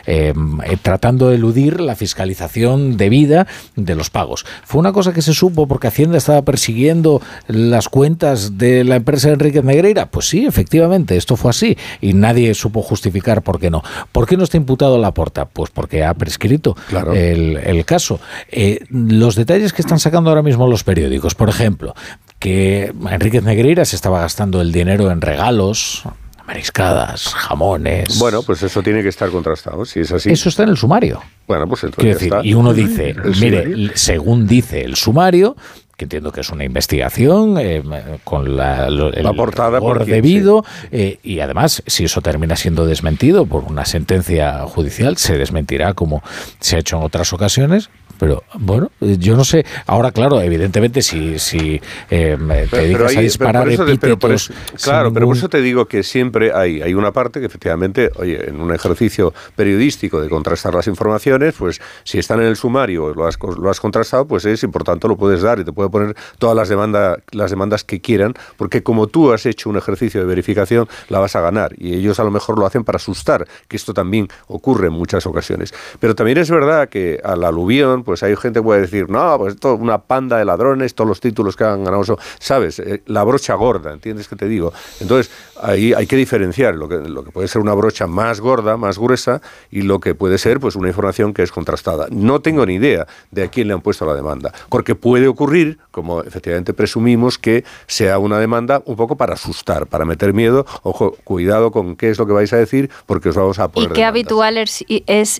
em, 0.07 0.61
eh, 0.61 0.77
tratando 0.83 1.31
de 1.31 1.37
eludir 1.37 1.81
la 1.81 1.97
fiscalización 1.97 2.97
debida 2.97 3.47
de 3.77 3.95
los 3.95 4.11
pagos. 4.11 4.45
¿Fue 4.65 4.81
una 4.81 4.93
cosa 4.93 5.13
que 5.13 5.23
se 5.23 5.33
supo 5.33 5.67
porque 5.67 5.89
Hacienda 5.89 6.19
estaba 6.19 6.43
persiguiendo 6.43 7.23
las 7.47 7.89
cuentas 7.89 8.59
de 8.59 8.85
la 8.85 8.97
empresa 8.97 9.29
de 9.29 9.35
Enriquez 9.35 9.65
Negreira? 9.65 10.07
Pues 10.07 10.29
sí, 10.29 10.45
efectivamente, 10.45 11.17
esto 11.17 11.37
fue 11.37 11.51
así 11.51 11.79
y 12.03 12.13
nadie 12.13 12.53
supo 12.55 12.83
justificar 12.83 13.43
por 13.43 13.59
qué 13.59 13.71
no. 13.71 13.83
¿Por 14.13 14.27
qué 14.27 14.37
no 14.37 14.45
está 14.45 14.59
imputado 14.59 14.74
la 14.99 15.12
porta? 15.12 15.47
Pues 15.47 15.70
porque 15.70 16.05
ha 16.05 16.15
prescrito 16.15 16.77
el, 17.12 17.85
caso. 17.85 18.20
Eh, 18.51 18.81
los 18.91 19.36
detalles 19.36 19.73
que 19.73 19.83
están 19.83 19.99
sacando 19.99 20.31
ahora 20.31 20.43
mismo 20.43 20.67
los 20.67 20.85
periódicos, 20.85 21.35
por 21.35 21.49
ejemplo, 21.49 21.94
que 22.39 22.93
Enriquez 23.11 23.43
Negreira 23.43 23.85
se 23.85 23.97
estaba 23.97 24.20
gastando 24.20 24.61
el 24.61 24.73
dinero 24.73 25.11
en 25.11 25.20
regalos, 25.20 26.05
mariscadas, 26.47 27.35
jamones. 27.35 28.19
Bueno, 28.19 28.43
pues 28.43 28.62
eso 28.62 28.83
tiene 28.83 29.03
que 29.03 29.09
estar 29.09 29.31
contrastado, 29.31 29.85
si 29.85 30.01
es 30.01 30.12
así. 30.12 30.31
Eso 30.31 30.49
está 30.49 30.62
en 30.65 30.70
el 30.70 30.77
sumario. 30.77 31.23
Bueno, 31.47 31.67
pues 31.67 31.85
entonces 31.85 32.15
decir, 32.15 32.35
Y 32.43 32.55
uno 32.55 32.73
dice, 32.73 33.15
mire, 33.41 33.91
según 33.94 34.47
dice 34.47 34.83
el 34.83 34.97
sumario, 34.97 35.57
que 35.97 36.05
entiendo 36.05 36.33
que 36.33 36.41
es 36.41 36.51
una 36.51 36.65
investigación 36.65 37.57
eh, 37.59 37.83
con 38.25 38.57
la, 38.57 38.87
el 38.87 39.37
portada 39.37 39.81
por 39.81 40.05
debido 40.05 40.65
eh, 40.91 41.19
y 41.23 41.41
además 41.41 41.83
si 41.87 42.05
eso 42.05 42.21
termina 42.21 42.57
siendo 42.57 42.87
desmentido 42.87 43.47
por 43.47 43.65
una 43.65 43.85
sentencia 43.85 44.61
judicial 44.67 45.17
se 45.17 45.39
desmentirá 45.39 45.95
como 45.95 46.23
se 46.61 46.77
ha 46.77 46.79
hecho 46.81 46.97
en 46.97 47.03
otras 47.03 47.33
ocasiones 47.33 47.91
pero 48.18 48.44
bueno, 48.55 48.91
yo 49.01 49.36
no 49.36 49.44
sé. 49.44 49.65
Ahora, 49.86 50.12
claro, 50.12 50.41
evidentemente, 50.41 51.02
si, 51.02 51.39
si 51.39 51.81
eh, 52.10 52.36
te 52.70 52.76
dedicas 52.76 53.17
a 53.17 53.20
disparar 53.20 53.68
epítetos... 53.68 54.52
claro, 54.83 55.12
pero 55.12 55.26
por 55.26 55.36
eso 55.36 55.49
te 55.49 55.60
digo 55.60 55.86
que 55.86 56.02
siempre 56.02 56.52
hay, 56.55 56.83
hay 56.83 56.94
una 56.94 57.12
parte 57.12 57.41
que 57.41 57.47
efectivamente, 57.47 58.10
oye, 58.17 58.49
en 58.49 58.60
un 58.60 58.73
ejercicio 58.73 59.33
periodístico 59.57 60.20
de 60.20 60.28
contrastar 60.28 60.75
las 60.75 60.86
informaciones, 60.86 61.55
pues 61.59 61.81
si 62.05 62.18
están 62.18 62.41
en 62.41 62.47
el 62.47 62.57
sumario 62.57 63.15
lo 63.15 63.26
has, 63.26 63.39
lo 63.41 63.70
has 63.70 63.81
contrastado, 63.81 64.26
pues 64.26 64.44
es 64.44 64.62
y 64.62 64.67
por 64.68 64.84
tanto 64.84 65.09
lo 65.09 65.17
puedes 65.17 65.43
dar 65.43 65.59
y 65.59 65.65
te 65.65 65.73
puede 65.73 65.91
poner 65.91 66.17
todas 66.39 66.57
las, 66.57 66.68
demandas 66.68 67.18
las 67.33 67.51
demandas 67.51 67.84
que 67.84 68.01
quieran, 68.01 68.34
porque 68.57 68.83
como 68.83 69.07
tú 69.07 69.33
has 69.33 69.47
hecho 69.47 69.70
un 69.70 69.76
ejercicio 69.76 70.20
de 70.20 70.26
verificación, 70.26 70.89
la 71.09 71.18
vas 71.18 71.36
a 71.36 71.41
ganar. 71.41 71.73
Y 71.78 71.94
ellos 71.94 72.20
a 72.20 72.25
lo 72.25 72.31
mejor 72.31 72.59
lo 72.59 72.67
hacen 72.67 72.84
para 72.84 72.97
asustar, 72.97 73.47
que 73.68 73.76
esto 73.76 73.94
también 73.94 74.28
ocurre 74.47 74.89
en 74.89 74.93
muchas 74.93 75.26
ocasiones. 75.26 75.75
Pero 76.01 76.15
también 76.15 76.39
es 76.39 76.51
verdad 76.51 76.89
que 76.89 77.20
al 77.23 77.44
aluvión, 77.44 78.03
pues 78.05 78.23
hay 78.23 78.36
gente 78.36 78.60
que 78.60 78.65
puede 78.65 78.83
decir, 78.83 79.08
no, 79.10 79.39
pues 79.39 79.55
esto 79.55 79.74
una 79.74 79.99
panda 79.99 80.39
de 80.39 80.44
ladrones, 80.44 80.94
todos 80.94 81.08
los 81.08 81.20
títulos 81.20 81.57
que 81.57 81.65
han 81.65 81.84
ganado, 81.84 82.18
¿sabes? 82.39 82.78
Eh, 82.78 83.02
la 83.07 83.24
brocha 83.24 83.55
gorda, 83.55 83.92
¿entiendes 83.92 84.28
qué 84.28 84.36
te 84.36 84.47
digo? 84.47 84.73
Entonces, 85.00 85.33
ahí 85.60 85.92
hay 85.92 86.07
que 86.07 86.16
diferenciar 86.16 86.74
lo 86.74 86.89
que, 86.89 86.97
lo 86.97 87.24
que 87.24 87.31
puede 87.31 87.49
ser 87.49 87.60
una 87.60 87.74
brocha 87.74 88.07
más 88.07 88.41
gorda, 88.41 88.76
más 88.76 88.99
gruesa, 88.99 89.41
y 89.70 89.83
lo 89.83 90.00
que 90.00 90.15
puede 90.15 90.39
ser 90.39 90.60
pues 90.60 90.76
una 90.76 90.89
información 90.89 91.34
que 91.34 91.42
es 91.42 91.50
contrastada. 91.50 92.07
No 92.10 92.41
tengo 92.41 92.66
ni 92.66 92.74
idea 92.74 93.07
de 93.31 93.44
a 93.44 93.49
quién 93.49 93.68
le 93.68 93.74
han 93.74 93.81
puesto 93.81 94.07
la 94.07 94.15
demanda, 94.15 94.52
porque 94.68 94.94
puede 94.94 95.28
ocurrir, 95.28 95.78
como 95.91 96.23
efectivamente 96.23 96.74
presumimos, 96.74 97.39
que 97.39 97.65
sea 97.86 98.18
una 98.18 98.39
demanda 98.39 98.83
un 98.86 98.97
poco 98.97 99.16
para 99.16 99.34
asustar, 99.34 99.86
para 99.86 100.05
meter 100.05 100.33
miedo, 100.33 100.66
ojo, 100.83 101.16
cuidado 101.24 101.70
con 101.70 101.97
qué 101.97 102.10
es 102.10 102.18
lo 102.18 102.26
que 102.26 102.33
vais 102.33 102.52
a 102.52 102.57
decir, 102.57 102.91
porque 103.07 103.31
os 103.31 103.36
vamos 103.36 103.58
a 103.58 103.68
poner... 103.68 103.91
Y 103.91 103.92
qué 103.92 104.05
habitual 104.05 104.58
es, 104.58 104.84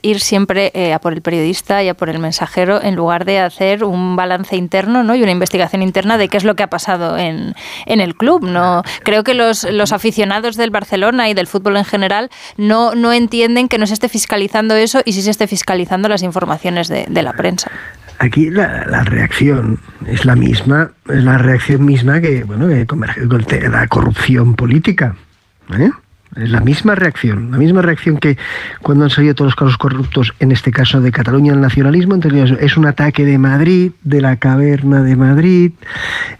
ir 0.03 0.21
siempre 0.21 0.71
eh, 0.75 0.93
a 0.93 0.99
por 0.99 1.13
el 1.13 1.23
periodista 1.23 1.83
y 1.83 1.89
a 1.89 1.95
por 1.95 2.09
el 2.09 2.19
en 2.57 2.95
lugar 2.95 3.25
de 3.25 3.41
hacer 3.41 3.85
un 3.85 4.17
balance 4.17 4.57
interno 4.57 5.03
¿no? 5.03 5.15
y 5.15 5.23
una 5.23 5.33
investigación 5.33 5.83
interna 5.83 6.19
de 6.19 6.29
qué 6.29 6.37
es 6.37 6.45
lo 6.45 6.55
que 6.57 6.63
ha 6.63 6.69
pasado 6.71 7.19
en, 7.19 7.55
en 7.87 8.01
el 8.01 8.15
club. 8.15 8.45
¿no? 8.45 8.83
Creo 9.03 9.25
que 9.25 9.35
los, 9.35 9.65
los 9.65 9.93
aficionados 9.93 10.57
del 10.57 10.71
Barcelona 10.71 11.29
y 11.29 11.35
del 11.35 11.47
fútbol 11.47 11.77
en 11.77 11.85
general 11.85 12.31
no, 12.57 12.95
no 12.95 13.13
entienden 13.13 13.69
que 13.69 13.79
no 13.79 13.87
se 13.87 13.95
esté 13.95 14.09
fiscalizando 14.09 14.75
eso 14.75 15.03
y 15.05 15.13
sí 15.13 15.23
se 15.23 15.31
esté 15.31 15.47
fiscalizando 15.47 16.09
las 16.09 16.23
informaciones 16.23 16.89
de, 16.89 17.07
de 17.09 17.23
la 17.23 17.33
prensa. 17.33 17.71
Aquí 18.19 18.49
la, 18.49 18.87
la, 18.87 19.03
reacción 19.03 19.81
es 20.07 20.25
la 20.25 20.37
misma, 20.37 20.93
es 21.09 21.25
la 21.25 21.37
reacción 21.37 21.85
misma 21.85 22.21
que, 22.21 22.45
bueno, 22.45 22.69
que 22.69 22.87
con 22.87 23.01
la 23.01 23.87
corrupción 23.89 24.55
política. 24.55 25.17
¿eh? 25.77 25.91
Es 26.37 26.51
la 26.51 26.61
misma 26.61 26.95
reacción, 26.95 27.51
la 27.53 27.59
misma 27.59 27.83
reacción 27.83 28.19
que 28.19 28.37
cuando 28.83 29.05
han 29.05 29.11
salido 29.11 29.35
todos 29.35 29.49
los 29.53 29.57
casos 29.57 29.79
corruptos, 29.79 30.33
en 30.41 30.53
este 30.53 30.73
caso 30.73 31.01
de 31.01 31.13
Cataluña, 31.13 31.53
el 31.53 31.61
nacionalismo, 31.61 32.15
entonces 32.15 32.57
es 32.61 32.77
un 32.77 32.87
ataque 32.87 33.25
de 33.25 33.39
Madrid, 33.39 33.93
de 34.03 34.21
la 34.21 34.37
caverna 34.37 35.03
de 35.03 35.17
Madrid, 35.17 35.73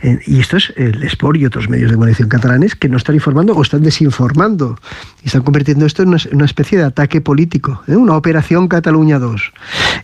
eh, 0.03 0.19
y 0.27 0.41
esto 0.41 0.57
es 0.57 0.73
el 0.77 1.03
Sport 1.05 1.39
y 1.39 1.47
otros 1.47 1.69
medios 1.69 1.91
de 1.91 1.97
comunicación 1.97 2.29
catalanes 2.29 2.75
que 2.75 2.89
no 2.89 2.97
están 2.97 3.15
informando 3.15 3.55
o 3.55 3.63
están 3.63 3.83
desinformando, 3.83 4.79
y 5.25 5.29
están 5.29 5.43
convirtiendo 5.43 5.87
esto 5.87 6.03
en 6.03 6.09
una, 6.11 6.45
especie 6.45 6.77
de 6.77 6.85
ataque 6.85 7.23
político, 7.23 7.83
¿eh? 7.87 7.97
una 7.97 8.15
operación 8.15 8.69
Cataluña 8.69 9.19
2. 9.19 9.53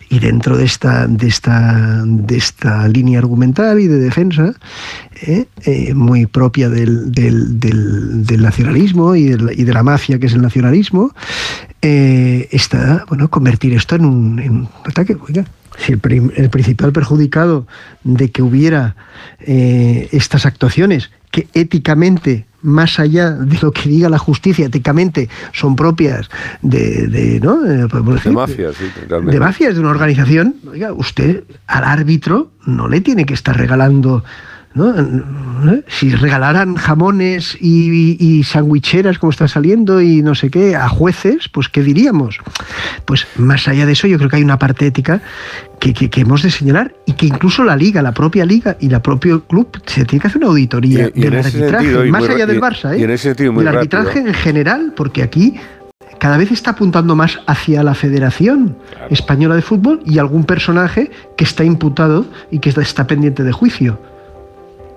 Y 0.09 0.17
dentro 0.17 0.57
de 0.57 0.65
esta, 0.65 1.05
de 1.05 1.27
esta, 1.27 2.01
de 2.03 2.37
esta 2.37 2.87
línea 2.87 3.19
argumental 3.19 3.79
y 3.79 3.87
de 3.87 3.99
defensa, 3.99 4.53
¿eh? 5.21 5.45
muy 5.93 6.25
propia 6.25 6.69
del, 6.69 7.11
del, 7.11 8.41
nacionalismo 8.41 9.15
y, 9.15 9.25
de 9.29 9.73
la 9.73 9.83
mafia 9.83 10.17
que 10.17 10.25
es 10.25 10.33
el 10.33 10.41
nacionalismo, 10.41 11.13
eh, 11.83 12.49
está, 12.51 13.05
bueno, 13.07 13.29
convertir 13.29 13.73
esto 13.73 13.95
en 13.95 14.05
un, 14.05 14.69
ataque. 14.85 15.15
si 15.77 15.91
el, 15.91 16.49
principal 16.49 16.91
perjudicado 16.93 17.67
de 18.03 18.31
que 18.31 18.41
hubiera 18.41 18.95
eh, 19.39 20.09
estas 20.11 20.47
actuaciones 20.47 21.11
que 21.29 21.47
éticamente 21.53 22.47
más 22.61 22.99
allá 22.99 23.31
de 23.31 23.57
lo 23.61 23.71
que 23.71 23.89
diga 23.89 24.09
la 24.09 24.17
justicia, 24.17 24.65
éticamente 24.65 25.29
son 25.51 25.75
propias 25.75 26.29
de, 26.61 27.07
de 27.07 27.39
¿no? 27.39 27.65
Eh, 27.65 27.87
de 27.87 28.31
mafias, 28.31 28.75
de 29.07 29.39
mafias 29.39 29.73
de 29.73 29.79
una 29.79 29.89
organización, 29.89 30.55
oiga, 30.69 30.93
usted 30.93 31.43
al 31.67 31.83
árbitro 31.83 32.51
no 32.65 32.87
le 32.87 33.01
tiene 33.01 33.25
que 33.25 33.33
estar 33.33 33.57
regalando 33.57 34.23
¿Eh? 34.73 35.83
Si 35.87 36.15
regalaran 36.15 36.75
jamones 36.75 37.57
y, 37.59 38.15
y, 38.19 38.43
sandwicheras 38.43 39.19
como 39.19 39.31
está 39.31 39.47
saliendo 39.49 40.01
y 40.01 40.21
no 40.21 40.33
sé 40.33 40.49
qué 40.49 40.77
a 40.77 40.87
jueces, 40.87 41.49
pues 41.49 41.67
¿qué 41.67 41.83
diríamos? 41.83 42.39
Pues 43.03 43.27
más 43.35 43.67
allá 43.67 43.85
de 43.85 43.91
eso 43.91 44.07
yo 44.07 44.17
creo 44.17 44.29
que 44.29 44.37
hay 44.37 44.43
una 44.43 44.57
parte 44.57 44.87
ética 44.87 45.21
que, 45.79 45.93
que, 45.93 46.21
hemos 46.21 46.43
de 46.43 46.51
señalar 46.51 46.95
y 47.05 47.13
que 47.13 47.25
incluso 47.25 47.65
la 47.65 47.75
liga, 47.75 48.01
la 48.01 48.13
propia 48.13 48.45
liga 48.45 48.77
y 48.79 48.87
la 48.87 49.01
propio 49.01 49.43
club 49.43 49.67
se 49.85 50.05
tiene 50.05 50.21
que 50.21 50.27
hacer 50.27 50.37
una 50.37 50.47
auditoría 50.47 51.09
del 51.09 51.35
arbitraje, 51.35 52.09
más 52.09 52.29
allá 52.29 52.45
del 52.45 52.61
Barça, 52.61 52.93
¿eh? 52.95 53.03
en 53.03 53.09
ese 53.09 53.29
sentido 53.29 53.51
muy 53.51 53.67
arbitraje 53.67 54.19
en 54.19 54.33
general, 54.33 54.93
porque 54.95 55.21
aquí 55.21 55.55
cada 56.17 56.37
vez 56.37 56.51
está 56.51 56.71
apuntando 56.71 57.15
más 57.15 57.39
hacia 57.45 57.83
la 57.83 57.93
Federación 57.93 58.77
Española 59.09 59.55
de 59.55 59.63
Fútbol 59.63 60.01
y 60.05 60.17
algún 60.19 60.45
personaje 60.45 61.11
que 61.35 61.43
está 61.43 61.65
imputado 61.65 62.25
y 62.51 62.59
que 62.59 62.69
está 62.69 63.05
pendiente 63.05 63.43
de 63.43 63.51
juicio 63.51 63.99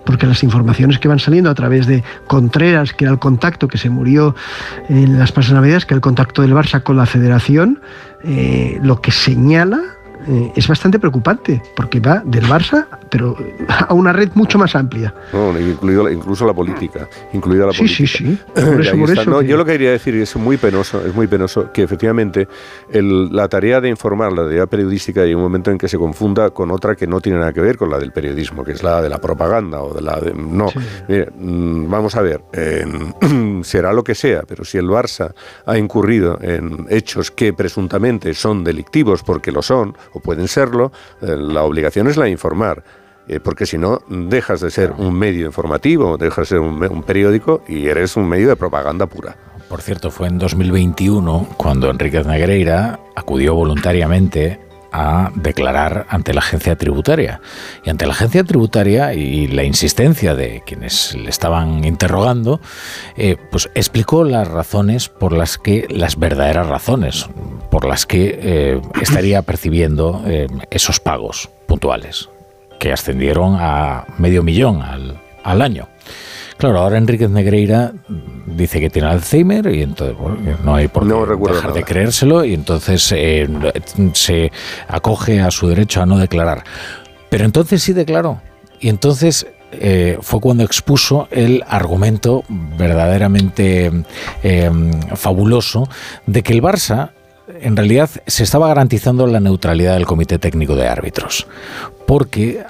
porque 0.05 0.26
las 0.26 0.42
informaciones 0.42 0.99
que 0.99 1.08
van 1.08 1.18
saliendo 1.18 1.50
a 1.50 1.55
través 1.55 1.86
de 1.86 2.02
Contreras, 2.26 2.92
que 2.92 3.05
era 3.05 3.12
el 3.12 3.18
contacto 3.18 3.68
que 3.68 3.78
se 3.78 3.91
murió 3.91 4.34
en 4.89 5.18
las 5.18 5.33
pasadas 5.33 5.60
navidades, 5.60 5.86
que 5.86 5.94
era 5.94 5.99
el 5.99 6.02
contacto 6.02 6.42
del 6.42 6.55
Barça 6.55 6.83
con 6.83 6.97
la 6.97 7.07
federación, 7.07 7.81
eh, 8.23 8.78
lo 8.83 9.00
que 9.00 9.10
señala 9.10 9.81
eh, 10.26 10.52
es 10.54 10.68
bastante 10.68 10.98
preocupante, 10.98 11.62
porque 11.76 12.00
va 12.00 12.22
del 12.24 12.44
Barça, 12.44 12.86
pero 13.10 13.36
a 13.68 13.92
una 13.94 14.12
red 14.12 14.30
mucho 14.34 14.58
más 14.58 14.74
amplia. 14.74 15.14
No, 15.32 15.58
incluido, 15.58 16.10
incluso 16.10 16.46
la 16.46 16.54
política, 16.54 17.08
incluida 17.32 17.66
la 17.66 17.72
sí, 17.72 17.88
Sí, 17.88 18.06
sí, 18.06 18.38
Yo 19.46 19.56
lo 19.56 19.64
que 19.64 19.72
quería 19.72 19.90
decir, 19.90 20.14
y 20.14 20.22
es 20.22 20.36
muy 20.36 20.56
penoso, 20.56 21.04
es 21.04 21.14
muy 21.14 21.26
penoso, 21.26 21.72
que 21.72 21.82
efectivamente 21.82 22.48
la 22.90 23.48
tarea 23.48 23.80
de 23.80 23.88
informar, 23.88 24.32
la 24.32 24.44
tarea 24.44 24.66
periodística, 24.66 25.22
hay 25.22 25.34
un 25.34 25.42
momento 25.42 25.70
en 25.70 25.78
que 25.78 25.88
se 25.88 25.98
confunda 25.98 26.50
con 26.50 26.70
otra 26.70 26.94
que 26.94 27.06
no 27.06 27.20
tiene 27.20 27.38
nada 27.38 27.52
que 27.52 27.60
ver 27.60 27.76
con 27.76 27.90
la 27.90 27.98
del 27.98 28.12
periodismo, 28.12 28.64
que 28.64 28.72
es 28.72 28.82
la 28.82 29.02
de 29.02 29.08
la 29.08 29.20
propaganda 29.20 29.82
o 29.82 29.94
de 29.94 30.02
la 30.02 30.20
de... 30.20 30.32
No, 30.34 30.68
mm, 30.68 31.90
vamos 31.90 32.16
a 32.16 32.22
ver, 32.22 32.42
será 33.62 33.92
lo 33.92 34.04
que 34.04 34.14
sea, 34.14 34.42
pero 34.46 34.64
si 34.64 34.78
el 34.78 34.86
Barça 34.86 35.34
ha 35.66 35.78
incurrido 35.78 36.38
en 36.40 36.86
hechos 36.88 37.30
que 37.30 37.52
presuntamente 37.52 38.34
son 38.34 38.64
delictivos 38.64 39.22
porque 39.22 39.52
lo 39.52 39.62
son, 39.62 39.96
o 40.15 40.20
pueden 40.20 40.49
serlo, 40.49 40.93
eh, 41.20 41.36
la 41.36 41.62
obligación 41.62 42.09
es 42.09 42.17
la 42.17 42.25
de 42.25 42.31
informar. 42.31 42.83
Eh, 43.26 43.41
porque 43.41 43.65
si 43.65 43.78
no, 43.78 44.01
dejas 44.09 44.60
de 44.60 44.70
ser 44.70 44.93
un 44.93 45.15
medio 45.15 45.47
informativo, 45.47 46.18
dejas 46.18 46.49
de 46.49 46.57
ser 46.57 46.60
un, 46.60 47.02
periódico 47.02 47.62
y 47.67 47.86
eres 47.86 48.17
un 48.17 48.28
medio 48.28 48.49
de 48.49 48.57
propaganda 48.57 49.07
pura. 49.07 49.36
Por 49.68 49.81
cierto, 49.81 50.10
fue 50.10 50.28
en 50.28 50.39
2021 50.39 51.49
cuando 51.57 51.91
Enriquez 51.91 52.26
Negreira 52.26 53.01
acudió 53.17 53.55
voluntariamente 53.55 54.60
a 54.93 55.33
declarar 55.34 56.07
ante 56.09 56.33
la 56.33 56.41
agencia 56.41 56.76
tributaria. 56.76 57.41
Y 57.83 57.91
ante 57.91 58.07
la 58.07 58.12
agencia 58.12 58.44
tributaria 58.44 59.12
y 59.12 59.49
la 59.49 59.65
insistencia 59.65 60.36
de 60.36 60.62
quienes 60.65 61.17
le 61.17 61.31
estaban 61.31 61.84
interrogando, 61.84 62.60
eh, 63.17 63.36
pues 63.51 63.68
explicó 63.75 64.23
las 64.23 64.47
razones 64.47 65.09
por 65.09 65.33
las 65.33 65.59
que, 65.59 65.89
las 65.91 66.17
verdaderas 66.17 66.68
razones 66.68 67.28
por 67.74 67.86
las 67.86 68.06
que 68.06 68.38
eh, 68.40 68.80
estaría 69.02 69.42
percibiendo 69.42 70.22
eh, 70.26 70.46
esos 70.70 71.00
pagos 71.00 71.50
puntuales, 71.66 72.28
que 72.78 72.92
ascendieron 72.92 73.56
a 73.58 74.04
medio 74.16 74.44
millón 74.44 74.80
al, 74.80 75.20
al 75.42 75.60
año. 75.60 75.88
Claro, 76.56 76.78
ahora 76.78 76.98
Enríquez 76.98 77.30
Negreira 77.30 77.92
dice 78.46 78.78
que 78.78 78.90
tiene 78.90 79.08
Alzheimer 79.08 79.66
y 79.74 79.82
entonces 79.82 80.16
bueno, 80.16 80.38
no 80.62 80.76
hay 80.76 80.86
por 80.86 81.04
qué 81.04 81.52
dejar 81.52 81.72
de 81.72 81.82
creérselo 81.82 82.44
y 82.44 82.54
entonces 82.54 83.10
eh, 83.10 83.48
se 84.12 84.52
acoge 84.86 85.40
a 85.40 85.50
su 85.50 85.66
derecho 85.66 86.00
a 86.00 86.06
no 86.06 86.16
declarar. 86.16 86.62
Pero 87.28 87.44
entonces 87.44 87.82
sí 87.82 87.92
declaró. 87.92 88.40
Y 88.78 88.88
entonces 88.88 89.48
eh, 89.72 90.18
fue 90.20 90.40
cuando 90.40 90.62
expuso 90.62 91.26
el 91.32 91.64
argumento 91.66 92.44
verdaderamente 92.48 93.90
eh, 94.44 94.70
fabuloso 95.16 95.88
de 96.28 96.44
que 96.44 96.52
el 96.52 96.62
Barça 96.62 97.10
en 97.60 97.76
realidad 97.76 98.10
se 98.26 98.42
estaba 98.42 98.68
garantizando 98.68 99.26
la 99.26 99.41
neutralidad 99.41 99.94
del 99.94 100.07
Comité 100.07 100.39
Técnico 100.39 100.74
de 100.74 100.89
Árbitros 100.89 101.47
porque 102.07 102.62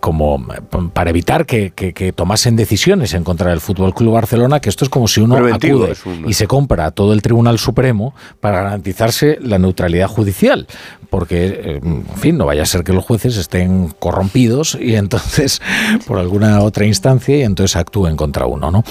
como 0.00 0.44
para 0.92 1.10
evitar 1.10 1.46
que, 1.46 2.12
tomasen 2.14 2.56
decisiones 2.56 3.14
en 3.14 3.24
contra 3.24 3.50
del 3.50 3.60
Fútbol 3.60 3.94
Club 3.94 4.14
Barcelona, 4.14 4.60
que 4.60 4.68
esto 4.68 4.84
es 4.84 4.90
como 4.90 5.06
si 5.06 5.20
uno 5.20 5.36
acude 5.36 5.94
y 6.26 6.32
se 6.34 6.46
compra 6.46 6.90
todo 6.90 7.12
el 7.12 7.22
Tribunal 7.22 7.58
Supremo 7.58 8.14
para 8.40 8.62
garantizarse 8.62 9.38
la 9.40 9.58
neutralidad 9.58 10.08
judicial, 10.08 10.66
porque 11.10 11.46
eh, 11.46 11.80
en 11.82 12.04
fin, 12.16 12.36
no 12.36 12.46
vaya 12.46 12.62
a 12.62 12.66
ser 12.66 12.84
que 12.84 12.92
los 12.92 13.04
jueces 13.04 13.36
estén 13.36 13.88
corrompidos 13.98 14.76
y 14.80 14.96
entonces 14.96 15.60
por 16.06 16.18
alguna 16.18 16.60
otra 16.62 16.84
instancia 16.84 17.36
y 17.36 17.42
entonces 17.42 17.76
actúen 17.76 18.16
contra 18.16 18.46
uno, 18.46 18.70
¿no? 18.70 18.82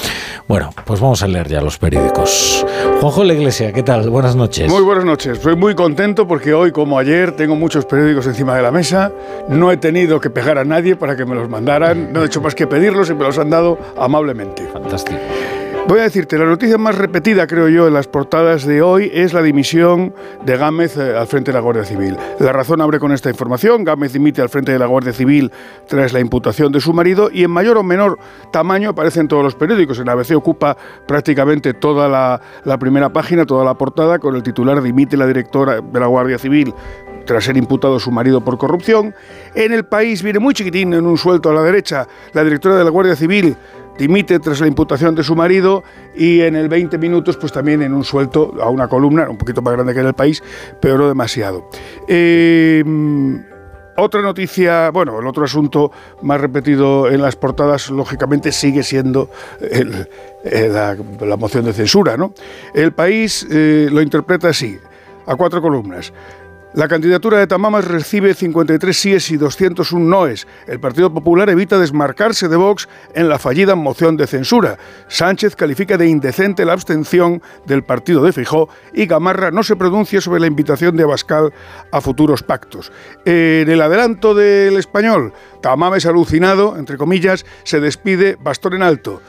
Bueno, 0.48 0.72
pues 0.86 1.00
vamos 1.00 1.24
a 1.24 1.28
leer 1.28 1.48
ya 1.50 1.62
los 1.62 1.78
periódicos. 1.78 2.66
Juanjo 3.02 3.24
La 3.24 3.34
Iglesia, 3.34 3.74
¿qué 3.74 3.84
tal? 3.84 4.10
Buenas 4.10 4.36
noches. 4.36 4.70
Muy 4.70 4.82
buenas 4.82 5.06
noches. 5.06 5.38
Estoy 5.38 5.56
muy 5.56 5.76
contento 5.76 6.28
porque 6.28 6.54
hoy 6.54 6.72
como 6.72 6.98
ayer 6.98 7.34
tengo 7.34 7.56
muchos 7.56 7.86
periódicos 7.86 8.28
encima 8.28 8.56
de 8.56 8.62
la 8.62 8.72
mesa 8.72 9.12
no 9.50 9.57
he 9.72 9.78
tenido 9.78 10.20
que 10.22 10.30
pegar 10.30 10.58
a 10.58 10.64
nadie 10.64 10.96
para 10.96 11.16
que 11.16 11.26
me 11.26 11.36
los 11.36 11.50
mandaran, 11.50 12.14
no 12.14 12.24
he 12.24 12.26
hecho 12.26 12.42
más 12.42 12.56
que 12.56 12.68
pedirlos 12.68 13.10
y 13.10 13.14
me 13.14 13.24
los 13.24 13.38
han 13.38 13.50
dado 13.50 13.78
amablemente. 13.98 14.68
Fantástico. 14.72 15.20
Voy 15.88 16.00
a 16.00 16.04
decirte, 16.04 16.38
la 16.38 16.44
noticia 16.44 16.78
más 16.78 16.98
repetida, 16.98 17.48
creo 17.48 17.70
yo, 17.70 17.88
en 17.88 17.94
las 17.94 18.10
portadas 18.10 18.66
de 18.66 18.82
hoy 18.82 19.10
es 19.14 19.34
la 19.34 19.42
dimisión 19.42 20.14
de 20.46 20.58
Gámez 20.58 20.98
eh, 20.98 21.16
al 21.16 21.28
frente 21.28 21.52
de 21.52 21.56
la 21.56 21.62
Guardia 21.62 21.86
Civil. 21.86 22.18
La 22.40 22.52
razón 22.52 22.82
abre 22.82 23.00
con 23.00 23.14
esta 23.14 23.30
información. 23.30 23.86
Gámez 23.86 24.12
dimite 24.12 24.42
al 24.42 24.50
frente 24.50 24.74
de 24.74 24.80
la 24.80 24.86
Guardia 24.86 25.14
Civil 25.14 25.50
tras 25.88 26.12
la 26.12 26.20
imputación 26.20 26.74
de 26.74 26.82
su 26.82 26.92
marido 26.92 27.30
y 27.32 27.46
en 27.46 27.52
mayor 27.52 27.78
o 27.78 27.84
menor 27.84 28.20
tamaño 28.52 28.90
aparece 28.90 29.22
en 29.22 29.30
todos 29.30 29.46
los 29.46 29.56
periódicos. 29.56 29.98
En 30.00 30.10
ABC 30.10 30.36
ocupa 30.36 30.76
prácticamente 31.08 31.74
toda 31.74 32.10
la, 32.10 32.42
la 32.66 32.78
primera 32.78 33.14
página, 33.14 33.46
toda 33.46 33.64
la 33.64 33.76
portada, 33.76 34.20
con 34.20 34.36
el 34.36 34.44
titular 34.44 34.82
dimite 34.82 35.16
la 35.16 35.26
directora 35.26 35.80
de 35.80 36.00
la 36.02 36.08
Guardia 36.08 36.38
Civil 36.38 36.74
tras 37.28 37.44
ser 37.44 37.58
imputado 37.58 38.00
su 38.00 38.10
marido 38.10 38.42
por 38.42 38.58
corrupción. 38.58 39.14
En 39.54 39.72
el 39.72 39.86
país 39.86 40.24
viene 40.24 40.40
muy 40.40 40.56
chiquitín, 40.56 40.94
en 40.94 41.06
un 41.06 41.18
suelto 41.18 41.52
a 41.52 41.54
la 41.54 41.62
derecha, 41.62 42.08
la 42.34 42.44
directora 42.44 42.76
de 42.76 42.84
la 42.84 42.90
Guardia 42.90 43.16
Civil 43.16 43.56
dimite 43.98 44.40
tras 44.40 44.60
la 44.62 44.68
imputación 44.68 45.16
de 45.16 45.24
su 45.24 45.36
marido 45.36 45.84
y 46.16 46.42
en 46.42 46.56
el 46.56 46.70
20 46.70 46.98
minutos 46.98 47.36
pues 47.38 47.52
también 47.52 47.82
en 47.82 47.94
un 47.94 48.04
suelto 48.04 48.54
a 48.62 48.70
una 48.70 48.88
columna, 48.88 49.30
un 49.30 49.38
poquito 49.38 49.62
más 49.62 49.74
grande 49.74 49.94
que 49.94 50.00
en 50.00 50.08
el 50.08 50.14
país, 50.14 50.44
pero 50.80 51.08
demasiado. 51.08 51.68
Em, 52.08 53.44
otra 53.98 54.22
noticia, 54.22 54.92
bueno, 54.92 55.20
el 55.20 55.26
otro 55.26 55.46
asunto 55.46 55.92
más 56.22 56.40
repetido 56.40 57.10
en 57.10 57.22
las 57.22 57.36
portadas, 57.36 57.90
lógicamente, 57.90 58.52
sigue 58.52 58.84
siendo 58.84 59.32
la, 60.44 61.36
moción 61.36 61.66
de 61.66 61.74
censura. 61.74 62.16
¿no? 62.16 62.32
El 62.76 62.94
país 62.94 63.48
eh, 63.50 63.90
lo 63.92 64.04
interpreta 64.04 64.50
así, 64.50 64.78
a 65.26 65.36
cuatro 65.36 65.64
columnas. 65.64 66.14
La 66.78 66.88
candidatura 66.88 67.40
de 67.40 67.48
Tamamas 67.48 67.86
recibe 67.86 68.36
53 68.36 68.96
síes 68.96 69.32
y 69.32 69.38
201 69.38 70.06
noes. 70.06 70.46
El 70.68 70.80
Partido 70.80 71.12
Popular 71.12 71.50
evita 71.50 71.80
desmarcarse 71.80 72.50
de 72.50 72.56
Vox 72.56 72.88
en 73.16 73.30
la 73.30 73.40
fallida 73.40 73.74
moción 73.74 74.16
de 74.16 74.28
censura. 74.28 74.78
Sánchez 75.08 75.56
califica 75.56 75.98
de 75.98 76.08
indecente 76.08 76.66
la 76.66 76.74
abstención 76.74 77.42
del 77.66 77.84
partido 77.84 78.22
de 78.22 78.32
Fijó 78.32 78.70
y 78.94 79.08
Gamarra 79.08 79.50
no 79.50 79.64
se 79.64 79.76
pronuncia 79.76 80.22
sobre 80.22 80.40
la 80.40 80.46
invitación 80.46 80.96
de 80.96 81.02
Abascal 81.02 81.52
a 81.92 82.00
futuros 82.00 82.44
pactos. 82.44 82.92
En 83.26 83.68
el 83.72 83.82
adelanto 83.82 84.36
del 84.36 84.78
español, 84.78 85.34
Tamames 85.64 86.06
alucinado, 86.06 86.78
entre 86.78 86.98
comillas, 86.98 87.44
se 87.64 87.80
despide 87.80 88.38
bastón 88.40 88.76
en 88.76 88.84
alto 88.84 89.20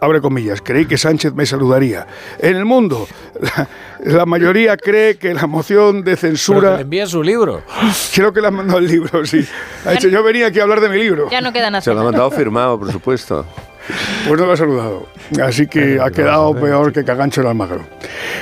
abre 0.00 0.20
comillas, 0.20 0.60
creí 0.62 0.86
que 0.86 0.98
Sánchez 0.98 1.34
me 1.34 1.46
saludaría. 1.46 2.06
En 2.38 2.56
el 2.56 2.64
mundo, 2.64 3.06
la, 4.04 4.26
mayoría 4.26 4.76
cree 4.76 5.16
que 5.16 5.34
la 5.34 5.46
moción 5.46 6.02
de 6.02 6.16
censura... 6.16 6.76
le 6.76 6.82
envía 6.82 7.06
su 7.06 7.22
libro. 7.22 7.62
Creo 8.14 8.32
que 8.32 8.40
le 8.40 8.48
han 8.48 8.54
mandado 8.54 8.78
el 8.78 8.86
libro, 8.86 9.24
sí. 9.24 9.46
Ha 9.84 9.92
dicho, 9.92 10.08
yo 10.08 10.22
venía 10.22 10.48
aquí 10.48 10.58
a 10.60 10.62
hablar 10.62 10.80
de 10.80 10.88
mi 10.88 10.98
libro. 10.98 11.28
Ya 11.30 11.40
no 11.40 11.52
queda 11.52 11.70
nada. 11.70 11.82
Se 11.82 11.92
lo 11.92 12.00
ha 12.00 12.04
mandado 12.04 12.30
firmado, 12.30 12.78
por 12.78 12.90
supuesto. 12.90 13.44
Pues 14.26 14.40
no 14.40 14.46
lo 14.46 14.52
ha 14.52 14.56
saludado. 14.56 15.06
Así 15.42 15.66
que 15.66 15.98
ha 16.00 16.10
quedado 16.10 16.54
peor 16.54 16.92
que 16.92 17.04
Cagancho 17.04 17.40
el 17.40 17.48
Almagro. 17.48 17.84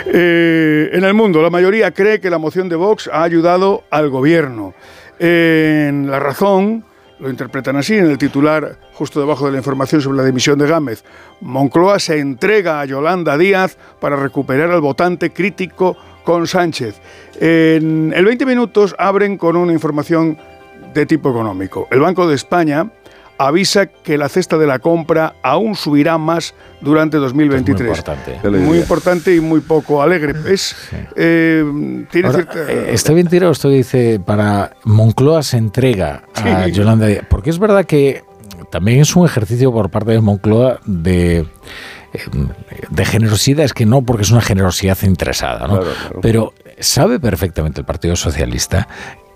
Eh, 0.06 0.90
en 0.92 1.04
el 1.04 1.14
mundo, 1.14 1.42
la 1.42 1.50
mayoría 1.50 1.90
cree 1.90 2.20
que 2.20 2.30
la 2.30 2.38
moción 2.38 2.68
de 2.68 2.76
Vox 2.76 3.08
ha 3.12 3.22
ayudado 3.22 3.84
al 3.90 4.10
gobierno. 4.10 4.74
En 5.18 6.10
La 6.10 6.20
Razón, 6.20 6.84
lo 7.20 7.30
interpretan 7.30 7.76
así 7.76 7.96
en 7.96 8.06
el 8.06 8.18
titular, 8.18 8.78
justo 8.94 9.20
debajo 9.20 9.46
de 9.46 9.52
la 9.52 9.58
información 9.58 10.00
sobre 10.00 10.18
la 10.18 10.24
dimisión 10.24 10.58
de 10.58 10.66
Gámez. 10.66 11.04
Moncloa 11.40 11.98
se 11.98 12.18
entrega 12.18 12.80
a 12.80 12.84
Yolanda 12.84 13.36
Díaz 13.36 13.76
para 14.00 14.16
recuperar 14.16 14.70
al 14.70 14.80
votante 14.80 15.30
crítico 15.30 15.96
con 16.24 16.46
Sánchez. 16.46 17.00
En 17.40 18.12
el 18.14 18.24
20 18.24 18.46
minutos 18.46 18.94
abren 18.98 19.36
con 19.36 19.56
una 19.56 19.72
información 19.72 20.38
de 20.94 21.06
tipo 21.06 21.30
económico. 21.30 21.88
El 21.90 22.00
Banco 22.00 22.28
de 22.28 22.34
España 22.34 22.90
avisa 23.38 23.86
que 23.86 24.18
la 24.18 24.28
cesta 24.28 24.58
de 24.58 24.66
la 24.66 24.80
compra 24.80 25.34
aún 25.42 25.74
subirá 25.76 26.18
más 26.18 26.54
durante 26.80 27.16
2023. 27.16 27.80
muy 27.80 27.88
importante. 27.88 28.48
Muy 28.50 28.78
importante 28.78 29.34
y 29.34 29.40
muy 29.40 29.60
poco 29.60 30.02
alegre. 30.02 30.34
Es, 30.52 30.76
eh, 31.16 31.64
tiene 32.10 32.28
eh, 32.54 32.90
está 32.92 33.12
bien 33.12 33.28
tirado 33.28 33.52
esto 33.52 33.68
que 33.68 33.76
dice, 33.76 34.20
para 34.24 34.72
Moncloa 34.84 35.42
se 35.42 35.56
entrega 35.56 36.24
a 36.34 36.66
Yolanda 36.68 37.06
Díaz, 37.06 37.24
porque 37.28 37.50
es 37.50 37.58
verdad 37.58 37.84
que 37.84 38.24
también 38.70 39.00
es 39.00 39.14
un 39.16 39.24
ejercicio 39.24 39.72
por 39.72 39.90
parte 39.90 40.12
de 40.12 40.20
Moncloa 40.20 40.80
de 40.84 41.46
eh, 42.12 42.20
de 42.90 43.04
generosidad 43.04 43.64
es 43.64 43.72
que 43.72 43.86
no 43.86 44.02
porque 44.02 44.22
es 44.22 44.30
una 44.30 44.40
generosidad 44.40 44.98
interesada, 45.02 45.66
¿no? 45.66 45.80
Pero 46.22 46.54
sabe 46.78 47.20
perfectamente 47.20 47.80
el 47.80 47.86
Partido 47.86 48.16
Socialista 48.16 48.88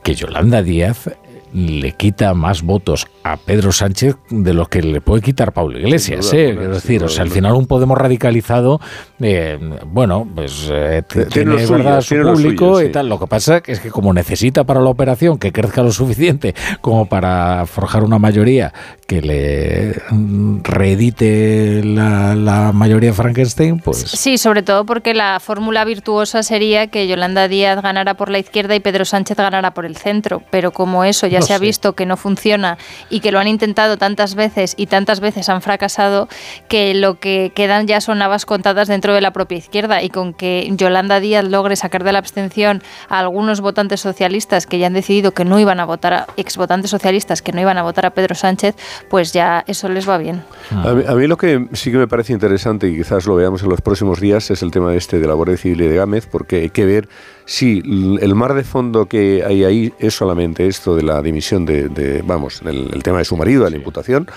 que 0.02 0.14
Yolanda 0.14 0.62
Díaz 0.62 1.10
le 1.52 1.92
quita 1.92 2.34
más 2.34 2.62
votos 2.62 3.06
a 3.24 3.36
Pedro 3.36 3.72
Sánchez 3.72 4.16
de 4.30 4.54
los 4.54 4.68
que 4.68 4.82
le 4.82 5.00
puede 5.00 5.22
quitar 5.22 5.52
Pablo 5.52 5.78
Iglesias. 5.78 6.32
¿eh? 6.32 6.50
es 6.50 6.68
decir, 6.68 7.04
o 7.04 7.08
sea, 7.08 7.24
al 7.24 7.30
final 7.30 7.54
un 7.54 7.66
Podemos 7.72 7.96
radicalizado, 7.96 8.80
eh, 9.20 9.58
bueno, 9.86 10.28
pues 10.34 10.68
eh, 10.70 11.02
tiene, 11.30 11.64
verdad 11.66 12.02
su 12.02 12.16
público 12.16 12.82
y 12.82 12.92
tal. 12.92 13.08
Lo 13.08 13.18
que 13.18 13.26
pasa 13.26 13.62
es 13.64 13.80
que 13.80 13.90
como 13.90 14.12
necesita 14.12 14.64
para 14.64 14.80
la 14.82 14.90
operación 14.90 15.38
que 15.38 15.52
crezca 15.52 15.82
lo 15.82 15.90
suficiente 15.90 16.54
como 16.82 17.06
para 17.06 17.64
forjar 17.64 18.04
una 18.04 18.18
mayoría 18.18 18.74
que 19.12 19.20
le 19.20 20.62
reedite 20.62 21.82
la, 21.84 22.34
la 22.34 22.72
mayoría 22.72 23.12
Frankenstein, 23.12 23.78
pues... 23.78 23.98
Sí, 23.98 24.38
sobre 24.38 24.62
todo 24.62 24.86
porque 24.86 25.12
la 25.12 25.38
fórmula 25.38 25.84
virtuosa 25.84 26.42
sería 26.42 26.86
que 26.86 27.06
Yolanda 27.06 27.46
Díaz 27.46 27.82
ganara 27.82 28.14
por 28.14 28.30
la 28.30 28.38
izquierda 28.38 28.74
y 28.74 28.80
Pedro 28.80 29.04
Sánchez 29.04 29.36
ganara 29.36 29.74
por 29.74 29.84
el 29.84 29.96
centro, 29.96 30.42
pero 30.50 30.72
como 30.72 31.04
eso 31.04 31.26
ya 31.26 31.42
se 31.42 31.52
ha 31.52 31.58
visto 31.58 31.92
que 31.92 32.06
no 32.06 32.16
funciona 32.16 32.78
y 33.10 33.20
que 33.20 33.32
lo 33.32 33.38
han 33.38 33.48
intentado 33.48 33.98
tantas 33.98 34.34
veces 34.34 34.74
y 34.78 34.86
tantas 34.86 35.20
veces 35.20 35.50
han 35.50 35.60
fracasado, 35.60 36.28
que 36.68 36.94
lo 36.94 37.20
que 37.20 37.52
quedan 37.54 37.86
ya 37.86 38.00
son 38.00 38.18
navas 38.18 38.46
contadas 38.46 38.88
dentro 38.88 39.14
de 39.14 39.20
la 39.20 39.32
propia 39.32 39.58
izquierda. 39.58 40.02
Y 40.02 40.08
con 40.08 40.32
que 40.32 40.72
Yolanda 40.74 41.20
Díaz 41.20 41.44
logre 41.44 41.76
sacar 41.76 42.02
de 42.02 42.12
la 42.12 42.18
abstención 42.18 42.82
a 43.10 43.18
algunos 43.18 43.60
votantes 43.60 44.00
socialistas 44.00 44.66
que 44.66 44.78
ya 44.78 44.86
han 44.86 44.94
decidido 44.94 45.32
que 45.32 45.44
no 45.44 45.60
iban 45.60 45.80
a 45.80 45.84
votar 45.84 46.14
a 46.14 46.26
ex 46.38 46.56
votantes 46.56 46.90
socialistas 46.90 47.42
que 47.42 47.52
no 47.52 47.60
iban 47.60 47.76
a 47.76 47.82
votar 47.82 48.06
a 48.06 48.10
Pedro 48.10 48.34
Sánchez, 48.34 48.74
pues 49.08 49.32
ya 49.32 49.64
eso 49.66 49.88
les 49.88 50.08
va 50.08 50.18
bien. 50.18 50.42
A 50.70 51.14
mí, 51.14 51.26
lo 51.26 51.36
que 51.36 51.68
sí 51.72 51.90
que 51.90 51.98
me 51.98 52.08
parece 52.08 52.32
interesante 52.32 52.88
y 52.88 52.96
quizás 52.96 53.26
lo 53.26 53.34
veamos 53.36 53.62
en 53.62 53.68
los 53.68 53.80
próximos 53.80 54.20
días 54.20 54.50
es 54.50 54.62
el 54.62 54.70
tema 54.70 54.94
este 54.94 55.18
de 55.18 55.26
la 55.26 55.34
Guardia 55.34 55.56
Civil 55.56 55.82
y 55.82 55.88
de 55.88 55.96
Gámez, 55.96 56.26
porque 56.26 56.56
hay 56.56 56.70
que 56.70 56.84
ver 56.84 57.08
si 57.44 57.82
el 58.20 58.34
mar 58.34 58.54
de 58.54 58.64
fondo 58.64 59.06
que 59.06 59.44
hay 59.44 59.64
ahí 59.64 59.92
es 59.98 60.14
solamente 60.14 60.66
esto 60.66 60.96
de 60.96 61.02
la 61.02 61.20
dimisión 61.22 61.66
de, 61.66 62.22
vamos, 62.24 62.62
el, 62.64 63.02
tema 63.02 63.18
de 63.18 63.24
su 63.24 63.36
marido, 63.36 63.64
de 63.64 63.70
la 63.70 63.76
imputación, 63.76 64.28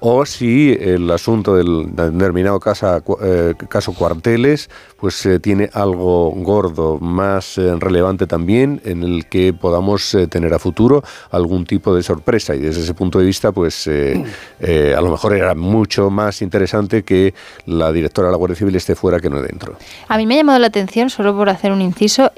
o 0.00 0.24
si 0.24 0.72
el 0.72 1.10
asunto 1.10 1.54
del 1.54 1.94
determinado 1.94 2.58
casa, 2.58 3.02
eh, 3.22 3.54
caso 3.68 3.92
cuarteles 3.92 4.70
pues 4.98 5.24
eh, 5.26 5.38
tiene 5.38 5.70
algo 5.72 6.30
gordo 6.32 6.98
más 6.98 7.58
eh, 7.58 7.74
relevante 7.78 8.26
también 8.26 8.80
en 8.84 9.02
el 9.02 9.26
que 9.26 9.52
podamos 9.52 10.16
tener 10.30 10.52
a 10.54 10.58
futuro 10.58 11.02
algún 11.30 11.64
tipo 11.64 11.94
de 11.94 12.02
sorpresa 12.02 12.54
y 12.54 12.58
desde 12.60 12.82
ese 12.82 12.94
punto 12.94 13.18
de 13.18 13.26
vista 13.26 13.52
pues 13.52 13.88
a 13.88 15.00
lo 15.00 15.10
mejor 15.10 15.34
era 15.34 15.54
mucho 15.54 16.10
más 16.10 16.42
interesante 16.42 17.02
que 17.02 17.34
la 17.66 17.92
directora 17.92 18.28
de 18.28 18.32
la 18.32 18.38
Guardia 18.38 18.56
Civil 18.56 18.76
esté 18.76 18.94
fuera 18.94 19.20
que 19.20 19.28
no 19.28 19.42
dentro. 19.42 19.76
A 20.08 20.16
mí 20.16 20.26
me 20.26 20.34
ha 20.34 20.36
llamado 20.38 20.58
la 20.58 20.68
atención, 20.68 21.10
solo 21.10 21.36
por 21.36 21.48
hacer 21.48 21.72
un 21.72 21.82
inciso, 21.82 22.30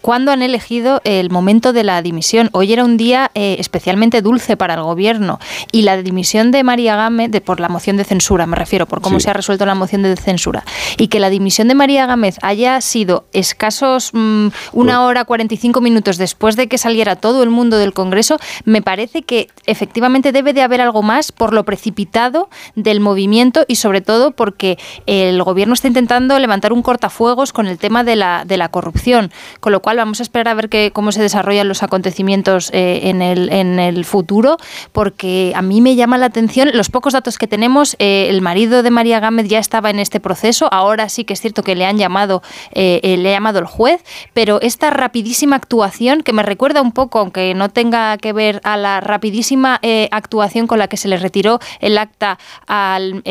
cuando 0.00 0.32
han 0.32 0.42
elegido 0.42 1.00
el 1.04 1.30
momento 1.30 1.72
de 1.72 1.84
la 1.84 2.02
dimisión. 2.02 2.48
Hoy 2.52 2.72
era 2.72 2.84
un 2.84 2.96
día 2.96 3.30
especialmente 3.34 4.22
dulce 4.22 4.56
para 4.56 4.74
el 4.74 4.82
gobierno 4.82 5.38
y 5.72 5.82
la 5.82 6.00
dimisión 6.02 6.50
de 6.50 6.63
María 6.64 6.96
Gámez, 6.96 7.30
de, 7.30 7.40
por 7.40 7.60
la 7.60 7.68
moción 7.68 7.96
de 7.96 8.04
censura, 8.04 8.46
me 8.46 8.56
refiero, 8.56 8.86
por 8.86 9.00
cómo 9.00 9.20
se 9.20 9.30
ha 9.30 9.32
resuelto 9.32 9.66
la 9.66 9.74
moción 9.74 10.02
de 10.02 10.16
censura, 10.16 10.64
y 10.96 11.08
que 11.08 11.20
la 11.20 11.30
dimisión 11.30 11.68
de 11.68 11.74
María 11.74 12.06
Gámez 12.06 12.38
haya 12.42 12.80
sido 12.80 13.26
escasos 13.32 14.10
mm, 14.12 14.48
una 14.72 14.96
pues 14.96 14.98
hora 14.98 15.24
45 15.24 15.80
minutos 15.80 16.16
después 16.16 16.56
de 16.56 16.66
que 16.66 16.78
saliera 16.78 17.16
todo 17.16 17.42
el 17.42 17.50
mundo 17.50 17.78
del 17.78 17.92
Congreso, 17.92 18.38
me 18.64 18.82
parece 18.82 19.22
que 19.22 19.48
efectivamente 19.66 20.32
debe 20.32 20.52
de 20.52 20.62
haber 20.62 20.80
algo 20.80 21.02
más 21.02 21.30
por 21.30 21.52
lo 21.52 21.64
precipitado 21.64 22.48
del 22.74 23.00
movimiento 23.00 23.64
y 23.68 23.76
sobre 23.76 24.00
todo 24.00 24.30
porque 24.32 24.78
el 25.06 25.42
gobierno 25.42 25.74
está 25.74 25.88
intentando 25.88 26.38
levantar 26.38 26.72
un 26.72 26.82
cortafuegos 26.82 27.52
con 27.52 27.66
el 27.66 27.78
tema 27.78 28.04
de 28.04 28.16
la, 28.16 28.44
de 28.46 28.56
la 28.56 28.70
corrupción, 28.70 29.30
con 29.60 29.72
lo 29.72 29.80
cual 29.80 29.98
vamos 29.98 30.20
a 30.20 30.22
esperar 30.22 30.48
a 30.48 30.54
ver 30.54 30.68
que, 30.68 30.90
cómo 30.92 31.12
se 31.12 31.20
desarrollan 31.20 31.68
los 31.68 31.82
acontecimientos 31.82 32.70
eh, 32.72 33.02
en, 33.04 33.20
el, 33.22 33.52
en 33.52 33.78
el 33.78 34.04
futuro, 34.04 34.56
porque 34.92 35.52
a 35.54 35.62
mí 35.62 35.80
me 35.80 35.94
llama 35.94 36.16
la 36.18 36.26
atención 36.26 36.53
los 36.72 36.88
pocos 36.88 37.12
datos 37.12 37.38
que 37.38 37.46
tenemos, 37.46 37.96
eh, 37.98 38.28
el 38.30 38.40
marido 38.40 38.82
de 38.82 38.90
María 38.90 39.20
Gámez 39.20 39.48
ya 39.48 39.58
estaba 39.58 39.90
en 39.90 39.98
este 39.98 40.20
proceso, 40.20 40.68
ahora 40.70 41.08
sí 41.08 41.24
que 41.24 41.32
es 41.32 41.40
cierto 41.40 41.62
que 41.62 41.74
le 41.74 41.84
han 41.84 41.98
llamado, 41.98 42.42
eh, 42.72 43.00
eh, 43.02 43.16
le 43.16 43.30
ha 43.30 43.32
llamado 43.32 43.58
el 43.58 43.66
juez, 43.66 44.02
pero 44.32 44.60
esta 44.60 44.90
rapidísima 44.90 45.56
actuación 45.56 46.22
que 46.22 46.32
me 46.32 46.42
recuerda 46.42 46.80
un 46.82 46.92
poco, 46.92 47.18
aunque 47.18 47.54
no 47.54 47.68
tenga 47.68 48.16
que 48.18 48.32
ver 48.32 48.60
a 48.64 48.76
la 48.76 49.00
rapidísima 49.00 49.80
actuación 50.10 50.66
con 50.66 50.78
la 50.78 50.88
que 50.88 50.96
se 50.96 51.08
le 51.08 51.16
retiró 51.16 51.58
el 51.80 51.98
acta 51.98 52.38
al 52.66 53.22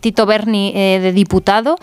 Tito 0.00 0.26
Berni 0.26 0.72
de 0.72 1.12
diputado, 1.12 1.76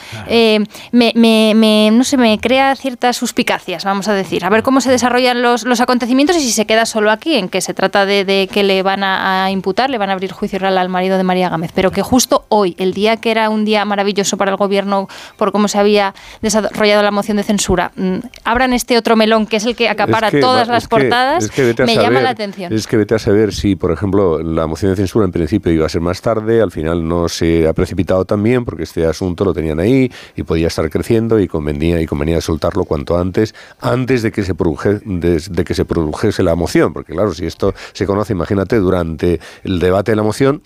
me, 0.92 1.92
no 1.92 2.04
sé, 2.04 2.18
me 2.18 2.40
crea 2.40 2.76
ciertas 2.76 3.18
suspicacias, 3.18 3.86
vamos 3.86 4.08
a 4.08 4.14
decir. 4.14 4.46
A 4.46 4.50
ver 4.50 4.64
cómo 4.64 4.82
se 4.82 4.92
desarrollan 4.92 5.42
los, 5.42 5.64
los 5.64 5.82
acontecimientos 5.82 6.36
y 6.38 6.42
si 6.42 6.52
se 6.52 6.66
queda 6.66 6.86
solo 6.86 7.12
aquí, 7.12 7.36
en 7.36 7.50
que 7.50 7.62
se 7.62 7.74
trata 7.74 8.06
de, 8.06 8.50
que 8.52 8.64
le 8.64 8.84
van 8.84 9.04
a, 9.04 9.46
a 9.46 9.52
imputar, 9.52 9.90
le 9.90 9.98
van 9.98 10.10
a 10.10 10.14
abrir 10.14 10.32
juicio 10.32 10.60
real 10.60 10.78
al 10.82 10.90
marido 10.90 11.18
de 11.18 11.24
María 11.24 11.50
Gámez, 11.50 11.72
pero 11.74 11.92
que 11.92 12.02
justo 12.02 12.46
hoy, 12.50 12.76
el 12.78 12.94
día 12.94 13.18
que 13.18 13.32
era 13.32 13.50
un 13.50 13.66
día 13.66 13.86
maravilloso 13.86 14.38
para 14.38 14.52
el 14.52 14.58
gobierno 14.58 15.08
por 15.38 15.52
cómo 15.52 15.68
se 15.68 15.80
había 15.80 16.14
desarrollado 16.42 17.04
la 17.04 17.12
moción 17.12 17.38
de 17.38 17.44
censura, 17.44 17.92
mm, 17.96 18.18
abran 18.44 18.74
este 18.74 18.98
otro 18.98 19.16
melón 19.16 19.46
que 19.46 19.58
es 19.58 19.66
el 19.66 19.76
que 19.76 19.90
acapara 19.90 20.32
todas 20.32 20.68
las 20.68 20.88
portadas, 20.88 21.50
me 21.86 21.96
llama 21.96 22.22
la 22.22 22.32
atención. 22.32 22.74
Es 22.74 22.88
que 22.88 22.98
vete 22.98 23.16
a 23.16 23.20
saber 23.20 23.54
si, 23.54 23.76
por 23.76 23.92
ejemplo, 23.92 24.42
la 24.42 24.68
moción 24.68 24.92
de 24.92 24.98
censura 24.98 25.26
en 25.26 25.32
principio 25.32 25.72
iba 25.72 25.86
a 25.86 25.90
ser 25.90 26.02
más 26.02 26.22
tarde, 26.22 26.62
al 26.62 26.72
final 26.72 27.08
no 27.08 27.30
se 27.30 27.68
ha 27.68 27.74
precipitado 27.74 28.26
también 28.26 28.66
porque 28.66 28.84
este 28.84 29.06
asunto 29.06 29.46
lo 29.46 29.54
tenían 29.54 29.80
ahí 29.80 30.12
y 30.36 30.44
podía 30.44 30.68
estar 30.68 30.90
creciendo 30.90 31.40
y 31.40 31.48
convenía 31.48 32.02
y 32.02 32.06
convenía 32.06 32.42
soltarlo 32.42 32.86
cuanto 32.86 33.18
antes, 33.18 33.54
antes 33.80 34.22
de 34.22 34.32
que 34.32 34.44
se 34.44 34.56
produjese, 34.56 35.02
de 35.06 35.64
que 35.64 35.74
se 35.74 35.86
produjese 35.86 36.44
la 36.44 36.56
moción, 36.56 36.94
porque 36.94 37.14
claro, 37.14 37.34
si 37.34 37.46
esto 37.46 37.74
se 37.94 38.06
conoce, 38.06 38.34
imagínate, 38.34 38.78
durante 38.78 39.40
el 39.64 39.80
debate 39.80 40.12
de 40.12 40.16
la 40.16 40.24
moción, 40.24 40.62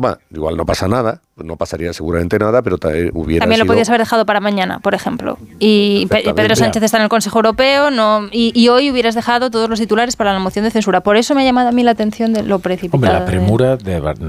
bueno, 0.00 0.16
igual 0.32 0.56
no 0.56 0.64
pasa 0.64 0.88
nada, 0.88 1.20
no 1.36 1.56
pasaría 1.56 1.92
seguramente 1.92 2.38
nada, 2.38 2.62
pero 2.62 2.78
hubiera 3.12 3.42
También 3.42 3.60
lo 3.60 3.66
podías 3.66 3.86
haber 3.90 4.00
dejado 4.00 4.24
para 4.24 4.40
mañana, 4.40 4.78
por 4.78 4.94
ejemplo. 4.94 5.36
Y 5.58 6.06
Pedro 6.06 6.56
Sánchez 6.56 6.82
está 6.82 6.96
en 6.96 7.02
el 7.02 7.10
Consejo 7.10 7.40
Europeo 7.40 7.90
no 7.90 8.26
y, 8.32 8.68
hoy 8.68 8.90
hubieras 8.90 9.14
dejado 9.14 9.50
todos 9.50 9.68
los 9.68 9.78
titulares 9.78 10.16
para 10.16 10.32
la 10.32 10.38
moción 10.38 10.64
de 10.64 10.70
censura. 10.70 11.02
Por 11.02 11.18
eso 11.18 11.34
me 11.34 11.42
ha 11.42 11.44
llamado 11.44 11.68
a 11.68 11.72
mí 11.72 11.82
la 11.82 11.90
atención 11.90 12.32
de 12.32 12.42
lo 12.42 12.60
precipitado. 12.60 12.96
Hombre, 12.96 13.12
la 13.12 13.26
premura 13.26 13.76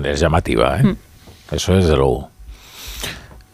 es 0.03 0.19
llamativa, 0.19 0.77
¿eh? 0.77 0.83
Mm. 0.83 0.97
Eso 1.55 1.77
es 1.77 1.87
de 1.87 1.95
luego. 1.95 2.29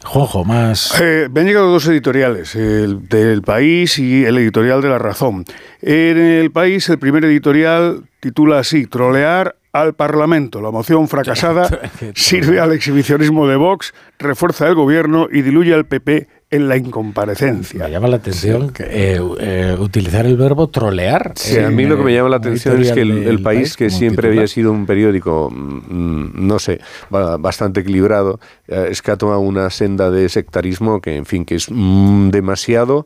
Juanjo, 0.04 0.44
más. 0.44 1.00
Eh, 1.00 1.30
me 1.32 1.42
han 1.42 1.48
llegado 1.48 1.70
dos 1.70 1.86
editoriales, 1.88 2.56
el 2.56 3.08
del 3.08 3.44
País 3.44 4.00
y 4.00 4.26
el 4.26 4.40
editorial 4.40 4.82
de 4.82 4.90
La 4.90 4.98
Razón. 4.98 5.46
En 5.82 6.18
el 6.18 6.50
País, 6.50 6.90
el 6.90 6.98
primer 6.98 7.26
editorial 7.26 8.06
titula 8.22 8.60
así: 8.60 8.88
Trolear 8.88 9.57
al 9.74 9.94
Parlamento. 9.94 10.62
La 10.62 10.72
moción 10.72 11.08
fracasada 11.08 11.70
sirve 12.16 12.60
al 12.60 12.74
exhibicionismo 12.74 13.48
de 13.48 13.56
Vox, 13.56 13.94
refuerza 14.20 14.68
el 14.68 14.76
gobierno 14.76 15.28
y 15.32 15.42
diluye 15.42 15.74
al 15.74 15.86
PP 15.86 16.28
en 16.50 16.70
la 16.70 16.78
incomparecencia. 16.78 17.84
Me 17.84 17.92
llama 17.92 18.08
la 18.08 18.18
atención 18.18 18.72
eh, 18.80 19.20
eh, 19.40 19.76
utilizar 19.78 20.26
el 20.26 20.38
verbo 20.38 20.70
trolear. 20.70 21.34
Sí, 21.36 21.60
a 21.60 21.70
mí 21.70 21.86
lo 21.86 21.98
que 21.98 22.04
me 22.04 22.14
llama 22.14 22.30
la 22.30 22.38
atención 22.38 22.82
es 22.82 22.94
que 22.94 23.02
el, 23.02 23.42
país, 23.42 23.76
que 23.76 23.90
siempre 23.90 24.30
había 24.30 24.48
sido 24.48 24.72
un 24.72 24.86
periódico, 24.86 25.50
mm, 25.52 26.48
no 26.48 26.60
sé, 26.60 26.80
bastante 27.10 27.82
equilibrado, 27.82 28.40
eh, 28.68 28.88
es 28.92 29.02
que 29.02 29.12
ha 29.12 29.18
tomado 29.18 29.42
una 29.42 29.70
senda 29.70 30.10
de 30.10 30.30
sectarismo 30.30 31.02
que, 31.02 31.18
en 31.18 31.26
fin, 31.26 31.44
que 31.44 31.56
es 31.56 31.68
mm, 31.70 32.30
demasiado 32.30 33.06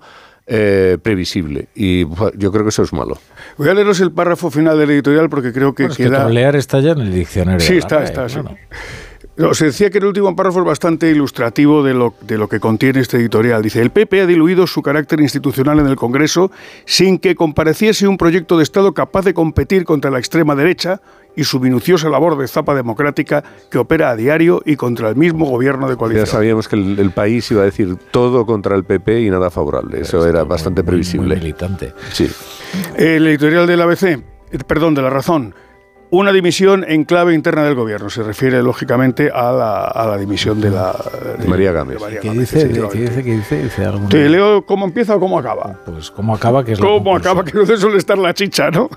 eh, 0.53 0.97
previsible. 1.01 1.69
Y 1.73 2.01
yo 2.35 2.51
creo 2.51 2.63
que 2.63 2.69
eso 2.69 2.83
es 2.83 2.91
malo. 2.91 3.17
Voy 3.57 3.69
a 3.69 3.73
leeros 3.73 4.01
el 4.01 4.11
párrafo 4.11 4.51
final 4.51 4.77
del 4.77 4.89
editorial 4.91 5.29
porque 5.29 5.53
creo 5.53 5.73
que 5.73 5.87
queda... 5.87 6.27
que 6.29 6.57
está 6.57 6.81
ya 6.81 6.91
en 6.91 6.99
el 6.99 7.13
diccionario. 7.13 7.61
Sí, 7.61 7.77
está, 7.77 8.03
está. 8.03 8.27
se 8.27 9.65
decía 9.65 9.89
que 9.89 9.99
el 9.99 10.05
último 10.05 10.35
párrafo 10.35 10.59
es 10.59 10.65
bastante 10.65 11.09
ilustrativo 11.09 11.83
de 11.83 11.93
lo, 11.93 12.15
de 12.27 12.37
lo 12.37 12.49
que 12.49 12.59
contiene 12.59 12.99
este 12.99 13.15
editorial. 13.15 13.61
Dice, 13.61 13.81
el 13.81 13.91
PP 13.91 14.19
ha 14.19 14.25
diluido 14.25 14.67
su 14.67 14.81
carácter 14.81 15.21
institucional 15.21 15.79
en 15.79 15.87
el 15.87 15.95
Congreso 15.95 16.51
sin 16.83 17.17
que 17.17 17.33
compareciese 17.33 18.09
un 18.09 18.17
proyecto 18.17 18.57
de 18.57 18.63
Estado 18.63 18.93
capaz 18.93 19.23
de 19.23 19.33
competir 19.33 19.85
contra 19.85 20.11
la 20.11 20.19
extrema 20.19 20.53
derecha, 20.53 20.99
y 21.35 21.43
su 21.43 21.59
minuciosa 21.59 22.09
labor 22.09 22.37
de 22.37 22.47
zapa 22.47 22.75
democrática 22.75 23.43
que 23.69 23.77
opera 23.77 24.09
a 24.09 24.15
diario 24.15 24.61
y 24.65 24.75
contra 24.75 25.09
el 25.09 25.15
mismo 25.15 25.45
gobierno 25.45 25.89
de 25.89 25.97
coalición. 25.97 26.25
Ya 26.25 26.31
sabíamos 26.31 26.67
que 26.67 26.75
el, 26.75 27.11
país 27.11 27.49
iba 27.51 27.61
a 27.61 27.65
decir 27.65 27.97
todo 28.11 28.45
contra 28.45 28.75
el 28.75 28.83
PP 28.83 29.21
y 29.21 29.29
nada 29.29 29.49
favorable. 29.49 30.01
Eso 30.01 30.25
era 30.27 30.43
bastante 30.43 30.83
previsible. 30.83 31.35
militante. 31.35 31.93
Sí. 32.11 32.29
El 32.95 33.27
editorial 33.27 33.67
del 33.67 33.81
ABC, 33.81 34.03
eh, 34.03 34.21
perdón, 34.65 34.95
de 34.95 35.01
La 35.01 35.09
Razón, 35.09 35.53
una 36.11 36.33
dimisión 36.33 36.85
en 36.87 37.05
clave 37.05 37.33
interna 37.33 37.63
del 37.63 37.73
gobierno. 37.73 38.09
Se 38.09 38.21
refiere, 38.21 38.61
lógicamente, 38.61 39.31
a 39.33 39.51
la, 39.51 39.85
a 39.85 40.05
la 40.07 40.17
dimisión 40.17 40.59
de 40.61 40.69
la... 40.69 40.93
María 41.47 41.71
Gámez. 41.71 41.97
¿Qué, 42.21 42.29
dice, 42.29 42.67
¿Qué 42.67 42.99
dice? 42.99 43.23
¿Qué 43.23 43.37
dice? 43.37 43.69
¿Te 44.09 44.29
leo 44.29 44.65
cómo 44.65 44.85
empieza 44.85 45.15
o 45.15 45.19
cómo 45.19 45.39
acaba? 45.39 45.79
Pues 45.85 46.11
cómo 46.11 46.35
acaba, 46.35 46.63
que 46.63 46.73
es 46.73 46.79
¿Cómo 46.79 47.15
acaba? 47.15 47.43
Que 47.51 47.57
no 47.57 47.65
suele 47.65 47.97
estar 47.97 48.17
la 48.17 48.33
chicha, 48.33 48.69
¿no? 48.69 48.89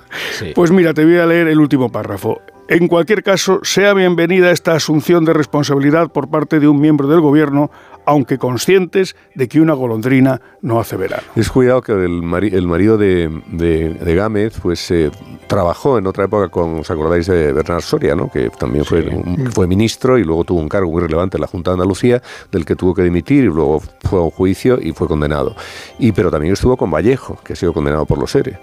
Pues 0.55 0.71
mira, 0.71 0.93
te 0.93 1.05
voy 1.05 1.17
a 1.17 1.27
leer 1.27 1.49
el 1.49 1.61
último 1.61 1.91
párrafo. 1.91 2.41
En 2.67 2.89
cualquier 2.89 3.23
caso, 3.23 3.61
sea 3.63 3.95
bienvenida 3.95 4.51
esta 4.51 4.73
asunción 4.73 5.25
de 5.25 5.35
responsabilidad 5.35 6.11
por 6.11 6.29
parte 6.29 6.61
de 6.61 6.67
un 6.67 6.81
miembro 6.81 7.09
del 7.09 7.21
gobierno 7.21 7.71
aunque 8.07 8.39
conscientes 8.39 9.17
de 9.35 9.49
que 9.49 9.61
una 9.61 9.75
golondrina 9.75 10.41
no 10.63 10.81
hace 10.81 10.97
verano. 10.97 11.23
Es 11.37 11.51
cuidado 11.51 11.83
que 11.83 11.93
el, 11.93 12.23
marido 12.23 12.99
de, 12.99 13.31
de, 13.49 14.15
Gámez 14.15 14.59
pues, 14.63 14.91
eh, 14.91 15.11
trabajó 15.47 15.99
en 15.99 16.07
otra 16.07 16.25
época 16.25 16.49
con, 16.49 16.81
¿os 16.81 16.91
acordáis 16.91 17.27
de 17.27 17.53
Bernard 17.53 17.83
Soria, 17.83 18.15
¿no? 18.15 18.31
que 18.31 18.51
también 18.51 18.85
fue, 18.85 19.11
fue 19.51 19.67
ministro 19.67 20.19
y 20.19 20.25
luego 20.25 20.45
tuvo 20.45 20.61
un 20.61 20.69
cargo 20.69 20.91
muy 20.91 21.03
relevante 21.03 21.37
en 21.37 21.43
la 21.43 21.47
Junta 21.47 21.71
de 21.71 21.75
Andalucía, 21.75 22.23
del 22.51 22.65
que 22.65 22.77
tuvo 22.77 22.95
que 22.95 23.03
dimitir 23.03 23.45
y 23.45 23.49
luego 23.49 23.81
fue 24.03 24.19
a 24.19 24.23
un 24.23 24.31
juicio 24.31 24.79
y 24.81 24.93
fue 24.93 25.09
condenado. 25.09 25.55
Y, 25.99 26.13
pero 26.13 26.31
también 26.31 26.53
estuvo 26.53 26.77
con 26.77 26.91
Vallejo, 26.91 27.39
que 27.45 27.55
ha 27.55 27.57
sido 27.57 27.73
condenado 27.73 28.07
por 28.07 28.19
los 28.19 28.31
seres. 28.31 28.59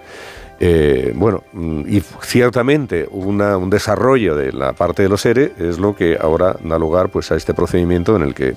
Eh, 0.63 1.11
bueno, 1.15 1.43
y 1.87 2.01
ciertamente 2.21 3.07
un 3.09 3.69
desarrollo 3.71 4.35
de 4.35 4.53
la 4.53 4.73
parte 4.73 5.01
de 5.01 5.09
los 5.09 5.25
ERE 5.25 5.53
es 5.57 5.79
lo 5.79 5.95
que 5.95 6.19
ahora 6.21 6.55
da 6.63 6.77
lugar 6.77 7.09
pues, 7.09 7.31
a 7.31 7.35
este 7.35 7.55
procedimiento 7.55 8.15
en 8.15 8.21
el 8.21 8.35
que 8.35 8.53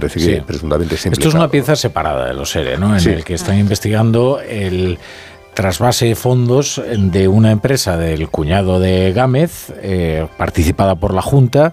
parece 0.00 0.20
que 0.20 0.42
presuntamente 0.42 0.94
Esto 0.94 1.28
es 1.28 1.34
una 1.34 1.48
pieza 1.48 1.74
separada 1.74 2.26
de 2.26 2.34
los 2.34 2.54
ERE, 2.54 2.76
¿no? 2.76 2.96
En 2.96 3.08
el 3.08 3.24
que 3.24 3.34
están 3.34 3.58
investigando 3.58 4.40
el 4.40 4.98
trasvase 5.54 6.06
de 6.06 6.14
fondos 6.14 6.82
de 6.86 7.28
una 7.28 7.50
empresa 7.50 7.96
del 7.96 8.28
cuñado 8.28 8.78
de 8.78 9.12
Gámez, 9.14 9.72
eh, 9.80 10.26
participada 10.36 10.96
por 10.96 11.14
la 11.14 11.22
Junta, 11.22 11.72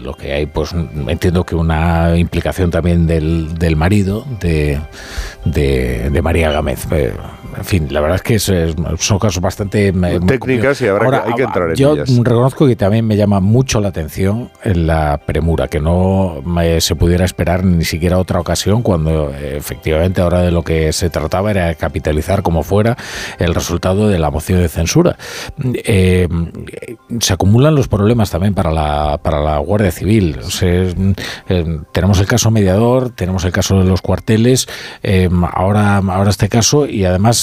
lo 0.00 0.14
que 0.14 0.34
hay, 0.34 0.46
pues 0.46 0.72
entiendo 0.72 1.44
que 1.44 1.54
una 1.54 2.16
implicación 2.18 2.70
también 2.70 3.06
del, 3.06 3.54
del 3.54 3.76
marido 3.76 4.26
de, 4.40 4.78
de, 5.46 6.20
María 6.22 6.52
Gámez. 6.52 6.86
Eh, 6.90 7.14
en 7.56 7.64
fin, 7.64 7.88
la 7.90 8.00
verdad 8.00 8.16
es 8.16 8.22
que 8.22 8.38
son 8.38 9.18
casos 9.18 9.40
bastante 9.40 9.88
eh, 9.88 10.20
técnicas 10.26 10.80
y 10.82 10.88
ahora 10.88 11.24
hay 11.26 11.34
que 11.34 11.42
entrar 11.42 11.70
en 11.70 11.76
yo 11.76 11.94
reconozco 12.22 12.66
que 12.66 12.76
también 12.76 13.06
me 13.06 13.16
llama 13.16 13.40
mucho 13.40 13.80
la 13.80 13.88
atención 13.88 14.50
en 14.64 14.86
la 14.86 15.20
premura, 15.24 15.68
que 15.68 15.80
no 15.80 16.42
se 16.78 16.96
pudiera 16.96 17.24
esperar 17.24 17.64
ni 17.64 17.84
siquiera 17.84 18.18
otra 18.18 18.40
ocasión 18.40 18.82
cuando 18.82 19.30
efectivamente 19.30 20.20
ahora 20.20 20.40
de 20.40 20.50
lo 20.50 20.62
que 20.62 20.92
se 20.92 21.10
trataba 21.10 21.50
era 21.50 21.74
capitalizar 21.74 22.42
como 22.42 22.62
fue 22.62 22.72
fuera 22.72 22.96
el 23.38 23.54
resultado 23.54 24.08
de 24.08 24.18
la 24.18 24.30
moción 24.30 24.62
de 24.62 24.68
censura. 24.70 25.18
Eh, 25.84 26.26
se 27.20 27.34
acumulan 27.34 27.74
los 27.74 27.86
problemas 27.86 28.30
también 28.30 28.54
para 28.54 28.70
la, 28.70 29.18
para 29.22 29.42
la 29.42 29.58
Guardia 29.58 29.90
Civil. 29.90 30.38
Eh, 30.62 30.94
tenemos 31.92 32.18
el 32.18 32.26
caso 32.26 32.50
mediador, 32.50 33.10
tenemos 33.10 33.44
el 33.44 33.52
caso 33.52 33.78
de 33.78 33.84
los 33.84 34.00
cuarteles, 34.00 34.68
eh, 35.02 35.28
ahora, 35.52 35.98
ahora 35.98 36.30
este 36.30 36.48
caso 36.48 36.86
y 36.86 37.04
además 37.04 37.41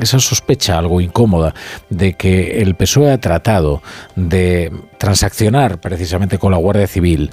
esa 0.00 0.20
sospecha 0.20 0.78
algo 0.78 1.00
incómoda 1.00 1.54
de 1.88 2.14
que 2.14 2.60
el 2.60 2.74
PSOE 2.74 3.12
ha 3.12 3.18
tratado 3.18 3.82
de 4.16 4.72
transaccionar 4.98 5.80
precisamente 5.80 6.38
con 6.38 6.52
la 6.52 6.58
Guardia 6.58 6.86
Civil 6.86 7.30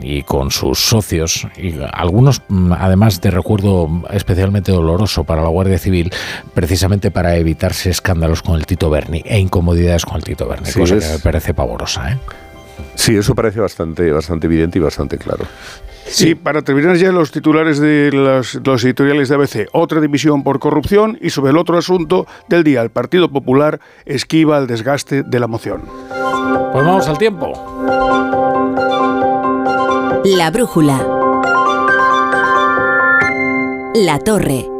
y 0.00 0.22
con 0.22 0.50
sus 0.50 0.78
socios, 0.78 1.46
y 1.56 1.74
algunos 1.92 2.42
mm, 2.48 2.72
además 2.72 3.20
de 3.20 3.30
recuerdo 3.30 3.88
especialmente 4.10 4.72
doloroso 4.72 5.24
para 5.24 5.42
la 5.42 5.48
Guardia 5.48 5.78
Civil, 5.78 6.12
precisamente 6.54 7.10
para 7.10 7.36
evitarse 7.36 7.90
escándalos 7.90 8.42
con 8.42 8.56
el 8.56 8.66
Tito 8.66 8.90
Berni 8.90 9.22
e 9.24 9.38
incomodidades 9.38 10.04
con 10.04 10.16
el 10.16 10.24
Tito 10.24 10.46
Berni, 10.46 10.70
cosa 10.72 10.98
que 10.98 11.08
me 11.08 11.18
parece 11.18 11.54
pavorosa. 11.54 12.12
¿eh? 12.12 12.18
Sí, 12.94 13.16
eso 13.16 13.34
parece 13.34 13.60
bastante, 13.60 14.10
bastante 14.10 14.46
evidente 14.46 14.78
y 14.78 14.82
bastante 14.82 15.18
claro. 15.18 15.46
Sí, 16.06 16.34
para 16.34 16.62
terminar 16.62 16.96
ya 16.96 17.12
los 17.12 17.30
titulares 17.30 17.78
de 17.78 18.10
los, 18.12 18.58
los, 18.64 18.84
editoriales 18.84 19.28
de 19.28 19.34
ABC, 19.34 19.68
otra 19.72 20.00
división 20.00 20.42
por 20.42 20.58
corrupción 20.58 21.18
y 21.20 21.30
sobre 21.30 21.50
el 21.52 21.58
otro 21.58 21.78
asunto 21.78 22.26
del 22.48 22.64
día, 22.64 22.82
el 22.82 22.90
Partido 22.90 23.30
Popular 23.30 23.80
esquiva 24.06 24.58
el 24.58 24.66
desgaste 24.66 25.22
de 25.22 25.40
la 25.40 25.46
moción. 25.46 25.82
Pues 26.72 26.84
vamos 26.84 27.06
al 27.06 27.18
tiempo. 27.18 27.52
La 30.24 30.50
brújula. 30.50 31.06
La 33.94 34.18
torre. 34.18 34.79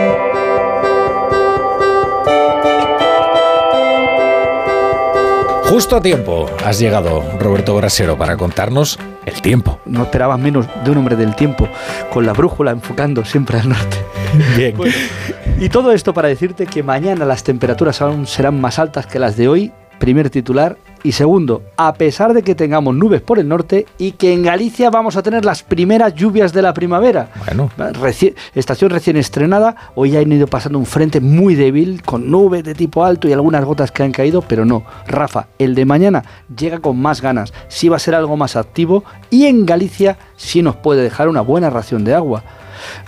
Justo 5.71 5.95
a 5.95 6.01
tiempo 6.01 6.47
has 6.65 6.79
llegado, 6.79 7.23
Roberto 7.39 7.73
Brasero, 7.77 8.17
para 8.17 8.35
contarnos 8.35 8.99
el 9.25 9.41
tiempo. 9.41 9.79
No 9.85 10.03
esperabas 10.03 10.37
menos 10.37 10.67
de 10.83 10.91
un 10.91 10.97
hombre 10.97 11.15
del 11.15 11.33
tiempo, 11.33 11.69
con 12.11 12.25
la 12.25 12.33
brújula 12.33 12.71
enfocando 12.71 13.23
siempre 13.23 13.57
al 13.57 13.69
norte. 13.69 13.95
Bien. 14.57 14.75
y 15.61 15.69
todo 15.69 15.93
esto 15.93 16.13
para 16.13 16.27
decirte 16.27 16.67
que 16.67 16.83
mañana 16.83 17.23
las 17.23 17.45
temperaturas 17.45 18.01
aún 18.01 18.27
serán 18.27 18.59
más 18.59 18.79
altas 18.79 19.07
que 19.07 19.17
las 19.17 19.37
de 19.37 19.47
hoy, 19.47 19.71
primer 19.97 20.29
titular, 20.29 20.77
y 21.03 21.13
segundo, 21.13 21.63
a 21.77 21.93
pesar 21.93 22.33
de 22.33 22.43
que 22.43 22.55
tengamos 22.55 22.95
nubes 22.95 23.21
por 23.21 23.39
el 23.39 23.47
norte 23.47 23.85
y 23.97 24.13
que 24.13 24.33
en 24.33 24.43
Galicia 24.43 24.89
vamos 24.89 25.15
a 25.15 25.23
tener 25.23 25.45
las 25.45 25.63
primeras 25.63 26.13
lluvias 26.13 26.53
de 26.53 26.61
la 26.61 26.73
primavera. 26.73 27.29
Bueno. 27.45 27.69
estación 28.53 28.91
recién 28.91 29.17
estrenada, 29.17 29.75
hoy 29.95 30.15
han 30.15 30.31
ido 30.31 30.47
pasando 30.47 30.79
un 30.79 30.85
frente 30.85 31.19
muy 31.19 31.55
débil, 31.55 32.03
con 32.03 32.29
nubes 32.29 32.63
de 32.63 32.75
tipo 32.75 33.03
alto 33.03 33.27
y 33.27 33.33
algunas 33.33 33.65
gotas 33.65 33.91
que 33.91 34.03
han 34.03 34.11
caído, 34.11 34.41
pero 34.41 34.65
no. 34.65 34.83
Rafa, 35.07 35.47
el 35.57 35.75
de 35.75 35.85
mañana 35.85 36.23
llega 36.55 36.79
con 36.79 36.99
más 36.99 37.21
ganas, 37.21 37.53
sí 37.67 37.89
va 37.89 37.95
a 37.95 37.99
ser 37.99 38.15
algo 38.15 38.37
más 38.37 38.55
activo 38.55 39.03
y 39.29 39.45
en 39.45 39.65
Galicia 39.65 40.17
sí 40.35 40.61
nos 40.61 40.75
puede 40.75 41.01
dejar 41.01 41.29
una 41.29 41.41
buena 41.41 41.69
ración 41.69 42.03
de 42.03 42.13
agua. 42.13 42.43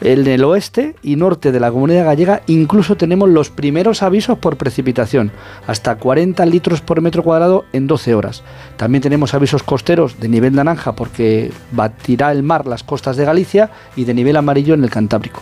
En 0.02 0.28
el 0.28 0.44
oeste 0.44 0.96
y 1.02 1.16
norte 1.16 1.52
de 1.52 1.60
la 1.60 1.72
comunidad 1.72 2.06
gallega 2.06 2.42
incluso 2.48 2.96
tenemos 2.96 3.30
los 3.30 3.50
primeros 3.50 4.04
avisos 4.04 4.38
por 4.38 4.58
precipitación, 4.58 5.32
hasta 5.68 5.96
40 5.96 6.46
litros 6.46 6.82
por 6.82 7.02
metro 7.02 7.24
cuadrado 7.24 7.66
en 7.74 7.88
12 7.88 8.16
horas. 8.16 8.44
También 8.78 9.02
tenemos 9.02 9.34
avisos 9.34 9.64
costeros 9.64 10.20
de 10.20 10.30
nivel 10.30 10.56
naranja 10.56 10.94
porque 10.96 11.52
batirá 11.72 12.32
el 12.32 12.44
mar 12.44 12.68
las 12.68 12.84
costas 12.84 13.18
de 13.18 13.26
Galicia 13.26 13.72
y 13.96 14.06
de 14.06 14.14
nivel 14.14 14.36
amarillo 14.36 14.74
en 14.74 14.84
el 14.84 14.90
Cantábrico. 14.90 15.42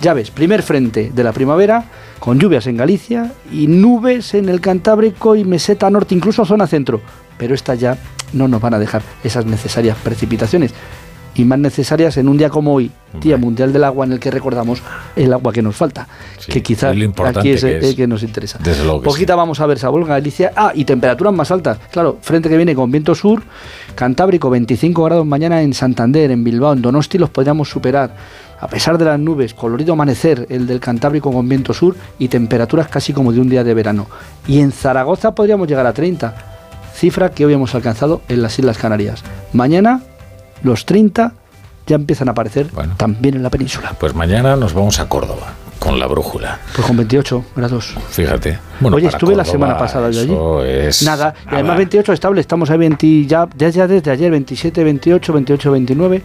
Ya 0.00 0.14
ves, 0.14 0.30
primer 0.30 0.62
frente 0.62 1.10
de 1.12 1.24
la 1.24 1.32
primavera, 1.32 1.84
con 2.20 2.38
lluvias 2.38 2.66
en 2.66 2.76
Galicia 2.76 3.32
y 3.52 3.66
nubes 3.66 4.34
en 4.34 4.48
el 4.48 4.60
Cantábrico 4.60 5.34
y 5.34 5.44
meseta 5.44 5.90
norte, 5.90 6.14
incluso 6.14 6.44
zona 6.44 6.66
centro. 6.66 7.00
Pero 7.36 7.54
estas 7.54 7.78
ya 7.80 7.98
no 8.32 8.46
nos 8.46 8.60
van 8.60 8.74
a 8.74 8.78
dejar 8.78 9.02
esas 9.24 9.46
necesarias 9.46 9.96
precipitaciones 10.02 10.72
y 11.38 11.44
más 11.44 11.58
necesarias 11.58 12.16
en 12.16 12.28
un 12.28 12.36
día 12.36 12.50
como 12.50 12.74
hoy, 12.74 12.90
Día 13.20 13.36
Mundial 13.36 13.72
del 13.72 13.84
Agua, 13.84 14.04
en 14.04 14.12
el 14.12 14.20
que 14.20 14.30
recordamos 14.30 14.82
el 15.14 15.32
agua 15.32 15.52
que 15.52 15.62
nos 15.62 15.76
falta, 15.76 16.08
que 16.46 16.62
quizás 16.62 16.94
aquí 17.24 17.50
es, 17.50 17.62
el 17.62 17.94
que 17.94 18.06
nos 18.06 18.22
interesa. 18.22 18.58
Poquita 19.02 19.36
vamos 19.36 19.60
a 19.60 19.66
ver 19.66 19.78
Sabor, 19.78 20.04
Galicia. 20.04 20.52
Ah, 20.56 20.72
y 20.74 20.84
temperaturas 20.84 21.32
más 21.32 21.50
altas. 21.50 21.78
Claro, 21.90 22.18
frente 22.20 22.48
que 22.48 22.56
viene 22.56 22.74
con 22.74 22.90
viento 22.90 23.14
sur, 23.14 23.42
Cantábrico 23.94 24.50
25 24.50 25.04
grados 25.04 25.26
mañana 25.26 25.62
en 25.62 25.74
Santander, 25.74 26.30
en 26.30 26.42
Bilbao, 26.42 26.72
en 26.72 26.82
Donosti 26.82 27.18
los 27.18 27.30
podríamos 27.30 27.68
superar. 27.70 28.14
A 28.60 28.66
pesar 28.66 28.98
de 28.98 29.04
las 29.04 29.20
nubes, 29.20 29.54
colorido 29.54 29.92
amanecer, 29.92 30.46
el 30.50 30.66
del 30.66 30.80
Cantábrico 30.80 31.30
con 31.32 31.48
viento 31.48 31.72
sur 31.72 31.94
y 32.18 32.26
temperaturas 32.26 32.88
casi 32.88 33.12
como 33.12 33.32
de 33.32 33.40
un 33.40 33.48
día 33.48 33.62
de 33.62 33.74
verano. 33.74 34.08
Y 34.48 34.58
en 34.58 34.72
Zaragoza 34.72 35.36
podríamos 35.36 35.68
llegar 35.68 35.86
a 35.86 35.92
30, 35.92 36.34
cifra 36.94 37.30
que 37.30 37.46
hoy 37.46 37.52
hemos 37.52 37.76
alcanzado 37.76 38.22
en 38.28 38.42
las 38.42 38.58
Islas 38.58 38.78
Canarias. 38.78 39.22
Mañana 39.52 40.02
los 40.62 40.86
30 40.86 41.32
ya 41.86 41.96
empiezan 41.96 42.28
a 42.28 42.32
aparecer 42.32 42.68
también 42.96 43.34
en 43.34 43.42
la 43.42 43.50
península. 43.50 43.94
Pues 43.98 44.14
mañana 44.14 44.56
nos 44.56 44.74
vamos 44.74 45.00
a 45.00 45.08
Córdoba 45.08 45.54
con 45.78 45.98
la 45.98 46.06
brújula. 46.06 46.60
Pues 46.74 46.86
con 46.86 46.96
28 46.96 47.44
grados. 47.56 47.94
Fíjate. 48.10 48.58
Oye, 48.82 49.08
estuve 49.08 49.34
la 49.34 49.44
semana 49.44 49.76
pasada 49.76 50.10
yo 50.10 50.60
allí. 50.60 51.04
Nada, 51.04 51.34
y 51.50 51.54
además 51.54 51.76
28 51.78 52.12
estable, 52.12 52.40
estamos 52.40 52.70
a 52.70 52.76
20 52.76 53.26
ya, 53.26 53.48
ya, 53.56 53.86
desde 53.86 54.10
ayer 54.10 54.30
27, 54.30 54.84
28, 54.84 55.32
28, 55.32 55.72
29. 55.72 56.22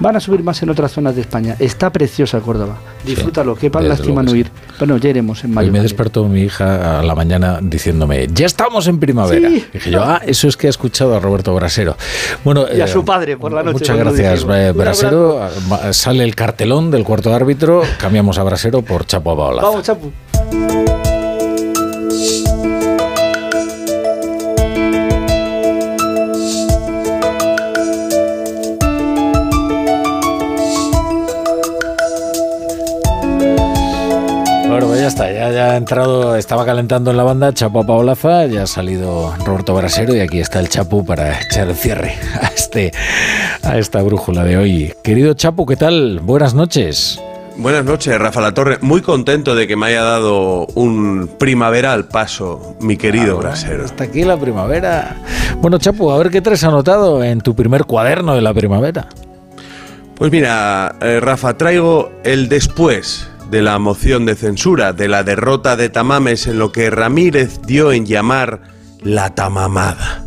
Van 0.00 0.16
a 0.16 0.20
subir 0.20 0.42
más 0.42 0.62
en 0.62 0.70
otras 0.70 0.92
zonas 0.92 1.14
de 1.14 1.20
España. 1.20 1.56
Está 1.58 1.90
preciosa 1.90 2.40
Córdoba. 2.40 2.78
Disfrútalo, 3.04 3.54
qué 3.54 3.70
para 3.70 3.86
lástima 3.86 4.22
no 4.22 4.34
ir. 4.34 4.50
Bueno, 4.78 4.96
ya 4.96 5.10
iremos 5.10 5.44
en 5.44 5.54
mayo. 5.54 5.68
Y 5.68 5.70
me 5.70 5.80
despertó 5.80 6.24
mi 6.26 6.42
hija 6.42 7.00
a 7.00 7.02
la 7.02 7.14
mañana 7.14 7.58
diciéndome, 7.62 8.28
ya 8.32 8.46
estamos 8.46 8.86
en 8.86 8.98
primavera. 8.98 9.48
Y 9.48 9.64
dije 9.72 9.90
yo, 9.90 10.02
ah, 10.02 10.20
eso 10.26 10.48
es 10.48 10.56
que 10.56 10.66
he 10.66 10.70
escuchado 10.70 11.16
a 11.16 11.20
Roberto 11.20 11.54
Brasero. 11.54 11.96
Bueno, 12.44 12.66
y 12.72 12.80
a 12.80 12.86
su 12.86 13.00
eh, 13.00 13.04
padre 13.04 13.36
por 13.36 13.52
la 13.52 13.62
noche. 13.62 13.78
Muchas 13.78 13.96
gracias, 13.96 14.46
eh, 14.48 14.72
Brasero. 14.72 15.48
Sale 15.92 16.24
el 16.24 16.34
cartelón 16.34 16.90
del 16.90 17.04
cuarto 17.04 17.32
árbitro, 17.34 17.82
cambiamos 17.98 18.38
a 18.38 18.42
Brasero 18.42 18.82
por 18.92 19.06
Chapo 19.06 19.30
Abaola. 19.30 19.62
Vamos, 19.62 19.82
Chapo. 19.84 20.12
Bueno, 34.68 34.86
pues 34.86 35.00
ya 35.00 35.06
está, 35.06 35.32
ya, 35.32 35.50
ya, 35.50 35.70
ha 35.70 35.76
entrado, 35.76 36.36
estaba 36.36 36.66
calentando 36.66 37.10
en 37.12 37.16
la 37.16 37.22
banda 37.22 37.54
Chapo 37.54 37.86
Paolaza, 37.86 38.44
ya 38.44 38.64
ha 38.64 38.66
salido 38.66 39.34
Roberto 39.46 39.74
Brasero 39.74 40.14
y 40.14 40.20
aquí 40.20 40.38
está 40.38 40.60
el 40.60 40.68
Chapu 40.68 41.02
para 41.02 41.40
echar 41.40 41.68
el 41.68 41.76
cierre 41.76 42.14
a, 42.42 42.48
este, 42.48 42.92
a 43.62 43.78
esta 43.78 44.02
brújula 44.02 44.44
de 44.44 44.58
hoy. 44.58 44.94
Querido 45.02 45.32
Chapu, 45.32 45.64
¿qué 45.64 45.76
tal? 45.76 46.20
Buenas 46.20 46.52
noches. 46.52 47.18
Buenas 47.56 47.84
noches, 47.84 48.18
Rafa 48.18 48.40
La 48.40 48.54
Torre. 48.54 48.78
Muy 48.80 49.02
contento 49.02 49.54
de 49.54 49.66
que 49.66 49.76
me 49.76 49.86
haya 49.86 50.02
dado 50.02 50.66
un 50.74 51.30
primaveral 51.38 52.08
paso, 52.08 52.76
mi 52.80 52.96
querido 52.96 53.36
Brasero. 53.36 53.84
Hasta 53.84 54.04
aquí 54.04 54.24
la 54.24 54.38
primavera. 54.38 55.16
Bueno, 55.58 55.78
Chapu, 55.78 56.10
a 56.10 56.18
ver 56.18 56.30
qué 56.30 56.40
traes 56.40 56.64
anotado 56.64 57.22
en 57.22 57.40
tu 57.40 57.54
primer 57.54 57.84
cuaderno 57.84 58.34
de 58.34 58.40
la 58.40 58.54
primavera. 58.54 59.08
Pues 60.16 60.32
mira, 60.32 60.96
eh, 61.00 61.20
Rafa, 61.20 61.56
traigo 61.58 62.10
el 62.24 62.48
después 62.48 63.28
de 63.50 63.60
la 63.60 63.78
moción 63.78 64.24
de 64.24 64.34
censura, 64.34 64.92
de 64.92 65.08
la 65.08 65.22
derrota 65.22 65.76
de 65.76 65.90
Tamames 65.90 66.46
en 66.46 66.58
lo 66.58 66.72
que 66.72 66.90
Ramírez 66.90 67.60
dio 67.66 67.92
en 67.92 68.06
llamar 68.06 68.62
la 69.02 69.34
tamamada. 69.34 70.24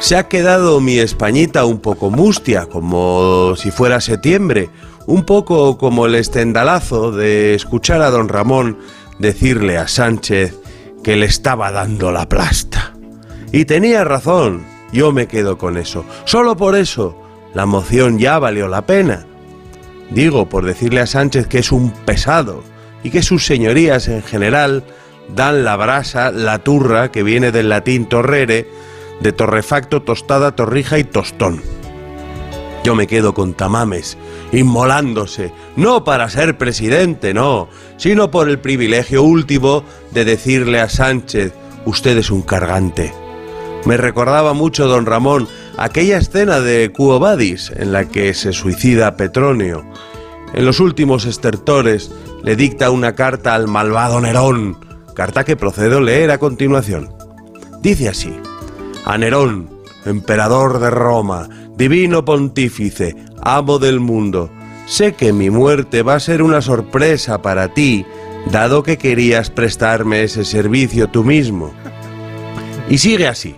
Se 0.00 0.16
ha 0.16 0.26
quedado 0.26 0.80
mi 0.80 0.98
Españita 0.98 1.64
un 1.64 1.78
poco 1.78 2.10
mustia, 2.10 2.66
como 2.66 3.54
si 3.56 3.70
fuera 3.70 4.00
septiembre, 4.00 4.68
un 5.06 5.24
poco 5.24 5.78
como 5.78 6.06
el 6.06 6.14
estendalazo 6.14 7.12
de 7.12 7.54
escuchar 7.54 8.02
a 8.02 8.10
don 8.10 8.28
Ramón 8.28 8.78
decirle 9.18 9.78
a 9.78 9.88
Sánchez 9.88 10.58
que 11.02 11.16
le 11.16 11.26
estaba 11.26 11.70
dando 11.72 12.12
la 12.12 12.28
plasta. 12.28 12.94
Y 13.52 13.64
tenía 13.64 14.04
razón, 14.04 14.64
yo 14.92 15.12
me 15.12 15.26
quedo 15.26 15.58
con 15.58 15.76
eso. 15.76 16.04
Solo 16.24 16.56
por 16.56 16.76
eso, 16.76 17.16
la 17.54 17.66
moción 17.66 18.18
ya 18.18 18.38
valió 18.38 18.68
la 18.68 18.86
pena. 18.86 19.26
Digo, 20.10 20.48
por 20.48 20.64
decirle 20.64 21.00
a 21.00 21.06
Sánchez 21.06 21.46
que 21.46 21.58
es 21.58 21.72
un 21.72 21.90
pesado 21.90 22.62
y 23.02 23.10
que 23.10 23.22
sus 23.22 23.44
señorías 23.44 24.08
en 24.08 24.22
general 24.22 24.84
dan 25.34 25.64
la 25.64 25.76
brasa, 25.76 26.30
la 26.30 26.58
turra, 26.58 27.10
que 27.10 27.22
viene 27.22 27.52
del 27.52 27.68
latín 27.68 28.06
torrere, 28.06 28.68
de 29.20 29.32
torrefacto, 29.32 30.02
tostada, 30.02 30.54
torrija 30.54 30.98
y 30.98 31.04
tostón. 31.04 31.62
Yo 32.84 32.96
me 32.96 33.06
quedo 33.06 33.32
con 33.32 33.54
Tamames, 33.54 34.18
inmolándose, 34.50 35.52
no 35.76 36.02
para 36.02 36.28
ser 36.28 36.58
presidente, 36.58 37.32
no, 37.32 37.68
sino 37.96 38.30
por 38.32 38.48
el 38.48 38.58
privilegio 38.58 39.22
último 39.22 39.84
de 40.10 40.24
decirle 40.24 40.80
a 40.80 40.88
Sánchez, 40.88 41.52
usted 41.84 42.18
es 42.18 42.30
un 42.30 42.42
cargante. 42.42 43.14
Me 43.84 43.96
recordaba 43.96 44.52
mucho, 44.52 44.88
don 44.88 45.06
Ramón, 45.06 45.48
aquella 45.76 46.18
escena 46.18 46.60
de 46.60 46.92
Quo 46.92 47.20
Vadis 47.20 47.72
en 47.76 47.92
la 47.92 48.08
que 48.08 48.34
se 48.34 48.52
suicida 48.52 49.16
Petronio. 49.16 49.84
En 50.52 50.64
los 50.64 50.80
últimos 50.80 51.24
estertores 51.24 52.10
le 52.42 52.56
dicta 52.56 52.90
una 52.90 53.14
carta 53.14 53.54
al 53.54 53.68
malvado 53.68 54.20
Nerón, 54.20 54.78
carta 55.14 55.44
que 55.44 55.56
procedo 55.56 55.98
a 55.98 56.02
leer 56.02 56.32
a 56.32 56.38
continuación. 56.38 57.12
Dice 57.80 58.08
así, 58.08 58.36
a 59.04 59.18
Nerón, 59.18 59.70
emperador 60.04 60.80
de 60.80 60.90
Roma, 60.90 61.48
divino 61.82 62.24
pontífice, 62.24 63.16
amo 63.42 63.80
del 63.80 63.98
mundo, 63.98 64.52
sé 64.86 65.14
que 65.14 65.32
mi 65.32 65.50
muerte 65.50 66.04
va 66.04 66.14
a 66.14 66.20
ser 66.20 66.40
una 66.40 66.62
sorpresa 66.62 67.42
para 67.42 67.74
ti, 67.74 68.06
dado 68.52 68.84
que 68.84 68.98
querías 68.98 69.50
prestarme 69.50 70.22
ese 70.22 70.44
servicio 70.44 71.08
tú 71.08 71.24
mismo. 71.24 71.72
Y 72.88 72.98
sigue 72.98 73.26
así. 73.26 73.56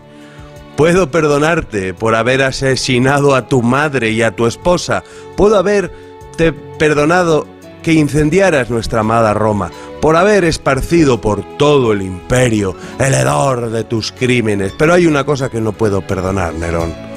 Puedo 0.75 1.11
perdonarte 1.11 1.93
por 1.93 2.15
haber 2.15 2.43
asesinado 2.43 3.35
a 3.35 3.47
tu 3.47 3.61
madre 3.61 4.13
y 4.13 4.23
a 4.23 4.35
tu 4.35 4.47
esposa. 4.47 5.05
Puedo 5.37 5.59
haberte 5.59 6.55
perdonado 6.79 7.47
que 7.83 7.93
incendiaras 7.93 8.71
nuestra 8.71 9.01
amada 9.01 9.35
Roma, 9.35 9.71
por 10.01 10.17
haber 10.17 10.45
esparcido 10.45 11.21
por 11.21 11.45
todo 11.59 11.93
el 11.93 12.01
imperio 12.01 12.75
el 12.99 13.13
hedor 13.13 13.69
de 13.69 13.85
tus 13.85 14.13
crímenes. 14.13 14.73
Pero 14.79 14.95
hay 14.95 15.07
una 15.07 15.25
cosa 15.25 15.51
que 15.51 15.61
no 15.61 15.73
puedo 15.73 16.01
perdonar, 16.01 16.55
Nerón, 16.55 17.14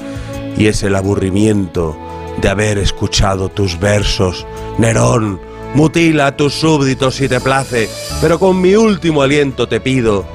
y 0.58 0.68
es 0.68 0.84
el 0.84 0.96
aburrimiento 0.96 1.98
de 2.42 2.50
haber 2.50 2.78
escuchado 2.78 3.50
tus 3.50 3.80
versos. 3.80 4.46
Nerón, 4.78 5.40
mutila 5.74 6.28
a 6.28 6.38
tus 6.38 6.54
súbditos 6.54 7.16
si 7.16 7.28
te 7.28 7.40
place, 7.40 7.90
pero 8.22 8.40
con 8.40 8.60
mi 8.62 8.76
último 8.76 9.22
aliento 9.22 9.68
te 9.68 9.80
pido 9.80 10.26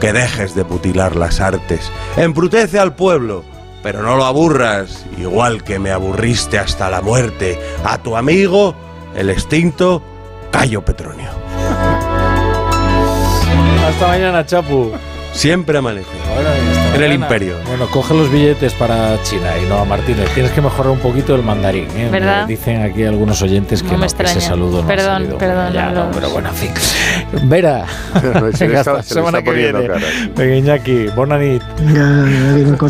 que 0.00 0.12
dejes 0.12 0.54
de 0.54 0.64
mutilar 0.64 1.16
las 1.16 1.40
artes. 1.40 1.90
Embrutece 2.16 2.78
al 2.78 2.94
pueblo, 2.94 3.44
pero 3.82 4.02
no 4.02 4.16
lo 4.16 4.24
aburras, 4.24 5.06
igual 5.18 5.62
que 5.64 5.78
me 5.78 5.90
aburriste 5.90 6.58
hasta 6.58 6.90
la 6.90 7.00
muerte, 7.00 7.58
a 7.84 7.98
tu 7.98 8.16
amigo, 8.16 8.74
el 9.14 9.30
extinto 9.30 10.02
Cayo 10.50 10.84
Petronio. 10.84 11.30
Hasta 13.86 14.08
mañana, 14.08 14.44
Chapu. 14.44 14.92
Siempre 15.32 15.78
amanece. 15.78 16.08
En 16.96 17.02
el 17.04 17.12
imperio. 17.12 17.54
Bueno, 17.66 17.86
coge 17.88 18.14
los 18.14 18.30
billetes 18.30 18.72
para 18.74 19.22
China 19.22 19.50
y 19.62 19.68
no 19.68 19.78
a 19.78 19.84
Martínez. 19.84 20.28
Tienes 20.34 20.52
que 20.52 20.60
mejorar 20.60 20.90
un 20.92 20.98
poquito 20.98 21.34
el 21.34 21.42
mandarín. 21.42 21.88
¿eh? 21.96 22.08
¿Verdad? 22.10 22.46
Dicen 22.46 22.82
aquí 22.82 23.04
algunos 23.04 23.40
oyentes 23.42 23.82
que, 23.82 23.92
No 23.92 23.98
me 23.98 24.06
no, 24.06 24.16
que 24.16 24.22
ese 24.24 24.40
saludo 24.40 24.82
no 24.82 24.88
Perdón, 24.88 25.10
ha 25.10 25.14
salido. 25.18 25.38
perdón, 25.38 25.72
Ya, 25.72 25.90
no. 25.90 26.10
pero 26.12 26.30
bueno, 26.30 26.48
en 26.48 26.54
fin. 26.54 26.70
Vera. 27.44 27.84
Se 28.54 28.68
le 28.68 28.78
está- 28.78 29.02
se 29.02 29.14
semana 29.14 29.38
está 29.38 29.50
que 29.50 29.56
viene. 29.56 29.88
Venga, 30.34 30.56
Iñaki, 30.56 31.06
buena 31.08 31.38
nit. 31.38 31.62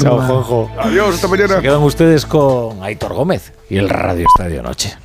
Chao, 0.01 0.20
Juanjo. 0.20 0.70
Adiós, 0.78 1.15
hasta 1.15 1.28
mañana. 1.28 1.57
Se 1.57 1.62
quedan 1.62 1.83
ustedes 1.83 2.26
con 2.26 2.83
Aitor 2.83 3.15
Gómez 3.15 3.52
y 3.68 3.76
el 3.78 3.89
Radio 3.89 4.26
Estadio 4.26 4.62
Noche. 4.62 4.97